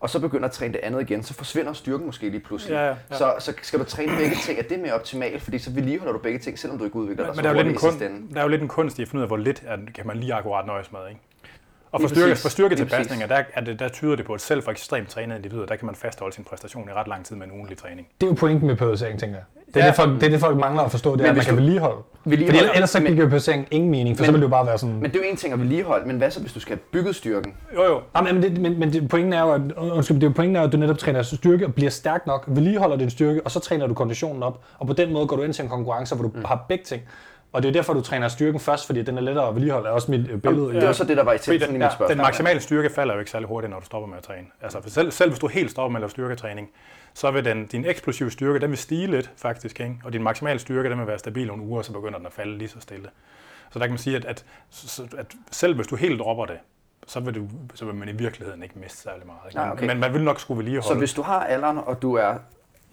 og 0.00 0.10
så 0.10 0.20
begynder 0.20 0.44
at 0.44 0.52
træne 0.52 0.72
det 0.72 0.80
andet 0.82 1.00
igen, 1.00 1.22
så 1.22 1.34
forsvinder 1.34 1.72
styrken 1.72 2.06
måske 2.06 2.28
lige 2.28 2.40
pludselig. 2.40 2.74
Ja, 2.74 2.86
ja, 2.86 2.96
ja. 3.10 3.16
Så, 3.16 3.34
så 3.38 3.54
skal 3.62 3.78
du 3.78 3.84
træne 3.84 4.16
begge 4.16 4.36
ting. 4.36 4.58
Er 4.58 4.62
det 4.62 4.80
mere 4.80 4.92
optimalt? 4.92 5.42
Fordi 5.42 5.58
så 5.58 5.70
vedligeholder 5.70 6.12
du 6.12 6.18
begge 6.18 6.38
ting, 6.38 6.58
selvom 6.58 6.78
du 6.78 6.84
ikke 6.84 6.96
udvikler 6.96 7.24
dig 7.24 7.30
men, 7.30 7.36
men 7.36 7.44
der, 7.44 7.50
er 7.50 7.54
jo 7.54 7.62
lidt 7.62 7.84
en 7.84 7.90
kun, 7.90 8.28
der 8.34 8.38
er 8.38 8.42
jo 8.42 8.48
lidt 8.48 8.62
en 8.62 8.68
kunst 8.68 8.98
i 8.98 9.02
at 9.02 9.08
finde 9.08 9.18
ud 9.20 9.22
af, 9.22 9.28
hvor 9.28 9.36
lidt 9.36 9.62
er, 9.66 9.76
kan 9.94 10.06
man 10.06 10.16
lige 10.16 10.34
akkurat 10.34 10.66
nøjes 10.66 10.92
med. 10.92 11.00
Ikke? 11.08 11.20
Og 11.92 12.00
for, 12.00 12.08
styrke, 12.08 12.36
for 12.36 12.48
styrketilpasninger, 12.48 13.26
der, 13.26 13.42
er 13.54 13.60
det, 13.60 13.80
der 13.80 13.88
tyder 13.88 14.16
det 14.16 14.26
på, 14.26 14.32
at 14.32 14.40
selv 14.40 14.62
for 14.62 14.70
ekstremt 14.70 15.08
trænede 15.08 15.36
individer, 15.36 15.66
der 15.66 15.76
kan 15.76 15.86
man 15.86 15.94
fastholde 15.94 16.34
sin 16.34 16.44
præstation 16.44 16.88
i 16.88 16.92
ret 16.92 17.08
lang 17.08 17.24
tid 17.24 17.36
med 17.36 17.46
en 17.46 17.52
ugenlig 17.52 17.78
træning. 17.78 18.08
Det 18.20 18.26
er 18.26 18.30
jo 18.30 18.34
pointen 18.34 18.66
med 18.66 18.76
periodisering, 18.76 19.20
tænker 19.20 19.36
jeg. 19.36 19.44
Det 19.74 19.76
er, 19.76 19.80
ja, 19.80 19.86
det, 19.86 19.96
folk, 19.96 20.14
det, 20.14 20.22
er 20.22 20.30
det, 20.30 20.40
folk 20.40 20.56
mangler 20.56 20.82
at 20.82 20.90
forstå, 20.90 21.16
det 21.16 21.24
er, 21.24 21.30
at 21.30 21.36
man 21.36 21.44
kan 21.44 21.56
vedligeholde. 21.56 22.02
vedligeholde 22.24 22.58
Fordi 22.58 22.74
ellers 22.74 22.90
så 22.90 23.00
giver 23.00 23.14
periodisering 23.14 23.68
ingen 23.70 23.90
mening, 23.90 24.16
for 24.16 24.22
men, 24.22 24.26
så 24.26 24.32
vil 24.32 24.40
det 24.40 24.44
jo 24.44 24.50
bare 24.50 24.66
være 24.66 24.78
sådan... 24.78 24.94
Men 24.94 25.04
det 25.04 25.16
er 25.16 25.24
jo 25.24 25.30
en 25.30 25.36
ting 25.36 25.52
at 25.52 25.60
vedligeholde, 25.60 26.06
men 26.06 26.16
hvad 26.16 26.30
så, 26.30 26.40
hvis 26.40 26.52
du 26.52 26.60
skal 26.60 26.76
have 26.76 26.82
bygget 26.92 27.16
styrken? 27.16 27.54
Jo, 27.74 27.84
jo. 27.84 28.00
Ja, 28.16 28.32
men, 28.32 28.42
det, 28.42 28.60
men, 28.60 28.78
men 28.78 28.92
det, 28.92 29.08
pointen 29.08 29.32
er 29.32 29.40
jo, 29.40 29.52
at, 29.52 29.60
undskyld, 29.76 30.16
det 30.16 30.22
er 30.22 30.28
jo 30.28 30.34
pointen 30.34 30.56
er, 30.56 30.62
at 30.62 30.72
du 30.72 30.76
netop 30.76 30.98
træner 30.98 31.22
styrke 31.22 31.66
og 31.66 31.74
bliver 31.74 31.90
stærk 31.90 32.26
nok, 32.26 32.44
vedligeholder 32.46 32.96
din 32.96 33.10
styrke, 33.10 33.40
og 33.44 33.50
så 33.50 33.60
træner 33.60 33.86
du 33.86 33.94
konditionen 33.94 34.42
op. 34.42 34.60
Og 34.78 34.86
på 34.86 34.92
den 34.92 35.12
måde 35.12 35.26
går 35.26 35.36
du 35.36 35.42
ind 35.42 35.52
til 35.52 35.62
en 35.62 35.68
konkurrence, 35.68 36.14
hvor 36.14 36.22
du 36.22 36.30
mm. 36.34 36.44
har 36.44 36.64
begge 36.68 36.84
ting. 36.84 37.02
Og 37.52 37.62
det 37.62 37.68
er 37.68 37.72
derfor, 37.72 37.92
du 37.92 38.00
træner 38.00 38.28
styrken 38.28 38.60
først, 38.60 38.86
fordi 38.86 39.02
den 39.02 39.18
er 39.18 39.22
lettere 39.22 39.48
at 39.48 39.54
vedligeholde, 39.54 39.88
er 39.88 39.92
også 39.92 40.10
mit 40.10 40.30
øh, 40.30 40.40
billede. 40.40 40.72
Ja, 40.72 40.80
det 40.80 40.88
er 40.88 40.92
så 40.92 41.04
det, 41.04 41.16
der 41.16 41.22
var 41.22 41.32
i 41.32 41.38
tænkt 41.38 41.68
i 41.68 41.72
mit 41.72 41.82
spørgsmål. 41.82 42.08
Den 42.08 42.18
maksimale 42.18 42.60
styrke 42.60 42.90
falder 42.90 43.14
jo 43.14 43.20
ikke 43.20 43.30
særlig 43.30 43.48
hurtigt, 43.48 43.70
når 43.70 43.80
du 43.80 43.86
stopper 43.86 44.08
med 44.08 44.16
at 44.16 44.22
træne. 44.22 44.46
Altså, 44.62 44.82
for 44.82 44.90
selv, 44.90 45.10
selv 45.10 45.30
hvis 45.30 45.38
du 45.38 45.46
helt 45.46 45.70
stopper 45.70 45.88
med 45.88 45.96
at 45.96 46.00
lave 46.00 46.10
styrketræning, 46.10 46.70
så 47.14 47.30
vil 47.30 47.44
den, 47.44 47.66
din 47.66 47.84
eksplosive 47.84 48.30
styrke, 48.30 48.58
den 48.58 48.70
vil 48.70 48.78
stige 48.78 49.06
lidt 49.06 49.30
faktisk, 49.36 49.80
ikke? 49.80 49.96
og 50.04 50.12
din 50.12 50.22
maksimale 50.22 50.58
styrke, 50.58 50.90
den 50.90 50.98
vil 50.98 51.06
være 51.06 51.18
stabil 51.18 51.46
nogle 51.46 51.62
uger, 51.62 51.82
så 51.82 51.92
begynder 51.92 52.18
den 52.18 52.26
at 52.26 52.32
falde 52.32 52.58
lige 52.58 52.68
så 52.68 52.80
stille. 52.80 53.08
Så 53.70 53.78
der 53.78 53.84
kan 53.84 53.90
man 53.90 53.98
sige, 53.98 54.16
at, 54.16 54.24
at, 54.24 54.44
at 55.18 55.26
selv 55.50 55.74
hvis 55.74 55.86
du 55.86 55.96
helt 55.96 56.20
dropper 56.20 56.46
det, 56.46 56.58
så 57.06 57.20
vil, 57.20 57.34
du, 57.34 57.48
så 57.74 57.84
vil 57.84 57.94
man 57.94 58.08
i 58.08 58.12
virkeligheden 58.12 58.62
ikke 58.62 58.78
miste 58.78 58.98
særlig 58.98 59.26
meget. 59.26 59.38
Ikke? 59.46 59.56
Nej, 59.56 59.70
okay. 59.70 59.86
Men 59.86 60.00
man 60.00 60.14
vil 60.14 60.22
nok 60.22 60.40
skulle 60.40 60.58
vedligeholde. 60.58 60.88
Så 60.88 60.94
hvis 60.94 61.14
du 61.14 61.22
har 61.22 61.40
alderen, 61.40 61.78
og 61.78 62.02
du 62.02 62.14
er 62.14 62.34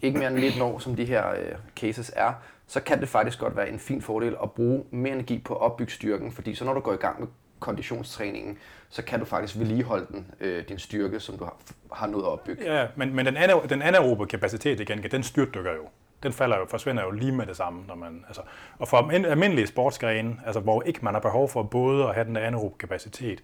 ikke 0.02 0.18
mere 0.18 0.28
end 0.28 0.38
19 0.38 0.62
år, 0.62 0.78
som 0.78 0.96
de 0.96 1.04
her 1.04 1.30
øh, 1.30 1.52
cases 1.76 2.12
er, 2.16 2.32
så 2.66 2.80
kan 2.80 3.00
det 3.00 3.08
faktisk 3.08 3.38
godt 3.38 3.56
være 3.56 3.68
en 3.68 3.78
fin 3.78 4.02
fordel 4.02 4.36
at 4.42 4.52
bruge 4.52 4.84
mere 4.90 5.12
energi 5.12 5.38
på 5.38 5.54
at 5.54 5.60
opbygge 5.60 5.92
styrken, 5.92 6.32
fordi 6.32 6.54
så 6.54 6.64
når 6.64 6.74
du 6.74 6.80
går 6.80 6.92
i 6.92 6.96
gang 6.96 7.20
med 7.20 7.28
konditionstræningen, 7.60 8.58
så 8.88 9.04
kan 9.04 9.18
du 9.18 9.24
faktisk 9.24 9.58
vedligeholde 9.58 10.06
den, 10.10 10.26
øh, 10.40 10.68
din 10.68 10.78
styrke, 10.78 11.20
som 11.20 11.38
du 11.38 11.44
har, 11.44 11.56
har 11.92 12.06
nået 12.06 12.22
at 12.22 12.28
opbygge. 12.28 12.74
Ja, 12.74 12.86
men, 12.96 13.14
men 13.14 13.26
den, 13.26 13.36
anaer- 13.36 13.66
den 13.66 13.82
anaerobe 13.82 14.26
kapacitet 14.26 14.80
igen, 14.80 15.02
den 15.02 15.22
styrtdykker 15.22 15.72
jo. 15.74 15.88
Den 16.22 16.32
falder 16.32 16.58
jo, 16.58 16.66
forsvinder 16.68 17.02
jo 17.02 17.10
lige 17.10 17.32
med 17.32 17.46
det 17.46 17.56
samme. 17.56 17.84
Når 17.88 17.94
man, 17.94 18.24
altså, 18.26 18.42
og 18.78 18.88
for 18.88 19.10
almindelige 19.10 19.66
sportsgrene, 19.66 20.36
altså, 20.46 20.60
hvor 20.60 20.82
ikke 20.82 21.00
man 21.02 21.14
har 21.14 21.20
behov 21.20 21.48
for 21.48 21.62
både 21.62 22.04
at 22.04 22.14
have 22.14 22.26
den 22.26 22.36
anaerobe 22.36 22.78
kapacitet 22.78 23.42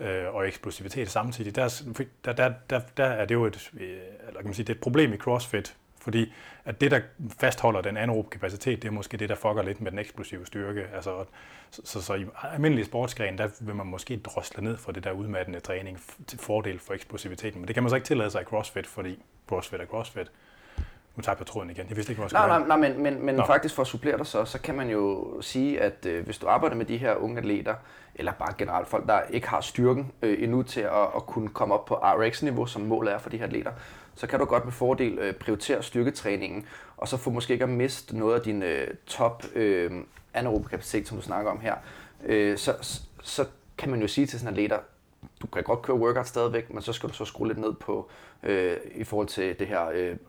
øh, 0.00 0.34
og 0.34 0.48
eksplosivitet 0.48 1.10
samtidig, 1.10 1.56
der, 1.56 1.82
der, 2.24 2.32
der, 2.32 2.52
der, 2.70 2.80
der 2.96 3.04
er 3.04 3.24
det 3.24 3.34
jo 3.34 3.44
et, 3.44 3.70
øh, 3.80 3.88
eller 4.28 4.40
kan 4.40 4.44
man 4.44 4.54
sige, 4.54 4.66
det 4.66 4.72
er 4.72 4.76
et 4.76 4.80
problem 4.80 5.12
i 5.12 5.16
CrossFit, 5.16 5.76
fordi 6.00 6.32
at 6.64 6.80
det, 6.80 6.90
der 6.90 7.00
fastholder 7.38 7.80
den 7.80 7.96
anaerobe 7.96 8.30
kapacitet, 8.30 8.82
det 8.82 8.88
er 8.88 8.92
måske 8.92 9.16
det, 9.16 9.28
der 9.28 9.34
fucker 9.34 9.62
lidt 9.62 9.80
med 9.80 9.90
den 9.90 9.98
eksplosive 9.98 10.46
styrke. 10.46 10.86
Altså, 10.94 11.24
så, 11.70 11.82
så, 11.84 12.02
så 12.02 12.14
i 12.14 12.26
almindelig 12.42 12.84
sportsgren, 12.84 13.38
der 13.38 13.48
vil 13.60 13.74
man 13.74 13.86
måske 13.86 14.16
drosle 14.16 14.64
ned 14.64 14.76
for 14.76 14.92
det 14.92 15.04
der 15.04 15.12
udmattende 15.12 15.60
træning 15.60 16.02
til 16.26 16.38
fordel 16.38 16.78
for 16.78 16.94
eksplosiviteten. 16.94 17.60
Men 17.60 17.68
det 17.68 17.74
kan 17.74 17.82
man 17.82 17.90
så 17.90 17.96
ikke 17.96 18.06
tillade 18.06 18.30
sig 18.30 18.42
i 18.42 18.44
CrossFit, 18.44 18.86
fordi 18.86 19.22
CrossFit 19.48 19.80
er 19.80 19.86
CrossFit. 19.86 20.30
Nu 21.16 21.22
tager 21.22 21.36
jeg 21.38 21.46
tråden 21.46 21.70
igen. 21.70 21.86
Jeg 21.88 21.96
vidste 21.96 22.12
ikke, 22.12 22.22
hvor 22.22 22.38
jeg 22.38 22.48
nej, 22.48 22.58
nej, 22.58 22.68
nej, 22.68 22.90
men, 22.90 23.02
men, 23.02 23.26
men 23.26 23.46
faktisk 23.46 23.74
for 23.74 23.82
at 23.82 23.86
supplere 23.86 24.18
dig 24.18 24.26
så, 24.26 24.44
så 24.44 24.60
kan 24.60 24.74
man 24.74 24.88
jo 24.90 25.32
sige, 25.40 25.80
at 25.80 26.06
øh, 26.06 26.24
hvis 26.24 26.38
du 26.38 26.46
arbejder 26.46 26.76
med 26.76 26.86
de 26.86 26.96
her 26.96 27.14
unge 27.14 27.38
atleter, 27.38 27.74
eller 28.14 28.32
bare 28.32 28.54
generelt 28.58 28.88
folk, 28.88 29.06
der 29.06 29.20
ikke 29.30 29.48
har 29.48 29.60
styrken 29.60 30.12
øh, 30.22 30.42
endnu 30.42 30.62
til 30.62 30.80
at, 30.80 31.02
at 31.16 31.26
kunne 31.26 31.48
komme 31.48 31.74
op 31.74 31.84
på 31.84 31.94
RX-niveau, 31.94 32.66
som 32.66 32.82
målet 32.82 33.12
er 33.12 33.18
for 33.18 33.30
de 33.30 33.38
her 33.38 33.44
atleter, 33.44 33.72
så 34.14 34.26
kan 34.26 34.38
du 34.38 34.44
godt 34.44 34.64
med 34.64 34.72
fordel 34.72 35.18
øh, 35.18 35.34
prioritere 35.34 35.82
styrketræningen, 35.82 36.66
og 36.96 37.08
så 37.08 37.16
få 37.16 37.30
måske 37.30 37.52
ikke 37.52 37.64
at 37.64 37.70
miste 37.70 38.18
noget 38.18 38.34
af 38.34 38.40
din 38.40 38.62
øh, 38.62 38.88
top 39.06 39.44
øh, 39.54 39.90
anaerobe 40.34 40.68
kapacitet, 40.68 41.08
som 41.08 41.16
du 41.16 41.22
snakker 41.22 41.50
om 41.50 41.60
her. 41.60 41.74
Øh, 42.24 42.58
så, 42.58 42.98
så 43.22 43.44
kan 43.78 43.90
man 43.90 44.00
jo 44.00 44.06
sige 44.06 44.26
til 44.26 44.38
sådan 44.38 44.54
en 44.54 44.58
atleter, 44.58 44.78
du 45.42 45.46
kan 45.46 45.62
godt 45.62 45.82
køre 45.82 45.96
workout 45.96 46.28
stadigvæk, 46.28 46.74
men 46.74 46.82
så 46.82 46.92
skal 46.92 47.08
du 47.08 47.14
så 47.14 47.24
skrue 47.24 47.48
lidt 47.48 47.58
ned 47.58 47.72
på, 47.72 48.10
øh, 48.42 48.76
i 48.94 49.04
forhold 49.04 49.26
til 49.28 49.58
det 49.58 49.66
her, 49.66 49.80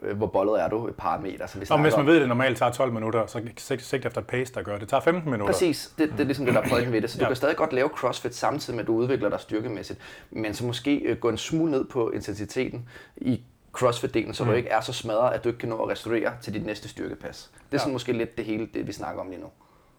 øh, 0.01 0.17
hvor 0.17 0.27
bollet 0.27 0.61
er 0.61 0.69
du, 0.69 0.87
et 0.87 0.95
par 0.95 1.19
meter. 1.19 1.47
Som 1.47 1.61
vi 1.61 1.65
og 1.69 1.81
hvis 1.81 1.97
man 1.97 2.05
ved, 2.05 2.15
at 2.15 2.19
det 2.19 2.27
normalt 2.29 2.57
tager 2.57 2.71
12 2.71 2.93
minutter, 2.93 3.25
så 3.25 3.41
sigt 3.57 4.05
efter 4.05 4.21
et 4.21 4.27
pace, 4.27 4.53
der 4.53 4.61
gør 4.61 4.71
det. 4.71 4.81
Det 4.81 4.89
tager 4.89 5.01
15 5.01 5.31
minutter. 5.31 5.53
Præcis, 5.53 5.93
det, 5.97 6.11
det 6.11 6.19
er 6.19 6.23
ligesom 6.23 6.45
det, 6.45 6.53
der 6.53 6.61
er 6.61 6.69
pointen 6.69 6.93
ved 6.93 7.01
det. 7.01 7.09
Så 7.09 7.17
du 7.17 7.23
ja. 7.23 7.29
kan 7.29 7.35
stadig 7.35 7.55
godt 7.55 7.73
lave 7.73 7.89
crossfit 7.89 8.35
samtidig 8.35 8.75
med, 8.75 8.83
at 8.83 8.87
du 8.87 8.95
udvikler 8.95 9.29
dig 9.29 9.39
styrkemæssigt, 9.39 9.99
men 10.31 10.53
så 10.53 10.65
måske 10.65 10.95
øh, 10.95 11.17
gå 11.17 11.29
en 11.29 11.37
smule 11.37 11.71
ned 11.71 11.85
på 11.85 12.09
intensiteten 12.09 12.89
i 13.17 13.41
CrossFit-delen, 13.77 14.33
så 14.33 14.43
mm. 14.43 14.49
du 14.49 14.55
ikke 14.55 14.69
er 14.69 14.81
så 14.81 14.93
smadret, 14.93 15.33
at 15.33 15.43
du 15.43 15.49
ikke 15.49 15.59
kan 15.59 15.69
nå 15.69 15.83
at 15.83 15.89
restaurere 15.89 16.33
til 16.41 16.53
dit 16.53 16.65
næste 16.65 16.89
styrkepas. 16.89 17.51
Det 17.53 17.59
er 17.59 17.67
ja. 17.71 17.77
sådan 17.77 17.93
måske 17.93 18.13
lidt 18.13 18.37
det 18.37 18.45
hele, 18.45 18.69
det 18.73 18.87
vi 18.87 18.91
snakker 18.91 19.21
om 19.21 19.29
lige 19.29 19.41
nu. 19.41 19.47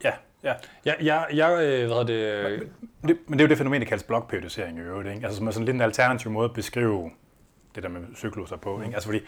Ja, 0.04 0.12
ja. 0.44 0.54
Jeg, 0.84 0.96
jeg, 1.02 1.26
jeg 1.32 1.62
øh, 1.62 1.86
hvad 1.86 2.04
det... 2.04 2.58
Men, 3.00 3.08
det, 3.08 3.18
men 3.26 3.38
det 3.38 3.44
er 3.44 3.48
jo 3.48 3.48
det 3.48 3.58
fænomen, 3.58 3.80
der 3.80 3.86
kaldes 3.86 4.02
blokperiodisering 4.02 4.78
i 4.78 4.80
øvrigt. 4.80 5.08
Ikke? 5.08 5.24
Altså 5.24 5.36
som 5.36 5.46
er 5.46 5.50
sådan 5.50 5.64
lidt 5.64 5.74
en 5.74 5.80
alternativ 5.80 6.30
måde 6.30 6.44
at 6.44 6.52
beskrive 6.54 7.10
det 7.74 7.82
der 7.82 7.88
med 7.88 8.00
cykluser 8.16 8.56
på. 8.56 8.82
Ikke? 8.82 8.94
Altså 8.94 9.08
fordi, 9.08 9.20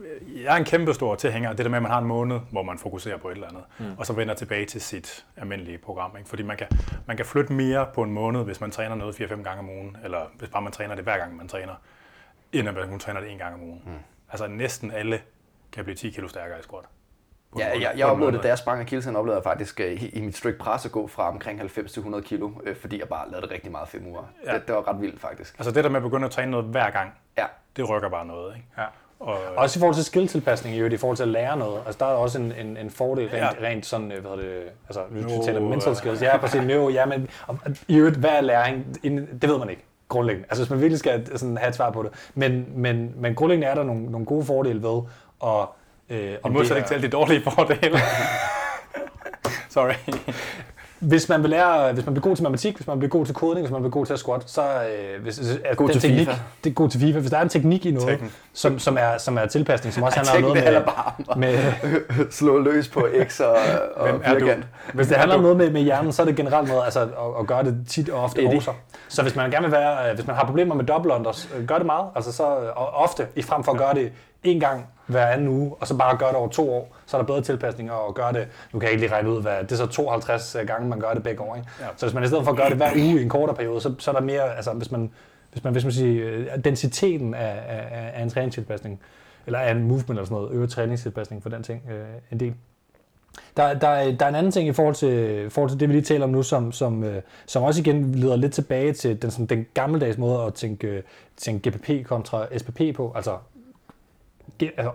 øh, 0.00 0.42
jeg 0.42 0.52
er 0.52 0.56
en 0.56 0.64
kæmpe 0.64 0.94
stor 0.94 1.14
tilhænger 1.14 1.50
af 1.50 1.56
det 1.56 1.64
der 1.64 1.70
med, 1.70 1.76
at 1.76 1.82
man 1.82 1.90
har 1.90 1.98
en 1.98 2.06
måned, 2.06 2.40
hvor 2.50 2.62
man 2.62 2.78
fokuserer 2.78 3.16
på 3.16 3.28
et 3.28 3.34
eller 3.34 3.48
andet, 3.48 3.62
mm. 3.78 3.98
og 3.98 4.06
så 4.06 4.12
vender 4.12 4.34
tilbage 4.34 4.66
til 4.66 4.80
sit 4.80 5.24
almindelige 5.36 5.78
program. 5.78 6.16
Ikke? 6.18 6.28
Fordi 6.28 6.42
man 6.42 6.56
kan, 6.56 6.66
man 7.06 7.16
kan 7.16 7.26
flytte 7.26 7.52
mere 7.52 7.86
på 7.94 8.02
en 8.02 8.12
måned, 8.12 8.44
hvis 8.44 8.60
man 8.60 8.70
træner 8.70 8.94
noget 8.94 9.20
4-5 9.20 9.42
gange 9.42 9.58
om 9.58 9.68
ugen, 9.68 9.96
eller 10.04 10.20
hvis 10.38 10.48
bare 10.48 10.62
man 10.62 10.72
træner 10.72 10.94
det 10.94 11.04
hver 11.04 11.18
gang, 11.18 11.36
man 11.36 11.48
træner, 11.48 11.74
end 12.54 12.68
at 12.68 12.74
man 12.74 12.98
træner 12.98 13.20
det 13.20 13.30
en 13.30 13.38
gang 13.38 13.54
om 13.54 13.62
ugen. 13.62 13.82
Mm. 13.86 13.92
Altså 14.30 14.46
næsten 14.46 14.90
alle 14.90 15.20
kan 15.72 15.84
blive 15.84 15.96
10 15.96 16.10
kilo 16.10 16.28
stærkere 16.28 16.58
i 16.58 16.62
squat. 16.62 16.84
Ja, 17.58 17.80
jeg, 17.80 17.92
jeg 17.96 18.06
oplevede 18.06 18.36
det, 18.36 18.42
da 18.42 18.48
jeg 18.48 18.58
sprang 18.58 18.80
af 18.80 18.86
kilsen, 18.86 19.16
oplevede 19.16 19.36
jeg 19.36 19.44
faktisk 19.44 19.80
uh, 19.84 20.16
i, 20.16 20.20
mit 20.20 20.36
strict 20.36 20.58
press 20.58 20.86
at 20.86 20.92
gå 20.92 21.06
fra 21.06 21.28
omkring 21.28 21.58
90 21.58 21.92
til 21.92 22.00
100 22.00 22.24
kilo, 22.24 22.46
uh, 22.46 22.76
fordi 22.80 23.00
jeg 23.00 23.08
bare 23.08 23.30
lavede 23.30 23.46
det 23.46 23.54
rigtig 23.54 23.72
meget 23.72 23.88
fem 23.88 24.06
uger. 24.06 24.22
Ja. 24.46 24.54
Det, 24.54 24.66
det, 24.66 24.74
var 24.74 24.88
ret 24.88 25.00
vildt 25.00 25.20
faktisk. 25.20 25.54
Altså 25.58 25.72
det 25.72 25.84
der 25.84 25.90
med 25.90 25.96
at 25.96 26.02
begynde 26.02 26.24
at 26.24 26.30
træne 26.30 26.50
noget 26.50 26.66
hver 26.66 26.90
gang, 26.90 27.14
ja. 27.38 27.46
det 27.76 27.88
rykker 27.88 28.08
bare 28.08 28.26
noget. 28.26 28.56
Ikke? 28.56 28.68
Ja. 28.78 28.84
Og, 29.20 29.38
også 29.56 29.78
i 29.78 29.80
forhold 29.80 29.94
til 29.94 30.04
skilltilpasning, 30.04 30.76
i 30.76 30.96
forhold 30.96 31.16
til 31.16 31.22
at 31.22 31.28
lære 31.28 31.56
noget. 31.56 31.82
Altså, 31.86 32.04
der 32.04 32.06
er 32.12 32.16
også 32.16 32.38
en, 32.38 32.52
en, 32.52 32.76
en 32.76 32.90
fordel 32.90 33.28
rent, 33.28 33.60
ja. 33.60 33.68
rent 33.68 33.86
sådan, 33.86 34.06
hvad 34.06 34.42
det, 34.42 34.62
altså, 34.88 35.02
nu 35.10 35.20
no, 35.20 35.44
taler 35.44 35.60
mental 35.60 35.96
skills. 35.96 36.22
Ja, 36.22 36.36
præcis. 36.36 36.62
No, 36.62 36.88
ja, 36.88 37.06
men 37.06 37.28
i 37.88 37.96
øvrigt, 37.96 38.16
hvad 38.16 38.30
er 38.30 38.40
læring? 38.40 39.04
Det 39.42 39.48
ved 39.48 39.58
man 39.58 39.70
ikke 39.70 39.84
grundlæggende. 40.14 40.46
Altså 40.50 40.62
hvis 40.64 40.70
man 40.70 40.80
virkelig 40.80 40.98
skal 40.98 41.38
sådan, 41.38 41.56
have 41.56 41.68
et 41.68 41.74
svar 41.74 41.90
på 41.90 42.02
det. 42.02 42.10
Men, 42.34 42.66
men, 42.76 43.12
men 43.16 43.34
grundlæggende 43.34 43.66
er 43.66 43.74
der 43.74 43.84
nogle, 43.84 44.04
nogle 44.04 44.26
gode 44.26 44.44
fordele 44.44 44.82
ved 44.82 45.02
at... 45.44 45.66
Øh, 46.10 46.34
I 46.46 46.48
modsætning 46.48 46.86
til 46.86 46.94
alle 46.94 47.06
de 47.06 47.12
dårlige 47.12 47.42
fordele. 47.42 47.98
Sorry. 49.74 49.94
Hvis 51.04 51.28
man 51.28 51.42
vil 51.42 51.50
lære, 51.50 51.92
hvis 51.92 52.06
man 52.06 52.14
bliver 52.14 52.22
god 52.22 52.36
til 52.36 52.42
matematik, 52.42 52.76
hvis 52.76 52.86
man 52.86 52.98
bliver 52.98 53.10
god 53.10 53.26
til 53.26 53.34
kodning, 53.34 53.66
hvis 53.66 53.72
man 53.72 53.80
bliver 53.80 53.90
god 53.90 54.06
til 54.06 54.12
at 54.12 54.18
squat, 54.18 54.42
så 54.46 54.62
øh, 54.62 55.22
hvis, 55.22 55.40
er 55.64 55.74
God 55.74 55.88
til 55.88 56.00
teknik, 56.00 56.26
FIFA. 56.26 56.38
det 56.64 56.70
er 56.70 56.74
god 56.74 56.88
til 56.88 57.00
FIFA. 57.00 57.18
Hvis 57.18 57.30
der 57.30 57.38
er 57.38 57.42
en 57.42 57.48
teknik 57.48 57.86
i 57.86 57.90
noget, 57.90 58.08
Tekken. 58.08 58.32
som, 58.52 58.78
som, 58.78 58.96
er, 59.00 59.18
som 59.18 59.38
er 59.38 59.46
tilpasning, 59.46 59.94
som 59.94 60.02
også 60.02 60.18
handler 60.18 60.34
om 60.34 60.40
noget 60.42 60.66
det 60.66 60.72
med, 60.72 60.82
bare 60.82 61.38
med, 61.38 61.48
at 61.48 62.32
slå 62.38 62.58
løs 62.58 62.88
på 62.88 63.06
X 63.28 63.40
og, 63.40 63.56
og 63.96 64.10
Hvem 64.10 64.20
er 64.24 64.38
du? 64.38 64.50
Hvis 64.94 65.06
det 65.06 65.16
handler 65.16 65.36
om 65.36 65.42
noget 65.42 65.56
med, 65.56 65.70
med 65.70 65.82
hjernen, 65.82 66.12
så 66.12 66.22
er 66.22 66.26
det 66.26 66.36
generelt 66.36 66.68
noget 66.68 66.84
altså, 66.84 67.00
at, 67.00 67.08
at 67.40 67.46
gøre 67.46 67.64
det 67.64 67.84
tit 67.88 68.08
og 68.08 68.22
ofte 68.22 68.46
også. 68.46 68.72
Så 69.08 69.22
hvis 69.22 69.36
man 69.36 69.50
gerne 69.50 69.64
vil 69.64 69.72
være, 69.72 70.10
øh, 70.10 70.14
hvis 70.14 70.26
man 70.26 70.36
har 70.36 70.46
problemer 70.46 70.74
med 70.74 70.84
double 70.84 71.14
unders, 71.14 71.48
øh, 71.56 71.66
gør 71.66 71.76
det 71.76 71.86
meget, 71.86 72.06
altså 72.14 72.32
så 72.32 72.42
og 72.76 72.88
ofte, 72.88 73.26
i 73.36 73.42
frem 73.42 73.64
for 73.64 73.72
at 73.72 73.78
gøre 73.78 73.94
det 73.94 74.12
en 74.42 74.60
gang 74.60 74.86
hver 75.06 75.26
anden 75.26 75.48
uge, 75.48 75.74
og 75.80 75.86
så 75.86 75.96
bare 75.96 76.16
gøre 76.16 76.28
det 76.28 76.36
over 76.36 76.48
to 76.48 76.70
år, 76.72 76.96
så 77.06 77.16
er 77.16 77.20
der 77.20 77.26
bedre 77.26 77.40
tilpasninger 77.42 77.92
og 77.92 78.14
gøre 78.14 78.32
det, 78.32 78.48
nu 78.72 78.78
kan 78.78 78.86
jeg 78.86 78.92
ikke 78.92 79.02
lige 79.06 79.12
regne 79.14 79.30
ud, 79.30 79.42
hvad 79.42 79.62
det 79.62 79.72
er 79.72 79.76
så 79.76 79.86
52 79.86 80.56
gange, 80.66 80.88
man 80.88 81.00
gør 81.00 81.12
det 81.14 81.22
begge 81.22 81.40
år. 81.42 81.56
Ikke? 81.56 81.68
Ja. 81.80 81.86
Så 81.96 82.06
hvis 82.06 82.14
man 82.14 82.24
i 82.24 82.26
stedet 82.26 82.44
for 82.44 82.50
at 82.50 82.56
gøre 82.56 82.68
det 82.68 82.76
hver 82.76 82.90
uge 82.96 83.20
i 83.20 83.22
en 83.22 83.28
kortere 83.28 83.56
periode, 83.56 83.80
så, 83.80 83.94
så 83.98 84.10
er 84.10 84.14
der 84.14 84.22
mere, 84.22 84.56
altså 84.56 84.72
hvis 84.72 84.90
man, 84.90 85.10
hvis 85.52 85.64
man, 85.64 85.72
hvis 85.72 85.84
man 85.84 85.92
siger, 85.92 86.30
øh, 86.30 86.64
densiteten 86.64 87.34
af, 87.34 87.62
af, 87.68 88.10
af 88.14 88.22
en 88.22 88.30
træningstilpasning, 88.30 89.00
eller 89.46 89.58
af 89.58 89.70
en 89.70 89.82
movement 89.82 90.10
eller 90.10 90.24
sådan 90.24 90.34
noget, 90.36 90.52
øger 90.52 90.66
træningstilpasning 90.66 91.42
for 91.42 91.48
den 91.50 91.62
ting 91.62 91.82
øh, 91.90 92.04
en 92.32 92.40
del. 92.40 92.54
Der, 93.56 93.74
der, 93.74 93.88
er- 93.88 94.12
der 94.16 94.24
er 94.24 94.28
en 94.28 94.34
anden 94.34 94.52
ting 94.52 94.68
i 94.68 94.72
forhold 94.72 94.94
til, 94.94 95.50
forhold 95.50 95.70
til 95.70 95.80
det, 95.80 95.88
vi 95.88 95.94
lige 95.94 96.02
taler 96.04 96.24
om 96.24 96.30
nu, 96.30 96.42
som, 96.42 96.72
som, 96.72 97.04
øh, 97.04 97.22
som 97.46 97.62
også 97.62 97.80
igen 97.80 98.14
leder 98.14 98.36
lidt 98.36 98.52
tilbage 98.52 98.92
til 98.92 99.22
den, 99.22 99.30
sådan, 99.30 99.46
den 99.46 99.66
gammeldags 99.74 100.18
måde 100.18 100.42
at 100.42 100.54
tænke, 100.54 100.86
øh, 100.86 101.02
tænke 101.36 101.70
GPP 101.70 102.06
kontra 102.06 102.46
SPP 102.58 102.80
på. 102.96 103.12
Altså 103.16 103.36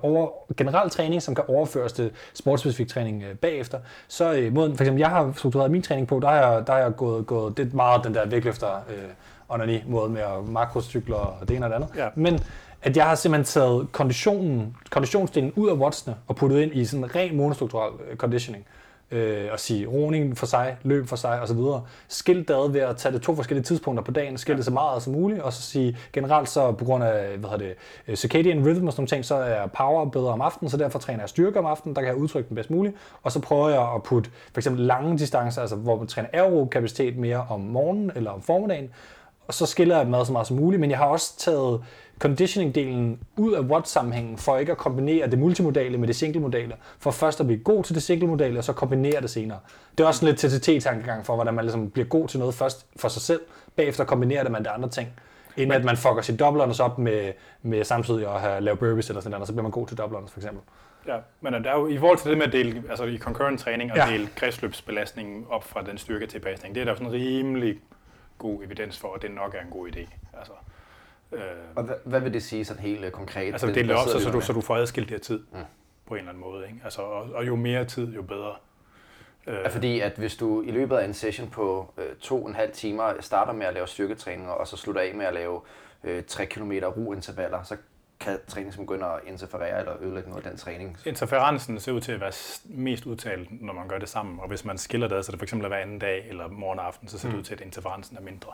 over, 0.01 0.29
generel 0.57 0.89
træning, 0.89 1.21
som 1.21 1.35
kan 1.35 1.43
overføres 1.47 1.93
til 1.93 2.11
sportsspecifik 2.33 2.87
træning 2.87 3.23
øh, 3.23 3.35
bagefter. 3.35 3.79
Så 4.07 4.33
øh, 4.33 4.53
måden, 4.53 4.77
for 4.77 4.83
eksempel, 4.83 4.99
jeg 4.99 5.09
har 5.09 5.33
struktureret 5.35 5.71
min 5.71 5.81
træning 5.81 6.07
på, 6.07 6.19
der 6.19 6.27
har 6.27 6.35
jeg, 6.35 6.67
der 6.67 6.73
har 6.73 6.79
jeg 6.79 6.95
gået, 6.95 7.27
gået, 7.27 7.57
det 7.57 7.73
meget 7.73 8.03
den 8.03 8.13
der 8.13 8.25
vægtløfter 8.25 8.75
øh, 8.89 8.95
onani 9.49 9.83
måde 9.87 10.09
med 10.09 10.21
makrocykler 10.47 11.15
og 11.15 11.47
det 11.47 11.55
ene 11.55 11.65
og 11.65 11.69
det 11.69 11.75
andet. 11.75 11.89
Ja. 11.95 12.07
Men 12.15 12.39
at 12.81 12.97
jeg 12.97 13.05
har 13.05 13.15
simpelthen 13.15 13.45
taget 13.45 13.91
konditionen, 13.91 14.77
konditionsdelen 14.89 15.53
ud 15.55 15.69
af 15.69 15.73
wattsene 15.73 16.15
og 16.27 16.35
puttet 16.35 16.59
ind 16.59 16.75
i 16.75 16.85
sådan 16.85 17.03
en 17.03 17.15
ren 17.15 17.37
monostrukturel 17.37 17.91
øh, 18.09 18.17
conditioning. 18.17 18.65
Øh, 19.11 19.47
og 19.51 19.59
sige 19.59 19.87
roning 19.87 20.37
for 20.37 20.45
sig, 20.45 20.77
løb 20.83 21.07
for 21.07 21.15
sig 21.15 21.41
osv. 21.41 21.57
Skilt 22.07 22.49
ad 22.49 22.71
ved 22.71 22.81
at 22.81 22.97
tage 22.97 23.13
det 23.13 23.21
to 23.21 23.35
forskellige 23.35 23.63
tidspunkter 23.63 24.03
på 24.03 24.11
dagen, 24.11 24.37
skilte 24.37 24.59
ja. 24.59 24.63
så 24.63 24.71
meget 24.71 25.03
som 25.03 25.13
muligt, 25.13 25.41
og 25.41 25.53
så 25.53 25.61
sige 25.61 25.97
generelt 26.13 26.49
så 26.49 26.71
på 26.71 26.85
grund 26.85 27.03
af 27.03 27.37
hvad 27.37 27.49
hedder 27.49 27.65
det, 27.65 27.75
øh, 28.07 28.15
circadian 28.15 28.65
rhythm 28.65 28.87
og 28.87 28.93
sådan 28.93 29.01
nogle 29.01 29.07
ting, 29.07 29.25
så 29.25 29.35
er 29.35 29.67
power 29.67 30.05
bedre 30.05 30.27
om 30.27 30.41
aftenen, 30.41 30.69
så 30.69 30.77
derfor 30.77 30.99
træner 30.99 31.19
jeg 31.19 31.29
styrke 31.29 31.59
om 31.59 31.65
aftenen, 31.65 31.95
der 31.95 32.01
kan 32.01 32.07
jeg 32.07 32.17
udtrykke 32.17 32.47
den 32.47 32.55
bedst 32.55 32.69
muligt, 32.69 32.95
og 33.23 33.31
så 33.31 33.41
prøver 33.41 33.69
jeg 33.69 33.93
at 33.95 34.03
putte 34.03 34.29
for 34.53 34.59
eksempel 34.59 34.85
lange 34.85 35.17
distancer, 35.17 35.61
altså 35.61 35.75
hvor 35.75 35.97
man 35.97 36.07
træner 36.07 36.29
aerob 36.33 36.69
kapacitet 36.69 37.17
mere 37.17 37.45
om 37.49 37.59
morgenen 37.59 38.11
eller 38.15 38.31
om 38.31 38.41
formiddagen, 38.41 38.89
og 39.47 39.53
så 39.53 39.65
skiller 39.65 39.97
jeg 39.97 40.07
mad 40.07 40.25
så 40.25 40.31
meget 40.31 40.47
som 40.47 40.57
muligt, 40.57 40.79
men 40.79 40.89
jeg 40.89 40.97
har 40.97 41.05
også 41.05 41.37
taget 41.37 41.81
conditioning-delen 42.25 43.17
ud 43.37 43.53
af 43.53 43.61
watt-sammenhængen, 43.61 44.37
for 44.37 44.57
ikke 44.57 44.71
at 44.71 44.77
kombinere 44.77 45.27
det 45.27 45.39
multimodale 45.39 45.97
med 45.97 46.07
det 46.07 46.15
single-modale, 46.15 46.75
for 46.99 47.11
først 47.11 47.39
at 47.39 47.45
blive 47.47 47.59
god 47.63 47.83
til 47.83 47.95
det 47.95 48.03
single-modale, 48.03 48.57
og 48.57 48.63
så 48.63 48.73
kombinere 48.73 49.21
det 49.21 49.29
senere. 49.29 49.59
Det 49.97 50.03
er 50.03 50.07
også 50.07 50.19
sådan 50.19 50.35
lidt 50.35 50.53
TTT-tankegang 50.63 51.25
for, 51.25 51.35
hvordan 51.35 51.53
man 51.53 51.65
ligesom 51.65 51.89
bliver 51.89 52.07
god 52.07 52.27
til 52.27 52.39
noget 52.39 52.55
først 52.55 52.85
for 52.95 53.07
sig 53.07 53.21
selv, 53.21 53.41
bagefter 53.75 54.03
kombinerer 54.03 54.43
det 54.43 54.51
man 54.51 54.63
det 54.63 54.69
andre 54.69 54.89
ting, 54.89 55.09
inden 55.57 55.71
at 55.71 55.85
man 55.85 55.97
fucker 55.97 56.21
sit 56.21 56.39
double 56.39 56.61
unders 56.63 56.79
op 56.79 56.97
med, 56.99 57.31
med 57.61 57.83
samtidig 57.83 58.27
at 58.35 58.41
have 58.41 58.61
lavet 58.61 58.79
burpees 58.79 59.09
eller 59.09 59.21
sådan 59.21 59.31
noget, 59.31 59.47
så 59.47 59.53
bliver 59.53 59.63
man 59.63 59.71
god 59.71 59.87
til 59.87 59.97
double 59.97 60.17
unders 60.17 60.31
for 60.31 60.39
eksempel. 60.39 60.61
Ja, 61.07 61.17
men 61.41 61.53
der 61.53 61.71
er 61.71 61.79
jo, 61.79 61.87
i 61.87 61.97
forhold 61.97 62.17
til 62.17 62.29
det 62.29 62.37
med 62.37 62.47
at 62.47 62.53
dele, 62.53 62.83
altså 62.89 63.03
i 63.03 63.17
concurrent 63.17 63.59
træning 63.59 63.91
og 63.91 63.97
Ja. 63.97 64.07
dele 64.11 64.27
kredsløbsbelastningen 64.35 65.45
op 65.49 65.63
fra 65.63 65.83
den 65.83 65.97
styrketilpasning, 65.97 66.75
det 66.75 66.81
er 66.81 66.85
der 66.85 66.91
jo 66.91 66.97
sådan 66.97 67.13
rimelig 67.13 67.79
god 68.37 68.63
evidens 68.63 68.97
for, 68.97 69.13
at 69.13 69.21
det 69.21 69.31
nok 69.31 69.55
er 69.55 69.65
en 69.65 69.71
god 69.71 69.87
idé. 69.87 69.99
Altså, 70.37 70.53
øh, 71.31 71.41
Og 71.75 71.83
hvad, 71.83 71.95
hvad 72.05 72.19
vil 72.19 72.33
det 72.33 72.43
sige 72.43 72.65
sådan 72.65 72.81
helt 72.83 73.05
øh, 73.05 73.11
konkret? 73.11 73.51
altså 73.51 73.67
det 73.67 73.87
der 73.87 73.95
op, 73.95 74.07
så, 74.07 74.19
så, 74.19 74.31
du, 74.31 74.41
så 74.41 74.53
du 74.53 74.61
får 74.61 74.75
adskilt 74.75 75.09
det 75.09 75.21
tid 75.21 75.39
Mm. 75.39 75.57
på 76.05 76.13
en 76.13 76.19
eller 76.19 76.29
anden 76.29 76.41
måde. 76.43 76.65
Ikke? 76.67 76.79
Altså, 76.83 77.01
og, 77.01 77.29
og 77.33 77.47
jo 77.47 77.55
mere 77.55 77.85
tid, 77.85 78.13
jo 78.13 78.21
bedre. 78.21 78.55
Øh, 79.47 79.55
Er 79.65 79.69
fordi, 79.69 79.99
at 79.99 80.13
hvis 80.17 80.35
du 80.35 80.61
i 80.61 80.71
løbet 80.71 80.97
af 80.97 81.05
en 81.05 81.13
session 81.13 81.49
på 81.49 81.93
øh, 81.97 82.15
to 82.21 82.43
og 82.43 82.49
en 82.49 82.55
halv 82.55 82.71
timer 82.71 83.13
starter 83.19 83.53
med 83.53 83.65
at 83.65 83.73
lave 83.73 83.87
styrketræning, 83.87 84.49
og 84.49 84.67
så 84.67 84.77
slutter 84.77 85.01
af 85.01 85.13
med 85.15 85.25
at 85.25 85.33
lave 85.33 85.61
øh, 86.03 86.23
3 86.23 86.45
km 86.45 86.71
ro-intervaller, 86.71 87.63
så 87.63 87.77
kan 88.19 88.39
træningen 88.47 88.73
som 88.73 88.85
begynde 88.85 89.05
at 89.05 89.19
interferere 89.27 89.79
eller 89.79 89.93
ødelægge 90.01 90.29
noget 90.29 90.45
af 90.45 90.49
den 90.51 90.59
træning. 90.59 90.97
Interferensen 91.05 91.79
ser 91.79 91.91
ud 91.91 92.01
til 92.01 92.11
at 92.11 92.19
være 92.21 92.31
mest 92.65 93.05
udtalt, 93.05 93.61
når 93.63 93.73
man 93.73 93.87
gør 93.87 93.97
det 93.97 94.09
sammen. 94.09 94.39
Og 94.39 94.47
hvis 94.47 94.65
man 94.65 94.77
skiller 94.77 95.07
det, 95.07 95.25
så 95.25 95.31
det 95.31 95.39
fx 95.41 95.53
er 95.53 95.67
hver 95.67 95.77
anden 95.77 95.99
dag 95.99 96.25
eller 96.29 96.47
morgen 96.47 96.79
og 96.79 96.87
aften, 96.87 97.07
så 97.07 97.19
ser 97.19 97.27
det 97.27 97.33
Mm. 97.33 97.39
ud 97.39 97.43
til, 97.43 97.53
at 97.53 97.61
interferensen 97.61 98.17
er 98.17 98.21
mindre. 98.21 98.51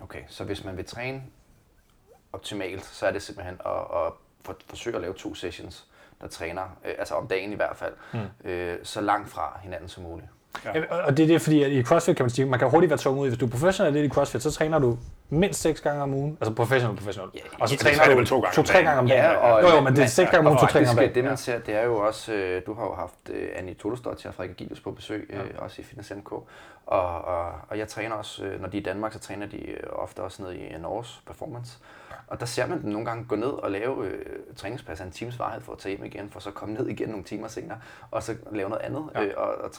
Okay, 0.00 0.20
så 0.28 0.44
hvis 0.44 0.64
man 0.64 0.76
vil 0.76 0.84
træne 0.84 1.22
optimalt, 2.32 2.84
så 2.84 3.06
er 3.06 3.10
det 3.12 3.22
simpelthen 3.22 3.56
at, 3.66 3.72
at 3.72 4.12
for, 4.44 4.56
forsøge 4.68 4.96
at 4.96 5.02
lave 5.02 5.14
to 5.14 5.34
sessions, 5.34 5.84
der 6.20 6.28
træner, 6.28 6.62
øh, 6.84 6.94
altså 6.98 7.14
om 7.14 7.26
dagen 7.26 7.52
i 7.52 7.56
hvert 7.56 7.76
fald, 7.76 7.92
mm. 8.12 8.50
øh, 8.50 8.76
så 8.82 9.00
langt 9.00 9.28
fra 9.30 9.58
hinanden 9.62 9.88
som 9.88 10.02
muligt. 10.02 10.28
Ja. 10.64 10.78
Ja. 10.78 10.94
Og 11.04 11.16
det 11.16 11.22
er 11.22 11.26
det, 11.26 11.42
fordi 11.42 11.62
at 11.62 11.70
i 11.70 11.82
CrossFit 11.82 12.16
kan 12.16 12.24
man 12.24 12.30
sige, 12.30 12.44
man 12.46 12.58
kan 12.58 12.70
hurtigt 12.70 12.90
være 12.90 12.98
tung 12.98 13.18
ud. 13.18 13.28
Hvis 13.28 13.38
du 13.38 13.46
er 13.46 13.50
professionel 13.50 13.92
lidt 13.92 14.06
i 14.06 14.08
CrossFit, 14.14 14.42
så 14.42 14.50
træner 14.50 14.78
du 14.78 14.98
mindst 15.28 15.60
seks 15.60 15.80
gange 15.80 16.02
om 16.02 16.14
ugen. 16.14 16.38
Altså 16.40 16.54
professionel, 16.54 16.96
professionel. 16.96 17.30
Ja, 17.34 17.40
og 17.60 17.68
så 17.68 17.76
så 17.76 17.84
træner 17.84 18.02
er 18.02 18.10
du 18.10 18.16
vel 18.16 18.26
to 18.26 18.40
gange 18.40 18.54
to-tre 18.54 18.72
dagen. 18.72 18.86
gange 18.86 19.00
om 19.00 19.08
dagen. 19.08 19.24
Ja, 19.24 19.36
og- 19.36 19.62
jo, 19.62 19.68
jo, 19.68 19.80
men 19.80 19.96
det 19.96 20.02
er 20.02 20.06
seks 20.06 20.30
gange 20.30 20.38
om 20.38 20.46
ugen, 20.46 20.56
og 20.56 20.60
to-tre 20.60 20.78
gange 20.78 20.90
om 20.90 20.96
dagen. 20.96 21.14
det 21.14 21.24
man 21.24 21.36
ser, 21.36 21.58
det 21.58 21.74
er 21.74 21.82
jo 21.84 21.96
også, 21.98 22.32
øh, 22.32 22.62
du 22.66 22.74
har 22.74 22.84
jo 22.84 22.94
haft 22.94 23.14
øh, 23.30 23.48
Annie 23.56 23.74
Tolesdottir 23.74 24.30
fra 24.30 24.46
Gilius 24.46 24.80
på 24.80 24.90
besøg, 24.90 25.30
øh, 25.32 25.40
også 25.58 25.82
i 25.82 25.84
Fitness 25.84 26.10
NK, 26.16 26.32
og, 26.32 26.44
og, 27.24 27.52
og 27.68 27.78
jeg 27.78 27.88
træner 27.88 28.14
også, 28.14 28.44
øh, 28.44 28.60
når 28.60 28.68
de 28.68 28.76
er 28.76 28.80
i 28.80 28.84
Danmark, 28.84 29.12
så 29.12 29.18
træner 29.18 29.46
de 29.46 29.56
øh, 29.70 29.80
ofte 29.92 30.20
også 30.22 30.42
ned 30.42 30.52
i 30.52 30.78
Norges 30.78 31.22
Performance. 31.26 31.78
Og 32.28 32.40
der 32.40 32.46
ser 32.46 32.66
man 32.66 32.82
dem 32.82 32.90
nogle 32.90 33.06
gange 33.06 33.24
gå 33.24 33.36
ned 33.36 33.46
og 33.46 33.70
lave 33.70 34.06
øh, 34.06 34.24
træningspas 34.56 35.00
af 35.00 35.04
en 35.04 35.10
times 35.10 35.38
varighed 35.38 35.62
for 35.62 35.72
at 35.72 35.78
tage 35.78 35.96
hjem 35.96 36.04
igen, 36.06 36.30
for 36.30 36.40
så 36.40 36.48
at 36.48 36.54
komme 36.54 36.74
ned 36.74 36.88
igen 36.88 37.08
nogle 37.08 37.24
timer 37.24 37.48
senere, 37.48 37.78
og 38.10 38.22
så 38.22 38.34
lave 38.52 38.68
noget 38.68 38.82
andet. 38.84 39.02
Ja. 39.14 39.22
Øh, 39.24 39.30
og, 39.36 39.46
og, 39.46 39.70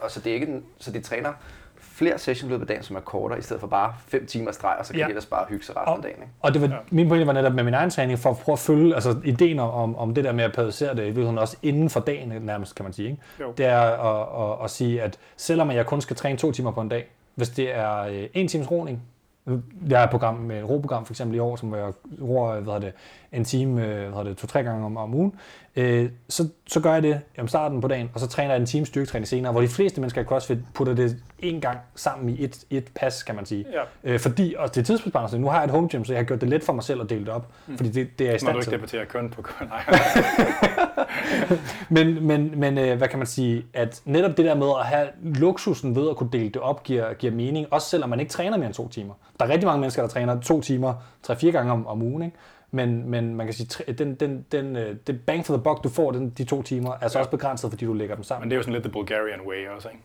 og, 0.00 0.10
så, 0.10 0.20
det 0.20 0.30
er 0.30 0.34
ikke, 0.34 0.60
så 0.78 0.92
de 0.92 1.00
træner 1.00 1.32
flere 1.80 2.18
sessions 2.18 2.50
løbet 2.50 2.60
af 2.62 2.66
dagen, 2.68 2.82
som 2.82 2.96
er 2.96 3.00
kortere, 3.00 3.38
i 3.38 3.42
stedet 3.42 3.60
for 3.60 3.66
bare 3.66 3.94
5 4.06 4.26
timer 4.26 4.52
streg, 4.52 4.76
og 4.78 4.86
så 4.86 4.92
kan 4.92 4.98
Ja. 5.00 5.04
de 5.04 5.10
ellers 5.10 5.26
bare 5.26 5.46
hygge 5.48 5.64
sig 5.64 5.76
resten 5.76 5.96
af 5.96 6.02
dagen. 6.02 6.16
Ikke? 6.22 6.32
Og 6.40 6.54
det 6.54 6.62
var, 6.62 6.68
Ja. 6.68 6.76
min 6.90 7.08
pointe 7.08 7.26
var 7.26 7.32
netop 7.32 7.52
med 7.54 7.64
min 7.64 7.74
egen 7.74 7.90
træning, 7.90 8.18
for 8.18 8.30
at 8.30 8.36
prøve 8.36 8.52
at 8.54 8.58
følge 8.58 8.94
altså, 8.94 9.20
ideen 9.24 9.58
om, 9.58 9.96
om 9.96 10.14
det 10.14 10.24
der 10.24 10.32
med 10.32 10.44
at 10.44 10.52
periodisere 10.52 10.90
det, 10.94 11.02
i 11.02 11.04
virkeligheden 11.04 11.38
også 11.38 11.56
inden 11.62 11.90
for 11.90 12.00
dagen 12.00 12.28
nærmest, 12.42 12.74
kan 12.74 12.82
man 12.84 12.92
sige. 12.92 13.08
Ikke? 13.10 13.22
Jo. 13.40 13.52
Det 13.58 13.66
er 13.66 13.80
at, 13.80 14.52
at, 14.52 14.64
at, 14.64 14.70
sige, 14.70 15.02
at 15.02 15.18
selvom 15.36 15.70
jeg 15.70 15.86
kun 15.86 16.00
skal 16.00 16.16
træne 16.16 16.38
to 16.38 16.52
timer 16.52 16.70
på 16.70 16.80
en 16.80 16.88
dag, 16.88 17.10
hvis 17.34 17.48
det 17.48 17.74
er 17.76 17.98
øh, 17.98 18.28
en 18.34 18.48
times 18.48 18.70
roning, 18.70 19.02
jeg 19.88 20.02
er 20.02 20.06
program 20.06 20.34
med 20.34 20.58
et 20.58 20.68
roprogram 20.68 21.04
for 21.06 21.12
eksempel 21.12 21.36
i 21.36 21.38
år, 21.38 21.56
som 21.56 21.74
jeg 21.74 21.92
roer 22.20 22.60
hvad 22.60 22.74
hedder 22.74 22.78
det, 22.78 22.92
en 23.32 23.44
time 23.44 23.86
øh, 23.86 24.12
hvad 24.12 24.24
det, 24.24 24.36
to-tre 24.36 24.62
gange 24.62 24.84
om, 24.84 24.96
om 24.96 25.14
ugen, 25.14 25.34
øh, 25.76 26.10
så, 26.28 26.48
så 26.66 26.80
gør 26.80 26.92
jeg 26.92 27.02
det 27.02 27.20
om 27.38 27.48
starten 27.48 27.80
på 27.80 27.88
dagen, 27.88 28.10
og 28.14 28.20
så 28.20 28.26
træner 28.26 28.50
jeg 28.54 28.60
en 28.60 28.66
time 28.66 28.86
styrketræning 28.86 29.28
senere, 29.28 29.52
hvor 29.52 29.60
de 29.60 29.68
fleste 29.68 30.00
mennesker 30.00 30.20
i 30.20 30.24
CrossFit 30.24 30.58
putter 30.74 30.94
det 30.94 31.16
en 31.38 31.60
gang 31.60 31.78
sammen 31.94 32.28
i 32.28 32.44
et, 32.44 32.64
et 32.70 32.84
pas, 32.94 33.22
kan 33.22 33.34
man 33.34 33.46
sige. 33.46 33.66
Ja. 33.72 34.12
Øh, 34.12 34.20
fordi, 34.20 34.54
og 34.58 34.74
det 34.74 34.80
er 34.80 34.84
tidsbesparelse. 34.84 35.38
Nu 35.38 35.46
har 35.48 35.56
jeg 35.56 35.64
et 35.64 35.70
home 35.70 35.88
gym, 35.88 36.04
så 36.04 36.12
jeg 36.12 36.20
har 36.20 36.24
gjort 36.24 36.40
det 36.40 36.48
let 36.48 36.64
for 36.64 36.72
mig 36.72 36.84
selv 36.84 37.00
at 37.00 37.10
dele 37.10 37.20
det 37.20 37.28
op. 37.28 37.46
Mm. 37.66 37.76
Fordi 37.76 37.90
det, 37.90 38.18
det 38.18 38.30
er 38.30 38.34
i 38.34 38.38
stand 38.38 38.52
du 38.52 38.58
ikke 38.58 38.70
til. 38.70 38.72
debatterer 38.72 39.04
køn 39.04 39.30
på 39.30 39.42
køn. 39.42 39.68
Nej. 39.68 39.84
Men, 41.88 42.26
men, 42.26 42.60
men 42.60 42.78
øh, 42.78 42.98
hvad 42.98 43.08
kan 43.08 43.18
man 43.18 43.26
sige, 43.26 43.64
at 43.74 44.02
netop 44.04 44.36
det 44.36 44.44
der 44.44 44.54
med 44.54 44.70
at 44.80 44.86
have 44.86 45.08
luksusen 45.22 45.96
ved 45.96 46.10
at 46.10 46.16
kunne 46.16 46.30
dele 46.32 46.48
det 46.48 46.56
op, 46.56 46.82
giver, 46.82 47.14
giver 47.14 47.32
mening, 47.32 47.66
også 47.70 47.88
selvom 47.88 48.10
man 48.10 48.20
ikke 48.20 48.32
træner 48.32 48.56
mere 48.56 48.66
end 48.66 48.74
to 48.74 48.88
timer. 48.88 49.14
Der 49.40 49.46
er 49.46 49.50
rigtig 49.50 49.66
mange 49.66 49.80
mennesker, 49.80 50.02
der 50.02 50.08
træner 50.08 50.40
to 50.40 50.60
timer, 50.60 50.94
tre-fire 51.22 51.52
gange 51.52 51.72
om, 51.72 51.86
om 51.86 52.02
ugen, 52.02 52.22
ikke? 52.22 52.36
Men, 52.70 53.10
men 53.10 53.34
man 53.34 53.46
kan 53.46 53.54
sige, 53.54 53.92
den, 53.92 54.14
den, 54.14 54.46
den, 54.52 54.76
øh, 54.76 54.96
det 55.06 55.20
bang 55.26 55.46
for 55.46 55.54
the 55.54 55.62
buck, 55.62 55.84
du 55.84 55.88
får 55.88 56.10
den, 56.10 56.30
de 56.30 56.44
to 56.44 56.62
timer, 56.62 56.92
er 57.00 57.08
så 57.08 57.18
Ja. 57.18 57.20
også 57.22 57.30
begrænset, 57.30 57.70
fordi 57.70 57.84
du 57.84 57.92
lægger 57.92 58.14
dem 58.14 58.24
sammen. 58.24 58.42
Men 58.44 58.50
det 58.50 58.54
er 58.54 58.58
jo 58.58 58.62
sådan 58.62 58.72
lidt 58.72 58.84
the 58.84 58.92
Bulgarian 58.92 59.40
way 59.46 59.68
også, 59.76 59.88
ikke? 59.88 60.02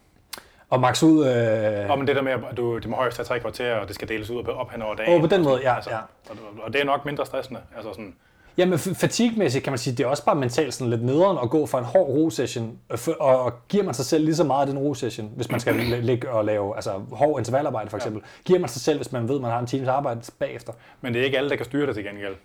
Og 0.70 0.80
max 0.80 1.04
ud... 1.04 1.28
Øh, 1.28 1.90
Og 1.90 1.98
men 1.98 2.08
det 2.08 2.16
der 2.16 2.22
med, 2.22 2.32
at 2.32 2.58
du, 2.58 2.78
det 2.78 2.90
må 2.90 2.96
højst 2.96 3.16
tage 3.18 3.26
tre 3.26 3.40
kvarter, 3.40 3.76
og 3.76 3.88
det 3.88 3.96
skal 3.96 4.08
deles 4.10 4.30
ud 4.30 4.38
op, 4.40 4.48
op 4.48 4.72
hen 4.72 4.82
over 4.82 4.96
dagen. 4.96 5.14
Åh, 5.16 5.22
på 5.22 5.28
den 5.28 5.44
måde, 5.44 5.60
ja, 5.64 5.76
altså, 5.76 5.90
ja. 5.90 5.98
Og, 6.30 6.36
og, 6.64 6.74
det 6.74 6.82
er 6.82 6.86
nok 6.86 7.06
mindre 7.06 7.26
stressende. 7.26 7.60
Altså 7.76 7.92
sådan, 7.94 8.16
Jamen, 8.58 8.74
f- 8.80 8.94
fatigue-mæssigt 8.94 9.64
kan 9.64 9.72
man 9.72 9.78
sige, 9.78 9.96
det 9.96 10.04
er 10.04 10.08
også 10.08 10.26
bare 10.26 10.36
mentalt 10.36 10.74
sådan 10.74 10.90
lidt 10.90 11.04
nederen 11.04 11.38
at 11.44 11.50
gå 11.50 11.66
fra 11.66 11.80
en 11.80 11.86
hård 11.86 12.08
ro-session, 12.08 12.78
øh, 12.92 12.98
for- 12.98 13.12
og, 13.20 13.44
og 13.44 13.54
giver 13.70 13.84
man 13.84 13.94
sig 13.94 14.06
selv 14.06 14.26
lige 14.26 14.36
så 14.36 14.44
meget 14.44 14.62
af 14.62 14.68
den 14.68 14.78
ro-session, 14.78 15.32
hvis 15.36 15.52
man 15.52 15.60
skal 15.60 15.76
ligge 16.02 16.30
og 16.30 16.46
lave 16.46 16.76
altså, 16.76 16.92
hård 17.12 17.40
intervallarbejde 17.40 17.90
for 17.90 17.98
eksempel, 17.98 18.22
giver 18.46 18.60
man 18.60 18.70
sig 18.70 18.82
selv, 18.82 18.98
hvis 18.98 19.12
man 19.12 19.28
ved, 19.30 19.40
man 19.40 19.52
har 19.52 19.60
en 19.60 19.68
times 19.68 19.88
arbejde 19.88 20.22
bagefter. 20.40 20.74
men 21.02 21.14
det 21.14 21.20
er 21.22 21.26
ikke 21.26 21.38
alle, 21.38 21.50
der 21.50 21.56
kan 21.56 21.66
styre 21.66 21.88
det 21.88 21.96
til 21.96 22.04
gengæld. 22.04 22.36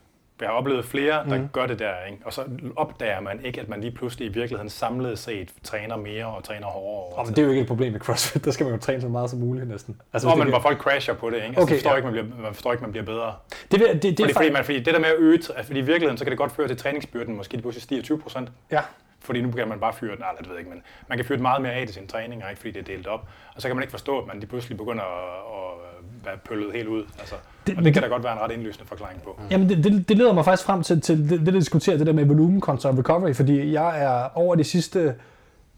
Jeg 0.41 0.49
har 0.49 0.55
oplevet 0.55 0.85
flere, 0.85 1.25
der 1.31 1.39
mm. 1.39 1.49
gør 1.49 1.67
det 1.67 1.79
der, 1.79 1.93
ikke? 2.11 2.19
og 2.25 2.33
så 2.33 2.45
opdager 2.77 3.21
man 3.21 3.45
ikke, 3.45 3.61
at 3.61 3.69
man 3.69 3.81
lige 3.81 3.91
pludselig 3.91 4.27
i 4.27 4.33
virkeligheden 4.33 4.71
samlet 4.71 5.19
set 5.19 5.53
træner 5.63 5.97
mere 5.97 6.27
og 6.27 6.45
træner 6.45 6.67
hårdere. 6.67 7.19
Og 7.19 7.27
det 7.27 7.39
er 7.39 7.43
jo 7.43 7.49
ikke 7.49 7.61
et 7.61 7.67
problem 7.67 7.93
med 7.93 8.01
CrossFit, 8.01 8.45
der 8.45 8.51
skal 8.51 8.67
man 8.67 8.75
jo 8.75 8.81
træne 8.81 9.01
så 9.01 9.09
meget 9.09 9.31
som 9.31 9.39
muligt 9.39 9.69
næsten. 9.69 10.01
Altså, 10.13 10.29
Nå, 10.29 10.35
men 10.35 10.47
det, 10.47 10.53
hvor 10.53 10.61
folk 10.61 10.79
crasher 10.79 11.15
på 11.15 11.31
det, 11.31 11.37
ikke? 11.37 11.47
Altså, 11.47 11.63
Okay, 11.63 11.75
forstår 11.75 11.91
ja. 11.91 11.97
ikke, 11.97 12.07
man, 12.07 12.13
bliver, 12.13 12.43
man 12.43 12.55
forstår 12.55 12.73
ikke, 12.73 12.83
man 12.83 12.91
bliver 12.91 13.05
bedre. 13.05 13.35
det, 13.71 13.81
det, 13.81 14.03
det, 14.03 14.03
det, 14.03 14.19
Fordi, 14.19 14.31
er 14.31 14.35
fordi, 14.35 14.51
man, 14.51 14.65
fordi 14.65 14.79
det 14.79 14.95
der 14.95 15.01
med 15.01 15.09
at 15.09 15.17
øge, 15.19 15.43
fordi 15.65 15.79
i 15.79 15.83
virkeligheden, 15.83 16.19
så 16.19 16.25
kan 16.25 16.31
det 16.31 16.39
godt 16.39 16.53
føre 16.53 16.69
til 16.69 16.77
træningsbyrden, 16.77 17.37
måske 17.37 17.57
de 17.57 17.63
pludselig 17.63 17.83
stiger 17.83 18.03
20 18.03 18.19
procent. 18.19 18.49
ja, 18.71 18.81
Fordi 19.21 19.41
nu 19.43 19.51
kan 19.53 19.69
man 19.69 19.81
bare 19.81 19.93
fyre 19.93 20.11
den, 20.11 20.21
nej, 20.21 20.33
det 20.39 20.47
ved 20.49 20.55
jeg 20.55 20.59
ikke, 20.59 20.71
men 20.71 20.83
man 21.09 21.19
kan 21.19 21.25
fyre 21.25 21.37
det 21.37 21.43
meget 21.43 21.63
mere 21.63 21.73
af 21.73 21.87
til 21.87 21.95
sine 21.95 22.07
træninger, 22.07 22.49
ikke, 22.49 22.61
fordi 22.61 22.73
det 22.73 22.81
er 22.81 22.95
delt 22.95 23.07
op. 23.07 23.29
Og 23.55 23.63
så 23.63 23.69
kan 23.69 23.77
man 23.77 23.83
ikke 23.83 23.91
forstå, 23.91 24.19
at 24.19 24.27
man 24.27 24.37
lige 24.37 24.49
pludselig 24.49 24.79
begynder 24.79 25.05
at, 25.05 25.43
at 25.59 26.25
være 26.25 26.37
pøllet 26.37 26.73
helt 26.73 26.89
ud. 26.89 27.05
Altså, 27.19 27.35
det, 27.67 27.77
og 27.77 27.85
det 27.85 27.93
kan 27.93 28.03
da 28.03 28.09
godt 28.09 28.25
være 28.25 28.33
en 28.33 28.39
ret 28.39 28.51
indlysende 28.51 28.87
forklaring 28.87 29.23
på. 29.23 29.41
Jamen, 29.51 29.69
det, 29.69 29.85
det, 29.85 30.09
det 30.09 30.19
leder 30.19 30.33
mig 30.33 30.45
faktisk 30.45 30.67
frem 30.67 30.83
til, 30.83 31.01
til 31.01 31.31
det, 31.31 31.31
det, 31.31 31.47
der 31.47 31.53
diskuterer 31.53 31.97
det 31.97 32.07
der 32.07 32.13
med 32.13 32.25
volumen 32.25 32.61
kontra 32.61 32.91
recovery, 32.91 33.35
fordi 33.35 33.73
jeg 33.73 34.03
er 34.03 34.29
over 34.35 34.55
de 34.55 34.65
sidste 34.65 35.15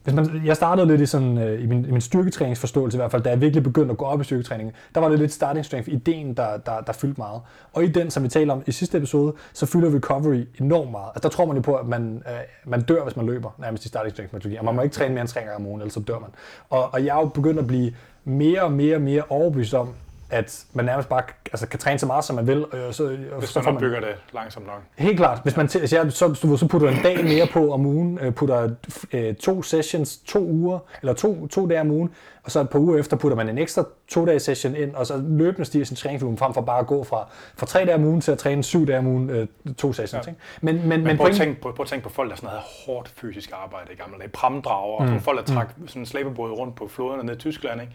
hvis 0.08 0.14
man, 0.14 0.42
jeg 0.44 0.56
startede 0.56 0.86
lidt 0.86 1.00
i, 1.00 1.06
sådan, 1.06 1.38
øh, 1.38 1.62
i, 1.62 1.66
min, 1.66 1.84
i 1.84 1.90
min 1.90 2.00
styrketræningsforståelse 2.00 2.96
i 2.96 3.00
hvert 3.00 3.10
fald, 3.10 3.22
da 3.22 3.30
jeg 3.30 3.40
virkelig 3.40 3.62
begyndte 3.62 3.92
at 3.92 3.98
gå 3.98 4.04
op 4.04 4.20
i 4.20 4.24
styrketræning. 4.24 4.72
Der 4.94 5.00
var 5.00 5.08
det 5.08 5.18
lidt 5.18 5.32
starting 5.32 5.64
strength, 5.64 5.88
ideen, 5.88 6.34
der, 6.34 6.56
der, 6.56 6.80
der 6.80 6.92
fyldte 6.92 7.20
meget. 7.20 7.40
Og 7.72 7.84
i 7.84 7.88
den, 7.88 8.10
som 8.10 8.22
vi 8.22 8.28
taler 8.28 8.52
om 8.52 8.62
i 8.66 8.72
sidste 8.72 8.98
episode, 8.98 9.32
så 9.52 9.66
fylder 9.66 9.94
recovery 9.94 10.44
enormt 10.60 10.90
meget. 10.90 11.08
Altså, 11.14 11.28
der 11.28 11.28
tror 11.28 11.46
man 11.46 11.56
jo 11.56 11.62
på, 11.62 11.74
at 11.74 11.86
man, 11.86 12.22
øh, 12.28 12.34
man 12.64 12.82
dør, 12.82 13.02
hvis 13.02 13.16
man 13.16 13.26
løber, 13.26 13.50
nærmest 13.58 13.84
i 13.84 13.88
starting 13.88 14.12
strength 14.14 14.34
metodologi. 14.34 14.58
Og 14.58 14.64
man 14.64 14.74
må 14.74 14.82
ikke 14.82 14.94
træne 14.94 15.14
mere 15.14 15.20
end 15.20 15.28
tre 15.28 15.40
gange 15.40 15.56
om 15.56 15.66
ugen, 15.66 15.80
ellers 15.80 15.94
så 15.94 16.00
dør 16.00 16.18
man. 16.18 16.30
Og, 16.70 16.94
og 16.94 17.04
jeg 17.04 17.16
er 17.16 17.20
jo 17.20 17.28
begyndt 17.28 17.58
at 17.58 17.66
blive 17.66 17.94
mere 18.24 18.62
og 18.62 18.72
mere 18.72 18.96
og 18.96 19.02
mere 19.02 19.22
overbevist 19.28 19.74
om, 19.74 19.88
at 20.30 20.64
man 20.72 20.84
nærmest 20.84 21.08
bare 21.08 21.22
altså, 21.52 21.68
kan 21.68 21.78
træne 21.78 21.98
så 21.98 22.06
meget, 22.06 22.24
som 22.24 22.36
man 22.36 22.46
vil. 22.46 22.64
Og 22.64 22.94
så, 22.94 23.16
Hvis 23.38 23.48
så 23.48 23.60
man 23.60 23.74
opbygger 23.74 24.00
det 24.00 24.14
langsomt 24.34 24.66
nok. 24.66 24.82
Helt 24.96 25.16
klart. 25.16 25.40
Hvis 25.42 25.56
man 25.56 25.66
t- 25.66 25.80
altså, 25.80 25.96
jeg, 25.96 26.12
så, 26.12 26.34
så, 26.34 26.56
så 26.56 26.68
putter 26.68 26.88
en 26.88 27.02
dag 27.02 27.24
mere 27.24 27.46
på 27.52 27.72
om 27.72 27.86
ugen, 27.86 28.18
øh, 28.18 28.34
putter 28.34 28.70
øh, 29.12 29.34
to 29.34 29.62
sessions, 29.62 30.16
to 30.16 30.38
uger, 30.38 30.78
eller 31.00 31.12
to, 31.12 31.46
to 31.46 31.66
dage 31.66 31.80
om 31.80 31.90
ugen, 31.90 32.10
og 32.42 32.50
så 32.50 32.60
et 32.60 32.70
par 32.70 32.78
uger 32.78 32.98
efter 32.98 33.16
putter 33.16 33.36
man 33.36 33.48
en 33.48 33.58
ekstra 33.58 33.84
to 34.08 34.26
dages 34.26 34.42
session 34.42 34.76
ind, 34.76 34.94
og 34.94 35.06
så 35.06 35.22
løbende 35.28 35.64
stiger 35.64 35.84
sin 35.84 35.96
træningsvolumen 35.96 36.38
frem 36.38 36.54
for 36.54 36.60
bare 36.60 36.78
at 36.78 36.86
gå 36.86 37.04
fra, 37.04 37.28
fra 37.56 37.66
tre 37.66 37.84
dage 37.84 37.94
om 37.94 38.04
ugen 38.04 38.20
til 38.20 38.32
at 38.32 38.38
træne 38.38 38.64
syv 38.64 38.86
dage 38.86 38.98
om 38.98 39.06
ugen, 39.06 39.30
øh, 39.30 39.46
to 39.78 39.92
sessions. 39.92 40.26
Ja. 40.26 40.30
Ikke? 40.30 40.40
Men, 40.60 40.74
men, 40.76 40.88
Men, 40.88 41.04
men 41.04 41.16
prøv, 41.16 41.26
at 41.26 41.34
tænke, 41.34 41.60
på, 41.60 41.72
prøv 41.72 41.82
at 41.82 41.88
tænke 41.88 42.04
på 42.04 42.10
folk, 42.10 42.30
der 42.30 42.36
sådan 42.36 42.48
havde 42.48 42.62
hårdt 42.86 43.08
fysisk 43.08 43.50
arbejde 43.52 43.92
i 43.92 43.96
gamle 43.96 44.18
dage. 44.18 44.28
Pramdrager, 44.28 45.06
mm. 45.06 45.18
på 45.18 45.24
folk, 45.24 45.38
der 45.38 45.54
trak 45.54 45.78
mm. 45.78 45.88
sådan 45.88 46.28
rundt 46.28 46.76
på 46.76 46.88
floderne 46.88 47.24
ned 47.24 47.36
i 47.36 47.38
Tyskland, 47.38 47.80
ikke? 47.80 47.92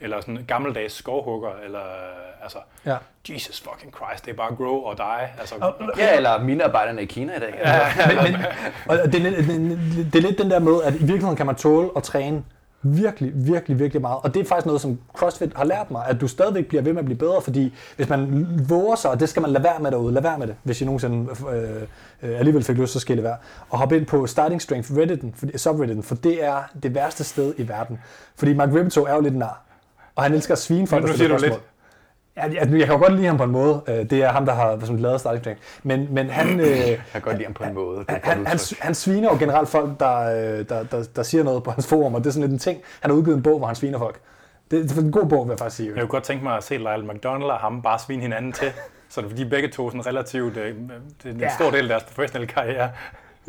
Eller 0.00 0.20
sådan 0.20 0.36
en 0.38 0.44
gammeldags 0.44 0.94
skovhugger, 0.94 1.50
eller 1.64 1.78
altså, 2.42 2.58
ja. 2.86 2.96
Jesus 3.28 3.60
fucking 3.60 3.94
Christ, 3.96 4.24
det 4.24 4.32
er 4.32 4.36
bare 4.36 4.54
grow 4.54 4.76
or 4.76 4.94
die. 4.94 5.28
Altså, 5.40 5.54
Ja, 5.98 6.16
eller 6.16 6.42
minearbejderne 6.42 7.02
i 7.02 7.06
Kina 7.06 7.36
i 7.36 7.40
dag. 7.40 7.54
Ja. 7.64 8.22
men, 8.22 8.32
men, 8.32 8.40
og 8.88 9.12
det, 9.12 9.14
er, 9.14 9.30
lidt- 9.30 9.46
det, 9.96 10.12
det 10.12 10.24
er 10.24 10.28
lidt 10.28 10.38
den 10.38 10.50
der 10.50 10.58
måde, 10.58 10.84
at 10.84 10.94
i 10.94 10.98
virkeligheden 10.98 11.36
kan 11.36 11.46
man 11.46 11.54
tåle 11.54 11.90
at 11.96 12.02
træne 12.02 12.44
virkelig, 12.82 13.32
virkelig, 13.34 13.78
virkelig 13.78 14.02
meget. 14.02 14.18
Og 14.22 14.34
det 14.34 14.40
er 14.40 14.44
faktisk 14.44 14.66
noget, 14.66 14.80
som 14.80 15.00
CrossFit 15.16 15.52
har 15.56 15.64
lært 15.64 15.90
mig, 15.90 16.06
at 16.06 16.20
du 16.20 16.28
stadigvæk 16.28 16.66
bliver 16.66 16.82
ved 16.82 16.92
med 16.92 16.98
at 16.98 17.04
blive 17.04 17.18
bedre, 17.18 17.42
fordi 17.42 17.74
hvis 17.96 18.08
man 18.08 18.46
våger 18.68 18.94
sig, 18.94 19.10
og 19.10 19.20
det 19.20 19.28
skal 19.28 19.42
man 19.42 19.50
lade 19.50 19.64
være 19.64 19.78
med 19.80 19.90
derude, 19.90 20.12
lade 20.14 20.24
være 20.24 20.38
med 20.38 20.46
det, 20.46 20.56
hvis 20.62 20.80
I 20.80 20.84
nogensinde 20.84 21.30
øh, 21.52 21.82
øh, 22.22 22.38
alligevel 22.38 22.64
fik 22.64 22.76
lyst, 22.76 22.92
så 22.92 23.00
skal 23.00 23.12
I 23.12 23.16
lade 23.16 23.24
være. 23.24 23.36
Og 23.70 23.78
hoppe 23.78 23.96
ind 23.96 24.06
på 24.06 24.26
Starting 24.26 24.62
Strength 24.62 24.96
Redditen, 24.96 25.34
fordi, 25.36 25.58
subredditen, 25.58 26.02
for 26.02 26.14
det 26.14 26.44
er 26.44 26.62
det 26.82 26.94
værste 26.94 27.24
sted 27.24 27.54
i 27.58 27.68
verden. 27.68 27.98
Fordi 28.36 28.54
Mark 28.54 28.68
Ribito 28.74 29.04
er 29.04 29.14
jo 29.14 29.20
lidt 29.20 29.36
nar, 29.36 29.60
og 30.14 30.22
han 30.22 30.32
elsker 30.32 30.54
at 30.54 30.58
svine 30.58 30.86
folk, 30.86 31.06
der 31.06 31.12
stiller 31.14 31.38
spørgsmål. 31.38 31.60
Ja, 32.36 32.42
jeg, 32.42 32.54
jeg 32.54 32.68
kan 32.86 32.88
jo 32.88 32.96
godt 32.98 33.12
lide 33.14 33.26
ham 33.26 33.36
på 33.36 33.42
en 33.44 33.50
måde. 33.50 33.82
Øh, 33.88 34.10
Det 34.10 34.12
er 34.12 34.28
ham, 34.28 34.46
der 34.46 34.52
har 34.54 34.78
sådan, 34.80 34.98
lavet 34.98 35.20
Starting 35.20 35.42
Strength. 35.42 35.62
Men, 35.82 36.08
men 36.14 36.30
han... 36.30 36.60
Øh, 36.60 36.66
Jeg 36.68 36.98
kan 37.12 37.20
godt 37.20 37.36
lide 37.36 37.44
ham 37.44 37.54
på 37.54 37.64
en 37.64 37.74
måde. 37.74 38.04
Han, 38.08 38.20
han, 38.24 38.40
udtryk. 38.54 38.78
han 38.80 38.94
sviner 38.94 39.28
jo 39.32 39.38
generelt 39.38 39.68
folk, 39.68 40.00
der, 40.00 40.18
øh, 40.20 40.68
der, 40.68 40.82
der, 40.82 41.04
der 41.16 41.22
siger 41.22 41.44
noget 41.44 41.62
på 41.62 41.70
hans 41.70 41.86
forum, 41.86 42.14
og 42.14 42.20
det 42.20 42.26
er 42.26 42.32
sådan 42.32 42.42
lidt 42.42 42.52
en 42.52 42.58
ting. 42.58 42.78
Han 43.00 43.10
har 43.10 43.18
udgivet 43.18 43.36
en 43.36 43.42
bog, 43.42 43.58
hvor 43.58 43.66
han 43.66 43.76
sviner 43.76 43.98
folk. 43.98 44.20
Det, 44.70 44.98
er 44.98 45.00
en 45.00 45.12
god 45.12 45.26
bog, 45.26 45.46
vil 45.46 45.52
jeg 45.52 45.58
faktisk 45.58 45.76
sige. 45.76 45.88
Jeg 45.94 46.00
kunne 46.00 46.08
godt 46.08 46.24
tænke 46.24 46.44
mig 46.44 46.56
at 46.56 46.64
se 46.64 46.76
Lyle 46.76 47.02
McDonald 47.14 47.50
og 47.50 47.58
ham 47.58 47.82
bare 47.82 47.98
svine 47.98 48.22
hinanden 48.22 48.52
til. 48.52 48.72
Så 49.08 49.22
de 49.36 49.46
begge 49.46 49.68
to 49.68 49.90
sådan 49.90 50.06
relativt, 50.06 50.54
det 50.54 50.62
er 51.24 51.30
en 51.30 51.40
Ja. 51.40 51.54
stor 51.54 51.70
del 51.70 51.80
af 51.82 51.88
deres 51.88 52.02
professionelle 52.04 52.46
karriere. 52.46 52.90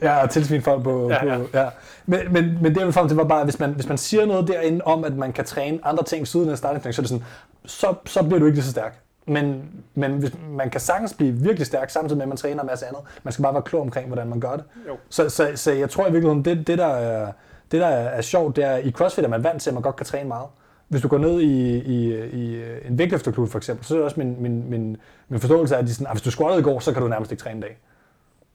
Ja, 0.01 0.23
og 0.23 0.29
tilsvine 0.29 0.61
folk 0.61 0.83
på... 0.83 1.09
Ja, 1.09 1.25
ja, 1.25 1.37
på 1.37 1.47
ja. 1.53 1.69
Men, 2.05 2.19
men, 2.33 2.57
men 2.61 2.71
det 2.71 2.77
jeg 2.77 2.85
vil 2.85 2.93
frem 2.93 3.07
til 3.07 3.17
var 3.17 3.23
bare, 3.23 3.39
at 3.39 3.45
hvis 3.45 3.59
man, 3.59 3.73
hvis 3.73 3.87
man 3.87 3.97
siger 3.97 4.25
noget 4.25 4.47
derinde 4.47 4.81
om, 4.85 5.03
at 5.03 5.13
man 5.13 5.33
kan 5.33 5.45
træne 5.45 5.79
andre 5.83 6.03
ting 6.03 6.27
siden 6.27 6.49
af 6.49 6.57
starting 6.57 6.93
så 6.93 7.01
er 7.01 7.03
det 7.03 7.09
sådan, 7.09 7.25
så, 7.65 7.93
så 8.05 8.23
bliver 8.23 8.39
du 8.39 8.45
ikke 8.45 8.55
lige 8.55 8.65
så 8.65 8.71
stærk. 8.71 8.99
Men, 9.27 9.63
men 9.95 10.11
hvis, 10.11 10.31
man 10.49 10.69
kan 10.69 10.81
sagtens 10.81 11.13
blive 11.13 11.33
virkelig 11.33 11.67
stærk, 11.67 11.89
samtidig 11.89 12.17
med, 12.17 12.23
at 12.23 12.27
man 12.27 12.37
træner 12.37 12.61
en 12.61 12.67
masse 12.67 12.85
andet. 12.85 13.01
Man 13.23 13.31
skal 13.33 13.43
bare 13.43 13.53
være 13.53 13.63
klog 13.63 13.81
omkring, 13.81 14.07
hvordan 14.07 14.27
man 14.27 14.39
gør 14.39 14.51
det. 14.51 14.63
Jo. 14.87 14.97
Så, 15.09 15.29
så, 15.29 15.51
så 15.55 15.71
jeg 15.71 15.89
tror 15.89 16.07
i 16.07 16.11
virkeligheden, 16.11 16.45
det, 16.45 16.67
det, 16.67 16.77
der 16.77 16.87
er, 16.87 17.31
det 17.71 17.81
der 17.81 17.87
er 17.87 18.21
sjovt, 18.21 18.55
det 18.55 18.63
er, 18.63 18.77
i 18.77 18.91
CrossFit 18.91 19.25
er 19.25 19.29
man 19.29 19.43
vant 19.43 19.61
til, 19.61 19.69
at 19.69 19.73
man 19.73 19.83
godt 19.83 19.95
kan 19.95 20.05
træne 20.05 20.27
meget. 20.27 20.47
Hvis 20.87 21.01
du 21.01 21.07
går 21.07 21.17
ned 21.17 21.41
i, 21.41 21.77
i, 21.77 22.23
i 22.25 22.63
en 22.87 22.97
vægtløfterklub 22.97 23.49
for 23.49 23.57
eksempel, 23.57 23.85
så 23.85 23.93
er 23.93 23.97
det 23.97 24.05
også 24.05 24.19
min, 24.19 24.41
min, 24.41 24.69
min, 24.69 24.97
min 25.29 25.39
forståelse 25.39 25.75
af, 25.75 25.79
at 25.79 25.87
de 25.87 25.93
sådan, 25.93 26.07
ah, 26.07 26.13
hvis 26.13 26.21
du 26.21 26.31
squattede 26.31 26.59
i 26.59 26.63
går, 26.63 26.79
så 26.79 26.93
kan 26.93 27.01
du 27.01 27.07
nærmest 27.07 27.31
ikke 27.31 27.43
træne 27.43 27.55
en 27.55 27.61
dag. 27.61 27.77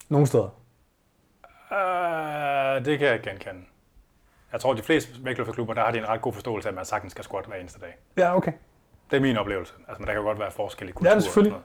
Nogle 0.08 0.26
steder. 0.26 0.54
Uh, 1.70 2.84
det 2.84 2.98
kan 2.98 3.08
jeg 3.08 3.20
genkende. 3.20 3.60
Jeg 4.52 4.60
tror, 4.60 4.72
at 4.72 4.78
de 4.78 4.82
fleste 4.82 5.10
vægtløfterklubber, 5.24 5.74
der 5.74 5.82
har 5.84 5.90
de 5.90 5.98
en 5.98 6.08
ret 6.08 6.20
god 6.20 6.32
forståelse 6.32 6.68
af, 6.68 6.72
at 6.72 6.76
man 6.76 6.84
sagtens 6.84 7.10
skal 7.10 7.24
squat 7.24 7.44
hver 7.46 7.56
eneste 7.56 7.80
dag. 7.80 7.96
Ja, 8.16 8.36
okay. 8.36 8.52
Det 9.10 9.16
er 9.16 9.20
min 9.20 9.36
oplevelse. 9.36 9.72
Altså, 9.88 10.00
men 10.02 10.06
der 10.06 10.14
kan 10.14 10.22
godt 10.22 10.38
være 10.38 10.50
forskel 10.50 10.88
i 10.88 10.92
kultur. 10.92 11.10
Ja, 11.10 11.14
det 11.14 11.20
er 11.20 11.24
selvfølgelig. 11.24 11.58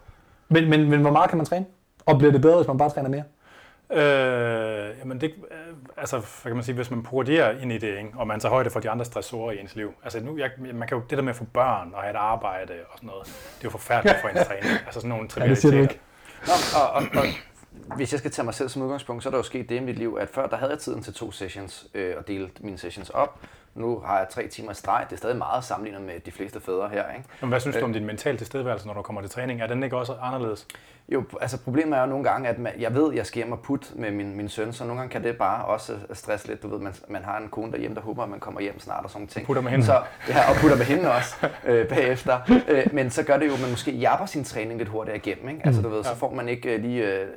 Men, 0.50 0.70
men, 0.70 0.90
men 0.90 1.02
hvor 1.02 1.12
meget 1.12 1.30
kan 1.30 1.38
man 1.38 1.46
træne? 1.46 1.66
Og 2.06 2.18
bliver 2.18 2.32
det 2.32 2.42
bedre, 2.42 2.56
hvis 2.56 2.68
man 2.68 2.78
bare 2.78 2.90
træner 2.90 3.10
mere? 3.10 3.24
Øh, 3.92 4.98
jamen 5.00 5.22
det, 5.22 5.34
øh, 5.52 5.58
altså, 5.98 6.18
hvad 6.18 6.50
kan 6.50 6.56
man 6.56 6.64
sige, 6.64 6.76
hvis 6.76 6.92
man 6.92 7.04
programmerer 7.04 7.60
ind 7.60 7.72
i 7.72 7.78
det, 7.78 7.98
ikke? 7.98 8.10
og 8.16 8.28
man 8.28 8.40
tager 8.40 8.54
højde 8.54 8.70
for 8.70 8.80
de 8.80 8.90
andre 8.90 9.06
stressorer 9.06 9.52
i 9.52 9.60
ens 9.60 9.76
liv. 9.76 9.94
Altså 10.04 10.20
nu, 10.20 10.38
jeg, 10.38 10.50
man 10.58 10.88
kan 10.88 10.98
jo, 10.98 11.04
det 11.10 11.18
der 11.18 11.24
med 11.24 11.30
at 11.30 11.36
få 11.36 11.44
børn 11.54 11.92
og 11.94 12.02
have 12.02 12.12
et 12.12 12.16
arbejde 12.18 12.74
og 12.90 12.98
sådan 12.98 13.08
noget, 13.08 13.26
det 13.26 13.60
er 13.60 13.64
jo 13.64 13.70
forfærdeligt 13.70 14.22
for 14.22 14.28
ens 14.28 14.40
træning. 14.48 14.66
Altså 14.86 15.00
sådan 15.00 15.10
nogle 15.10 15.30
Ja, 15.38 15.48
det 15.48 15.58
siger 15.58 15.72
du 15.72 15.78
trivialiteter. 15.78 15.82
ikke. 15.82 16.00
Nå, 16.48 16.54
og, 16.80 16.90
og, 16.92 17.04
og, 17.22 17.26
hvis 17.96 18.12
jeg 18.12 18.20
skal 18.20 18.32
tage 18.32 18.46
mig 18.46 18.54
selv 18.54 18.70
som 18.70 18.82
udgangspunkt, 18.82 19.24
så 19.24 19.30
er 19.30 19.32
der 19.32 19.38
jo 19.38 19.44
sket 19.44 19.70
det 19.70 19.76
i 19.76 19.80
mit 19.80 19.98
liv, 19.98 20.18
at 20.22 20.30
før 20.30 20.48
der 20.48 20.58
havde 20.58 20.72
jeg 20.72 20.80
tiden 20.80 21.04
til 21.04 21.14
to 21.14 21.32
sessions 21.32 21.88
øh, 21.94 22.16
og 22.18 22.28
delte 22.28 22.66
mine 22.66 22.78
sessions 22.78 23.10
op. 23.10 23.40
Nu 23.76 24.00
har 24.00 24.18
jeg 24.18 24.28
tre 24.30 24.48
timer 24.48 24.74
streg. 24.74 25.06
Det 25.10 25.16
er 25.16 25.18
stadig 25.18 25.38
meget 25.38 25.64
sammenlignet 25.64 26.02
med 26.02 26.20
de 26.26 26.32
fleste 26.32 26.62
fædre 26.62 26.90
her. 26.90 27.12
Ikke? 27.12 27.30
Men 27.42 27.50
hvad 27.50 27.60
synes 27.60 27.78
du 27.78 27.86
om 27.86 27.94
din 27.94 28.06
mentale 28.06 28.38
tilstedeværelse, 28.38 28.88
når 28.88 28.94
du 28.94 29.02
kommer 29.02 29.22
til 29.22 29.30
træning? 29.30 29.62
Er 29.62 29.68
den 29.68 29.84
ikke 29.84 29.98
også 29.98 30.14
anderledes? 30.22 30.68
Jo, 31.10 31.24
altså 31.42 31.58
problemet 31.58 31.98
er 31.98 32.02
jo 32.02 32.08
nogle 32.08 32.24
gange, 32.24 32.50
at 32.50 32.60
man, 32.60 32.74
jeg 32.80 32.96
ved, 32.96 33.14
jeg 33.14 33.26
skal 33.26 33.44
hjem 33.44 33.52
og 33.52 33.60
putte 33.60 33.88
med 33.96 34.12
min, 34.12 34.36
min 34.36 34.50
søn, 34.50 34.74
så 34.74 34.84
nogle 34.84 35.00
gange 35.00 35.12
kan 35.12 35.24
det 35.24 35.38
bare 35.38 35.66
også 35.66 35.98
stresse 36.14 36.48
lidt. 36.48 36.64
Du 36.64 36.68
ved, 36.68 36.80
man, 36.80 36.94
man 37.08 37.24
har 37.24 37.38
en 37.38 37.50
kone 37.50 37.72
derhjemme, 37.72 37.96
der 37.96 38.02
håber, 38.02 38.24
at 38.24 38.30
man 38.30 38.40
kommer 38.40 38.62
hjem 38.62 38.80
snart 38.80 39.04
og 39.04 39.10
sådan 39.10 39.28
ting. 39.28 39.46
putter 39.46 39.62
med 39.62 39.72
hende. 39.72 39.86
Så, 39.86 40.02
ja, 40.30 40.50
og 40.50 40.56
putter 40.56 40.78
med 40.78 40.86
hende 40.86 41.12
også 41.12 41.36
øh, 41.66 41.88
bagefter. 41.88 42.40
Øh, 42.68 42.94
men 42.94 43.10
så 43.10 43.24
gør 43.24 43.38
det 43.38 43.48
jo, 43.48 43.54
at 43.54 43.62
man 43.62 43.70
måske 43.70 43.92
japper 43.92 44.26
sin 44.26 44.44
træning 44.44 44.78
lidt 44.78 44.90
hurtigere 44.90 45.18
igennem. 45.18 45.50
Ikke? 45.50 45.62
Altså 45.66 45.82
du 45.82 45.90
ved, 45.90 46.04
så 46.04 46.16
får 46.16 46.34
man 46.34 46.50
ikke 46.50 46.76
øh, 46.76 46.82
lige 46.82 47.08
øh, 47.08 47.28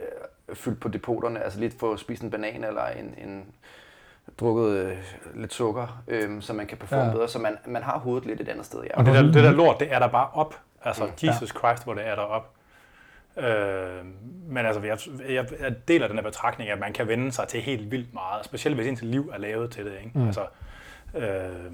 fyldt 0.52 0.80
på 0.80 0.88
depoterne, 0.88 1.42
altså 1.44 1.60
lidt 1.60 1.78
få 1.80 1.96
spist 1.96 2.22
en 2.22 2.30
banan 2.30 2.64
eller 2.64 2.86
en, 2.86 3.14
en 3.18 3.44
drukket 4.40 4.68
øh, 4.70 4.92
lidt 5.34 5.52
sukker, 5.52 6.02
øh, 6.08 6.42
så 6.42 6.52
man 6.52 6.66
kan 6.66 6.78
performe 6.78 7.02
Ja. 7.02 7.08
ja. 7.08 7.14
bedre. 7.14 7.28
Så 7.28 7.38
man, 7.38 7.56
man 7.66 7.82
har 7.82 7.98
hovedet 7.98 8.26
lidt 8.26 8.40
et 8.40 8.48
andet 8.48 8.66
sted. 8.66 8.82
Ja. 8.82 8.98
Og 8.98 9.04
det 9.06 9.14
der, 9.14 9.22
det 9.22 9.34
der 9.34 9.52
lort, 9.52 9.80
det 9.80 9.92
er 9.92 9.98
der 9.98 10.08
bare 10.08 10.28
op. 10.32 10.60
Altså, 10.84 11.04
Mm, 11.06 11.10
Jesus 11.28 11.48
Christ, 11.58 11.84
hvor 11.84 11.94
det 11.94 12.06
er 12.06 12.14
der 12.14 12.22
op. 12.22 12.50
Øh, 13.36 14.04
men 14.48 14.66
altså, 14.66 14.82
jeg, 14.82 14.98
jeg, 15.28 15.46
jeg 15.60 15.88
deler 15.88 16.06
den 16.08 16.16
her 16.16 16.22
betragtning, 16.24 16.70
at 16.70 16.80
man 16.80 16.92
kan 16.92 17.08
vende 17.08 17.32
sig 17.32 17.48
til 17.48 17.60
helt 17.60 17.90
vildt 17.90 18.14
meget, 18.14 18.44
specielt 18.44 18.76
hvis 18.76 18.86
ens 18.88 19.02
liv 19.02 19.30
er 19.34 19.38
lavet 19.38 19.70
til 19.70 19.84
det. 19.84 19.92
Ikke? 20.04 20.18
Mm. 20.18 20.26
Altså, 20.26 20.46
øh, 21.14 21.72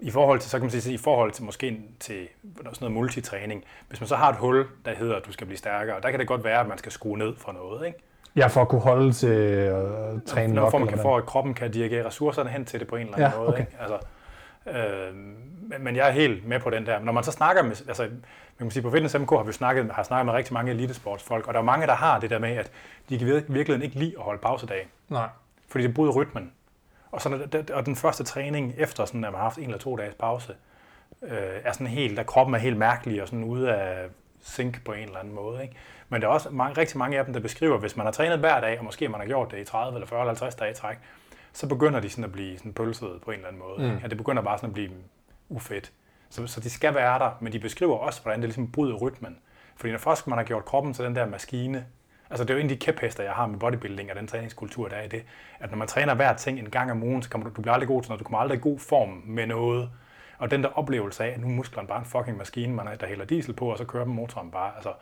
I 0.00 0.10
forhold 0.10 0.40
til, 0.40 0.50
så 0.50 0.56
kan 0.58 0.62
man 0.64 0.70
sige, 0.70 0.94
i 0.94 0.98
forhold 0.98 1.32
til 1.32 1.44
måske 1.44 1.80
til 2.00 2.28
sådan 2.56 2.72
noget 2.80 2.92
multitræning, 2.94 3.64
hvis 3.88 4.00
man 4.00 4.08
så 4.08 4.16
har 4.16 4.30
et 4.30 4.36
hul, 4.36 4.66
der 4.84 4.94
hedder, 4.94 5.16
at 5.16 5.26
du 5.26 5.32
skal 5.32 5.46
blive 5.46 5.58
stærkere, 5.58 6.00
der 6.00 6.10
kan 6.10 6.20
det 6.20 6.28
godt 6.28 6.44
være, 6.44 6.60
at 6.60 6.68
man 6.68 6.78
skal 6.78 6.92
skrue 6.92 7.18
ned 7.18 7.34
for 7.36 7.52
noget. 7.52 7.86
Ikke? 7.86 7.98
Ja, 8.36 8.46
for 8.46 8.60
at 8.62 8.68
kunne 8.68 8.80
holde 8.80 9.12
til 9.12 9.26
at 9.26 9.76
træne 10.26 10.54
Når 10.54 10.62
nok. 10.62 10.70
for, 10.70 10.78
man 10.78 10.88
kan, 10.88 10.98
for 10.98 11.16
at 11.16 11.26
kroppen 11.26 11.54
kan 11.54 11.70
dirigere 11.70 12.06
ressourcerne 12.06 12.50
hen 12.50 12.64
til 12.64 12.80
det 12.80 12.88
på 12.88 12.96
en 12.96 13.02
eller 13.06 13.14
anden 13.14 13.30
Ja, 13.32 13.38
måde. 13.38 13.48
okay. 13.48 13.60
Ikke? 13.60 13.76
Altså, 13.80 13.98
øh, 14.66 15.14
men, 15.80 15.96
jeg 15.96 16.08
er 16.08 16.12
helt 16.12 16.46
med 16.48 16.60
på 16.60 16.70
den 16.70 16.86
der. 16.86 16.98
Når 17.00 17.12
man 17.12 17.24
så 17.24 17.32
snakker 17.32 17.62
med, 17.62 17.70
altså, 17.88 18.02
man 18.02 18.10
kan 18.58 18.70
sige, 18.70 18.82
på 18.82 18.90
Fitness 18.90 19.18
MK 19.18 19.30
har 19.30 19.42
vi 19.42 19.52
snakket, 19.52 19.90
har 19.92 20.02
snakket 20.02 20.26
med 20.26 20.34
rigtig 20.34 20.52
mange 20.54 20.72
elitesportsfolk, 20.72 21.48
og 21.48 21.54
der 21.54 21.60
er 21.60 21.64
mange, 21.64 21.86
der 21.86 21.94
har 21.94 22.20
det 22.20 22.30
der 22.30 22.38
med, 22.38 22.50
at 22.56 22.70
de 23.08 23.18
kan 23.18 23.28
vir- 23.28 23.52
virkelig 23.52 23.84
ikke 23.84 23.96
lide 23.98 24.14
at 24.18 24.22
holde 24.24 24.38
pausedag, 24.40 24.88
Nej. 25.08 25.28
fordi 25.68 25.84
det 25.86 25.94
bryder 25.94 26.12
rytmen. 26.12 26.52
Og, 27.14 27.20
så, 27.22 27.28
når 27.28 27.38
det- 27.38 27.70
og 27.70 27.86
den 27.86 27.96
første 27.96 28.24
træning 28.24 28.74
efter, 28.78 29.04
sådan, 29.04 29.24
at 29.24 29.30
man 29.32 29.38
har 29.38 29.42
haft 29.42 29.58
en 29.58 29.64
eller 29.64 29.78
to 29.78 29.96
dages 29.96 30.14
pause, 30.14 30.54
øh, 31.22 31.30
er 31.64 31.72
sådan 31.72 31.86
helt, 31.86 32.16
der 32.16 32.22
kroppen 32.22 32.54
er 32.54 32.58
helt 32.58 32.76
mærkelig 32.76 33.22
og 33.22 33.28
sådan 33.28 33.44
ude 33.44 33.74
af 33.74 34.06
sync 34.42 34.84
på 34.84 34.92
en 34.92 35.04
eller 35.06 35.18
anden 35.18 35.34
måde. 35.34 35.62
Ikke? 35.62 35.74
Men 36.08 36.22
der 36.22 36.28
er 36.28 36.32
også 36.32 36.50
mange, 36.50 36.80
rigtig 36.80 36.98
mange 36.98 37.18
af 37.18 37.24
dem, 37.24 37.34
der 37.34 37.40
beskriver, 37.40 37.74
at 37.74 37.80
hvis 37.80 37.96
man 37.96 38.06
har 38.06 38.12
trænet 38.12 38.38
hver 38.38 38.60
dag, 38.60 38.78
og 38.78 38.84
måske 38.84 39.08
man 39.08 39.20
har 39.20 39.26
gjort 39.26 39.50
det 39.50 39.58
i 39.58 39.64
30 39.64 39.94
eller 39.96 40.06
40 40.06 40.20
eller 40.20 40.30
50 40.30 40.54
dage 40.54 40.70
i 40.70 40.74
træk, 40.74 40.96
så 41.52 41.68
begynder 41.68 42.00
de 42.00 42.10
sådan 42.10 42.24
at 42.24 42.32
blive 42.32 42.58
sådan 42.58 42.72
pølset 42.72 43.20
på 43.24 43.30
en 43.30 43.36
eller 43.36 43.48
anden 43.48 43.62
måde. 43.62 43.78
Mm. 43.78 43.94
Ikke? 43.94 44.04
At 44.04 44.10
det 44.10 44.18
begynder 44.18 44.42
bare 44.42 44.58
sådan 44.58 44.70
at 44.70 44.74
blive 44.74 44.90
ufedt. 45.48 45.92
Så, 46.30 46.46
så 46.46 46.60
de 46.60 46.70
skal 46.70 46.94
være 46.94 47.18
der, 47.18 47.30
men 47.40 47.52
de 47.52 47.58
beskriver 47.58 47.96
også, 47.96 48.22
hvordan 48.22 48.40
det 48.40 48.48
ligesom 48.48 48.72
bryder 48.72 48.94
rytmen. 48.94 49.38
Fordi 49.76 49.90
når 49.92 49.98
først 49.98 50.26
man 50.26 50.38
har 50.38 50.44
gjort 50.44 50.64
kroppen 50.64 50.94
til 50.94 51.04
den 51.04 51.16
der 51.16 51.26
maskine, 51.26 51.86
altså 52.34 52.44
det 52.44 52.50
er 52.50 52.54
jo 52.54 52.60
en 52.60 52.70
af 52.70 52.78
de 52.78 52.84
kæphester, 52.84 53.22
jeg 53.22 53.32
har 53.32 53.46
med 53.46 53.58
bodybuilding 53.58 54.10
og 54.10 54.16
den 54.16 54.26
træningskultur, 54.26 54.88
der 54.88 54.96
er 54.96 55.02
i 55.02 55.08
det, 55.08 55.24
at 55.60 55.70
når 55.70 55.78
man 55.78 55.88
træner 55.88 56.14
hver 56.14 56.36
ting 56.36 56.58
en 56.58 56.70
gang 56.70 56.90
om 56.90 57.02
ugen, 57.02 57.22
så 57.22 57.30
kommer 57.30 57.48
du, 57.48 57.54
du 57.56 57.62
bliver 57.62 57.74
aldrig 57.74 57.88
god 57.88 58.02
til 58.02 58.10
noget, 58.10 58.18
du 58.18 58.24
kommer 58.24 58.38
aldrig 58.38 58.56
i 58.56 58.60
god 58.60 58.78
form 58.78 59.22
med 59.26 59.46
noget. 59.46 59.90
Og 60.38 60.50
den 60.50 60.62
der 60.62 60.68
oplevelse 60.68 61.24
af, 61.24 61.28
at 61.28 61.40
nu 61.40 61.46
er 61.46 61.50
musklerne 61.50 61.88
bare 61.88 61.98
en 61.98 62.04
fucking 62.04 62.36
maskine, 62.36 62.74
man 62.74 62.88
er, 62.88 62.94
der 62.94 63.06
hælder 63.06 63.24
diesel 63.24 63.54
på, 63.54 63.70
og 63.72 63.78
så 63.78 63.84
kører 63.84 64.04
den 64.04 64.14
motoren 64.14 64.50
bare. 64.50 64.72
Altså, 64.74 64.92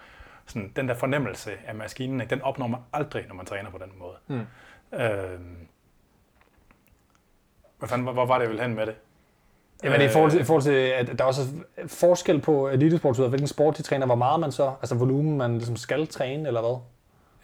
sådan, 0.47 0.73
den 0.77 0.89
der 0.89 0.95
fornemmelse 0.95 1.51
af 1.67 1.75
maskinen, 1.75 2.21
ikke, 2.21 2.31
den 2.31 2.43
opnår 2.43 2.67
man 2.67 2.81
aldrig, 2.93 3.25
når 3.29 3.35
man 3.35 3.47
træner 3.47 3.71
på 3.71 3.79
den 3.79 3.93
måde. 3.99 4.17
Mm. 4.27 4.99
Øhm, 4.99 5.57
Hvad 7.79 7.89
fanden, 7.89 8.05
hvor, 8.05 8.13
hvor 8.13 8.27
var 8.27 8.35
det, 8.35 8.43
jeg 8.43 8.49
ville 8.49 8.63
hen 8.63 8.75
med 8.75 8.87
det? 8.87 8.95
Jamen 9.85 10.01
i 10.01 10.09
forhold, 10.09 10.31
til, 10.31 10.41
i 10.41 10.45
forhold 10.45 10.63
til, 10.63 10.73
at 10.73 11.19
der 11.19 11.25
er 11.25 11.29
også 11.29 11.43
forskel 11.87 12.41
på 12.41 12.69
elitesportsudøvere, 12.69 13.29
hvilken 13.31 13.49
sport 13.49 13.77
de 13.77 13.83
træner, 13.83 14.07
hvor 14.07 14.15
meget 14.15 14.41
man 14.41 14.53
så, 14.53 14.73
altså 14.83 14.95
volumen 14.95 15.39
man 15.39 15.53
ligesom 15.53 15.77
skal 15.77 16.07
træne, 16.07 16.49
eller 16.49 16.61
hvad? 16.61 16.81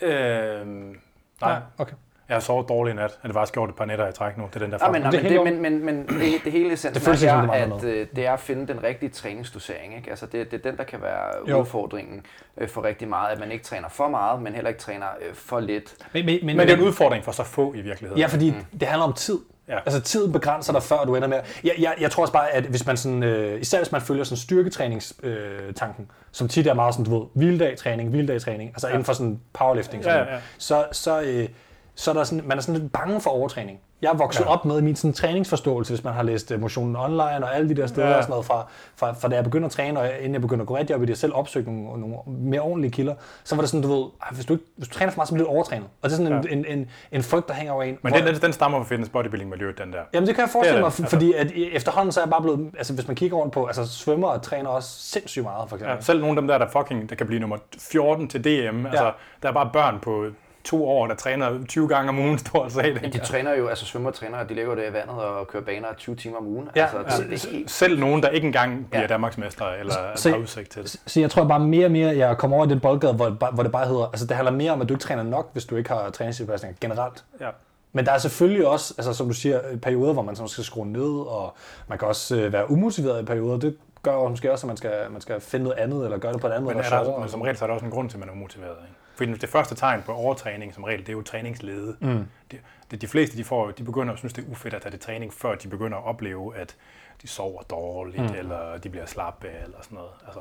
Øh, 0.03 0.67
nej, 0.67 0.97
Ja, 1.43 1.57
okay. 1.79 1.95
jeg 2.29 2.35
har 2.35 2.41
sovet 2.41 2.69
dårligt 2.69 2.95
i 2.95 2.97
nat. 2.97 3.19
Jeg 3.23 3.29
har 3.29 3.33
faktisk 3.33 3.53
gjort 3.55 3.69
et 3.69 3.75
par 3.77 3.85
nætter 3.85 4.09
i 4.09 4.13
træk 4.13 4.37
nu. 4.37 4.45
Det 4.55 4.57
er 4.57 4.61
den 4.61 4.73
der 4.73 4.79
Ja, 4.83 4.91
men, 4.91 5.03
fucking- 5.03 5.05
men, 5.23 5.25
det 5.25 5.31
det, 5.31 5.45
men, 5.45 5.63
men, 5.63 5.85
men 5.85 6.07
det, 6.21 6.41
det 6.45 6.53
hele 6.53 6.65
Det 6.65 6.73
essensen 6.73 7.03
føles 7.03 7.23
ikke 7.23 7.31
som, 7.31 7.49
er, 7.49 7.65
det 7.65 7.73
at 7.75 7.85
øh, 7.85 8.07
det 8.17 8.27
er 8.27 8.33
at 8.33 8.41
finde 8.41 8.67
den 8.67 8.83
rigtige 8.83 9.11
træningsdosering. 9.11 9.97
Ikke? 9.97 10.11
Altså 10.11 10.27
det, 10.27 10.51
det 10.51 10.59
er 10.67 10.71
den, 10.71 10.77
der 10.79 10.85
kan 10.85 11.03
være 11.03 11.49
Jo. 11.49 11.61
udfordringen 11.61 12.27
øh, 12.57 12.69
for 12.69 12.85
rigtig 12.85 13.09
meget. 13.09 13.33
At 13.33 13.39
man 13.41 13.53
ikke 13.53 13.65
træner 13.65 13.89
for 13.89 14.09
meget, 14.09 14.43
men 14.43 14.55
heller 14.55 14.69
ikke 14.69 14.81
træner 14.81 15.07
øh, 15.29 15.35
for 15.35 15.61
lidt. 15.61 15.95
Men, 16.13 16.27
men, 16.27 16.39
men, 16.47 16.57
Men 16.57 16.67
det 16.67 16.73
er 16.75 16.79
en 16.79 16.83
udfordring 16.83 17.25
for 17.25 17.33
så 17.33 17.45
få 17.45 17.75
i 17.75 17.81
virkeligheden. 17.81 18.19
Ja, 18.21 18.27
fordi 18.27 18.51
mm. 18.51 18.79
det 18.81 18.89
handler 18.89 19.07
om 19.07 19.13
tid. 19.13 19.39
Ja. 19.69 19.75
Ja. 19.75 19.81
Altså 19.87 20.01
tid 20.01 20.29
begrænser 20.29 20.73
dig, 20.73 20.83
før 20.83 21.05
du 21.05 21.17
ender 21.17 21.29
med... 21.29 21.39
Jeg, 21.65 21.75
jeg, 21.79 21.95
jeg 22.01 22.11
tror 22.11 22.23
også 22.23 22.33
bare, 22.33 22.51
at 22.51 22.65
hvis 22.65 22.87
man 22.87 22.97
sådan, 22.97 23.23
øh, 23.23 23.61
især 23.61 23.79
hvis 23.79 23.93
man 23.93 24.01
følger 24.01 24.25
sådan 24.25 24.37
styrketræningstanken, 24.37 25.31
øh, 25.31 25.75
tanken, 25.75 26.11
som 26.33 26.49
tit 26.49 26.67
er 26.67 26.75
meget 26.75 26.95
sådan, 26.95 27.05
du 27.05 27.19
ved, 27.19 27.27
hviledag 27.35 27.77
træning, 27.77 28.11
hviledag 28.11 28.41
træning, 28.41 28.71
altså 28.71 28.87
ja. 28.87 28.93
inden 28.93 29.05
for 29.05 29.13
sådan 29.13 29.41
powerlifting, 29.53 30.05
Ja, 30.05 30.11
sådan, 30.11 30.27
ja. 30.29 30.39
så, 30.59 30.85
så, 30.93 31.21
øh, 31.21 31.49
så 31.95 32.11
er 32.11 32.15
der 32.15 32.25
sådan, 32.25 32.49
man 32.49 32.59
er 32.59 32.63
sådan 32.63 32.81
lidt 32.81 32.93
bange 32.93 33.21
for 33.21 33.31
overtræning. 33.31 33.81
Jeg 34.03 34.11
vokset 34.19 34.45
Ja. 34.45 34.51
op 34.51 34.65
med 34.65 34.81
min 34.83 34.97
sådan, 34.97 35.13
træningsforståelse, 35.15 35.93
hvis 35.93 36.05
man 36.05 36.13
har 36.15 36.23
læst 36.23 36.51
øh, 36.53 36.61
motionen 36.61 36.97
online 36.97 37.23
og 37.45 37.57
alle 37.57 37.69
de 37.69 37.75
der 37.75 37.87
steder 37.87 38.09
Ja. 38.09 38.17
og 38.17 38.23
sådan 38.23 38.31
noget, 38.31 38.47
fra, 38.47 38.67
fra, 38.97 39.13
fra 39.13 39.29
da 39.29 39.35
jeg 39.37 39.45
begyndte 39.45 39.67
at 39.67 39.71
træne, 39.73 40.01
og 40.01 40.09
inden 40.19 40.33
jeg 40.33 40.41
begyndte 40.41 40.63
at 40.63 40.67
gå 40.67 40.77
rigtig 40.77 40.97
op 40.97 41.03
i 41.03 41.05
det, 41.05 41.11
jeg 41.11 41.17
selv 41.19 41.33
opsøgte 41.35 41.73
nogle, 41.73 42.01
nogle 42.01 42.17
mere 42.27 42.61
ordentlige 42.61 42.91
kilder, 42.91 43.15
så 43.45 43.55
var 43.55 43.63
det 43.63 43.71
sådan, 43.71 43.83
du 43.83 43.95
ved, 43.97 44.07
"Ej, 44.23 44.29
hvis 44.33 44.47
du, 44.47 44.53
ikke, 44.53 44.65
hvis 44.77 44.89
du 44.89 44.95
træner 44.95 45.13
for 45.13 45.17
meget, 45.19 45.29
så 45.29 45.35
bliver 45.35 45.47
du 45.47 45.53
overtrænet. 45.55 45.87
Og 46.03 46.11
det 46.11 46.13
er 46.13 46.17
sådan 46.25 46.45
Ja. 46.45 46.53
en, 46.53 46.65
en, 46.67 46.79
en, 46.79 46.89
en 47.13 47.23
frygt, 47.23 47.49
der 47.49 47.55
hænger 47.55 47.73
over 47.73 47.83
en. 47.83 47.99
Men 48.03 48.13
hvor- 48.13 48.21
den, 48.21 48.35
den, 48.35 48.43
den 48.43 48.53
stammer 48.53 48.79
fra 48.79 48.85
fitness 48.85 49.11
bodybuilding 49.11 49.51
miljøet, 49.51 49.79
den 49.79 49.93
der. 49.93 49.99
Jamen 50.15 50.27
det 50.27 50.35
kan 50.35 50.43
jeg 50.43 50.51
forestille 50.51 50.77
Det 50.85 50.85
mig, 50.85 50.93
det, 50.97 51.05
f- 51.05 51.09
fordi 51.17 51.33
at 51.33 51.51
i- 51.51 51.71
efterhånden 51.73 52.13
så 52.13 52.21
er 52.21 52.25
jeg 52.25 52.31
bare 52.31 52.43
blevet, 52.43 52.71
altså 52.79 52.95
hvis 52.95 53.07
man 53.07 53.17
kigger 53.17 53.37
rundt 53.37 53.53
på, 53.53 53.67
altså 53.67 53.87
svømmer 53.89 54.29
og 54.29 54.43
træner 54.43 54.71
også 54.71 54.89
sindssygt 55.01 55.43
meget 55.45 55.69
for 55.69 55.77
eksempel. 55.77 55.95
Ja, 55.97 56.01
selv 56.01 56.21
nogle 56.21 56.31
af 56.37 56.37
dem 56.43 56.49
der, 56.49 56.59
der 56.59 56.69
fucking, 56.69 57.11
der 57.11 57.17
kan 57.17 57.27
blive 57.27 57.41
nummer 57.41 57.57
14 57.79 58.29
til 58.29 58.45
DM. 58.45 58.49
Ja. 58.51 58.89
Altså, 58.89 59.13
der 59.43 59.49
er 59.49 59.53
bare 59.53 59.71
børn 59.73 59.99
på 60.03 60.25
to 60.65 60.89
år, 60.89 61.07
der 61.07 61.15
træner 61.15 61.65
20 61.69 61.89
gange 61.89 62.09
om 62.09 62.19
ugen, 62.19 62.39
stort 62.39 62.73
set. 62.73 62.99
Men 63.03 63.13
de 63.13 63.19
træner 63.19 63.55
jo, 63.55 63.67
altså 63.69 63.85
svømmer 63.85 64.11
og 64.11 64.15
træner, 64.15 64.45
de 64.45 64.55
ligger 64.55 64.71
jo 64.73 64.77
der 64.79 64.89
i 64.91 64.93
vandet 64.93 65.17
og 65.17 65.49
kører 65.49 65.63
baner 65.63 65.89
20 65.97 66.17
timer 66.17 66.37
om 66.39 66.47
ugen. 66.47 66.69
Ja, 66.77 66.83
altså, 66.83 66.99
ja. 67.23 67.23
det, 67.23 67.31
det 67.31 67.45
er 67.45 67.51
helt, 67.51 67.71
Selv 67.71 68.01
nogen, 68.01 68.23
der 68.23 68.29
ikke 68.29 68.47
engang 68.47 68.87
bliver 68.91 69.03
Ja. 69.03 69.07
Danmarksmester 69.09 69.65
eller 69.81 69.95
Så- 70.17 70.31
har 70.31 70.37
udsigt 70.37 70.71
til 70.71 70.83
det. 70.83 70.97
Så 71.07 71.21
jeg 71.21 71.31
tror 71.31 71.45
bare 71.45 71.61
mere 71.61 71.87
og 71.87 71.93
mere, 71.93 72.17
jeg 72.17 72.39
kommer 72.39 72.57
over 72.57 72.67
i 72.67 72.69
den 72.69 72.81
boldgade, 72.81 73.13
hvor, 73.13 73.27
det 73.29 73.39
bare- 73.39 73.51
hvor 73.53 73.63
det 73.63 73.73
bare 73.73 73.87
hedder, 73.87 74.07
altså 74.07 74.27
det 74.27 74.37
handler 74.37 74.53
mere 74.53 74.71
om, 74.73 74.81
at 74.81 74.89
du 74.89 74.95
ikke 74.95 75.03
træner 75.05 75.23
nok, 75.23 75.49
hvis 75.53 75.65
du 75.65 75.77
ikke 75.77 75.91
har 75.91 76.11
træningstilpasninger 76.11 76.77
generelt. 76.81 77.25
Ja. 77.41 77.49
Men 77.93 78.07
der 78.07 78.13
er 78.13 78.19
selvfølgelig 78.19 78.67
også, 78.67 78.95
altså 78.99 79.13
som 79.13 79.29
du 79.29 79.35
siger, 79.35 79.61
perioder, 79.83 80.13
hvor 80.13 80.23
man 80.23 80.37
så 80.37 80.47
skal 80.47 80.65
skrue 80.65 80.87
ned, 80.87 81.27
og 81.27 81.55
man 81.89 81.99
kan 81.99 82.09
også 82.09 82.37
øh, 82.37 82.53
være 82.53 82.71
umotiveret 82.71 83.23
i 83.23 83.25
perioder. 83.25 83.59
Det 83.59 83.77
gør 84.03 84.29
måske 84.29 84.53
også, 84.53 84.67
at 84.67 84.69
man 84.69 84.77
skal, 84.77 84.93
man 85.11 85.21
skal 85.21 85.41
finde 85.41 85.65
noget 85.65 85.79
andet, 85.79 86.05
eller 86.05 86.19
gøre 86.19 86.33
det 86.33 86.41
på 86.41 86.47
en 86.47 86.53
anden 86.53 86.65
måde, 86.65 86.75
Men, 86.77 86.85
der 86.85 86.97
er 86.97 87.05
der, 87.05 87.19
men 87.19 87.29
som 87.29 87.43
regel 87.43 87.57
så 87.57 87.65
er 87.65 87.67
der 87.67 87.75
også 87.75 87.85
en 87.87 87.93
grund 87.93 88.11
til, 88.11 88.17
at 88.17 88.21
man 88.21 88.29
er 88.29 88.33
umotiveret. 88.33 88.77
Ikke? 88.83 88.95
Fordi 89.19 89.33
det 89.33 89.49
første 89.49 89.75
tegn 89.75 90.03
på 90.03 90.13
overtræning 90.13 90.75
som 90.75 90.85
regel, 90.85 91.01
det 91.01 91.09
er 91.09 91.13
jo 91.13 91.23
træningslede. 91.23 91.97
Mm. 92.01 92.27
Det, 92.51 92.61
det, 92.91 93.01
de 93.01 93.09
fleste 93.09 93.37
de, 93.37 93.45
får, 93.45 93.71
de 93.71 93.85
begynder 93.85 94.13
at 94.13 94.19
synes, 94.19 94.33
det 94.33 94.45
er 94.45 94.51
ufedt 94.51 94.75
at 94.75 94.83
tage 94.83 94.93
det 94.93 95.01
træning, 95.01 95.33
før 95.33 95.55
de 95.55 95.69
begynder 95.69 95.99
at 95.99 96.05
opleve, 96.05 96.57
at 96.57 96.77
de 97.23 97.29
sover 97.29 97.63
dårligt, 97.63 98.31
mm. 98.31 98.37
eller 98.39 98.79
de 98.79 98.89
bliver 98.89 99.07
slappe, 99.07 99.49
eller 99.49 99.77
sådan 99.83 99.97
noget. 99.97 100.11
Altså, 100.27 100.41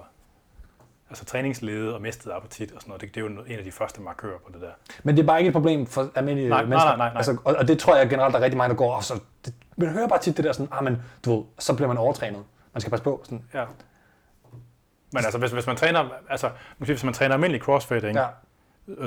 altså 1.10 1.26
træningslede 1.26 1.96
og 1.96 2.02
mistet 2.02 2.32
appetit 2.32 2.72
og 2.72 2.82
sådan 2.82 2.90
noget, 2.90 3.02
det, 3.02 3.16
det 3.16 3.22
er 3.22 3.26
jo 3.26 3.44
en 3.48 3.58
af 3.58 3.64
de 3.64 3.72
første 3.72 4.02
markører 4.02 4.38
på 4.46 4.52
det 4.54 4.62
der. 4.62 4.72
Men 5.04 5.16
det 5.18 5.24
er 5.24 5.28
bare 5.28 5.40
ikke 5.40 5.48
et 5.48 5.54
problem 5.54 5.86
for 5.86 6.12
almindelige 6.16 6.50
Nej, 6.50 6.62
mennesker. 6.62 6.86
nej, 6.88 6.98
nej, 6.98 7.08
nej. 7.08 7.18
Altså, 7.18 7.38
og, 7.46 7.56
og, 7.56 7.68
det 7.68 7.80
tror 7.80 7.96
jeg 7.96 8.10
generelt, 8.10 8.34
der 8.34 8.40
er 8.40 8.44
rigtig 8.44 8.58
mange, 8.58 8.70
der 8.70 8.78
går, 8.78 8.96
og 8.96 9.04
så, 9.04 9.20
det, 9.46 9.54
man 9.78 9.90
hører 9.90 10.08
bare 10.08 10.20
tit 10.20 10.38
det 10.38 10.46
der 10.46 10.52
sådan, 10.52 10.68
ah, 10.72 10.84
men 10.84 11.02
du 11.26 11.36
ved, 11.36 11.44
så 11.60 11.76
bliver 11.76 11.88
man 11.88 11.98
overtrænet. 11.98 12.44
Man 12.74 12.82
skal 12.82 12.92
passe 12.92 13.04
på. 13.04 13.22
Sådan, 13.24 13.44
Ja. 13.54 13.66
Men 15.12 15.24
altså, 15.24 15.38
hvis, 15.40 15.52
hvis 15.52 15.68
man 15.68 15.76
træner, 15.76 16.10
altså, 16.30 16.50
hvis 16.78 17.04
man 17.04 17.14
træner 17.14 17.34
almindelig 17.34 17.62
crossfit, 17.62 18.04
ikke? 18.04 18.20
ja. 18.20 18.28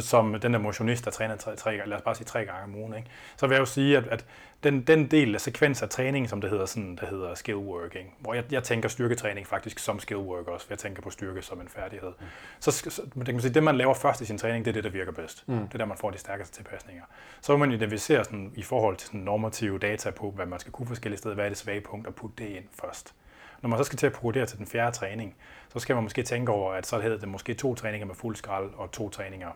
Som 0.00 0.40
den 0.40 0.52
der 0.52 0.58
motionist, 0.58 1.04
der 1.04 1.10
træner 1.10 1.36
tre, 1.36 1.56
tre, 1.56 1.86
lad 1.86 1.96
os 1.96 2.02
bare 2.02 2.14
sige 2.14 2.24
tre 2.24 2.44
gange 2.44 2.62
om 2.62 2.74
ugen, 2.74 2.94
ikke? 2.94 3.08
så 3.36 3.46
vil 3.46 3.54
jeg 3.54 3.60
jo 3.60 3.66
sige, 3.66 3.96
at, 3.96 4.06
at 4.06 4.24
den, 4.62 4.82
den 4.82 5.06
del 5.06 5.34
af 5.34 5.40
sekvens 5.40 5.82
af 5.82 5.88
træning, 5.88 6.28
som 6.28 6.40
det 6.40 6.50
hedder, 6.50 6.66
sådan, 6.66 6.96
der 7.00 7.06
hedder 7.06 7.34
skill 7.34 7.56
work, 7.56 7.94
ikke? 7.94 8.10
hvor 8.18 8.34
jeg, 8.34 8.44
jeg 8.50 8.62
tænker 8.62 8.88
styrketræning 8.88 9.46
faktisk 9.46 9.78
som 9.78 10.00
skill 10.00 10.20
work 10.20 10.48
også, 10.48 10.66
for 10.66 10.72
jeg 10.72 10.78
tænker 10.78 11.02
på 11.02 11.10
styrke 11.10 11.42
som 11.42 11.60
en 11.60 11.68
færdighed. 11.68 12.12
Mm. 12.20 12.26
Så, 12.60 12.70
så 12.70 13.02
det, 13.14 13.24
kan 13.24 13.34
man 13.34 13.40
sige, 13.40 13.54
det, 13.54 13.62
man 13.62 13.76
laver 13.76 13.94
først 13.94 14.20
i 14.20 14.24
sin 14.24 14.38
træning, 14.38 14.64
det 14.64 14.70
er 14.70 14.74
det, 14.74 14.84
der 14.84 14.90
virker 14.90 15.12
bedst. 15.12 15.48
Mm. 15.48 15.58
Det 15.58 15.74
er 15.74 15.78
der, 15.78 15.84
man 15.84 15.96
får 15.96 16.10
de 16.10 16.18
stærkeste 16.18 16.56
tilpasninger. 16.56 17.04
Så 17.40 17.52
vil 17.52 17.58
man 17.58 17.72
identificere 17.72 18.24
sådan, 18.24 18.52
i 18.56 18.62
forhold 18.62 18.96
til 18.96 19.06
sådan 19.06 19.20
normative 19.20 19.78
data 19.78 20.10
på, 20.10 20.30
hvad 20.30 20.46
man 20.46 20.60
skal 20.60 20.72
kunne 20.72 20.86
forskellige 20.86 21.18
steder, 21.18 21.34
hvad 21.34 21.44
er 21.44 21.48
det 21.48 21.58
svage 21.58 21.80
punkt, 21.80 22.06
og 22.06 22.14
putte 22.14 22.44
det 22.44 22.50
ind 22.50 22.64
først. 22.82 23.14
Når 23.62 23.68
man 23.68 23.78
så 23.78 23.84
skal 23.84 23.98
til 23.98 24.06
at 24.06 24.12
progredere 24.12 24.46
til 24.46 24.58
den 24.58 24.66
fjerde 24.66 24.96
træning, 24.96 25.36
så 25.72 25.78
skal 25.78 25.94
man 25.94 26.02
måske 26.02 26.22
tænke 26.22 26.52
over, 26.52 26.72
at 26.72 26.86
så 26.86 27.00
hedder 27.00 27.18
det 27.18 27.28
måske 27.28 27.54
to 27.54 27.74
træninger 27.74 28.06
med 28.06 28.14
fuld 28.14 28.36
skrald 28.36 28.70
og 28.76 28.92
to 28.92 29.08
træninger 29.08 29.48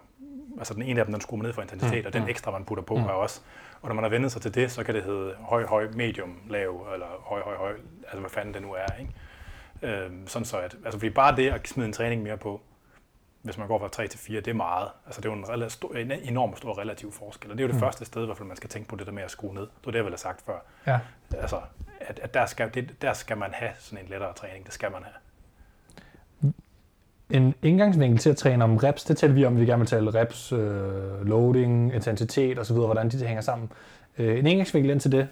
altså 0.58 0.74
den 0.74 0.82
ene 0.82 1.00
af 1.00 1.06
dem, 1.06 1.12
den 1.12 1.20
skruer 1.20 1.38
man 1.38 1.46
ned 1.46 1.52
for 1.52 1.62
intensitet, 1.62 2.04
mm. 2.04 2.06
og 2.06 2.12
den 2.12 2.28
ekstra, 2.28 2.50
man 2.50 2.64
putter 2.64 2.84
på, 2.84 2.96
mm. 2.96 3.04
er 3.04 3.08
også. 3.08 3.40
Og 3.82 3.88
når 3.88 3.94
man 3.94 4.04
har 4.04 4.10
vendt 4.10 4.32
sig 4.32 4.42
til 4.42 4.54
det, 4.54 4.70
så 4.70 4.84
kan 4.84 4.94
det 4.94 5.02
hedde 5.02 5.34
høj, 5.40 5.66
høj, 5.66 5.88
medium, 5.94 6.38
lav, 6.48 6.88
eller 6.92 7.06
høj, 7.20 7.40
høj, 7.42 7.56
høj, 7.56 7.72
altså 8.02 8.20
hvad 8.20 8.30
fanden 8.30 8.54
det 8.54 8.62
nu 8.62 8.72
er, 8.72 8.86
ikke? 9.00 9.12
Øhm, 9.82 10.26
sådan 10.26 10.46
så 10.46 10.58
at, 10.58 10.76
altså 10.84 10.98
fordi 10.98 11.10
bare 11.10 11.36
det 11.36 11.50
at 11.50 11.68
smide 11.68 11.86
en 11.86 11.92
træning 11.92 12.22
mere 12.22 12.36
på, 12.36 12.60
hvis 13.42 13.58
man 13.58 13.68
går 13.68 13.78
fra 13.78 13.88
3 13.88 14.06
til 14.08 14.20
4, 14.20 14.40
det 14.40 14.48
er 14.48 14.54
meget. 14.54 14.88
Altså 15.06 15.20
det 15.20 15.28
er 15.28 15.32
jo 15.32 15.38
en, 15.38 15.48
relativt 15.48 15.72
stor, 15.72 15.94
en 15.94 16.12
enorm 16.12 16.56
stor 16.56 16.78
relativ 16.78 17.12
forskel, 17.12 17.50
og 17.50 17.58
det 17.58 17.64
er 17.64 17.66
jo 17.66 17.68
det 17.68 17.74
mm. 17.74 17.80
første 17.80 18.04
sted, 18.04 18.34
fald, 18.36 18.48
man 18.48 18.56
skal 18.56 18.70
tænke 18.70 18.88
på 18.88 18.96
det 18.96 19.06
der 19.06 19.12
med 19.12 19.22
at 19.22 19.30
skrue 19.30 19.54
ned. 19.54 19.62
Det 19.62 19.86
var 19.86 19.92
det, 19.92 19.98
jeg 19.98 20.04
ville 20.04 20.12
have 20.12 20.18
sagt 20.18 20.42
før. 20.46 20.58
Ja. 20.86 20.98
Altså, 21.38 21.60
at, 22.00 22.18
at 22.18 22.34
der, 22.34 22.46
skal, 22.46 22.74
det, 22.74 23.02
der 23.02 23.12
skal 23.12 23.38
man 23.38 23.50
have 23.52 23.72
sådan 23.78 24.04
en 24.04 24.10
lettere 24.10 24.32
træning, 24.34 24.66
det 24.66 24.74
skal 24.74 24.92
man 24.92 25.02
have. 25.02 25.14
En 27.34 27.54
indgangsvinkel 27.62 28.18
til 28.18 28.30
at 28.30 28.36
træne 28.36 28.64
om 28.64 28.76
reps, 28.76 29.04
det 29.04 29.16
talte 29.16 29.34
vi 29.34 29.44
om, 29.44 29.60
vi 29.60 29.66
gerne 29.66 29.78
vil 29.80 29.86
tale 29.86 30.10
reps, 30.14 30.52
øh, 30.52 31.26
loading, 31.26 31.94
intensitet 31.94 32.58
osv., 32.58 32.76
hvordan 32.76 33.08
de 33.08 33.26
hænger 33.26 33.42
sammen. 33.42 33.72
Øh, 34.18 34.38
en 34.38 34.46
indgangsvinkel 34.46 34.90
ind 34.90 35.00
til 35.00 35.12
det, 35.12 35.28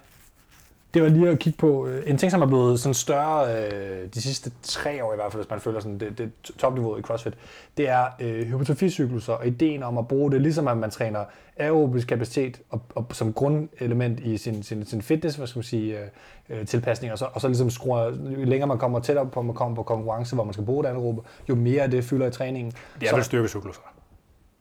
det 0.94 1.02
var 1.02 1.08
lige 1.08 1.28
at 1.28 1.38
kigge 1.38 1.56
på 1.56 1.86
øh, 1.86 2.02
en 2.06 2.18
ting, 2.18 2.32
som 2.32 2.42
er 2.42 2.46
blevet 2.46 2.80
sådan 2.80 2.94
større 2.94 3.56
øh, 3.56 4.08
de 4.14 4.22
sidste 4.22 4.52
tre 4.62 5.04
år 5.04 5.12
i 5.12 5.16
hvert 5.16 5.32
fald, 5.32 5.42
hvis 5.42 5.50
man 5.50 5.60
føler 5.60 5.80
sådan 5.80 5.98
det, 5.98 6.18
det 6.18 6.32
topniveauet 6.58 6.98
i 6.98 7.02
CrossFit, 7.02 7.34
det 7.76 7.88
er 7.88 8.04
øh, 8.20 8.46
hypertroficykluser 8.46 9.32
og 9.32 9.46
ideen 9.46 9.82
om 9.82 9.98
at 9.98 10.08
bruge 10.08 10.32
det, 10.32 10.40
ligesom 10.40 10.68
at 10.68 10.76
man 10.76 10.90
træner 10.90 11.24
aerobisk 11.56 12.08
kapacitet 12.08 12.60
og, 12.70 12.82
og 12.94 13.06
som 13.12 13.32
grundelement 13.32 14.20
i 14.20 14.36
sin, 14.36 14.62
sin, 14.62 14.86
sin 14.86 15.02
fitness, 15.02 15.36
hvad 15.36 15.46
skal 15.46 15.58
man 15.58 15.64
sige, 15.64 15.98
øh, 15.98 16.06
øh, 16.50 16.66
tilpasning, 16.66 17.12
og 17.12 17.18
så, 17.18 17.26
og 17.32 17.40
så 17.40 17.48
ligesom 17.48 17.70
skruer, 17.70 18.04
jo 18.38 18.44
længere 18.44 18.68
man 18.68 18.78
kommer 18.78 19.00
tættere 19.00 19.26
på, 19.26 19.42
man 19.42 19.54
kommer 19.54 19.76
på 19.76 19.82
konkurrence, 19.82 20.34
hvor 20.34 20.44
man 20.44 20.52
skal 20.52 20.64
bruge 20.64 20.84
det 20.84 20.90
anaerobe, 20.90 21.22
jo 21.48 21.54
mere 21.54 21.88
det 21.90 22.04
fylder 22.04 22.26
i 22.26 22.30
træningen. 22.30 22.72
Det 23.00 23.08
er 23.08 23.14
vel 23.14 23.24
styrkecykluser. 23.24 23.80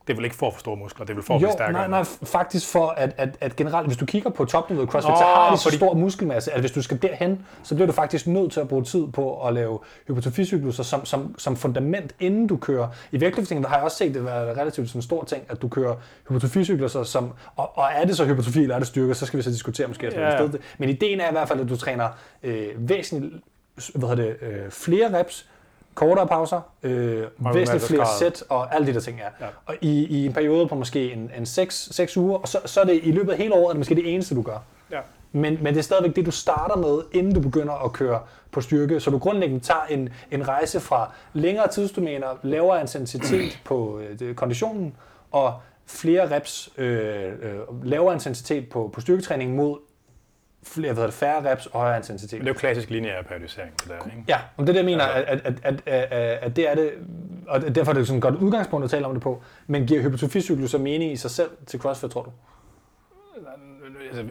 Det 0.08 0.14
er 0.14 0.16
vel 0.18 0.26
ikke 0.26 0.36
for 0.38 0.48
at 0.48 0.54
få 0.54 0.60
store 0.60 0.78
muskler, 0.78 1.06
det 1.06 1.12
er 1.14 1.16
vel 1.16 1.24
for 1.24 1.34
at 1.36 1.42
jo, 1.42 1.48
blive 1.48 1.52
stærkere. 1.54 1.74
nej, 1.74 1.88
nej, 1.88 2.04
faktisk 2.24 2.68
for, 2.72 2.88
at, 2.88 3.14
at, 3.18 3.38
at 3.42 3.56
generelt, 3.56 3.88
hvis 3.88 3.98
du 3.98 4.06
kigger 4.06 4.30
på 4.30 4.46
topniveauet 4.46 4.90
CrossFit, 4.92 5.10
Nå, 5.12 5.18
så 5.18 5.24
har 5.24 5.52
de 5.52 5.58
så 5.58 5.64
fordi- 5.64 5.78
stor 5.78 5.94
muskelmasse, 5.94 6.52
at 6.54 6.60
hvis 6.60 6.72
du 6.72 6.82
skal 6.82 7.02
derhen, 7.02 7.46
så 7.64 7.76
bliver 7.76 7.88
du 7.88 7.94
faktisk 7.94 8.28
nødt 8.28 8.52
til 8.52 8.60
at 8.60 8.68
bruge 8.68 8.84
tid 8.84 9.08
på 9.08 9.48
at 9.48 9.54
lave 9.54 9.80
hypertroficykluser 10.08 10.84
som, 10.84 11.06
som, 11.06 11.36
som 11.40 11.56
fundament, 11.56 12.16
inden 12.20 12.48
du 12.48 12.58
kører. 12.58 12.88
I 13.12 13.20
vægtløftningen 13.22 13.66
har 13.66 13.76
jeg 13.76 13.84
også 13.84 13.98
set 13.98 14.14
det 14.14 14.26
være 14.26 14.62
relativt 14.62 14.88
sådan 14.90 15.00
en 15.00 15.04
stor 15.04 15.24
ting, 15.24 15.44
at 15.50 15.62
du 15.62 15.68
kører 15.68 15.96
hypertroficykluser, 16.30 17.04
som, 17.04 17.32
og, 17.56 17.78
og 17.78 17.86
er 17.96 18.06
det 18.06 18.18
så 18.18 18.26
hypertrofi 18.26 18.62
eller 18.62 18.76
er 18.76 18.80
det 18.80 18.88
styrke, 18.88 19.14
så 19.14 19.26
skal 19.26 19.38
vi 19.38 19.44
så 19.44 19.50
diskutere 19.50 19.88
måske. 19.88 20.08
Ja. 20.20 20.42
ja. 20.42 20.48
Det. 20.48 20.62
Men 20.78 20.90
ideen 20.90 21.20
er 21.20 21.30
i 21.30 21.32
hvert 21.32 21.48
fald, 21.48 21.60
at 21.60 21.70
du 21.70 21.76
træner 21.78 22.08
øh, 22.44 22.68
væsentligt 22.78 23.34
hvad 23.96 24.10
hedder 24.10 24.24
det, 24.24 24.36
øh, 24.42 24.72
flere 24.72 25.20
reps, 25.20 25.50
kortere 26.02 26.28
pauser, 26.28 26.62
øh, 26.84 27.24
væsentligt 27.54 27.88
flere 27.88 28.08
sæt 28.20 28.44
og 28.50 28.76
alle 28.76 28.88
de 28.88 28.94
der 28.94 29.00
ting 29.00 29.20
er. 29.20 29.46
Ja. 29.46 29.52
Og 29.66 29.76
i, 29.82 30.06
i 30.06 30.26
en 30.26 30.34
periode 30.34 30.68
på 30.68 30.76
måske 30.76 31.14
en, 31.14 31.32
en 31.38 31.46
6, 31.46 31.90
6 31.92 32.18
uger, 32.18 32.38
og 32.38 32.48
så, 32.48 32.60
så 32.66 32.82
er 32.82 32.86
det 32.86 33.00
i 33.04 33.12
løbet 33.12 33.32
af 33.32 33.38
hele 33.38 33.54
året, 33.54 33.66
er 33.66 33.70
det 33.70 33.78
måske 33.78 33.96
det 33.96 34.14
eneste, 34.14 34.36
du 34.36 34.42
gør. 34.42 34.58
Ja. 34.92 35.00
Men, 35.32 35.58
men 35.62 35.74
det 35.74 35.78
er 35.78 35.84
stadigvæk 35.84 36.16
det, 36.16 36.26
du 36.26 36.32
starter 36.32 36.76
med, 36.76 37.02
inden 37.14 37.34
du 37.34 37.40
begynder 37.40 37.86
at 37.86 37.94
køre 37.94 38.20
på 38.52 38.62
styrke. 38.62 39.00
Så 39.00 39.10
du 39.10 39.18
grundlæggende 39.18 39.64
tager 39.64 39.86
en, 39.90 40.10
en 40.32 40.48
rejse 40.48 40.80
fra 40.80 41.12
længere 41.34 41.68
tidsdomæner, 41.68 42.28
lavere 42.44 42.82
intensitet 42.82 43.62
på 43.66 44.00
øh, 44.22 44.36
konditionen, 44.36 44.96
og 45.32 45.54
flere 45.86 46.36
reps, 46.36 46.70
øh, 46.78 47.26
øh, 47.26 47.86
lavere 47.86 48.14
intensitet 48.14 48.70
på, 48.70 48.90
på 48.94 49.02
styrketræning 49.02 49.56
mod 49.56 49.78
flere, 50.64 50.94
hvad 50.94 51.04
det, 51.04 51.14
færre 51.14 51.52
reps 51.52 51.66
og 51.66 51.80
højere 51.80 51.98
intensitet. 51.98 52.40
Men 52.40 52.46
det 52.48 52.52
er 52.52 52.56
jo 52.56 52.60
klassisk 52.60 52.90
lineær 52.90 53.22
periodisering, 53.22 53.80
det 53.80 53.90
der, 53.90 54.06
ikke? 54.06 54.24
Ja, 54.28 54.40
og 54.58 54.68
det 54.68 54.74
er 54.74 54.78
jeg 54.78 54.86
mener, 54.86 55.04
Altså- 55.04 55.32
at, 55.46 55.60
at, 55.64 55.82
at, 55.86 56.12
at, 56.12 56.38
at, 56.42 56.56
det 56.56 56.70
er 56.70 56.76
det, 56.76 56.94
og 57.48 57.76
derfor 57.76 57.92
er 57.92 57.96
det 57.96 58.08
sådan 58.08 58.18
et 58.18 58.24
godt 58.24 58.36
udgangspunkt 58.36 58.84
at 58.84 58.90
tale 58.90 59.06
om 59.06 59.14
det 59.14 59.24
på, 59.24 59.44
men 59.68 59.88
giver 59.88 60.02
hypertroficyklus 60.02 60.72
så 60.72 60.78
mening 60.78 61.12
i 61.12 61.16
sig 61.16 61.32
selv 61.32 61.50
til 61.68 61.80
CrossFit, 61.80 62.12
tror 62.12 62.24
du? 62.24 62.32
Altså, 64.08 64.26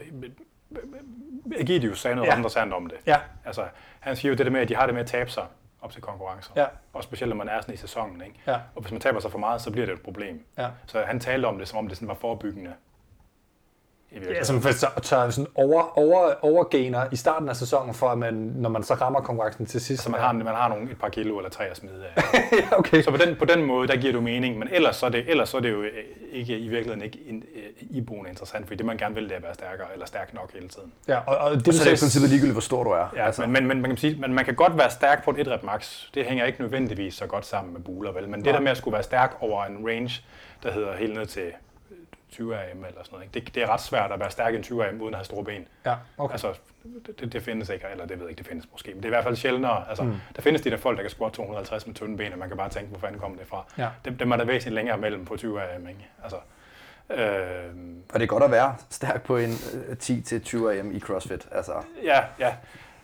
Egidius 1.57 2.01
sagde 2.01 2.17
noget 2.17 2.29
ja. 2.29 2.37
interessant 2.37 2.73
om 2.73 2.87
det. 2.87 2.99
Ja. 3.07 3.17
Altså, 3.45 3.65
han 4.01 4.17
siger 4.17 4.33
jo 4.33 4.37
det 4.37 4.47
der 4.47 4.53
med, 4.53 4.61
at 4.61 4.69
de 4.69 4.77
har 4.77 4.87
det 4.87 4.95
med 4.95 5.03
at 5.03 5.09
tabe 5.09 5.31
sig 5.31 5.45
op 5.83 5.93
til 5.93 6.03
konkurrencer. 6.03 6.53
Ja. 6.57 6.67
Og 6.93 7.03
specielt 7.03 7.29
når 7.29 7.37
man 7.37 7.49
er 7.49 7.61
sådan 7.61 7.75
i 7.75 7.77
sæsonen. 7.77 8.23
Ikke? 8.23 8.41
Ja. 8.47 8.57
Og 8.75 8.83
hvis 8.83 8.93
man 8.93 9.01
taber 9.01 9.21
sig 9.21 9.31
for 9.31 9.39
meget, 9.39 9.61
så 9.61 9.71
bliver 9.71 9.87
det 9.87 9.93
et 9.93 10.01
problem. 10.01 10.45
Ja. 10.59 10.69
Så 10.87 11.03
han 11.07 11.21
talte 11.21 11.47
om 11.47 11.59
det, 11.59 11.69
som 11.69 11.79
om 11.79 11.89
det 11.89 11.97
sådan 11.97 12.09
var 12.09 12.15
forebyggende. 12.15 12.73
Ja, 14.13 14.45
som 14.45 14.61
tager- 14.61 15.01
tager 15.03 15.31
sådan 15.31 15.51
over, 15.55 15.99
over, 15.99 16.45
overgener 16.45 17.07
i 17.13 17.17
starten 17.17 17.49
af 17.49 17.57
sæsonen, 17.57 17.95
for 17.95 18.09
at 18.09 18.19
man, 18.19 18.35
når 18.35 18.71
man 18.71 18.83
så 18.83 18.95
rammer 18.95 19.21
konkurrencen 19.21 19.67
til 19.67 19.81
sidst. 19.81 20.03
Så 20.03 20.11
man 20.11 20.21
har, 20.21 20.33
man 20.33 20.47
har 20.47 20.69
nogle, 20.69 20.91
et 20.91 20.99
par 20.99 21.09
kilo 21.09 21.37
eller 21.39 21.51
tre 21.51 21.65
at 21.67 21.77
smide 21.77 22.05
af. 22.17 22.23
ja, 22.53 22.79
okay. 22.79 23.03
Så 23.03 23.11
på 23.11 23.17
den, 23.17 23.37
på 23.37 23.45
den 23.45 23.65
måde, 23.65 23.89
der 23.89 23.97
giver 23.97 24.13
du 24.13 24.21
mening, 24.21 24.59
men 24.59 24.69
ellers 24.73 24.97
så 24.97 25.07
er 25.07 25.11
det, 25.11 25.25
ellers 25.31 25.49
så 25.49 25.57
er 25.57 25.61
det 25.61 25.71
jo 25.71 25.83
øh, 25.83 25.91
ikke, 26.33 26.59
i 26.59 26.69
virkeligheden 26.69 27.03
ikke 27.03 27.19
in, 27.27 27.45
øh, 27.55 27.63
iboende 27.91 28.31
interessant, 28.31 28.67
fordi 28.67 28.77
det 28.77 28.87
man 28.87 28.97
gerne 28.97 29.15
vil, 29.15 29.25
det 29.25 29.33
er 29.33 29.37
at 29.37 29.43
være 29.43 29.55
stærkere, 29.55 29.87
eller 29.93 30.07
stærk 30.07 30.35
nok 30.35 30.53
hele 30.55 30.69
tiden. 30.69 30.93
Ja, 31.09 31.19
og, 31.27 31.37
og 31.37 31.55
det, 31.55 31.75
Så 31.75 31.85
du 31.85 31.89
er 31.89 31.93
det 31.93 32.01
i 32.01 32.03
princippet 32.03 32.31
ligegyldigt, 32.31 32.55
hvor 32.55 32.61
stor 32.61 32.85
du 32.85 32.91
er. 32.91 33.13
Ja, 33.17 33.27
altså. 33.27 33.43
men, 33.43 33.53
men, 33.53 33.67
men, 33.67 33.81
man 33.81 33.91
kan 33.91 33.97
sige, 33.99 34.17
man, 34.21 34.35
man 34.35 34.45
kan 34.45 34.55
godt 34.55 34.79
være 34.79 34.91
stærk 34.91 35.25
på 35.25 35.31
et 35.31 35.39
1 35.39 35.49
rep 35.49 35.63
max. 35.63 36.05
Det 36.15 36.25
hænger 36.27 36.45
ikke 36.45 36.61
nødvendigvis 36.61 37.15
så 37.15 37.27
godt 37.27 37.47
sammen 37.47 37.73
med 37.73 37.81
buler, 37.81 38.13
vel? 38.13 38.29
Men 38.29 38.45
det 38.45 38.55
der 38.55 38.61
med 38.61 38.71
at 38.71 38.77
skulle 38.77 38.93
være 38.93 39.03
stærk 39.03 39.37
over 39.41 39.65
en 39.65 39.89
range, 39.89 40.23
der 40.63 40.73
hedder 40.73 40.97
helt 40.97 41.15
ned 41.15 41.27
til 41.27 41.43
20 42.31 42.57
AM 42.57 42.85
eller 42.85 42.89
sådan 42.89 43.05
noget, 43.13 43.25
ikke? 43.25 43.47
Det, 43.47 43.55
det 43.55 43.63
er 43.63 43.67
ret 43.67 43.81
svært 43.81 44.13
at 44.13 44.21
være 44.21 44.31
stærk 44.31 44.55
i 44.55 44.57
en 44.57 44.63
20 44.63 44.89
AM 44.89 45.01
uden 45.01 45.15
at 45.15 45.19
have 45.19 45.25
store 45.25 45.45
ben. 45.45 45.69
Ja, 45.87 45.95
okay. 46.19 46.33
Altså, 46.33 46.55
det, 47.21 47.33
det 47.33 47.43
findes 47.43 47.69
ikke, 47.69 47.87
eller 47.91 48.07
det 48.07 48.17
ved 48.19 48.25
jeg 48.25 48.31
ikke, 48.31 48.39
det 48.39 48.47
findes 48.47 48.67
måske, 48.73 48.89
men 48.91 48.97
det 48.97 49.05
er 49.05 49.09
i 49.09 49.11
hvert 49.11 49.25
fald 49.25 49.37
sjældnere. 49.37 49.89
Altså, 49.89 50.05
mm. 50.05 50.15
Der 50.37 50.43
findes 50.43 50.63
de 50.63 50.71
der 50.71 50.77
folk, 50.77 50.97
der 50.97 51.03
kan 51.03 51.11
squat 51.11 51.33
250 51.33 51.87
med 51.87 51.95
tynde 51.95 52.17
ben, 52.17 52.33
og 52.33 52.39
man 52.39 52.49
kan 52.49 52.57
bare 52.57 52.69
tænke, 52.69 52.89
hvor 52.91 52.99
fanden 52.99 53.21
kommer 53.21 53.39
det 53.39 53.47
fra. 53.47 53.65
Ja. 53.79 53.89
Dem, 54.05 54.17
dem 54.19 54.31
er 54.31 54.37
der 54.37 54.45
væsentligt 54.45 54.75
længere 54.75 54.99
mellem 54.99 55.25
på 55.25 55.37
20 55.37 55.63
AM, 55.63 55.89
ikke? 55.89 56.09
Altså, 56.23 56.37
øh, 57.11 57.75
Og 58.13 58.21
det 58.21 58.23
er 58.23 58.27
godt 58.27 58.43
at 58.43 58.51
være 58.51 58.75
stærk 58.91 59.23
på 59.23 59.37
en 59.37 59.51
øh, 59.51 59.97
10-20 60.03 60.69
AM 60.71 60.93
i 60.97 61.01
CrossFit. 61.01 61.49
Altså, 61.53 61.73
Ja, 62.05 62.21
ja. 62.39 62.55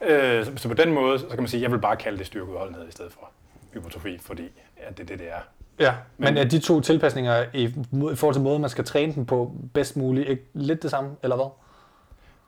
Øh, 0.01 0.44
så, 0.44 0.53
så 0.57 0.69
på 0.69 0.74
den 0.74 0.93
måde, 0.93 1.19
så 1.19 1.27
kan 1.28 1.39
man 1.39 1.48
sige, 1.48 1.59
at 1.59 1.62
jeg 1.62 1.73
vil 1.73 1.78
bare 1.78 1.97
kalde 1.97 2.19
det 2.19 2.27
styrkeudholdenhed 2.27 2.89
i 2.89 2.93
stedet 2.93 3.12
for 3.12 3.31
hypotrofi, 3.74 4.19
fordi 4.19 4.53
at 4.77 4.98
det 4.98 5.03
er 5.03 5.07
det, 5.07 5.19
det 5.19 5.28
er. 5.31 5.40
Ja, 5.81 5.94
men 6.19 6.36
er 6.36 6.44
de 6.44 6.59
to 6.59 6.81
tilpasninger 6.81 7.44
i, 7.53 7.65
i 8.12 8.15
forhold 8.15 8.35
til 8.35 8.43
måden, 8.43 8.61
man 8.61 8.70
skal 8.70 8.85
træne 8.85 9.12
den 9.15 9.27
på 9.27 9.53
bedst 9.74 9.97
muligt, 9.97 10.28
ikke 10.28 10.43
lidt 10.55 10.82
det 10.82 10.90
samme, 10.90 11.11
eller 11.23 11.36
hvad? 11.36 11.47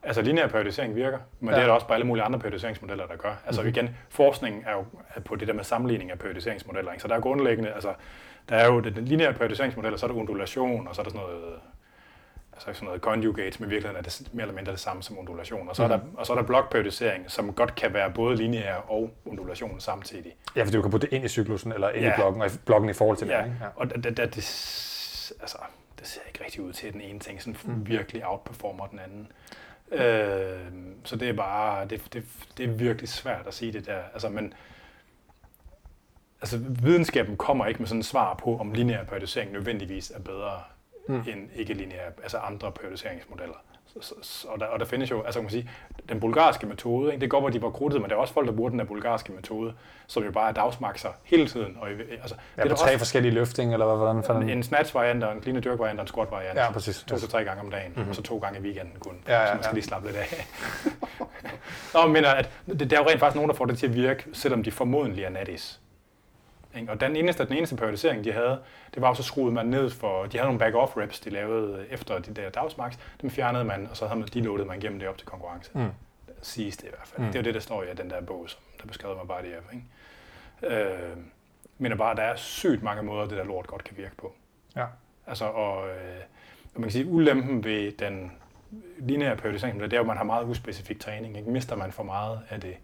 Altså 0.03 0.23
lineær 0.23 0.47
periodisering 0.47 0.95
virker, 0.95 1.19
men 1.41 1.51
Ja. 1.51 1.55
det 1.57 1.63
er 1.63 1.67
der 1.67 1.75
også 1.75 1.87
på 1.87 1.93
alle 1.93 2.07
mulige 2.07 2.25
andre 2.25 2.39
periodiseringsmodeller, 2.39 3.07
der 3.07 3.17
gør. 3.17 3.35
Altså 3.47 3.63
mm-hmm. 3.63 3.75
igen, 3.77 3.97
forskning 4.09 4.65
er 4.67 4.73
jo 4.73 4.85
på 5.25 5.37
det 5.37 5.49
der 5.49 5.55
med 5.55 5.65
sammenligning 5.65 6.11
af 6.11 6.19
periodiseringsmodeller. 6.19 6.93
Ikke? 6.93 7.03
Så 7.03 7.09
der 7.09 7.15
er 7.15 7.21
grundlæggende, 7.21 7.71
altså 7.71 7.93
der 8.49 8.57
er 8.57 8.67
jo 8.67 8.81
den 8.81 9.05
lineære 9.05 9.33
periodiseringsmodeller, 9.33 9.99
så 9.99 10.07
er 10.07 10.11
der 10.11 10.17
undulation, 10.19 10.89
og 10.89 10.95
så 10.95 11.01
er 11.01 11.05
der 11.05 11.11
sådan 11.11 11.27
noget, 11.27 11.55
altså 12.67 12.79
sådan 12.81 12.87
noget 12.87 13.03
conjugate, 13.03 13.61
men 13.61 13.69
i 13.69 13.71
virkeligheden 13.71 13.97
er 13.97 14.03
det 14.03 14.29
mere 14.33 14.43
eller 14.43 14.55
mindre 14.55 14.73
det 14.73 14.81
samme 14.81 15.03
som 15.03 15.19
undulation. 15.19 15.69
Og 15.69 15.77
så, 15.77 15.87
mm. 15.87 15.93
er, 15.93 15.97
der, 15.97 16.05
og 16.15 16.27
så 16.27 16.33
er 16.33 16.37
der 16.37 16.43
blokperiodisering, 16.43 17.31
som 17.31 17.53
godt 17.53 17.75
kan 17.75 17.95
være 17.95 18.11
både 18.11 18.37
lineær 18.37 18.75
og 18.75 19.11
undulation 19.25 19.81
samtidig. 19.81 20.37
Ja, 20.57 20.65
for 20.65 20.71
du 20.71 20.83
kan 20.83 20.91
putte 20.91 21.07
det 21.07 21.13
ind 21.13 21.25
i 21.25 21.29
cyklusen, 21.29 21.73
eller 21.73 21.91
ind 21.91 22.05
ja. 22.05 22.13
i 22.13 22.17
blokken, 22.17 22.43
og 22.43 22.49
i 22.49 22.51
blokken 22.67 22.91
i 22.91 22.93
forhold 22.93 23.17
til 23.17 23.29
Ja, 23.29 23.39
det, 23.39 23.45
ikke? 23.45 23.57
Ja. 23.61 23.69
og 23.77 23.91
det, 23.91 24.05
det, 24.05 24.17
det, 24.17 24.35
det, 24.35 24.45
altså, 25.41 25.59
det 25.99 26.07
ser 26.07 26.21
ikke 26.29 26.45
rigtig 26.45 26.61
ud 26.61 26.73
til, 26.73 26.87
at 26.87 26.93
den 26.93 27.01
ene 27.01 27.19
ting 27.19 27.43
sådan 27.43 27.57
mm. 27.65 27.89
virkelig 27.89 28.27
outperformer 28.27 28.87
den 28.87 28.99
anden. 28.99 29.33
Øh, 29.93 30.73
så 31.05 31.17
det 31.17 31.29
er 31.29 31.33
bare, 31.33 31.87
det, 31.87 32.03
det, 32.13 32.25
det 32.59 32.65
er 32.65 32.73
virkelig 32.73 33.09
svært 33.09 33.47
at 33.47 33.55
sige 33.55 33.73
det 33.73 33.87
der. 33.87 34.01
Altså, 34.13 34.29
men, 34.29 34.55
altså, 36.41 36.59
videnskaben 36.83 37.37
kommer 37.37 37.67
ikke 37.67 37.79
med 37.79 37.87
sådan 37.87 38.01
et 38.01 38.07
svar 38.07 38.35
på, 38.35 38.59
om 38.59 38.73
lineær 38.73 39.05
periodisering 39.05 39.53
nødvendigvis 39.53 40.11
er 40.11 40.21
bedre 40.21 40.61
mm. 41.09 41.15
end 41.15 41.49
ikke-lineær, 41.55 42.11
altså 42.23 42.39
andre 42.39 42.73
periodiseringsmodeller. 42.73 43.57
Så, 44.01 44.15
så, 44.23 44.49
og, 44.49 44.61
der, 44.61 44.67
og 44.67 44.81
der 44.81 44.85
findes 44.85 45.11
jo, 45.11 45.23
altså 45.23 45.41
kan 45.41 45.45
man 45.45 45.51
sige, 45.51 45.71
den 46.09 46.21
bulgarske 46.21 46.67
metode, 46.67 47.13
ikke? 47.13 47.21
det 47.21 47.31
går, 47.31 47.41
hvor 47.41 47.49
de 47.49 47.63
var 47.63 47.71
krudtet, 47.71 48.01
men 48.01 48.11
der 48.11 48.17
er 48.17 48.21
også 48.21 48.35
folk, 48.35 48.47
der 48.47 48.53
bruger 48.53 48.71
den 48.71 48.79
der 48.79 48.85
bulgarske 48.85 49.33
metode, 49.33 49.75
som 50.07 50.25
jo 50.25 50.31
bare 50.31 50.49
er 50.49 50.53
dagsmakser 50.53 51.09
hele 51.25 51.47
tiden. 51.47 51.77
Og, 51.81 51.89
altså, 51.89 52.35
Ja, 52.57 52.63
det 52.63 52.73
er 52.73 52.77
tre 52.77 52.85
også, 52.85 52.99
forskellige 52.99 53.33
løfting, 53.33 53.73
eller 53.73 53.87
hvad, 53.87 53.97
hvordan 53.97 54.23
fanden? 54.25 54.51
en 54.51 54.63
snatch-variant, 54.63 55.25
og 55.25 55.33
en 55.33 55.43
clean 55.43 55.63
jerk 55.67 55.79
variant, 55.79 56.01
og 56.01 56.03
en 56.03 56.09
squat-variant. 56.09 56.59
Ja, 56.59 56.73
præcis. 56.73 57.05
To 57.09 57.19
til 57.19 57.29
tre 57.29 57.45
gange 57.45 57.63
om 57.63 57.71
dagen, 57.71 57.93
mm-hmm. 57.97 58.09
og 58.09 58.15
så 58.15 58.23
to 58.23 58.39
gange 58.39 58.59
i 58.59 58.63
weekenden 58.63 58.95
kun. 59.01 59.15
Ja, 59.29 59.41
ja, 59.41 59.47
så 59.47 59.55
man 59.55 59.63
skal 59.63 59.71
ja. 59.71 59.75
lige 59.75 59.85
slappe 59.85 60.09
lidt 60.09 60.17
af. 60.17 60.47
Nå, 61.95 62.03
men 62.03 62.13
mener, 62.13 62.29
at 62.29 62.51
det, 62.67 62.91
der 62.91 62.97
er 62.97 63.03
jo 63.03 63.09
rent 63.09 63.21
faktisk 63.21 63.37
nogen, 63.37 63.51
der 63.51 63.57
får 63.57 63.65
det 63.65 63.79
til 63.79 63.87
at 63.87 63.95
virke, 63.95 64.25
selvom 64.33 64.63
de 64.63 64.71
formodentlig 64.71 65.25
er 65.25 65.31
nattis. 65.31 65.81
Ikke? 66.81 66.93
Og 66.93 67.01
den 67.01 67.17
eneste, 67.17 67.45
den 67.45 67.57
eneste 67.57 67.77
periodisering, 67.77 68.25
de 68.25 68.33
havde, 68.33 68.59
det 68.95 69.03
var 69.03 69.09
jo 69.09 69.15
så 69.15 69.23
skruet 69.23 69.53
man 69.53 69.67
ned 69.67 69.91
for, 69.91 70.27
de 70.27 70.39
havde 70.39 70.53
nogle 70.53 70.65
back-off 70.65 70.97
reps, 70.97 71.21
de 71.21 71.31
lavede 71.31 71.87
efter 71.91 72.19
de 72.19 72.35
der 72.35 72.51
dagsmax, 72.51 72.95
dem 73.21 73.31
fjernede 73.31 73.65
man, 73.65 73.87
og 73.91 73.97
så 73.97 74.07
havde 74.07 74.21
man, 74.21 74.29
de 74.29 74.41
loadede 74.41 74.69
man 74.69 74.81
gennem 74.81 74.99
det 74.99 75.09
op 75.09 75.19
til 75.19 75.27
konkurrence. 75.27 75.71
Mm. 75.75 75.89
Siges 76.43 76.77
det 76.77 76.85
i 76.85 76.89
hvert 76.89 77.09
fald. 77.09 77.27
Mm. 77.27 77.33
Det 77.33 77.35
er 77.35 77.41
jo 77.41 77.45
det, 77.45 77.55
der 77.55 77.61
står 77.61 77.83
i 77.83 77.87
den 77.97 78.11
der 78.11 78.21
bog, 78.21 78.45
som 78.51 78.61
der 78.81 78.87
beskrev 78.87 79.17
mig 79.17 79.29
bare 79.29 79.43
det 79.43 79.51
her. 79.51 79.61
Ikke? 79.73 80.85
Øh, 80.91 81.17
men 81.79 81.99
bare, 81.99 82.17
der 82.17 82.23
er 82.23 82.37
sygt 82.37 82.83
mange 82.83 83.03
måder, 83.03 83.27
det 83.27 83.39
der 83.39 83.45
lort 83.45 83.67
godt 83.67 83.85
kan 83.85 83.97
virke 83.97 84.17
på. 84.17 84.35
Ja. 84.77 84.85
Altså, 85.27 85.45
og, 85.45 85.89
øh, 85.89 86.21
og 86.75 86.81
man 86.81 86.83
kan 86.83 86.91
sige, 86.93 87.07
ulempen 87.07 87.65
ved 87.65 87.93
den 87.93 88.33
lineære 88.99 89.37
periodisering, 89.37 89.81
det 89.81 89.93
er 89.93 89.97
jo, 89.97 90.01
at 90.01 90.07
man 90.07 90.17
har 90.17 90.25
meget 90.25 90.45
uspecifik 90.45 91.01
træning. 91.01 91.37
Ikke? 91.37 91.51
Mister 91.51 91.77
man 91.77 91.93
for 91.93 92.03
meget 92.03 92.41
af 92.51 92.61
det. 92.61 92.77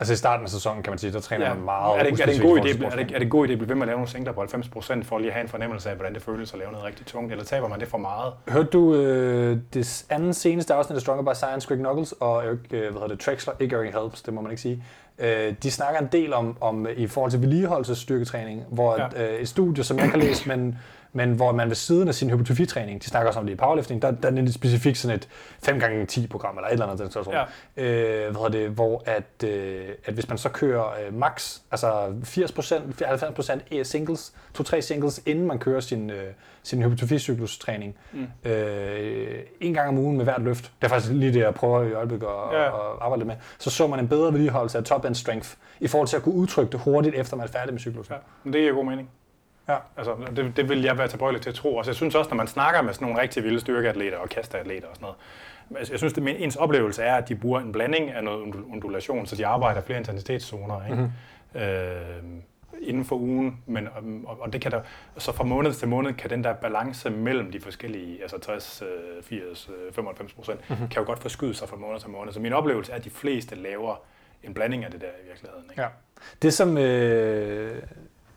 Altså 0.00 0.12
i 0.14 0.16
starten 0.16 0.44
af 0.44 0.50
sæsonen, 0.50 0.82
kan 0.82 0.90
man 0.90 0.98
sige, 0.98 1.12
der 1.12 1.20
træner 1.20 1.54
man 1.54 1.64
meget 1.64 1.98
er, 1.98 2.02
det, 2.02 2.20
er, 2.20 2.26
det 2.26 2.36
en 2.36 2.42
god 2.42 2.58
idé, 2.58 2.84
er, 2.84 2.90
det, 2.90 3.00
er 3.00 3.04
det 3.06 3.22
en 3.22 3.28
god 3.30 3.48
idé 3.48 3.52
at 3.52 3.58
blive 3.58 3.68
ved 3.68 3.74
med 3.74 3.82
at 3.82 3.86
lave 3.86 3.96
nogle 3.96 4.10
singler 4.10 4.32
på 4.32 4.42
90% 4.42 5.02
for 5.02 5.18
lige 5.18 5.28
at 5.28 5.34
have 5.34 5.42
en 5.42 5.48
fornemmelse 5.48 5.90
af, 5.90 5.96
hvordan 5.96 6.14
det 6.14 6.22
føles 6.22 6.52
at 6.52 6.58
lave 6.58 6.72
noget 6.72 6.86
rigtig 6.86 7.06
tungt, 7.06 7.32
eller 7.32 7.44
taber 7.44 7.68
man 7.68 7.80
det 7.80 7.88
for 7.88 7.98
meget? 7.98 8.32
Hørte 8.48 8.68
du 8.68 8.94
øh, 8.94 9.58
det 9.74 10.04
anden 10.10 10.34
seneste 10.34 10.74
afsnit 10.74 10.94
af 10.96 11.00
Stronger 11.00 11.32
by 11.32 11.34
Science, 11.34 11.68
Greg 11.68 11.78
Knuckles 11.78 12.12
og 12.20 12.44
Eric, 12.44 12.58
øh, 12.70 12.80
hvad 12.80 12.92
hedder 12.92 13.06
det, 13.06 13.20
Trexler, 13.20 13.54
ikke 13.60 13.76
Eric 13.76 13.94
Helps, 13.94 14.22
det 14.22 14.34
må 14.34 14.40
man 14.40 14.50
ikke 14.50 14.62
sige. 14.62 14.84
Øh, 15.18 15.54
de 15.62 15.70
snakker 15.70 16.00
en 16.00 16.08
del 16.12 16.32
om, 16.34 16.56
om 16.60 16.86
i 16.96 17.06
forhold 17.06 17.30
til 17.30 17.40
vedligeholdelsesstyrketræning, 17.40 18.64
hvor 18.70 18.96
Ja. 18.98 19.06
ja. 19.22 19.32
øh, 19.34 19.40
et 19.40 19.48
studie, 19.48 19.84
som 19.84 19.98
jeg 19.98 20.10
har 20.10 20.18
læst, 20.18 20.46
men, 20.46 20.78
men 21.18 21.32
hvor 21.32 21.52
man 21.52 21.68
ved 21.68 21.74
siden 21.74 22.08
af 22.08 22.14
sin 22.14 22.30
hypertrofitræning, 22.30 23.02
de 23.02 23.06
snakker 23.06 23.28
også 23.28 23.40
om 23.40 23.46
det 23.46 23.52
i 23.52 23.56
powerlifting, 23.56 24.02
der, 24.02 24.10
der 24.10 24.28
er 24.28 24.32
det 24.32 24.54
specifikt 24.54 24.98
sådan 24.98 25.16
et 25.16 25.28
5x10-program, 25.68 26.56
eller 26.56 26.68
et 26.68 26.72
eller 26.72 26.86
andet, 26.86 26.98
den 26.98 27.10
slags 27.10 27.28
Ja. 27.28 27.42
øh, 27.76 28.32
hvad 28.32 28.42
hedder 28.42 28.48
det, 28.48 28.70
hvor 28.70 29.02
at, 29.06 29.44
øh, 29.48 29.88
at 30.04 30.14
hvis 30.14 30.28
man 30.28 30.38
så 30.38 30.48
kører 30.48 30.84
øh, 31.06 31.14
max, 31.14 31.58
altså 31.70 32.06
80%, 32.24 33.02
90% 33.02 33.82
singles, 33.82 34.32
2-3 34.58 34.80
singles, 34.80 35.22
inden 35.26 35.46
man 35.46 35.58
kører 35.58 35.80
sin, 35.80 36.10
øh, 36.10 36.24
sin 36.62 36.82
hypertroficyklustræning, 36.82 37.94
mm. 38.12 38.50
øh, 38.50 39.38
en 39.60 39.74
gang 39.74 39.88
om 39.88 39.98
ugen 39.98 40.16
med 40.16 40.24
hvert 40.24 40.42
løft. 40.42 40.72
Det 40.80 40.84
er 40.84 40.88
faktisk 40.88 41.12
lige 41.12 41.32
det, 41.32 41.40
jeg 41.40 41.54
prøver 41.54 41.82
i 41.82 41.92
øjeblikket 41.92 42.26
at, 42.26 42.58
Ja. 42.58 42.66
at 42.66 42.72
arbejde 43.00 43.18
lidt 43.20 43.26
med. 43.26 43.36
Så 43.58 43.70
så 43.70 43.86
man 43.86 43.98
en 43.98 44.08
bedre 44.08 44.32
vedligeholdelse 44.32 44.78
af 44.78 44.84
top-end 44.84 45.14
strength, 45.14 45.48
i 45.80 45.88
forhold 45.88 46.08
til 46.08 46.16
at 46.16 46.22
kunne 46.22 46.34
udtrykke 46.34 46.72
det 46.72 46.80
hurtigt, 46.80 47.14
efter 47.14 47.36
man 47.36 47.46
er 47.46 47.50
færdig 47.50 47.72
med 47.74 47.80
cyklusen. 47.80 48.14
Ja, 48.14 48.18
men 48.44 48.52
det 48.52 48.60
giver 48.60 48.74
god 48.74 48.84
mening. 48.84 49.10
Ja. 49.68 49.76
Altså, 49.96 50.16
det, 50.36 50.56
det 50.56 50.68
vil 50.68 50.82
jeg 50.82 50.98
være 50.98 51.08
tilbøjelig 51.08 51.42
til 51.42 51.50
at 51.50 51.54
tro. 51.54 51.78
Altså, 51.78 51.90
jeg 51.90 51.96
synes 51.96 52.14
også, 52.14 52.30
når 52.30 52.36
man 52.36 52.46
snakker 52.46 52.82
med 52.82 52.92
sådan 52.92 53.08
nogle 53.08 53.22
rigtig 53.22 53.44
vilde 53.44 53.60
styrkeatleter 53.60 54.18
og 54.18 54.28
kasteatleter 54.28 54.88
og 54.88 54.96
sådan 54.96 55.04
noget, 55.04 55.16
altså, 55.78 55.92
jeg 55.92 55.98
synes, 55.98 56.12
at 56.18 56.22
ens 56.42 56.56
oplevelse 56.56 57.02
er, 57.02 57.14
at 57.14 57.28
de 57.28 57.34
bruger 57.34 57.60
en 57.60 57.72
blanding 57.72 58.10
af 58.10 58.24
noget 58.24 58.44
undul- 58.44 58.72
undulation, 58.72 59.26
så 59.26 59.36
de 59.36 59.46
arbejder 59.46 59.80
flere 59.80 59.98
intensitetszoner 59.98 60.84
ikke? 60.84 60.96
Mm-hmm. 60.96 61.60
Øh, 61.60 62.42
inden 62.80 63.04
for 63.04 63.16
ugen, 63.16 63.62
men, 63.66 63.88
og, 64.26 64.40
og 64.40 64.52
det 64.52 64.60
kan 64.60 64.72
der, 64.72 64.80
så 65.18 65.32
fra 65.32 65.44
måned 65.44 65.72
til 65.72 65.88
måned 65.88 66.14
kan 66.14 66.30
den 66.30 66.44
der 66.44 66.52
balance 66.52 67.10
mellem 67.10 67.52
de 67.52 67.60
forskellige, 67.60 68.22
altså 68.22 68.38
60, 68.38 68.82
øh, 68.82 69.22
80, 69.22 69.70
øh, 69.88 69.92
95 69.92 70.32
procent, 70.32 70.70
mm-hmm. 70.70 70.88
kan 70.88 71.02
jo 71.02 71.06
godt 71.06 71.18
forskyde 71.18 71.54
sig 71.54 71.68
fra 71.68 71.76
måned 71.76 72.00
til 72.00 72.10
måned. 72.10 72.32
Så 72.32 72.40
min 72.40 72.52
oplevelse 72.52 72.92
er, 72.92 72.96
at 72.96 73.04
de 73.04 73.10
fleste 73.10 73.54
laver 73.54 74.00
en 74.42 74.54
blanding 74.54 74.84
af 74.84 74.90
det 74.90 75.00
der 75.00 75.06
i 75.06 75.26
virkeligheden. 75.26 75.64
Ikke? 75.70 75.82
Ja. 75.82 75.88
Det 76.42 76.54
som 76.54 76.78
øh, 76.78 77.82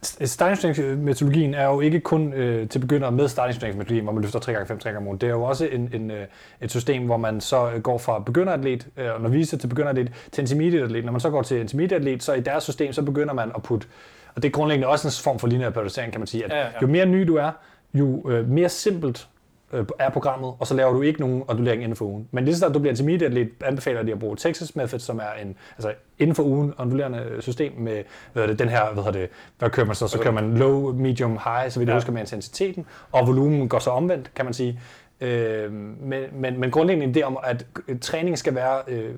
starting 0.03 0.57
strength 0.57 0.79
metodologien 0.97 1.53
er 1.53 1.65
jo 1.65 1.81
ikke 1.81 1.99
kun 1.99 2.33
øh, 2.33 2.69
til 2.69 2.79
begyndere 2.79 3.11
med 3.11 3.27
starting 3.27 3.55
strength 3.55 3.77
metodologien, 3.77 4.03
hvor 4.03 4.13
man 4.13 4.21
løfter 4.21 4.39
3 4.39 4.51
gange 4.53 4.67
5 4.67 4.79
3 4.79 4.89
gange 4.89 4.97
om 4.97 5.07
ugen. 5.07 5.17
Det 5.17 5.27
er 5.27 5.33
jo 5.33 5.43
også 5.43 5.65
en, 5.65 5.89
en, 5.93 6.11
øh, 6.11 6.25
et 6.61 6.71
system, 6.71 7.05
hvor 7.05 7.17
man 7.17 7.41
så 7.41 7.71
går 7.83 7.97
fra 7.97 8.19
begynderatlet, 8.19 8.87
øh, 8.97 9.13
og 9.13 9.21
novice 9.21 9.57
til 9.57 9.67
begynderatlet, 9.67 10.11
til 10.31 10.41
intermediate 10.41 10.83
atlet. 10.83 11.05
Når 11.05 11.11
man 11.11 11.21
så 11.21 11.29
går 11.29 11.41
til 11.41 11.59
intermediate 11.59 11.95
atlet, 11.95 12.23
så 12.23 12.33
i 12.33 12.39
deres 12.39 12.63
system, 12.63 12.93
så 12.93 13.01
begynder 13.01 13.33
man 13.33 13.51
at 13.55 13.63
putte, 13.63 13.87
og 14.35 14.43
det 14.43 14.47
er 14.47 14.51
grundlæggende 14.51 14.87
også 14.87 15.07
en 15.07 15.11
form 15.23 15.39
for 15.39 15.47
lineær 15.47 15.69
periodisering, 15.69 16.11
kan 16.11 16.21
man 16.21 16.27
sige, 16.27 16.45
at 16.45 16.51
Ja, 16.51 16.59
ja. 16.59 16.67
jo 16.81 16.87
mere 16.87 17.05
ny 17.05 17.27
du 17.27 17.35
er, 17.35 17.51
jo 17.93 18.29
øh, 18.29 18.49
mere 18.49 18.69
simpelt 18.69 19.27
øh, 19.73 19.85
er 19.99 20.09
programmet, 20.09 20.53
og 20.59 20.67
så 20.67 20.73
laver 20.75 20.93
du 20.93 21.01
ikke 21.01 21.19
nogen 21.19 21.43
ondulering 21.47 21.83
inden 21.83 21.95
for 21.95 22.05
ugen. 22.05 22.27
Men 22.31 22.43
lige 22.45 22.55
så 22.55 22.59
snart 22.59 22.73
du 22.73 22.79
bliver 22.79 22.91
intermediate 22.91 23.25
atlet, 23.25 23.49
anbefaler 23.65 24.03
de 24.03 24.11
at 24.11 24.19
bruge 24.19 24.35
Texas 24.35 24.75
Method, 24.75 24.99
som 24.99 25.17
er 25.19 25.41
en 25.41 25.55
altså 25.77 25.93
inden 26.19 26.35
for 26.35 26.43
ugen 26.43 26.73
ondulerende 26.77 27.37
system 27.39 27.73
med 27.77 28.03
hvad 28.33 28.47
det, 28.47 28.59
den 28.59 28.69
her, 28.69 28.93
hvad 28.93 29.13
det, 29.13 29.29
hvad 29.59 29.69
kører 29.69 29.85
man 29.87 29.95
så? 29.95 30.07
Så 30.07 30.19
kører 30.19 30.33
man 30.33 30.57
low, 30.57 30.93
medium, 30.93 31.31
high, 31.31 31.69
så 31.71 31.79
vidt 31.79 31.87
jeg 31.87 31.93
Ja. 31.93 31.97
husker 31.97 32.11
med 32.11 32.21
intensiteten, 32.21 32.85
og 33.11 33.27
volumen 33.27 33.69
går 33.69 33.79
så 33.79 33.89
omvendt, 33.89 34.31
kan 34.35 34.45
man 34.45 34.53
sige. 34.53 34.79
Øh, 35.21 35.71
men, 35.73 36.23
men, 36.33 36.59
men 36.59 36.71
grundlæggende 36.71 37.05
en 37.19 37.23
idé 37.23 37.27
om, 37.27 37.37
at 37.43 37.65
træning 38.01 38.37
skal 38.37 38.55
være 38.55 38.81
øh, 38.87 39.15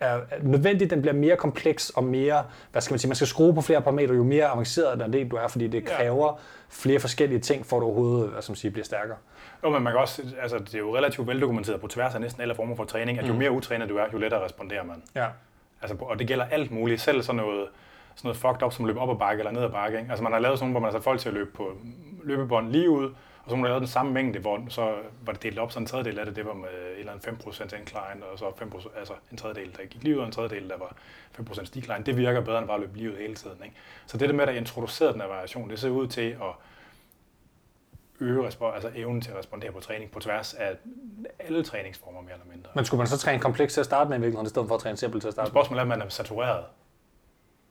er 0.00 0.18
nødvendigt, 0.42 0.90
den 0.90 1.00
bliver 1.02 1.14
mere 1.14 1.36
kompleks 1.36 1.90
og 1.90 2.04
mere, 2.04 2.42
hvad 2.72 2.82
skal 2.82 2.92
man 2.92 2.98
sige, 2.98 3.08
man 3.08 3.16
skal 3.16 3.26
skrue 3.28 3.54
på 3.54 3.60
flere 3.60 3.82
parametre, 3.82 4.14
jo 4.14 4.22
mere 4.24 4.44
avanceret 4.44 5.00
den 5.00 5.12
det 5.12 5.30
du 5.30 5.36
er, 5.36 5.48
fordi 5.48 5.66
det 5.68 5.82
Ja. 5.88 5.96
kræver 5.96 6.40
flere 6.68 6.98
forskellige 7.00 7.38
ting, 7.38 7.66
for 7.66 7.76
at 7.76 7.80
du 7.80 7.86
overhovedet, 7.86 8.30
hvad 8.30 8.42
skal 8.42 8.50
man 8.52 8.56
sige, 8.56 8.70
bliver 8.70 8.84
stærkere. 8.84 9.16
Jo, 9.64 9.70
men 9.70 9.82
man 9.82 9.92
kan 9.92 10.00
også, 10.00 10.22
altså, 10.40 10.58
det 10.58 10.74
er 10.74 10.78
jo 10.78 10.96
relativt 10.96 11.26
veldokumenteret 11.26 11.80
på 11.80 11.86
tværs 11.86 12.14
af 12.14 12.20
næsten 12.20 12.42
alle 12.42 12.54
former 12.54 12.76
for 12.76 12.84
træning, 12.84 13.18
at 13.18 13.28
jo 13.28 13.32
mere 13.32 13.50
utrænet 13.50 13.88
du 13.88 13.96
er, 13.96 14.06
jo 14.12 14.18
lettere 14.18 14.44
responderer 14.44 14.82
man. 14.82 15.02
Ja. 15.14 15.26
Altså, 15.82 15.96
og 16.00 16.18
det 16.18 16.26
gælder 16.26 16.44
alt 16.44 16.70
muligt, 16.70 17.00
selv 17.00 17.22
sådan 17.22 17.36
noget, 17.36 17.68
sådan 18.14 18.28
noget 18.28 18.36
fucked 18.36 18.62
up, 18.62 18.72
som 18.72 18.84
løb 18.84 18.96
op 18.96 19.10
ad 19.10 19.16
bakke 19.16 19.40
eller 19.40 19.52
ned 19.52 19.62
ad 19.62 19.70
bakke. 19.70 19.98
Ikke? 19.98 20.10
Altså 20.10 20.22
man 20.22 20.32
har 20.32 20.40
lavet 20.40 20.58
sådan 20.58 20.64
nogle, 20.64 20.72
hvor 20.72 20.80
man 20.80 20.92
har 20.92 20.98
sat 20.98 21.04
folk 21.04 21.20
til 21.20 21.28
at 21.28 21.34
løbe 21.34 21.50
på 21.50 21.76
løbebånd 22.22 22.70
lige 22.70 22.90
ud, 22.90 23.10
Og 23.44 23.50
så 23.50 23.56
hun 23.56 23.64
lavede 23.64 23.80
den 23.80 23.88
samme 23.88 24.12
mængde, 24.12 24.38
hvor 24.38 24.64
så 24.68 24.94
var 25.22 25.32
det 25.32 25.42
delt 25.42 25.58
op, 25.58 25.72
så 25.72 25.78
en 25.78 25.86
tredjedel 25.86 26.18
af 26.18 26.26
det, 26.26 26.36
det 26.36 26.46
var 26.46 26.54
med 26.54 26.68
et 26.68 26.98
eller 26.98 27.12
andet 27.12 27.26
5% 27.26 27.62
incline, 27.62 28.26
og 28.32 28.38
så 28.38 28.44
5%, 28.44 28.98
altså 28.98 29.14
en 29.30 29.36
tredjedel, 29.36 29.76
der 29.76 29.84
gik 29.86 30.02
livet, 30.02 30.20
og 30.20 30.26
en 30.26 30.32
tredjedel, 30.32 30.68
der 30.68 30.78
var 30.78 30.96
5% 31.38 31.74
decline. 31.74 32.04
Det 32.06 32.16
virker 32.16 32.40
bedre 32.40 32.58
end 32.58 32.66
bare 32.66 32.76
at 32.76 32.80
løbe 32.80 32.98
livet 32.98 33.16
hele 33.18 33.34
tiden. 33.34 33.56
Ikke? 33.64 33.76
Så 34.06 34.18
det 34.18 34.28
der 34.28 34.34
med 34.34 34.48
at 34.48 34.54
introducere 34.54 35.12
den 35.12 35.20
her 35.20 35.28
variation, 35.28 35.70
det 35.70 35.78
ser 35.78 35.90
ud 35.90 36.06
til 36.06 36.30
at 36.30 36.52
øge 38.22 38.46
respons, 38.46 38.74
altså 38.74 38.90
evnen 38.94 39.20
til 39.20 39.30
at 39.30 39.38
respondere 39.38 39.72
på 39.72 39.80
træning 39.80 40.10
på 40.10 40.20
tværs 40.20 40.54
af 40.54 40.76
alle 41.38 41.64
træningsformer 41.64 42.20
mere 42.20 42.32
eller 42.32 42.46
mindre. 42.46 42.70
Men 42.74 42.84
skulle 42.84 42.98
man 42.98 43.06
så 43.06 43.18
træne 43.18 43.40
kompleks 43.42 43.72
til 43.74 43.80
at 43.80 43.86
starte 43.86 44.10
med 44.10 44.16
i 44.18 44.20
virkeligheden, 44.20 44.46
i 44.46 44.48
stedet 44.48 44.68
for 44.68 44.74
at 44.74 44.80
træne 44.80 44.96
simpelt 44.96 45.22
til 45.22 45.28
at 45.28 45.32
starte 45.34 45.46
med? 45.46 45.50
Spørgsmålet 45.52 45.78
er, 45.78 45.82
om 45.82 45.88
man 45.88 46.02
er 46.02 46.08
satureret 46.08 46.64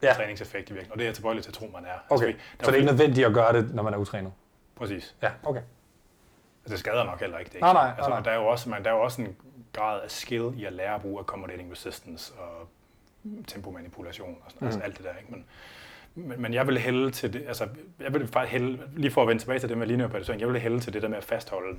Ja. 0.03 0.13
træningseffekt 0.13 0.69
i 0.69 0.73
virkeligheden, 0.73 0.91
og 0.91 0.97
det 0.97 1.03
er 1.03 1.07
jeg 1.07 1.15
tilbøjelig 1.15 1.43
til 1.43 1.49
at 1.51 1.53
tro, 1.55 1.67
man 1.73 1.85
er. 1.85 1.89
Okay, 2.09 2.25
Altså, 2.27 2.39
så 2.59 2.65
det 2.65 2.67
er 2.67 2.73
ikke 2.73 2.85
nødvendigt 2.91 3.27
at 3.27 3.33
gøre 3.33 3.53
det, 3.53 3.75
når 3.75 3.83
man 3.83 3.93
er 3.93 3.97
utrænet? 3.97 4.33
Præcis. 4.75 5.15
Ja, 5.21 5.31
okay. 5.43 5.59
Altså, 5.59 6.71
det 6.71 6.79
skader 6.79 7.03
nok 7.03 7.19
heller 7.19 7.37
ikke. 7.37 7.51
Det 7.53 7.61
Nej, 7.61 7.69
ikke 7.69 7.73
nej, 7.73 7.83
sådan. 7.83 7.95
altså, 7.97 8.09
nej, 8.09 8.19
nej. 8.19 8.23
Der, 8.23 8.31
er 8.31 8.35
jo 8.43 8.47
også, 8.47 8.69
man, 8.69 8.83
der 8.83 8.89
er 8.91 8.93
jo 8.95 9.01
også 9.01 9.21
en 9.21 9.37
grad 9.73 10.01
af 10.01 10.11
skill 10.11 10.53
i 10.59 10.65
at 10.65 10.73
lære 10.73 10.95
at 10.95 11.01
bruge 11.01 11.19
accommodating 11.19 11.71
resistance 11.71 12.33
og 12.33 12.67
tempomanipulation 13.47 14.37
og 14.45 14.51
sådan, 14.51 14.59
mm. 14.59 14.65
altså 14.67 14.77
Mhm. 14.79 14.85
alt 14.85 14.97
det 14.97 15.05
der. 15.05 15.11
Ikke? 15.19 15.31
Men, 15.31 15.45
men, 16.15 16.41
men 16.41 16.53
jeg 16.53 16.67
vil 16.67 16.77
hælde 16.77 17.11
til 17.11 17.33
det, 17.33 17.43
altså 17.47 17.67
jeg 17.99 18.13
vil 18.13 18.27
faktisk 18.27 18.51
hælde, 18.51 18.79
lige 18.95 19.11
for 19.11 19.21
at 19.21 19.27
vende 19.27 19.41
tilbage 19.41 19.59
til 19.59 19.69
det 19.69 19.77
med 19.77 20.09
periodisering, 20.09 20.41
jeg 20.41 20.49
vil 20.49 20.59
hælde 20.61 20.79
til 20.79 20.93
det 20.93 21.01
der 21.01 21.07
med 21.07 21.17
at 21.17 21.23
fastholde 21.23 21.77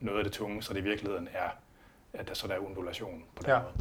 noget 0.00 0.18
af 0.18 0.24
det 0.24 0.32
tunge, 0.32 0.62
så 0.62 0.72
det 0.74 0.80
i 0.80 0.82
virkeligheden 0.84 1.28
er, 1.34 1.48
at 2.14 2.28
der 2.28 2.34
så 2.34 2.48
der 2.48 2.54
er 2.54 2.58
undulation 2.58 3.22
på 3.36 3.42
den 3.42 3.50
Ja. 3.50 3.58
måde. 3.58 3.72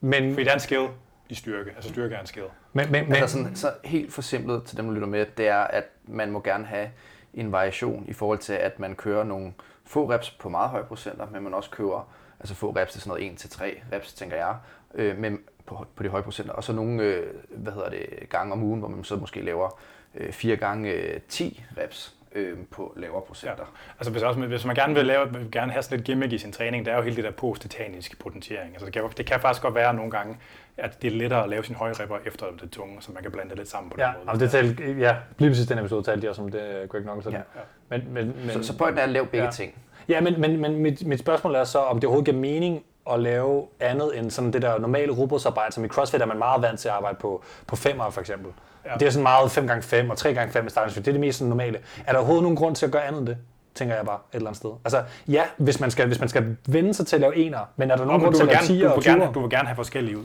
Men, 0.00 0.32
Fordi 0.32 0.44
det 0.44 0.50
er 0.50 0.54
en 0.54 0.60
skill 0.60 0.88
i 1.28 1.34
styrke, 1.34 1.70
altså 1.70 1.88
styrke 1.90 2.14
er 2.14 2.20
en 2.20 2.26
skill. 2.26 2.46
men, 2.72 2.84
men, 2.84 2.92
Men 2.92 3.08
men 3.08 3.16
altså 3.16 3.36
sådan, 3.38 3.56
så 3.56 3.72
helt 3.84 4.12
forsimplet 4.12 4.64
til 4.64 4.76
dem, 4.76 4.86
der 4.86 4.92
lytter 4.94 5.08
med, 5.08 5.26
det 5.36 5.48
er, 5.48 5.58
at 5.60 5.84
man 6.04 6.30
må 6.30 6.40
gerne 6.40 6.64
have 6.66 6.90
en 7.34 7.52
variation 7.52 8.04
i 8.08 8.12
forhold 8.12 8.38
til, 8.38 8.52
at 8.52 8.78
man 8.78 8.94
kører 8.94 9.24
nogle 9.24 9.52
få 9.84 10.10
reps 10.10 10.30
på 10.30 10.48
meget 10.48 10.70
høje 10.70 10.84
procenter, 10.84 11.26
men 11.30 11.42
man 11.42 11.54
også 11.54 11.70
kører 11.70 12.12
altså 12.40 12.54
få 12.54 12.70
reps 12.76 12.92
til 12.92 13.00
sådan 13.00 13.20
noget 13.20 13.40
1-3 13.44 13.64
reps, 13.92 14.12
tænker 14.12 14.36
jeg, 14.36 14.56
øh, 14.94 15.18
men 15.18 15.38
på, 15.66 15.86
på 15.96 16.02
de 16.02 16.08
høje 16.08 16.22
procenter. 16.22 16.52
Og 16.52 16.64
så 16.64 16.72
nogle, 16.72 17.02
øh, 17.02 17.26
hvad 17.50 17.72
hedder 17.72 17.90
det, 17.90 18.06
gange 18.30 18.52
om 18.52 18.62
ugen, 18.62 18.80
hvor 18.80 18.88
man 18.88 19.04
så 19.04 19.16
måske 19.16 19.40
laver 19.40 19.80
øh, 20.14 20.32
4 20.32 20.56
gange 20.56 20.90
øh, 20.92 21.20
10 21.28 21.64
reps 21.78 22.14
øh, 22.34 22.58
på 22.70 22.92
lavere 22.96 23.22
procenter. 23.22 23.64
Altså 23.98 24.10
hvis, 24.12 24.22
også, 24.22 24.40
hvis 24.40 24.64
man 24.64 24.74
gerne 24.74 24.94
vil, 24.94 25.06
lave, 25.06 25.32
vil 25.32 25.50
gerne 25.52 25.72
have 25.72 25.82
sådan 25.82 25.98
lidt 25.98 26.06
gimmick 26.06 26.32
i 26.32 26.38
sin 26.38 26.52
træning, 26.52 26.86
der 26.86 26.92
er 26.92 26.96
jo 26.96 27.02
hele 27.02 27.16
det 27.16 27.24
der 27.24 27.30
post-tetaniske 27.30 28.16
potentiering. 28.16 28.72
Altså 28.72 28.86
det, 28.86 28.92
kan, 28.94 29.02
det 29.16 29.26
kan 29.26 29.40
faktisk 29.40 29.62
godt 29.62 29.74
være 29.74 29.94
nogle 29.94 30.10
gange, 30.10 30.36
at 30.76 31.02
det 31.02 31.12
er 31.12 31.16
lettere 31.16 31.42
at 31.44 31.50
lave 31.50 31.64
sine 31.64 31.78
høje 31.78 31.92
ripper 31.92 32.16
efter 32.26 32.46
det 32.60 32.70
tunge, 32.70 32.96
så 33.02 33.12
man 33.12 33.22
kan 33.22 33.32
blande 33.32 33.50
det 33.50 33.58
lidt 33.58 33.68
sammen 33.68 33.90
på 33.90 33.96
ja, 33.98 34.06
den 34.06 34.12
måde. 34.18 34.28
og 34.34 34.40
det 34.40 34.50
talte, 34.50 34.92
ja, 34.98 35.16
lige 35.38 35.50
præcis 35.50 35.66
den 35.66 35.78
episode 35.78 36.02
talte 36.02 36.26
de 36.26 36.30
også 36.30 36.42
om 36.42 36.50
det, 36.50 36.88
Greg 36.88 37.02
Knuckles. 37.02 37.26
Ja. 37.26 37.30
Ja. 37.38 37.42
Men, 37.88 38.02
men, 38.14 38.26
men, 38.46 38.50
Så, 38.50 38.62
så 38.62 38.78
pointen 38.78 38.98
er 38.98 39.02
at 39.02 39.08
lave 39.08 39.26
begge 39.26 39.38
Ja. 39.38 39.44
ja. 39.44 39.50
ting. 39.50 39.74
Ja, 40.08 40.20
men, 40.20 40.40
men, 40.40 40.60
men 40.60 40.76
mit, 40.76 41.06
mit 41.06 41.18
spørgsmål 41.20 41.54
er 41.54 41.64
så, 41.64 41.78
om 41.78 41.96
det 42.00 42.04
overhovedet 42.04 42.34
giver 42.34 42.40
mening 42.40 42.84
at 43.10 43.20
lave 43.20 43.66
andet 43.80 44.18
end 44.18 44.30
sådan 44.30 44.52
det 44.52 44.62
der 44.62 44.78
normale 44.78 45.12
robotsarbejde, 45.12 45.74
som 45.74 45.84
i 45.84 45.88
CrossFit 45.88 46.22
er 46.22 46.26
man 46.26 46.38
meget 46.38 46.62
vant 46.62 46.80
til 46.80 46.88
at 46.88 46.94
arbejde 46.94 47.18
på, 47.20 47.42
på 47.66 47.76
femmer 47.76 48.10
for 48.10 48.20
eksempel. 48.20 48.52
Ja. 48.84 48.94
Det 48.94 49.06
er 49.06 49.10
sådan 49.10 49.22
meget 49.22 49.58
5x5 49.58 50.10
og 50.10 50.16
3x5 50.18 50.66
i 50.66 50.70
starten, 50.70 50.94
det 50.94 51.08
er 51.08 51.12
det 51.12 51.20
mest 51.20 51.38
sådan 51.38 51.48
normale. 51.48 51.78
Er 52.06 52.12
der 52.12 52.18
overhovedet 52.18 52.42
nogen 52.42 52.56
grund 52.56 52.74
til 52.76 52.86
at 52.86 52.92
gøre 52.92 53.04
andet 53.04 53.18
end 53.18 53.26
det? 53.26 53.36
tænker 53.74 53.94
jeg 53.94 54.04
bare 54.06 54.18
et 54.32 54.36
eller 54.36 54.48
andet 54.48 54.56
sted. 54.56 54.70
Altså, 54.84 55.04
ja, 55.28 55.44
hvis 55.56 55.80
man 55.80 55.90
skal, 55.90 56.06
hvis 56.06 56.20
man 56.20 56.28
skal 56.28 56.56
vende 56.68 56.94
sig 56.94 57.06
til 57.06 57.16
at 57.16 57.20
lave 57.20 57.36
ener, 57.36 57.60
men 57.76 57.90
er 57.90 57.96
der 57.96 58.04
nogen 58.04 58.22
grund 58.22 58.34
til 58.34 58.42
at 58.42 58.48
lave 58.48 58.58
10'er 58.58 58.68
gerne, 58.68 58.84
du, 58.84 58.90
og 58.90 58.96
vil 58.96 59.04
gerne, 59.04 59.24
20'er? 59.24 59.32
du 59.32 59.40
vil 59.40 59.50
gerne 59.50 59.68
have 59.68 59.76
forskellige... 59.76 60.18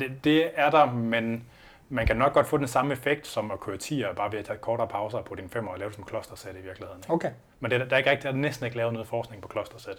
Det, 0.00 0.24
det 0.24 0.50
er 0.54 0.70
der, 0.70 0.86
men 0.92 1.44
man 1.88 2.06
kan 2.06 2.16
nok 2.16 2.32
godt 2.32 2.46
få 2.46 2.56
den 2.56 2.68
samme 2.68 2.92
effekt 2.92 3.26
som 3.26 3.50
at 3.50 3.60
køre 3.60 3.76
10'er, 3.76 4.14
bare 4.14 4.32
ved 4.32 4.38
at 4.38 4.44
tage 4.44 4.58
kortere 4.58 4.88
pauser 4.88 5.22
på 5.22 5.34
din 5.34 5.44
5'er 5.56 5.68
og 5.68 5.78
lave 5.78 5.88
det 5.88 5.96
som 5.96 6.04
klostersæt 6.04 6.52
i 6.52 6.66
virkeligheden. 6.66 6.98
ikke? 6.98 7.12
Okay. 7.12 7.30
Men 7.60 7.70
det, 7.70 7.80
der, 7.80 7.86
er 7.90 7.96
ikke 7.96 8.10
rigtig, 8.10 8.24
der 8.24 8.30
er 8.30 8.36
næsten 8.36 8.66
ikke 8.66 8.76
lavet 8.76 8.92
noget 8.92 9.08
forskning 9.08 9.42
på 9.42 9.48
klostersæt. 9.48 9.96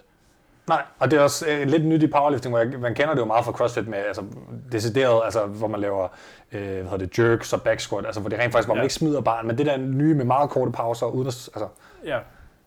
Nej, 0.68 0.82
og 0.98 1.10
det 1.10 1.18
er 1.18 1.22
også 1.22 1.46
øh, 1.50 1.66
lidt 1.66 1.84
nyt 1.84 2.02
i 2.02 2.06
powerlifting, 2.06 2.52
hvor 2.54 2.58
jeg, 2.64 2.80
man 2.80 2.94
kender 2.94 3.14
det 3.14 3.20
jo 3.20 3.24
meget 3.26 3.44
fra 3.44 3.52
CrossFit 3.52 3.88
med 3.88 3.98
altså, 3.98 4.24
decideret, 4.72 5.24
altså, 5.24 5.46
hvor 5.46 5.68
man 5.68 5.80
laver 5.80 6.08
øh, 6.52 6.60
hvad 6.62 6.82
hedder 6.82 6.96
det, 6.96 7.18
jerks 7.18 7.52
og 7.52 7.62
back 7.62 7.80
squat, 7.80 8.06
altså 8.06 8.20
hvor 8.20 8.30
det 8.30 8.38
rent 8.38 8.52
faktisk, 8.52 8.68
hvor 8.68 8.74
man 8.74 8.80
Ja. 8.80 8.84
ikke 8.84 8.94
smider 8.94 9.20
barn, 9.20 9.46
men 9.46 9.58
det 9.58 9.66
der 9.66 9.76
nye 9.76 10.14
med 10.14 10.24
meget 10.24 10.50
korte 10.50 10.72
pauser, 10.72 11.06
uden 11.06 11.26
at, 11.26 11.34
altså, 11.54 11.68
Ja. 12.04 12.18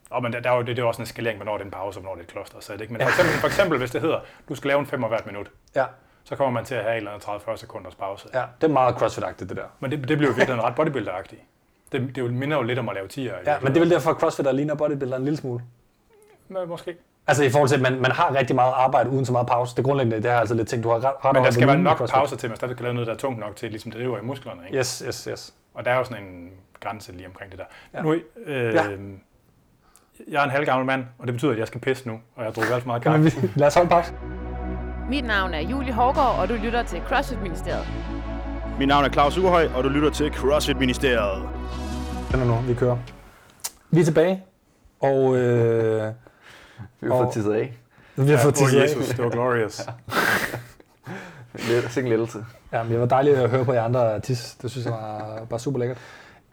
Og 0.10 0.24
men 0.24 0.34
der, 0.34 0.40
der 0.40 0.52
er 0.52 0.56
jo, 0.56 0.60
det, 0.60 0.68
det 0.68 0.80
er 0.80 0.84
jo 0.84 0.88
også 0.88 1.02
en 1.02 1.06
skalering, 1.06 1.38
hvornår 1.38 1.54
det 1.54 1.62
er 1.62 1.66
en 1.66 1.72
pause, 1.72 2.00
og 2.00 2.02
hvornår 2.02 2.16
det 2.16 2.22
er 2.22 2.24
et 2.26 2.32
klostersæt. 2.32 2.82
Ikke? 2.82 2.94
Men 2.94 3.02
for 3.02 3.10
eksempel, 3.10 3.34
for 3.40 3.48
eksempel, 3.48 3.80
hvis 3.80 3.92
det 3.92 4.02
hedder, 4.02 4.20
du 4.50 4.56
skal 4.56 4.68
lave 4.68 4.80
en 4.80 4.86
5 4.86 5.04
hvert 5.04 5.26
minut, 5.26 5.52
ja, 5.76 5.86
så 6.24 6.36
kommer 6.36 6.52
man 6.52 6.66
til 6.66 6.76
at 6.76 6.84
have 6.84 6.92
en 6.92 6.98
eller 6.98 7.12
anden 7.12 7.36
30-40 7.54 7.56
sekunders 7.56 7.96
pause. 7.96 8.28
ja, 8.34 8.44
det 8.62 8.68
er 8.68 8.72
meget 8.74 8.96
CrossFit-agtigt, 8.96 9.50
det 9.50 9.58
der. 9.58 9.64
Men 9.80 9.92
det, 9.92 10.08
det 10.08 10.18
bliver 10.18 10.32
jo 10.32 10.36
virkelig 10.36 10.64
ret 10.64 10.74
bodybuilder-agtigt. 10.80 11.42
Det, 11.92 12.16
det 12.16 12.24
er 12.24 12.30
minder 12.30 12.58
jo 12.58 12.64
lidt 12.64 12.80
om 12.80 12.90
at 12.90 12.96
lave 12.96 13.08
10'er. 13.08 13.50
Ja, 13.52 13.60
men 13.62 13.68
det 13.68 13.78
er 13.78 13.82
vel 13.82 13.90
derfor, 13.90 14.12
at 14.12 14.18
CrossFit 14.18 14.46
der 14.46 14.52
ligner 14.52 14.76
bodybuilder 14.76 15.18
en 15.18 15.24
lille 15.24 15.38
smule. 15.38 15.64
Men, 16.48 16.68
måske. 16.68 16.96
Altså 17.28 17.44
i 17.44 17.50
forhold 17.50 17.70
til, 17.70 17.76
at 17.76 17.82
man, 17.82 18.02
man 18.02 18.12
har 18.12 18.36
rigtig 18.36 18.56
meget 18.56 18.74
arbejde 18.76 19.10
uden 19.10 19.26
så 19.26 19.32
meget 19.32 19.48
pause. 19.48 19.76
Det 19.76 19.86
grundlæggende, 19.86 20.18
det 20.24 20.32
er 20.32 20.36
altså 20.40 20.56
lidt 20.56 20.68
ting, 20.68 20.84
du 20.84 20.90
har 20.90 20.96
ret, 21.26 21.34
Men 21.34 21.44
der 21.44 21.52
skal 21.52 21.68
være 21.68 21.78
nok 21.78 22.10
pauser 22.10 22.38
til, 22.38 22.48
at 22.48 22.52
man 22.52 22.58
stadig 22.58 22.76
kan 22.76 22.84
lave 22.84 22.94
noget, 22.94 23.08
der 23.08 23.14
er 23.14 23.18
tungt 23.18 23.40
nok 23.40 23.56
til, 23.56 23.70
ligesom 23.70 23.92
det 23.92 24.00
driver 24.02 24.18
i 24.18 24.22
musklerne. 24.22 24.62
Ikke? 24.66 24.78
Yes, 24.80 25.04
yes, 25.08 25.24
yes. 25.32 25.54
Og 25.74 25.86
der 25.86 25.92
er 25.92 25.98
jo 25.98 26.04
sådan 26.04 26.24
en 26.24 26.50
grænse 26.80 27.12
lige 27.12 27.28
omkring 27.28 27.52
det 27.52 27.60
der. 27.60 27.66
Ja. 27.94 28.02
Nu, 28.02 28.14
øh, 28.46 28.74
Ja. 28.74 28.84
Jeg 30.32 30.40
er 30.40 30.44
en 30.44 30.50
halvgammel 30.50 30.86
mand, 30.86 31.06
og 31.20 31.28
det 31.28 31.34
betyder, 31.34 31.52
at 31.52 31.58
jeg 31.60 31.68
skal 31.68 31.82
pisse 31.82 32.08
nu, 32.08 32.14
og 32.14 32.20
jeg 32.38 32.46
har 32.46 32.52
drukket 32.52 32.74
alt 32.74 32.84
for 32.84 32.88
meget 32.88 33.04
kaffe. 33.04 33.24
vi, 33.24 33.50
lad 33.56 33.68
os 33.68 33.76
holde 33.76 33.90
pause. 33.90 34.14
Mit 35.10 35.26
navn 35.26 35.54
er 35.54 35.60
Julie 35.60 35.94
Hårgaard, 35.94 36.40
og 36.40 36.50
du 36.50 36.54
lytter 36.54 36.84
til 36.84 37.02
CrossFit 37.08 37.42
Ministeriet. 37.42 37.88
Mit 38.80 38.88
navn 38.88 39.06
er 39.06 39.10
Claus 39.10 39.38
Ugerhøj, 39.38 39.70
og 39.76 39.84
du 39.84 39.90
lytter 39.90 40.10
til 40.10 40.34
CrossFit 40.34 40.78
Ministeriet. 40.78 41.50
Den 42.32 42.42
er 42.42 42.46
nu, 42.46 42.56
vi 42.56 42.74
kører. 42.74 42.98
Vi 43.92 44.00
er 44.00 44.06
tilbage, 44.06 44.44
og 45.00 45.38
øh, 45.38 46.12
Vi 47.02 47.08
har 47.08 47.14
Og- 47.14 47.24
fået 47.24 47.34
tisset 47.34 47.54
af. 47.54 47.74
vi 48.16 48.32
har 48.32 48.38
fået 48.38 48.54
Åh, 48.54 48.58
tisset 48.58 48.80
af. 48.80 48.84
Jesus, 48.84 49.08
det 49.10 49.18
var 49.24 49.30
glorious. 49.30 49.82
Lidt, 51.70 51.92
sikke 51.92 52.10
lettelse. 52.10 52.46
Ja, 52.74 52.84
men 52.84 52.92
det 52.92 53.00
var 53.00 53.06
dejligt 53.06 53.38
at 53.38 53.50
høre 53.50 53.66
på 53.66 53.74
jer 53.74 53.84
andre 53.84 54.20
tis. 54.20 54.58
Det 54.62 54.72
synes 54.72 54.86
jeg 54.86 54.94
var 54.94 55.46
bare 55.50 55.60
super 55.60 55.80
lækkert. 55.80 55.98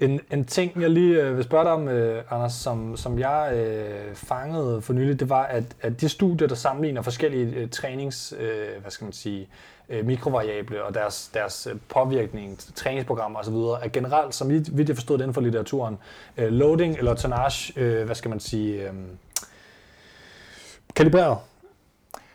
En, 0.01 0.21
en 0.33 0.45
ting, 0.45 0.81
jeg 0.83 0.91
lige 0.91 1.23
øh, 1.23 1.37
vil 1.37 1.45
spørge 1.45 1.65
dig 1.65 1.73
om, 1.73 1.89
øh, 1.89 2.23
Anders, 2.31 2.53
som, 2.53 2.97
som 2.97 3.19
jeg 3.19 3.53
øh, 3.55 4.15
fangede 4.15 4.83
for 4.83 4.93
nylig, 4.93 5.21
det 5.21 5.29
var, 5.29 5.43
at, 5.43 5.65
at 5.81 6.01
de 6.01 6.09
studier, 6.09 6.49
der 6.49 6.55
sammenligner 6.55 7.03
forskellige 7.03 7.55
øh, 7.57 7.69
trænings, 7.71 8.35
øh, 8.41 8.67
hvad 8.83 8.91
skal 8.91 9.05
man 9.05 9.13
sige, 9.13 9.49
øh, 9.89 10.07
mikrovariable 10.07 10.85
og 10.85 10.95
deres, 10.95 11.31
deres 11.35 11.69
øh, 11.71 11.77
påvirkning, 11.89 12.59
træningsprogrammer 12.75 13.39
osv., 13.41 13.55
er 13.55 13.89
generelt, 13.93 14.35
som 14.35 14.51
vidt 14.51 14.89
jeg 14.89 14.97
forstod 14.97 15.19
det 15.19 15.25
inden 15.25 15.35
for 15.35 15.41
litteraturen, 15.41 15.99
øh, 16.37 16.53
loading 16.53 16.97
eller 16.99 17.15
tonnage, 17.15 17.73
øh, 17.81 18.05
hvad 18.05 18.15
skal 18.15 18.29
man 18.29 18.41
sige, 18.41 18.83
øh, 18.89 18.95
kalibreret. 20.97 21.39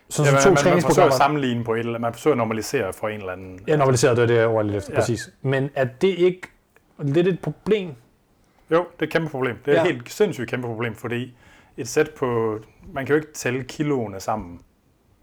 Så, 0.09 0.23
Ja, 0.23 0.29
så 0.29 0.33
man, 0.49 0.57
to 0.57 0.63
man, 0.63 0.73
man 0.73 0.81
forsøger 0.81 1.07
at 1.07 1.13
sammenligne 1.13 1.63
på 1.63 1.73
et 1.73 1.79
eller 1.79 1.89
andet, 1.91 2.01
man 2.01 2.13
forsøger 2.13 2.33
at 2.33 2.37
normalisere 2.37 2.93
for 2.93 3.07
en 3.09 3.19
eller 3.19 3.33
anden. 3.33 3.59
Ja, 3.67 3.75
normaliseret, 3.75 4.17
det 4.17 4.23
er 4.23 4.27
det 4.27 4.45
ord, 4.45 4.65
lidt 4.65 4.75
efter, 4.77 4.93
ja. 4.93 4.99
Præcis. 4.99 5.29
Men 5.41 5.69
er 5.75 5.83
det 5.85 6.07
ikke 6.07 6.41
lidt 6.99 7.27
et 7.27 7.39
problem? 7.41 7.93
Jo, 8.71 8.77
det 8.93 8.99
er 8.99 9.03
et 9.03 9.09
kæmpe 9.11 9.29
problem. 9.29 9.57
Det 9.65 9.71
er 9.71 9.75
Ja. 9.75 9.81
et 9.87 9.93
helt 9.93 10.11
sindssygt 10.11 10.49
kæmpe 10.49 10.67
problem, 10.67 10.95
fordi 10.95 11.35
et 11.77 11.87
sæt 11.87 12.09
på... 12.17 12.59
Man 12.93 13.05
kan 13.05 13.15
jo 13.15 13.21
ikke 13.21 13.33
tælle 13.33 13.63
kiloene 13.63 14.19
sammen. 14.19 14.53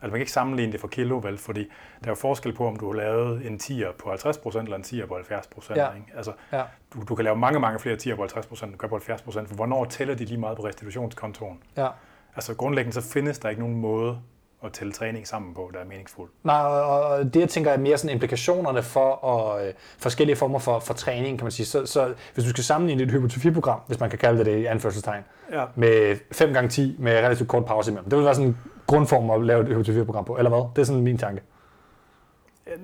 Altså 0.02 0.10
man 0.10 0.10
kan 0.10 0.20
ikke 0.20 0.32
sammenligne 0.32 0.72
det 0.72 0.80
for 0.80 0.88
kilo, 0.88 1.18
vel? 1.24 1.38
Fordi 1.38 1.60
der 2.00 2.06
er 2.06 2.10
jo 2.10 2.14
forskel 2.14 2.52
på, 2.52 2.66
om 2.66 2.76
du 2.76 2.86
har 2.86 2.96
lavet 2.96 3.46
en 3.46 3.60
10'er 3.62 3.92
på 3.98 4.10
50% 4.12 4.58
eller 4.58 4.76
en 4.76 4.82
10'er 4.82 5.06
på 5.06 5.14
70%. 5.14 5.74
Ja. 5.76 5.86
Ikke? 5.92 6.06
Altså, 6.16 6.32
Ja. 6.52 6.62
du, 6.94 7.02
du 7.08 7.14
kan 7.14 7.24
lave 7.24 7.36
mange, 7.36 7.60
mange 7.60 7.78
flere 7.78 7.96
10'er 7.96 8.16
på 8.16 8.24
50%, 8.24 8.64
end 8.64 8.72
du 8.72 8.78
kan 8.78 8.88
på 8.88 8.96
70%, 8.96 9.46
for 9.46 9.54
hvornår 9.54 9.84
tæller 9.84 10.14
de 10.14 10.24
lige 10.24 10.38
meget 10.40 10.56
på 10.56 10.64
restitutionskontoen? 10.66 11.58
Ja. 11.76 11.88
Altså 12.36 12.54
grundlæggende 12.54 12.94
så 12.94 13.00
findes 13.12 13.38
der 13.38 13.48
ikke 13.48 13.60
nogen 13.60 13.76
måde 13.76 14.18
at 14.64 14.72
tælle 14.72 14.92
træning 14.92 15.26
sammen 15.28 15.54
på, 15.54 15.70
der 15.74 15.80
er 15.80 15.84
meningsfuld. 15.84 16.30
Nej, 16.44 16.56
og 16.62 17.34
det 17.34 17.40
jeg 17.40 17.48
tænker 17.48 17.70
er 17.70 17.78
mere 17.78 17.98
sådan 17.98 18.14
implikationerne 18.14 18.82
for 18.82 19.10
og, 19.10 19.66
øh, 19.66 19.72
forskellige 19.98 20.36
former 20.36 20.58
for, 20.58 20.78
for 20.78 20.94
træning, 20.94 21.38
kan 21.38 21.44
man 21.44 21.52
sige. 21.52 21.66
Så, 21.66 21.86
så 21.86 22.14
hvis 22.34 22.44
du 22.44 22.50
skal 22.50 22.64
sammenligne 22.64 23.02
et 23.02 23.10
hypotrofiprogram, 23.10 23.80
hvis 23.86 24.00
man 24.00 24.10
kan 24.10 24.18
kalde 24.18 24.38
det 24.38 24.46
det 24.46 24.58
i 24.58 24.64
anførselstegn, 24.66 25.22
Ja. 25.52 25.64
med 25.74 26.16
5x10 26.34 27.02
med 27.02 27.12
relativt 27.12 27.48
kort 27.48 27.64
pause 27.64 27.90
imellem. 27.90 28.10
Det 28.10 28.16
vil 28.18 28.24
være 28.24 28.34
sådan 28.34 28.48
en 28.48 28.58
grundform 28.86 29.30
at 29.30 29.44
lave 29.44 29.60
et 29.62 29.68
hypotrofiprogram 29.68 30.24
på, 30.24 30.36
eller 30.36 30.48
hvad? 30.50 30.64
Det 30.76 30.82
er 30.82 30.86
sådan 30.86 31.02
min 31.02 31.18
tanke. 31.18 31.42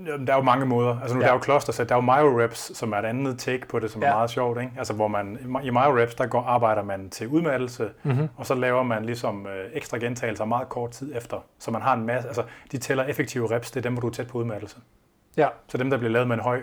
Jamen, 0.06 0.26
Der 0.26 0.32
er 0.32 0.36
jo 0.36 0.42
mange 0.42 0.66
måder. 0.66 1.00
Altså 1.00 1.14
nu 1.16 1.20
Ja. 1.20 1.26
der 1.26 1.32
er 1.32 1.36
jo 1.36 1.40
klostersæt, 1.40 1.88
der 1.88 1.94
er 1.94 1.98
jo 1.98 2.02
myoreps, 2.02 2.76
som 2.78 2.92
er 2.92 2.96
et 2.96 3.04
andet 3.04 3.38
take 3.38 3.66
på 3.68 3.78
det, 3.78 3.90
som 3.90 4.02
Ja. 4.02 4.08
er 4.08 4.12
meget 4.14 4.30
sjovt. 4.30 4.60
Ikke? 4.60 4.72
Altså 4.78 4.92
hvor 4.92 5.08
man, 5.08 5.38
i 5.62 5.70
myoreps, 5.70 6.14
der 6.14 6.26
går, 6.26 6.42
arbejder 6.42 6.82
man 6.82 7.10
til 7.10 7.28
udmattelse, 7.28 7.90
Mhm. 8.02 8.28
og 8.36 8.46
så 8.46 8.54
laver 8.54 8.82
man 8.82 9.04
ligesom 9.04 9.46
øh, 9.46 9.70
ekstra 9.72 9.98
gentagelser 9.98 10.44
meget 10.44 10.68
kort 10.68 10.90
tid 10.90 11.16
efter. 11.16 11.44
Så 11.58 11.70
man 11.70 11.82
har 11.82 11.94
en 11.94 12.06
masse, 12.06 12.28
altså 12.28 12.42
de 12.72 12.78
tæller 12.78 13.04
effektive 13.04 13.50
reps, 13.54 13.70
det 13.70 13.76
er 13.80 13.82
dem, 13.82 13.92
hvor 13.92 14.00
du 14.00 14.06
er 14.06 14.12
tæt 14.12 14.26
på 14.26 14.38
udmattelse. 14.38 14.76
Ja. 15.36 15.48
Så 15.68 15.78
dem, 15.78 15.90
der 15.90 15.96
bliver 15.98 16.12
lavet 16.12 16.28
med 16.28 16.36
en 16.36 16.42
høj 16.42 16.60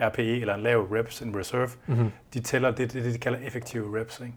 RPE 0.00 0.40
eller 0.40 0.54
en 0.54 0.60
lav 0.60 0.80
reps 0.92 1.20
in 1.20 1.36
reserve, 1.38 1.68
Mm-hmm. 1.86 2.10
de 2.34 2.40
tæller 2.40 2.70
det, 2.70 2.92
det, 2.92 3.04
det 3.04 3.14
de 3.14 3.18
kalder 3.18 3.38
effektive 3.46 4.00
reps. 4.00 4.20
Ikke? 4.20 4.34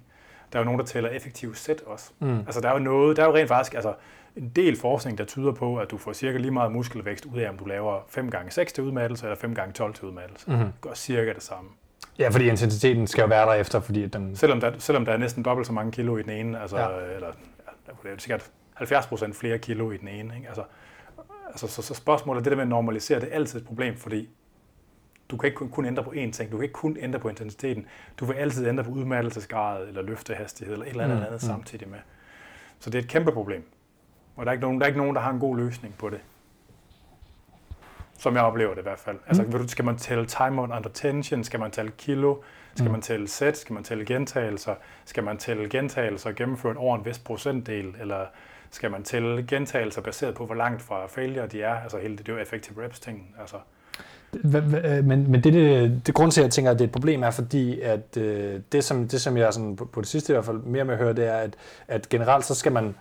Der 0.53 0.59
er 0.59 0.61
jo 0.63 0.65
nogen, 0.65 0.79
der 0.79 0.85
tæller 0.85 1.09
effektive 1.09 1.55
sæt 1.55 1.81
også. 1.85 2.11
Mm. 2.19 2.37
Altså 2.39 2.61
der 2.61 2.69
er 2.69 2.73
jo 2.73 2.79
noget, 2.79 3.17
der 3.17 3.23
er 3.23 3.27
jo 3.27 3.35
rent 3.35 3.47
faktisk 3.47 3.73
altså, 3.73 3.93
en 4.35 4.49
del 4.49 4.77
forskning, 4.79 5.17
der 5.17 5.25
tyder 5.25 5.51
på, 5.51 5.77
at 5.77 5.91
du 5.91 5.97
får 5.97 6.13
cirka 6.13 6.37
lige 6.37 6.51
meget 6.51 6.71
muskelvækst 6.71 7.25
ud 7.25 7.39
af, 7.39 7.49
om 7.49 7.57
du 7.57 7.65
laver 7.65 7.99
5 8.09 8.29
gange 8.31 8.51
6 8.51 8.73
til 8.73 8.83
udmattelse 8.83 9.25
eller 9.25 9.35
5 9.35 9.55
gange 9.55 9.73
12 9.73 9.93
til 9.93 10.05
udmattelse. 10.05 10.49
Mhm. 10.51 10.59
Det 10.59 10.73
gør 10.81 10.93
cirka 10.93 11.33
det 11.33 11.43
samme. 11.43 11.69
Ja, 12.19 12.29
fordi 12.29 12.49
intensiteten 12.49 13.07
skal 13.07 13.21
jo 13.21 13.27
være 13.27 13.45
der 13.45 13.53
efter, 13.53 13.79
fordi 13.79 14.07
den... 14.07 14.35
Selvom 14.35 14.59
der, 14.59 14.71
selvom 14.79 15.05
der 15.05 15.13
er 15.13 15.17
næsten 15.17 15.43
dobbelt 15.43 15.67
så 15.67 15.73
mange 15.73 15.91
kilo 15.91 16.17
i 16.17 16.21
den 16.23 16.29
ene, 16.31 16.61
altså, 16.61 16.77
Ja. 16.77 16.87
eller 17.15 17.27
ja, 17.87 17.91
der 18.03 18.09
er 18.09 18.17
sikkert 18.17 18.51
70 18.73 19.05
procent 19.07 19.35
flere 19.35 19.57
kilo 19.57 19.91
i 19.91 19.97
den 19.97 20.07
ene. 20.07 20.35
Ikke? 20.35 20.47
Altså, 20.47 20.63
altså, 21.49 21.67
så, 21.67 21.81
så 21.81 21.93
spørgsmålet, 21.93 22.45
det 22.45 22.51
der 22.51 22.55
med 22.57 22.63
at 22.63 22.69
normalisere, 22.69 23.19
det 23.19 23.29
er 23.31 23.35
altid 23.35 23.59
et 23.59 23.65
problem, 23.67 23.97
fordi 23.97 24.29
du 25.29 25.37
kan 25.37 25.47
ikke 25.47 25.57
kun, 25.57 25.69
kun 25.69 25.85
ændre 25.85 26.03
på 26.03 26.09
én 26.15 26.31
ting. 26.31 26.51
Du 26.51 26.57
kan 26.57 26.63
ikke 26.63 26.73
kun 26.73 26.97
ændre 26.99 27.19
på 27.19 27.29
intensiteten. 27.29 27.85
Du 28.19 28.25
vil 28.25 28.33
altid 28.33 28.67
ændre 28.67 28.83
på 28.83 28.89
udmattelsesgrad, 28.91 29.87
eller 29.87 30.01
løftehastighed, 30.01 30.73
eller 30.73 30.85
et 30.85 30.89
eller 30.89 31.03
andet, 31.03 31.17
Mm, 31.17 31.21
mm, 31.21 31.25
andet 31.27 31.43
mm. 31.43 31.47
samtidig 31.47 31.89
med. 31.89 31.99
Så 32.79 32.89
det 32.89 32.99
er 32.99 33.03
et 33.03 33.09
kæmpe 33.09 33.31
problem. 33.31 33.63
Og 34.41 34.45
der 34.45 34.51
er, 34.51 34.53
ikke 34.53 34.61
nogen, 34.61 34.79
der 34.79 34.85
er 34.85 34.87
ikke 34.87 34.99
nogen, 34.99 35.15
der 35.15 35.21
har 35.21 35.31
en 35.31 35.39
god 35.39 35.57
løsning 35.57 35.95
på 35.97 36.09
det. 36.09 36.19
Som 38.19 38.35
jeg 38.35 38.43
oplever 38.43 38.73
det 38.73 38.81
i 38.81 38.83
hvert 38.83 38.99
fald. 38.99 39.17
Altså, 39.27 39.43
du, 39.43 39.67
skal 39.67 39.85
man 39.85 39.97
tælle 39.97 40.25
time 40.25 40.61
under 40.61 40.89
tension? 40.93 41.43
Skal 41.43 41.59
man 41.59 41.71
tælle 41.71 41.91
kilo? 41.97 42.35
Skal 42.75 42.85
Mm. 42.85 42.91
man 42.91 43.01
tælle 43.01 43.27
sæt? 43.27 43.57
Skal 43.57 43.73
man 43.73 43.83
tælle 43.83 44.05
gentagelser? 44.05 44.75
Skal 45.05 45.23
man 45.23 45.37
tælle 45.37 45.69
gentagelser 45.69 46.31
gennemført 46.31 46.77
over 46.77 46.97
en 46.97 47.05
vis 47.05 47.19
procentdel? 47.19 47.95
Eller 48.01 48.25
skal 48.71 48.91
man 48.91 49.03
tælle 49.03 49.43
gentagelser 49.47 50.01
baseret 50.01 50.35
på, 50.35 50.45
hvor 50.45 50.55
langt 50.55 50.81
fra 50.81 51.07
failure 51.07 51.47
de 51.47 51.61
er? 51.61 51.75
Altså 51.75 51.97
hele 51.97 52.17
det, 52.17 52.25
det 52.25 52.31
er 52.31 52.35
jo 52.35 52.41
effective 52.41 52.83
reps 52.85 52.99
ting. 52.99 53.35
Altså, 53.39 53.55
øh, 54.33 55.03
Men, 55.05 55.31
men 55.31 55.43
det, 55.43 55.53
det, 55.53 56.01
det 56.07 56.15
grund 56.15 56.31
til, 56.31 56.41
at 56.41 56.45
jeg 56.45 56.51
tænker, 56.51 56.71
at 56.71 56.79
det 56.79 56.85
er 56.85 56.87
et 56.87 56.93
problem, 56.93 57.23
er 57.23 57.31
fordi, 57.31 57.79
at 57.81 58.17
øh, 58.17 58.59
det, 58.71 58.83
som, 58.83 59.07
det, 59.07 59.21
som 59.21 59.37
jeg 59.37 59.53
sådan, 59.53 59.75
på, 59.75 59.85
på 59.85 60.01
det 60.01 60.07
sidste 60.09 60.33
i 60.33 60.35
hvert 60.35 60.45
fald 60.45 60.57
mere 60.57 60.85
med 60.85 60.93
at 60.93 60.99
høre, 60.99 61.13
det 61.13 61.27
er, 61.27 61.37
at, 61.37 61.55
at 61.87 62.09
generelt 62.09 62.45
så 62.45 62.55
skal 62.55 62.71
man 62.71 62.95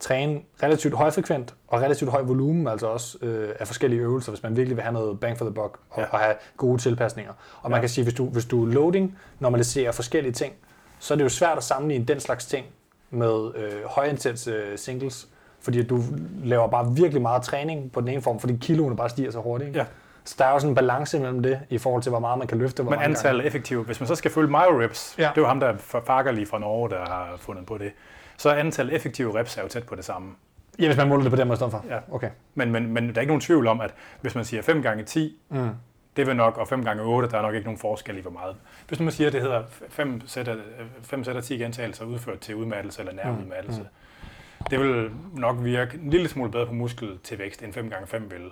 træne 0.00 0.40
relativt 0.62 0.94
højfrekvent 0.94 1.54
og 1.68 1.80
relativt 1.82 2.10
høj 2.10 2.22
volumen, 2.22 2.66
altså 2.68 2.86
også 2.86 3.18
øh, 3.22 3.48
af 3.60 3.66
forskellige 3.66 4.00
øvelser, 4.02 4.32
hvis 4.32 4.42
man 4.42 4.56
virkelig 4.56 4.76
vil 4.76 4.82
have 4.82 4.92
noget 4.92 5.20
bang 5.20 5.38
for 5.38 5.44
the 5.44 5.54
buck 5.54 5.78
og, 5.90 6.00
ja. 6.02 6.06
Og 6.10 6.18
have 6.18 6.34
gode 6.56 6.78
tilpasninger. 6.82 7.32
Og 7.62 7.70
man 7.70 7.76
Ja. 7.78 7.80
kan 7.80 7.88
sige, 7.88 8.04
hvis 8.04 8.14
du, 8.14 8.24
hvis 8.26 8.44
du 8.44 8.64
loading 8.64 9.18
normaliserer 9.40 9.92
forskellige 9.92 10.32
ting, 10.32 10.52
så 10.98 11.14
er 11.14 11.16
det 11.16 11.24
jo 11.24 11.28
svært 11.28 11.56
at 11.58 11.64
sammenligne 11.64 12.04
den 12.04 12.20
slags 12.20 12.46
ting 12.46 12.66
med 13.10 13.50
øh, 13.56 13.72
højintens 13.86 14.46
øh, 14.46 14.78
singles, 14.78 15.28
fordi 15.60 15.82
du 15.82 16.02
laver 16.44 16.68
bare 16.68 16.92
virkelig 16.94 17.22
meget 17.22 17.42
træning 17.42 17.92
på 17.92 18.00
den 18.00 18.08
ene 18.08 18.22
form, 18.22 18.40
fordi 18.40 18.56
kiloene 18.60 18.96
bare 18.96 19.08
stiger 19.08 19.30
så 19.30 19.38
hurtigt. 19.38 19.68
Ikke? 19.68 19.78
Ja. 19.80 19.84
Så 20.24 20.34
der 20.38 20.44
er 20.44 20.52
jo 20.52 20.58
sådan 20.58 20.70
en 20.70 20.74
balance 20.74 21.18
mellem 21.20 21.42
det, 21.42 21.60
i 21.70 21.78
forhold 21.78 22.02
til, 22.02 22.10
hvor 22.10 22.18
meget 22.18 22.38
man 22.38 22.46
kan 22.46 22.58
løfte. 22.58 22.82
Hvor 22.82 22.90
Men 22.90 22.98
mange 22.98 23.08
antal 23.10 23.40
af 23.40 23.44
effektive, 23.44 23.82
hvis 23.84 24.00
man 24.00 24.06
så 24.06 24.14
skal 24.14 24.30
følge 24.30 24.48
myoreps, 24.48 25.14
Ja. 25.18 25.22
ja. 25.22 25.28
det 25.30 25.38
er 25.38 25.42
jo 25.42 25.46
ham, 25.48 25.60
der 25.60 25.74
fakker 26.06 26.32
lige 26.32 26.46
fra 26.46 26.58
Norge, 26.58 26.90
der 26.90 26.98
har 27.06 27.34
fundet 27.38 27.66
på 27.66 27.78
det, 27.78 27.92
så 28.36 28.50
er 28.50 28.54
antal 28.54 28.92
effektive 28.92 29.38
reps 29.38 29.56
er 29.56 29.62
jo 29.62 29.68
tæt 29.68 29.86
på 29.86 29.94
det 29.94 30.04
samme. 30.04 30.34
Ja, 30.78 30.86
hvis 30.86 30.96
man 30.96 31.08
måler 31.08 31.22
det 31.22 31.32
på 31.32 31.36
den 31.36 31.48
måde 31.48 31.54
i 31.54 31.58
stedet 31.58 31.70
for. 31.70 31.84
Ja. 31.88 31.98
Okay. 32.10 32.30
Men, 32.54 32.72
men, 32.72 32.92
men 32.92 33.08
der 33.08 33.14
er 33.14 33.20
ikke 33.20 33.30
nogen 33.30 33.40
tvivl 33.40 33.66
om, 33.66 33.80
at 33.80 33.94
hvis 34.20 34.34
man 34.34 34.44
siger 34.44 34.62
5 34.62 34.82
gange 34.82 35.04
10, 35.04 35.36
Mm. 35.48 35.68
det 36.16 36.26
vil 36.26 36.36
nok, 36.36 36.58
og 36.58 36.68
5 36.68 36.84
gange 36.84 37.02
8, 37.02 37.28
der 37.28 37.38
er 37.38 37.42
nok 37.42 37.54
ikke 37.54 37.64
nogen 37.64 37.78
forskel 37.78 38.18
i 38.18 38.20
hvor 38.20 38.30
meget. 38.30 38.56
Hvis 38.88 39.00
man 39.00 39.12
siger, 39.12 39.26
at 39.26 39.32
det 39.32 39.40
hedder 39.40 39.62
5 39.88 40.22
sæt 40.26 40.48
af, 40.48 40.56
5 41.02 41.24
sæt 41.24 41.36
af 41.36 41.42
10 41.42 41.56
gentagelser 41.58 42.04
udført 42.04 42.38
til 42.40 42.54
udmattelse 42.54 43.00
eller 43.00 43.12
nærudmattelse, 43.12 43.80
mm. 43.80 44.66
det 44.70 44.80
vil 44.80 45.10
nok 45.32 45.56
virke 45.60 45.98
en 45.98 46.10
lille 46.10 46.28
smule 46.28 46.50
bedre 46.50 46.66
på 46.66 46.72
muskeltilvækst, 46.72 47.62
end 47.62 47.72
5 47.72 47.90
gange 47.90 48.06
5 48.06 48.30
vil. 48.30 48.50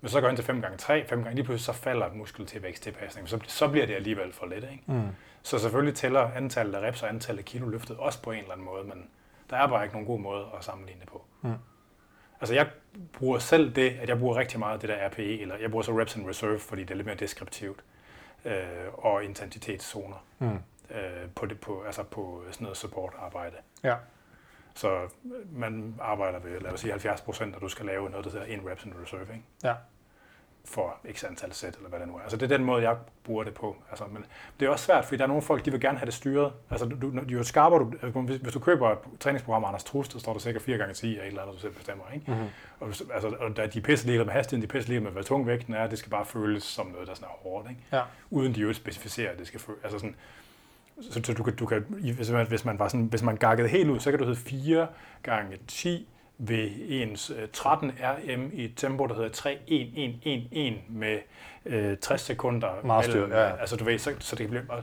Hvis 0.00 0.12
så 0.12 0.20
går 0.20 0.28
ind 0.28 0.36
til 0.36 0.44
5 0.44 0.60
gange 0.62 0.76
3, 0.76 1.04
5 1.08 1.22
gange 1.22 1.34
lige 1.34 1.44
pludselig, 1.44 1.74
så 1.74 1.82
falder 1.82 2.06
muskeltilvækst 2.14 2.82
tilpasning. 2.82 3.28
Så, 3.28 3.38
så 3.46 3.68
bliver 3.68 3.86
det 3.86 3.94
alligevel 3.94 4.32
for 4.32 4.46
lidt. 4.46 4.64
Ikke? 4.72 4.82
Mm. 4.86 5.02
Så 5.42 5.58
selvfølgelig 5.58 5.94
tæller 5.94 6.30
antallet 6.36 6.74
af 6.74 6.88
reps 6.88 7.02
og 7.02 7.08
antallet 7.08 7.38
af 7.38 7.44
kilo 7.44 7.68
løftet 7.68 7.96
også 7.96 8.22
på 8.22 8.30
en 8.30 8.38
eller 8.38 8.52
anden 8.52 8.66
måde, 8.66 8.84
men 8.84 9.06
der 9.50 9.56
er 9.56 9.66
bare 9.66 9.82
ikke 9.84 9.94
nogen 9.94 10.06
god 10.06 10.18
måde 10.20 10.46
at 10.58 10.64
sammenligne 10.64 11.00
det 11.00 11.08
på. 11.08 11.24
Mm. 11.42 11.54
Altså 12.40 12.54
jeg 12.54 12.68
bruger 13.12 13.38
selv 13.38 13.74
det, 13.74 13.90
at 13.90 14.08
jeg 14.08 14.18
bruger 14.18 14.36
rigtig 14.36 14.58
meget 14.58 14.80
det 14.80 14.88
der 14.88 15.08
RPE, 15.08 15.40
eller 15.40 15.56
jeg 15.56 15.70
bruger 15.70 15.82
så 15.82 16.00
reps 16.00 16.16
and 16.16 16.28
reserve, 16.28 16.58
fordi 16.58 16.82
det 16.82 16.90
er 16.90 16.94
lidt 16.94 17.06
mere 17.06 17.16
deskriptivt, 17.16 17.84
øh, 18.44 18.54
og 18.92 19.24
intensitetszoner 19.24 20.24
Mm. 20.38 20.58
øh, 20.90 21.30
på, 21.34 21.46
det, 21.46 21.60
på, 21.60 21.82
altså 21.82 22.02
på 22.02 22.42
sådan 22.50 22.64
noget 22.64 22.76
support-arbejde. 22.76 23.56
Ja. 23.84 23.96
Så 24.74 25.08
man 25.52 25.94
arbejder 26.00 26.38
ved, 26.38 26.60
lad 26.60 26.72
os 26.72 26.80
sige 26.80 26.90
70 26.90 27.20
procent, 27.20 27.54
og 27.54 27.60
du 27.60 27.68
skal 27.68 27.86
lave 27.86 28.10
noget, 28.10 28.24
der 28.24 28.30
hedder 28.32 28.46
en 28.46 28.68
reps 28.70 28.84
and 28.84 28.92
reserve, 29.02 29.22
ikke? 29.22 29.44
Ja. 29.64 29.74
For 30.68 30.96
x 31.12 31.24
antal 31.24 31.52
sæt, 31.52 31.76
eller 31.76 31.88
hvad 31.88 31.98
det 32.00 32.08
nu 32.08 32.14
er. 32.16 32.20
Altså 32.20 32.36
det 32.36 32.52
er 32.52 32.56
den 32.56 32.66
måde, 32.66 32.82
jeg 32.82 32.96
bruger 33.24 33.44
det 33.44 33.54
på. 33.54 33.76
Altså, 33.90 34.04
men 34.12 34.24
det 34.60 34.66
er 34.66 34.70
også 34.70 34.84
svært, 34.84 35.04
fordi 35.04 35.16
der 35.16 35.22
er 35.24 35.28
nogle 35.28 35.42
folk, 35.42 35.64
de 35.64 35.70
vil 35.70 35.80
gerne 35.80 35.98
have 35.98 36.06
det 36.06 36.14
styret. 36.14 36.52
Altså 36.70 36.86
du, 36.86 37.10
du- 37.10 37.20
jo 37.28 37.42
skarpere 37.42 37.78
du, 37.80 37.92
altså, 38.02 38.20
hvis, 38.20 38.36
hvis 38.36 38.52
du 38.52 38.58
køber 38.58 38.90
et 38.92 38.98
træningsprogram 39.20 39.64
af 39.64 39.68
Anders 39.68 39.84
Trust, 39.84 40.12
der 40.12 40.18
står 40.18 40.32
der 40.32 40.40
sikkert 40.40 40.62
4 40.62 40.78
gange 40.78 40.94
10 40.94 41.18
af 41.18 41.22
et 41.22 41.26
eller 41.28 41.42
andet, 41.42 41.54
du 41.56 41.60
selv 41.60 41.72
bestemmer. 41.72 42.04
Ikke? 42.14 42.30
Mm-hmm. 42.30 42.46
Og, 42.80 42.86
altså, 43.14 43.34
og 43.40 43.56
der, 43.56 43.66
de 43.66 43.78
er 43.78 43.82
pisse 43.82 44.06
med 44.08 44.26
hastigheden, 44.26 44.68
de 44.70 44.76
er 44.76 44.78
pisse 44.80 45.00
med, 45.00 45.10
hvad 45.10 45.24
tung 45.24 45.46
vægten 45.46 45.74
er, 45.74 45.86
det 45.86 45.98
skal 45.98 46.10
bare 46.10 46.24
føles 46.24 46.62
som 46.62 46.86
noget, 46.86 47.08
der 47.08 47.14
sådan 47.14 47.28
er 47.28 47.48
hårdt. 47.48 47.68
Ikke? 47.70 47.80
Ja. 47.92 48.02
Uden 48.30 48.54
de 48.54 48.60
jo 48.60 48.72
specificerer, 48.72 49.32
at 49.32 49.38
det 49.38 49.46
skal 49.46 49.60
føles. 49.60 49.80
Altså 49.84 49.98
sådan, 49.98 50.16
så, 51.10 51.20
så 51.24 51.32
du 51.32 51.42
kan, 51.42 51.56
du 51.56 51.66
kan, 51.66 51.84
hvis 52.16 52.30
man, 52.30 52.46
hvis 52.46 52.64
man 52.64 52.78
var 52.78 52.88
sådan, 52.88 53.06
hvis 53.06 53.22
man 53.22 53.36
gakkede 53.36 53.68
helt 53.68 53.90
ud, 53.90 54.00
så 54.00 54.10
kan 54.10 54.18
du 54.18 54.24
hedde 54.24 54.40
4 54.40 54.86
gange 55.22 55.58
10 55.68 56.08
ved 56.38 56.70
ens 56.88 57.30
øh, 57.30 57.48
13 57.52 57.92
RM 58.00 58.50
i 58.52 58.64
et 58.64 58.72
tempo, 58.76 59.06
der 59.06 59.14
hedder 59.14 59.28
3 59.28 59.58
1 59.66 59.92
1 59.96 60.18
1 60.22 60.48
1 60.52 60.74
med 60.88 61.18
øh, 61.66 61.96
60 61.98 62.20
sekunder. 62.20 62.68
Meget 62.84 63.04
styr, 63.04 63.28
ja. 63.28 63.56
Altså 63.56 63.76
du 63.76 63.84
ved, 63.84 63.98
så, 63.98 64.14
så 64.18 64.36
det 64.36 64.42
kan 64.44 64.50
blive... 64.50 64.62
Og, 64.68 64.82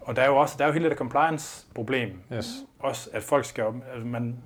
og 0.00 0.16
der 0.16 0.22
er 0.22 0.26
jo 0.26 0.36
også 0.36 0.54
der 0.58 0.64
er 0.64 0.68
jo 0.68 0.72
hele 0.72 0.88
det 0.88 0.98
compliance-problem. 0.98 2.20
Yes. 2.32 2.46
Også 2.78 3.10
at 3.12 3.22
folk 3.22 3.44
skal... 3.44 3.64
Altså 3.64 4.06
man, 4.06 4.36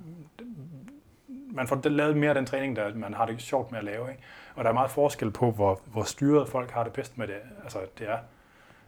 man 1.53 1.67
får 1.67 1.89
lavet 1.89 2.17
mere 2.17 2.29
af 2.29 2.35
den 2.35 2.45
træning, 2.45 2.75
der 2.75 2.95
man 2.95 3.13
har 3.13 3.25
det 3.25 3.41
sjovt 3.41 3.71
med 3.71 3.79
at 3.79 3.85
lave. 3.85 4.11
Ikke? 4.11 4.23
Og 4.55 4.63
der 4.63 4.69
er 4.69 4.73
meget 4.73 4.91
forskel 4.91 5.31
på, 5.31 5.51
hvor, 5.51 5.81
hvor 5.85 6.03
styret 6.03 6.49
folk 6.49 6.71
har 6.71 6.83
det 6.83 6.93
bedst 6.93 7.17
med 7.17 7.27
det. 7.27 7.35
Altså, 7.63 7.79
det 7.99 8.09
er, 8.09 8.17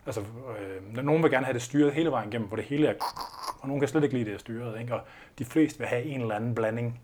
altså, 0.05 0.21
øh, 0.21 1.03
nogen 1.03 1.23
vil 1.23 1.31
gerne 1.31 1.45
have 1.45 1.53
det 1.53 1.61
styret 1.61 1.93
hele 1.93 2.11
vejen 2.11 2.29
igennem, 2.29 2.47
hvor 2.47 2.55
det 2.55 2.65
hele 2.65 2.87
er... 2.87 2.93
Og 3.61 3.67
nogen 3.67 3.81
kan 3.81 3.89
slet 3.89 4.03
ikke 4.03 4.17
lide 4.17 4.31
det 4.31 4.39
styret. 4.39 4.79
Ikke? 4.79 4.93
Og 4.93 5.01
de 5.39 5.45
fleste 5.45 5.79
vil 5.79 5.87
have 5.87 6.03
en 6.03 6.21
eller 6.21 6.35
anden 6.35 6.55
blanding. 6.55 7.01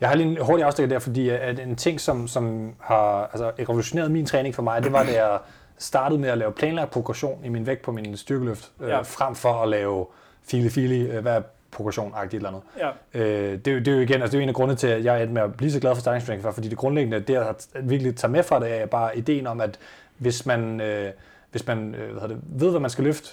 Jeg 0.00 0.08
har 0.08 0.16
lige 0.16 0.28
en 0.30 0.38
hurtig 0.40 0.64
afstikker 0.66 0.88
der, 0.88 0.98
fordi 0.98 1.28
at 1.28 1.58
en 1.58 1.76
ting, 1.76 2.00
som, 2.00 2.28
som 2.28 2.74
har 2.80 3.30
altså, 3.32 3.50
revolutioneret 3.58 4.10
min 4.10 4.26
træning 4.26 4.54
for 4.54 4.62
mig, 4.62 4.82
det 4.82 4.92
var, 4.92 5.02
da 5.02 5.24
jeg 5.24 5.38
startede 5.78 6.20
med 6.20 6.28
at 6.28 6.38
lave 6.38 6.52
planlagt 6.52 6.90
progression 6.90 7.44
i 7.44 7.48
min 7.48 7.66
vægt 7.66 7.82
på 7.82 7.92
min 7.92 8.16
styrkeløft, 8.16 8.70
øh, 8.80 8.88
Ja. 8.88 9.00
frem 9.00 9.34
for 9.34 9.52
at 9.62 9.68
lave 9.68 10.06
fili-fili, 10.42 11.00
øh, 11.00 11.22
hvad 11.22 11.42
progression-agtigt 11.76 12.34
eller 12.36 12.48
andet. 12.48 12.62
Ja. 13.14 13.20
Øh, 13.20 13.58
det, 13.58 13.68
er 13.68 13.72
jo- 13.72 13.78
det 13.78 13.88
er 13.88 13.92
jo 13.92 14.00
igen, 14.00 14.22
altså 14.22 14.26
det 14.26 14.34
er 14.34 14.38
jo 14.38 14.42
en 14.42 14.48
af 14.48 14.54
grundene 14.54 14.76
til, 14.76 14.86
at 14.86 15.04
jeg 15.04 15.22
er 15.22 15.26
med 15.28 15.42
at 15.42 15.54
blive 15.56 15.70
så 15.72 15.80
glad 15.80 15.94
for 15.94 16.02
for, 16.42 16.50
fordi 16.50 16.68
det 16.68 16.78
grundlæggende, 16.78 17.20
det 17.20 17.34
jeg 17.34 17.54
virkelig 17.82 18.16
tager 18.16 18.32
med 18.32 18.42
fra 18.42 18.60
det, 18.60 18.80
er 18.80 18.86
bare 18.86 19.18
ideen 19.18 19.46
om, 19.46 19.60
at 19.60 19.78
hvis 20.18 20.46
man, 20.46 20.80
øh, 20.80 21.10
hvis 21.50 21.66
man 21.66 21.94
øh, 21.94 22.18
hvad 22.18 22.28
det, 22.28 22.38
ved, 22.42 22.70
hvad 22.70 22.80
man 22.80 22.90
skal 22.90 23.04
løfte, 23.04 23.28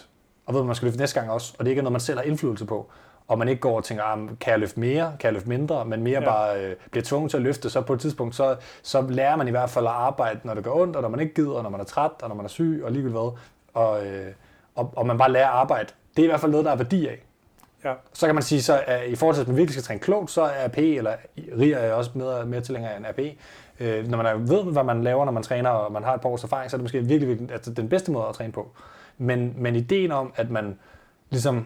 og 0.46 0.54
ved, 0.54 0.62
hvad 0.62 0.68
man 0.68 0.76
skal 0.76 0.86
løfte 0.86 1.00
næste 1.00 1.20
gang 1.20 1.32
også, 1.32 1.54
og 1.60 1.66
det 1.66 1.72
ikke 1.72 1.80
er 1.80 1.84
noget, 1.84 1.92
man 1.92 2.02
selv 2.02 2.18
har 2.18 2.24
indflydelse 2.24 2.66
på, 2.66 2.90
og 3.28 3.40
man 3.40 3.48
ikke 3.48 3.62
går 3.62 3.78
og 3.78 3.84
tænker, 3.84 4.04
ah, 4.04 4.20
kan 4.40 4.52
jeg 4.52 4.60
løfte 4.60 4.80
mere, 4.80 5.16
kan 5.20 5.28
jeg 5.28 5.34
løfte 5.34 5.50
mindre, 5.50 5.86
men 5.86 6.04
mere 6.04 6.20
ja. 6.20 6.26
Bare 6.26 6.64
øh, 6.64 6.76
bliver 6.92 7.04
tvunget 7.04 7.32
til 7.32 7.38
at 7.38 7.44
løfte, 7.44 7.70
så 7.70 7.82
på 7.82 7.94
et 7.94 8.00
tidspunkt, 8.00 8.36
så, 8.36 8.56
så 8.82 9.02
lærer 9.02 9.36
man 9.36 9.48
i 9.48 9.52
hvert 9.52 9.70
fald 9.70 9.86
at 9.86 9.92
arbejde, 9.92 10.40
når 10.44 10.54
det 10.54 10.64
gør 10.64 10.72
ondt, 10.72 10.96
og 10.96 11.02
når 11.02 11.10
man 11.10 11.20
ikke 11.20 11.34
gider, 11.34 11.52
og 11.52 11.64
når 11.64 11.70
man 11.70 11.80
er 11.80 11.86
træt, 11.86 12.12
og 12.22 12.30
når 12.30 12.36
man 12.36 12.46
er 12.46 12.50
syg, 12.50 12.82
og 12.84 12.92
ligegyldigt 12.92 13.20
hvad, 13.20 13.38
og, 13.74 14.06
øh, 14.06 14.28
og, 14.76 14.94
og 14.96 15.06
man 15.08 15.18
bare 15.18 15.32
lærer 15.32 15.48
at 15.48 15.54
arbejde. 15.54 15.94
Det 16.18 16.22
er 16.22 16.24
i 16.24 16.28
hvert 16.28 16.40
fald 16.40 16.52
noget, 16.52 16.66
der 16.66 16.72
er 16.72 16.76
værdi 16.76 17.08
af. 17.08 17.24
Ja. 17.84 17.94
Så 18.14 18.26
kan 18.26 18.36
man 18.36 18.44
sige, 18.44 18.62
så 18.62 18.84
at 18.88 19.08
i 19.08 19.16
forhold 19.16 19.36
til, 19.36 19.42
at 19.42 19.48
man 19.48 19.58
virkelig 19.58 19.74
skal 19.74 19.84
træne 19.84 20.00
klogt, 20.00 20.32
så 20.32 20.42
er 20.42 20.66
AP, 20.66 20.78
eller 20.78 21.14
RIA 21.60 21.78
er 21.78 21.94
også 21.94 22.12
mere, 22.14 22.46
mere 22.46 22.62
tilhænger 22.62 22.98
end 22.98 23.08
AP. 23.08 23.20
Øh, 23.80 24.08
når 24.08 24.18
man 24.18 24.26
er, 24.26 24.34
ved, 24.34 24.64
hvad 24.64 24.84
man 24.84 25.04
laver, 25.04 25.26
når 25.26 25.32
man 25.32 25.44
træner, 25.44 25.70
og 25.70 25.92
man 25.92 26.04
har 26.04 26.14
et 26.14 26.22
par 26.22 26.30
års 26.30 26.44
erfaring, 26.44 26.72
så 26.72 26.76
er 26.76 26.78
det 26.78 26.84
måske 26.84 27.00
virkelig, 27.00 27.28
virkelig 27.28 27.52
altså, 27.52 27.74
den 27.74 27.90
bedste 27.90 28.12
måde 28.12 28.26
at 28.30 28.36
træne 28.36 28.52
på. 28.52 28.72
Men, 29.18 29.54
men 29.58 29.76
ideen 29.76 30.12
om, 30.12 30.34
at 30.36 30.50
man 30.50 30.80
ligesom 31.30 31.66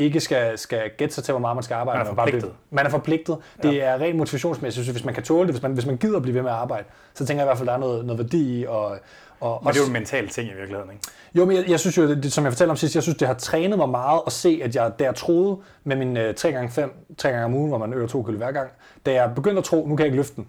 ikke 0.00 0.20
skal, 0.20 0.58
skal 0.58 0.90
gætte 0.98 1.14
sig 1.14 1.24
til, 1.24 1.32
hvor 1.32 1.40
meget 1.40 1.56
man 1.56 1.62
skal 1.62 1.74
arbejde. 1.74 1.98
Man 1.98 2.06
er 2.06 2.14
forpligtet. 2.14 2.52
Man 2.70 2.86
er 2.86 2.90
forpligtet. 2.90 3.38
Det 3.62 3.84
er 3.84 3.94
rent 3.94 4.16
motivationsmæssigt. 4.16 4.90
Hvis 4.90 5.04
man 5.04 5.14
kan 5.14 5.22
tåle 5.22 5.46
det, 5.46 5.54
hvis 5.54 5.62
man, 5.62 5.72
hvis 5.72 5.86
man 5.86 5.96
gider 5.96 6.20
blive 6.20 6.34
ved 6.34 6.42
med 6.42 6.50
at 6.50 6.56
arbejde, 6.56 6.84
så 7.14 7.26
tænker 7.26 7.42
jeg 7.42 7.46
i 7.46 7.48
hvert 7.48 7.58
fald, 7.58 7.68
der 7.68 7.74
er 7.74 7.78
noget, 7.78 8.04
noget 8.04 8.18
værdi 8.18 8.60
i. 8.60 8.66
Og, 8.66 8.98
og 9.40 9.60
Men 9.64 9.72
det 9.72 9.78
er 9.78 9.82
jo 9.82 9.86
en 9.86 9.92
mental 9.92 10.28
ting 10.28 10.48
i 10.48 10.54
virkeligheden. 10.54 10.90
Ikke? 10.90 11.02
jo, 11.34 11.44
men 11.44 11.56
jeg, 11.56 11.70
jeg 11.70 11.80
synes 11.80 11.98
jo, 11.98 12.08
det, 12.08 12.22
det, 12.22 12.32
som 12.32 12.44
jeg 12.44 12.52
fortalte 12.52 12.70
om 12.70 12.76
sidst, 12.76 12.94
jeg 12.94 13.02
synes, 13.02 13.18
det 13.18 13.28
har 13.28 13.34
trænet 13.34 13.78
mig 13.78 13.88
meget 13.88 14.20
at 14.26 14.32
se, 14.32 14.60
at 14.64 14.76
jeg, 14.76 14.92
da 14.98 15.04
jeg 15.04 15.14
troede 15.14 15.58
med 15.84 15.96
min 15.96 16.16
øh, 16.16 16.34
3x5, 16.40 16.80
3 17.18 17.28
gange 17.28 17.44
om 17.44 17.54
ugen, 17.54 17.68
hvor 17.68 17.78
man 17.78 17.92
øger 17.92 18.06
2 18.06 18.22
kilo 18.22 18.36
hver 18.36 18.52
gang, 18.52 18.70
da 19.06 19.12
jeg 19.12 19.32
begyndte 19.34 19.58
at 19.58 19.64
tro, 19.64 19.86
nu 19.86 19.96
kan 19.96 19.98
jeg 19.98 20.06
ikke 20.06 20.16
løfte 20.16 20.36
den, 20.36 20.46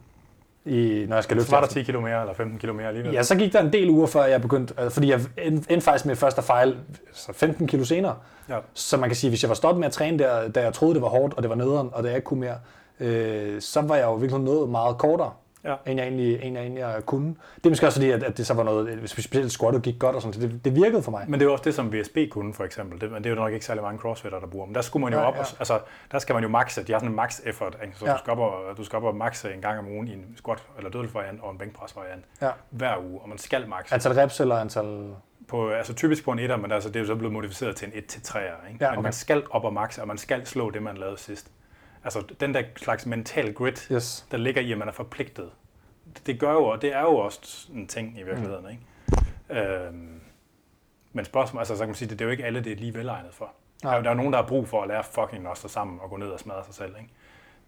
i, 0.65 1.05
når 1.07 1.15
jeg 1.15 1.23
skal 1.23 1.37
løfte 1.37 1.49
Så 1.49 1.55
var 1.55 1.59
der 1.59 1.67
aften. 1.67 1.81
10 1.81 1.83
kilo 1.83 2.01
mere, 2.01 2.21
eller 2.21 2.33
15 2.33 2.59
kilo 2.59 2.73
mere 2.73 2.87
alligevel. 2.87 3.13
Ja, 3.13 3.23
så 3.23 3.35
gik 3.35 3.53
der 3.53 3.61
en 3.61 3.73
del 3.73 3.89
uger, 3.89 4.07
før 4.07 4.23
jeg 4.23 4.41
begyndte, 4.41 4.73
altså, 4.77 4.93
fordi 4.93 5.09
jeg 5.09 5.19
endte 5.37 5.81
faktisk 5.81 6.05
med 6.05 6.15
først 6.15 6.37
at 6.37 6.43
fejle 6.43 6.77
så 7.13 7.33
15 7.33 7.67
kilo 7.67 7.83
senere. 7.83 8.15
Ja. 8.49 8.57
Så 8.73 8.97
man 8.97 9.09
kan 9.09 9.15
sige, 9.15 9.29
hvis 9.29 9.43
jeg 9.43 9.49
var 9.49 9.55
stoppet 9.55 9.79
med 9.79 9.87
at 9.87 9.93
træne 9.93 10.19
der, 10.19 10.47
da 10.47 10.61
jeg 10.61 10.73
troede, 10.73 10.93
det 10.93 11.01
var 11.01 11.09
hårdt, 11.09 11.33
og 11.33 11.43
det 11.43 11.49
var 11.49 11.55
nederen, 11.55 11.89
og 11.93 12.03
da 12.03 12.07
jeg 12.07 12.15
ikke 12.15 12.25
kunne 12.25 12.39
mere, 12.39 12.55
øh, 12.99 13.61
så 13.61 13.81
var 13.81 13.95
jeg 13.95 14.05
jo 14.05 14.13
virkelig 14.13 14.41
nået 14.41 14.69
meget 14.69 14.97
kortere, 14.97 15.31
Ja. 15.63 15.75
end, 15.85 15.99
jeg 15.99 16.07
egentlig, 16.07 16.41
end 16.43 16.55
jeg 16.55 16.63
egentlig 16.65 17.05
kunne. 17.05 17.35
Det 17.55 17.65
er 17.65 17.69
måske 17.69 17.85
også 17.87 17.99
fordi, 17.99 18.11
at, 18.11 18.23
at 18.23 18.37
det 18.37 18.47
så 18.47 18.53
var 18.53 18.63
noget, 18.63 19.09
specielt 19.09 19.51
squattet 19.51 19.81
gik 19.81 19.99
godt 19.99 20.15
og 20.15 20.21
sådan, 20.21 20.33
så 20.33 20.39
det, 20.47 20.65
det 20.65 20.75
virkede 20.75 21.03
for 21.03 21.11
mig. 21.11 21.25
Men 21.27 21.39
det 21.39 21.45
er 21.45 21.49
jo 21.49 21.51
også 21.51 21.63
det, 21.63 21.73
som 21.75 21.93
VSB 21.93 22.17
kunne, 22.31 22.53
for 22.53 22.63
eksempel. 22.63 23.01
Det, 23.01 23.11
men 23.11 23.23
det 23.23 23.29
er 23.29 23.29
jo 23.35 23.41
nok 23.41 23.53
ikke 23.53 23.65
særlig 23.65 23.83
mange 23.83 23.99
crossfitter, 23.99 24.39
der 24.39 24.47
bruger. 24.47 24.65
Men 24.65 24.75
der 24.75 24.81
skulle 24.81 25.03
man 25.03 25.13
jo 25.13 25.19
Ja, 25.19 25.25
op, 25.25 25.35
ja. 25.35 25.39
og, 25.39 25.45
altså, 25.59 25.79
der 26.11 26.19
skal 26.19 26.33
man 26.33 26.43
jo 26.43 26.49
maxe. 26.49 26.83
De 26.83 26.91
har 26.91 26.99
sådan 26.99 27.09
en 27.09 27.15
max 27.15 27.39
effort, 27.45 27.77
ikke? 27.85 27.97
så 27.97 28.05
Ja. 28.05 28.13
du, 28.13 28.17
skal 28.17 28.31
op 28.31 28.39
og, 28.39 28.77
du 28.77 28.83
skal 28.83 28.97
op 28.97 29.03
og 29.03 29.15
maxe 29.15 29.53
en 29.53 29.61
gang 29.61 29.79
om 29.79 29.87
ugen 29.87 30.07
i 30.07 30.13
en 30.13 30.25
squat 30.37 30.63
eller 30.77 30.89
dødelsvariant 30.91 31.41
og 31.41 31.51
en 31.51 31.57
bænkpres 31.57 31.95
variant 31.95 32.25
Ja. 32.41 32.49
hver 32.69 32.97
uge, 32.97 33.19
og 33.21 33.29
man 33.29 33.37
skal 33.37 33.69
maxe. 33.69 33.93
Antal 33.93 34.11
reps 34.11 34.39
eller 34.39 34.55
antal... 34.55 35.13
på, 35.47 35.69
altså 35.69 35.93
typisk 35.93 36.23
på 36.23 36.31
en 36.31 36.39
etter, 36.39 36.57
men 36.57 36.71
altså, 36.71 36.89
det 36.89 36.95
er 36.95 36.99
jo 36.99 37.05
så 37.07 37.15
blevet 37.15 37.33
modificeret 37.33 37.75
til 37.75 37.87
en 37.87 37.93
1-3'er. 37.93 38.37
Ikke? 38.39 38.51
Ja, 38.85 38.89
Men 38.89 38.97
okay. 38.97 39.03
man 39.03 39.13
skal 39.13 39.43
op 39.51 39.63
og 39.63 39.73
max, 39.73 39.97
og 39.99 40.07
man 40.07 40.17
skal 40.17 40.45
slå 40.45 40.69
det, 40.69 40.83
man 40.83 40.97
lavede 40.97 41.17
sidst. 41.17 41.51
Altså 42.03 42.23
den 42.39 42.53
der 42.53 42.63
slags 42.77 43.05
mental 43.05 43.53
grit, 43.53 43.87
Yes. 43.91 44.27
der 44.31 44.37
ligger 44.37 44.61
i, 44.61 44.71
at 44.71 44.77
man 44.77 44.87
er 44.87 44.91
forpligtet. 44.91 45.49
Det- 46.15 46.27
Det 46.27 46.39
gør 46.39 46.51
jo, 46.53 46.63
og 46.65 46.81
det 46.81 46.93
er 46.95 47.01
jo 47.01 47.15
også 47.15 47.67
en 47.73 47.87
ting 47.87 48.19
i 48.19 48.23
virkeligheden. 48.23 48.65
Ikke? 48.71 49.61
Øhm, 49.61 50.21
men 51.13 51.25
spørgsmålet, 51.25 51.61
altså 51.61 51.75
så 51.75 51.79
kan 51.83 51.87
man 51.87 51.95
sige, 51.95 52.09
det, 52.09 52.19
det 52.19 52.25
er 52.25 52.27
jo 52.27 52.31
ikke 52.31 52.45
alle, 52.45 52.63
det 52.63 52.71
er 52.71 52.75
lige 52.75 52.93
velegnet 52.93 53.33
for. 53.33 53.51
Der 53.83 53.89
er, 53.89 53.95
jo- 53.97 54.01
der 54.03 54.09
er 54.09 54.13
jo 54.13 54.17
nogen, 54.17 54.33
der 54.33 54.41
har 54.41 54.47
brug 54.47 54.67
for 54.67 54.81
at 54.81 54.87
lære 54.87 55.03
fucking 55.03 55.47
at 55.47 55.57
stå 55.57 55.67
sammen 55.67 55.99
og 55.99 56.09
gå 56.09 56.17
ned 56.17 56.27
og 56.27 56.39
smadre 56.39 56.63
sig 56.65 56.73
selv. 56.73 56.95
Ikke? 56.99 57.09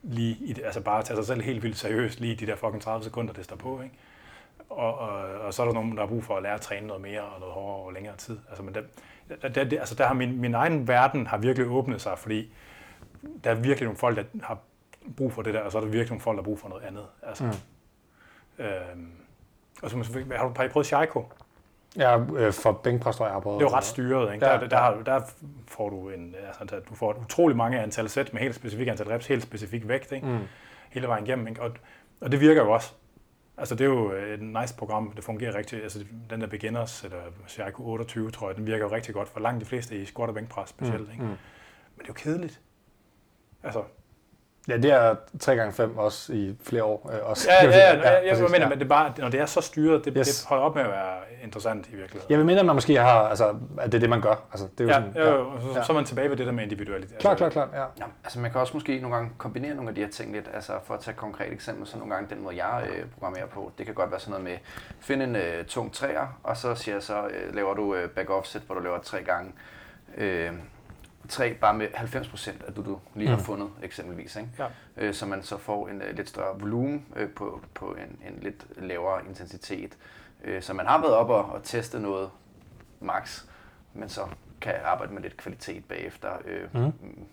Lige 0.04 0.38
i 0.46 0.54
det, 0.54 0.66
altså 0.66 0.82
bare 0.82 1.00
at 1.00 1.06
tage 1.06 1.18
sig 1.18 1.26
selv 1.26 1.42
helt 1.42 1.64
vildt 1.64 1.78
seriøst 1.78 2.20
lige 2.20 2.34
i 2.34 2.36
de 2.36 2.46
der 2.48 2.56
fucking 2.56 2.82
30 2.82 3.04
sekunder, 3.04 3.34
det 3.34 3.44
står 3.46 3.56
på. 3.56 3.82
Ikke? 3.82 3.96
Og, 4.70 4.98
og, 4.98 5.10
og, 5.42 5.54
så 5.54 5.62
er 5.62 5.66
der 5.66 5.74
nogen, 5.74 5.92
der 5.92 6.00
har 6.00 6.08
brug 6.08 6.24
for 6.24 6.38
at 6.38 6.44
lære 6.44 6.54
at 6.54 6.62
træne 6.62 6.88
noget 6.88 7.02
mere 7.02 7.22
og 7.22 7.40
noget 7.40 7.54
hårdere 7.54 7.76
over 7.76 7.92
længere 7.92 8.16
tid. 8.18 8.38
Altså, 8.50 8.64
men 8.64 8.76
der, 8.76 8.82
der, 9.50 9.64
der, 9.64 9.80
altså 9.80 9.96
der 9.96 10.08
har 10.08 10.14
min, 10.14 10.42
min 10.42 10.54
egen 10.54 10.88
verden 10.88 11.28
har 11.28 11.38
virkelig 11.38 11.68
åbnet 11.70 12.02
sig, 12.02 12.20
fordi 12.20 12.54
der 13.44 13.52
er 13.52 13.56
virkelig 13.56 13.84
nogle 13.86 13.98
folk, 13.98 14.18
der 14.18 14.24
har 14.44 14.58
brug 15.18 15.34
for 15.34 15.42
det 15.42 15.54
der, 15.54 15.60
og 15.62 15.72
så 15.72 15.78
er 15.78 15.82
der 15.82 15.90
virkelig 15.90 16.10
nogle 16.10 16.22
folk, 16.22 16.36
der 16.38 16.42
har 16.42 16.46
brug 16.46 16.60
for 16.60 16.70
noget 16.70 16.84
andet. 16.84 17.06
Altså, 17.24 17.44
mm. 17.44 18.64
øhm, 18.64 19.12
og 19.84 19.90
så, 19.90 20.04
selvfølgelig- 20.04 20.38
har 20.38 20.48
du 20.48 20.54
har 20.58 20.64
I 20.64 20.68
prøvet 20.68 20.86
Shaiko? 20.88 21.26
Ja, 21.98 22.20
øh, 22.20 22.54
for 22.54 22.72
bænkpres, 22.72 23.16
tror 23.16 23.26
jeg, 23.26 23.30
jeg 23.30 23.36
har 23.36 23.40
prøvet. 23.40 23.60
Det 23.60 23.66
er 23.66 23.70
jo 23.70 23.76
ret 23.76 23.84
styret, 23.84 24.34
ikke? 24.34 24.46
Ja, 24.46 24.52
Der, 24.54 24.60
der, 24.68 24.92
der, 25.04 25.04
der 25.04 25.22
får 25.68 25.90
du 25.90 26.10
en, 26.10 26.36
altså, 26.60 26.80
du 26.90 26.96
får 26.96 27.12
et 27.12 27.18
utrolig 27.18 27.58
mange 27.58 27.80
antal 27.80 28.10
sæt 28.10 28.34
med 28.34 28.42
helt 28.42 28.56
specifikt 28.56 28.90
antal 28.90 29.08
reps, 29.08 29.28
helt 29.28 29.44
specifik 29.44 29.88
vægt, 29.88 30.12
ikke? 30.12 30.28
Mm. 30.28 30.40
hele 30.90 31.08
vejen 31.08 31.28
igennem. 31.28 31.48
Ikke? 31.48 31.62
Og, 31.62 31.72
og 32.22 32.32
det 32.32 32.40
virker 32.40 32.64
jo 32.64 32.72
også. 32.72 32.94
Altså 33.58 33.76
det 33.76 33.84
er 33.84 33.90
jo 33.90 34.12
et 34.12 34.42
nice 34.42 34.76
program, 34.76 35.12
det 35.12 35.24
fungerer 35.24 35.56
rigtig, 35.56 35.84
altså 35.84 36.06
den 36.30 36.42
der 36.42 36.48
beginners, 36.48 37.04
eller 37.04 37.18
Shaiko 37.48 37.84
28, 37.84 38.32
tror 38.32 38.50
jeg, 38.50 38.58
den 38.58 38.68
virker 38.68 38.86
jo 38.86 38.92
rigtig 38.92 39.14
godt 39.14 39.30
for 39.30 39.40
langt 39.40 39.62
de 39.62 39.66
fleste 39.66 40.02
i 40.02 40.06
squat 40.06 40.30
og 40.30 40.36
bænkpres 40.36 40.70
specielt. 40.70 41.12
Ikke? 41.12 41.24
mm. 41.24 41.28
Men 41.30 41.38
det 41.98 42.04
er 42.04 42.08
jo 42.08 42.14
kedeligt. 42.14 42.62
Altså, 43.64 43.84
Ja, 44.68 44.78
det 44.78 44.92
er 44.92 45.16
3x5 45.44 46.00
også 46.00 46.34
i 46.34 46.56
flere 46.64 46.84
år. 46.84 47.12
Øh, 47.14 47.30
også. 47.30 47.50
ja, 47.52 47.66
ja, 47.70 47.78
ja, 47.78 47.96
ja, 47.96 48.12
ja, 48.12 48.28
jeg 48.28 48.38
mener, 48.44 48.60
ja. 48.60 48.70
men 48.70 48.78
det 48.80 48.86
er 48.86 48.90
bare, 48.90 49.14
når 49.18 49.30
det 49.30 49.40
er 49.40 49.46
så 49.46 49.62
styret, 49.62 50.06
det, 50.06 50.14
Yes. 50.18 50.28
det 50.28 50.46
holder 50.50 50.64
op 50.64 50.76
med 50.76 50.84
at 50.84 50.90
være 50.90 51.16
interessant 51.44 51.88
i 51.88 51.96
virkeligheden. 51.96 52.26
Jeg 52.30 52.38
vil 52.38 52.46
mene, 52.46 52.60
at 52.60 52.66
man 52.66 52.76
måske 52.76 52.96
har, 52.96 53.20
altså, 53.28 53.56
at 53.80 53.92
det 53.92 53.94
er 53.94 54.00
det, 54.00 54.10
man 54.10 54.22
gør. 54.22 54.36
Altså, 54.52 54.68
det 54.78 54.80
er 54.80 54.84
jo 54.84 54.90
Ja, 54.90 54.94
sådan, 54.96 55.12
ja, 55.16 55.30
jo, 55.32 55.60
så, 55.62 55.80
ja. 55.80 55.84
så 55.84 55.92
er 55.92 55.96
man 55.96 56.06
tilbage 56.06 56.30
ved 56.30 56.38
det 56.38 56.46
der 56.46 56.52
med 56.52 56.64
individualitet. 56.64 57.18
Klar, 57.18 57.36
klar, 57.36 57.50
klar. 57.50 57.70
Ja. 57.74 57.80
Ja, 57.82 58.06
altså 58.24 58.40
man 58.40 58.52
kan 58.52 58.62
også 58.62 58.74
måske 58.74 59.00
nogle 59.00 59.16
gange 59.16 59.32
kombinere 59.38 59.76
nogle 59.76 59.90
af 59.90 59.96
de 59.96 60.02
her 60.02 60.10
ting 60.10 60.34
lidt. 60.34 60.50
Altså 60.54 60.74
for 60.84 60.94
at 60.94 61.00
tage 61.00 61.12
et 61.14 61.18
konkret 61.18 61.54
eksempel, 61.54 61.88
så 61.88 61.98
nogle 61.98 62.14
gange 62.14 62.36
den 62.36 62.44
måde, 62.44 62.66
jeg 62.66 62.88
øh, 62.90 63.06
programmerer 63.14 63.46
på, 63.48 63.72
det 63.78 63.86
kan 63.86 63.96
godt 63.96 64.12
være 64.12 64.20
sådan 64.20 64.32
noget 64.32 64.44
med, 64.44 64.58
find 65.00 65.22
en 65.22 65.36
øh, 65.36 65.66
tung 65.66 65.94
træer, 65.94 66.40
og 66.44 66.58
så 66.58 66.76
siger 66.76 66.96
jeg 66.96 67.04
så, 67.04 67.28
øh, 67.28 67.56
laver 67.56 67.74
du 67.74 67.96
øh, 67.96 68.10
back 68.10 68.30
offset, 68.30 68.62
hvor 68.62 68.76
du 68.76 68.82
laver 68.82 69.00
tre 69.00 69.24
gange. 69.24 69.52
Øh, 70.18 70.52
tre 71.34 71.54
bare 71.54 71.74
med 71.74 71.88
90% 71.88 72.50
af 72.68 72.74
det, 72.74 72.86
du 72.86 73.00
lige 73.16 73.30
har 73.30 73.38
Mm. 73.38 73.44
fundet 73.44 73.70
eksempelvis. 73.84 74.36
Ikke? 74.36 74.50
Ja. 74.60 74.68
Øh, 74.98 75.14
så 75.14 75.26
man 75.26 75.44
så 75.44 75.58
får 75.58 75.88
en 75.88 76.02
øh, 76.02 76.16
lidt 76.16 76.30
større 76.30 76.60
volumen 76.60 77.06
øh, 77.16 77.30
på, 77.30 77.62
på 77.74 77.86
en, 77.94 78.34
en 78.34 78.40
lidt 78.42 78.66
lavere 78.78 79.22
intensitet. 79.30 79.98
Øh, 80.44 80.62
så 80.62 80.74
man 80.74 80.86
har 80.86 81.02
været 81.02 81.14
op 81.14 81.30
og, 81.30 81.46
og 81.46 81.64
testet 81.64 82.02
noget 82.02 82.30
max, 83.00 83.44
men 83.94 84.10
så 84.10 84.22
kan 84.62 84.74
arbejde 84.86 85.14
med 85.14 85.22
lidt 85.22 85.38
kvalitet 85.38 85.86
bagefter, 85.86 86.30
øh, 86.46 86.82
Mhm. 86.82 86.92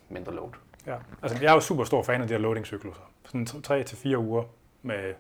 mindre 0.09 0.35
load. 0.35 0.51
Ja. 0.87 0.97
Altså, 1.23 1.39
jeg 1.43 1.51
er 1.51 1.55
jo 1.55 1.61
super 1.61 1.85
stor 1.85 2.03
fan 2.03 2.23
af 2.23 2.29
de 2.29 2.35
her 2.35 2.41
loading-cykluser. 2.41 3.11
Sådan 3.25 3.47
3 3.63 3.83
til 3.83 3.99
fire 3.99 4.19
uger 4.19 4.43
med 4.83 5.15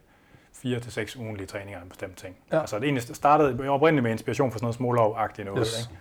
4 0.52 0.80
til 0.80 0.92
seks 0.92 1.16
ugentlige 1.16 1.46
træninger 1.46 1.78
af 1.78 1.82
en 1.82 1.88
bestemt 1.88 2.16
ting. 2.16 2.36
Ja. 2.52 2.60
Altså 2.60 2.76
det 2.76 2.84
egentlig 2.84 3.16
startede 3.16 3.68
oprindeligt 3.68 4.02
med 4.02 4.10
inspiration 4.12 4.50
for 4.52 4.58
sådan 4.58 4.64
noget 4.64 4.74
smålov-agtigt 4.76 5.44
noget. 5.44 5.60
Yes. 5.60 5.88
Ikke? 5.90 6.00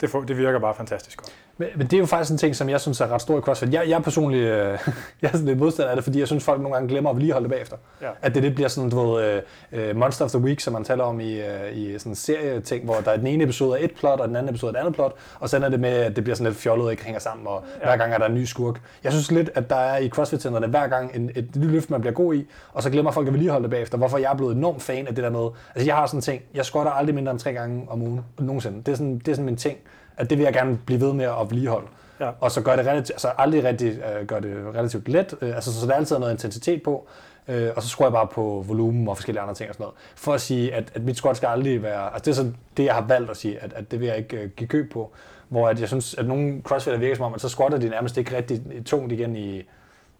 Det, 0.00 0.10
får, 0.10 0.20
det 0.20 0.36
virker 0.38 0.58
bare 0.58 0.74
fantastisk 0.74 1.18
godt. 1.18 1.34
Men, 1.58 1.68
men 1.76 1.86
det 1.86 1.92
er 1.92 1.98
jo 1.98 2.06
faktisk 2.06 2.30
en 2.30 2.38
ting, 2.38 2.56
som 2.56 2.68
jeg 2.68 2.80
synes 2.80 3.00
er 3.00 3.08
ret 3.08 3.22
stor 3.22 3.38
i 3.38 3.40
CrossFit. 3.40 3.72
Jeg, 3.72 3.88
jeg 3.88 3.96
er 3.96 4.00
personligt 4.00 4.42
øh, 4.42 4.78
jeg 5.22 5.28
er 5.28 5.32
sådan 5.32 5.46
lidt 5.46 5.58
modstander 5.58 5.90
af 5.90 5.96
det, 5.96 6.04
fordi 6.04 6.18
jeg 6.18 6.26
synes, 6.26 6.44
folk 6.44 6.60
nogle 6.60 6.74
gange 6.74 6.88
glemmer 6.88 7.10
at 7.10 7.16
vedligeholde 7.16 7.44
det 7.44 7.52
bagefter. 7.52 7.76
Ja. 8.02 8.08
At 8.22 8.34
det, 8.34 8.42
det 8.42 8.54
bliver 8.54 8.68
sådan, 8.68 8.90
du 8.90 9.00
ved, 9.00 9.24
øh, 9.24 9.42
øh, 9.72 9.96
Monster 9.96 10.24
of 10.24 10.30
the 10.30 10.38
Week, 10.38 10.60
som 10.60 10.72
man 10.72 10.84
taler 10.84 11.04
om 11.04 11.20
i, 11.20 11.40
øh, 11.40 11.76
i 11.76 11.98
sådan 11.98 12.12
en 12.12 12.16
serie 12.16 12.60
ting, 12.60 12.84
hvor 12.84 12.94
der 12.94 13.10
er 13.10 13.16
den 13.16 13.26
ene 13.26 13.44
episode 13.44 13.78
af 13.78 13.84
et 13.84 13.92
plot, 13.98 14.20
og 14.20 14.28
den 14.28 14.36
anden 14.36 14.50
episode 14.50 14.72
af 14.72 14.80
et 14.80 14.80
andet 14.80 14.94
plot, 14.94 15.14
og 15.40 15.48
så 15.48 15.56
ender 15.56 15.68
det 15.68 15.80
med, 15.80 15.90
at 15.90 16.16
det 16.16 16.24
bliver 16.24 16.36
sådan 16.36 16.52
lidt 16.52 16.58
fjollet 16.58 16.86
og 16.86 16.92
ikke 16.92 17.04
hænger 17.04 17.20
sammen, 17.20 17.46
og 17.46 17.64
ja. 17.80 17.86
hver 17.86 17.96
gang 17.96 18.12
er 18.12 18.18
der 18.18 18.26
en 18.26 18.34
ny 18.34 18.44
skurk. 18.44 18.80
Jeg 19.04 19.12
synes 19.12 19.30
lidt, 19.30 19.50
at 19.54 19.70
der 19.70 19.76
er 19.76 19.98
i 19.98 20.08
CrossFit-centrene 20.08 20.66
hver 20.66 20.86
gang 20.86 21.10
en, 21.14 21.30
et 21.34 21.56
nyt 21.56 21.70
løft, 21.70 21.90
man 21.90 22.00
bliver 22.00 22.14
god 22.14 22.34
i, 22.34 22.46
og 22.72 22.82
så 22.82 22.90
glemmer 22.90 23.10
folk 23.10 23.26
at 23.26 23.32
vedligeholde 23.32 23.62
det 23.62 23.70
bagefter. 23.70 23.98
Hvorfor 23.98 24.18
jeg 24.18 24.32
er 24.32 24.36
blevet 24.36 24.56
enormt 24.56 24.82
fan 24.82 25.06
af 25.06 25.14
det 25.14 25.24
der 25.24 25.30
med, 25.30 25.48
altså 25.74 25.86
jeg 25.86 25.94
har 25.94 26.06
sådan 26.06 26.18
en 26.18 26.22
ting, 26.22 26.42
jeg 26.54 26.64
squatter 26.64 26.92
aldrig 26.92 27.14
mindre 27.14 27.32
end 27.32 27.40
tre 27.40 27.52
gange 27.52 27.86
om 27.88 28.02
ugen, 28.02 28.20
nogensinde. 28.38 28.78
Det 28.78 28.88
er 28.92 28.96
sådan, 28.96 29.18
det 29.18 29.28
er 29.28 29.32
sådan 29.32 29.44
min 29.44 29.56
ting, 29.56 29.78
at 30.16 30.30
det 30.30 30.38
vil 30.38 30.44
jeg 30.44 30.52
gerne 30.52 30.78
blive 30.86 31.00
ved 31.00 31.12
med 31.12 31.24
at 31.24 31.50
vedligeholde. 31.50 31.86
Ja. 32.20 32.30
Og 32.40 32.50
så 32.50 32.62
gør 32.62 32.76
det 32.76 32.86
relativt, 32.86 33.10
altså 33.10 33.28
aldrig 33.38 33.64
rigtig, 33.64 33.88
øh, 33.88 34.26
gør 34.26 34.40
det 34.40 34.56
relativt 34.74 35.08
let, 35.08 35.34
øh, 35.40 35.54
altså 35.54 35.80
så 35.80 35.86
der 35.86 35.92
er 35.92 35.96
altid 35.96 36.18
noget 36.18 36.32
intensitet 36.32 36.82
på, 36.82 37.06
øh, 37.48 37.70
og 37.76 37.82
så 37.82 37.88
skruer 37.88 38.08
jeg 38.08 38.12
bare 38.12 38.26
på 38.26 38.64
volumen 38.66 39.08
og 39.08 39.16
forskellige 39.16 39.42
andre 39.42 39.54
ting 39.54 39.68
og 39.68 39.74
sådan 39.74 39.84
noget, 39.84 39.96
for 40.14 40.34
at 40.34 40.40
sige, 40.40 40.74
at, 40.74 40.92
at 40.94 41.02
mit 41.02 41.16
squat 41.16 41.36
skal 41.36 41.46
aldrig 41.46 41.82
være, 41.82 42.12
altså 42.14 42.24
det 42.24 42.30
er 42.30 42.34
sådan 42.34 42.56
det, 42.76 42.84
jeg 42.84 42.94
har 42.94 43.06
valgt 43.06 43.30
at 43.30 43.36
sige, 43.36 43.58
at, 43.58 43.72
at 43.72 43.90
det 43.90 44.00
vil 44.00 44.06
jeg 44.06 44.18
ikke 44.18 44.36
øh, 44.36 44.50
give 44.50 44.68
køb 44.68 44.92
på, 44.92 45.12
hvor 45.48 45.68
at 45.68 45.80
jeg 45.80 45.88
synes, 45.88 46.14
at 46.14 46.26
nogle 46.26 46.60
crossfitter 46.64 46.98
virker 46.98 47.16
som 47.16 47.24
om, 47.24 47.34
at 47.34 47.40
så 47.40 47.48
squatter 47.48 47.78
de 47.78 47.88
nærmest 47.88 48.16
ikke 48.16 48.36
rigtig 48.36 48.62
tungt 48.86 49.12
igen 49.12 49.36
i 49.36 49.62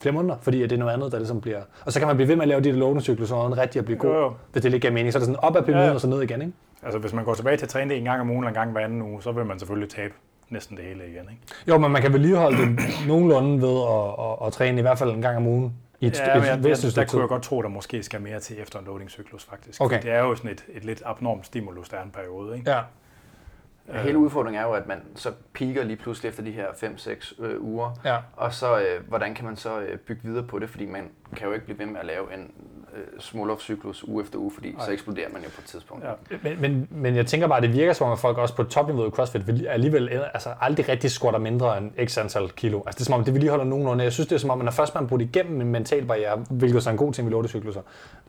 flere 0.05 0.15
måneder, 0.15 0.37
fordi 0.43 0.63
det 0.63 0.73
er 0.73 0.77
noget 0.77 0.93
andet, 0.93 1.13
der 1.13 1.19
ligesom 1.19 1.41
bliver... 1.41 1.61
Og 1.85 1.93
så 1.93 1.99
kan 1.99 2.07
man 2.07 2.17
blive 2.17 2.29
ved 2.29 2.37
med 2.37 2.43
at 2.43 2.49
lave 2.49 2.61
de 2.61 2.69
der 2.69 2.77
loading 2.77 3.03
så 3.03 3.37
er 3.37 3.59
rigtig 3.59 3.79
at 3.79 3.85
blive 3.85 3.99
god, 3.99 4.11
Jo, 4.11 4.21
jo. 4.21 4.33
hvis 4.53 4.63
det 4.63 4.81
giver 4.81 4.93
mening. 4.93 5.13
Så 5.13 5.19
er 5.19 5.21
det 5.21 5.27
sådan 5.27 5.41
op 5.43 5.57
ad 5.57 5.63
pyramiden 5.63 5.81
Ja, 5.85 5.89
ja. 5.89 5.95
og 5.95 6.01
så 6.01 6.07
ned 6.09 6.23
igen, 6.23 6.43
ikke? 6.43 6.53
Altså 6.83 6.99
hvis 6.99 7.13
man 7.13 7.25
går 7.25 7.35
tilbage 7.35 7.57
til 7.57 7.65
at 7.65 7.69
træne 7.69 7.91
det 7.91 7.99
en 7.99 8.05
gang 8.05 8.21
om 8.21 8.31
ugen 8.31 8.45
eller 8.45 8.49
en 8.49 8.55
gang 8.55 8.73
hver 8.73 8.81
anden 8.81 9.03
uge, 9.03 9.23
så 9.23 9.33
vil 9.33 9.45
man 9.45 9.59
selvfølgelig 9.59 9.89
tabe 9.91 10.15
næsten 10.49 10.77
det 10.77 10.85
hele 10.85 11.01
igen. 11.07 11.21
Ikke? 11.31 11.41
Jo, 11.69 11.79
men 11.79 11.91
man 11.91 12.03
kan 12.03 12.13
vedligeholde 12.13 12.57
det 12.59 12.79
nogenlunde 13.09 13.63
ved 13.63 13.77
at, 13.83 14.25
at, 14.25 14.47
at, 14.47 14.53
træne 14.53 14.79
i 14.79 14.83
hvert 14.83 14.99
fald 14.99 15.11
en 15.11 15.23
gang 15.23 15.37
om 15.37 15.47
ugen 15.47 15.73
i 16.01 16.07
et, 16.07 16.19
Ja, 16.19 16.37
et, 16.37 16.41
men 16.41 16.49
jeg, 16.49 16.65
væsentligt 16.65 16.97
der 16.97 17.05
kunne 17.05 17.21
jeg 17.21 17.29
godt 17.29 17.43
tro, 17.43 17.63
der 17.63 17.69
måske 17.69 18.03
skal 18.03 18.21
mere 18.21 18.41
til 18.41 18.57
efter 18.63 18.79
en 18.79 18.85
loading-cyklus 18.85 19.45
faktisk. 19.45 19.81
Okay. 19.81 20.03
Det 20.03 20.11
er 20.11 20.19
jo 20.19 20.35
sådan 20.35 20.51
et, 20.51 20.65
et 20.75 20.85
lidt 20.85 21.03
abnormt 21.07 21.47
stimulus, 21.47 21.89
der 21.89 21.97
er 21.97 22.03
en 22.03 22.11
periode. 22.11 22.57
Ikke? 22.59 22.71
Ja. 22.71 22.79
Ja. 23.93 24.02
Hele 24.02 24.19
udfordringen 24.19 24.62
er 24.62 24.66
jo, 24.66 24.73
at 24.73 24.86
man 24.86 24.98
så 25.15 25.32
piker 25.52 25.85
lige 25.85 25.97
pludselig 25.97 26.28
efter 26.28 26.43
de 26.43 26.51
her 26.51 26.66
5-6 26.66 27.43
øh, 27.44 27.62
uger, 27.62 27.90
Ja. 28.05 28.16
og 28.36 28.55
så 28.55 28.78
øh, 28.78 29.09
hvordan 29.09 29.35
kan 29.35 29.44
man 29.44 29.56
så 29.56 29.81
øh, 29.81 29.98
bygge 29.98 30.20
videre 30.24 30.43
på 30.47 30.59
det, 30.59 30.70
fordi 30.70 30.86
man 30.86 31.11
kan 31.36 31.47
jo 31.47 31.52
ikke 31.52 31.65
blive 31.65 31.78
ved 31.78 31.86
med 31.86 32.01
at 32.01 32.06
lave 32.06 32.35
en 32.35 32.51
øh, 32.97 33.20
Smolov-cyklus 33.20 34.05
uge 34.09 34.23
efter 34.23 34.39
uge, 34.39 34.51
fordi 34.55 34.73
Nej. 34.73 34.86
så 34.86 34.93
eksploderer 34.93 35.28
man 35.32 35.43
jo 35.43 35.48
på 35.48 35.61
et 35.61 35.65
tidspunkt. 35.65 36.05
Ja. 36.05 36.36
Men, 36.43 36.61
men, 36.61 36.89
men 36.90 37.16
jeg 37.16 37.27
tænker 37.27 37.47
bare, 37.47 37.56
at 37.56 37.62
det 37.62 37.73
virker 37.73 37.93
som 37.93 38.06
om, 38.06 38.12
at 38.12 38.19
folk 38.19 38.39
også 38.39 38.56
på 38.56 38.62
topniveauet 38.65 39.09
i 39.09 39.11
CrossFit 39.11 39.43
alligevel 39.69 40.09
altså, 40.09 40.48
aldrig 40.61 40.89
rigtig 40.89 41.11
squatter 41.11 41.40
mindre 41.40 41.78
end 41.78 41.90
x 42.09 42.19
antal 42.19 42.51
kilo. 42.51 42.78
Altså 42.86 42.98
det 42.98 43.01
er 43.01 43.05
som 43.05 43.15
om, 43.15 43.24
det 43.24 43.35
vedligeholder 43.35 43.65
nogenlunde. 43.65 44.05
Jeg 44.05 44.12
synes, 44.12 44.28
det 44.28 44.35
er 44.35 44.39
som 44.40 44.51
om, 44.51 44.61
at 44.61 44.65
når 44.65 44.73
først 44.73 44.94
man 44.94 45.06
brudt 45.09 45.23
igennem 45.23 45.61
en 45.61 45.69
mental 45.73 46.05
barriere, 46.06 46.36
hvilket 46.51 46.82
så 46.82 46.90
er 46.90 46.93
en 46.93 46.98
god 46.98 47.12
ting 47.12 47.27
ved 47.27 47.32
låtecykluser. 47.32 47.81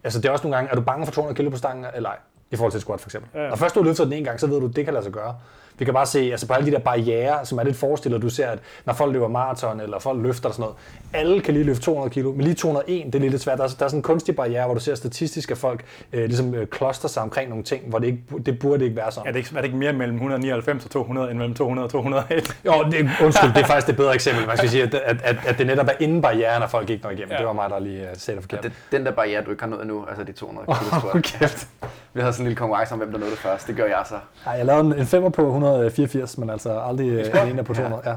Altså 0.03 0.22
det 0.22 0.27
er 0.27 0.32
også 0.32 0.44
nogle 0.48 0.56
gange, 0.56 0.72
er 0.72 0.76
du 0.76 0.82
bange 0.82 1.06
for 1.06 1.14
200 1.14 1.36
kilo 1.38 1.49
på 1.49 1.57
stangen 1.57 1.86
eller 1.95 2.10
ej? 2.10 2.18
I 2.52 2.56
forhold 2.56 2.72
til 2.72 2.82
squat 2.82 3.00
for 3.00 3.08
eksempel. 3.08 3.42
Ja. 3.42 3.50
Når 3.50 3.56
først 3.56 3.76
du 3.76 3.80
har 3.80 3.86
løftet 3.86 4.06
den 4.06 4.14
en 4.14 4.24
gang, 4.24 4.40
så 4.40 4.48
ved 4.48 4.60
du, 4.60 4.68
at 4.68 4.76
det 4.76 4.86
kan 4.86 4.94
lade 4.94 5.04
sig 5.04 5.14
gøre. 5.14 5.36
Vi 5.78 5.86
kan 5.86 5.94
bare 5.94 6.06
se 6.06 6.20
altså 6.20 6.48
på 6.48 6.54
alle 6.54 6.66
de 6.66 6.72
der 6.72 6.80
barriere, 6.80 7.46
som 7.46 7.58
er 7.60 7.64
lidt 7.64 7.78
forestillet. 7.78 8.22
Du 8.22 8.30
ser, 8.30 8.48
at 8.48 8.60
når 8.86 8.94
folk 8.94 9.14
løber 9.14 9.28
maraton 9.28 9.80
eller 9.80 10.00
folk 10.00 10.24
løfter 10.24 10.50
og 10.50 10.56
sådan 10.56 10.62
noget, 10.62 10.76
alle 11.14 11.42
kan 11.42 11.54
lige 11.54 11.64
løfte 11.64 11.84
200 11.84 12.14
kilo, 12.14 12.32
men 12.32 12.42
lige 12.42 12.54
201, 12.54 13.14
det 13.14 13.26
er 13.26 13.30
lidt 13.30 13.42
svært. 13.42 13.58
Der 13.58 13.64
er, 13.64 13.68
der 13.68 13.86
er 13.86 13.90
sådan 13.90 14.00
en 14.00 14.04
kunstig 14.04 14.36
barriere, 14.36 14.66
hvor 14.66 14.74
du 14.74 14.80
ser 14.80 14.96
statistisk, 14.96 15.52
at 15.52 15.58
folk 15.58 15.86
øh, 16.14 16.26
ligesom 16.26 16.56
øh, 16.56 16.68
kloster 16.68 17.08
sig 17.08 17.24
omkring 17.24 17.50
nogle 17.50 17.64
ting, 17.64 17.90
hvor 17.90 18.00
det, 18.00 18.08
ikke, 18.08 18.20
det 18.46 18.60
burde 18.60 18.86
ikke 18.86 18.96
være 18.96 19.12
sådan. 19.12 19.28
Er 19.28 19.32
det, 19.32 19.40
ikke, 19.40 19.50
er 19.52 19.58
det 19.58 19.66
ikke 19.66 19.78
mere 19.78 19.94
mellem 19.94 20.16
199 20.16 20.86
og 20.86 20.92
200, 20.92 21.30
end 21.32 21.38
mellem 21.38 21.56
200 21.56 21.86
og 21.86 21.92
201? 21.92 22.58
Jo, 22.66 22.72
det, 22.92 23.10
undskyld, 23.24 23.54
det 23.54 23.62
er 23.62 23.66
faktisk 23.68 23.88
det 23.88 23.96
bedre 23.98 24.14
eksempel. 24.14 24.48
Man 24.48 24.58
skal 24.58 24.70
sige, 24.70 24.84
at, 24.84 24.94
at, 24.94 25.18
at, 25.24 25.36
at 25.48 25.58
det 25.58 25.68
netop 25.68 25.88
er 25.88 25.94
inden 26.00 26.22
barrieren, 26.22 26.64
at 26.64 26.70
folk 26.70 26.90
ikke 26.90 27.04
når 27.04 27.12
igennem. 27.12 27.32
Ja. 27.32 27.38
Det 27.38 27.46
var 27.46 27.54
mig, 27.54 27.70
der 27.70 27.80
lige 27.80 28.02
uh, 28.02 28.08
sagde 28.18 28.36
det 28.36 28.44
forkert. 28.44 28.64
det, 28.64 28.72
den 28.92 29.06
der 29.06 29.12
barriere, 29.12 29.44
du 29.44 29.52
ikke 29.52 29.64
har 29.64 29.70
nået 29.70 29.82
endnu, 29.82 30.06
altså 30.10 30.24
de 30.24 30.32
200 30.32 30.66
kilo 30.66 30.90
Hold 30.90 31.24
squat. 31.24 31.24
kæft. 31.24 31.68
Vi 32.14 32.22
havde 32.22 32.34
sådan 32.34 32.44
en 32.44 32.48
lille 32.48 32.58
konkurrence 32.58 32.94
om, 32.94 33.00
hvem 33.00 33.12
der 33.12 33.18
nåede 33.18 33.32
det 33.32 33.40
først. 33.40 33.68
Det 33.68 33.76
gør 33.76 33.86
jeg 33.86 34.04
så. 34.06 34.16
Ej, 34.46 34.54
jeg 34.54 34.66
lavede 34.66 34.86
en, 34.86 35.00
en 35.00 35.06
femmer 35.06 35.30
på 35.30 35.52
184, 35.74 36.38
men 36.38 36.50
altså 36.50 36.80
aldrig 36.80 37.10
øh, 37.10 37.42
en 37.44 37.50
ene 37.50 37.64
på 37.64 37.74
200. 37.74 38.02
Ja. 38.10 38.16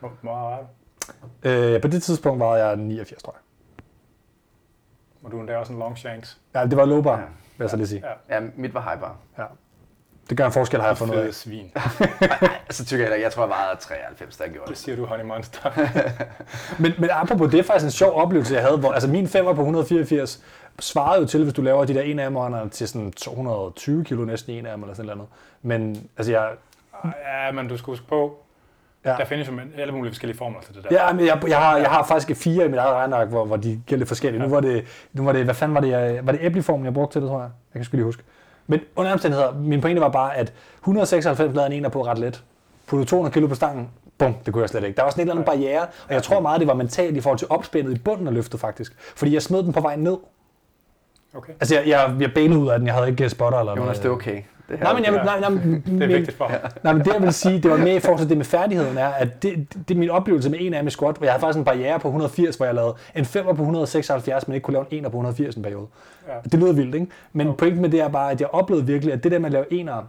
Hvor 0.00 0.12
meget 0.22 0.42
var 0.42 0.58
du? 1.42 1.48
Øh, 1.48 1.82
på 1.82 1.88
det 1.88 2.02
tidspunkt 2.02 2.40
var 2.40 2.56
jeg 2.56 2.76
89, 2.76 3.22
tror 3.22 3.34
jeg. 3.36 3.40
Og 5.24 5.30
du 5.30 5.36
er 5.36 5.40
endda 5.40 5.56
også 5.56 5.72
en 5.72 5.78
long 5.78 5.98
shanks. 5.98 6.38
Ja, 6.54 6.64
det 6.66 6.76
var 6.76 6.84
low 6.84 7.02
bar, 7.02 7.12
Ja. 7.18 7.24
vil 7.58 7.64
jeg 7.64 7.70
så 7.70 7.76
lige 7.76 7.86
sige. 7.88 8.02
Ja. 8.30 8.36
Ja, 8.36 8.46
mit 8.56 8.74
var 8.74 8.80
high 8.80 9.00
bar. 9.00 9.16
Ja. 9.38 9.44
Det 10.30 10.38
gør 10.38 10.46
en 10.46 10.52
forskel, 10.52 10.80
har 10.80 10.86
jeg 10.86 10.98
fundet 10.98 11.14
ud 11.14 11.20
af. 11.20 11.34
svin. 11.34 11.72
Nej, 12.20 12.48
så 12.70 12.84
tykker 12.84 13.04
jeg 13.06 13.14
ikke. 13.14 13.24
Jeg 13.24 13.32
tror, 13.32 13.42
jeg 13.42 13.50
vejede 13.50 13.80
93, 13.80 14.36
da 14.36 14.44
jeg 14.44 14.52
gjorde 14.52 14.66
Det 14.68 14.76
det. 14.76 14.78
siger 14.84 14.96
du, 14.96 15.04
honey 15.06 15.24
monster. 15.24 15.70
Men, 16.82 16.92
men 16.98 17.10
apropos, 17.12 17.50
det 17.50 17.58
er 17.60 17.64
faktisk 17.64 17.84
en 17.84 17.90
sjov 17.90 18.12
oplevelse, 18.22 18.54
jeg 18.54 18.62
havde, 18.62 18.76
hvor 18.78 18.92
altså 18.92 19.08
min 19.08 19.28
femmer 19.28 19.52
på 19.54 19.60
184 19.60 20.42
svarede 20.80 21.20
jo 21.20 21.26
til, 21.26 21.42
hvis 21.42 21.52
du 21.54 21.62
laver 21.62 21.84
de 21.84 21.94
der 21.94 22.02
en 22.02 22.18
af 22.18 22.30
dem, 22.30 22.70
til 22.70 22.88
sådan 22.88 23.12
220 23.12 24.04
kilo 24.04 24.24
næsten 24.24 24.54
en 24.54 24.66
af 24.66 24.72
dem, 24.72 24.82
eller 24.82 24.94
sådan 24.94 25.16
noget. 25.16 25.28
Men 25.62 26.08
altså, 26.16 26.32
jeg, 26.32 26.48
ja, 27.04 27.52
men 27.52 27.68
du 27.68 27.76
skal 27.76 27.86
huske 27.86 28.06
på, 28.06 28.36
Ja. 29.04 29.10
der 29.10 29.24
findes 29.24 29.48
jo 29.48 29.52
alle 29.78 29.92
mulige 29.92 30.12
forskellige 30.12 30.38
formler 30.38 30.60
til 30.60 30.74
det 30.74 30.84
der. 30.90 31.06
Ja, 31.06 31.12
men 31.12 31.26
jeg, 31.26 31.42
jeg, 31.48 31.58
har, 31.58 31.76
jeg 31.76 31.90
har 31.90 32.04
faktisk 32.06 32.40
fire 32.42 32.64
i 32.64 32.68
mit 32.68 32.78
eget 32.78 32.94
regneark, 32.94 33.28
hvor, 33.28 33.44
hvor 33.44 33.56
de 33.56 33.82
lidt 33.88 34.08
forskellige. 34.08 34.42
Nu 34.42 34.48
var 34.48 34.60
det, 34.60 34.84
nu 35.12 35.24
var 35.24 35.32
det, 35.32 35.44
hvad 35.44 35.54
fanden 35.54 35.74
var 35.74 35.80
det, 35.80 35.88
jeg, 35.90 36.20
var 36.26 36.32
det 36.32 36.40
æbleformen, 36.42 36.84
jeg 36.84 36.94
brugte 36.94 37.14
til 37.14 37.22
det, 37.22 37.28
tror 37.28 37.40
jeg? 37.40 37.50
Jeg 37.74 37.78
kan 37.80 37.84
sgu 37.84 37.96
lige 37.96 38.04
huske. 38.04 38.22
Men 38.66 38.80
under 38.96 39.12
omstændigheder, 39.12 39.54
min 39.54 39.80
pointe 39.80 40.00
var 40.00 40.08
bare, 40.08 40.36
at 40.36 40.52
196 40.78 41.54
lavede 41.54 41.66
en 41.66 41.72
ener 41.72 41.88
på 41.88 42.04
ret 42.06 42.18
let. 42.18 42.44
Puttede 42.86 43.10
200 43.10 43.32
kilo 43.34 43.46
på 43.46 43.54
stangen, 43.54 43.90
bum, 44.18 44.34
det 44.46 44.52
kunne 44.52 44.62
jeg 44.62 44.68
slet 44.68 44.84
ikke. 44.84 44.96
Der 44.96 45.02
var 45.02 45.10
sådan 45.10 45.20
en 45.22 45.28
eller 45.30 45.42
anden 45.42 45.44
barriere, 45.60 45.82
og 46.08 46.14
jeg 46.14 46.22
tror 46.22 46.40
meget, 46.40 46.60
det 46.60 46.68
var 46.68 46.74
mentalt 46.74 47.16
i 47.16 47.20
forhold 47.20 47.38
til 47.38 47.46
opspændet 47.50 47.94
i 47.94 47.98
bunden 47.98 48.26
af 48.26 48.34
løftet 48.34 48.60
faktisk. 48.60 48.92
Fordi 49.16 49.34
jeg 49.34 49.42
smed 49.42 49.62
den 49.62 49.72
på 49.72 49.80
vej 49.80 49.96
ned. 49.96 50.16
Okay. 51.34 51.52
Altså, 51.60 51.74
jeg, 51.74 51.88
jeg, 51.88 52.16
jeg 52.20 52.30
bailede 52.34 52.58
ud 52.60 52.68
af 52.68 52.78
den, 52.78 52.86
jeg 52.86 52.94
havde 52.94 53.08
ikke 53.08 53.28
spotter 53.28 53.58
eller 53.58 53.72
Jonas, 53.72 53.84
noget. 53.86 54.02
det 54.02 54.08
er 54.08 54.12
okay. 54.12 54.42
Det 54.68 54.78
her, 54.78 54.84
Nej, 54.84 54.94
men 54.94 55.04
jeg, 55.04 55.12
vil- 55.12 55.20
nej, 55.24 55.40
nej, 55.40 55.48
men, 55.54 55.84
Det 55.86 56.02
er 56.02 56.06
vigtigt 56.06 56.36
for 56.36 56.44
ham. 56.48 56.60
Nej, 56.84 56.92
men 56.92 57.04
det 57.04 57.12
jeg 57.14 57.22
vil 57.22 57.32
sige, 57.32 57.60
det 57.60 57.70
var 57.70 57.76
mere 57.76 57.94
i 57.96 58.00
forhold 58.00 58.18
til 58.20 58.28
det 58.28 58.36
med 58.36 58.44
færdigheden, 58.44 58.98
er, 58.98 59.08
at 59.08 59.42
det, 59.42 59.56
det, 59.74 59.88
det 59.88 59.94
er 59.94 59.98
min 59.98 60.10
oplevelse 60.10 60.50
med 60.50 60.58
en 60.60 60.74
af 60.74 60.86
i 60.86 60.90
squat, 60.90 61.16
hvor 61.16 61.24
jeg 61.26 61.32
havde 61.32 61.40
faktisk 61.40 61.58
en 61.58 61.64
barriere 61.64 61.98
på 62.00 62.08
180, 62.08 62.56
hvor 62.56 62.66
jeg 62.66 62.74
lavede 62.74 62.94
en 63.14 63.24
5 63.24 63.44
på 63.44 63.50
176, 63.50 64.48
men 64.48 64.54
ikke 64.54 64.64
kunne 64.64 64.72
lave 64.72 64.86
en 64.90 65.04
1 65.04 65.10
på 65.12 65.16
180 65.16 65.54
en 65.56 65.62
periode. 65.62 65.86
Ja. 66.28 66.32
Det 66.52 66.60
lyder 66.60 66.72
vildt, 66.72 66.94
ikke? 66.94 67.06
Men 67.32 67.48
okay. 67.48 67.56
pointen 67.58 67.82
med 67.82 67.90
det 67.90 68.00
er 68.00 68.08
bare, 68.08 68.30
at 68.30 68.40
jeg 68.40 68.48
oplevede 68.52 68.86
virkelig, 68.86 69.12
at 69.14 69.24
det 69.24 69.32
der 69.32 69.38
med 69.38 69.46
at 69.46 69.52
lave 69.52 69.72
enere, 69.72 70.04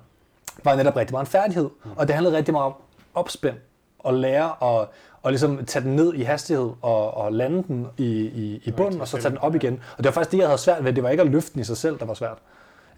var 0.64 0.76
netop 0.76 0.96
rigtig 0.96 1.14
meget 1.14 1.26
en 1.26 1.32
færdighed. 1.32 1.70
Og 1.96 2.08
det 2.08 2.16
handlede 2.16 2.38
rigtig 2.38 2.52
meget 2.54 2.66
om 2.66 2.74
opspænd, 3.16 3.56
og 4.00 4.14
lære 4.14 4.52
at 4.82 4.88
og 5.24 5.32
ligesom 5.32 5.66
tage 5.66 5.84
den 5.86 5.96
ned 5.96 6.14
i 6.14 6.22
hastighed 6.24 6.72
og, 6.82 7.14
og 7.18 7.34
lande 7.34 7.64
den 7.68 7.88
i, 7.98 8.06
i, 8.22 8.62
i 8.66 8.72
bunden, 8.72 9.02
og 9.02 9.08
så 9.08 9.18
tage 9.18 9.30
den 9.30 9.38
op 9.38 9.56
igen. 9.56 9.74
Og 9.74 9.98
det 9.98 10.06
var 10.06 10.12
faktisk 10.12 10.32
det, 10.32 10.38
jeg 10.38 10.48
havde 10.48 10.58
svært 10.58 10.84
ved. 10.84 10.94
Det 10.94 11.04
var 11.04 11.10
ikke 11.10 11.24
at 11.24 11.30
løfte 11.30 11.54
den 11.54 11.62
i 11.62 11.64
sig 11.64 11.78
selv, 11.78 12.00
der 12.00 12.06
var 12.06 12.14
svært. 12.14 12.38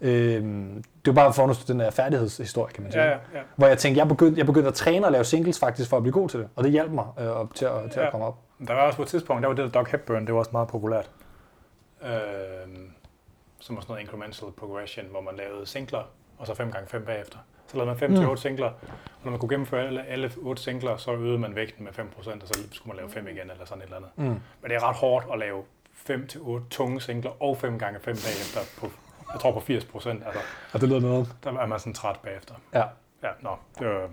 Øhm, 0.00 0.84
det 1.04 1.16
var 1.16 1.22
bare 1.22 1.32
for 1.32 1.46
at 1.46 1.64
den 1.68 1.80
der 1.80 1.90
færdighedshistorie, 1.90 2.72
kan 2.72 2.82
man 2.82 2.92
sige. 2.92 3.02
Ja, 3.02 3.08
ja, 3.10 3.16
ja. 3.34 3.40
Hvor 3.56 3.66
jeg 3.66 3.78
tænkte, 3.78 3.98
jeg 3.98 4.08
begyndte, 4.08 4.38
jeg 4.38 4.46
begyndte 4.46 4.68
at 4.68 4.74
træne 4.74 5.06
og 5.06 5.12
lave 5.12 5.24
singles 5.24 5.58
faktisk 5.58 5.90
for 5.90 5.96
at 5.96 6.02
blive 6.02 6.12
god 6.12 6.28
til 6.28 6.40
det. 6.40 6.48
Og 6.56 6.64
det 6.64 6.72
hjalp 6.72 6.90
mig 6.90 7.04
øh, 7.20 7.26
op 7.26 7.54
til, 7.54 7.64
at, 7.64 7.72
til 7.92 8.00
at 8.00 8.04
Ja. 8.06 8.10
komme 8.10 8.26
op. 8.26 8.36
Der 8.68 8.74
var 8.74 8.80
også 8.82 8.96
på 8.96 9.02
et 9.02 9.08
tidspunkt, 9.08 9.42
der 9.42 9.48
var 9.48 9.54
det 9.54 9.64
der 9.64 9.80
Doc 9.80 9.90
Hepburn, 9.90 10.26
det 10.26 10.32
var 10.34 10.38
også 10.38 10.50
meget 10.52 10.68
populært. 10.68 11.10
Øh, 12.04 12.10
som 13.60 13.76
var 13.76 13.82
sådan 13.82 13.92
noget 13.92 14.00
incremental 14.02 14.48
progression, 14.56 15.04
hvor 15.10 15.20
man 15.20 15.34
lavede 15.36 15.66
singler, 15.66 16.02
og 16.38 16.46
så 16.46 16.54
5 16.54 16.70
gange 16.72 16.88
5 16.88 17.04
bagefter. 17.04 17.38
Så 17.74 17.78
lavede 17.78 17.90
man 17.90 17.98
5 17.98 18.14
til 18.16 18.26
8 18.26 18.42
singler, 18.42 18.66
og 18.66 18.74
når 19.24 19.30
man 19.30 19.40
kunne 19.40 19.48
gennemføre 19.48 19.86
alle, 19.86 20.06
alle 20.06 20.30
8 20.42 20.62
singler, 20.62 20.96
så 20.96 21.12
øgede 21.14 21.38
man 21.38 21.54
vægten 21.54 21.84
med 21.84 21.92
5%, 21.92 22.18
og 22.18 22.24
så 22.48 22.60
skulle 22.72 22.88
man 22.88 22.96
lave 22.96 23.10
5 23.10 23.28
igen, 23.28 23.50
eller 23.50 23.64
sådan 23.64 23.82
et 23.82 23.84
eller 23.84 23.96
andet. 23.96 24.10
Mm. 24.16 24.24
Men 24.24 24.40
det 24.70 24.72
er 24.72 24.88
ret 24.88 24.96
hårdt 24.96 25.26
at 25.32 25.38
lave 25.38 25.62
5 25.92 26.26
til 26.26 26.40
8 26.40 26.66
tunge 26.70 27.00
singler, 27.00 27.42
og 27.42 27.56
5 27.56 27.78
gange 27.78 28.00
5 28.00 28.14
bagefter 28.14 28.60
på, 28.80 28.90
jeg 29.32 29.40
tror 29.40 29.52
på 29.52 29.58
80%, 29.58 30.08
altså 30.08 30.40
Og 30.72 30.80
det 30.80 30.88
lyder 30.88 31.00
noget. 31.00 31.34
der 31.44 31.52
er 31.52 31.66
man 31.66 31.78
sådan 31.78 31.92
træt 31.94 32.16
bagefter. 32.22 32.54
Ja. 32.74 32.82
Ja, 33.22 33.28
nå, 33.40 33.50
det 33.78 33.86
var, 33.86 34.08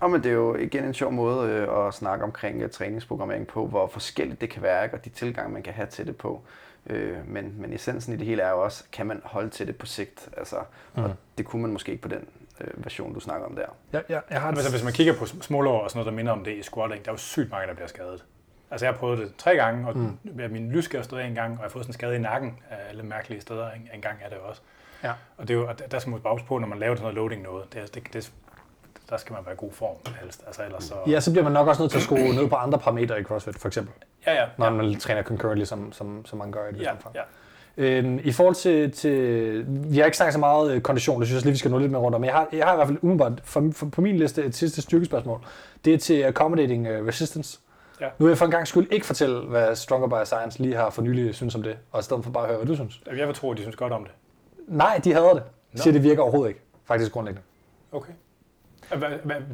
Og 0.00 0.10
men 0.10 0.22
det 0.22 0.28
er 0.28 0.34
jo 0.34 0.54
igen 0.54 0.84
en 0.84 0.94
sjov 0.94 1.12
måde 1.12 1.50
øh, 1.50 1.86
at 1.86 1.94
snakke 1.94 2.24
omkring 2.24 2.62
øh, 2.62 2.70
træningsprogrammering 2.70 3.46
på, 3.46 3.66
hvor 3.66 3.86
forskelligt 3.86 4.40
det 4.40 4.50
kan 4.50 4.62
være, 4.62 4.84
ikke? 4.84 4.96
og 4.96 5.04
de 5.04 5.10
tilgange, 5.10 5.52
man 5.52 5.62
kan 5.62 5.72
have 5.72 5.86
til 5.86 6.06
det 6.06 6.16
på. 6.16 6.42
Øh, 6.88 7.16
men, 7.28 7.54
men 7.60 7.72
essensen 7.72 8.14
i 8.14 8.16
det 8.16 8.26
hele 8.26 8.42
er 8.42 8.50
jo 8.50 8.64
også, 8.64 8.84
kan 8.92 9.06
man 9.06 9.20
holde 9.24 9.50
til 9.50 9.66
det 9.66 9.76
på 9.76 9.86
sigt? 9.86 10.28
Altså, 10.36 10.56
mm. 10.96 11.04
Og 11.04 11.14
det 11.38 11.46
kunne 11.46 11.62
man 11.62 11.72
måske 11.72 11.92
ikke 11.92 12.02
på 12.02 12.08
den 12.08 12.28
øh, 12.60 12.84
version, 12.84 13.14
du 13.14 13.20
snakker 13.20 13.46
om 13.46 13.56
der. 13.56 13.66
Ja, 13.92 14.00
ja, 14.08 14.20
jeg 14.30 14.40
har 14.40 14.48
Altså, 14.48 14.70
hvis 14.70 14.84
man 14.84 14.92
kigger 14.92 15.14
på 15.14 15.26
smålår 15.26 15.80
og 15.80 15.90
sådan 15.90 15.98
noget, 15.98 16.12
der 16.12 16.16
minder 16.16 16.32
om 16.32 16.44
det 16.44 16.56
i 16.56 16.62
squatting, 16.62 17.04
der 17.04 17.10
er 17.10 17.14
jo 17.14 17.18
sygt 17.18 17.50
mange, 17.50 17.66
der 17.66 17.74
bliver 17.74 17.88
skadet. 17.88 18.24
Altså, 18.70 18.86
jeg 18.86 18.92
har 18.92 18.98
prøvet 18.98 19.18
det 19.18 19.32
tre 19.38 19.56
gange, 19.56 19.88
og 19.88 19.96
mm. 19.96 20.18
min 20.50 20.72
lyskær 20.72 21.02
stod 21.02 21.20
en 21.20 21.34
gang, 21.34 21.52
og 21.52 21.58
jeg 21.58 21.64
har 21.64 21.68
fået 21.68 21.84
sådan 21.84 21.90
en 21.90 21.94
skade 21.94 22.16
i 22.16 22.18
nakken 22.18 22.58
af 22.70 22.76
alle 22.88 23.02
mærkelige 23.02 23.40
steder. 23.40 23.70
En, 23.70 23.88
en 23.94 24.00
gang 24.00 24.16
er 24.24 24.28
det 24.28 24.38
også. 24.38 24.60
Ja. 25.04 25.12
Og 25.36 25.48
det 25.48 25.54
er 25.54 25.58
jo, 25.58 25.68
og 25.68 25.90
der- 25.90 25.98
skal 25.98 26.10
man 26.10 26.20
bare 26.20 26.34
huske 26.34 26.46
på, 26.46 26.58
når 26.58 26.68
man 26.68 26.78
laver 26.78 26.94
sådan 26.94 27.02
noget 27.02 27.14
loading 27.14 27.42
noget, 27.42 27.72
det, 27.72 27.94
det, 27.94 28.12
det, 28.12 28.32
der 29.10 29.16
skal 29.16 29.32
man 29.32 29.42
være 29.44 29.54
i 29.54 29.56
god 29.58 29.72
form 29.72 29.96
helst. 30.20 30.42
Altså, 30.46 30.64
ellers 30.64 30.84
så... 30.84 30.94
Ja, 31.06 31.20
så 31.20 31.30
bliver 31.30 31.44
man 31.44 31.52
nok 31.52 31.68
også 31.68 31.82
nødt 31.82 31.90
til 31.90 31.98
at 31.98 32.04
skrue 32.04 32.18
ned 32.34 32.48
på 32.48 32.56
andre 32.56 32.78
parametre 32.78 33.20
i 33.20 33.22
CrossFit, 33.22 33.58
for 33.58 33.68
eksempel. 33.68 33.94
Ja, 34.28 34.40
ja. 34.40 34.46
Når 34.58 34.66
ja, 34.66 34.72
man 34.72 35.00
træner 35.00 35.22
concurrently, 35.22 35.64
som, 35.64 35.92
som, 35.92 36.26
som 36.26 36.38
man 36.38 36.52
gør 36.52 36.68
i 36.68 36.72
det 36.72 36.82
ja, 36.82 36.92
omfang. 36.92 37.14
ja. 37.14 37.20
Øhm, 37.80 38.20
I 38.24 38.32
forhold 38.32 38.54
til, 38.54 38.90
til, 38.92 39.64
vi 39.68 39.98
har 39.98 40.04
ikke 40.04 40.16
snakket 40.16 40.32
så 40.32 40.38
meget 40.38 40.72
øh, 40.72 40.80
kondition, 40.80 41.20
det 41.20 41.28
synes 41.28 41.40
jeg 41.40 41.44
lige, 41.44 41.52
vi 41.52 41.58
skal 41.58 41.70
nå 41.70 41.78
lidt 41.78 41.92
mere 41.92 42.00
rundt 42.00 42.14
om, 42.14 42.20
men 42.20 42.28
jeg 42.28 42.34
har, 42.34 42.48
jeg 42.52 42.66
har 42.66 42.72
i 42.72 42.76
hvert 42.76 42.88
fald 42.88 42.98
umiddelbart 43.02 43.40
for, 43.44 43.70
for, 43.72 43.86
på 43.86 44.00
min 44.00 44.16
liste 44.16 44.44
et 44.44 44.54
sidste 44.54 44.82
styrkespørgsmål. 44.82 45.40
Det 45.84 45.94
er 45.94 45.98
til 45.98 46.22
accommodating 46.22 46.86
øh, 46.86 47.06
resistance. 47.06 47.58
Ja. 48.00 48.06
Nu 48.18 48.24
vil 48.24 48.30
jeg 48.30 48.38
for 48.38 48.44
en 48.44 48.50
gang 48.50 48.68
skyld 48.68 48.88
ikke 48.90 49.06
fortælle, 49.06 49.40
hvad 49.40 49.76
Stronger 49.76 50.08
by 50.08 50.24
Science 50.24 50.62
lige 50.62 50.76
har 50.76 50.90
for 50.90 51.02
nylig 51.02 51.34
synes 51.34 51.54
om 51.54 51.62
det, 51.62 51.76
og 51.92 52.00
i 52.00 52.02
stedet 52.02 52.24
for 52.24 52.30
bare 52.30 52.42
at 52.42 52.48
høre, 52.48 52.58
hvad 52.58 52.66
du 52.66 52.74
synes. 52.74 53.00
Jeg 53.16 53.26
vil 53.26 53.34
tro, 53.34 53.50
at 53.50 53.56
de 53.56 53.62
synes 53.62 53.76
godt 53.76 53.92
om 53.92 54.04
det. 54.04 54.12
Nej, 54.68 55.00
de 55.04 55.12
hader 55.12 55.32
det. 55.32 55.42
De 55.42 55.76
Nå. 55.76 55.82
siger, 55.82 55.92
det 55.92 56.02
virker 56.02 56.22
overhovedet 56.22 56.48
ikke, 56.48 56.60
faktisk 56.84 57.12
grundlæggende. 57.12 57.42
Okay. 57.92 58.12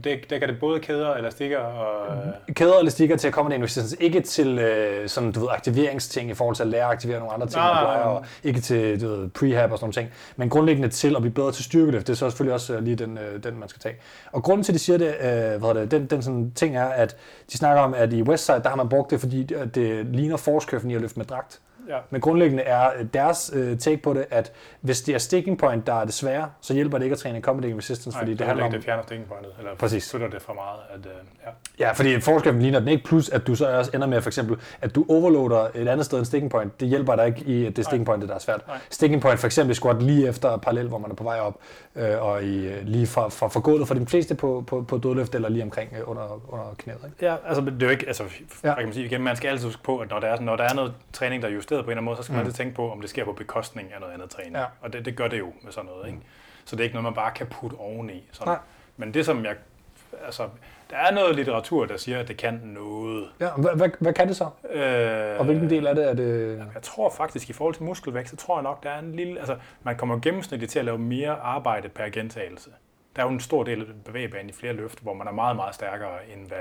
Dækker 0.04 0.46
det 0.46 0.60
både 0.60 0.80
kæder, 0.80 1.14
elastikker 1.14 1.58
og... 1.58 2.16
Kæder 2.54 2.72
og 2.72 2.80
elastikker 2.80 3.16
til 3.16 3.28
accommodating 3.28 3.64
resistance, 3.64 4.02
ikke 4.02 4.20
til 4.20 4.58
øh, 4.58 5.08
sådan, 5.08 5.32
du 5.32 5.40
ved, 5.40 5.48
aktiveringsting 5.50 6.30
i 6.30 6.34
forhold 6.34 6.56
til 6.56 6.62
at 6.62 6.68
lære 6.68 6.84
at 6.84 6.90
aktivere 6.90 7.18
nogle 7.18 7.34
andre 7.34 7.46
ting, 7.46 7.56
Nej, 7.56 8.02
og 8.02 8.24
ikke 8.44 8.60
til 8.60 9.00
du 9.00 9.08
ved, 9.08 9.28
prehab 9.28 9.72
og 9.72 9.78
sådan 9.78 9.84
nogle 9.84 9.92
ting, 9.92 10.10
men 10.36 10.48
grundlæggende 10.48 10.88
til 10.88 11.16
at 11.16 11.22
blive 11.22 11.34
bedre 11.34 11.52
til 11.52 11.64
styrkeløft. 11.64 12.06
Det 12.06 12.12
er 12.12 12.16
så 12.16 12.30
selvfølgelig 12.30 12.54
også 12.54 12.74
øh, 12.74 12.82
lige 12.82 12.96
den, 12.96 13.18
øh, 13.18 13.44
den, 13.44 13.58
man 13.58 13.68
skal 13.68 13.80
tage. 13.80 13.96
Og 14.32 14.42
grunden 14.42 14.64
til, 14.64 14.72
at 14.72 14.74
de 14.74 14.78
siger 14.78 14.98
det, 14.98 15.14
øh, 15.20 15.60
hvad 15.60 15.74
det 15.74 15.90
den, 15.90 16.06
den 16.06 16.22
sådan 16.22 16.52
ting 16.54 16.76
er, 16.76 16.86
at 16.86 17.16
de 17.52 17.56
snakker 17.56 17.82
om, 17.82 17.94
at 17.94 18.12
i 18.12 18.22
Westside, 18.22 18.60
der 18.62 18.68
har 18.68 18.76
man 18.76 18.88
brugt 18.88 19.10
det, 19.10 19.20
fordi 19.20 19.42
det, 19.74 20.06
ligner 20.06 20.36
forskøffen 20.36 20.90
i 20.90 20.94
at 20.94 21.00
løfte 21.00 21.18
med 21.18 21.26
dragt. 21.26 21.60
Ja. 21.88 21.98
Men 22.10 22.20
grundlæggende 22.20 22.62
er 22.62 22.90
øh, 22.98 23.06
deres 23.14 23.50
øh, 23.54 23.78
take 23.78 23.96
på 23.96 24.14
det, 24.14 24.24
at 24.30 24.52
hvis 24.80 25.02
det 25.02 25.14
er 25.14 25.18
sticking 25.18 25.58
point, 25.58 25.86
der 25.86 25.94
er 25.94 26.04
det 26.04 26.14
svære, 26.14 26.50
så 26.60 26.74
hjælper 26.74 26.98
det 26.98 27.04
ikke 27.04 27.14
at 27.14 27.18
træne 27.18 27.38
accommodating 27.38 27.78
resistance, 27.78 28.10
Nej, 28.10 28.18
fordi 28.20 28.30
det 28.30 28.38
det 28.38 28.46
handler 28.46 28.64
om... 28.64 28.72
det 28.72 28.84
fjerner 28.84 29.02
stikking 29.02 29.28
pointet, 29.28 29.52
eller 29.58 29.74
Præcis. 29.74 30.10
flytter 30.10 30.28
det 30.28 30.42
for 30.42 30.52
meget. 30.52 30.78
At, 30.94 31.06
øh, 31.06 31.12
ja. 31.46 31.50
Ja, 31.86 31.92
fordi 31.92 32.20
forskellen 32.20 32.62
ligner 32.62 32.78
den 32.78 32.88
ikke, 32.88 33.04
plus 33.04 33.28
at 33.28 33.46
du 33.46 33.54
så 33.54 33.78
også 33.78 33.90
ender 33.94 34.06
med 34.06 34.20
for 34.22 34.28
eksempel, 34.30 34.56
at 34.80 34.94
du 34.94 35.04
overloader 35.08 35.68
et 35.74 35.88
andet 35.88 36.06
sted 36.06 36.18
end 36.18 36.26
sticking 36.26 36.50
point. 36.50 36.80
Det 36.80 36.88
hjælper 36.88 37.16
dig 37.16 37.26
ikke 37.26 37.40
i, 37.40 37.66
at 37.66 37.76
det 37.76 37.82
er 37.82 37.86
sticking 37.86 38.06
point, 38.06 38.28
der 38.28 38.34
er 38.34 38.38
svært. 38.38 38.66
Nej. 38.66 38.76
Sticking 38.90 39.22
point 39.22 39.40
for 39.40 39.46
eksempel 39.46 39.76
squat 39.76 40.02
lige 40.02 40.28
efter 40.28 40.56
parallel, 40.56 40.88
hvor 40.88 40.98
man 40.98 41.10
er 41.10 41.14
på 41.14 41.24
vej 41.24 41.38
op, 41.40 41.54
øh, 41.96 42.22
og 42.22 42.42
i, 42.44 42.66
øh, 42.66 42.82
lige 42.86 43.06
fra, 43.06 43.28
fra, 43.28 43.48
fra 43.48 43.60
gulvet 43.60 43.88
for 43.88 43.94
de 43.94 44.06
fleste 44.06 44.34
på, 44.34 44.64
på, 44.66 44.82
på 44.88 44.98
dødløft, 44.98 45.34
eller 45.34 45.48
lige 45.48 45.62
omkring 45.62 45.90
øh, 45.98 46.10
under, 46.10 46.40
under 46.48 46.74
knæet. 46.78 46.98
Ikke? 47.04 47.26
Ja, 47.26 47.36
altså 47.48 47.60
det 47.64 47.82
er 47.82 47.86
jo 47.86 47.90
ikke, 47.92 48.06
altså, 48.06 48.22
Ja. 48.64 48.74
kan 48.74 48.84
man 48.84 48.94
sige 48.94 49.06
igen, 49.06 49.22
man 49.22 49.36
skal 49.36 49.48
altid 49.48 49.66
huske 49.66 49.82
på, 49.82 49.98
at 49.98 50.10
når 50.10 50.20
der 50.20 50.26
er, 50.26 50.40
når 50.40 50.56
der 50.56 50.64
er 50.64 50.74
noget 50.74 50.92
træning, 51.12 51.42
der 51.42 51.48
er 51.48 51.52
justeret 51.74 51.84
på 51.84 51.88
en 51.88 51.92
eller 51.92 51.98
anden 52.00 52.04
måde, 52.04 52.16
så 52.16 52.22
skal 52.22 52.32
man 52.32 52.42
Mm. 52.42 52.46
altid 52.46 52.56
tænke 52.64 52.74
på, 52.74 52.92
om 52.92 53.00
det 53.00 53.10
sker 53.10 53.24
på 53.24 53.32
bekostning 53.32 53.92
af 53.94 54.00
noget 54.00 54.12
andet 54.14 54.30
træning. 54.30 54.56
Ja. 54.56 54.64
Og 54.80 54.92
det, 54.92 55.04
det 55.04 55.16
gør 55.16 55.28
det 55.28 55.38
jo 55.38 55.52
med 55.62 55.72
sådan 55.72 55.90
noget, 55.90 56.06
ikke? 56.06 56.20
Så 56.64 56.76
det 56.76 56.80
er 56.80 56.84
ikke 56.84 56.94
noget, 56.94 57.04
man 57.04 57.14
bare 57.14 57.30
kan 57.34 57.46
putte 57.46 57.74
oveni. 57.74 58.28
Sådan. 58.32 58.48
Nej. 58.50 58.58
Men 58.96 59.14
det 59.14 59.26
som 59.26 59.44
jeg, 59.44 59.56
altså, 60.26 60.48
der 60.90 60.96
er 60.96 61.12
noget 61.14 61.36
litteratur, 61.36 61.84
der 61.86 61.96
siger, 61.96 62.18
at 62.18 62.28
det 62.28 62.36
kan 62.36 62.60
noget. 62.64 63.28
Ja, 63.40 63.48
hvad, 63.56 63.76
hvad, 63.76 63.88
hvad 63.98 64.12
kan 64.12 64.28
det 64.28 64.36
så? 64.36 64.44
Øh, 64.70 65.38
Og 65.38 65.44
hvilken 65.44 65.70
del 65.70 65.86
af 65.86 65.94
det 65.94 66.08
er 66.08 66.14
det? 66.14 66.56
Jeg 66.74 66.82
tror 66.82 67.10
faktisk, 67.10 67.50
i 67.50 67.52
forhold 67.52 67.74
til 67.74 67.82
muskelvækst, 67.84 68.30
så 68.30 68.36
tror 68.46 68.56
jeg 68.56 68.62
nok, 68.62 68.82
der 68.82 68.90
er 68.90 68.98
en 68.98 69.12
lille... 69.16 69.38
Altså, 69.38 69.56
man 69.82 69.96
kommer 69.96 70.18
gennemsnitligt 70.18 70.72
til 70.72 70.78
at 70.78 70.84
lave 70.84 70.98
mere 70.98 71.30
arbejde 71.32 71.88
per 71.88 72.08
gentagelse. 72.08 72.70
Der 73.16 73.22
er 73.22 73.26
jo 73.26 73.32
en 73.32 73.40
stor 73.40 73.64
del 73.64 73.80
af 73.80 73.86
bevægebanen 74.04 74.48
i 74.48 74.52
flere 74.52 74.72
løft, 74.72 75.00
hvor 75.02 75.14
man 75.14 75.26
er 75.26 75.32
meget, 75.32 75.56
meget 75.56 75.74
stærkere 75.74 76.10
end 76.36 76.46
hvad... 76.48 76.58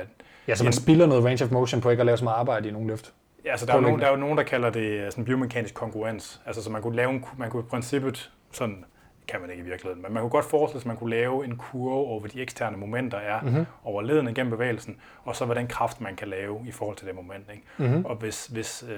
Ja, 0.48 0.56
så 0.56 0.64
man 0.64 0.74
spilder 0.74 1.06
noget 1.06 1.26
range 1.26 1.44
of 1.44 1.52
motion 1.52 1.82
på 1.82 1.90
ikke 1.90 2.00
at 2.02 2.06
lave 2.06 2.18
så 2.18 2.24
meget 2.24 2.38
arbejde 2.38 2.70
i 2.70 2.72
nogle 2.72 2.88
løft. 2.88 3.14
Ja, 3.46 3.52
altså, 3.52 3.66
der, 3.66 3.74
er 3.74 3.78
jo 3.78 3.82
nogen, 3.82 4.00
der 4.00 4.06
er 4.08 4.12
jo 4.12 4.18
nogen, 4.18 4.38
der 4.38 4.44
kalder 4.44 4.70
det 4.70 4.82
øh, 5.06 5.12
sådan 5.12 5.26
biomekanisk 5.26 5.74
kongruens. 5.74 6.42
Altså, 6.46 6.64
så 6.64 6.72
man 6.72 6.82
kunne 6.82 6.96
lave 6.96 7.10
en, 7.12 7.26
man 7.38 7.50
kunne 7.50 7.64
i 7.64 7.70
princippet, 7.70 8.32
sådan 8.52 8.86
kan 9.28 9.42
man 9.42 9.50
ikke 9.50 9.62
i 9.62 9.66
virkeligheden, 9.66 10.02
men 10.04 10.14
man 10.14 10.22
kunne 10.24 10.30
godt 10.30 10.46
forestille 10.46 10.82
sig, 10.82 10.86
at 10.86 10.88
man 10.88 10.98
kunne 10.98 11.10
lave 11.10 11.46
en 11.46 11.58
kurve 11.58 11.94
over, 12.08 12.20
hvad 12.20 12.30
de 12.30 12.42
eksterne 12.42 12.78
momenter 12.78 13.18
er 13.18 13.42
Mhm. 13.42 13.50
mm-hmm. 13.50 13.66
over 13.84 14.02
ledene 14.02 14.34
gennem 14.34 14.50
bevægelsen, 14.52 14.98
og 15.24 15.36
så 15.36 15.46
hvad 15.46 15.56
den 15.56 15.68
kraft, 15.68 16.02
man 16.02 16.16
kan 16.16 16.28
lave 16.28 16.62
i 16.68 16.72
forhold 16.72 16.98
til 16.98 17.08
det 17.08 17.16
moment. 17.16 17.46
Ikke? 17.52 17.64
Mhm. 17.94 18.06
Og 18.06 18.16
hvis, 18.16 18.46
hvis, 18.48 18.84
øh, 18.90 18.98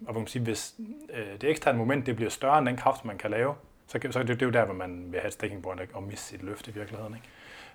og 0.00 0.04
hvad 0.04 0.14
kan 0.14 0.20
man 0.20 0.26
sige, 0.26 0.42
hvis 0.42 0.74
øh, 1.14 1.40
det 1.40 1.50
eksterne 1.50 1.78
moment 1.78 2.06
det 2.06 2.16
bliver 2.16 2.30
større 2.30 2.58
end 2.58 2.66
den 2.66 2.76
kraft, 2.76 3.04
man 3.04 3.18
kan 3.18 3.30
lave, 3.30 3.54
så, 3.86 3.98
så 4.10 4.18
er 4.18 4.22
det, 4.22 4.40
det 4.40 4.42
er 4.42 4.46
jo 4.46 4.52
der, 4.52 4.64
hvor 4.64 4.74
man 4.74 5.04
vil 5.10 5.20
have 5.20 5.26
et 5.28 5.32
sticking 5.32 5.62
point 5.62 5.80
ikke? 5.80 5.94
og 5.94 6.02
miste 6.02 6.26
sit 6.26 6.42
løft 6.42 6.68
i 6.68 6.70
virkeligheden. 6.70 7.14
Ikke? 7.14 7.26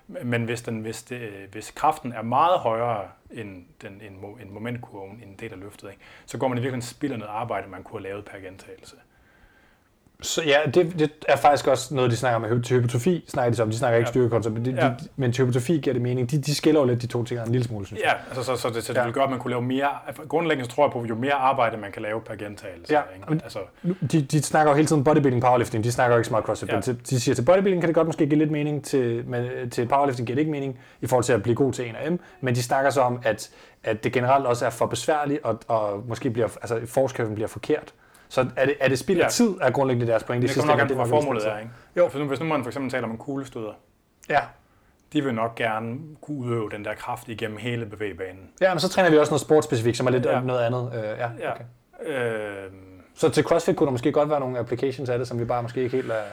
Men- 0.08 0.26
Men 0.30 0.44
hvis, 0.44 0.62
den, 0.62 0.80
hvis, 0.80 1.02
det, 1.02 1.48
hvis 1.52 1.70
kraften 1.70 2.12
er 2.12 2.22
meget 2.22 2.58
højere 2.58 3.08
end, 3.30 3.64
den, 3.82 3.92
end, 3.92 4.40
end 4.40 4.50
momentkurven, 4.50 5.20
end 5.22 5.36
det, 5.38 5.50
der 5.50 5.56
af 5.56 5.62
løftet, 5.62 5.88
ikke? 5.90 6.00
så 6.26 6.38
går 6.38 6.48
man 6.48 6.58
i 6.58 6.60
virkeligheden 6.60 6.82
spilder 6.82 7.16
noget 7.16 7.30
arbejde, 7.32 7.68
man 7.68 7.82
kunne 7.82 8.00
have 8.00 8.08
lavet 8.10 8.24
per 8.24 8.38
gentagelse. 8.38 8.96
Så 10.22 10.42
ja, 10.46 10.58
det, 10.74 10.98
det 10.98 11.10
er 11.28 11.36
faktisk 11.36 11.66
også 11.66 11.94
noget, 11.94 12.10
de 12.10 12.16
snakker 12.16 12.50
om 12.50 12.62
til 12.62 12.76
hypotrofi, 12.76 13.24
snakker 13.28 13.50
de 13.50 13.56
så 13.56 13.62
om. 13.62 13.70
De 13.70 13.76
snakker 13.78 13.98
ikke 13.98 14.08
Ja. 14.08 14.12
styrkekoncept, 14.12 14.54
men, 14.54 14.64
de, 14.64 14.70
Ja. 14.70 14.86
de, 14.88 14.96
men 15.16 15.32
til 15.32 15.44
hypotrofi 15.44 15.78
giver 15.78 15.92
det 15.94 16.02
mening. 16.02 16.30
De, 16.30 16.38
de 16.42 16.54
skiller 16.54 16.80
jo 16.80 16.86
lidt 16.86 17.02
de 17.02 17.06
to 17.06 17.24
ting 17.24 17.40
en 17.40 17.52
lille 17.52 17.66
smule, 17.66 17.86
synes 17.86 18.02
jeg. 18.02 18.14
Ja, 18.28 18.36
altså, 18.36 18.42
så, 18.56 18.62
så, 18.62 18.68
det, 18.70 18.84
så 18.84 18.92
det 18.92 18.98
Ja. 18.98 19.04
vil 19.04 19.12
gøre, 19.12 19.24
at 19.24 19.30
man 19.30 19.38
kunne 19.38 19.50
lave 19.50 19.62
mere... 19.62 19.88
altså, 20.06 20.22
Grundlæggende 20.28 20.70
så 20.70 20.76
tror 20.76 20.84
jeg 20.86 20.92
på, 20.92 21.04
jo 21.04 21.14
mere 21.14 21.32
arbejde 21.32 21.76
man 21.76 21.92
kan 21.92 22.02
lave 22.02 22.20
per 22.20 22.34
gentagelse. 22.36 22.94
Ja, 22.94 23.00
ikke? 23.32 23.44
Altså, 23.44 23.58
De, 24.12 24.22
de 24.22 24.42
snakker 24.42 24.72
jo 24.72 24.76
hele 24.76 24.86
tiden 24.88 25.04
bodybuilding, 25.04 25.42
powerlifting. 25.42 25.84
De 25.84 25.92
snakker 25.92 26.14
jo 26.16 26.18
ikke 26.18 26.28
smart 26.28 26.44
crossfit. 26.44 26.68
Ja. 26.72 26.80
De, 27.10 27.20
siger, 27.20 27.34
til 27.34 27.42
bodybuilding 27.44 27.82
kan 27.82 27.88
det 27.88 27.94
godt 27.94 28.06
måske 28.06 28.26
give 28.26 28.38
lidt 28.38 28.50
mening, 28.50 28.84
til, 28.84 29.24
men 29.26 29.70
til 29.70 29.88
powerlifting 29.88 30.26
giver 30.26 30.34
det 30.34 30.40
ikke 30.40 30.52
mening 30.52 30.78
i 31.00 31.06
forhold 31.06 31.24
til 31.24 31.32
at 31.32 31.42
blive 31.42 31.54
god 31.56 31.72
til 31.72 31.88
en 31.88 31.96
af 31.96 32.10
dem. 32.10 32.20
Men 32.40 32.54
de 32.54 32.62
snakker 32.62 32.90
så 32.90 33.00
om, 33.00 33.20
at, 33.24 33.50
at 33.84 34.04
det 34.04 34.12
generelt 34.12 34.46
også 34.46 34.66
er 34.66 34.70
for 34.70 34.86
besværligt, 34.86 35.40
og, 35.44 35.60
og 35.68 36.02
måske 36.08 36.30
bliver, 36.30 36.46
altså 36.46 36.80
forskøffen 36.86 37.34
bliver 37.34 37.48
forkert. 37.48 37.92
Så 38.28 38.46
er 38.56 38.64
det, 38.64 38.74
er 38.80 38.88
det 38.88 38.98
spild 38.98 39.20
af 39.20 39.24
ja. 39.24 39.28
tid, 39.28 39.54
er 39.60 39.70
grundlæggende 39.70 40.12
deres 40.12 40.24
point. 40.24 40.42
De 40.42 40.48
det 40.48 40.56
kommer 40.56 40.72
nok 40.72 40.80
an 40.80 40.88
på, 40.88 40.94
hvad 40.94 41.08
formålet 41.08 41.40
altså. 41.40 41.50
er. 41.50 41.58
Ikke? 41.58 41.70
Jo. 41.96 42.08
For 42.08 42.18
nu, 42.18 42.24
hvis 42.24 42.40
nu 42.40 42.46
man 42.46 42.62
for 42.62 42.70
eksempel 42.70 42.90
taler 42.90 43.08
om 43.08 43.18
kuglestøder, 43.18 43.72
ja. 44.28 44.40
de 45.12 45.24
vil 45.24 45.34
nok 45.34 45.54
gerne 45.54 45.98
kunne 46.20 46.36
udøve 46.36 46.70
den 46.70 46.84
der 46.84 46.94
kraft 46.94 47.28
igennem 47.28 47.56
hele 47.56 47.86
bevægebanen. 47.86 48.50
Ja, 48.60 48.74
men 48.74 48.80
så 48.80 48.88
træner 48.88 49.10
vi 49.10 49.18
også 49.18 49.30
noget 49.30 49.40
sportspecifikt, 49.40 49.96
som 49.96 50.06
er 50.06 50.10
lidt 50.10 50.26
ja. 50.26 50.40
noget 50.40 50.60
andet. 50.60 50.92
Øh, 50.94 51.02
ja, 51.02 51.28
ja. 51.38 51.52
Okay. 51.52 51.64
Øh... 52.00 52.72
Så 53.14 53.28
til 53.28 53.44
CrossFit 53.44 53.76
kunne 53.76 53.86
der 53.86 53.92
måske 53.92 54.12
godt 54.12 54.30
være 54.30 54.40
nogle 54.40 54.58
applications 54.58 55.08
af 55.08 55.18
det, 55.18 55.28
som 55.28 55.38
vi 55.38 55.44
bare 55.44 55.62
måske 55.62 55.82
ikke 55.82 55.96
helt 55.96 56.10
er... 56.10 56.24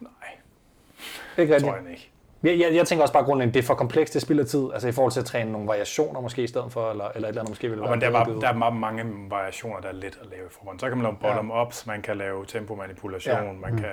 Nej. 0.00 0.10
Ikke 1.38 1.54
rigtigt? 1.54 1.70
Tror 1.70 1.80
jeg 1.82 1.90
ikke. 1.90 2.10
Jeg, 2.50 2.58
jeg, 2.60 2.74
jeg 2.74 2.86
tænker 2.86 3.02
også 3.02 3.12
bare 3.14 3.24
grundlæggende, 3.24 3.54
det 3.54 3.62
er 3.62 3.66
for 3.66 3.74
komplekst, 3.74 4.14
det 4.14 4.22
spiller 4.22 4.44
tid. 4.44 4.64
Altså 4.72 4.88
i 4.88 4.92
forhold 4.92 5.12
til 5.12 5.20
at 5.20 5.26
træne 5.26 5.52
nogle 5.52 5.68
variationer 5.68 6.20
måske 6.20 6.42
i 6.42 6.46
stedet 6.46 6.72
for, 6.72 6.90
eller, 6.90 7.04
eller 7.14 7.28
et 7.28 7.30
eller 7.30 7.40
andet 7.40 7.50
måske 7.50 7.68
ville 7.68 7.82
Og 7.84 7.88
være 7.88 7.96
men 7.96 8.00
der, 8.14 8.20
er 8.20 8.24
givet. 8.24 8.42
der 8.42 8.48
er 8.48 8.52
meget 8.54 8.76
mange 8.76 9.02
variationer, 9.30 9.80
der 9.80 9.88
er 9.88 9.92
let 9.92 10.04
at 10.22 10.28
lave 10.30 10.42
i 10.46 10.52
forhånd. 10.58 10.80
Så 10.80 10.88
kan 10.88 10.96
man 10.98 11.02
lave 11.02 11.16
bottom-ups, 11.20 11.86
man 11.86 12.02
kan 12.02 12.16
lave 12.16 12.44
tempomanipulation, 12.46 13.34
Ja. 13.34 13.52
man 13.70 13.76
kan... 13.78 13.88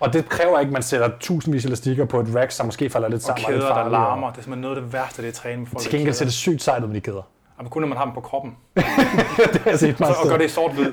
Og 0.00 0.12
det 0.12 0.28
kræver 0.28 0.58
ikke, 0.60 0.68
at 0.68 0.72
man 0.72 0.82
sætter 0.82 1.10
tusindvis 1.20 1.64
af 1.64 1.66
elastikker 1.66 2.04
på 2.04 2.20
et 2.20 2.34
rack, 2.34 2.50
som 2.50 2.66
måske 2.66 2.90
falder 2.90 3.08
lidt 3.08 3.18
Og 3.18 3.22
sammen. 3.22 3.44
og 3.44 3.50
er 3.50 3.54
lidt 3.54 3.62
kæder, 3.62 3.74
der 3.74 3.82
farlige, 3.82 3.96
og- 3.98 4.02
larmer. 4.02 4.30
Det 4.30 4.38
er 4.38 4.42
simpelthen 4.42 4.60
noget 4.62 4.76
af 4.76 4.82
det 4.82 4.92
værste, 4.92 5.22
det 5.22 5.28
er 5.28 5.30
at 5.30 5.34
træne 5.34 5.56
med 5.58 5.66
folk. 5.66 5.82
Til 5.82 5.90
gengæld 5.92 6.14
ser 6.14 6.18
kæder. 6.24 6.26
det 6.28 6.34
sygt 6.34 6.62
sejt 6.62 6.82
ud 6.82 6.86
med 6.88 6.94
de 6.94 7.00
kæder. 7.00 7.22
Jamen, 7.58 7.70
kun 7.70 7.82
når 7.82 7.88
man 7.88 7.98
har 7.98 8.04
dem 8.04 8.14
på 8.14 8.20
kroppen. 8.20 8.56
det 8.76 8.84
har 8.84 9.70
jeg 9.70 9.78
set 9.78 9.98
Så, 9.98 10.04
og 10.22 10.28
gør 10.28 10.36
det 10.36 10.44
i 10.44 10.48
sort-hvid. 10.48 10.92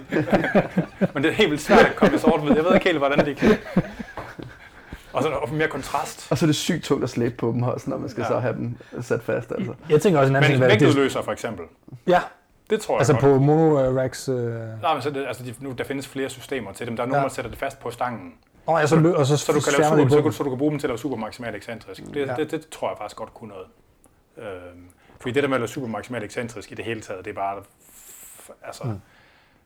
Men 1.13 1.23
det 1.23 1.29
er 1.29 1.33
helt 1.33 1.49
vildt 1.49 1.63
svært 1.63 1.79
at 1.85 1.95
komme 1.95 2.15
i 2.15 2.19
sort-hvid. 2.19 2.55
Jeg 2.55 2.63
ved 2.65 2.73
ikke 2.73 2.85
helt, 2.85 2.97
hvordan 2.97 3.25
det 3.25 3.37
kan. 3.37 3.49
Og 5.13 5.23
så 5.23 5.29
og 5.29 5.49
mere 5.53 5.67
kontrast. 5.67 6.27
Og 6.31 6.37
så 6.37 6.45
er 6.45 6.47
det 6.47 6.55
sygt 6.55 6.83
tungt 6.83 7.03
at 7.03 7.09
slæbe 7.09 7.35
på 7.35 7.47
dem 7.51 7.63
også, 7.63 7.89
når 7.89 7.97
man 7.97 8.09
skal 8.09 8.21
Ja. 8.21 8.27
så 8.27 8.39
have 8.39 8.53
dem 8.53 8.77
sat 9.01 9.23
fast. 9.23 9.51
Altså. 9.51 9.73
Jeg 9.89 10.01
tænker 10.01 10.19
også 10.19 10.29
en 10.29 10.35
anden 10.35 10.51
Men 10.59 10.59
ting. 10.69 10.71
vægtudløser 10.81 11.21
for 11.21 11.31
eksempel. 11.31 11.65
Ja, 12.07 12.21
Det 12.69 12.81
tror 12.81 12.93
jeg 12.95 12.99
altså 12.99 13.13
godt. 13.13 13.21
på 13.21 13.27
mono-racks. 13.39 14.31
Øh... 14.31 14.81
Nej, 14.81 14.93
men 14.93 15.01
så 15.01 15.09
det, 15.09 15.25
altså, 15.27 15.43
de, 15.43 15.53
nu, 15.59 15.71
der 15.71 15.83
findes 15.83 16.07
flere 16.07 16.29
systemer 16.29 16.71
til 16.73 16.87
dem. 16.87 16.95
Der 16.95 17.03
er 17.03 17.07
nogen, 17.07 17.19
Ja. 17.21 17.23
der 17.27 17.33
sætter 17.33 17.51
det 17.51 17.59
fast 17.59 17.79
på 17.79 17.91
stangen. 17.91 18.33
Oh, 18.67 18.79
ja, 18.81 18.87
så, 18.87 18.95
lø- 18.95 19.13
og 19.15 19.25
så, 19.25 19.37
Så 19.37 19.51
du 19.51 19.59
kan, 19.59 19.73
lave 19.79 19.89
super, 19.89 20.09
så, 20.09 20.21
du, 20.21 20.31
så 20.31 20.43
du 20.43 20.49
kan 20.49 20.57
bruge 20.57 20.71
dem 20.71 20.79
til 20.79 20.87
at 20.87 20.89
lave 20.89 20.97
super 20.97 21.17
maksimalt 21.17 21.55
ekscentrisk. 21.55 22.03
Det, 22.13 22.15
Ja. 22.27 22.35
det, 22.35 22.51
det, 22.51 22.69
tror 22.69 22.89
jeg 22.89 22.97
faktisk 22.97 23.17
godt 23.17 23.33
kunne 23.33 23.49
noget. 23.49 23.67
Øhm, 24.37 24.83
fordi 25.19 25.33
det 25.33 25.43
der 25.43 25.49
med 25.49 25.55
at 25.55 25.61
lave 25.61 25.67
super 25.67 25.87
maksimalt 25.87 26.23
ekscentrisk 26.23 26.71
i 26.71 26.75
det 26.75 26.85
hele 26.85 27.01
taget, 27.01 27.25
det 27.25 27.31
er 27.31 27.35
bare... 27.35 27.57
f- 27.57 28.51
Altså, 28.67 28.83
mm. 28.83 28.99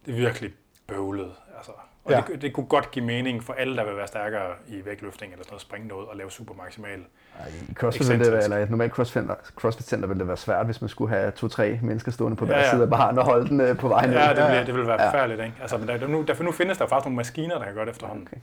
det 0.05 0.11
er 0.11 0.15
virkelig 0.15 0.51
bøvlet. 0.87 1.31
Altså. 1.57 1.71
Og 2.03 2.11
Ja. 2.11 2.21
det, 2.31 2.41
det, 2.41 2.53
kunne 2.53 2.65
godt 2.65 2.91
give 2.91 3.05
mening 3.05 3.43
for 3.43 3.53
alle, 3.53 3.75
der 3.77 3.83
vil 3.85 3.95
være 3.97 4.07
stærkere 4.07 4.47
i 4.67 4.81
vægtløftning 4.85 5.33
eller 5.33 5.43
sådan 5.43 5.51
noget, 5.53 5.61
springe 5.61 5.87
noget 5.87 6.07
og 6.07 6.17
lave 6.17 6.31
super 6.31 6.53
maksimal. 6.53 6.99
I 7.69 7.73
CrossFit 7.73 8.09
ville 8.09 8.23
det 8.25 8.31
være, 8.33 8.43
eller 8.43 8.57
et 8.57 8.69
normalt 8.69 8.91
CrossFit, 8.93 9.23
CrossFit 9.55 9.85
center 9.87 10.07
ville 10.07 10.19
det 10.19 10.27
være 10.27 10.37
svært, 10.37 10.65
hvis 10.65 10.81
man 10.81 10.89
skulle 10.89 11.15
have 11.15 11.31
to-tre 11.31 11.79
mennesker 11.83 12.11
stående 12.11 12.37
på 12.37 12.45
hver 12.45 12.57
Ja, 12.57 12.63
ja. 12.63 12.69
side 12.71 12.83
af 12.83 12.89
baren 12.89 13.17
og 13.17 13.25
holde 13.25 13.47
den 13.49 13.61
øh, 13.61 13.77
på 13.77 13.87
vejen. 13.87 14.11
Ja, 14.11 14.19
ned. 14.19 14.35
det, 14.35 14.45
bliver, 14.47 14.63
det 14.63 14.73
vil 14.75 14.87
være 14.87 15.01
Ja. 15.01 15.07
forfærdeligt, 15.07 15.41
ikke? 15.41 15.53
Altså, 15.61 15.77
men 15.77 15.87
der, 15.87 16.07
nu, 16.07 16.21
der, 16.27 16.43
nu 16.43 16.51
findes 16.51 16.77
der 16.77 16.87
faktisk 16.87 17.05
nogle 17.05 17.15
maskiner, 17.15 17.57
der 17.57 17.65
kan 17.65 17.73
gøre 17.73 17.85
det 17.85 17.91
efterhånden. 17.91 18.27
Okay. 18.31 18.41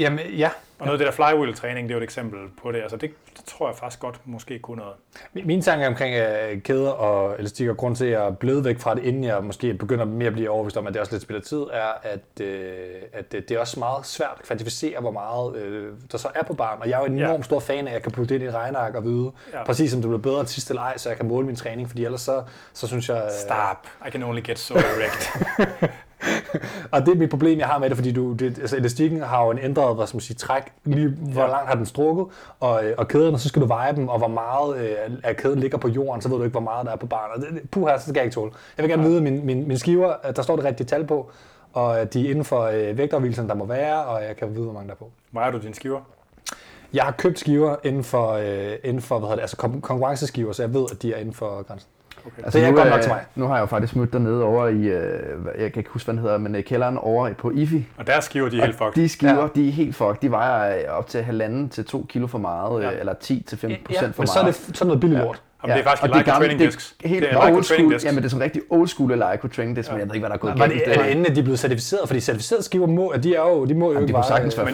Jamen, 0.00 0.18
ja. 0.26 0.50
Og 0.78 0.86
noget 0.86 1.00
af 1.00 1.06
det 1.06 1.18
der 1.18 1.24
flywheel-træning, 1.26 1.88
det 1.88 1.94
er 1.94 1.96
jo 1.96 2.00
et 2.00 2.04
eksempel 2.04 2.38
på 2.62 2.72
det. 2.72 2.82
Altså, 2.82 2.96
det 2.96 3.10
tror 3.46 3.68
jeg 3.68 3.76
faktisk 3.76 4.00
godt 4.00 4.20
måske 4.24 4.58
kunne 4.58 4.76
noget. 4.76 4.94
Min- 5.32 5.46
Mine 5.46 5.62
tanker 5.62 5.86
omkring 5.86 6.14
øh, 6.16 6.62
kæder 6.62 6.90
og 6.90 7.36
elastikker, 7.38 7.74
grund 7.74 7.96
til, 7.96 8.04
at 8.04 8.10
jeg 8.10 8.26
er 8.26 8.30
blevet 8.30 8.64
væk 8.64 8.78
fra 8.78 8.94
det, 8.94 9.04
inden 9.04 9.24
jeg 9.24 9.44
måske 9.44 9.74
begynder 9.74 10.04
mere 10.04 10.26
at 10.26 10.32
blive 10.32 10.50
overbevist 10.50 10.76
om, 10.76 10.86
at 10.86 10.92
det 10.92 11.00
også 11.00 11.12
lidt 11.12 11.22
spiller 11.22 11.42
tid, 11.42 11.58
er, 11.72 11.86
at, 12.02 12.40
øh, 12.40 12.78
at 13.12 13.32
det 13.32 13.48
det 13.48 13.54
er 13.56 13.60
også 13.60 13.78
meget 13.78 14.06
svært 14.06 14.34
at 14.38 14.44
kvantificere, 14.46 15.00
hvor 15.00 15.10
meget 15.10 15.56
øh, 15.56 15.92
der 16.12 16.18
så 16.18 16.28
er 16.34 16.42
på 16.42 16.54
barn. 16.54 16.78
Og 16.80 16.88
jeg 16.88 16.94
er 16.96 17.00
jo 17.00 17.04
en 17.06 17.18
Ja. 17.18 17.24
enorm 17.24 17.42
stor 17.42 17.60
fan 17.60 17.86
af, 17.86 17.90
at 17.90 17.94
jeg 17.94 18.02
kan 18.02 18.12
putte 18.12 18.28
det 18.28 18.34
ind 18.34 18.44
i 18.44 18.46
et 18.46 18.54
regneark 18.54 18.94
og 18.94 19.04
vide, 19.04 19.32
ja. 19.52 19.58
Ja. 19.58 19.64
præcis 19.64 19.94
om 19.94 20.00
det 20.00 20.08
bliver 20.08 20.22
bedre 20.22 20.44
til 20.44 20.54
sidst 20.54 20.70
eller 20.70 20.82
ej, 20.82 20.98
så 20.98 21.08
jeg 21.08 21.16
kan 21.18 21.28
måle 21.28 21.46
min 21.46 21.56
træning, 21.56 21.88
fordi 21.88 22.04
ellers 22.04 22.20
så, 22.20 22.42
så 22.72 22.86
synes 22.86 23.08
jeg... 23.08 23.22
øh, 23.24 23.30
Stop. 23.46 23.86
I 24.08 24.10
can 24.10 24.22
only 24.22 24.40
get 24.40 24.58
so 24.58 24.74
erect. 24.94 25.30
Og 26.92 27.06
det 27.06 27.14
er 27.14 27.18
mit 27.18 27.30
problem, 27.30 27.58
jeg 27.58 27.66
har 27.66 27.78
med 27.78 27.88
det, 27.88 27.96
fordi 27.96 28.12
du, 28.12 28.32
det, 28.32 28.58
altså 28.58 28.76
elastikken 28.76 29.20
har 29.22 29.44
jo 29.44 29.50
en 29.50 29.58
ændret, 29.58 29.96
hvad 29.96 30.06
skal 30.06 30.16
man 30.16 30.20
sige, 30.20 30.36
træk, 30.36 30.62
lige 30.84 31.08
hvor 31.08 31.42
Ja. 31.42 31.48
langt 31.48 31.68
har 31.68 31.74
den 31.74 31.86
strukket, 31.86 32.26
og, 32.60 32.84
øh, 32.84 32.94
og 32.98 33.08
kæderne, 33.08 33.38
så 33.38 33.48
skal 33.48 33.62
du 33.62 33.66
veje 33.66 33.96
dem, 33.96 34.08
og 34.08 34.18
hvor 34.18 34.28
meget 34.28 34.76
øh, 34.78 35.18
af 35.24 35.36
kæden 35.36 35.58
ligger 35.58 35.78
på 35.78 35.88
jorden, 35.88 36.22
så 36.22 36.28
ved 36.28 36.36
du 36.36 36.42
ikke, 36.42 36.52
hvor 36.52 36.60
meget 36.60 36.86
der 36.86 36.92
er 36.92 36.96
på 36.96 37.06
barnet. 37.06 37.46
Det, 37.52 37.70
puha, 37.70 37.98
så 37.98 38.02
skal 38.02 38.14
jeg 38.14 38.24
ikke 38.24 38.34
tåle. 38.34 38.50
Jeg 38.76 38.82
vil 38.82 38.90
gerne 38.90 39.02
vide, 39.02 39.20
min, 39.20 39.46
min, 39.46 39.68
min 39.68 39.78
skiver, 39.78 40.14
at 40.22 40.36
der 40.36 40.42
står 40.42 40.56
det 40.56 40.64
rigtige 40.64 40.86
tal 40.86 41.06
på, 41.06 41.30
og 41.72 42.00
at 42.00 42.14
de 42.14 42.26
er 42.26 42.30
inden 42.30 42.44
for 42.44 42.60
øh, 42.62 42.98
vægtafvielsen, 42.98 43.48
der 43.48 43.54
må 43.54 43.64
være, 43.64 44.04
og 44.04 44.22
jeg 44.24 44.36
kan 44.36 44.54
vide, 44.54 44.64
hvor 44.64 44.72
mange 44.72 44.86
der 44.88 44.94
er 44.94 44.98
på. 44.98 45.10
Vejer 45.32 45.50
du 45.50 45.58
dine 45.58 45.74
skiver? 45.74 46.00
Jeg 46.92 47.04
har 47.04 47.12
købt 47.12 47.38
skiver 47.38 47.76
inden 47.84 48.04
for, 48.04 48.32
øh, 48.32 48.72
inden 48.84 49.02
for 49.02 49.18
hvad 49.18 49.26
hedder 49.28 49.34
det, 49.36 49.42
altså 49.42 49.56
kon- 49.62 49.80
konkurrenceskiver, 49.80 50.52
så 50.52 50.62
jeg 50.62 50.74
ved, 50.74 50.86
at 50.92 51.02
de 51.02 51.12
er 51.12 51.18
inden 51.18 51.34
for 51.34 51.62
grænsen. 51.62 51.90
Altså, 52.44 52.58
Det 52.58 52.66
er 52.66 52.70
nu, 52.70 52.76
godt 52.76 52.88
nok 52.90 53.00
til 53.00 53.10
mig. 53.10 53.24
Nu 53.34 53.46
har 53.46 53.54
jeg 53.54 53.60
jo 53.60 53.66
faktisk 53.66 53.96
mødt 53.96 54.12
dernede 54.12 54.44
over 54.44 54.68
i, 54.68 54.74
øh, 54.82 55.20
jeg 55.58 55.72
kan 55.72 55.80
ikke 55.80 55.90
huske, 55.90 56.06
hvad 56.06 56.14
den 56.14 56.22
hedder, 56.22 56.38
men 56.38 56.54
øh, 56.54 56.64
kælderen 56.64 56.98
over 56.98 57.32
på 57.32 57.50
IFI. 57.54 57.86
Og 57.96 58.06
deres 58.06 58.24
skiver, 58.24 58.48
de 58.48 58.58
er 58.58 58.64
helt 58.64 58.76
fucked. 58.78 58.92
De 59.02 59.08
skiver, 59.08 59.32
Ja. 59.34 59.40
ja. 59.40 59.48
de 59.54 59.68
er 59.68 59.72
helt 59.72 59.96
fucked. 59.96 60.16
De 60.22 60.30
vejer 60.30 60.76
øh, 60.78 60.98
op 60.98 61.06
til 61.08 61.22
halvanden 61.22 61.68
til 61.68 61.84
to 61.84 62.06
kilo 62.08 62.26
for 62.26 62.38
meget, 62.38 62.82
Ja. 62.82 62.90
ja. 62.90 62.98
eller 62.98 63.14
10 63.14 63.44
til 63.48 63.58
15 63.58 63.84
procent 63.86 64.14
for 64.14 64.22
men 64.22 64.26
så 64.26 64.38
er 64.38 64.42
meget. 64.42 64.56
det 64.68 64.76
sådan 64.76 64.86
noget 64.86 65.00
billigt 65.00 65.20
lort. 65.22 65.42
Jamen, 65.64 65.76
det 65.76 65.80
er 65.84 65.88
faktisk 65.88 66.14
Leica 66.14 66.30
gamle- 66.30 66.38
Training 66.38 66.58
det 66.60 66.66
er 66.66 66.70
Discs. 66.70 66.94
Helt 67.04 67.22
Det 67.22 67.32
er 67.32 67.52
old 67.54 67.62
school, 67.62 67.92
Discs. 67.92 68.04
jamen 68.04 68.16
det 68.18 68.24
er 68.24 68.28
sådan 68.30 68.44
rigtig 68.44 68.62
old 68.70 68.88
school 68.88 69.10
Leica 69.18 69.48
Training 69.48 69.76
Discs, 69.76 69.90
men 69.92 70.00
jeg 70.00 70.08
ved 70.08 70.14
ikke, 70.14 70.22
hvad 70.22 70.30
der 70.30 70.34
er 70.36 70.38
gået 70.40 70.58
Var 70.58 70.66
det, 70.66 70.82
galt. 70.84 70.98
er 70.98 71.02
det 71.02 71.10
inden, 71.10 71.26
at 71.26 71.34
de 71.34 71.40
er 71.40 71.44
blevet 71.44 71.58
certificeret? 71.58 72.08
Fordi 72.08 72.20
certificerede 72.20 72.62
skiver 72.62 72.86
må, 72.86 73.08
at 73.08 73.22
de 73.22 73.34
er 73.34 73.40
jo, 73.40 73.64
de 73.64 73.74
må 73.74 73.86
jo 73.86 73.92
Jamen, 73.92 74.02
ikke 74.02 74.12
de 74.12 74.14
kunne 74.14 74.24
sagtens 74.24 74.58
være 74.58 74.66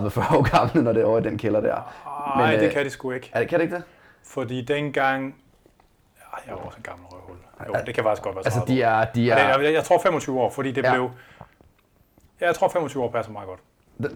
30-40 0.00 0.36
år 0.36 0.56
gamle, 0.58 0.82
når 0.84 0.92
det 0.92 1.02
er 1.02 1.06
over 1.06 1.18
i 1.18 1.22
den 1.22 1.38
kælder 1.38 1.60
der. 1.60 1.92
Nej, 2.36 2.56
det 2.56 2.70
kan 2.70 2.84
de 2.84 2.90
sgu 2.90 3.10
ikke. 3.10 3.30
Er 3.32 3.38
det, 3.40 3.48
kan 3.48 3.58
det 3.58 3.64
ikke 3.64 3.74
det? 3.76 3.84
Fordi 4.26 4.60
dengang... 4.64 5.34
Jeg 6.46 6.52
er 6.52 6.56
også 6.56 6.76
en 6.76 6.82
gammel 6.82 7.06
røvhul. 7.06 7.36
Jo, 7.68 7.74
det 7.86 7.94
kan 7.94 8.04
faktisk 8.04 8.22
godt 8.22 8.34
være 8.36 8.44
Altså, 8.44 8.58
30 8.60 8.74
de 8.74 8.82
er... 8.82 9.04
De 9.04 9.30
er 9.30 9.58
jeg, 9.62 9.72
jeg 9.74 9.84
tror 9.84 9.98
25 9.98 10.40
år, 10.40 10.50
fordi 10.50 10.72
det 10.72 10.82
Ja. 10.84 10.92
blev... 10.92 11.10
Ja, 12.40 12.46
jeg 12.46 12.54
tror 12.54 12.68
25 12.68 13.02
år 13.04 13.10
passer 13.10 13.32
meget 13.32 13.48
godt. 13.48 13.60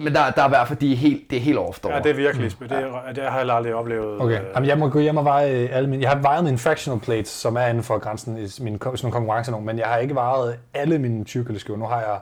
men 0.00 0.14
der, 0.14 0.30
der 0.30 0.42
er 0.42 0.46
i 0.46 0.48
hvert 0.48 0.68
fald, 0.68 0.78
de 0.78 0.92
er 0.92 0.96
helt, 0.96 1.30
det 1.30 1.36
er 1.36 1.40
helt 1.40 1.58
off 1.58 1.78
Ja, 1.84 1.98
det 1.98 2.10
er 2.10 2.14
virkelig... 2.14 2.50
Det, 2.60 2.72
er, 2.72 3.12
det 3.12 3.24
har 3.24 3.40
jeg 3.40 3.50
aldrig 3.50 3.74
oplevet. 3.74 4.20
Okay, 4.20 4.40
øh, 4.40 4.46
Jamen, 4.54 4.68
jeg 4.68 4.78
må 4.78 4.88
gå 4.88 4.98
hjem 4.98 5.16
og 5.16 5.24
veje 5.24 5.50
øh, 5.52 5.68
alle 5.72 5.90
mine... 5.90 6.02
Jeg 6.02 6.10
har 6.10 6.18
vejet 6.18 6.44
mine 6.44 6.58
fractional 6.58 7.00
plates, 7.00 7.28
som 7.28 7.56
er 7.56 7.66
inden 7.66 7.82
for 7.82 7.98
grænsen 7.98 8.32
i 8.36 8.40
mine 8.40 8.48
sådan 8.48 8.78
nogle 9.02 9.12
konkurrencer 9.12 9.52
nu, 9.52 9.60
men 9.60 9.78
jeg 9.78 9.86
har 9.86 9.96
ikke 9.98 10.14
vejet 10.14 10.58
alle 10.74 10.98
mine 10.98 11.24
20 11.24 11.44
kilo 11.44 11.58
skiver. 11.58 11.78
Nu 11.78 11.86
har 11.86 12.00
jeg 12.00 12.18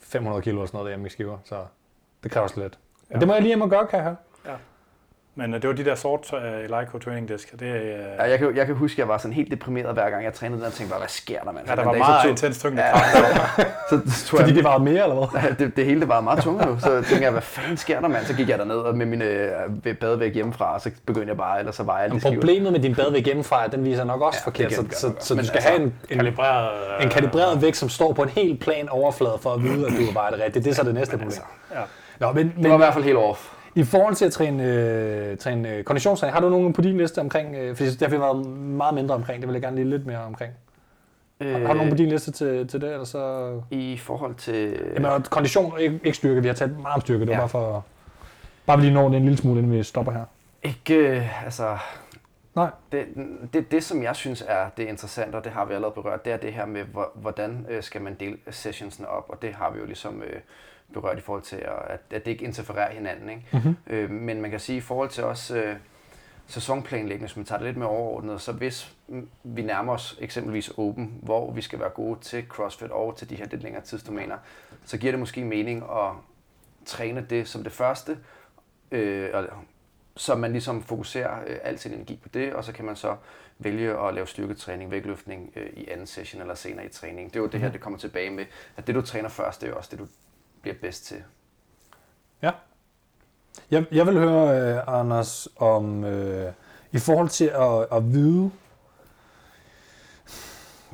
500 0.00 0.42
kilo 0.42 0.54
eller 0.56 0.66
sådan 0.66 0.76
noget 0.76 0.86
derhjemme 0.86 1.06
i 1.06 1.10
skiver, 1.10 1.38
så 1.44 1.56
det 2.22 2.30
kræver 2.30 2.42
også 2.42 2.60
lidt. 2.60 2.78
Men 3.08 3.16
Ja. 3.16 3.20
det 3.20 3.26
må 3.28 3.34
jeg 3.34 3.42
lige 3.42 3.50
hjem 3.50 3.60
og 3.60 3.70
gøre, 3.70 3.86
kan 3.86 3.96
jeg 3.96 4.04
høre. 4.04 4.16
Men 5.34 5.54
øh, 5.54 5.62
det 5.62 5.68
var 5.68 5.74
de 5.76 5.84
der 5.84 5.94
sort 5.94 6.32
uh, 6.32 6.38
Leica 6.70 6.98
Training 7.04 7.28
Disc. 7.28 7.50
Det, 7.50 7.60
uh, 7.60 7.68
Ja, 8.18 8.30
jeg, 8.30 8.38
kan, 8.38 8.56
jeg 8.56 8.66
kan 8.66 8.74
huske, 8.74 8.94
at 8.94 8.98
jeg 8.98 9.08
var 9.08 9.18
sådan 9.18 9.32
helt 9.32 9.50
deprimeret 9.50 9.92
hver 9.94 10.10
gang 10.10 10.24
jeg 10.24 10.32
trænede 10.34 10.58
den, 10.60 10.66
og 10.66 10.72
tænkte 10.72 10.90
bare, 10.90 11.00
hvad 11.00 11.08
sker 11.08 11.40
der, 11.40 11.52
mand? 11.52 11.66
ja, 11.68 11.74
der 11.76 11.84
var 11.84 11.90
dag, 11.92 11.98
meget 11.98 12.22
tog- 12.22 12.30
intens 12.30 12.58
tyngde. 12.58 12.82
Ja, 12.82 12.92
så, 13.90 14.00
så 14.06 14.26
tog 14.26 14.38
Fordi 14.38 14.50
jeg, 14.50 14.56
det 14.56 14.64
var 14.64 14.78
mere, 14.78 15.02
eller 15.02 15.26
hvad? 15.40 15.50
det, 15.66 15.76
det 15.76 15.84
hele 15.84 16.00
det 16.00 16.08
var 16.08 16.20
meget 16.20 16.42
tungere 16.42 16.66
nu. 16.66 16.78
Så 16.80 16.90
tænkte 16.92 17.22
jeg, 17.22 17.30
hvad 17.30 17.42
fanden 17.42 17.76
sker 17.76 18.00
der, 18.00 18.08
mand? 18.08 18.24
Så 18.24 18.34
gik 18.34 18.48
jeg 18.48 18.58
derned 18.58 18.76
og 18.76 18.96
med 18.96 19.06
mine 19.06 19.24
øh, 19.24 19.96
badevæg 20.00 20.32
hjemmefra, 20.32 20.74
og 20.74 20.80
så 20.80 20.90
begyndte 21.06 21.28
jeg 21.28 21.36
bare, 21.36 21.58
ellers 21.58 21.74
så 21.76 21.82
var 21.82 22.00
jeg 22.00 22.10
skiver. 22.20 22.34
Problemet 22.34 22.72
med 22.72 22.80
din 22.80 22.94
badvæg 22.94 23.22
hjemmefra, 23.24 23.66
den 23.66 23.84
viser 23.84 24.04
nok 24.04 24.20
også 24.22 24.38
Ja, 24.42 24.46
forkert, 24.50 24.70
det 24.70 24.94
så, 24.96 25.00
så, 25.08 25.12
så 25.20 25.34
du 25.34 25.36
Men 25.36 25.44
skal 25.46 25.56
altså, 25.56 25.70
have 25.70 25.82
en, 25.82 25.94
en, 26.10 26.18
Kalibreret... 26.18 27.02
en 27.02 27.08
kalibreret 27.08 27.62
vægt, 27.62 27.76
som 27.76 27.88
står 27.88 28.12
på 28.12 28.22
en 28.22 28.28
helt 28.28 28.60
plan 28.60 28.88
overflade 28.88 29.38
for 29.42 29.50
at 29.54 29.62
vide, 29.62 29.86
at 29.86 29.92
du 29.98 30.04
har 30.04 30.12
vejet 30.12 30.32
det 30.34 30.44
rigtigt. 30.44 30.64
Det 30.64 30.70
er 30.70 30.74
så 30.74 30.82
det 30.82 30.94
næste 30.94 31.18
problem. 31.18 31.40
Ja. 31.74 31.80
Nå, 32.18 32.32
men, 32.32 32.46
Det 32.46 32.54
var 32.56 32.64
i 32.64 32.68
men 32.68 32.76
hvert 32.78 32.92
fald 32.94 33.04
helt 33.04 33.16
off. 33.18 33.51
I 33.74 33.84
forhold 33.84 34.14
til 34.14 34.24
at 34.24 34.32
træne, 34.32 34.64
øh, 34.64 35.36
træne 35.36 35.68
øh, 35.74 35.84
konditionstræning, 35.84 36.34
har 36.34 36.40
du 36.40 36.48
nogen 36.48 36.72
på 36.72 36.80
din 36.82 36.98
liste 36.98 37.20
omkring, 37.20 37.54
øh, 37.56 37.76
fordi 37.76 37.90
det 37.90 38.00
har 38.02 38.08
vi 38.08 38.20
været 38.20 38.46
meget 38.46 38.94
mindre 38.94 39.14
omkring, 39.14 39.40
det 39.42 39.48
vil 39.48 39.52
jeg 39.54 39.62
gerne 39.62 39.76
lige 39.76 39.90
lidt 39.90 40.06
mere 40.06 40.18
omkring. 40.18 40.52
Har, 41.40 41.48
har 41.58 41.58
du 41.72 41.74
nogen 41.74 41.90
på 41.90 41.96
din 41.96 42.08
liste 42.08 42.32
til, 42.32 42.68
til 42.68 42.80
det, 42.80 42.92
eller 42.92 43.04
så... 43.04 43.50
I 43.70 43.96
forhold 43.98 44.34
til... 44.34 44.80
Jamen, 44.94 45.22
kondition, 45.22 45.78
ikke, 45.80 46.00
ikke 46.04 46.16
styrke. 46.16 46.40
Vi 46.42 46.48
har 46.48 46.54
talt 46.54 46.78
meget 46.80 46.94
om 46.94 47.00
styrke. 47.00 47.20
Det 47.20 47.28
var 47.28 47.34
Ja. 47.34 47.38
bare 47.40 47.48
for... 47.48 47.84
Bare 48.66 48.80
lige 48.80 48.94
nå 48.94 49.08
det 49.08 49.16
en 49.16 49.22
lille 49.22 49.36
smule, 49.38 49.58
inden 49.60 49.72
vi 49.78 49.82
stopper 49.82 50.12
her. 50.12 50.24
Ikke, 50.62 50.94
øh, 50.96 51.44
altså... 51.44 51.78
Nej. 52.54 52.70
Det, 52.92 53.06
det, 53.52 53.70
det, 53.72 53.84
som 53.84 54.02
jeg 54.02 54.16
synes 54.16 54.44
er 54.48 54.68
det 54.76 54.82
interessante, 54.82 55.36
og 55.36 55.44
det 55.44 55.52
har 55.52 55.64
vi 55.64 55.74
allerede 55.74 55.94
berørt, 55.94 56.24
det 56.24 56.32
er 56.32 56.36
det 56.36 56.52
her 56.52 56.66
med, 56.66 56.82
hvor- 56.82 57.10
hvordan 57.14 57.66
øh, 57.70 57.82
skal 57.82 58.00
man 58.02 58.16
dele 58.20 58.36
sessionsene 58.50 59.08
op, 59.08 59.24
og 59.28 59.42
det 59.42 59.54
har 59.54 59.70
vi 59.70 59.78
jo 59.78 59.84
ligesom 59.86 60.22
øh, 60.22 60.40
berørt 60.92 61.18
i 61.18 61.20
forhold 61.20 61.42
til, 61.42 61.56
at, 61.56 62.00
at 62.10 62.24
det 62.24 62.30
ikke 62.30 62.44
interfererer 62.44 62.92
hinanden. 62.92 63.28
Ikke? 63.28 63.42
Mm-hmm. 63.52 63.76
Øh, 63.86 64.10
men 64.10 64.40
man 64.40 64.50
kan 64.50 64.60
sige, 64.60 64.76
i 64.76 64.80
forhold 64.80 65.08
til 65.08 65.24
også 65.24 65.56
øh, 65.56 65.76
sæsonplanlægning, 66.46 67.20
hvis 67.20 67.36
man 67.36 67.44
tager 67.44 67.58
det 67.58 67.66
lidt 67.66 67.76
mere 67.76 67.88
overordnet, 67.88 68.40
så 68.40 68.52
hvis 68.52 68.94
vi 69.44 69.62
nærmer 69.62 69.92
os 69.92 70.18
eksempelvis 70.20 70.68
Open, 70.68 71.18
hvor 71.22 71.52
vi 71.52 71.62
skal 71.62 71.80
være 71.80 71.90
gode 71.90 72.20
til 72.20 72.44
CrossFit 72.48 72.90
og 72.90 73.16
til 73.16 73.30
de 73.30 73.34
her 73.34 73.46
lidt 73.50 73.62
længere 73.62 73.82
tidsdomæner, 73.82 74.36
så 74.84 74.98
giver 74.98 75.12
det 75.12 75.20
måske 75.20 75.44
mening 75.44 75.82
at 75.82 76.10
træne 76.86 77.26
det 77.30 77.48
som 77.48 77.62
det 77.62 77.72
første, 77.72 78.18
øh, 78.90 79.30
så 80.16 80.34
man 80.34 80.52
ligesom 80.52 80.82
fokuserer 80.82 81.40
øh, 81.46 81.58
al 81.62 81.78
sin 81.78 81.92
energi 81.92 82.20
på 82.22 82.28
det, 82.28 82.54
og 82.54 82.64
så 82.64 82.72
kan 82.72 82.84
man 82.84 82.96
så 82.96 83.16
vælge 83.58 83.98
at 83.98 84.14
lave 84.14 84.26
styrketræning, 84.26 84.90
vægtløftning 84.90 85.52
øh, 85.56 85.66
i 85.72 85.88
anden 85.88 86.06
session 86.06 86.40
eller 86.40 86.54
senere 86.54 86.86
i 86.86 86.88
træning. 86.88 87.30
Det 87.30 87.36
er 87.36 87.40
jo 87.40 87.46
det 87.46 87.60
her, 87.60 87.70
det 87.70 87.80
kommer 87.80 87.98
tilbage 87.98 88.30
med, 88.30 88.44
at 88.76 88.86
det 88.86 88.94
du 88.94 89.02
træner 89.02 89.28
først, 89.28 89.60
det 89.60 89.66
er 89.66 89.70
jo 89.70 89.76
også 89.76 89.90
det, 89.90 89.98
du 89.98 90.06
bliver 90.62 90.76
bedst 90.80 91.04
til. 91.04 91.16
Ja. 92.42 92.50
Jeg, 93.70 93.84
jeg 93.92 94.06
vil 94.06 94.18
høre, 94.18 94.60
øh, 94.60 95.00
Anders, 95.00 95.48
om 95.56 96.04
øh, 96.04 96.52
i 96.92 96.98
forhold 96.98 97.28
til 97.28 97.44
at, 97.44 97.86
at 97.92 98.12
vide, 98.12 98.50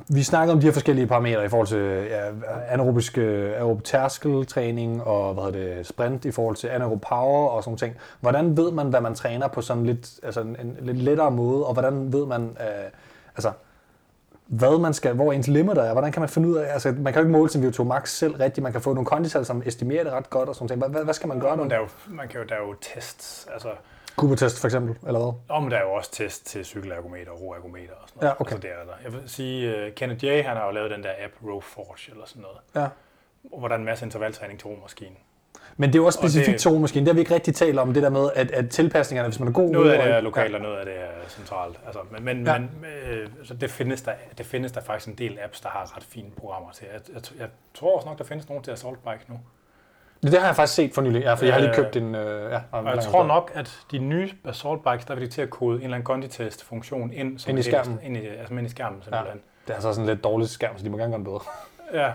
vi 0.07 0.23
snakkede 0.23 0.53
om 0.53 0.59
de 0.59 0.65
her 0.65 0.73
forskellige 0.73 1.07
parametre 1.07 1.45
i 1.45 1.49
forhold 1.49 1.67
til 1.67 2.07
ja, 2.09 2.31
anaerobisk 2.67 3.17
øh, 3.17 3.51
aerob 3.51 3.83
tærskeltræning 3.83 5.03
og 5.03 5.33
hvad 5.33 5.43
hedder 5.43 5.75
det, 5.75 5.87
sprint 5.87 6.25
i 6.25 6.31
forhold 6.31 6.55
til 6.55 6.67
anaerob 6.67 7.01
power 7.01 7.49
og 7.49 7.63
sådan 7.63 7.77
ting. 7.77 7.95
Hvordan 8.19 8.57
ved 8.57 8.71
man, 8.71 8.87
hvad 8.87 9.01
man 9.01 9.15
træner 9.15 9.47
på 9.47 9.61
sådan 9.61 9.85
lidt, 9.85 10.19
altså 10.23 10.41
en, 10.41 10.55
en 10.59 10.77
lidt 10.81 10.97
lettere 10.97 11.31
måde, 11.31 11.65
og 11.65 11.73
hvordan 11.73 12.13
ved 12.13 12.25
man, 12.25 12.57
øh, 12.59 12.89
altså, 13.35 13.51
hvad 14.49 14.79
man 14.79 14.93
skal, 14.93 15.13
hvor 15.13 15.33
ens 15.33 15.47
limiter 15.47 15.81
er, 15.83 15.91
hvordan 15.91 16.11
kan 16.11 16.19
man 16.19 16.29
finde 16.29 16.49
ud 16.49 16.55
af, 16.55 16.73
altså 16.73 16.91
man 16.91 17.13
kan 17.13 17.21
jo 17.21 17.27
ikke 17.27 17.31
måle 17.37 17.49
sin 17.49 17.63
VO2 17.69 17.83
max 17.83 18.09
selv 18.09 18.35
rigtigt, 18.35 18.63
man 18.63 18.71
kan 18.71 18.81
få 18.81 18.93
nogle 18.93 19.05
kondital, 19.05 19.45
som 19.45 19.63
estimerer 19.65 20.03
det 20.03 20.13
ret 20.13 20.29
godt 20.29 20.49
og 20.49 20.55
sådan 20.55 20.77
noget. 20.79 20.91
Hvad, 20.93 21.03
hvad 21.03 21.13
skal 21.13 21.27
man 21.27 21.39
gøre 21.39 21.57
nu? 21.57 21.63
Der 21.63 21.75
er 21.75 21.79
jo, 21.79 21.87
man 22.07 22.27
kan 22.27 22.39
jo, 22.41 22.45
der 22.47 22.55
er 22.55 22.59
jo 22.67 22.73
tests. 22.81 23.47
Altså, 23.53 23.69
Cooper-test 24.17 24.59
for 24.61 24.67
eksempel, 24.67 24.95
eller 25.07 25.19
hvad? 25.19 25.33
Om 25.49 25.63
men 25.63 25.71
der 25.71 25.77
er 25.77 25.81
jo 25.81 25.91
også 25.93 26.11
test 26.11 26.45
til 26.47 26.65
cykelergometer 26.65 27.31
og 27.31 27.41
roergometer 27.41 27.93
og 27.93 28.09
sådan 28.09 28.19
noget. 28.21 28.35
Ja, 28.35 28.41
okay. 28.41 28.53
Altså, 28.53 28.67
det 28.67 28.71
er 28.81 28.85
der. 28.85 28.93
Jeg 29.03 29.13
vil 29.13 29.21
sige, 29.25 29.87
uh, 29.87 29.93
Kenneth 29.93 30.25
J. 30.25 30.27
han 30.27 30.57
har 30.57 30.65
jo 30.65 30.71
lavet 30.71 30.91
den 30.91 31.03
der 31.03 31.11
app 31.25 31.33
Rowforge 31.45 32.11
eller 32.11 32.25
sådan 32.25 32.41
noget, 32.41 32.57
Ja. 32.75 32.87
hvor 33.59 33.67
der 33.67 33.75
er 33.75 33.79
en 33.79 33.85
masse 33.85 34.05
intervaltræning 34.05 34.59
til 34.59 34.67
romaskinen. 34.67 35.17
Men 35.81 35.89
det 35.89 35.95
er 35.95 35.99
jo 35.99 36.05
også 36.05 36.19
Og 36.19 36.29
specifikt 36.29 36.59
til 36.59 36.71
romaskinen. 36.71 37.05
Det 37.05 37.11
har 37.11 37.13
vi 37.13 37.19
ikke 37.19 37.33
rigtig 37.33 37.55
talt 37.55 37.79
om, 37.79 37.93
det 37.93 38.03
der 38.03 38.09
med, 38.09 38.29
at, 38.35 38.51
at 38.51 38.69
tilpasningerne, 38.69 39.29
hvis 39.29 39.39
man 39.39 39.47
er 39.47 39.53
god 39.53 39.71
Noget 39.71 39.91
af 39.91 40.03
det 40.03 40.15
er 40.15 40.21
lokalt, 40.21 40.55
og 40.55 40.61
noget 40.61 40.77
af 40.77 40.85
det 40.85 40.93
er 40.99 41.29
centralt. 41.29 41.79
Altså, 41.85 41.99
men 42.11 42.23
men, 42.25 42.45
Ja. 42.47 42.53
ja. 42.53 42.59
men 42.59 42.69
øh, 43.11 43.27
så 43.43 43.53
det, 43.53 43.69
findes 43.71 44.01
der, 44.01 44.11
det 44.37 44.45
findes 44.45 44.71
der 44.71 44.81
faktisk 44.81 45.07
en 45.07 45.15
del 45.15 45.37
apps, 45.43 45.61
der 45.61 45.69
har 45.69 45.95
ret 45.95 46.03
fine 46.03 46.27
programmer 46.39 46.71
til. 46.71 46.87
Jeg, 46.93 47.01
jeg, 47.13 47.21
jeg 47.39 47.47
tror 47.73 47.95
også 47.95 48.07
nok, 48.07 48.17
der 48.17 48.23
findes 48.23 48.49
nogen 48.49 48.63
til 48.63 48.71
Assault 48.71 48.99
Bike 49.03 49.23
nu. 49.27 49.39
Ja. 50.23 50.29
Det 50.29 50.39
har 50.39 50.45
jeg 50.47 50.55
faktisk 50.55 50.75
set 50.75 50.93
for 50.93 51.01
nylig, 51.01 51.21
ja, 51.21 51.33
for 51.33 51.45
jeg 51.45 51.53
har 51.53 51.59
lige 51.61 51.69
Øh, 51.69 51.75
købt 51.75 51.95
en... 51.95 52.15
Øh, 52.15 52.51
ja, 52.51 52.59
Og 52.71 52.85
jeg 52.95 53.03
tror 53.03 53.25
nok, 53.25 53.51
at 53.55 53.79
de 53.91 53.97
nye 53.97 54.29
Assault 54.45 54.83
Bikes, 54.83 55.05
der 55.05 55.15
vil 55.15 55.25
de 55.25 55.31
til 55.31 55.41
at 55.41 55.49
kode 55.49 55.77
en 55.77 55.83
eller 55.83 55.95
anden 55.95 56.05
Condi-test-funktion 56.05 57.13
ind, 57.13 57.39
som 57.39 57.49
Ind 57.49 57.59
i 57.59 57.61
skærmen. 57.63 57.99
Ind 58.03 58.17
i, 58.17 58.27
altså 58.27 58.53
ind 58.53 58.65
i 58.65 58.69
skærmen, 58.69 58.99
Ja. 58.99 59.03
simpelthen. 59.03 59.41
Det 59.67 59.75
er 59.75 59.79
så 59.79 59.93
sådan 59.93 60.05
lidt 60.07 60.23
dårligt 60.23 60.49
skærm, 60.49 60.77
så 60.77 60.83
de 60.83 60.89
må 60.89 60.97
gerne 60.97 61.11
gøre 61.11 61.19
det 61.19 61.25
bedre. 61.25 61.39
Ja, 61.93 62.05
ja 62.05 62.11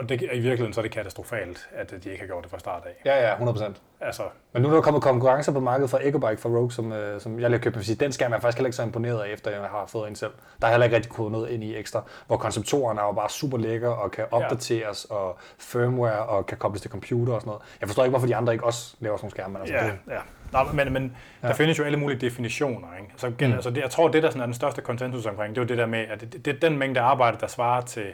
og 0.00 0.08
det, 0.08 0.22
i 0.22 0.26
virkeligheden 0.26 0.72
så 0.72 0.80
er 0.80 0.82
det 0.82 0.92
katastrofalt, 0.92 1.68
at 1.72 1.90
de 2.04 2.10
ikke 2.10 2.20
har 2.20 2.26
gjort 2.26 2.42
det 2.42 2.50
fra 2.50 2.58
start 2.58 2.82
af. 2.86 2.90
Ja, 3.04 3.28
ja, 3.28 3.36
100%. 3.36 3.72
Altså, 4.00 4.22
Men 4.52 4.62
nu 4.62 4.68
er 4.68 4.74
der 4.74 4.80
kommet 4.80 5.02
konkurrencer 5.02 5.52
på 5.52 5.60
markedet 5.60 5.90
fra 5.90 5.98
Ecobike 6.02 6.40
fra 6.40 6.48
Rogue, 6.48 6.72
som, 6.72 6.92
øh, 6.92 7.20
som 7.20 7.40
jeg 7.40 7.50
lige 7.50 7.58
har 7.58 7.70
købt. 7.70 7.84
Sige, 7.84 7.96
den 7.96 8.12
skærm 8.12 8.32
er 8.32 8.36
jeg 8.36 8.42
faktisk 8.42 8.58
heller 8.58 8.66
ikke 8.66 8.76
så 8.76 8.82
imponeret 8.82 9.20
af, 9.20 9.32
efter 9.32 9.50
jeg 9.50 9.60
har 9.60 9.84
fået 9.86 10.08
en 10.08 10.16
selv. 10.16 10.32
Der 10.60 10.66
er 10.66 10.70
heller 10.70 10.84
ikke 10.84 10.96
rigtig 10.96 11.12
kodet 11.12 11.32
noget 11.32 11.50
ind 11.50 11.64
i 11.64 11.76
ekstra, 11.76 12.02
hvor 12.26 12.36
konceptoren 12.36 12.98
er 12.98 13.02
jo 13.02 13.12
bare 13.12 13.30
super 13.30 13.58
lækker 13.58 13.88
og 13.88 14.10
kan 14.10 14.24
opdateres 14.30 15.04
og 15.04 15.38
firmware 15.58 16.26
og 16.26 16.46
kan 16.46 16.58
kobles 16.58 16.82
til 16.82 16.90
computer 16.90 17.32
og 17.32 17.40
sådan 17.40 17.48
noget. 17.48 17.62
Jeg 17.80 17.88
forstår 17.88 18.04
ikke, 18.04 18.10
hvorfor 18.10 18.26
de 18.26 18.36
andre 18.36 18.52
ikke 18.52 18.64
også 18.64 18.96
laver 19.00 19.16
sådan 19.16 19.24
nogle 19.24 19.30
skærme. 19.30 19.52
Men 19.52 19.60
altså, 19.60 19.74
ja, 19.74 19.84
det, 19.84 19.98
ja. 20.10 20.20
Nå, 20.52 20.72
men, 20.72 20.92
men 20.92 21.16
ja. 21.42 21.48
der 21.48 21.54
findes 21.54 21.78
jo 21.78 21.84
alle 21.84 21.98
mulige 21.98 22.18
definitioner. 22.18 22.88
Ikke? 23.00 23.12
Så, 23.16 23.28
mm. 23.28 23.52
altså, 23.52 23.70
det, 23.70 23.80
jeg 23.80 23.90
tror, 23.90 24.08
det 24.08 24.22
der 24.22 24.30
sådan 24.30 24.42
er 24.42 24.46
den 24.46 24.54
største 24.54 24.82
konsensus 24.82 25.26
omkring, 25.26 25.54
det 25.54 25.60
er 25.60 25.64
jo 25.64 25.68
det 25.68 25.78
der 25.78 25.86
med, 25.86 25.98
at 25.98 26.20
det, 26.20 26.44
det, 26.44 26.62
den 26.62 26.78
mængde 26.78 27.00
arbejde, 27.00 27.36
der 27.40 27.46
svarer 27.46 27.80
til, 27.80 28.06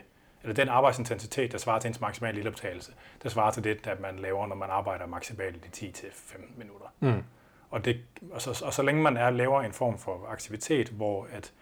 eller 0.49 0.65
den 0.65 0.69
arbejdsintensitet, 0.69 1.53
der 1.53 1.59
svarer 1.59 1.79
til 1.79 1.89
ens 1.89 2.01
maksimale 2.01 2.35
lilleoptagelse, 2.35 2.93
det 3.23 3.33
svarer 3.33 3.51
til 3.51 3.65
det, 3.65 3.87
at 3.87 4.01
man 4.01 4.19
laver, 4.19 4.47
når 4.47 4.57
man 4.57 4.71
arbejder 4.71 5.07
maksimalt 5.07 5.83
i 5.83 5.87
10-15 5.97 6.59
minutter. 6.59 6.87
Mm. 7.01 7.23
Og, 7.71 7.85
det, 7.85 8.01
og, 8.31 8.43
så, 8.43 8.65
og 8.65 8.75
så 8.75 8.83
længe 8.83 9.03
man 9.03 9.17
er 9.17 9.31
laver 9.31 9.63
en 9.63 9.73
form 9.73 9.99
for 9.99 10.27
aktivitet, 10.29 10.89
hvor 10.89 11.27
at 11.33 11.53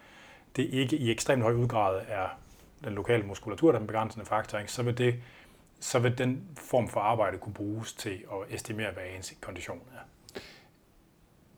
det 0.55 0.63
ikke 0.63 0.97
i 0.97 1.11
ekstremt 1.11 1.43
høj 1.43 1.53
udgrad 1.53 2.01
er 2.07 2.27
den 2.83 2.93
lokale 2.93 3.23
muskulatur, 3.23 3.71
der 3.71 3.75
er 3.75 3.79
den 3.79 3.87
begrænsende 3.87 4.25
faktor, 4.25 4.57
ikke? 4.57 4.71
Så, 4.71 4.83
vil 4.83 4.97
det, 4.97 5.15
så 5.79 5.99
vil 5.99 6.17
den 6.17 6.49
form 6.57 6.87
for 6.87 6.99
arbejde 6.99 7.37
kunne 7.37 7.53
bruges 7.53 7.93
til 7.93 8.23
at 8.31 8.55
estimere, 8.55 8.91
hvad 8.91 9.03
ens 9.17 9.33
kondition 9.41 9.81
er. 9.93 9.99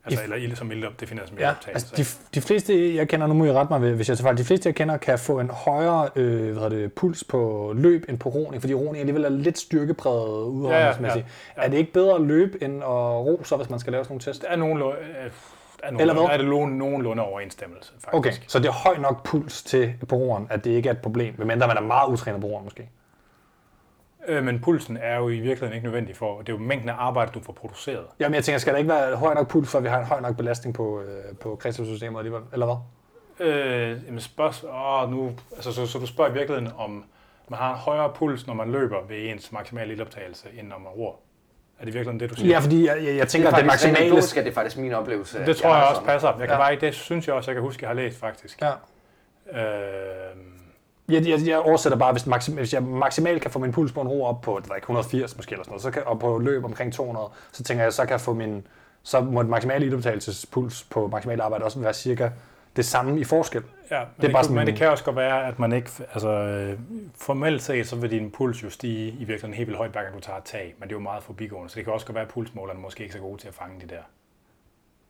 Altså, 0.04 0.22
eller 0.22 0.36
ild- 0.36 0.56
som 0.56 0.72
ild, 0.72 0.84
defineret 1.00 1.28
som 1.28 1.38
Ja, 1.38 1.52
altså 1.66 1.94
de, 1.96 2.04
de 2.34 2.40
fleste, 2.40 2.94
jeg 2.96 3.08
kender, 3.08 3.26
nu 3.26 3.34
må 3.34 3.44
I 3.44 3.52
rette 3.52 3.72
mig, 3.78 3.92
hvis 3.92 4.08
jeg 4.08 4.16
tager 4.18 4.26
fejl, 4.26 4.38
de 4.38 4.44
fleste, 4.44 4.66
jeg 4.68 4.74
kender, 4.74 4.96
kan 4.96 5.18
få 5.18 5.40
en 5.40 5.50
højere 5.50 6.08
øh, 6.16 6.56
hvad 6.58 6.70
det, 6.70 6.92
puls 6.92 7.24
på 7.24 7.72
løb 7.76 8.04
end 8.08 8.18
på 8.18 8.28
roning, 8.28 8.62
fordi 8.62 8.74
roning 8.74 8.98
alligevel 8.98 9.24
er 9.24 9.28
lidt 9.28 9.58
styrkepræget 9.58 10.44
udholdenhedsmæssigt. 10.44 11.26
ja, 11.56 11.60
ja. 11.62 11.66
Er 11.66 11.70
det 11.70 11.78
ikke 11.78 11.92
bedre 11.92 12.14
at 12.14 12.20
løbe 12.20 12.64
end 12.64 12.82
at 12.82 12.88
ro, 12.88 13.40
så 13.44 13.56
hvis 13.56 13.70
man 13.70 13.78
skal 13.78 13.92
lave 13.92 14.04
sådan 14.04 14.12
nogle 14.12 14.20
test? 14.20 14.42
der 14.42 14.48
er 14.48 14.56
nogen, 14.56 14.78
øh, 14.78 14.84
er 15.82 15.90
nogen, 15.90 16.00
Eller 16.00 16.14
hvad? 16.14 16.22
Der 16.22 16.28
er 16.28 16.36
det 16.36 16.46
nogen, 16.46 16.70
nogenlunde 16.78 17.22
overensstemmelse, 17.22 17.92
faktisk. 18.00 18.14
Okay, 18.14 18.32
så 18.46 18.58
det 18.58 18.66
er 18.66 18.72
høj 18.72 18.96
nok 18.98 19.24
puls 19.24 19.62
til 19.62 19.92
på 20.08 20.16
roeren, 20.16 20.46
at 20.50 20.64
det 20.64 20.70
ikke 20.70 20.88
er 20.88 20.92
et 20.92 20.98
problem, 20.98 21.34
medmindre 21.38 21.66
man 21.66 21.76
er 21.76 21.80
meget 21.80 22.08
utrænet 22.08 22.40
på 22.40 22.46
roeren 22.46 22.64
måske. 22.64 22.88
Øh, 24.28 24.44
men 24.44 24.60
pulsen 24.60 24.96
er 24.96 25.16
jo 25.16 25.28
i 25.28 25.32
virkeligheden 25.40 25.72
ikke 25.74 25.84
nødvendig 25.86 26.16
for, 26.16 26.38
det 26.38 26.48
er 26.48 26.52
jo 26.52 26.58
mængden 26.58 26.88
af 26.88 26.94
arbejde, 26.98 27.30
du 27.34 27.40
får 27.40 27.52
produceret. 27.52 28.04
Jamen 28.20 28.34
jeg 28.34 28.44
tænker, 28.44 28.58
skal 28.58 28.72
der 28.72 28.78
ikke 28.78 28.90
være 28.90 29.16
høj 29.16 29.34
nok 29.34 29.48
puls, 29.48 29.70
for 29.70 29.78
at 29.78 29.84
vi 29.84 29.88
har 29.88 29.98
en 29.98 30.04
høj 30.06 30.20
nok 30.20 30.36
belastning 30.36 30.74
på, 30.74 31.00
øh, 31.00 31.36
på 31.36 31.56
kredsløbssystemet 31.56 32.18
alligevel, 32.18 32.42
eller 32.52 32.66
hvad? 32.66 32.76
Øh, 33.48 33.98
jamen 34.06 34.20
spørg, 34.20 34.54
åh, 35.04 35.10
nu, 35.10 35.32
altså, 35.56 35.72
så, 35.72 35.86
så 35.86 35.98
du 35.98 36.06
spørger 36.06 36.30
i 36.30 36.34
virkeligheden, 36.34 36.72
om 36.78 37.04
man 37.48 37.58
har 37.58 37.72
en 37.72 37.78
højere 37.78 38.12
puls, 38.14 38.46
når 38.46 38.54
man 38.54 38.72
løber 38.72 38.96
ved 39.08 39.16
ens 39.30 39.52
maksimale 39.52 39.92
ildoptagelse, 39.92 40.48
end 40.58 40.68
når 40.68 40.78
man 40.78 40.88
ror. 40.88 41.16
Er 41.80 41.84
det 41.84 41.94
virkelig 41.94 42.20
det, 42.20 42.30
du 42.30 42.34
siger? 42.34 42.48
Ja, 42.54 42.58
fordi 42.58 42.86
jeg, 42.86 43.04
jeg, 43.04 43.16
jeg 43.16 43.28
tænker, 43.28 43.48
at 43.48 43.54
det 43.54 43.64
faktisk 43.64 43.84
rent 43.84 43.92
maksimale... 43.92 44.06
empirisk 44.06 44.36
er 44.36 44.42
det 44.42 44.54
faktisk 44.54 44.76
min 44.78 44.92
oplevelse. 44.94 45.38
det 45.38 45.48
at 45.48 45.56
tror 45.56 45.68
jeg 45.68 45.78
har 45.78 45.84
også 45.86 45.94
sådan. 45.94 46.06
passer. 46.06 46.28
Jeg 46.28 46.38
kan 46.38 46.48
Ja. 46.48 46.56
bare 46.56 46.72
ikke, 46.72 46.86
det 46.86 46.94
synes 46.94 47.26
jeg 47.26 47.34
også, 47.34 47.50
jeg 47.50 47.54
kan 47.54 47.62
huske, 47.62 47.82
jeg 47.84 47.88
har 47.88 47.94
læst 47.94 48.18
faktisk. 48.20 48.62
Ja. 48.62 48.70
Øh, 49.52 50.36
Jeg, 51.10 51.28
jeg, 51.28 51.46
jeg 51.46 51.58
oversætter 51.58 51.98
bare, 51.98 52.12
hvis, 52.12 52.26
maksim, 52.26 52.54
hvis 52.54 52.74
jeg 52.74 52.82
maksimalt 52.82 53.42
kan 53.42 53.50
få 53.50 53.58
min 53.58 53.72
puls 53.72 53.92
på 53.92 54.00
en 54.00 54.08
ro 54.08 54.24
op 54.24 54.40
på 54.40 54.56
det 54.62 54.64
ikke, 54.76 54.84
180 54.84 55.36
måske 55.36 55.52
eller 55.52 55.64
sådan 55.64 55.70
noget, 55.70 55.82
så 55.82 55.90
kan, 55.90 56.02
og 56.06 56.18
på 56.20 56.38
løb 56.38 56.64
omkring 56.64 56.92
200, 56.92 57.28
så 57.52 57.62
tænker 57.62 57.84
jeg, 57.84 57.92
så 57.92 58.02
kan 58.02 58.10
jeg 58.10 58.20
få 58.20 58.34
min, 58.34 58.66
så 59.02 59.20
må 59.20 59.42
den 59.42 59.50
maksimale 59.50 59.86
idoptagelsespuls 59.86 60.82
på 60.90 61.06
maksimal 61.08 61.40
arbejde 61.40 61.64
også 61.64 61.78
være 61.80 61.94
cirka 61.94 62.30
det 62.76 62.84
samme 62.84 63.20
i 63.20 63.24
forskel. 63.24 63.62
ja, 63.90 63.98
men, 63.98 64.06
Det 64.16 64.16
er 64.16 64.20
det, 64.20 64.32
bare 64.32 64.42
det, 64.42 64.46
sådan- 64.46 64.56
men 64.56 64.66
det 64.66 64.76
kan 64.76 64.88
også 64.90 65.04
godt 65.04 65.16
være, 65.16 65.46
at 65.46 65.58
man 65.58 65.72
ikke, 65.72 65.90
altså 66.12 66.30
øh, 66.30 66.78
formelt 67.16 67.62
set, 67.62 67.86
så 67.86 67.96
vil 67.96 68.10
din 68.10 68.30
puls 68.30 68.62
jo 68.62 68.70
stige 68.70 69.08
i 69.08 69.18
virkeligheden 69.18 69.54
helt 69.54 69.66
vildt 69.66 69.78
højt, 69.78 69.90
hver 69.90 70.02
gang 70.02 70.14
du 70.14 70.20
tager 70.20 70.38
et 70.38 70.44
tag, 70.44 70.74
men 70.78 70.88
det 70.88 70.94
er 70.94 70.98
jo 70.98 71.02
meget 71.02 71.22
forbigående, 71.22 71.70
så 71.70 71.76
det 71.76 71.84
kan 71.84 71.92
også 71.92 72.06
godt 72.06 72.14
være, 72.14 72.24
at 72.24 72.30
pulsmålerne 72.30 72.80
måske 72.80 73.02
ikke 73.02 73.12
er 73.12 73.16
så 73.18 73.22
gode 73.22 73.40
til 73.40 73.48
at 73.48 73.54
fange 73.54 73.80
de 73.80 73.86
der. 73.94 74.00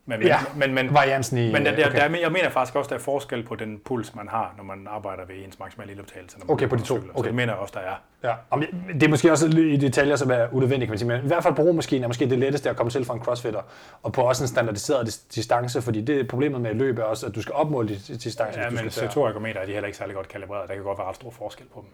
Men, 0.06 0.22
Ja, 0.22 0.38
men, 0.56 0.74
men, 0.74 0.94
Variansen 0.94 1.38
i... 1.38 1.52
Men 1.52 1.64
der, 1.66 1.76
der, 1.76 1.86
okay. 1.86 1.96
der, 1.98 2.04
er- 2.04 2.18
jeg 2.20 2.32
mener 2.32 2.48
faktisk 2.48 2.76
også, 2.76 2.88
der 2.88 2.94
er 2.94 3.00
forskel 3.00 3.42
på 3.42 3.54
den 3.54 3.78
puls, 3.84 4.14
man 4.14 4.28
har, 4.28 4.54
når 4.56 4.64
man 4.64 4.86
arbejder 4.90 5.24
ved 5.26 5.34
ens 5.44 5.58
maksimale 5.58 5.92
ildoptagelse. 5.92 6.38
når 6.38 6.46
man 6.46 6.52
Okay, 6.54 6.68
på 6.68 6.76
de 6.76 6.80
to. 6.82 6.96
cykler. 6.96 7.12
Så 7.12 7.18
Okay. 7.18 7.26
det 7.28 7.34
mener 7.34 7.52
jeg 7.52 7.60
også, 7.60 7.74
der 7.76 7.80
er. 7.80 7.94
Ja, 8.22 8.34
om, 8.50 8.64
det 8.94 9.02
er 9.02 9.08
måske 9.08 9.30
også 9.32 9.46
i 9.46 9.76
detaljer, 9.76 10.16
som 10.16 10.30
er 10.30 10.46
unødvendige, 10.52 10.86
kan 10.86 10.90
man 10.92 10.98
sige. 10.98 11.08
Men 11.08 11.24
i 11.24 11.26
hvert 11.26 11.42
fald 11.42 11.54
på 11.54 11.62
romaskinen 11.62 12.04
er 12.04 12.08
måske 12.08 12.30
det 12.30 12.38
letteste 12.38 12.70
at 12.70 12.76
komme 12.76 12.90
til 12.90 13.04
for 13.04 13.14
en 13.14 13.20
crossfitter. 13.20 13.60
Og 14.02 14.12
på 14.12 14.20
også 14.22 14.44
en 14.44 14.48
standardiseret 14.48 15.08
dis- 15.08 15.26
distance, 15.34 15.82
fordi 15.82 16.00
det 16.00 16.28
problemet 16.28 16.60
med 16.60 16.74
løb 16.74 16.98
er 16.98 17.02
også, 17.02 17.26
at 17.26 17.34
du 17.34 17.42
skal 17.42 17.54
opmåle 17.54 17.88
dit 17.88 18.08
distance. 18.24 18.60
Ja, 18.60 18.70
men 18.70 18.78
skal 18.78 18.90
til 18.90 19.00
at- 19.04 19.10
CO2-ergometer 19.16 19.60
er 19.60 19.66
de 19.66 19.72
heller 19.72 19.86
ikke 19.86 19.98
særlig 19.98 20.14
godt 20.16 20.28
kalibreret. 20.28 20.68
Der 20.68 20.74
kan 20.74 20.84
godt 20.84 20.98
være 20.98 21.06
ret 21.08 21.16
stor 21.16 21.30
forskel 21.30 21.66
på 21.74 21.80
dem. 21.80 21.90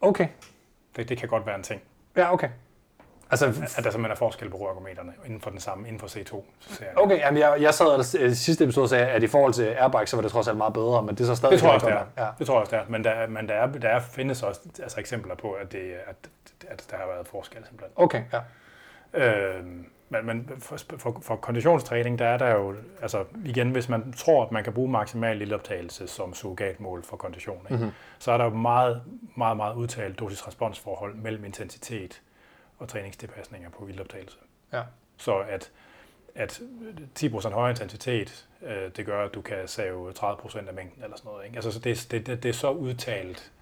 Okay. 0.00 0.28
Det, 0.96 1.08
det 1.08 1.18
kan 1.18 1.28
godt 1.28 1.46
være 1.46 1.54
en 1.56 1.62
ting, 1.62 1.80
Ja, 2.16 2.32
okay. 2.32 2.48
Altså, 3.30 3.46
at 3.46 3.54
der 3.54 3.90
simpelthen 3.90 4.04
er 4.04 4.14
forskel 4.14 4.50
på 4.50 4.56
roergometerne 4.56 5.12
inden 5.24 5.40
for 5.40 5.50
den 5.50 5.60
samme, 5.60 5.88
inden 5.88 6.00
for 6.00 6.06
C2. 6.06 6.42
Så 6.60 6.78
jeg, 6.80 6.88
okay, 6.96 7.18
jamen 7.18 7.40
jeg, 7.40 7.56
jeg 7.60 7.74
sad 7.74 7.86
og 7.86 8.00
i 8.00 8.34
sidste 8.34 8.64
episode 8.64 8.88
sagde, 8.88 9.06
at 9.06 9.22
i 9.22 9.26
forhold 9.26 9.52
til 9.52 9.76
airbike, 9.78 10.10
så 10.10 10.16
var 10.16 10.22
det 10.22 10.30
trods 10.30 10.48
alt 10.48 10.56
meget 10.56 10.72
bedre, 10.74 11.02
men 11.02 11.14
det 11.14 11.20
er 11.20 11.26
så 11.26 11.34
stadig... 11.34 11.52
Det 11.52 11.60
tror 11.60 11.68
jeg 11.68 11.74
også, 11.74 11.86
det 11.86 11.94
er. 11.94 12.24
Ja. 12.24 12.28
Det 12.38 12.46
tror 12.46 12.54
jeg 12.54 12.60
også, 12.60 12.76
det 12.76 12.82
er. 12.82 12.84
Men 12.88 13.04
der, 13.04 13.26
men 13.26 13.48
der, 13.48 13.54
er, 13.54 13.66
der 13.66 13.88
er, 13.88 14.00
findes 14.00 14.42
også 14.42 14.60
altså 14.82 15.00
eksempler 15.00 15.34
på, 15.34 15.52
at, 15.52 15.72
det, 15.72 15.92
at, 16.06 16.16
at 16.68 16.86
der 16.90 16.96
har 16.96 17.06
været 17.06 17.26
forskel 17.26 17.64
simpelthen. 17.64 17.92
Okay, 17.96 18.22
ja. 18.32 18.40
Øh, 19.14 19.64
men, 20.08 20.26
men 20.26 20.50
for, 20.58 20.76
for, 20.98 21.18
for 21.22 21.36
konditionstræning, 21.36 22.18
der 22.18 22.26
er 22.26 22.38
der 22.38 22.54
jo, 22.54 22.74
altså 23.02 23.24
igen, 23.44 23.70
hvis 23.70 23.88
man 23.88 24.12
tror, 24.12 24.44
at 24.44 24.52
man 24.52 24.64
kan 24.64 24.72
bruge 24.72 24.90
maksimal 24.90 25.36
lilleoptagelse 25.36 26.06
som 26.06 26.34
surrogatmål 26.34 27.04
for 27.04 27.16
kondition, 27.16 27.60
ikke? 27.70 27.76
Mm-hmm. 27.76 27.92
så 28.18 28.32
er 28.32 28.38
der 28.38 28.44
jo 28.44 28.50
meget, 28.50 29.02
meget, 29.36 29.56
meget 29.56 29.74
udtalt 29.74 30.18
dosis-responsforhold 30.18 31.14
mellem 31.14 31.44
intensitet 31.44 32.22
og 32.78 32.88
træningstilpasninger 32.88 33.70
på 33.70 33.86
lilleoptagelse. 33.86 34.38
Ja. 34.72 34.82
Så 35.16 35.38
at, 35.38 35.70
at 36.34 36.60
10% 37.18 37.48
højere 37.48 37.70
intensitet, 37.70 38.46
øh, 38.62 38.90
det 38.96 39.06
gør, 39.06 39.24
at 39.24 39.34
du 39.34 39.40
kan 39.40 39.68
save 39.68 40.12
30% 40.18 40.68
af 40.68 40.74
mængden 40.74 41.04
eller 41.04 41.16
sådan 41.16 41.28
noget. 41.28 41.44
Ikke? 41.44 41.56
Altså, 41.56 41.70
så 41.70 41.78
det, 41.78 42.06
det, 42.10 42.26
det, 42.26 42.42
det 42.42 42.48
er 42.48 42.52
så 42.52 42.70
udtalt 42.70 43.52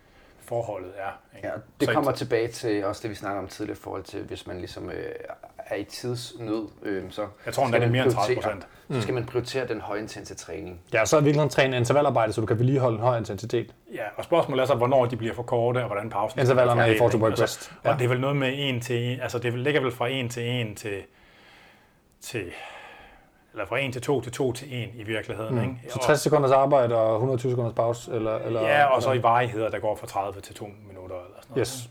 forholdet 0.40 0.92
er. 0.96 1.20
Ikke? 1.36 1.48
Ja, 1.48 1.54
det 1.80 1.88
så 1.88 1.94
kommer 1.94 2.12
tilbage 2.12 2.48
til 2.48 2.84
også 2.84 3.02
det, 3.02 3.10
vi 3.10 3.14
snakkede 3.14 3.42
om 3.42 3.48
tidligere 3.48 3.78
i 3.78 3.80
forhold 3.80 4.02
til, 4.02 4.22
hvis 4.22 4.46
man 4.46 4.58
ligesom 4.58 4.90
øh, 4.90 5.14
er 5.66 5.76
i 5.76 5.84
tidsnød, 5.84 6.68
øh, 6.82 7.02
så 7.10 7.26
Jeg 7.46 7.54
tror, 7.54 7.68
skal 7.68 7.80
det 7.80 7.86
er 7.86 7.90
mere 7.92 8.04
end 8.04 8.12
prioritere- 8.14 8.52
30%. 8.52 8.66
Så 8.90 9.00
skal 9.00 9.14
man 9.14 9.26
prioritere 9.26 9.68
den 9.68 9.80
højintense 9.80 10.34
træning. 10.34 10.80
Ja, 10.92 11.04
så 11.04 11.16
er 11.16 11.20
virkelig 11.20 11.50
træne 11.50 11.76
intervallarbejde, 11.76 12.32
så 12.32 12.40
du 12.40 12.46
kan 12.46 12.58
vedligeholde 12.58 12.96
en 12.96 13.02
høj 13.02 13.18
intensitet. 13.18 13.74
Ja, 13.94 14.02
og 14.16 14.24
spørgsmålet 14.24 14.62
er 14.62 14.66
så, 14.66 14.74
hvornår 14.74 15.06
de 15.06 15.16
bliver 15.16 15.34
for 15.34 15.42
korte, 15.42 15.78
og 15.78 15.86
hvordan 15.86 16.10
pausen 16.10 16.40
Intervallerne 16.40 16.80
være 16.80 16.94
i 16.94 16.98
forhold 16.98 17.12
til 17.12 17.20
work 17.20 17.32
ikke? 17.32 17.42
rest. 17.42 17.72
Og 17.84 17.90
Ja. 17.90 17.96
det 17.98 18.04
er 18.04 18.08
vel 18.08 18.20
noget 18.20 18.36
med 18.36 18.52
en 18.56 18.80
til 18.80 18.96
en, 19.12 19.20
altså 19.20 19.38
det 19.38 19.52
ligger 19.58 19.80
vel 19.80 19.92
fra 19.92 20.08
en 20.08 20.28
til 20.28 20.42
en 20.48 20.74
til, 20.74 21.02
til 22.20 22.44
eller 23.52 23.66
fra 23.66 23.78
1 23.84 23.92
til 23.92 24.02
2 24.02 24.20
til 24.20 24.32
2 24.32 24.52
til 24.52 24.82
1 24.84 24.88
i 24.94 25.02
virkeligheden. 25.02 25.58
Ikke? 25.58 25.70
Mm. 25.84 25.90
Så 25.90 25.98
60 25.98 26.20
sekunders 26.20 26.50
arbejde 26.50 26.94
og 26.96 27.14
120 27.14 27.52
sekunders 27.52 27.74
pause? 27.74 28.12
Eller, 28.12 28.36
eller, 28.38 28.60
ja, 28.62 28.84
og 28.84 29.02
så 29.02 29.12
i 29.12 29.22
varigheder, 29.22 29.70
der 29.70 29.78
går 29.78 29.96
fra 29.96 30.06
30 30.06 30.40
til 30.40 30.54
2 30.54 30.64
minutter 30.88 31.16
eller 31.16 31.36
sådan 31.40 31.50
noget. 31.54 31.68
Yes. 31.68 31.90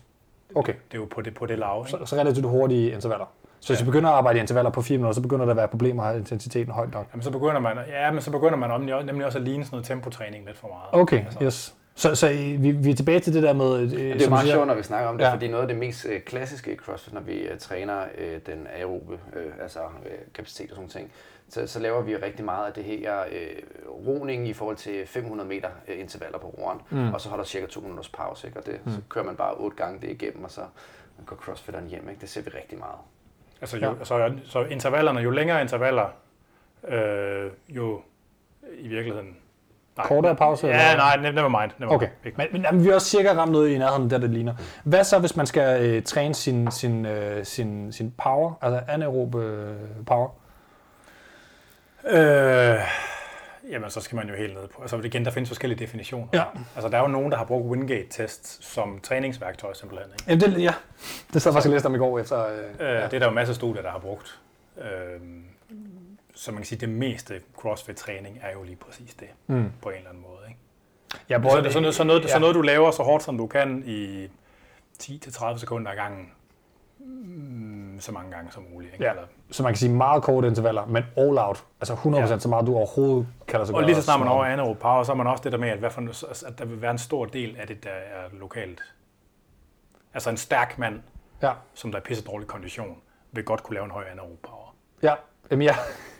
Okay, 0.54 0.72
Det 0.72 0.96
er 0.96 1.00
jo 1.00 1.08
på 1.10 1.22
det, 1.22 1.34
på 1.34 1.46
det 1.46 1.58
lav. 1.58 1.86
så, 1.86 1.98
så 2.04 2.16
relativt 2.16 2.46
hurtige 2.46 2.92
intervaller. 2.92 3.26
Så 3.66 3.72
hvis 3.72 3.80
vi 3.80 3.84
begynder 3.84 4.10
at 4.10 4.16
arbejde 4.16 4.38
i 4.38 4.40
intervaller 4.40 4.70
på 4.70 4.82
4 4.82 4.98
minutter, 4.98 5.14
så 5.14 5.20
begynder 5.22 5.44
der 5.44 5.50
at 5.50 5.56
være 5.56 5.68
problemer 5.68 6.10
med 6.12 6.18
intensiteten 6.20 6.72
højt 6.72 6.92
nok. 6.92 7.06
Jamen, 7.12 7.22
så 7.22 7.30
begynder 7.30 7.58
man, 7.60 7.76
ja, 7.88 8.10
men 8.10 8.20
så 8.22 8.30
begynder 8.30 8.56
man 8.56 8.70
om, 8.70 8.80
nemlig 8.80 9.26
også 9.26 9.38
at 9.38 9.44
ligne 9.44 9.64
sådan 9.64 9.74
noget 9.74 9.86
tempotræning 9.86 10.46
lidt 10.46 10.56
for 10.56 10.68
meget. 10.68 11.02
Okay, 11.02 11.24
altså, 11.24 11.44
yes. 11.44 11.74
Så, 11.96 12.14
så 12.14 12.28
vi, 12.58 12.70
vi 12.70 12.90
er 12.90 12.94
tilbage 12.94 13.20
til 13.20 13.34
det 13.34 13.42
der 13.42 13.52
med... 13.52 13.76
Øh, 13.80 13.90
Det 13.90 14.10
er 14.10 14.18
som 14.18 14.24
du 14.24 14.30
meget 14.30 14.48
sjovt, 14.48 14.66
når 14.66 14.74
vi 14.74 14.82
snakker 14.82 15.08
om 15.08 15.18
det, 15.18 15.24
Ja. 15.24 15.28
ja. 15.28 15.34
fordi 15.34 15.48
noget 15.48 15.62
af 15.62 15.68
det 15.68 15.76
mest 15.76 16.06
øh, 16.06 16.20
klassiske 16.20 16.72
i 16.72 16.76
CrossFit, 16.76 17.12
når 17.14 17.20
vi 17.20 17.32
øh, 17.34 17.58
træner 17.58 18.02
øh, 18.18 18.40
den 18.46 18.66
aerobe, 18.78 19.18
øh, 19.36 19.52
altså 19.62 19.78
øh, 19.80 20.12
kapacitet 20.34 20.70
og 20.70 20.74
sådan 20.76 20.88
ting, 20.88 21.10
så, 21.48 21.66
så 21.66 21.80
laver 21.80 22.02
vi 22.02 22.16
rigtig 22.16 22.44
meget 22.44 22.66
af 22.66 22.72
det 22.72 22.84
her 22.84 23.20
øh, 23.20 23.86
roning 24.06 24.48
i 24.48 24.52
forhold 24.52 24.76
til 24.76 25.06
500 25.06 25.48
meter 25.48 25.68
øh, 25.88 26.00
intervaller 26.00 26.38
på 26.38 26.46
roeren, 26.46 26.78
mm. 26.90 27.12
og 27.14 27.20
så 27.20 27.28
holder 27.28 27.44
cirka 27.44 27.66
2 27.66 27.80
minutters 27.80 28.08
pause, 28.08 28.46
ikke? 28.46 28.58
og 28.58 28.66
det, 28.66 28.74
mm. 28.84 28.92
så 28.92 28.98
kører 29.08 29.24
man 29.24 29.36
bare 29.36 29.54
otte 29.54 29.76
gange 29.76 30.00
det 30.00 30.10
igennem, 30.10 30.44
og 30.44 30.50
så 30.50 30.60
går 31.26 31.36
crossfitteren 31.36 31.86
hjem. 31.88 32.08
Ikke? 32.08 32.20
Det 32.20 32.28
ser 32.28 32.42
vi 32.42 32.50
rigtig 32.50 32.78
meget. 32.78 32.98
Altså, 33.64 33.76
jo, 33.78 33.96
Ja. 33.98 34.04
så, 34.04 34.32
så 34.44 34.64
intervallerne, 34.64 35.20
jo 35.20 35.30
længere 35.30 35.60
intervaller, 35.62 36.06
øh, 36.88 37.50
jo 37.68 38.00
i 38.78 38.88
virkeligheden... 38.88 39.36
Nej, 39.96 40.06
Kortere 40.06 40.36
pause, 40.36 40.66
Ja, 40.66 40.90
eller? 40.90 40.96
nej, 41.04 41.16
ne- 41.30 41.34
never 41.34 41.48
mind. 41.60 41.70
Never 41.78 41.92
Okay, 41.92 42.08
mind. 42.24 42.34
men, 42.36 42.46
men 42.52 42.62
jamen, 42.62 42.80
vi 42.84 42.88
har 42.88 42.94
også 42.94 43.06
cirka 43.06 43.32
ramt 43.32 43.52
noget 43.52 43.68
i 43.68 43.78
nærheden 43.78 44.10
der, 44.10 44.18
det 44.18 44.30
ligner. 44.30 44.54
Hvad 44.84 45.04
så, 45.04 45.18
hvis 45.18 45.36
man 45.36 45.46
skal 45.46 45.82
øh, 45.82 46.02
træne 46.02 46.34
sin, 46.34 46.70
sin, 46.70 47.06
øh, 47.06 47.44
sin, 47.44 47.92
sin 47.92 48.14
power, 48.18 48.52
altså 48.62 48.80
anaerob 48.88 49.34
øh, 49.34 49.74
power? 50.06 50.28
Øh, 52.10 52.76
jamen, 53.70 53.90
så 53.90 54.00
skal 54.00 54.16
man 54.16 54.28
jo 54.28 54.34
helt 54.34 54.54
ned 54.54 54.68
på. 54.68 54.82
Altså 54.82 54.96
igen, 54.96 55.24
der 55.24 55.30
findes 55.30 55.50
forskellige 55.50 55.78
definitioner. 55.78 56.26
Ja. 56.32 56.44
Altså, 56.76 56.88
der 56.88 56.96
er 56.98 57.02
jo 57.02 57.08
nogen, 57.08 57.30
der 57.32 57.38
har 57.38 57.44
brugt 57.44 57.64
Wingate-test 57.66 58.64
som 58.64 59.00
træningsværktøj 59.02 59.74
simpelthen. 59.74 60.10
Ikke? 60.12 60.24
Jamen, 60.28 60.40
det, 60.40 60.62
ja, 60.62 60.74
det 61.32 61.42
sad 61.42 61.50
jeg 61.50 61.54
faktisk 61.54 61.66
og 61.68 61.72
læste 61.72 61.86
om 61.86 61.94
i 61.94 61.98
går 61.98 62.18
efter. 62.18 62.46
Øh, 62.46 62.58
Øh, 62.58 62.64
ja. 62.80 63.04
Det 63.04 63.14
er 63.14 63.18
der 63.18 63.26
jo 63.26 63.30
masser 63.32 63.52
af 63.52 63.56
studier, 63.56 63.82
der 63.82 63.90
har 63.90 63.98
brugt. 63.98 64.40
Øh, 64.78 65.20
så 66.34 66.50
man 66.52 66.58
kan 66.58 66.66
sige, 66.66 66.78
det 66.78 66.88
meste 66.88 67.40
CrossFit-træning 67.58 68.38
er 68.42 68.52
jo 68.52 68.62
lige 68.62 68.76
præcis 68.76 69.14
det, 69.14 69.28
Mm. 69.46 69.72
på 69.82 69.88
en 69.90 69.96
eller 69.96 70.08
anden 70.08 70.22
måde. 70.22 70.40
Ikke? 70.48 70.60
Ja, 71.30 71.50
Så, 71.50 71.60
det, 71.60 71.72
så, 71.72 71.80
noget, 71.80 71.94
så, 71.94 72.04
noget, 72.04 72.22
ja. 72.22 72.28
så 72.28 72.38
noget, 72.38 72.54
du 72.54 72.60
laver 72.62 72.90
så 72.90 73.02
hårdt, 73.02 73.22
som 73.24 73.38
du 73.38 73.46
kan 73.46 73.82
i 73.86 74.28
10-30 75.02 75.58
sekunder 75.58 75.90
ad 75.90 75.96
gangen, 75.96 76.30
mm, 76.98 77.04
så 78.00 78.12
mange 78.12 78.30
gange 78.30 78.52
som 78.52 78.64
muligt. 78.72 78.92
Ikke? 78.92 79.04
Ja. 79.04 79.10
Eller, 79.10 79.22
Så 79.50 79.62
man 79.62 79.72
kan 79.72 79.76
sige 79.78 79.92
meget 79.92 80.22
korte 80.22 80.48
intervaller, 80.48 80.86
men 80.86 81.04
all 81.16 81.38
out. 81.38 81.64
Altså 81.80 81.94
100% 81.94 82.16
ja. 82.16 82.38
så 82.38 82.48
meget 82.48 82.66
du 82.66 82.76
overhovedet 82.76 83.26
kan 83.48 83.58
lade 83.58 83.66
sig 83.66 83.76
og 83.76 83.82
lige 83.82 83.94
så 83.94 84.02
snart 84.02 84.20
man 84.20 84.28
er 84.28 84.32
over 84.32 84.44
anaerob 84.44 84.78
power, 84.78 85.02
så 85.02 85.12
er 85.12 85.16
man 85.16 85.26
også 85.26 85.44
det 85.44 85.52
der 85.52 85.58
med, 85.58 85.68
at, 85.68 85.78
hvad 85.78 85.90
for, 85.90 86.00
at 86.46 86.58
der 86.58 86.64
vil 86.64 86.82
være 86.82 86.90
en 86.90 86.98
stor 86.98 87.24
del 87.24 87.56
af 87.60 87.66
det, 87.66 87.84
der 87.84 87.90
er 87.90 88.22
lokalt. 88.32 88.80
Altså 90.14 90.30
en 90.30 90.36
stærk 90.36 90.78
mand, 90.78 91.00
Ja, 91.42 91.52
som 91.74 91.92
der 91.92 91.98
er 91.98 92.02
pisse 92.02 92.24
dårlig 92.24 92.48
kondition, 92.48 92.96
vil 93.32 93.44
godt 93.44 93.62
kunne 93.62 93.74
lave 93.74 93.84
en 93.84 93.90
høj 93.90 94.04
anaerob 94.12 94.38
power. 94.42 94.74
ja. 95.02 95.14
Jamen, 95.50 95.66
jeg, 95.66 95.74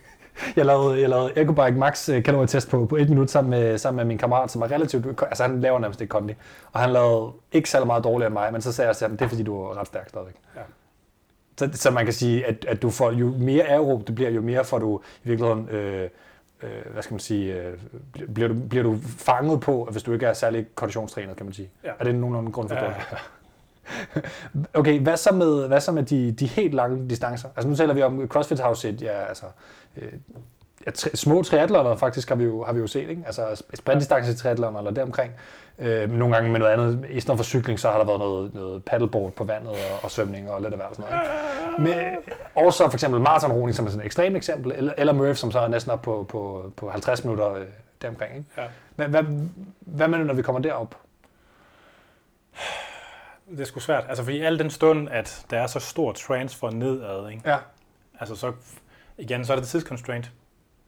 jeg 0.57 0.67
lavede, 0.67 1.01
jeg 1.01 1.09
lavede 1.09 1.33
Ecobike 1.43 1.78
Max 1.78 2.09
øh, 2.09 2.25
kalorietest 2.25 2.70
på, 2.70 2.86
på 2.86 2.97
et 2.97 3.09
minut 3.09 3.31
sammen 3.31 3.51
med, 3.51 3.78
sammen 3.78 3.97
med 3.97 4.05
min 4.05 4.19
kammerat, 4.19 4.51
som 4.51 4.62
er 4.62 4.70
relativt... 4.70 5.07
Altså, 5.23 5.43
han 5.43 5.61
laver 5.61 5.78
nærmest 5.78 6.01
ikke 6.01 6.11
kondi. 6.11 6.35
Og 6.73 6.81
han 6.81 6.91
lavede 6.91 7.33
ikke 7.53 7.70
særlig 7.70 7.86
meget 7.86 8.05
dårligere 8.05 8.27
end 8.27 8.33
mig, 8.35 8.53
men 8.53 8.62
så 8.62 8.73
sagde 8.73 8.89
jeg 8.89 8.97
til 8.97 9.07
ham, 9.09 9.17
det 9.17 9.25
er 9.25 9.28
fordi, 9.28 9.43
du 9.43 9.62
er 9.62 9.77
ret 9.78 9.86
stærk 9.86 10.09
stadigvæk. 10.09 10.35
Ja. 10.57 10.61
Så, 11.57 11.70
så 11.73 11.91
man 11.91 12.05
kan 12.05 12.15
sige, 12.15 12.47
at, 12.47 12.65
at 12.68 12.83
du 12.83 12.91
får, 12.91 13.12
jo 13.12 13.34
mere 13.39 13.65
aerob 13.65 14.07
det 14.07 14.15
bliver, 14.15 14.31
jo 14.31 14.41
mere 14.41 14.65
får 14.65 14.78
du 14.78 15.00
i 15.24 15.28
virkeligheden... 15.28 15.68
Øh, 15.68 16.08
øh, 16.62 16.92
hvad 16.92 17.02
skal 17.02 17.15
man 17.15 17.20
sige, 17.20 17.55
øh, 17.55 17.78
bliver, 18.34 18.49
du, 18.49 18.55
bliver 18.55 18.83
du 18.83 18.99
fanget 19.18 19.60
på, 19.60 19.89
hvis 19.92 20.02
du 20.02 20.12
ikke 20.12 20.26
er 20.26 20.33
særlig 20.33 20.66
konditionstrænet, 20.74 21.36
kan 21.36 21.47
man 21.47 21.52
sige. 21.52 21.70
Ja. 21.84 21.91
Er 21.99 22.05
det 22.05 22.15
nogenlunde 22.15 22.52
grund 22.52 22.68
for 22.68 22.76
Ja, 22.76 22.83
det? 22.84 22.94
Okay, 24.74 25.00
hvad 25.00 25.16
så 25.16 25.34
med, 25.34 25.68
hvad 25.68 25.81
så 25.81 25.92
med 25.92 26.02
de, 26.02 26.33
de 26.33 26.47
helt 26.47 26.74
lange 26.74 27.08
distancer? 27.10 27.49
Altså 27.57 27.68
nu 27.68 27.76
taler 27.76 27.94
vi 27.94 28.02
om 28.02 28.28
CrossFit 28.28 28.60
har 28.60 28.68
jo 28.68 28.74
set, 28.74 29.02
ja, 29.02 29.24
altså, 29.24 29.47
øh, 29.97 30.12
ja, 30.86 30.91
tri, 30.91 31.10
små 31.15 31.42
triathlonere 31.42 31.99
faktisk 31.99 32.28
har 32.28 32.36
vi 32.36 32.44
jo, 32.44 32.65
har 32.65 32.73
vi 32.73 32.81
jo 32.81 32.86
set, 32.86 33.08
ikke? 33.08 33.23
Altså 33.26 33.62
sprintdistance 33.74 34.34
triathlon 34.36 34.76
eller 34.76 34.91
deromkring. 34.91 35.33
Øh, 35.78 36.11
nogle 36.11 36.35
gange 36.35 36.51
med 36.51 36.61
noget 36.61 36.73
andet. 36.73 37.07
I 37.11 37.20
stedet 37.20 37.39
for 37.39 37.44
cykling, 37.44 37.81
så 37.81 37.91
har 37.91 37.99
der 37.99 38.05
været 38.05 38.19
noget, 38.19 38.55
noget 38.55 38.85
paddleboard 38.85 39.33
på 39.33 39.44
vandet 39.44 39.69
og, 39.69 39.77
og 40.03 40.11
svømning 40.11 40.51
og 40.51 40.62
lidt 40.62 40.73
af 40.73 40.78
hvert 40.78 40.91
og 40.91 40.97
sådan 40.97 41.12
noget. 41.12 41.27
Ikke? 41.89 41.97
Men, 41.97 42.17
også 42.55 42.85
for 42.85 42.94
eksempel 42.94 43.20
maratonroning 43.20 43.75
som 43.75 43.86
er 43.86 43.91
sådan 43.91 44.01
et 44.01 44.07
ekstremt 44.07 44.36
eksempel, 44.36 44.73
eller, 44.73 44.93
eller 44.99 45.12
Murph, 45.12 45.36
som 45.36 45.53
så 45.53 45.59
er 45.59 45.69
næsten 45.69 45.93
op 45.93 46.03
på, 46.03 46.27
på, 46.28 46.73
på 46.77 46.91
50 46.91 47.25
minutter 47.25 47.53
øh, 47.55 47.67
deromkring. 48.03 48.36
Ikke? 48.36 48.49
Ja. 48.57 48.65
Hvad, 48.97 49.09
hvad, 49.09 49.23
hvad 49.81 50.09
med 50.09 50.19
når 50.19 50.35
vi 50.35 50.43
kommer 50.43 50.61
derop? 50.61 50.94
Det 53.51 53.61
er 53.61 53.65
sgu 53.65 53.81
svært. 53.81 54.05
Altså, 54.09 54.25
fordi 54.25 54.41
al 54.41 54.59
den 54.59 54.70
stund, 54.70 55.09
at 55.11 55.47
der 55.51 55.59
er 55.59 55.67
så 55.67 55.81
stor 55.81 56.12
transfer 56.12 56.70
nedad, 56.70 57.31
ikke? 57.31 57.51
Ja. 57.51 57.57
Altså, 58.20 58.36
så 58.36 58.53
igen, 59.19 59.44
så 59.44 59.53
er 59.53 59.57
det 59.57 59.69
tidsconstraint. 59.69 60.33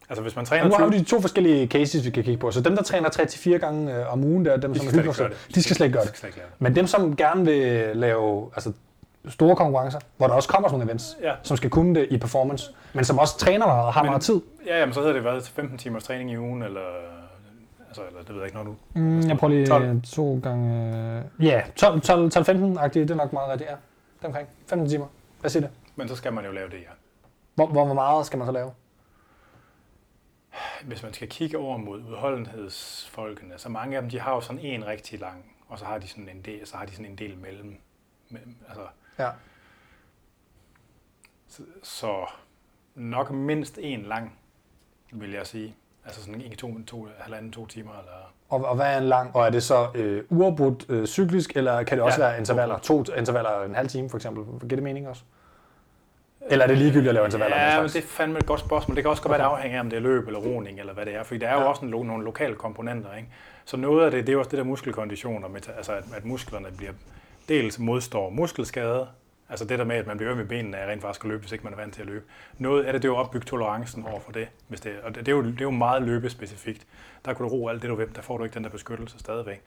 Altså, 0.08 0.22
hvis 0.22 0.36
man 0.36 0.44
træner... 0.44 0.64
Og 0.64 0.68
nu 0.70 0.76
har 0.76 0.86
vi 0.86 0.90
20 0.92 0.98
de 1.00 1.04
to 1.04 1.20
forskellige 1.20 1.66
cases, 1.66 2.04
vi 2.04 2.10
kan 2.10 2.24
kigge 2.24 2.38
på. 2.40 2.50
Så 2.50 2.60
dem, 2.60 2.76
der 2.76 2.82
træner 2.82 3.08
3-4 3.10 3.50
gange 3.50 3.94
øh, 3.96 4.12
om 4.12 4.24
ugen, 4.24 4.44
der 4.44 4.52
er 4.52 4.56
dem, 4.56 4.72
de 4.72 4.78
som 4.78 4.88
gøre 5.02 5.28
det. 5.28 5.48
De 5.54 5.62
skal 5.62 5.76
slet 5.76 5.86
ikke 5.86 5.98
gøre 5.98 6.04
De 6.06 6.10
det. 6.10 6.24
ikke. 6.24 6.40
Men 6.58 6.76
dem, 6.76 6.86
som 6.86 7.16
gerne 7.16 7.44
vil 7.44 7.90
lave 7.96 8.50
altså, 8.54 8.72
store 9.28 9.56
konkurrencer, 9.56 9.98
hvor 10.16 10.26
der 10.26 10.34
også 10.34 10.48
kommer 10.48 10.68
sådan 10.68 10.78
nogle 10.78 10.90
events, 10.90 11.16
Ja. 11.22 11.32
som 11.42 11.56
skal 11.56 11.70
kunne 11.70 11.94
det 12.00 12.06
i 12.10 12.18
performance, 12.18 12.70
men 12.92 13.04
som 13.04 13.18
også 13.18 13.38
træner 13.38 13.66
meget 13.66 13.84
og 13.84 13.94
har 13.94 14.02
Men- 14.02 14.10
meget 14.10 14.22
tid. 14.22 14.40
Ja, 14.66 14.78
jamen, 14.78 14.92
så 14.92 15.00
hedder 15.00 15.12
det 15.14 15.24
været 15.24 15.42
15 15.48 15.78
timers 15.78 16.04
træning 16.04 16.30
i 16.32 16.38
ugen, 16.38 16.62
eller... 16.62 16.80
Altså, 17.88 18.02
eller 18.08 18.20
det 18.20 18.28
ved 18.28 18.36
jeg 18.36 18.44
ikke, 18.46 18.56
når 18.56 18.64
du... 18.64 18.74
Mm, 18.94 19.28
jeg 19.28 19.38
prøver 19.38 19.52
lige 19.54 19.66
12. 19.66 20.00
to 20.02 20.40
gange... 20.42 20.96
øh, 21.38 21.46
Ja, 21.46 21.60
12-15-agtigt, 21.82 23.02
det 23.02 23.10
er 23.10 23.14
nok 23.14 23.32
meget 23.32 23.50
rigtigt, 23.50 23.70
ja. 23.70 23.76
Det 24.18 24.22
er 24.22 24.26
omkring 24.26 24.48
15 24.68 24.88
timer. 24.90 25.06
Hvad 25.40 25.50
siger 25.50 25.60
det? 25.60 25.70
Men 25.96 26.08
så 26.08 26.16
skal 26.16 26.32
man 26.32 26.44
jo 26.44 26.52
lave 26.52 26.66
det, 26.66 26.74
ja. 26.76 26.92
Hvor, 27.54 27.66
hvor 27.66 27.94
meget 27.94 28.26
skal 28.26 28.38
man 28.38 28.46
så 28.46 28.52
lave? 28.52 28.70
Hvis 30.84 31.02
man 31.02 31.12
skal 31.12 31.28
kigge 31.28 31.58
over 31.58 31.76
mod 31.76 31.98
udholdenhedsfolkene, 32.00 33.54
så 33.58 33.68
mange 33.68 33.96
af 33.96 34.02
dem, 34.02 34.10
de 34.10 34.20
har 34.20 34.34
jo 34.34 34.40
sådan 34.40 34.60
en 34.62 34.86
rigtig 34.86 35.20
lang, 35.20 35.44
og 35.68 35.78
så 35.78 35.84
har 35.84 35.98
de 35.98 36.08
sådan 36.08 36.28
en 36.28 36.42
del, 36.42 36.66
så 36.66 36.76
har 36.76 36.86
de 36.86 36.92
sådan 36.92 37.06
en 37.06 37.16
del 37.18 37.36
mellem. 37.38 37.76
mellem 38.30 38.56
altså, 38.68 38.86
Ja. 39.18 39.30
så, 41.48 41.62
så 41.82 42.26
nok 42.94 43.30
mindst 43.30 43.78
en 43.82 44.02
lang, 44.02 44.38
vil 45.12 45.30
jeg 45.32 45.46
sige. 45.46 45.74
Altså 46.04 46.20
sådan 46.24 46.40
en, 46.40 46.56
to, 46.56 46.82
to, 46.86 47.08
halvanden, 47.18 47.52
to 47.52 47.66
timer, 47.66 47.92
eller... 47.98 48.32
Og, 48.48 48.64
og 48.64 48.76
hvad 48.76 48.94
er 48.94 48.98
en 48.98 49.04
lang? 49.04 49.36
Og 49.36 49.46
er 49.46 49.50
det 49.50 49.62
så 49.62 49.88
øh, 49.94 50.24
uafbrudt 50.28 50.86
øh, 50.90 51.06
cyklisk, 51.06 51.56
eller 51.56 51.82
kan 51.82 51.98
det 51.98 52.04
også 52.04 52.22
Ja, 52.22 52.28
være 52.28 52.38
intervaller? 52.38 52.78
To 52.78 53.04
intervaller 53.16 53.62
en 53.62 53.74
halv 53.74 53.88
time, 53.88 54.10
for 54.10 54.16
eksempel. 54.18 54.44
Giver 54.60 54.66
det 54.76 54.82
mening 54.82 55.08
også? 55.08 55.22
Eller 56.50 56.62
er 56.64 56.68
det 56.68 56.78
ligegyldigt 56.78 57.08
at 57.08 57.14
lave 57.14 57.24
intervaller? 57.26 57.56
Ja, 57.56 57.80
men 57.80 57.88
det 57.88 57.96
er 57.96 58.02
fandme 58.06 58.38
et 58.38 58.46
godt 58.46 58.60
spørgsmål. 58.60 58.96
Det 58.96 59.04
kan 59.04 59.10
også 59.10 59.22
godt 59.22 59.30
være, 59.30 59.38
det 59.40 59.44
afhænger 59.46 59.76
af, 59.78 59.80
om 59.80 59.90
det 59.90 59.96
er 59.96 60.00
løb 60.00 60.26
eller 60.26 60.40
roning, 60.40 60.80
eller 60.80 60.92
hvad 60.92 61.06
det 61.06 61.14
er. 61.14 61.22
Fordi 61.22 61.40
der 61.40 61.48
er 61.48 61.54
jo 61.54 61.60
Ja. 61.60 61.66
også 61.66 61.84
en, 61.84 61.90
nogle 61.90 62.24
lokale 62.24 62.54
komponenter. 62.54 63.14
Ikke? 63.16 63.28
Så 63.64 63.76
noget 63.76 64.04
af 64.04 64.10
det, 64.10 64.20
det 64.20 64.28
er 64.28 64.32
jo 64.32 64.38
også 64.38 64.50
det 64.50 64.58
der 64.58 64.64
muskelkondition, 64.64 65.44
og 65.44 65.50
meta- 65.50 65.76
altså 65.76 65.92
at, 65.92 66.04
at 66.16 66.24
musklerne 66.24 66.66
bliver 66.76 66.92
dels 67.48 67.78
modstår 67.78 68.30
muskelskade, 68.30 69.08
altså 69.50 69.64
det 69.64 69.78
der 69.78 69.84
med, 69.84 69.96
at 69.96 70.06
man 70.06 70.16
bliver 70.16 70.32
øm 70.32 70.40
i 70.40 70.44
benene 70.44 70.76
af 70.76 70.90
rent 70.92 71.02
faktisk 71.02 71.24
at 71.24 71.28
løbe, 71.28 71.40
hvis 71.40 71.52
ikke 71.52 71.64
man 71.64 71.72
er 71.72 71.76
vant 71.76 71.94
til 71.94 72.00
at 72.02 72.06
løbe. 72.06 72.24
Noget 72.58 72.84
af 72.84 72.92
det, 72.92 73.02
det 73.02 73.08
er 73.08 73.12
jo 73.12 73.16
at 73.16 73.20
opbygge 73.24 73.44
tolerancen 73.46 74.06
over 74.06 74.20
for 74.20 74.32
det. 74.32 74.48
Hvis 74.68 74.80
det 74.80 74.92
og 75.02 75.14
det, 75.14 75.26
det, 75.26 75.32
er 75.32 75.36
jo, 75.36 75.42
det 75.44 75.58
er 75.60 75.62
jo 75.64 75.70
meget 75.70 76.02
løbespecifikt. 76.02 76.86
Der 77.24 77.32
kan 77.32 77.42
du 77.46 77.48
ro 77.52 77.68
alt 77.68 77.82
det, 77.82 77.90
du 77.90 77.94
vil. 77.94 78.06
Der 78.16 78.22
får 78.22 78.38
du 78.38 78.44
ikke 78.44 78.54
den 78.54 78.64
der 78.64 78.70
beskyttelse 78.70 79.18
stadigvæk. 79.18 79.62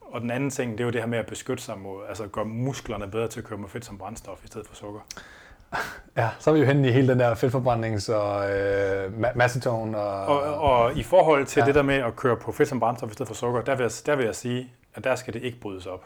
Og 0.00 0.20
den 0.20 0.30
anden 0.30 0.50
ting, 0.50 0.72
det 0.72 0.80
er 0.80 0.84
jo 0.84 0.90
det 0.90 1.00
her 1.00 1.08
med 1.08 1.18
at 1.18 1.26
beskytte 1.26 1.62
sig 1.62 1.78
mod, 1.78 2.02
altså 2.08 2.26
gøre 2.26 2.44
musklerne 2.44 3.06
bedre 3.10 3.28
til 3.28 3.40
at 3.40 3.46
køre 3.46 3.58
med 3.58 3.68
fedt 3.68 3.84
som 3.84 3.98
brændstof 3.98 4.44
i 4.44 4.46
stedet 4.46 4.66
for 4.66 4.74
sukker. 4.74 5.00
Ja, 6.16 6.28
så 6.38 6.50
er 6.50 6.54
vi 6.54 6.60
jo 6.60 6.66
henne 6.66 6.88
i 6.88 6.92
hele 6.92 7.08
den 7.08 7.20
der 7.20 7.34
fedtforbrændings- 7.34 8.12
og 8.12 8.50
øh, 8.50 9.06
ma- 9.06 9.34
massetone 9.36 9.98
og... 9.98 10.26
Og, 10.26 10.54
og 10.54 10.96
i 10.96 11.02
forhold 11.02 11.46
til 11.46 11.60
Ja. 11.60 11.66
det 11.66 11.74
der 11.74 11.82
med 11.82 11.94
at 11.94 12.16
køre 12.16 12.36
på 12.36 12.52
fedt 12.52 12.68
som 12.68 12.80
brændstof 12.80 13.10
i 13.10 13.12
stedet 13.12 13.28
for 13.28 13.34
sukker, 13.34 13.60
der 13.62 13.74
vil, 13.74 13.82
jeg, 13.82 13.90
der 14.06 14.16
vil 14.16 14.24
jeg 14.24 14.34
sige, 14.34 14.72
at 14.94 15.04
der 15.04 15.14
skal 15.14 15.34
det 15.34 15.42
ikke 15.42 15.60
brydes 15.60 15.86
op. 15.86 16.04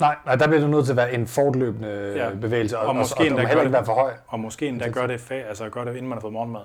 Nej, 0.00 0.16
nej, 0.26 0.34
der 0.36 0.46
bliver 0.46 0.60
du 0.60 0.66
nødt 0.66 0.84
til 0.84 0.92
at 0.92 0.96
være 0.96 1.12
en 1.12 1.26
fortløbende 1.26 2.12
ja. 2.16 2.28
Bevægelse, 2.40 2.78
og, 2.78 2.82
Og 2.82 2.88
og, 2.88 2.96
måske 2.96 3.14
og, 3.16 3.20
og 3.20 3.26
endda 3.26 3.42
må 3.42 3.48
heller 3.48 3.62
ikke 3.62 3.72
være 3.72 3.84
for 3.84 3.92
høj. 3.94 4.12
Og 4.26 4.40
måske 4.40 4.68
endda 4.68 4.88
gør 4.88 5.06
det, 5.06 5.18
fa- 5.18 5.48
altså 5.48 5.68
gør 5.68 5.84
det, 5.84 5.90
inden 5.96 6.08
man 6.08 6.16
har 6.16 6.20
fået 6.20 6.32
morgenmad. 6.32 6.60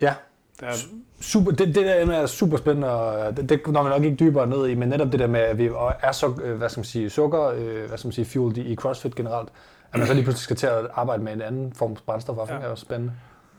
Ja, 0.00 0.14
Der 0.60 0.66
er, 0.66 0.72
super, 1.20 1.50
det, 1.50 1.66
det 1.66 1.74
der 1.74 2.02
emne 2.02 2.14
er 2.16 2.26
super 2.26 2.56
spændende, 2.56 2.90
og 2.90 3.36
det, 3.36 3.48
det 3.48 3.66
når 3.66 3.82
man 3.82 3.92
nok 3.92 4.02
ikke 4.04 4.16
dybere 4.16 4.46
ned 4.46 4.66
i, 4.68 4.74
men 4.74 4.88
netop 4.88 5.12
det 5.12 5.20
der 5.20 5.26
med, 5.26 5.40
at 5.40 5.58
vi 5.58 5.70
er 6.02 6.12
så, 6.12 6.32
øh, 6.42 6.56
hvad 6.56 6.68
skal 6.68 6.78
man 6.80 6.84
sige, 6.84 7.10
sukker, 7.10 7.46
øh, 7.48 7.88
hvad 7.88 7.98
skal 7.98 8.08
man 8.08 8.12
sige, 8.12 8.24
fueled 8.24 8.56
i 8.56 8.76
CrossFit 8.76 9.14
generelt, 9.14 9.48
at 9.92 9.98
man 9.98 10.06
så 10.06 10.14
lige 10.14 10.24
pludselig 10.24 10.42
skal 10.44 10.56
til 10.56 10.66
at 10.66 10.86
arbejde 10.94 11.22
med 11.22 11.32
en 11.32 11.42
anden 11.42 11.72
form 11.74 11.96
for 11.96 12.04
brændstof, 12.04 12.50
ja. 12.50 12.54
Er 12.54 12.68
jo 12.68 12.76
spændende. 12.76 13.12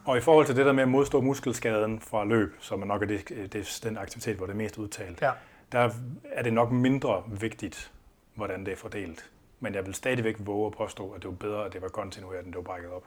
og 0.05 0.17
i 0.17 0.21
forhold 0.21 0.45
til 0.45 0.55
det 0.55 0.65
der 0.65 0.71
med 0.71 0.83
at 0.83 0.89
modstå 0.89 1.21
muskelskaden 1.21 1.99
fra 1.99 2.25
løb, 2.25 2.55
som 2.59 2.81
er 2.81 2.85
nok 2.85 3.01
er 3.01 3.05
det, 3.05 3.29
det 3.53 3.79
den 3.83 3.97
aktivitet, 3.97 4.35
hvor 4.37 4.45
det 4.45 4.53
er 4.53 4.57
mest 4.57 4.77
udtalt, 4.77 5.21
Ja. 5.21 5.31
der 5.71 5.89
er 6.31 6.43
det 6.43 6.53
nok 6.53 6.71
mindre 6.71 7.23
vigtigt, 7.27 7.91
hvordan 8.35 8.65
det 8.65 8.71
er 8.73 8.77
fordelt. 8.77 9.29
Men 9.59 9.75
jeg 9.75 9.85
vil 9.85 9.93
stadigvæk 9.93 10.35
våge 10.39 10.65
at 10.67 10.73
påstå, 10.77 11.09
at 11.09 11.21
det 11.21 11.29
var 11.29 11.35
bedre, 11.35 11.65
at 11.65 11.73
det 11.73 11.81
var 11.81 11.87
kontinueret, 11.87 12.39
end 12.45 12.47
det 12.47 12.55
var 12.55 12.61
brækket 12.61 12.89
op. 12.91 13.03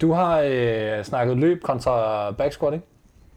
Du 0.00 0.12
har 0.12 0.40
øh, 0.40 1.04
snakket 1.04 1.36
løb 1.36 1.62
kontra 1.62 2.30
back 2.30 2.52
squat, 2.52 2.74
ikke? 2.74 2.86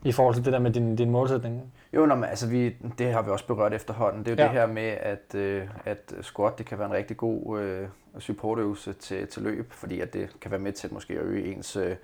I 0.04 0.12
forhold 0.12 0.36
til 0.36 0.46
det 0.46 0.54
der 0.54 0.60
med 0.60 0.72
din, 0.72 0.96
din 0.96 1.10
målsætning. 1.10 1.74
Jo, 1.94 2.06
nå, 2.06 2.16
men 2.16 2.24
altså 2.24 2.48
vi, 2.48 2.76
det 2.98 3.14
har 3.14 3.22
vi 3.22 3.30
også 3.30 3.48
berørt 3.48 3.74
efterhånden. 3.74 4.26
Det 4.26 4.32
er 4.32 4.36
jo 4.36 4.42
Ja. 4.42 4.44
det 4.44 4.60
her 4.60 4.68
med, 4.74 4.98
at, 5.00 5.36
øh, 5.36 5.68
at 5.86 6.14
squat 6.22 6.58
det 6.58 6.66
kan 6.66 6.78
være 6.80 6.88
en 6.88 6.94
rigtig 6.94 7.18
god 7.18 7.60
øh, 7.60 7.88
supportøvelse 8.20 8.94
til, 8.94 9.28
til 9.28 9.42
løb, 9.44 9.72
fordi 9.72 10.00
at 10.00 10.14
det 10.14 10.36
kan 10.42 10.52
være 10.52 10.60
med 10.60 10.74
til 10.74 10.94
måske 10.94 11.14
at 11.14 11.20
øge 11.20 11.52
ens 11.52 11.76
øh, 11.76 11.96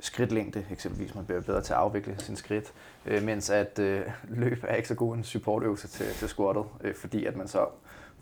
skridtlængde, 0.00 0.66
eksempelvis 0.70 1.14
man 1.14 1.24
bliver 1.24 1.40
bedre 1.40 1.62
til 1.62 1.72
at 1.72 1.78
afvikle 1.78 2.14
sin 2.18 2.36
skridt, 2.36 2.72
øh, 3.06 3.22
mens 3.22 3.50
at 3.50 3.78
øh, 3.78 4.02
løb 4.28 4.64
er 4.68 4.74
ikke 4.74 4.88
så 4.88 4.94
god 4.94 5.16
en 5.16 5.24
supportøvelse 5.24 5.88
til, 5.88 6.06
til 6.06 6.28
squattet, 6.28 6.64
øh, 6.80 6.94
fordi 6.94 7.26
at 7.26 7.36
man 7.36 7.48
så 7.48 7.66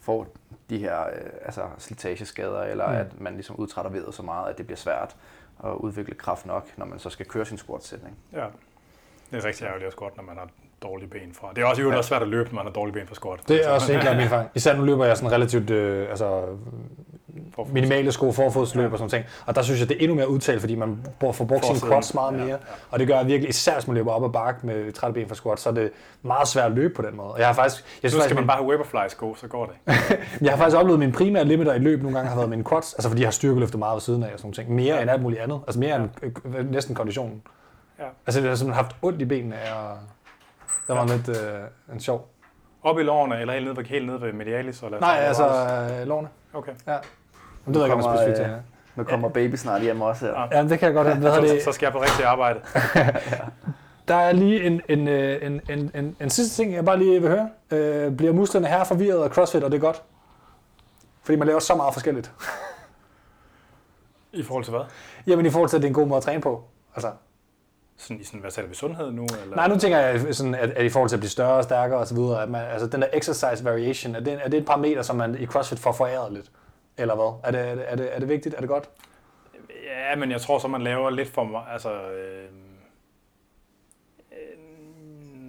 får 0.01 0.27
de 0.71 0.79
her 0.79 1.01
øh, 1.07 1.31
altså 1.45 1.63
slitageskader, 1.79 2.63
eller 2.63 2.89
mm. 2.89 2.95
at 2.95 3.21
man 3.21 3.33
ligesom 3.35 3.57
udtrætter 3.57 3.91
vedet 3.91 4.15
så 4.15 4.23
meget, 4.23 4.51
at 4.51 4.59
det 4.59 4.67
bliver 4.67 4.77
svært 4.77 5.17
at 5.65 5.71
udvikle 5.75 6.15
kraft 6.15 6.47
nok, 6.47 6.69
når 6.77 6.87
man 6.87 6.99
så 6.99 7.11
skal 7.11 7.27
køre 7.27 7.47
sin 7.47 7.59
squat-sætning. 7.59 8.17
Ja. 8.33 8.47
Det 9.31 9.37
er 9.39 9.45
rigtig 9.45 9.65
ærgerligt 9.65 9.87
at 9.87 9.93
squat, 9.93 10.17
når 10.17 10.25
man 10.25 10.37
har 10.37 10.49
dårlige 10.83 11.09
ben 11.09 11.35
fra. 11.41 11.49
Det 11.57 11.63
er 11.63 11.67
også, 11.67 11.83
ja. 11.83 11.97
også 11.97 12.09
svært 12.09 12.23
at 12.23 12.29
løbe, 12.29 12.49
når 12.49 12.55
man 12.57 12.65
har 12.65 12.73
dårlige 12.73 12.95
ben 12.95 13.07
fra 13.07 13.15
squat. 13.15 13.41
Det 13.49 13.67
er 13.67 13.71
også 13.71 13.93
helt 13.93 14.03
klart 14.03 14.17
min 14.17 14.25
erfaring. 14.25 14.51
Især 14.55 14.77
nu 14.77 14.85
løber 14.85 15.05
jeg 15.05 15.17
sådan 15.17 15.33
relativt, 15.33 15.71
øh, 15.71 16.11
altså 16.11 16.43
Forfods. 17.55 17.73
minimale 17.75 18.13
sko, 18.13 18.33
forfodsløb 18.33 18.93
og 18.93 18.99
sådan 18.99 19.11
ting. 19.11 19.25
Og 19.47 19.55
der 19.55 19.63
synes 19.63 19.81
jeg, 19.81 19.89
det 19.89 19.97
er 19.97 20.01
endnu 20.01 20.15
mere 20.15 20.29
udtalt, 20.29 20.61
fordi 20.61 20.75
man 20.75 20.99
får 21.33 21.45
brugt 21.45 21.67
sine 21.67 21.81
quads 21.81 22.15
meget 22.15 22.33
Ja, 22.33 22.37
mere. 22.39 22.49
ja. 22.49 22.57
Og 22.91 22.99
det 22.99 23.07
gør 23.09 23.23
virkelig, 23.23 23.49
især 23.49 23.75
hvis 23.75 23.87
man 23.87 23.97
løber 23.97 24.13
op 24.13 24.25
ad 24.25 24.31
bakke 24.31 24.67
med 24.67 24.93
trætte 24.93 25.15
ben 25.15 25.29
for 25.29 25.35
squat, 25.35 25.61
så 25.61 25.69
er 25.69 25.73
det 25.73 25.91
meget 26.23 26.49
svært 26.49 26.67
at 26.67 26.73
løbe 26.73 26.95
på 26.95 27.03
den 27.03 27.17
måde. 27.17 27.29
Og 27.29 27.39
jeg 27.39 27.47
har 27.47 27.55
faktisk, 27.55 27.85
jeg 28.03 28.11
synes 28.11 28.25
skal 28.25 28.35
faktisk, 28.35 28.35
man 28.35 28.47
bare 28.47 28.57
have 28.57 28.69
Weberfly-sko, 28.71 29.35
så 29.35 29.47
går 29.49 29.67
det. 29.67 29.95
jeg 30.43 30.51
har 30.53 30.57
faktisk 30.57 30.77
oplevet 30.77 30.99
min 30.99 31.13
primære 31.13 31.45
limiter 31.45 31.75
i 31.75 31.79
løb 31.79 32.03
nogle 32.03 32.17
gange 32.17 32.29
har 32.29 32.37
været 32.37 32.51
mine 32.51 32.65
quads, 32.65 32.95
altså 32.95 33.09
fordi 33.09 33.21
jeg 33.23 33.27
har 33.27 33.33
styrkeløftet 33.33 33.79
meget 33.79 33.95
ved 33.95 34.01
siden 34.01 34.23
af 34.23 34.33
og 34.33 34.39
sådan 34.39 34.53
ting. 34.53 34.71
Mere 34.75 34.95
ja. 34.95 35.03
end 35.03 35.11
alt 35.11 35.23
muligt 35.23 35.41
andet. 35.41 35.61
Altså 35.67 35.81
mere 35.81 35.97
end 35.97 36.09
øh, 36.57 36.71
næsten 36.71 36.95
konditionen. 36.95 37.43
Ja. 37.99 38.05
Altså 38.27 38.41
jeg 38.41 38.49
har 38.51 38.57
simpelthen 38.57 38.85
haft 38.85 38.97
ondt 39.03 39.23
i 39.23 39.25
benene 39.25 39.57
af 39.57 39.73
Der 40.91 40.97
var 40.99 41.07
lidt 41.07 41.29
øh, 41.29 41.95
en 41.95 42.01
sjov. 42.01 42.29
Op 42.83 42.99
i 42.99 43.03
lårene, 43.03 43.41
eller 43.41 43.55
helt 43.55 43.65
nede 43.67 43.77
ved, 43.77 43.85
helt 43.85 44.07
nede 44.07 44.21
ved 44.21 44.33
medialis? 44.33 44.83
Eller 44.83 45.01
Nej, 45.01 45.17
altså 45.19 45.45
øh, 46.01 46.07
lårene. 46.07 46.29
Okay. 46.55 46.73
Ja. 46.87 46.97
Men 47.65 47.75
det 47.75 47.81
ved 47.81 47.87
jeg 47.89 47.97
ikke, 47.97 48.07
om 48.09 48.17
specifikt 48.17 48.37
til. 48.37 48.45
øh, 48.45 48.51
Ja. 48.51 48.57
Nu 48.97 49.05
kommer 49.05 49.29
baby 49.29 49.55
snart 49.55 49.83
hjem 49.83 50.01
også 50.01 50.27
her. 50.27 50.33
Ja. 50.41 50.57
ja, 50.59 50.69
det 50.69 50.79
kan 50.79 50.87
jeg 50.87 50.95
godt 50.95 51.07
have. 51.07 51.21
Hvad 51.21 51.35
Så, 51.35 51.41
det? 51.41 51.63
så 51.65 51.73
skal 51.73 51.87
jeg 51.87 51.93
på 51.93 52.03
rigtig 52.03 52.25
arbejde. 52.25 52.61
Der 54.09 54.15
er 54.15 54.33
lige 54.33 54.63
en, 54.67 54.81
en, 54.89 55.09
øh, 55.09 55.47
en, 55.47 55.61
en, 55.69 55.91
en, 55.95 56.17
en 56.21 56.31
sidste 56.31 56.63
ting, 56.63 56.73
jeg 56.75 56.85
bare 56.85 56.99
lige 56.99 57.21
vil 57.21 57.31
høre. 57.31 57.51
Øh, 57.71 58.17
bliver 58.17 58.33
musklerne 58.33 58.67
her 58.67 58.85
forvirret 58.85 59.25
af 59.25 59.31
CrossFit, 59.31 59.65
og 59.65 59.71
det 59.71 59.77
er 59.77 59.81
godt? 59.81 60.03
Fordi 61.23 61.39
man 61.39 61.47
laver 61.47 61.61
så 61.61 61.75
meget 61.75 61.93
forskelligt. 61.95 62.33
I 64.33 64.43
forhold 64.43 64.65
til 64.65 64.71
hvad? 64.71 64.85
Jamen 65.27 65.47
i 65.47 65.51
forhold 65.51 65.69
til, 65.71 65.77
at 65.77 65.83
det 65.83 65.87
er 65.87 65.91
en 65.91 65.95
god 65.95 66.07
måde 66.07 66.17
at 66.17 66.23
træne 66.23 66.41
på. 66.43 66.65
Altså, 66.97 67.11
Sådan, 68.01 68.21
i 68.21 68.25
sådan, 68.25 68.41
hvad 68.41 68.51
taler 68.51 68.69
vi, 68.69 68.75
sundhed 68.75 69.13
nu? 69.13 69.27
Eller? 69.43 69.57
nej, 69.57 69.69
nu 69.69 69.79
tænker 69.79 69.99
jeg 69.99 70.35
sådan, 70.35 70.55
at, 70.55 70.71
at 70.71 70.85
i 70.85 70.89
forhold 70.89 71.09
til 71.09 71.17
at 71.17 71.21
blive 71.21 71.31
større 71.31 71.55
og 71.55 71.65
stærkere 71.65 71.99
osv., 71.99 72.19
at 72.43 72.49
man, 72.49 72.63
altså 72.71 72.87
den 72.87 73.03
der 73.03 73.09
exercise 73.13 73.65
variation, 73.65 74.15
er 74.15 74.21
det, 74.21 74.41
er 74.45 74.49
det 74.49 74.59
et 74.59 74.67
parameter, 74.67 75.03
som 75.03 75.17
man 75.17 75.35
i 75.41 75.47
CrossFit 75.47 75.79
får 75.79 75.93
foræret 75.93 76.33
lidt? 76.33 76.51
Eller 76.97 77.15
hvad? 77.15 77.41
Er 77.45 77.51
det, 77.51 77.71
er 77.71 77.75
det, 77.75 77.93
er 77.93 77.97
det, 77.97 78.15
er 78.15 78.19
det 78.19 78.29
vigtigt? 78.29 78.55
Er 78.55 78.61
det 78.61 78.69
godt? 78.69 78.91
Ja, 79.85 80.17
men 80.17 80.31
jeg 80.31 80.41
tror 80.41 80.59
så, 80.59 80.69
man 80.69 80.83
laver 80.83 81.11
lidt 81.11 81.29
for 81.29 81.45
meget. 81.45 81.67
Altså, 81.73 81.93
øh, 81.93 82.45
øh, 84.33 84.59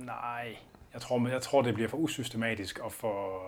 nej, 0.06 0.56
jeg 0.94 1.02
tror, 1.02 1.28
jeg 1.28 1.42
tror, 1.42 1.62
det 1.62 1.74
bliver 1.74 1.90
for 1.90 1.98
usystematisk 1.98 2.80
og 2.80 2.92
for... 2.92 3.42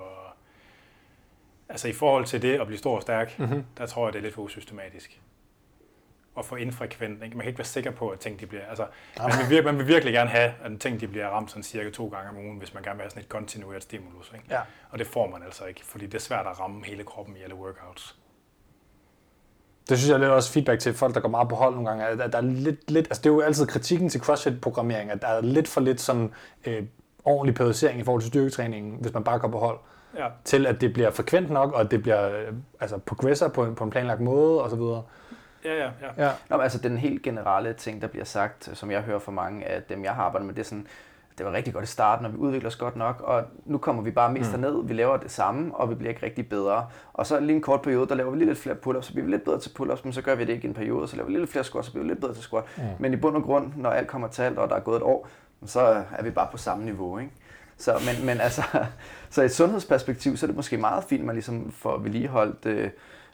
Altså 1.70 1.88
i 1.88 1.94
forhold 1.94 2.26
til 2.26 2.42
det 2.42 2.60
at 2.62 2.68
blive 2.68 2.80
stor 2.80 2.96
og 2.96 3.02
stærk, 3.02 3.40
mm-hmm. 3.40 3.66
der 3.78 3.86
tror 3.86 4.08
jeg, 4.08 4.14
det 4.14 4.20
er 4.20 4.24
lidt 4.24 4.34
for 4.34 4.42
usystematisk. 4.42 5.22
Og 6.36 6.46
for 6.46 6.58
infrekvent. 6.58 7.24
Ikke? 7.24 7.38
Man 7.38 7.44
kan 7.44 7.48
ikke 7.48 7.58
være 7.60 7.66
sikker 7.66 7.92
på, 7.92 8.10
at 8.10 8.20
ting 8.20 8.40
de 8.40 8.46
bliver... 8.46 8.64
Altså, 8.70 8.86
man, 9.20 9.32
vil, 9.50 9.60
vir- 9.60 9.64
man 9.64 9.78
vil 9.78 9.88
virkelig 9.88 10.14
gerne 10.14 10.30
have, 10.30 10.54
at 10.64 10.72
ting 10.80 11.00
de 11.02 11.08
bliver 11.08 11.28
ramt 11.28 11.50
sådan 11.50 11.64
cirka 11.64 11.90
to 11.90 12.08
gange 12.08 12.30
om 12.30 12.38
ugen, 12.38 12.58
hvis 12.58 12.74
man 12.74 12.84
gerne 12.84 12.96
vil 12.96 13.02
have 13.04 13.10
sådan 13.10 13.24
et 13.24 13.30
kontinueret 13.30 13.84
stimulus. 13.84 14.32
Ikke? 14.36 14.46
Ja. 14.50 14.60
Og 14.90 15.00
det 15.00 15.08
får 15.08 15.30
man 15.30 15.44
altså 15.44 15.66
ikke, 15.66 15.86
fordi 15.86 16.06
det 16.06 16.14
er 16.14 16.20
svært 16.20 16.46
at 16.48 16.60
ramme 16.60 16.86
hele 16.86 17.04
kroppen 17.04 17.36
i 17.38 17.44
alle 17.44 17.56
workouts. 17.56 18.16
Det 19.90 19.98
synes 19.98 20.10
jeg 20.10 20.16
er 20.16 20.20
lidt 20.20 20.32
også 20.32 20.52
feedback 20.52 20.80
til 20.80 20.94
folk, 20.94 21.16
der 21.16 21.22
går 21.22 21.30
meget 21.30 21.50
på 21.50 21.56
hold 21.56 21.74
nogle 21.76 21.90
gange. 21.90 22.06
At 22.24 22.32
der 22.34 22.38
er 22.38 22.42
lidt, 22.42 22.92
lidt, 22.92 23.08
altså 23.08 23.22
det 23.22 23.30
er 23.30 23.34
jo 23.34 23.42
altid 23.42 23.68
kritikken 23.68 24.10
til 24.10 24.22
CrossFit-programmering, 24.22 25.12
at 25.12 25.22
der 25.22 25.28
er 25.28 25.42
lidt 25.42 25.68
for 25.68 25.82
lidt 25.82 26.02
sådan, 26.02 26.32
øh, 26.66 26.84
ordentlig 27.26 27.56
periodisering 27.56 28.00
i 28.00 28.04
forhold 28.04 28.22
til 28.22 28.30
styrketræningen, 28.32 28.98
hvis 29.02 29.14
man 29.14 29.24
bare 29.24 29.40
går 29.40 29.48
på 29.48 29.60
hold, 29.60 29.80
Ja. 30.18 30.28
til 30.44 30.68
at 30.68 30.82
det 30.82 30.94
bliver 30.94 31.12
frekvent 31.12 31.50
nok, 31.50 31.74
og 31.74 31.82
at 31.82 31.92
det 31.92 32.02
bliver 32.02 32.30
øh, 32.40 32.54
altså 32.80 32.98
progresser 32.98 33.48
på 33.48 33.64
en, 33.66 33.76
på 33.76 33.84
en 33.84 33.90
planlagt 33.90 34.22
måde 34.22 34.64
osv. 34.64 34.80
Ja, 35.66 35.74
ja, 35.76 35.90
ja. 36.02 36.26
Ja. 36.26 36.32
Nå, 36.50 36.58
men 36.58 36.64
altså 36.64 36.78
den 36.78 36.98
helt 36.98 37.22
generelle 37.22 37.74
ting, 37.74 38.02
der 38.02 38.08
bliver 38.08 38.26
sagt, 38.26 38.70
som 38.74 38.92
jeg 38.92 39.02
hører 39.02 39.20
fra 39.20 39.32
mange 39.32 39.66
af 39.66 39.84
dem, 39.84 40.04
jeg 40.04 40.16
har 40.16 40.24
arbejdet 40.24 40.46
med, 40.46 40.56
det 40.56 40.62
er 40.62 40.66
sådan, 40.66 40.88
det 41.38 41.46
var 41.46 41.52
rigtig 41.52 41.74
godt 41.74 41.84
i 41.84 41.88
starten, 41.88 42.26
og 42.26 42.34
vi 42.34 42.38
udvikler 42.38 42.70
os 42.70 42.76
godt 42.76 42.96
nok, 42.96 43.22
og 43.22 43.44
nu 43.66 43.78
kommer 43.78 44.02
vi 44.02 44.12
bare 44.12 44.32
mest 44.32 44.54
mm. 44.54 44.60
ned, 44.60 44.88
vi 44.88 44.94
laver 44.94 45.18
det 45.18 45.32
samme, 45.32 45.76
og 45.76 45.90
vi 45.90 45.96
bliver 45.96 46.10
ikke 46.10 46.26
rigtig 46.26 46.50
bedre. 46.50 46.88
Og 47.14 47.28
så 47.28 47.40
lige 47.40 47.56
en 47.56 47.62
kort 47.62 47.82
periode, 47.82 48.08
der 48.08 48.16
laver 48.16 48.32
vi 48.32 48.38
lige 48.38 48.48
lidt 48.48 48.58
flere 48.58 48.76
pull-ups, 48.76 49.02
så 49.02 49.14
bliver 49.14 49.26
vi 49.26 49.32
lidt 49.32 49.44
bedre 49.44 49.60
til 49.60 49.72
pull-ups, 49.80 50.02
men 50.04 50.14
så 50.14 50.22
gør 50.22 50.36
vi 50.36 50.46
det 50.46 50.54
ikke 50.54 50.66
i 50.66 50.68
en 50.68 50.74
periode, 50.74 51.08
så 51.08 51.16
laver 51.16 51.28
vi 51.28 51.38
lidt 51.38 51.50
flere 51.50 51.64
squats, 51.64 51.88
så 51.88 51.92
bliver 51.92 52.04
vi 52.04 52.10
lidt 52.10 52.22
bedre 52.22 52.34
til 52.34 52.44
squat. 52.44 52.64
Mm. 52.78 52.84
Men 53.00 53.14
i 53.14 53.16
bund 53.16 53.36
og 53.36 53.44
grund, 53.44 53.72
når 53.76 53.90
alt 53.90 54.08
kommer 54.08 54.28
til 54.28 54.42
alt, 54.42 54.58
og 54.58 54.70
der 54.70 54.76
er 54.76 54.80
gået 54.80 54.98
et 54.98 55.04
år, 55.04 55.28
så 55.66 56.04
er 56.12 56.24
vi 56.24 56.30
bare 56.30 56.48
på 56.52 56.58
samme 56.58 56.86
niveau, 56.86 57.18
ikke? 57.18 57.32
Så, 57.78 57.94
men, 58.06 58.26
men 58.26 58.42
altså, 58.42 58.64
så 59.30 59.42
i 59.42 59.46
et 59.46 59.52
sundhedsperspektiv, 59.52 60.38
så 60.38 60.46
er 60.46 60.48
det 60.48 60.56
måske 60.56 60.78
meget 60.78 61.04
fint, 61.04 61.20
at 61.22 61.26
man 61.26 61.36
ligesom 61.36 61.72
får 61.72 61.98
vedligeholdt 61.98 62.66
øh, 62.66 62.90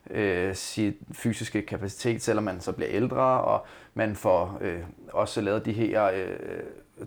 øh, 0.10 0.56
sit 0.56 0.96
fysiske 1.12 1.62
kapacitet, 1.62 2.22
selvom 2.22 2.44
man 2.44 2.62
så 2.62 2.72
bliver 2.72 2.92
ældre, 2.92 3.42
og 3.42 3.66
man 3.94 4.16
får 4.16 4.58
øh, 4.62 4.80
også 5.14 5.42
lavet 5.42 5.66
de 5.66 5.72
her 5.72 6.06
øh, 6.06 6.38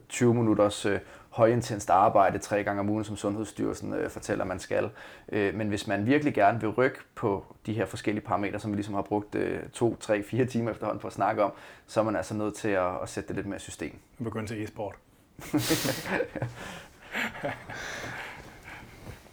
20 0.08 0.34
minutters 0.34 0.86
øh, 0.86 1.00
højintenst 1.30 1.90
arbejde 1.90 2.38
tre 2.38 2.64
gange 2.64 2.80
om 2.80 2.88
ugen, 2.88 3.04
som 3.04 3.16
Sundhedsstyrelsen 3.16 3.94
øh, 3.94 4.10
fortæller, 4.10 4.44
man 4.44 4.58
skal. 4.58 4.90
Øh, 5.32 5.54
men 5.54 5.68
hvis 5.68 5.86
man 5.86 6.06
virkelig 6.06 6.34
gerne 6.34 6.60
vil 6.60 6.68
rykke 6.68 6.98
på 7.14 7.44
de 7.66 7.72
her 7.72 7.86
forskellige 7.86 8.24
parametre, 8.24 8.60
som 8.60 8.70
vi 8.70 8.76
ligesom 8.76 8.94
har 8.94 9.02
brugt 9.02 9.34
øh, 9.34 9.60
to, 9.72 9.96
tre, 10.00 10.22
fire 10.22 10.44
timer 10.44 10.70
efterhånden 10.70 11.00
på 11.00 11.06
at 11.06 11.12
snakke 11.12 11.42
om, 11.42 11.52
så 11.86 12.00
er 12.00 12.04
man 12.04 12.16
altså 12.16 12.34
nødt 12.34 12.54
til 12.54 12.68
at, 12.68 13.02
at 13.02 13.08
sætte 13.08 13.28
det 13.28 13.36
lidt 13.36 13.46
mere 13.46 13.58
system. 13.58 13.98
Nu 14.18 14.24
begynder 14.24 14.46
til 14.46 14.64
e-sport. 14.64 14.94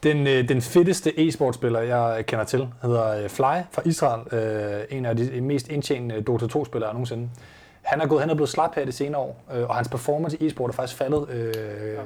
Den, 0.04 0.28
øh, 0.28 0.50
den 0.50 0.62
fedeste 0.62 1.20
e-sportspiller, 1.20 1.80
jeg 1.80 2.26
kender 2.26 2.46
til, 2.46 2.68
hedder 2.82 3.24
øh, 3.24 3.30
Fly 3.30 3.62
fra 3.72 3.82
Israel. 3.86 4.34
Øh, 4.34 4.98
en 4.98 5.06
af 5.06 5.18
de 5.18 5.42
mest 5.42 5.68
indtjenende 5.68 6.22
Dota 6.22 6.46
2-spillere 6.46 6.94
nogensinde. 6.94 7.30
Han 7.82 8.02
er 8.02 8.08
gået 8.08 8.22
hen 8.22 8.30
og 8.30 8.36
blevet 8.36 8.50
slap 8.50 8.76
her 8.76 8.86
de 8.86 8.92
senere 8.92 9.22
år, 9.22 9.44
øh, 9.54 9.70
og 9.70 9.76
hans 9.76 9.88
performance 9.88 10.38
i 10.44 10.48
e-sport 10.48 10.70
er 10.70 10.74
faktisk 10.74 10.98
faldet. 10.98 11.30
Øh, 11.30 11.98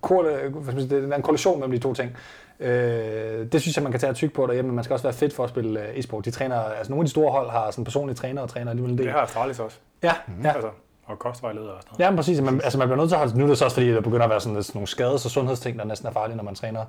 kor, 0.00 0.22
hvad 0.22 0.62
skal 0.62 0.74
man 0.74 0.88
sige, 0.88 1.02
det 1.02 1.12
er 1.12 1.16
en 1.16 1.22
koalition 1.22 1.60
mellem 1.60 1.72
de 1.72 1.82
to 1.82 1.94
ting. 1.94 2.16
Øh, 2.60 3.52
det 3.52 3.60
synes 3.60 3.76
jeg, 3.76 3.82
man 3.82 3.92
kan 3.92 4.00
tage 4.00 4.12
tykke 4.12 4.34
på 4.34 4.46
derhjemme, 4.46 4.68
men 4.68 4.74
man 4.74 4.84
skal 4.84 4.94
også 4.94 5.02
være 5.02 5.12
fedt 5.12 5.34
for 5.34 5.44
at 5.44 5.50
spille 5.50 5.98
e-sport. 5.98 6.24
De 6.24 6.30
træner, 6.30 6.56
altså 6.56 6.92
nogle 6.92 7.02
af 7.02 7.06
de 7.06 7.10
store 7.10 7.32
hold 7.32 7.50
har 7.50 7.70
sådan 7.70 7.84
personlige 7.84 8.16
træner 8.16 8.42
og 8.42 8.48
træner 8.48 8.70
alligevel 8.70 8.92
en 8.92 8.98
del. 8.98 9.06
Det 9.06 9.14
har 9.14 9.20
Astralis 9.20 9.58
også. 9.60 9.76
Ja, 10.02 10.12
ja. 10.44 10.52
Altså, 10.52 10.70
og 11.06 11.18
kostvejleder 11.18 11.70
og 11.70 11.82
sådan 11.82 11.90
noget. 11.92 12.04
Ja, 12.04 12.10
men 12.10 12.16
præcis. 12.16 12.40
Man, 12.40 12.60
altså, 12.64 12.78
man 12.78 12.88
bliver 12.88 12.96
nødt 12.96 13.10
til 13.10 13.14
at 13.14 13.18
holde... 13.18 13.38
Nu 13.38 13.44
er 13.44 13.48
det 13.48 13.58
så 13.58 13.64
også 13.64 13.74
fordi, 13.74 13.92
der 13.92 14.00
begynder 14.00 14.24
at 14.24 14.30
være 14.30 14.40
sådan, 14.40 14.62
sådan 14.62 14.78
nogle 14.78 14.88
skades- 14.88 15.24
og 15.24 15.30
sundhedsting, 15.30 15.78
der 15.78 15.84
næsten 15.84 16.08
er 16.08 16.12
farlige, 16.12 16.36
når 16.36 16.44
man 16.44 16.54
træner, 16.54 16.84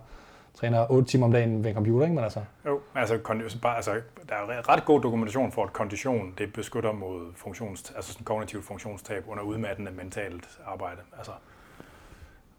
træner 0.59 0.91
8 0.91 1.07
timer 1.07 1.25
om 1.25 1.31
dagen 1.31 1.63
ved 1.63 1.69
en 1.69 1.75
computer, 1.75 2.05
ikke? 2.05 2.15
Men 2.15 2.23
altså, 2.23 2.41
Jo, 2.65 2.79
altså, 2.95 3.19
bare, 3.61 3.75
altså, 3.75 4.01
der 4.29 4.35
er 4.35 4.69
ret 4.69 4.85
god 4.85 5.01
dokumentation 5.01 5.51
for, 5.51 5.63
at 5.63 5.73
kondition 5.73 6.33
det 6.38 6.53
beskytter 6.53 6.91
mod 6.91 7.33
funktions, 7.35 7.93
altså 7.95 8.13
sådan 8.13 8.25
kognitivt 8.25 8.65
funktionstab 8.65 9.23
under 9.27 9.43
udmattende 9.43 9.91
mentalt 9.91 10.59
arbejde. 10.65 11.01
Altså, 11.17 11.31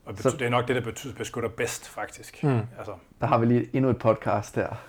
og 0.04 0.14
betyder, 0.14 0.36
det 0.36 0.46
er 0.46 0.50
nok 0.50 0.68
det, 0.68 0.76
der 0.76 0.82
betyder, 0.82 1.14
beskytter 1.14 1.48
bedst, 1.48 1.88
faktisk. 1.88 2.44
Mm. 2.44 2.60
Altså, 2.78 2.92
Der 3.20 3.26
har 3.26 3.38
vi 3.38 3.46
lige 3.46 3.70
endnu 3.72 3.90
et 3.90 3.98
podcast 3.98 4.56
her. 4.56 4.86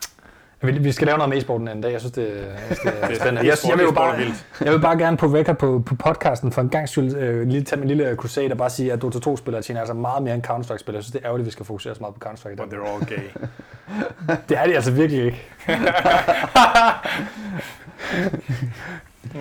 Vi, 0.62 0.72
vi 0.72 0.92
skal 0.92 1.08
lave 1.08 1.18
noget 1.18 1.30
med 1.30 1.38
e-sporten 1.38 1.68
en 1.68 1.82
dag. 1.82 1.92
Jeg 1.92 2.00
synes, 2.00 2.12
det, 2.14 2.28
jeg 2.70 2.78
synes, 2.78 2.80
det 2.80 2.94
er 3.04 3.16
spændende. 3.16 3.48
Jeg, 3.50 3.58
jeg, 3.70 3.78
vil 3.78 3.86
jo 3.86 3.92
bare, 3.92 4.16
jeg 4.62 4.74
vil 4.74 4.80
bare 4.80 4.98
gerne 4.98 5.18
på 5.18 5.26
record 5.26 5.58
på, 5.58 5.84
på 5.86 5.96
podcasten 5.96 6.52
for 6.52 6.62
en 6.62 6.70
gang 6.70 6.90
skyld 6.90 7.16
øh, 7.16 7.48
lige 7.48 7.64
tage 7.64 7.80
min 7.80 7.88
lille 7.88 8.16
crusade 8.16 8.52
og 8.52 8.58
bare 8.58 8.70
sige, 8.70 8.94
at 8.94 9.02
Dota 9.02 9.30
2-spillere 9.30 9.62
tjener 9.62 9.82
altså 9.82 9.94
meget 9.94 10.24
mere 10.24 10.36
end 10.36 10.44
Counter-Strike-spillere. 10.44 10.96
Jeg 10.98 11.04
synes, 11.04 11.12
det 11.12 11.20
er 11.22 11.26
ærgerligt, 11.26 11.44
at 11.44 11.46
vi 11.46 11.52
skal 11.52 11.66
fokusere 11.66 11.96
så 11.96 12.02
meget 12.02 12.16
på 12.16 12.30
Counter-Strike. 12.30 12.52
i 12.52 12.56
But 12.56 12.74
they're 12.74 12.94
all 12.94 13.06
gay. 13.06 13.24
Det 14.50 14.58
er 14.58 14.66
de 14.66 14.76
altså 14.76 14.92
virkelig 14.92 15.26
ikke. 15.26 15.42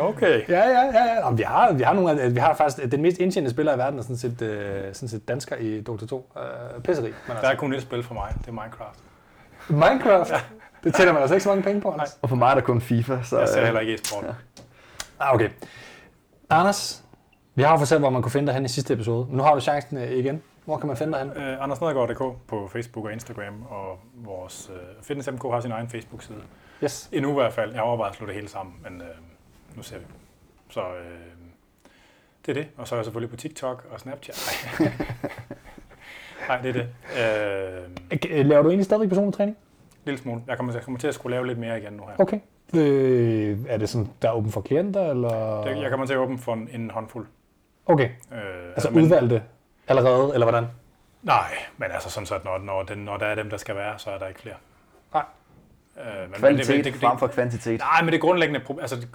Okay. 0.01 0.49
Ja, 0.49 0.69
ja, 0.69 0.69
ja. 0.69 1.05
ja. 1.05 1.15
Jamen, 1.25 1.39
vi, 1.39 1.43
har, 1.43 1.73
vi, 1.73 1.83
har 1.83 1.93
nogle 1.93 2.23
af, 2.23 2.35
vi 2.35 2.41
har 2.41 2.55
faktisk 2.55 2.91
den 2.93 3.03
mest 3.03 3.19
indtjenende 3.19 3.51
spiller 3.51 3.75
i 3.75 3.79
verden, 3.79 3.99
er 3.99 4.03
sådan 4.03 4.17
set, 4.17 4.43
øh, 4.43 4.83
sådan 4.93 5.09
set 5.09 5.29
dansker 5.29 5.57
i 5.57 5.81
Dota 5.81 6.07
2. 6.07 6.33
Øh, 6.37 6.83
pisseri. 6.83 7.13
Men 7.29 7.37
Der 7.41 7.49
er 7.49 7.55
kun 7.55 7.75
et 7.75 7.83
spil 7.83 8.03
for 8.03 8.15
mig, 8.15 8.33
det 8.39 8.49
er 8.49 8.53
Minecraft. 8.53 8.99
Minecraft? 9.69 10.33
Det 10.85 10.95
tæller 10.95 11.13
man 11.13 11.23
altså 11.23 11.35
ikke 11.35 11.45
så 11.45 11.49
mange 11.49 11.63
penge 11.63 11.81
på, 11.81 11.91
Anders. 11.91 12.19
Og 12.23 12.29
for 12.29 12.37
mig 12.37 12.51
er 12.51 12.55
der 12.55 12.61
kun 12.61 12.81
FIFA, 12.81 13.23
så... 13.23 13.39
Jeg 13.39 13.49
ser 13.49 13.59
øh, 13.59 13.65
heller 13.65 13.81
ikke 13.81 13.95
e-sport. 13.95 14.25
Ah, 15.21 15.35
okay. 15.35 15.51
Anders, 16.51 17.05
vi 17.55 17.63
har 17.63 17.73
jo 17.73 17.79
fortalt, 17.79 18.01
hvor 18.01 18.11
man 18.11 18.23
kunne 18.23 18.33
finde 18.33 18.47
dig 18.47 18.55
hen 18.55 18.65
i 18.65 18.69
sidste 18.69 18.95
episode. 18.95 19.27
Men 19.27 19.37
nu 19.37 19.43
har 19.43 19.55
du 19.55 19.61
chancen 19.61 19.99
øh, 19.99 20.11
igen. 20.13 20.43
Hvor 20.65 20.79
kan 20.79 20.87
man 20.89 20.97
finde 20.97 21.13
dig 21.13 21.21
hen? 21.21 21.31
Uh, 21.31 21.63
AndersNedergaard.dk 21.63 22.49
på 22.49 22.69
Facebook 22.73 23.07
og 23.07 23.13
Instagram, 23.13 23.63
og 23.71 23.99
vores 24.15 24.71
uh, 24.71 25.05
Fitness 25.05 25.31
MK 25.33 25.43
har 25.43 25.61
sin 25.61 25.71
egen 25.71 25.89
Facebook-side. 25.89 26.39
Yes. 26.85 27.09
Endnu 27.13 27.31
i 27.31 27.35
hvert 27.35 27.53
fald. 27.53 27.73
Jeg 27.73 27.83
overvejer 27.83 28.11
at 28.11 28.17
slå 28.17 28.27
det 28.27 28.35
hele 28.35 28.49
sammen, 28.49 28.75
men 28.83 29.01
uh, 29.01 29.07
nu 29.77 29.83
ser 29.83 29.99
vi. 29.99 30.05
Så 30.71 30.81
uh, 30.81 30.87
det 32.47 32.59
er 32.59 32.63
det. 32.63 32.69
Og 32.77 32.89
så 32.89 32.95
er 32.95 32.99
jeg 32.99 33.05
selvfølgelig 33.05 33.31
på 33.31 33.37
TikTok 33.37 33.87
og 33.91 34.01
Snapchat. 34.01 34.37
Nej, 34.81 34.93
Nej 36.49 36.61
det 36.61 36.69
er 36.69 36.73
det. 36.73 36.89
Uh, 37.85 37.91
Øh, 38.31 38.47
Laver 38.47 38.63
du 38.63 38.69
egentlig 38.69 38.85
stadig 38.85 39.09
personlig 39.09 39.35
træning? 39.35 39.57
Lille 40.05 40.19
smule. 40.21 40.43
Jeg 40.47 40.57
kommer, 40.57 40.73
jeg 40.73 40.83
kommer 40.83 41.01
til 41.01 41.09
at 41.09 41.15
skulle 41.15 41.35
lave 41.37 41.47
lidt 41.47 41.59
mere 41.59 41.79
igen 41.79 41.93
nu 41.93 42.03
her. 42.07 42.15
Okay. 42.19 42.41
Øh, 42.75 43.59
er 43.69 43.77
det 43.77 43.89
sådan, 43.89 44.09
der 44.23 44.29
er 44.29 44.33
åben 44.33 44.53
for 44.53 44.61
klienter, 44.61 45.11
eller? 45.11 45.63
Det, 45.63 45.83
jeg 45.83 45.91
kommer 45.91 46.07
til 46.07 46.15
at 46.15 46.19
åbne 46.19 46.39
for 46.39 46.53
en, 46.53 46.69
en 46.73 46.91
håndfuld. 46.91 47.27
Okay, 47.87 48.09
Uh, 48.31 48.37
altså 48.75 48.89
udvalgte 48.89 49.43
allerede, 49.89 50.35
eller 50.35 50.47
hvordan? 50.47 50.67
Nej, 51.23 51.53
men 51.77 51.91
altså 51.91 52.11
sådan 52.11 52.27
så, 52.27 52.35
at 52.35 52.45
når, 52.45 52.59
når, 52.59 52.83
den, 52.83 52.99
når 52.99 53.17
der 53.17 53.27
er 53.27 53.35
dem, 53.35 53.51
der 53.51 53.57
skal 53.57 53.77
være, 53.77 53.99
så 53.99 54.11
er 54.11 54.19
der 54.19 54.27
ikke 54.27 54.41
flere. 54.41 54.55
Øh, 56.01 56.31
men 56.31 56.39
Kvalitet 56.39 56.69
det, 56.69 56.85
det, 56.85 56.93
det, 56.93 57.01
frem 57.01 57.19
for 57.19 57.27
kvantitet. 57.27 57.81
Nej, 57.81 58.03
men 58.03 58.13
det 58.13 58.21
grundlæggende, 58.21 58.61
altså 58.81 58.97
det, 58.97 59.09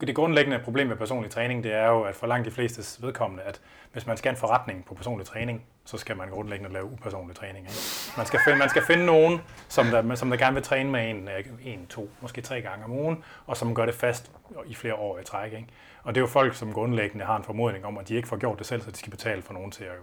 det, 0.00 0.14
grundlæggende 0.14 0.58
problem 0.58 0.86
med 0.86 0.96
personlig 0.96 1.30
træning, 1.30 1.64
det 1.64 1.74
er 1.74 1.86
jo, 1.86 2.02
at 2.02 2.14
for 2.14 2.26
langt 2.26 2.46
de 2.46 2.50
flestes 2.50 2.98
vedkommende, 3.02 3.42
at 3.42 3.60
hvis 3.92 4.06
man 4.06 4.16
skal 4.16 4.30
en 4.30 4.36
forretning 4.36 4.84
på 4.84 4.94
personlig 4.94 5.26
træning, 5.26 5.62
så 5.84 5.98
skal 5.98 6.16
man 6.16 6.28
grundlæggende 6.28 6.72
lave 6.72 6.84
upersonlig 6.84 7.36
træning. 7.36 7.58
Ikke? 7.58 7.80
Man, 8.16 8.26
skal 8.26 8.40
finde, 8.44 8.58
man 8.58 8.68
skal 8.68 8.82
finde 8.82 9.06
nogen, 9.06 9.40
som 9.68 9.86
der, 9.86 10.14
som 10.14 10.30
der 10.30 10.36
gerne 10.36 10.54
vil 10.54 10.62
træne 10.62 10.90
med 10.90 11.10
en, 11.10 11.28
øh, 11.28 11.44
en, 11.64 11.86
to, 11.86 12.10
måske 12.20 12.40
tre 12.40 12.60
gange 12.60 12.84
om 12.84 12.92
ugen, 12.92 13.24
og 13.46 13.56
som 13.56 13.74
gør 13.74 13.86
det 13.86 13.94
fast 13.94 14.30
i 14.66 14.74
flere 14.74 14.94
år 14.94 15.18
i 15.18 15.24
træk. 15.24 15.52
Ikke? 15.52 15.66
Og 16.02 16.14
det 16.14 16.20
er 16.20 16.22
jo 16.22 16.26
folk, 16.26 16.54
som 16.54 16.72
grundlæggende 16.72 17.24
har 17.24 17.36
en 17.36 17.44
formodning 17.44 17.84
om, 17.84 17.98
at 17.98 18.08
de 18.08 18.14
ikke 18.14 18.28
får 18.28 18.36
gjort 18.36 18.58
det 18.58 18.66
selv, 18.66 18.82
så 18.82 18.90
de 18.90 18.96
skal 18.96 19.10
betale 19.10 19.42
for 19.42 19.52
nogen 19.52 19.70
til 19.70 19.84
at 19.84 19.96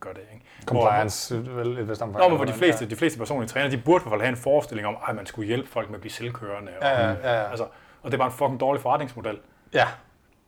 gøre 0.00 0.14
det. 0.14 0.22
Ikke? 0.32 0.44
Compliance, 0.64 1.46
vel, 1.56 1.78
et 1.78 1.88
vist 1.88 2.02
omfang. 2.02 2.22
Nå, 2.22 2.28
men 2.28 2.36
hvor 2.36 2.44
de 2.44 2.52
fleste, 2.52 2.90
de 2.90 2.96
fleste 2.96 3.18
personlige 3.18 3.48
trænere, 3.48 3.70
de 3.70 3.78
burde 3.78 4.02
i 4.02 4.04
hvert 4.04 4.12
fald 4.12 4.20
have 4.20 4.30
en 4.30 4.36
forestilling 4.36 4.88
om, 4.88 4.96
at 5.08 5.16
man 5.16 5.26
skulle 5.26 5.46
hjælpe 5.46 5.68
folk 5.68 5.88
med 5.88 5.94
at 5.94 6.00
blive 6.00 6.12
selvkørende. 6.12 6.72
Og, 6.80 6.86
Ja, 6.86 7.06
ja, 7.06 7.10
ja, 7.10 7.32
ja. 7.40 7.50
Altså, 7.50 7.64
og 8.02 8.12
det 8.12 8.14
er 8.14 8.18
bare 8.18 8.28
en 8.28 8.32
fucking 8.32 8.60
dårlig 8.60 8.82
forretningsmodel. 8.82 9.38
Ja, 9.74 9.86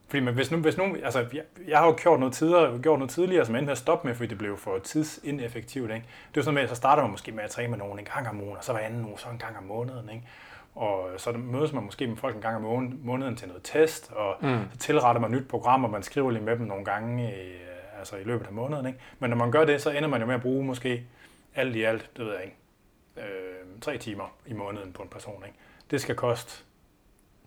Fordi 0.09 0.20
men 0.20 0.35
hvis 0.35 0.51
nu, 0.51 0.59
hvis 0.59 0.77
nu 0.77 0.97
altså, 1.05 1.27
jeg, 1.33 1.43
jeg 1.68 1.78
har 1.78 1.86
jo 1.86 1.94
gjort 2.02 2.20
noget, 2.20 2.35
tidligere, 2.35 2.78
gjort 2.78 2.99
noget 2.99 3.10
tidligere, 3.10 3.47
som 3.47 3.55
endte 3.55 3.65
med 3.65 3.73
at 3.73 3.78
stoppe 3.78 4.09
med, 4.09 4.15
fordi 4.15 4.28
det 4.28 4.39
blev 4.39 4.57
for 4.57 4.78
tidsineffektivt. 4.78 5.91
Ikke? 5.91 6.07
Det 6.07 6.36
er 6.36 6.41
jo 6.41 6.43
sådan 6.43 6.55
med, 6.55 6.62
at 6.62 6.68
så 6.68 6.75
starter 6.75 7.02
man 7.02 7.10
måske 7.10 7.33
med 7.33 7.44
at 7.44 7.51
træne 7.51 7.68
med 7.68 7.78
nogen 7.78 7.99
en 7.99 8.05
gang 8.15 8.28
om 8.28 8.41
ugen, 8.41 8.57
og 8.57 8.65
så 8.65 8.73
hver 8.73 8.81
anden 8.81 9.05
uge, 9.05 9.18
så 9.18 9.28
en 9.28 9.39
gang 9.39 9.57
om 9.57 9.62
måneden. 9.65 10.09
Ikke? 10.09 10.27
Og 10.75 11.09
så 11.17 11.33
mødes 11.33 11.73
man 11.73 11.85
måske 11.85 12.07
med 12.07 12.17
folk 12.17 12.35
en 12.36 12.43
gang 12.43 12.57
om 12.57 12.93
måneden, 13.02 13.36
til 13.36 13.49
noget 13.49 13.62
test, 13.65 14.12
og 14.12 14.36
mm. 14.41 14.59
så 14.73 14.78
tilretter 14.78 15.20
man 15.20 15.31
nyt 15.31 15.49
program, 15.49 15.85
og 15.85 15.91
man 15.91 16.02
skriver 16.02 16.31
lige 16.31 16.43
med 16.44 16.57
dem 16.59 16.67
nogle 16.67 16.85
gange 16.85 17.25
i, 17.25 17.35
altså 17.99 18.17
i 18.17 18.25
løbet 18.25 18.47
af 18.47 18.52
måneden. 18.52 18.86
Ikke? 18.86 18.99
Men 19.18 19.31
når 19.31 19.36
man 19.36 19.51
gør 19.51 19.65
det, 19.65 19.83
så 19.83 19.91
ender 19.91 20.09
man 20.09 20.20
jo 20.20 20.27
med 20.27 20.35
at 20.35 20.43
bruge 20.43 20.65
måske 20.65 21.07
alt 21.55 21.77
i 21.77 21.83
alt, 21.83 22.10
det 22.17 22.25
ved 22.25 22.33
jeg 22.33 22.44
ikke, 22.44 22.57
øh, 23.17 23.81
tre 23.81 23.99
timer 23.99 24.35
i 24.47 24.52
måneden 24.52 24.93
på 24.93 25.02
en 25.02 25.09
person. 25.09 25.43
Ikke? 25.47 25.59
Det 25.91 26.01
skal 26.01 26.15
koste 26.15 26.65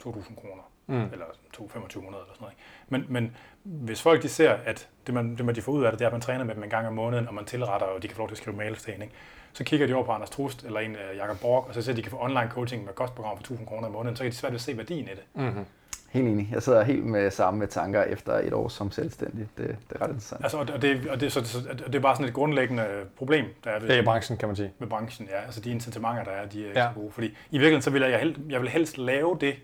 2.000 0.03 0.35
kroner, 0.35 0.71
mm. 0.87 1.09
eller 1.11 1.25
2.2500 1.57 1.61
eller 1.61 1.85
sådan 1.97 2.17
noget. 2.39 2.53
Ikke? 2.53 2.63
Men, 2.89 3.05
men 3.09 3.35
hvis 3.63 4.01
folk 4.01 4.21
de 4.21 4.29
ser, 4.29 4.53
at 4.53 4.89
det 5.07 5.13
man, 5.13 5.37
det 5.37 5.45
man 5.45 5.55
de 5.55 5.61
får 5.61 5.71
ud 5.71 5.83
af 5.83 5.91
det, 5.91 5.99
det 5.99 6.05
er, 6.05 6.09
at 6.09 6.13
man 6.13 6.21
træner 6.21 6.43
med 6.43 6.55
dem 6.55 6.63
en 6.63 6.69
gang 6.69 6.87
om 6.87 6.93
måneden, 6.93 7.27
og 7.27 7.33
man 7.33 7.45
tilretter, 7.45 7.87
og 7.87 8.03
de 8.03 8.07
kan 8.07 8.15
få 8.15 8.21
lov 8.21 8.27
til 8.27 8.33
at 8.33 8.37
skrive 8.37 8.57
mails 8.57 8.83
til 8.83 8.93
en, 8.93 9.01
ikke? 9.01 9.13
så 9.53 9.63
kigger 9.63 9.87
de 9.87 9.93
over 9.93 10.05
på 10.05 10.11
Anders 10.11 10.29
Trust 10.29 10.63
eller 10.63 10.79
en 10.79 10.91
uh, 10.91 11.17
Jakob 11.17 11.39
Borg, 11.39 11.67
og 11.67 11.73
så 11.73 11.81
ser 11.81 11.93
de, 11.93 11.93
at 11.93 11.97
de 11.97 12.01
kan 12.01 12.11
få 12.11 12.23
online 12.23 12.49
coaching 12.49 12.85
med 12.85 12.93
kostprogram 12.93 13.37
for 13.37 13.53
1.000 13.53 13.65
kroner 13.65 13.87
i 13.87 13.91
måneden, 13.91 14.15
så 14.15 14.23
kan 14.23 14.31
de 14.31 14.37
svært 14.37 14.51
ved 14.51 14.57
at 14.57 14.61
se 14.61 14.77
værdien 14.77 15.05
i 15.05 15.11
det. 15.11 15.23
Mm. 15.33 15.65
Helt 16.11 16.27
enig. 16.27 16.49
Jeg 16.51 16.63
sidder 16.63 16.83
helt 16.83 17.05
med 17.05 17.31
samme 17.31 17.59
med 17.59 17.67
tanker 17.67 18.03
efter 18.03 18.33
et 18.33 18.53
år 18.53 18.67
som 18.67 18.91
selvstændig. 18.91 19.47
Det, 19.57 19.67
det 19.67 19.95
er 19.95 20.01
ret 20.01 20.07
interessant. 20.07 20.43
Altså, 20.43 20.57
og 20.57 20.67
det, 20.67 20.75
og 20.75 20.81
det, 20.81 21.19
det, 21.21 21.31
så, 21.31 21.43
så, 21.45 21.57
og 21.69 21.77
det 21.87 21.95
er 21.95 21.99
bare 21.99 22.15
sådan 22.15 22.27
et 22.27 22.33
grundlæggende 22.33 22.85
problem, 23.17 23.45
der 23.63 23.69
er 23.69 23.79
ved, 23.79 23.87
det 23.87 23.97
er 23.97 24.01
i 24.01 24.05
branchen, 24.05 24.37
kan 24.37 24.49
man 24.49 24.55
sige. 24.55 24.71
med 24.79 24.87
branchen. 24.87 25.27
Ja. 25.31 25.41
Altså 25.45 25.61
de 25.61 25.71
incitamenter, 25.71 26.23
der 26.23 26.31
er, 26.31 26.45
de 26.45 26.63
er 26.63 26.67
ikke 26.67 26.79
Ja. 26.79 26.87
så 26.93 26.99
gode. 26.99 27.11
Fordi 27.11 27.27
i 27.27 27.33
virkeligheden, 27.51 27.81
så 27.81 27.89
vil 27.89 28.01
jeg, 28.01 28.19
hel, 28.19 28.37
jeg 28.49 28.61
vil 28.61 28.69
helst 28.69 28.97
lave 28.97 29.37
det, 29.41 29.55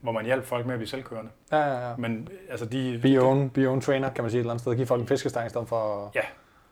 hvor 0.00 0.12
man 0.12 0.24
hjælper 0.24 0.46
folk 0.46 0.66
med 0.66 0.74
at 0.74 0.78
blive 0.78 0.88
selvkørende. 0.88 1.30
Ja, 1.52 1.58
ja, 1.58 1.88
ja. 1.88 1.96
Men 1.98 2.28
altså 2.50 2.66
de... 2.66 2.98
Be 3.02 3.08
your 3.08 3.26
own, 3.28 3.50
be 3.50 3.60
your 3.60 3.70
own 3.72 3.80
trainer, 3.80 4.10
kan 4.10 4.24
man 4.24 4.30
sige 4.30 4.38
et 4.38 4.42
eller 4.42 4.50
andet 4.52 4.62
sted. 4.62 4.76
Giv 4.76 4.86
folk 4.86 5.00
en 5.00 5.08
fiskestang 5.08 5.46
i 5.46 5.50
stedet 5.50 5.68
for... 5.68 6.10
Ja, 6.14 6.20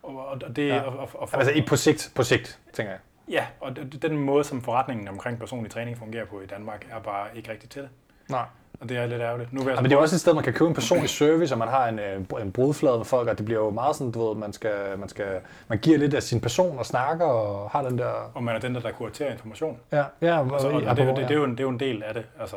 og, 0.03 0.27
og 0.27 0.57
det... 0.57 0.69
Ja. 0.69 0.81
Og, 0.81 0.99
og, 0.99 1.09
og 1.15 1.29
for, 1.29 1.37
Altså 1.37 1.53
i 1.53 1.63
på 1.69 1.77
sigt, 1.77 2.13
på 2.15 2.23
sigt, 2.23 2.59
tænker 2.73 2.93
jeg. 2.93 3.01
Ja, 3.29 3.47
og 3.61 3.77
den 4.03 4.17
måde, 4.19 4.45
som 4.45 4.63
forretningen 4.63 5.09
omkring 5.09 5.39
personlig 5.39 5.71
træning 5.71 5.99
fungerer 5.99 6.25
på 6.25 6.41
i 6.41 6.47
Danmark, 6.47 6.87
er 6.91 7.01
bare 7.01 7.27
ikke 7.35 7.51
rigtig 7.51 7.71
til 7.71 7.83
det. 7.83 7.91
Nej. 8.29 8.45
Og 8.81 8.89
det 8.89 8.97
er 8.97 9.07
lidt 9.07 9.21
ærgerligt. 9.21 9.53
Nu 9.53 9.61
vil 9.61 9.67
jeg 9.69 9.77
Ja, 9.77 9.81
men 9.83 9.91
det 9.91 9.97
er 9.97 10.01
også 10.01 10.17
et 10.17 10.21
sted, 10.21 10.35
man 10.35 10.45
kan 10.45 10.53
købe 10.53 10.69
en 10.69 10.75
personlig 10.75 11.09
service, 11.11 11.55
og 11.55 11.59
man 11.59 11.69
har 11.69 11.89
en, 11.89 11.99
øh, 11.99 12.25
en 12.43 12.53
brudflade 12.53 12.97
med 12.97 13.05
folk, 13.05 13.29
og 13.29 13.39
det 13.39 13.45
bliver 13.47 13.61
jo 13.61 13.71
meget 13.71 13.97
sådan, 13.97 14.13
du 14.13 14.29
ved, 14.29 14.37
man 14.37 14.53
skal, 14.53 14.99
man 14.99 15.09
skal, 15.09 15.41
man 15.69 15.79
giver 15.79 15.99
lidt 15.99 16.15
af 16.15 16.23
sin 16.23 16.41
person 16.41 16.79
og 16.79 16.87
snakker, 16.87 17.27
og 17.27 17.71
har 17.71 17.83
den 17.83 17.99
der... 17.99 18.31
og 18.35 18.45
man 18.45 18.57
er 18.57 18.61
den, 18.61 18.75
der, 18.75 18.81
der 18.81 18.93
kuraterer 18.93 19.33
information. 19.33 19.79
Ja, 19.93 20.05
ja, 20.23 20.43
Altså, 20.53 20.69
og, 20.69 20.75
og, 20.75 20.97
det, 20.97 21.07
det, 21.07 21.17
det, 21.17 21.31
er 21.31 21.35
jo 21.35 21.45
en, 21.45 21.51
det 21.51 21.61
er 21.61 21.65
jo 21.65 21.71
en 21.71 21.81
del 21.81 22.03
af 22.03 22.15
det. 22.15 22.25
Altså, 22.41 22.57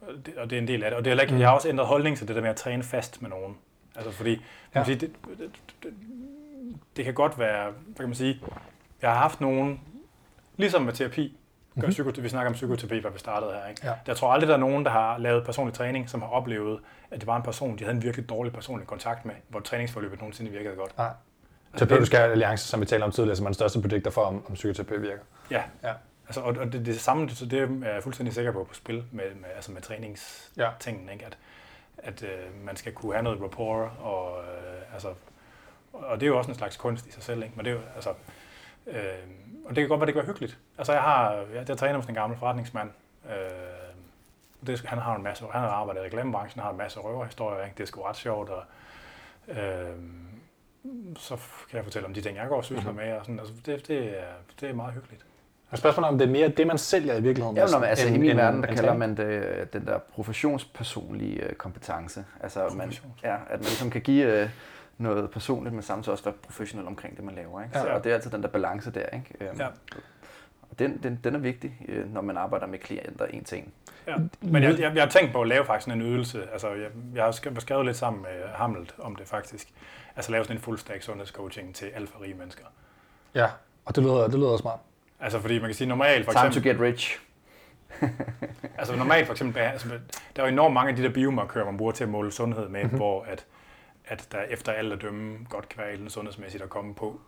og 0.00 0.08
det, 0.26 0.34
og 0.36 0.50
det 0.50 0.56
er 0.56 0.60
en 0.62 0.68
del 0.68 0.84
af 0.84 0.90
det. 0.90 0.98
Og 0.98 1.04
det 1.04 1.12
er 1.12 1.20
ikke, 1.20 1.34
Mm. 1.34 1.40
jeg 1.40 1.48
har 1.48 1.54
også 1.54 1.68
ændret 1.68 1.86
holdning 1.86 2.16
til 2.18 2.28
det 2.28 2.36
der 2.36 2.42
med 2.42 2.50
at 2.50 2.56
træne 2.56 2.82
fast 2.82 3.22
med 3.22 3.30
nogen. 3.30 3.56
Altså 3.96 4.12
fordi, 4.12 4.42
ja. 4.74 4.84
Sige, 4.84 4.94
det, 4.96 5.10
det, 5.38 5.50
det, 5.82 5.92
det 6.96 7.04
kan 7.04 7.14
godt 7.14 7.38
være, 7.38 7.64
hvad 7.86 7.96
kan 7.96 8.06
man 8.08 8.14
sige, 8.14 8.40
jeg 9.02 9.10
har 9.10 9.18
haft 9.18 9.40
nogen, 9.40 9.80
ligesom 10.56 10.82
med 10.82 10.92
terapi, 10.92 11.36
gør 11.80 11.88
psykoterapi, 11.88 12.20
vi 12.20 12.28
snakker 12.28 12.48
om 12.48 12.54
psykoterapi, 12.54 12.98
hvor 12.98 13.10
vi 13.10 13.18
startede 13.18 13.52
her. 13.52 13.66
Ikke? 13.68 13.86
Ja. 13.86 13.92
Jeg 14.06 14.16
tror 14.16 14.32
aldrig, 14.32 14.48
der 14.48 14.54
er 14.54 14.58
nogen, 14.58 14.84
der 14.84 14.90
har 14.90 15.18
lavet 15.18 15.44
personlig 15.44 15.74
træning, 15.74 16.10
som 16.10 16.22
har 16.22 16.28
oplevet, 16.28 16.80
at 17.10 17.20
det 17.20 17.26
var 17.26 17.36
en 17.36 17.42
person, 17.42 17.78
de 17.78 17.84
havde 17.84 17.96
en 17.96 18.02
virkelig 18.02 18.28
dårlig 18.28 18.52
personlig 18.52 18.86
kontakt 18.86 19.24
med, 19.24 19.34
hvor 19.48 19.60
træningsforløbet 19.60 20.18
nogensinde 20.18 20.50
virkede 20.50 20.76
godt. 20.76 20.98
Nej. 20.98 21.06
Altså, 21.72 21.86
Terapeutiske 21.86 22.18
alliance, 22.18 22.68
som 22.68 22.80
vi 22.80 22.86
talte 22.86 23.04
om 23.04 23.10
tidligere, 23.10 23.36
som 23.36 23.46
er 23.46 23.48
den 23.48 23.54
største 23.54 23.80
prediktor 23.80 24.10
for, 24.10 24.22
om, 24.22 24.42
om 24.48 24.54
psykoterapi 24.54 25.00
virker. 25.00 25.22
Ja, 25.50 25.62
Ja. 25.82 25.92
Altså, 26.28 26.40
og, 26.40 26.56
og 26.58 26.72
det, 26.72 26.86
det 26.86 27.00
samme, 27.00 27.30
så 27.30 27.46
det 27.46 27.62
er 27.62 27.92
jeg 27.92 28.02
fuldstændig 28.02 28.34
sikker 28.34 28.52
på 28.52 28.64
på 28.64 28.74
spil 28.74 29.04
med, 29.12 29.34
med, 29.34 29.48
altså 29.56 29.72
med 29.72 29.82
træningstingen, 29.82 31.08
ikke? 31.12 31.26
at, 31.26 31.38
at 31.98 32.22
øh, 32.22 32.64
man 32.64 32.76
skal 32.76 32.92
kunne 32.92 33.12
have 33.12 33.22
noget 33.22 33.42
rapport, 33.42 33.90
og, 34.00 34.38
øh, 34.38 34.94
altså, 34.94 35.08
og 35.92 36.20
det 36.20 36.26
er 36.26 36.26
jo 36.26 36.38
også 36.38 36.50
en 36.50 36.56
slags 36.56 36.76
kunst 36.76 37.06
i 37.06 37.12
sig 37.12 37.22
selv, 37.22 37.42
ikke? 37.42 37.54
men 37.56 37.64
det 37.64 37.70
er 37.70 37.74
jo, 37.74 37.80
altså, 37.94 38.10
øh, 38.86 38.96
og 39.64 39.76
det 39.76 39.82
kan 39.82 39.88
godt 39.88 40.00
være, 40.00 40.06
det 40.06 40.14
kan 40.14 40.18
være 40.22 40.26
hyggeligt. 40.26 40.58
Altså, 40.78 40.92
jeg 40.92 41.02
har, 41.02 41.32
jeg, 41.54 41.68
jeg 41.68 41.78
træner 41.78 41.98
med 41.98 42.08
en 42.08 42.14
gammel 42.14 42.38
forretningsmand, 42.38 42.90
øh, 43.30 43.36
det, 44.66 44.80
han 44.86 44.98
har 44.98 45.16
en 45.16 45.22
masse, 45.22 45.44
han 45.52 45.60
har 45.60 45.68
arbejdet 45.68 46.02
i 46.02 46.04
reklamebranchen, 46.04 46.62
har 46.62 46.70
en 46.70 46.76
masse 46.78 47.00
røverhistorier, 47.00 47.64
ikke? 47.64 47.74
det 47.76 47.82
er 47.82 47.86
sgu 47.86 48.02
ret 48.02 48.16
sjovt, 48.16 48.50
og 48.50 48.62
øh, 49.48 49.56
så 51.18 51.36
kan 51.70 51.76
jeg 51.76 51.84
fortælle 51.84 52.06
om 52.08 52.14
de 52.14 52.20
ting, 52.20 52.36
jeg 52.36 52.48
går 52.48 52.56
og 52.56 52.64
sysler 52.64 52.92
med, 52.92 53.12
og 53.12 53.24
sådan, 53.24 53.38
altså, 53.38 53.54
det, 53.66 53.88
det, 53.88 54.20
er, 54.20 54.24
det 54.60 54.70
er 54.70 54.74
meget 54.74 54.94
hyggeligt. 54.94 55.24
Og 55.70 55.78
spørgsmålet 55.78 56.06
er, 56.06 56.12
om 56.12 56.18
det 56.18 56.26
er 56.26 56.32
mere 56.32 56.48
det, 56.48 56.66
man 56.66 56.78
sælger 56.78 57.14
i 57.14 57.22
virkeligheden. 57.22 57.56
Ja, 57.56 57.78
men, 57.78 57.84
altså, 57.88 58.06
end- 58.06 58.16
i 58.16 58.18
min 58.18 58.30
end- 58.30 58.36
verden, 58.36 58.62
der 58.62 58.74
kalder 58.74 58.94
man 58.94 59.16
det 59.16 59.24
øh, 59.24 59.66
den 59.72 59.86
der 59.86 59.98
professionspersonlige 59.98 61.42
øh, 61.42 61.52
kompetence. 61.54 62.24
Altså, 62.40 62.68
man, 62.76 62.92
ja, 63.22 63.34
at 63.34 63.40
man 63.50 63.58
ligesom 63.60 63.90
kan 63.90 64.00
give 64.00 64.42
øh, 64.42 64.48
noget 64.98 65.30
personligt, 65.30 65.74
men 65.74 65.82
samtidig 65.82 66.12
også 66.12 66.24
være 66.24 66.34
professionel 66.34 66.86
omkring 66.86 67.16
det, 67.16 67.24
man 67.24 67.34
laver. 67.34 67.62
Ikke? 67.62 67.78
Så, 67.78 67.86
Ja. 67.86 67.94
og 67.94 68.04
det 68.04 68.10
er 68.10 68.14
altid 68.14 68.30
den 68.30 68.42
der 68.42 68.48
balance 68.48 68.90
der. 68.90 69.06
Ikke? 69.06 69.34
Øhm, 69.40 69.58
Ja. 69.60 69.66
Og 70.70 70.78
den, 70.78 71.02
den, 71.02 71.20
den 71.24 71.34
er 71.34 71.38
vigtig, 71.38 71.80
øh, 71.88 72.14
når 72.14 72.20
man 72.20 72.36
arbejder 72.36 72.66
med 72.66 72.78
klienter 72.78 73.26
en 73.26 73.44
til 73.44 73.58
en. 73.58 73.72
Ja, 74.06 74.16
men 74.40 74.62
jeg, 74.62 74.78
jeg, 74.78 74.94
jeg 74.94 75.02
har 75.02 75.10
tænkt 75.10 75.32
på 75.32 75.40
at 75.42 75.48
lave 75.48 75.64
faktisk 75.64 75.94
en 75.94 76.02
ydelse. 76.02 76.48
Altså, 76.52 76.68
jeg, 76.68 76.90
jeg 77.14 77.24
har 77.24 77.58
skrevet, 77.58 77.86
lidt 77.86 77.96
sammen 77.96 78.22
med 78.22 78.48
Hamlet 78.54 78.94
om 78.98 79.16
det 79.16 79.28
faktisk. 79.28 79.68
Altså 80.16 80.32
lave 80.32 80.44
sådan 80.44 80.56
en 80.56 80.62
full 80.62 80.78
stack 80.78 81.02
sundhedscoaching 81.02 81.74
til 81.74 81.86
alt 81.86 82.10
for 82.10 82.22
rige 82.22 82.34
mennesker. 82.34 82.64
Ja, 83.34 83.46
og 83.84 83.96
det 83.96 84.04
lyder, 84.04 84.28
det 84.28 84.34
lyder 84.34 84.56
smart. 84.56 84.78
Altså 85.20 85.40
fordi 85.40 85.58
man 85.58 85.68
kan 85.68 85.74
sige 85.74 85.88
normalt 85.88 86.24
for 86.24 86.32
Time 86.32 86.46
eksempel, 86.46 86.76
to 86.76 86.84
get 86.84 86.92
rich. 86.92 87.18
altså 88.78 88.96
normalt 88.96 89.26
for 89.26 89.32
eksempel, 89.34 89.60
altså, 89.60 89.88
der 90.36 90.42
er 90.42 90.46
jo 90.46 90.52
enormt 90.52 90.74
mange 90.74 90.90
af 90.90 90.96
de 90.96 91.02
der 91.02 91.08
biomarkører, 91.08 91.64
man 91.64 91.76
bruger 91.76 91.92
til 91.92 92.04
at 92.04 92.10
måle 92.10 92.32
sundhed 92.32 92.68
med, 92.68 92.82
mm-hmm. 92.82 92.96
hvor 92.96 93.22
at, 93.22 93.46
at 94.06 94.28
der 94.32 94.42
efter 94.42 94.72
alt 94.72 94.92
at 94.92 95.02
dømme 95.02 95.38
godt 95.50 95.68
kan 95.68 95.82
være 95.82 96.10
sundhedsmæssigt 96.10 96.62
at 96.62 96.70
komme 96.70 96.94
på. 96.94 97.20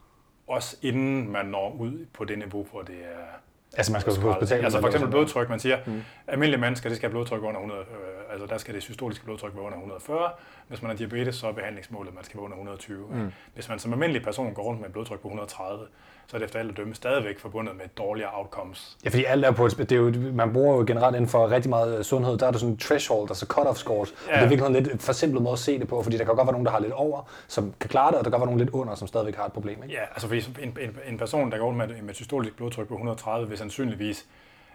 Også 0.46 0.76
inden 0.82 1.32
man 1.32 1.46
når 1.46 1.76
ud 1.80 2.06
på 2.12 2.24
det 2.24 2.38
niveau, 2.38 2.66
hvor 2.70 2.82
det 2.82 2.96
er 3.04 3.38
Altså, 3.76 3.92
man 3.92 4.00
skal 4.00 4.12
på 4.20 4.32
hospitalet. 4.32 4.64
Altså 4.64 4.80
for 4.80 4.86
eksempel 4.86 5.10
blodtryk, 5.10 5.48
man 5.48 5.60
siger, 5.60 5.78
mm. 5.86 6.02
almindelige 6.26 6.60
mennesker, 6.60 6.88
det 6.88 6.96
skal 6.96 7.08
have 7.08 7.12
blodtryk 7.12 7.42
under 7.42 7.60
100, 7.60 7.80
øh, 7.80 8.32
altså 8.32 8.46
der 8.46 8.58
skal 8.58 8.74
det 8.74 8.82
systoliske 8.82 9.24
blodtryk 9.24 9.54
være 9.54 9.62
under 9.62 9.76
140. 9.78 10.30
Hvis 10.68 10.82
man 10.82 10.90
har 10.90 10.96
diabetes, 10.96 11.34
så 11.34 11.48
er 11.48 11.52
behandlingsmålet, 11.52 12.08
at 12.08 12.14
man 12.14 12.24
skal 12.24 12.36
være 12.36 12.44
under 12.44 12.56
120. 12.56 13.06
Mm. 13.10 13.32
Hvis 13.54 13.68
man 13.68 13.78
som 13.78 13.92
almindelig 13.92 14.22
person 14.22 14.54
går 14.54 14.62
rundt 14.62 14.80
med 14.80 14.86
et 14.86 14.92
blodtryk 14.92 15.20
på 15.20 15.28
130, 15.28 15.86
så 16.30 16.36
er 16.36 16.38
det 16.38 16.46
efter 16.46 16.58
alt 16.58 16.70
at 16.70 16.76
dømme 16.76 16.94
stadigvæk 16.94 17.38
forbundet 17.38 17.76
med 17.76 17.84
dårligere 17.98 18.30
outcomes. 18.34 18.96
Ja, 19.04 19.10
fordi 19.10 19.24
alt 19.24 19.44
er 19.44 19.50
på 19.50 19.66
et, 19.66 19.78
det 19.78 19.92
er 19.92 19.96
jo, 19.96 20.12
man 20.32 20.52
bruger 20.52 20.76
jo 20.76 20.84
generelt 20.86 21.16
inden 21.16 21.30
for 21.30 21.50
rigtig 21.50 21.70
meget 21.70 22.06
sundhed, 22.06 22.38
der 22.38 22.46
er 22.46 22.50
der 22.50 22.58
sådan 22.58 22.72
en 22.72 22.78
threshold, 22.78 23.30
altså 23.30 23.46
cut-off 23.54 23.74
scores. 23.74 24.14
Ja. 24.28 24.32
Og 24.32 24.38
det 24.38 24.44
er 24.44 24.48
virkelig 24.48 24.78
en 24.78 24.84
lidt 24.84 25.02
forsimplet 25.02 25.42
måde 25.42 25.52
at 25.52 25.58
se 25.58 25.78
det 25.78 25.88
på, 25.88 26.02
fordi 26.02 26.16
der 26.16 26.24
kan 26.24 26.34
godt 26.34 26.46
være 26.46 26.52
nogen, 26.52 26.66
der 26.66 26.72
har 26.72 26.80
lidt 26.80 26.92
over, 26.92 27.30
som 27.46 27.74
kan 27.80 27.90
klare 27.90 28.10
det, 28.10 28.18
og 28.18 28.24
der 28.24 28.30
kan 28.30 28.38
godt 28.38 28.40
være 28.40 28.46
nogen 28.46 28.60
lidt 28.60 28.70
under, 28.70 28.94
som 28.94 29.08
stadigvæk 29.08 29.34
har 29.34 29.46
et 29.46 29.52
problem. 29.52 29.82
Ikke? 29.82 29.94
Ja, 29.94 30.02
altså 30.02 30.28
fordi 30.28 30.62
en, 30.62 30.76
en, 30.80 30.96
en 31.06 31.18
person, 31.18 31.52
der 31.52 31.58
går 31.58 31.70
med, 31.70 31.88
med 31.88 32.10
et 32.10 32.16
systolisk 32.16 32.56
blodtryk 32.56 32.88
på 32.88 32.94
130, 32.94 33.48
vil 33.48 33.58
sandsynligvis 33.58 34.26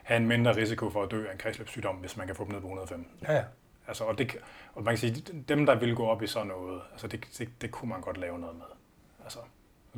have 0.04 0.18
en 0.18 0.28
mindre 0.28 0.56
risiko 0.56 0.90
for 0.90 1.04
at 1.04 1.12
dø 1.12 1.26
af 1.28 1.32
en 1.32 1.38
kredsløbssygdom, 1.38 1.96
hvis 1.96 2.18
man 2.18 2.28
kan 2.28 2.36
få 2.36 2.44
dem 2.44 2.52
ned 2.52 2.62
på 2.62 2.68
105. 2.68 3.06
Ja, 3.28 3.34
ja. 3.34 3.44
Altså, 3.88 4.04
og, 4.04 4.18
det, 4.18 4.36
og 4.76 4.84
man 4.84 4.92
kan 4.94 4.98
sige, 4.98 5.24
dem, 5.50 5.66
der 5.66 5.76
vil 5.76 5.96
gå 5.96 6.08
op 6.08 6.24
i 6.24 6.28
sådan 6.28 6.48
noget, 6.48 6.82
altså 6.92 7.08
det, 7.08 7.26
det, 7.38 7.50
det 7.62 7.72
kunne 7.72 7.90
man 7.90 8.02
godt 8.02 8.18
lave 8.18 8.40
noget 8.40 8.56
med. 8.56 8.66
Altså, 9.24 9.40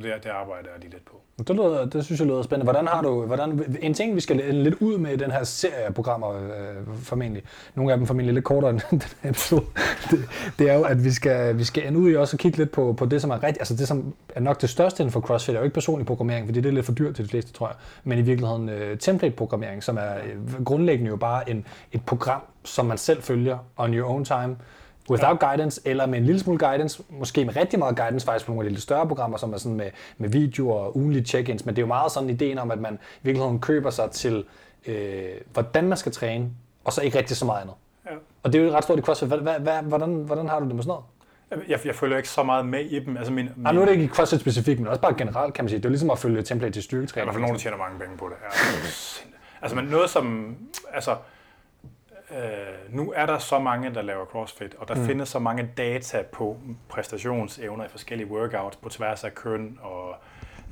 det, 0.02 0.24
det 0.24 0.30
arbejder 0.30 0.68
jeg 0.74 0.80
lige 0.80 0.90
lidt 0.90 1.04
på. 1.04 1.20
Det, 1.38 1.56
lyder, 1.56 1.84
det 1.84 2.04
synes 2.04 2.20
jeg 2.20 2.28
lyder 2.28 2.42
spændende. 2.42 2.72
Hvordan 2.72 2.86
har 2.86 3.02
du, 3.02 3.26
hvordan, 3.26 3.76
en 3.82 3.94
ting, 3.94 4.14
vi 4.14 4.20
skal 4.20 4.54
lidt 4.54 4.74
ud 4.74 4.98
med 4.98 5.12
i 5.12 5.16
den 5.16 5.30
her 5.30 5.44
serie 5.44 5.74
af 5.74 5.94
programmer, 5.94 6.32
øh, 6.32 6.96
formentlig, 7.02 7.42
nogle 7.74 7.92
af 7.92 7.98
dem 7.98 8.06
formentlig 8.06 8.34
lidt 8.34 8.44
kortere 8.44 8.70
end 8.70 8.80
den 8.90 9.02
her 9.22 9.30
episode, 9.30 9.64
det, 10.10 10.24
det, 10.58 10.70
er 10.70 10.74
jo, 10.74 10.82
at 10.82 11.04
vi 11.04 11.10
skal, 11.10 11.58
vi 11.58 11.64
skal 11.64 11.86
ende 11.86 11.98
ud 11.98 12.10
i 12.10 12.16
også 12.16 12.36
at 12.36 12.40
kigge 12.40 12.58
lidt 12.58 12.70
på, 12.70 12.92
på 12.92 13.06
det, 13.06 13.22
som 13.22 13.30
er 13.30 13.42
rigtigt, 13.42 13.58
altså 13.58 13.76
det, 13.76 13.88
som 13.88 14.14
er 14.34 14.40
nok 14.40 14.60
det 14.60 14.70
største 14.70 15.02
inden 15.02 15.12
for 15.12 15.20
CrossFit, 15.20 15.54
er 15.54 15.58
jo 15.58 15.64
ikke 15.64 15.74
personlig 15.74 16.06
programmering, 16.06 16.46
fordi 16.46 16.60
det 16.60 16.68
er 16.68 16.72
lidt 16.72 16.86
for 16.86 16.92
dyrt 16.92 17.14
til 17.14 17.24
de 17.24 17.30
fleste, 17.30 17.52
tror 17.52 17.66
jeg, 17.66 17.76
men 18.04 18.18
i 18.18 18.22
virkeligheden 18.22 18.68
øh, 18.68 18.98
template-programmering, 18.98 19.84
som 19.84 19.96
er 19.96 20.14
øh, 20.14 20.64
grundlæggende 20.64 21.10
jo 21.10 21.16
bare 21.16 21.50
en, 21.50 21.66
et 21.92 22.04
program, 22.06 22.40
som 22.64 22.86
man 22.86 22.98
selv 22.98 23.22
følger 23.22 23.58
on 23.76 23.94
your 23.94 24.10
own 24.10 24.24
time, 24.24 24.56
without 25.10 25.42
ja. 25.42 25.48
guidance, 25.48 25.80
eller 25.84 26.06
med 26.06 26.18
en 26.18 26.24
lille 26.24 26.38
smule 26.40 26.58
guidance, 26.58 27.02
måske 27.10 27.44
med 27.44 27.56
rigtig 27.56 27.78
meget 27.78 27.96
guidance 27.96 28.26
faktisk 28.26 28.46
på 28.46 28.52
nogle 28.52 28.64
af 28.66 28.70
de 28.70 28.74
lidt 28.74 28.82
større 28.82 29.06
programmer, 29.08 29.38
som 29.38 29.52
er 29.52 29.58
sådan 29.58 29.76
med, 29.76 29.90
med 30.18 30.28
videoer 30.28 30.78
og 30.78 30.96
ugenlige 30.96 31.24
check-ins, 31.24 31.64
men 31.64 31.76
det 31.76 31.78
er 31.78 31.82
jo 31.82 31.86
meget 31.86 32.12
sådan 32.12 32.30
ideen 32.30 32.58
om, 32.58 32.70
at 32.70 32.78
man 32.78 32.94
i 32.94 32.98
virkeligheden 33.22 33.60
køber 33.60 33.90
sig 33.90 34.10
til, 34.10 34.44
øh, 34.86 35.28
hvordan 35.52 35.88
man 35.88 35.98
skal 35.98 36.12
træne, 36.12 36.50
og 36.84 36.92
så 36.92 37.02
ikke 37.02 37.18
rigtig 37.18 37.36
så 37.36 37.44
meget 37.44 37.60
andet. 37.60 37.74
Ja. 38.06 38.10
Og 38.42 38.52
det 38.52 38.60
er 38.60 38.64
jo 38.64 38.72
ret 38.72 38.84
stort 38.84 38.98
i 38.98 39.02
CrossFit. 39.02 39.28
Hvad, 39.28 39.38
hvad, 39.38 39.60
hvad, 39.60 39.82
hvordan, 39.82 40.14
hvordan 40.14 40.48
har 40.48 40.60
du 40.60 40.66
det 40.66 40.74
med 40.74 40.82
sådan 40.82 40.88
noget? 40.88 41.04
Jeg, 41.68 41.86
jeg 41.86 41.94
følger 41.94 42.16
ikke 42.16 42.28
så 42.28 42.42
meget 42.42 42.66
med 42.66 42.80
i 42.80 43.04
dem. 43.04 43.16
Altså 43.16 43.32
min, 43.32 43.48
min, 43.56 43.66
Ej, 43.66 43.72
nu 43.72 43.80
er 43.80 43.84
det 43.84 43.92
ikke 43.92 44.04
i 44.04 44.08
CrossFit 44.08 44.40
specifikt, 44.40 44.80
men 44.80 44.88
også 44.88 45.00
bare 45.00 45.14
generelt, 45.18 45.54
kan 45.54 45.64
man 45.64 45.68
sige. 45.68 45.78
Det 45.78 45.84
er 45.84 45.88
ligesom 45.88 46.10
at 46.10 46.18
følge 46.18 46.42
template 46.42 46.72
til 46.72 46.90
Der 46.90 46.96
er 46.96 47.02
i 47.02 47.06
styrketræning. 47.06 47.24
hvert 47.24 47.34
fald 47.34 47.42
nogen, 47.42 47.54
der 47.54 47.60
tjener 47.60 47.76
mange 47.76 47.98
penge 47.98 48.16
på 48.16 48.28
det. 48.28 48.34
Ja. 48.42 48.48
altså, 49.62 49.76
men 49.76 49.84
noget 49.84 50.10
som... 50.10 50.56
Altså, 50.94 51.16
øh, 52.30 52.94
nu 52.96 53.12
er 53.16 53.26
der 53.26 53.38
så 53.38 53.58
mange, 53.58 53.94
der 53.94 54.02
laver 54.02 54.24
CrossFit, 54.24 54.74
og 54.74 54.88
der 54.88 54.94
mm. 54.94 55.06
findes 55.06 55.28
så 55.28 55.38
mange 55.38 55.70
data 55.76 56.22
på 56.32 56.56
præstationsevner 56.88 57.84
i 57.84 57.88
forskellige 57.88 58.30
workouts 58.30 58.76
på 58.76 58.88
tværs 58.88 59.24
af 59.24 59.34
køn 59.34 59.78
og 59.82 60.16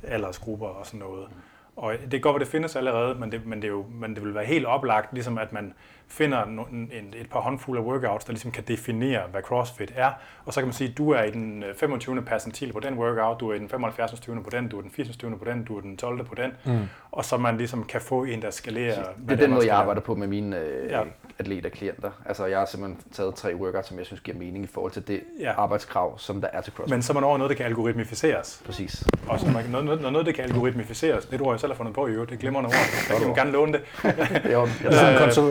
aldersgrupper 0.03 0.67
og 0.67 0.85
sådan 0.85 0.99
noget. 0.99 1.27
Og 1.75 1.93
det 2.01 2.11
kan 2.11 2.21
godt 2.21 2.39
det 2.39 2.47
findes 2.47 2.75
allerede, 2.75 3.15
men 3.15 3.31
det, 3.31 3.45
men 3.45 3.61
det, 3.61 3.67
jo, 3.67 3.85
men 3.91 4.15
det 4.15 4.23
vil 4.23 4.35
være 4.35 4.45
helt 4.45 4.65
oplagt, 4.65 5.13
ligesom 5.13 5.37
at 5.37 5.53
man 5.53 5.73
finder 6.07 6.43
en, 6.43 6.91
et 7.17 7.29
par 7.31 7.39
håndfulde 7.39 7.81
af 7.81 7.85
workouts, 7.85 8.25
der 8.25 8.31
ligesom 8.33 8.51
kan 8.51 8.63
definere, 8.67 9.21
hvad 9.31 9.41
CrossFit 9.41 9.91
er. 9.95 10.11
Og 10.45 10.53
så 10.53 10.59
kan 10.59 10.67
man 10.67 10.73
sige, 10.73 10.89
at 10.91 10.97
du 10.97 11.09
er 11.11 11.23
i 11.23 11.31
den 11.31 11.63
øh, 11.63 11.75
25. 11.75 12.21
percentil 12.21 12.73
på 12.73 12.79
den 12.79 12.93
workout, 12.97 13.39
du 13.39 13.49
er 13.49 13.53
i 13.55 13.59
den 13.59 13.69
75. 13.69 14.19
på 14.43 14.49
den, 14.51 14.67
du 14.67 14.77
er 14.77 14.81
den 14.81 14.91
80. 14.91 15.17
på 15.17 15.45
den, 15.45 15.63
du 15.63 15.77
er 15.77 15.81
den 15.81 15.97
12. 15.97 16.25
på 16.25 16.35
den. 16.35 16.51
Mm. 16.65 16.79
Og 17.11 17.25
så 17.25 17.37
man 17.37 17.57
ligesom 17.57 17.83
kan 17.83 18.01
få 18.01 18.23
en, 18.23 18.41
der 18.41 18.49
skalerer. 18.51 19.03
Det 19.29 19.31
er 19.31 19.35
den 19.35 19.49
måde, 19.53 19.67
jeg 19.67 19.75
arbejder 19.75 20.01
på 20.01 20.15
med 20.15 20.27
mine 20.27 20.59
øh, 20.59 20.91
Ja. 20.91 21.01
atleter 21.39 21.69
klienter. 21.69 22.11
Altså, 22.25 22.45
jeg 22.45 22.59
har 22.59 22.65
simpelthen 22.65 23.01
taget 23.11 23.35
tre 23.35 23.55
workouts, 23.55 23.87
som 23.87 23.97
jeg 23.97 24.05
synes 24.05 24.21
giver 24.21 24.37
mening 24.37 24.63
i 24.63 24.67
forhold 24.67 24.91
til 24.91 25.07
det 25.07 25.21
Ja. 25.39 25.51
arbejdskrav, 25.61 26.19
som 26.19 26.41
der 26.41 26.47
er 26.53 26.61
til 26.61 26.73
CrossFit. 26.73 26.91
Men 26.95 27.01
så 27.01 27.11
er 27.11 27.13
man 27.13 27.23
over 27.23 27.37
noget, 27.37 27.49
der 27.49 27.55
kan 27.55 27.65
algoritmificeres. 27.65 28.61
Præcis. 28.65 29.03
Og 29.27 29.39
så 29.39 29.45
man, 29.45 29.65
noget, 29.69 29.85
noget, 29.85 30.01
noget, 30.01 30.25
der 30.25 30.31
kan 30.31 30.43
algoritmificeres, 30.43 31.25
det 31.25 31.39
tror 31.39 31.53
jeg 31.53 31.59
selv 31.59 31.71
har 31.71 31.77
fundet 31.77 31.95
på 31.95 32.07
i 32.07 32.11
øvrigt, 32.11 32.29
det 32.29 32.35
er 32.35 32.39
glimrende 32.39 32.67
ord. 32.67 32.73
Jeg 33.09 33.17
kan 33.21 33.35
gerne 33.35 33.51
låne 33.51 33.73
det. 33.73 33.81
Det 34.45 34.53
er 34.53 34.63
en 34.63 34.69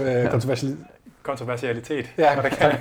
Øh, 0.07 0.25
øh, 0.25 0.31
kontroversiel... 0.45 0.79
Kontroversialitet. 1.23 2.13
Ja. 2.19 2.41
Hvad 2.41 2.51
det 2.51 2.59
kan. 2.59 2.73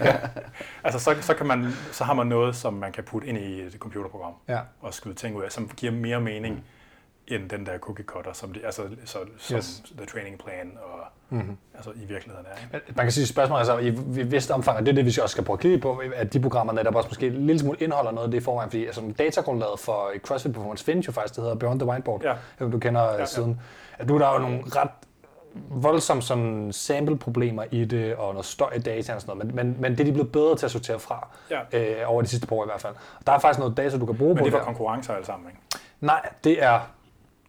altså, 0.83 0.99
så, 0.99 1.15
så, 1.21 1.33
kan 1.33 1.45
man, 1.47 1.71
så 1.91 2.03
har 2.03 2.13
man 2.13 2.27
noget, 2.27 2.55
som 2.55 2.73
man 2.73 2.91
kan 2.91 3.03
putte 3.03 3.27
ind 3.27 3.37
i 3.37 3.61
et 3.61 3.75
computerprogram. 3.79 4.33
Ja. 4.47 4.59
og 4.81 4.93
skyde 4.93 5.13
ting 5.15 5.35
ud 5.35 5.43
af, 5.43 5.51
som 5.51 5.69
giver 5.77 5.91
mere 5.91 6.21
mening 6.21 6.63
end 7.27 7.49
den 7.49 7.65
der 7.65 7.77
cookie 7.77 8.05
cutter, 8.05 8.33
som, 8.33 8.53
det, 8.53 8.61
altså, 8.65 8.81
så, 9.05 9.17
som 9.37 9.57
Yes. 9.57 9.83
the 9.97 10.05
training 10.05 10.39
plan 10.39 10.71
og 10.83 10.99
Mm-hmm. 11.29 11.57
altså, 11.75 11.91
i 11.91 12.05
virkeligheden 12.05 12.45
er. 12.71 12.75
Ikke? 12.77 12.93
Man 12.95 13.05
kan 13.05 13.11
sige, 13.11 13.21
at 13.23 13.27
spørgsmålet 13.29 13.61
er 13.61 13.65
så, 13.65 13.77
i 13.77 13.87
i 13.87 14.23
vist 14.23 14.51
omfang, 14.51 14.77
og 14.77 14.85
det 14.85 14.91
er 14.91 14.95
det, 14.95 15.05
vi 15.05 15.09
også 15.09 15.27
skal 15.27 15.43
prøve 15.43 15.55
at 15.55 15.59
kigge 15.59 15.77
på, 15.77 16.01
at 16.15 16.33
de 16.33 16.39
programmer 16.39 16.73
netop 16.73 16.95
også 16.95 17.09
måske 17.09 17.27
en 17.27 17.47
lille 17.47 17.59
smule 17.59 17.77
indeholder 17.79 18.11
noget 18.11 18.27
af 18.27 18.31
det 18.31 18.37
i 18.37 18.43
forvejen, 18.43 18.69
fordi 18.69 18.85
altså, 18.85 19.13
datagrundlaget 19.17 19.79
for 19.79 20.11
CrossFit 20.25 20.53
Performance 20.53 20.85
findes 20.85 21.07
jo 21.07 21.11
faktisk, 21.11 21.35
det 21.35 21.43
hedder 21.43 21.55
Beyond 21.57 21.79
the 21.79 21.89
Whiteboard, 21.89 22.21
Ja. 22.23 22.35
du 22.59 22.79
kender 22.79 23.01
ja, 23.01 23.11
ja. 23.11 23.19
ja. 23.19 23.25
siden. 23.25 23.61
At 23.97 24.07
nu 24.07 24.15
er 24.15 24.19
der 24.19 24.33
jo 24.33 24.37
nogle 24.39 24.61
ret 24.65 24.89
voldsomme 25.69 26.21
sådan 26.23 26.69
sample-problemer 26.71 27.63
i 27.71 27.85
det, 27.85 28.15
og 28.15 28.31
noget 28.33 28.45
støj 28.45 28.69
i 28.75 28.79
data 28.79 29.13
og 29.15 29.21
sådan 29.21 29.37
noget, 29.37 29.55
men, 29.55 29.65
men, 29.67 29.81
men 29.81 29.91
det 29.91 29.99
er 29.99 30.03
de 30.05 30.11
blevet 30.11 30.31
bedre 30.31 30.55
til 30.55 30.65
at 30.65 30.71
sortere 30.71 30.99
fra, 30.99 31.27
Ja. 31.51 31.59
øh, 31.79 31.95
over 32.11 32.21
de 32.21 32.27
sidste 32.27 32.47
par 32.47 32.55
år 32.55 32.63
i 32.63 32.67
hvert 32.67 32.81
fald. 32.81 32.93
Og 33.19 33.27
der 33.27 33.33
er 33.33 33.39
faktisk 33.39 33.59
noget 33.59 33.77
data, 33.77 33.97
du 33.97 34.05
kan 34.05 34.17
bruge 34.17 34.33
Men 34.35 34.37
på 34.37 34.45
det 34.45 34.53
er 34.53 34.57
der. 34.57 34.63
for 34.63 34.65
konkurrencer 34.65 35.13
alle 35.13 35.25
sammen, 35.25 35.49
ikke? 35.49 35.59
Nej, 36.01 36.29
det 36.43 36.63
er 36.63 36.79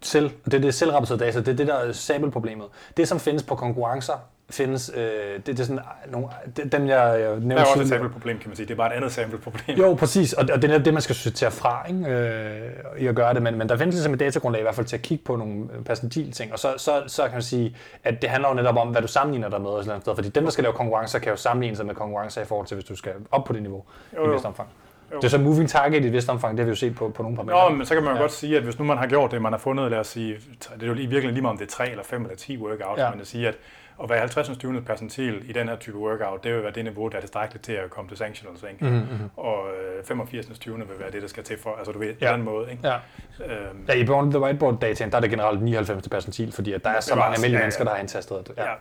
selv, 0.02 0.30
det 0.44 0.54
er 0.54 0.58
det 0.58 0.74
selvrapporterede 0.74 1.24
data, 1.24 1.38
det 1.38 1.48
er 1.48 1.56
det 1.56 1.66
der 1.66 1.74
er 1.74 1.92
sample-problemet. 1.92 2.66
Det, 2.96 3.08
som 3.08 3.20
findes 3.20 3.42
på 3.42 3.54
konkurrencer, 3.54 4.14
findes, 4.50 4.92
øh, 4.94 5.02
det, 5.02 5.46
det 5.46 5.60
er 5.60 5.64
sådan 5.64 5.80
nogle, 6.10 6.28
det, 6.56 6.72
dem 6.72 6.86
jeg, 6.86 7.20
jeg 7.20 7.28
nævnte 7.30 7.48
Det 7.48 7.60
er 7.60 7.64
også 7.64 7.80
et 7.80 7.88
sample-problem, 7.88 8.38
kan 8.38 8.48
man 8.48 8.56
sige. 8.56 8.66
Det 8.66 8.72
er 8.72 8.76
bare 8.76 8.92
et 8.92 8.96
andet 8.96 9.12
sample-problem. 9.12 9.78
Jo, 9.78 9.94
præcis, 9.94 10.32
og, 10.32 10.48
og 10.52 10.62
det 10.62 10.70
er 10.70 10.78
det, 10.78 10.92
man 10.92 11.02
skal 11.02 11.14
sortere 11.14 11.50
fra 11.50 11.86
ikke? 11.88 12.08
Øh, 12.08 13.02
i 13.02 13.06
at 13.06 13.14
gøre 13.14 13.34
det, 13.34 13.42
men, 13.42 13.58
men 13.58 13.68
der 13.68 13.76
findes 13.76 13.94
ligesom 13.94 14.12
et 14.12 14.20
datagrundlag 14.20 14.60
i 14.60 14.62
hvert 14.62 14.74
fald 14.74 14.86
til 14.86 14.96
at 14.96 15.02
kigge 15.02 15.24
på 15.24 15.36
nogle 15.36 15.64
percentil 15.84 16.32
ting, 16.32 16.52
og 16.52 16.58
så, 16.58 16.74
så, 16.76 17.02
så 17.06 17.22
kan 17.22 17.32
man 17.32 17.42
sige, 17.42 17.76
at 18.04 18.22
det 18.22 18.30
handler 18.30 18.48
jo 18.48 18.54
netop 18.54 18.76
om, 18.76 18.88
hvad 18.88 19.02
du 19.02 19.08
sammenligner 19.08 19.48
dig 19.48 19.60
med, 19.60 19.70
et 19.70 19.78
eller 19.78 19.92
andet 19.92 20.04
sted, 20.04 20.14
fordi 20.14 20.28
dem, 20.28 20.44
der 20.44 20.50
skal 20.50 20.64
lave 20.64 20.74
konkurrencer, 20.74 21.18
kan 21.18 21.30
jo 21.30 21.36
sammenligne 21.36 21.76
sig 21.76 21.86
med 21.86 21.94
konkurrencer 21.94 22.42
i 22.42 22.44
forhold 22.44 22.66
til, 22.66 22.74
hvis 22.74 22.84
du 22.84 22.96
skal 22.96 23.12
op 23.30 23.44
på 23.44 23.52
det 23.52 23.62
niveau 23.62 23.84
Jo, 24.16 24.18
i 24.18 24.24
jo. 24.24 24.30
et 24.30 24.34
vist 24.34 24.44
omfang. 24.44 24.68
Jo. 25.12 25.16
Det 25.16 25.24
er 25.24 25.28
så 25.28 25.38
moving 25.38 25.68
target 25.68 26.04
i 26.04 26.06
et 26.06 26.12
vist 26.12 26.28
omfang, 26.28 26.56
det 26.56 26.64
har 26.64 26.64
vi 26.64 26.70
jo 26.70 26.76
set 26.76 26.94
på, 26.94 27.08
på 27.08 27.22
nogle 27.22 27.36
parametre. 27.36 27.70
Nå, 27.70 27.76
men 27.76 27.86
så 27.86 27.94
kan 27.94 28.02
man 28.02 28.12
jo 28.12 28.16
ja. 28.16 28.22
godt 28.22 28.32
sige, 28.32 28.56
at 28.56 28.62
hvis 28.62 28.78
nu 28.78 28.84
man 28.84 28.98
har 28.98 29.06
gjort 29.06 29.30
det, 29.30 29.42
man 29.42 29.52
har 29.52 29.58
fundet, 29.58 29.90
lad 29.90 29.98
os 29.98 30.06
sige, 30.06 30.34
det 30.74 30.82
er 30.82 30.86
jo 30.86 30.92
i 30.92 30.96
virkeligheden 30.96 31.34
lige 31.34 31.42
meget 31.42 31.52
om 31.52 31.58
det 31.58 31.66
er 31.66 31.70
3 31.70 31.90
eller 31.90 32.04
5 32.04 32.22
eller 32.22 32.36
10 32.36 32.58
workouts, 32.58 32.98
ja. 32.98 33.10
men 33.10 33.20
at 33.20 33.26
sige, 33.26 33.48
at 33.48 33.54
at 34.02 34.10
være 34.10 34.18
50. 34.18 34.58
20. 34.58 34.82
percentil 34.82 35.50
i 35.50 35.52
den 35.52 35.68
her 35.68 35.76
type 35.76 35.98
workout, 35.98 36.44
det 36.44 36.54
vil 36.54 36.62
være 36.62 36.72
det 36.72 36.84
niveau, 36.84 37.08
der 37.08 37.16
er 37.16 37.20
tilstrækkeligt 37.20 37.64
til 37.64 37.72
at 37.72 37.90
komme 37.90 38.10
til 38.10 38.18
sanctionals, 38.18 38.62
ikke? 38.62 38.84
Mm-hmm. 38.84 39.30
Og 39.36 39.66
øh, 39.98 40.04
85. 40.04 40.58
20. 40.58 40.76
vil 40.78 40.86
være 40.98 41.10
det, 41.10 41.22
der 41.22 41.28
skal 41.28 41.44
til 41.44 41.58
for, 41.58 41.74
altså 41.76 41.92
du 41.92 41.98
ved, 41.98 42.14
Ja. 42.20 42.26
ja. 42.30 42.36
den 42.36 42.42
måde, 42.42 42.70
ikke? 42.70 42.88
Ja. 42.88 42.96
Øhm, 43.44 43.84
Ja, 43.88 43.94
i 43.94 44.04
Beyond 44.04 44.30
the 44.30 44.40
Whiteboard 44.40 44.78
dataen, 44.80 45.10
der 45.10 45.16
er 45.16 45.20
det 45.20 45.30
generelt 45.30 45.62
99 45.62 46.08
percentil, 46.08 46.52
fordi 46.52 46.72
at 46.72 46.84
der 46.84 46.90
er 46.90 47.00
så 47.00 47.14
mange 47.14 47.26
almindelige 47.34 47.52
ja, 47.52 47.58
ja. 47.58 47.62
mennesker, 47.64 47.84
der 47.84 47.90
har 47.90 47.98
indtastet 47.98 48.48
det. 48.48 48.54
Ja, 48.56 48.64
ja. 48.64 48.72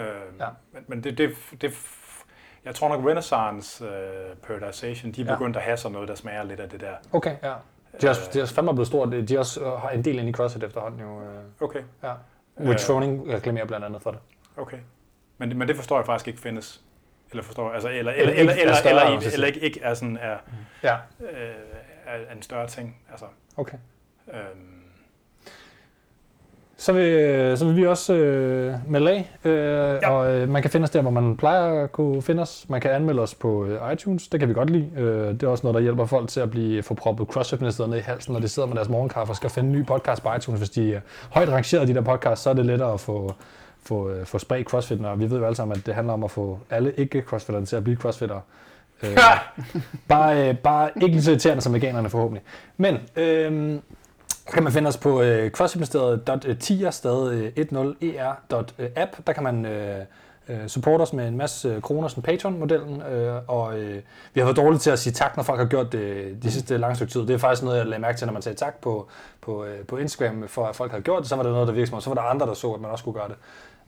Øh, 0.00 0.06
Ja. 0.38 0.44
ja. 0.44 0.50
Men, 0.72 0.84
men 0.86 1.04
det, 1.04 1.18
det, 1.18 1.30
det, 1.60 1.72
jeg 2.64 2.74
tror 2.74 2.88
nok 2.88 3.06
Renaissance 3.10 3.84
uh, 3.84 3.90
Periodization, 4.46 5.12
de 5.12 5.20
er 5.22 5.24
Ja. 5.26 5.34
begyndt 5.36 5.56
at 5.56 5.62
have 5.62 5.76
sådan 5.76 5.92
noget, 5.92 6.08
der 6.08 6.14
smager 6.14 6.42
lidt 6.42 6.60
af 6.60 6.68
det 6.68 6.80
der. 6.80 6.92
Okay, 7.12 7.36
ja. 7.42 7.52
De 8.00 8.06
er, 8.06 8.10
også, 8.10 8.30
de 8.32 8.38
er 8.38 8.42
også 8.42 8.54
fandme 8.54 8.72
blevet 8.74 8.86
stort. 8.86 9.12
De 9.28 9.34
er 9.34 9.38
også 9.38 9.60
øh, 9.64 9.72
har 9.72 9.88
en 9.90 10.04
del 10.04 10.18
ind 10.18 10.28
i 10.28 10.32
CrossFit 10.32 10.64
efterhånden 10.64 11.00
jo. 11.00 11.20
øh, 11.20 11.26
Okay, 11.60 11.80
Ja. 12.02 12.12
With 12.60 12.70
Øh. 12.70 12.78
Troning 12.78 13.32
reklamerer 13.34 13.64
blandt 13.66 13.86
andet 13.86 14.02
for 14.02 14.10
det. 14.10 14.20
okay. 14.56 14.78
Men, 15.38 15.58
men 15.58 15.68
det 15.68 15.76
forstår 15.76 15.96
jeg 15.98 16.06
faktisk 16.06 16.28
ikke 16.28 16.40
findes. 16.40 16.82
Eller 17.30 17.42
forstår 17.42 17.72
altså, 17.72 17.88
eller, 17.88 18.12
Eller 18.12 18.12
eller, 18.12 18.32
eller, 18.32 18.52
er 18.52 18.60
eller, 18.60 19.02
eller, 19.02 19.30
eller, 19.32 19.46
ikke, 19.46 19.60
ikke 19.60 19.80
er, 19.82 19.94
sådan, 19.94 20.16
er, 20.16 20.36
Ja, 20.82 20.96
øh, 21.20 21.54
er 22.06 22.32
en 22.32 22.42
større 22.42 22.66
ting. 22.68 22.96
Altså, 23.10 23.26
okay. 23.56 23.78
øhm, 24.32 24.77
Så 26.80 26.92
vil, 26.92 27.58
så 27.58 27.64
vil 27.64 27.76
vi 27.76 27.86
også 27.86 28.14
øh, 28.14 28.74
melde 28.86 29.10
af, 29.10 29.30
øh, 29.44 29.52
ja. 30.02 30.10
og 30.10 30.34
øh, 30.34 30.48
man 30.48 30.62
kan 30.62 30.70
finde 30.70 30.84
os 30.84 30.90
der, 30.90 31.02
hvor 31.02 31.10
man 31.10 31.36
plejer 31.36 31.84
at 31.84 31.92
kunne 31.92 32.22
finde 32.22 32.42
os. 32.42 32.66
Man 32.68 32.80
kan 32.80 32.90
anmelde 32.90 33.22
os 33.22 33.34
på 33.34 33.64
øh, 33.64 33.92
iTunes, 33.92 34.28
det 34.28 34.40
kan 34.40 34.48
vi 34.48 34.54
godt 34.54 34.70
lide. 34.70 34.90
Øh, 34.96 35.28
det 35.32 35.42
er 35.42 35.48
også 35.48 35.64
noget, 35.66 35.74
der 35.74 35.80
hjælper 35.80 36.06
folk 36.06 36.28
til 36.28 36.40
at 36.40 36.50
blive 36.50 36.82
få 36.82 36.94
proppet 36.94 37.28
crossfit 37.28 37.60
ned 37.60 37.96
i 37.96 37.98
halsen, 37.98 38.32
når 38.32 38.40
de 38.40 38.48
sidder 38.48 38.68
med 38.68 38.76
deres 38.76 38.88
morgenkaffe 38.88 39.30
og 39.30 39.36
skal 39.36 39.50
finde 39.50 39.70
en 39.70 39.76
ny 39.76 39.86
podcast 39.86 40.22
på 40.22 40.34
iTunes. 40.34 40.58
Hvis 40.60 40.70
de 40.70 40.94
er 40.94 41.00
højt 41.30 41.48
rangeret, 41.48 41.88
de 41.88 41.94
der 41.94 42.00
podcasts, 42.00 42.42
så 42.42 42.50
er 42.50 42.54
det 42.54 42.66
lettere 42.66 42.92
at 42.92 43.00
få, 43.00 43.34
få, 43.82 44.10
øh, 44.10 44.26
få 44.26 44.38
spredt 44.38 44.68
crossfit, 44.68 45.04
og 45.04 45.20
vi 45.20 45.30
ved 45.30 45.38
jo 45.38 45.44
alle 45.44 45.56
sammen, 45.56 45.76
at 45.78 45.86
det 45.86 45.94
handler 45.94 46.12
om 46.12 46.24
at 46.24 46.30
få 46.30 46.58
alle 46.70 46.92
ikke-crossfitterne 46.92 47.66
til 47.66 47.76
at 47.76 47.84
blive 47.84 47.96
crossfitter. 47.96 48.40
Øh, 49.02 49.18
bare, 50.08 50.48
øh, 50.48 50.56
bare 50.56 50.90
ikke 50.96 51.08
lige 51.08 51.22
så 51.22 51.30
irriterende 51.30 51.62
som 51.62 51.74
veganerne 51.74 52.10
forhåbentlig. 52.10 52.42
Men 52.76 52.98
øh, 53.16 53.78
så 54.48 54.54
kan 54.54 54.62
man 54.62 54.72
finde 54.72 54.88
os 54.88 54.96
på 54.96 55.22
øh, 55.22 55.50
crossfitministeriet.tier, 55.50 56.90
stadig 56.90 57.52
øh, 57.56 57.66
10er.app. 57.72 59.26
Der 59.26 59.32
kan 59.32 59.42
man 59.42 59.66
øh, 59.66 60.04
øh, 60.48 60.68
supporte 60.68 61.02
os 61.02 61.12
med 61.12 61.28
en 61.28 61.36
masse 61.36 61.68
øh, 61.68 61.82
kroner, 61.82 62.08
sådan 62.08 62.22
Patreon-modellen. 62.22 63.02
Øh, 63.02 63.34
og 63.48 63.78
øh, 63.78 64.02
vi 64.34 64.40
har 64.40 64.44
været 64.44 64.56
dårlige 64.56 64.78
til 64.78 64.90
at 64.90 64.98
sige 64.98 65.12
tak, 65.12 65.36
når 65.36 65.44
folk 65.44 65.58
har 65.58 65.66
gjort 65.66 65.92
det 65.92 66.36
de 66.42 66.52
sidste 66.52 66.78
lange 66.78 66.94
stykke 66.94 67.12
tid. 67.12 67.20
Det 67.20 67.30
er 67.30 67.38
faktisk 67.38 67.62
noget, 67.62 67.78
jeg 67.78 67.86
lagde 67.86 68.00
mærke 68.02 68.18
til, 68.18 68.26
når 68.26 68.32
man 68.32 68.42
sagde 68.42 68.58
tak 68.58 68.74
på, 68.74 69.08
på, 69.40 69.64
øh, 69.64 69.86
på 69.86 69.96
Instagram, 69.96 70.48
for 70.48 70.66
at 70.66 70.76
folk 70.76 70.90
havde 70.90 71.02
gjort 71.02 71.20
det. 71.20 71.28
Så 71.28 71.36
var 71.36 71.42
det 71.42 71.52
noget, 71.52 71.68
der 71.68 71.74
virkede 71.74 71.86
som 71.86 71.94
om, 71.94 72.00
Så 72.00 72.10
var 72.10 72.14
der 72.14 72.22
andre, 72.22 72.46
der 72.46 72.54
så, 72.54 72.72
at 72.72 72.80
man 72.80 72.90
også 72.90 73.02
skulle 73.02 73.18
gøre 73.18 73.28
det. 73.28 73.36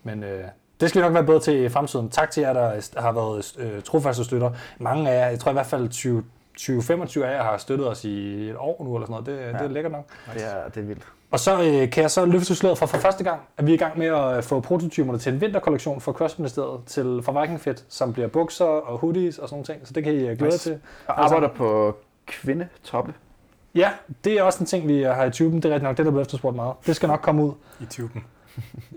Men 0.02 0.24
øh, 0.24 0.44
det 0.80 0.88
skal 0.88 1.02
vi 1.02 1.06
nok 1.06 1.14
være 1.14 1.24
bedre 1.24 1.40
til 1.40 1.64
i 1.64 1.68
fremtiden. 1.68 2.10
Tak 2.10 2.30
til 2.30 2.40
jer, 2.40 2.52
der 2.52 3.00
har 3.00 3.12
været 3.12 3.54
øh, 3.58 3.82
trofaste 3.82 4.24
støtter. 4.24 4.50
Mange 4.78 5.10
af 5.10 5.20
jer, 5.20 5.30
jeg 5.30 5.38
tror 5.38 5.50
i 5.50 5.52
hvert 5.52 5.66
fald 5.66 5.88
20 5.88 6.24
20-25 6.58 7.22
af 7.22 7.32
jer 7.36 7.42
har 7.42 7.56
støttet 7.56 7.88
os 7.88 8.04
i 8.04 8.48
et 8.48 8.56
år 8.58 8.84
nu, 8.84 8.94
eller 8.96 9.06
sådan 9.06 9.24
noget. 9.24 9.26
Det, 9.26 9.46
ja. 9.46 9.58
det 9.58 9.64
er 9.64 9.68
lækkert 9.68 9.92
nok. 9.92 10.04
Det 10.34 10.44
er, 10.44 10.68
det 10.68 10.80
er 10.82 10.84
vildt. 10.86 11.02
Og 11.30 11.40
så 11.40 11.62
øh, 11.62 11.90
kan 11.90 12.02
jeg 12.02 12.10
så 12.10 12.24
løfte 12.24 12.54
sløret 12.54 12.78
for 12.78 12.86
for 12.86 12.98
første 12.98 13.24
gang, 13.24 13.40
at 13.56 13.66
vi 13.66 13.70
er 13.70 13.74
i 13.74 13.78
gang 13.78 13.98
med 13.98 14.06
at 14.06 14.36
øh, 14.36 14.42
få 14.42 14.60
prototyperne 14.60 15.18
til 15.18 15.32
en 15.32 15.40
vinterkollektion 15.40 16.00
for 16.00 16.12
CrossFit-ministeriet 16.12 16.80
til 16.86 17.22
fra 17.24 17.40
Viking 17.40 17.60
Fit, 17.60 17.84
som 17.88 18.12
bliver 18.12 18.28
bukser 18.28 18.64
og 18.64 18.98
hoodies 18.98 19.38
og 19.38 19.48
sådan 19.48 19.54
nogle 19.54 19.66
ting. 19.66 19.88
Så 19.88 19.92
det 19.92 20.04
kan 20.04 20.12
I 20.12 20.16
øh, 20.28 20.38
glæde 20.38 20.52
Nice. 20.52 20.70
til. 20.70 20.78
Og 21.06 21.24
arbejder 21.24 21.48
på 21.48 21.96
kvindetoppe. 22.26 23.14
Ja, 23.74 23.90
det 24.24 24.32
er 24.32 24.42
også 24.42 24.58
en 24.60 24.66
ting, 24.66 24.88
vi 24.88 25.02
har 25.02 25.24
i 25.24 25.30
tuben. 25.30 25.62
Det 25.62 25.64
er 25.64 25.74
rigtig 25.74 25.84
nok, 25.88 25.96
det 25.96 26.00
er 26.02 26.04
der 26.04 26.10
blevet 26.10 26.24
efterspurgt 26.26 26.56
meget. 26.56 26.74
Det 26.86 26.96
skal 26.96 27.06
nok 27.08 27.20
komme 27.20 27.44
ud. 27.44 27.52
I 27.80 27.84
tuben. 27.84 28.24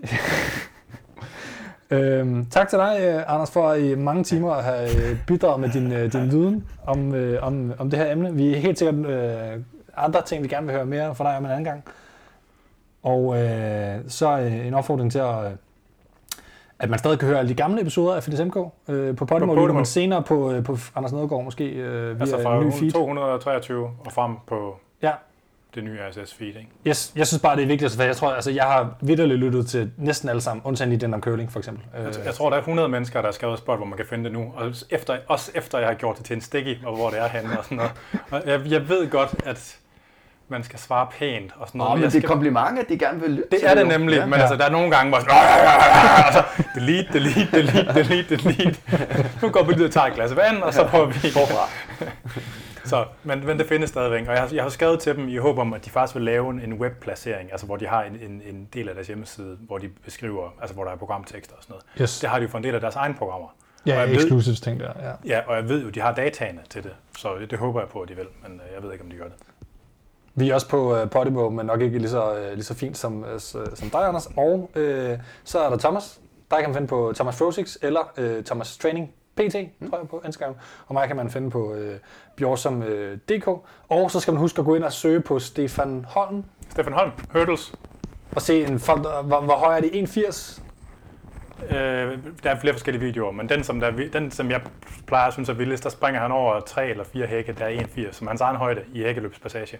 Øhm, 1.93 2.45
tak 2.45 2.69
til 2.69 2.79
dig, 2.79 2.97
øh, 3.01 3.33
Anders, 3.33 3.51
for 3.51 3.73
i 3.73 3.95
mange 3.95 4.23
timer 4.23 4.51
at 4.51 4.63
have 4.63 5.11
øh, 5.11 5.17
bidraget 5.27 5.59
med 5.59 5.69
din, 5.69 5.91
øh, 5.91 6.13
din 6.13 6.31
viden 6.33 6.67
om, 6.87 7.15
øh, 7.15 7.43
om, 7.43 7.73
om 7.79 7.89
det 7.89 7.99
her 7.99 8.11
emne. 8.11 8.33
Vi 8.35 8.53
er 8.53 8.57
helt 8.57 8.79
sikkert 8.79 9.05
øh, 9.05 9.59
andre 9.97 10.21
ting, 10.21 10.43
vi 10.43 10.47
gerne 10.47 10.65
vil 10.65 10.75
høre 10.75 10.85
mere 10.85 11.15
fra 11.15 11.23
dig 11.23 11.37
om 11.37 11.45
en 11.45 11.51
anden 11.51 11.65
gang. 11.65 11.83
Og 13.03 13.37
øh, 13.37 13.95
så 14.07 14.37
en 14.37 14.73
opfordring 14.73 15.11
til 15.11 15.19
at, 15.19 15.35
at 16.79 16.89
man 16.89 16.99
stadig 16.99 17.19
kan 17.19 17.27
høre 17.27 17.39
alle 17.39 17.49
de 17.49 17.55
gamle 17.55 17.81
episoder 17.81 18.15
af 18.15 18.23
FDSMK 18.23 18.57
øh, 18.89 19.15
på 19.15 19.25
Podimo, 19.25 19.55
Podimo. 19.55 19.73
men 19.73 19.85
senere 19.85 20.23
på, 20.23 20.53
på 20.65 20.77
Anders 20.95 21.13
Nedergaard 21.13 21.43
måske 21.43 21.69
øh, 21.69 22.15
via 22.15 22.21
Altså 22.21 22.37
en 22.37 22.43
fra 22.43 22.63
ny 22.63 22.71
feed. 22.71 22.91
223 22.91 23.89
og 24.05 24.11
frem 24.11 24.35
på... 24.47 24.75
Ja, 25.01 25.11
det 25.75 25.83
nye 25.83 25.97
RSS-feed, 26.09 26.45
ikke? 26.47 26.67
Yes, 26.87 27.11
jeg 27.15 27.27
synes 27.27 27.41
bare, 27.41 27.55
det 27.55 27.63
er 27.63 27.67
vigtigt, 27.67 27.95
for 27.95 28.03
jeg 28.03 28.15
tror, 28.15 28.31
altså, 28.33 28.51
jeg 28.51 28.63
har 28.63 28.89
vidderligt 29.01 29.39
lyttet 29.39 29.67
til 29.67 29.91
næsten 29.97 30.29
alle 30.29 30.41
sammen, 30.41 30.61
undtagen 30.65 30.91
i 30.91 30.95
den 30.95 31.13
om 31.13 31.21
curling, 31.21 31.51
for 31.51 31.59
eksempel. 31.59 31.83
Jeg, 31.97 32.07
Øh, 32.07 32.25
jeg 32.25 32.33
tror, 32.33 32.49
der 32.49 32.55
er 32.57 32.61
100 32.61 32.89
mennesker, 32.89 33.19
der 33.21 33.27
har 33.27 33.31
skrevet 33.33 33.57
spot, 33.57 33.77
hvor 33.77 33.85
man 33.85 33.97
kan 33.97 34.05
finde 34.09 34.23
det 34.23 34.31
nu. 34.31 34.53
Og 34.55 34.73
efter, 34.89 35.17
også 35.27 35.51
efter 35.55 35.77
jeg 35.79 35.87
har 35.87 35.95
gjort 35.95 36.17
det 36.17 36.25
til 36.25 36.35
en 36.35 36.41
sticky, 36.41 36.77
og 36.85 36.95
hvor 36.95 37.09
det 37.09 37.19
er 37.19 37.27
henne 37.27 37.57
og 37.59 37.63
sådan 37.65 37.75
noget. 37.77 37.91
Og 38.31 38.41
jeg, 38.45 38.61
jeg 38.65 38.89
ved 38.89 39.09
godt, 39.09 39.29
at 39.45 39.77
man 40.47 40.63
skal 40.63 40.79
svare 40.79 41.07
pænt 41.19 41.51
og 41.59 41.67
sådan 41.67 41.77
noget. 41.79 41.89
Nå, 41.91 41.95
men 41.95 42.03
jeg 42.03 42.11
det 42.11 42.17
er 42.17 42.19
skal, 42.21 42.29
kompliment, 42.29 42.79
at 42.79 42.89
de 42.89 42.97
gerne 42.97 43.21
vil 43.21 43.29
lytte 43.29 43.47
det 43.51 43.59
er 43.69 43.75
det 43.75 43.87
nemlig, 43.87 44.15
Ja. 44.17 44.25
men 44.25 44.33
altså, 44.39 44.55
der 44.55 44.65
er 44.65 44.69
nogle 44.69 44.91
gange, 44.95 45.09
hvor 45.09 45.17
jeg 45.17 45.25
sådan, 45.29 46.27
og 46.27 46.33
så 46.33 46.63
delete, 46.75 47.13
delete, 47.13 47.47
delete, 47.51 47.93
delete, 47.93 48.35
delete. 48.37 48.79
Nu 49.41 49.49
går 49.49 49.63
vi 49.63 49.73
ud 49.75 49.81
og 49.81 49.91
tager 49.91 50.07
et 50.07 50.13
glas 50.13 50.35
vand, 50.35 50.57
og 50.63 50.73
så 50.73 50.83
prøver 50.87 51.05
vi 51.05 51.13
forfra. 51.13 51.69
Så, 52.85 53.05
men, 53.23 53.45
men 53.45 53.59
det 53.59 53.65
findes 53.67 53.89
stadigvæk, 53.89 54.27
og 54.27 54.33
jeg 54.33 54.41
har, 54.41 54.49
jeg 54.53 54.63
har 54.63 54.69
skrevet 54.69 54.99
til 54.99 55.15
dem 55.15 55.27
i 55.29 55.37
håb 55.37 55.57
om, 55.57 55.73
at 55.73 55.85
de 55.85 55.89
faktisk 55.89 56.15
vil 56.15 56.23
lave 56.23 56.49
en, 56.49 56.59
en 56.59 56.73
webplacering, 56.73 57.51
altså 57.51 57.65
hvor 57.65 57.77
de 57.77 57.87
har 57.87 58.03
en, 58.03 58.15
en, 58.15 58.41
en 58.45 58.67
del 58.73 58.89
af 58.89 58.95
deres 58.95 59.07
hjemmeside, 59.07 59.57
hvor 59.61 59.77
de 59.77 59.89
beskriver, 60.05 60.49
altså 60.61 60.73
hvor 60.75 60.83
der 60.83 60.91
er 60.91 60.95
programtekster 60.95 61.55
og 61.55 61.63
sådan 61.63 61.73
noget. 61.73 61.85
yes. 62.01 62.19
Det 62.19 62.29
har 62.29 62.37
de 62.39 62.43
jo 62.43 62.49
for 62.49 62.57
en 62.57 62.63
del 62.63 62.75
af 62.75 62.81
deres 62.81 62.95
egne 62.95 63.15
programmer. 63.15 63.47
Ja, 63.85 63.93
og 63.93 63.99
jeg 63.99 64.09
ved- 64.09 64.15
exclusives 64.15 64.61
ting 64.61 64.79
der, 64.79 64.91
ja. 65.01 65.11
Ja, 65.35 65.41
og 65.47 65.55
jeg 65.55 65.69
ved 65.69 65.83
jo, 65.83 65.89
de 65.89 65.99
har 65.99 66.13
dataene 66.13 66.59
til 66.69 66.83
det, 66.83 66.91
så 67.17 67.29
det 67.49 67.59
håber 67.59 67.79
jeg 67.79 67.89
på, 67.89 68.01
at 68.01 68.09
de 68.09 68.15
vil, 68.15 68.25
men 68.47 68.51
øh, 68.53 68.73
jeg 68.75 68.83
ved 68.83 68.91
ikke, 68.91 69.03
om 69.03 69.09
de 69.09 69.17
gør 69.17 69.23
det. 69.23 69.33
Vi 70.35 70.49
er 70.49 70.53
også 70.53 70.69
på 70.69 71.01
uh, 71.01 71.09
Podimo, 71.09 71.49
men 71.49 71.65
nok 71.65 71.81
ikke 71.81 71.97
lige 71.97 72.09
så, 72.09 72.31
uh, 72.31 72.53
lige 72.53 72.63
så 72.63 72.73
fint 72.73 72.97
som, 72.97 73.23
uh, 73.23 73.39
som 73.75 73.89
dig, 73.91 74.05
Anders. 74.07 74.29
Og 74.37 74.69
uh, 74.75 74.81
så 75.43 75.59
er 75.59 75.69
der 75.69 75.77
Thomas. 75.77 76.19
Der 76.51 76.59
kan 76.59 76.69
man 76.69 76.75
finde 76.75 76.87
på 76.87 77.11
Thomas 77.15 77.37
Frosix 77.37 77.77
eller 77.81 78.13
uh, 78.17 78.43
Thomas 78.43 78.77
Training 78.77 79.11
PT, 79.35 79.55
mm. 79.79 79.89
tror 79.89 79.97
jeg 79.97 80.07
på 80.09 80.21
Instagram. 80.25 80.55
Og 80.87 80.93
mig 80.93 81.07
kan 81.07 81.15
man 81.15 81.29
finde 81.29 81.49
på 81.51 81.71
uh, 81.73 81.77
bjorsum.dk. 82.35 83.47
Og 83.89 84.11
så 84.11 84.19
skal 84.19 84.33
man 84.33 84.39
huske 84.41 84.59
at 84.59 84.65
gå 84.65 84.75
ind 84.75 84.83
og 84.83 84.93
søge 84.93 85.19
på 85.21 85.39
Stefan 85.39 86.05
Holm. 86.09 86.43
Stefan 86.69 86.93
Holm, 86.93 87.11
Hurdles. 87.33 87.73
Og 88.35 88.41
se, 88.41 88.63
en 88.65 88.79
folk, 88.79 89.03
der- 89.03 89.21
hvor, 89.21 89.41
hvor 89.41 89.53
høj 89.55 89.77
er 89.77 89.81
det? 89.81 89.89
1,80? 90.17 90.61
Øh, 91.63 92.17
der 92.43 92.49
er 92.49 92.59
flere 92.59 92.73
forskellige 92.73 93.01
videoer, 93.01 93.31
men 93.31 93.49
den 93.49 93.63
som, 93.63 93.79
der, 93.79 93.87
er 93.87 94.09
den, 94.13 94.31
som 94.31 94.51
jeg 94.51 94.61
plejer 95.07 95.27
at 95.27 95.33
synes 95.33 95.49
er 95.49 95.53
vildest, 95.53 95.83
der 95.83 95.89
springer 95.89 96.21
han 96.21 96.31
over 96.31 96.59
tre 96.59 96.89
eller 96.89 97.03
fire 97.03 97.27
hække, 97.27 97.53
der 97.59 97.65
er 97.65 97.79
1,80, 97.81 98.11
som 98.11 98.27
hans 98.27 98.41
egen 98.41 98.55
højde 98.55 98.81
i 98.93 99.03
hækkeløbspassage. 99.03 99.79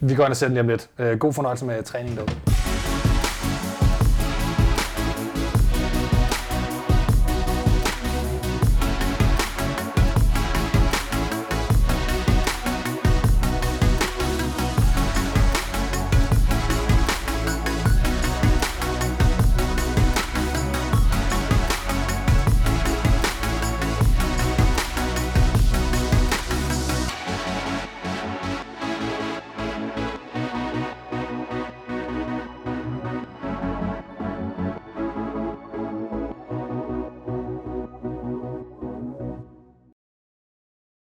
Vi 0.00 0.14
går 0.14 0.24
ind 0.24 0.30
og 0.30 0.36
ser 0.36 0.46
den 0.46 0.54
lige 0.54 0.60
om 0.62 0.68
lidt. 0.68 0.90
Uh, 0.98 1.18
god 1.18 1.32
fornøjelse 1.32 1.64
med 1.66 1.82
træningen 1.82 2.16
derude. 2.16 2.73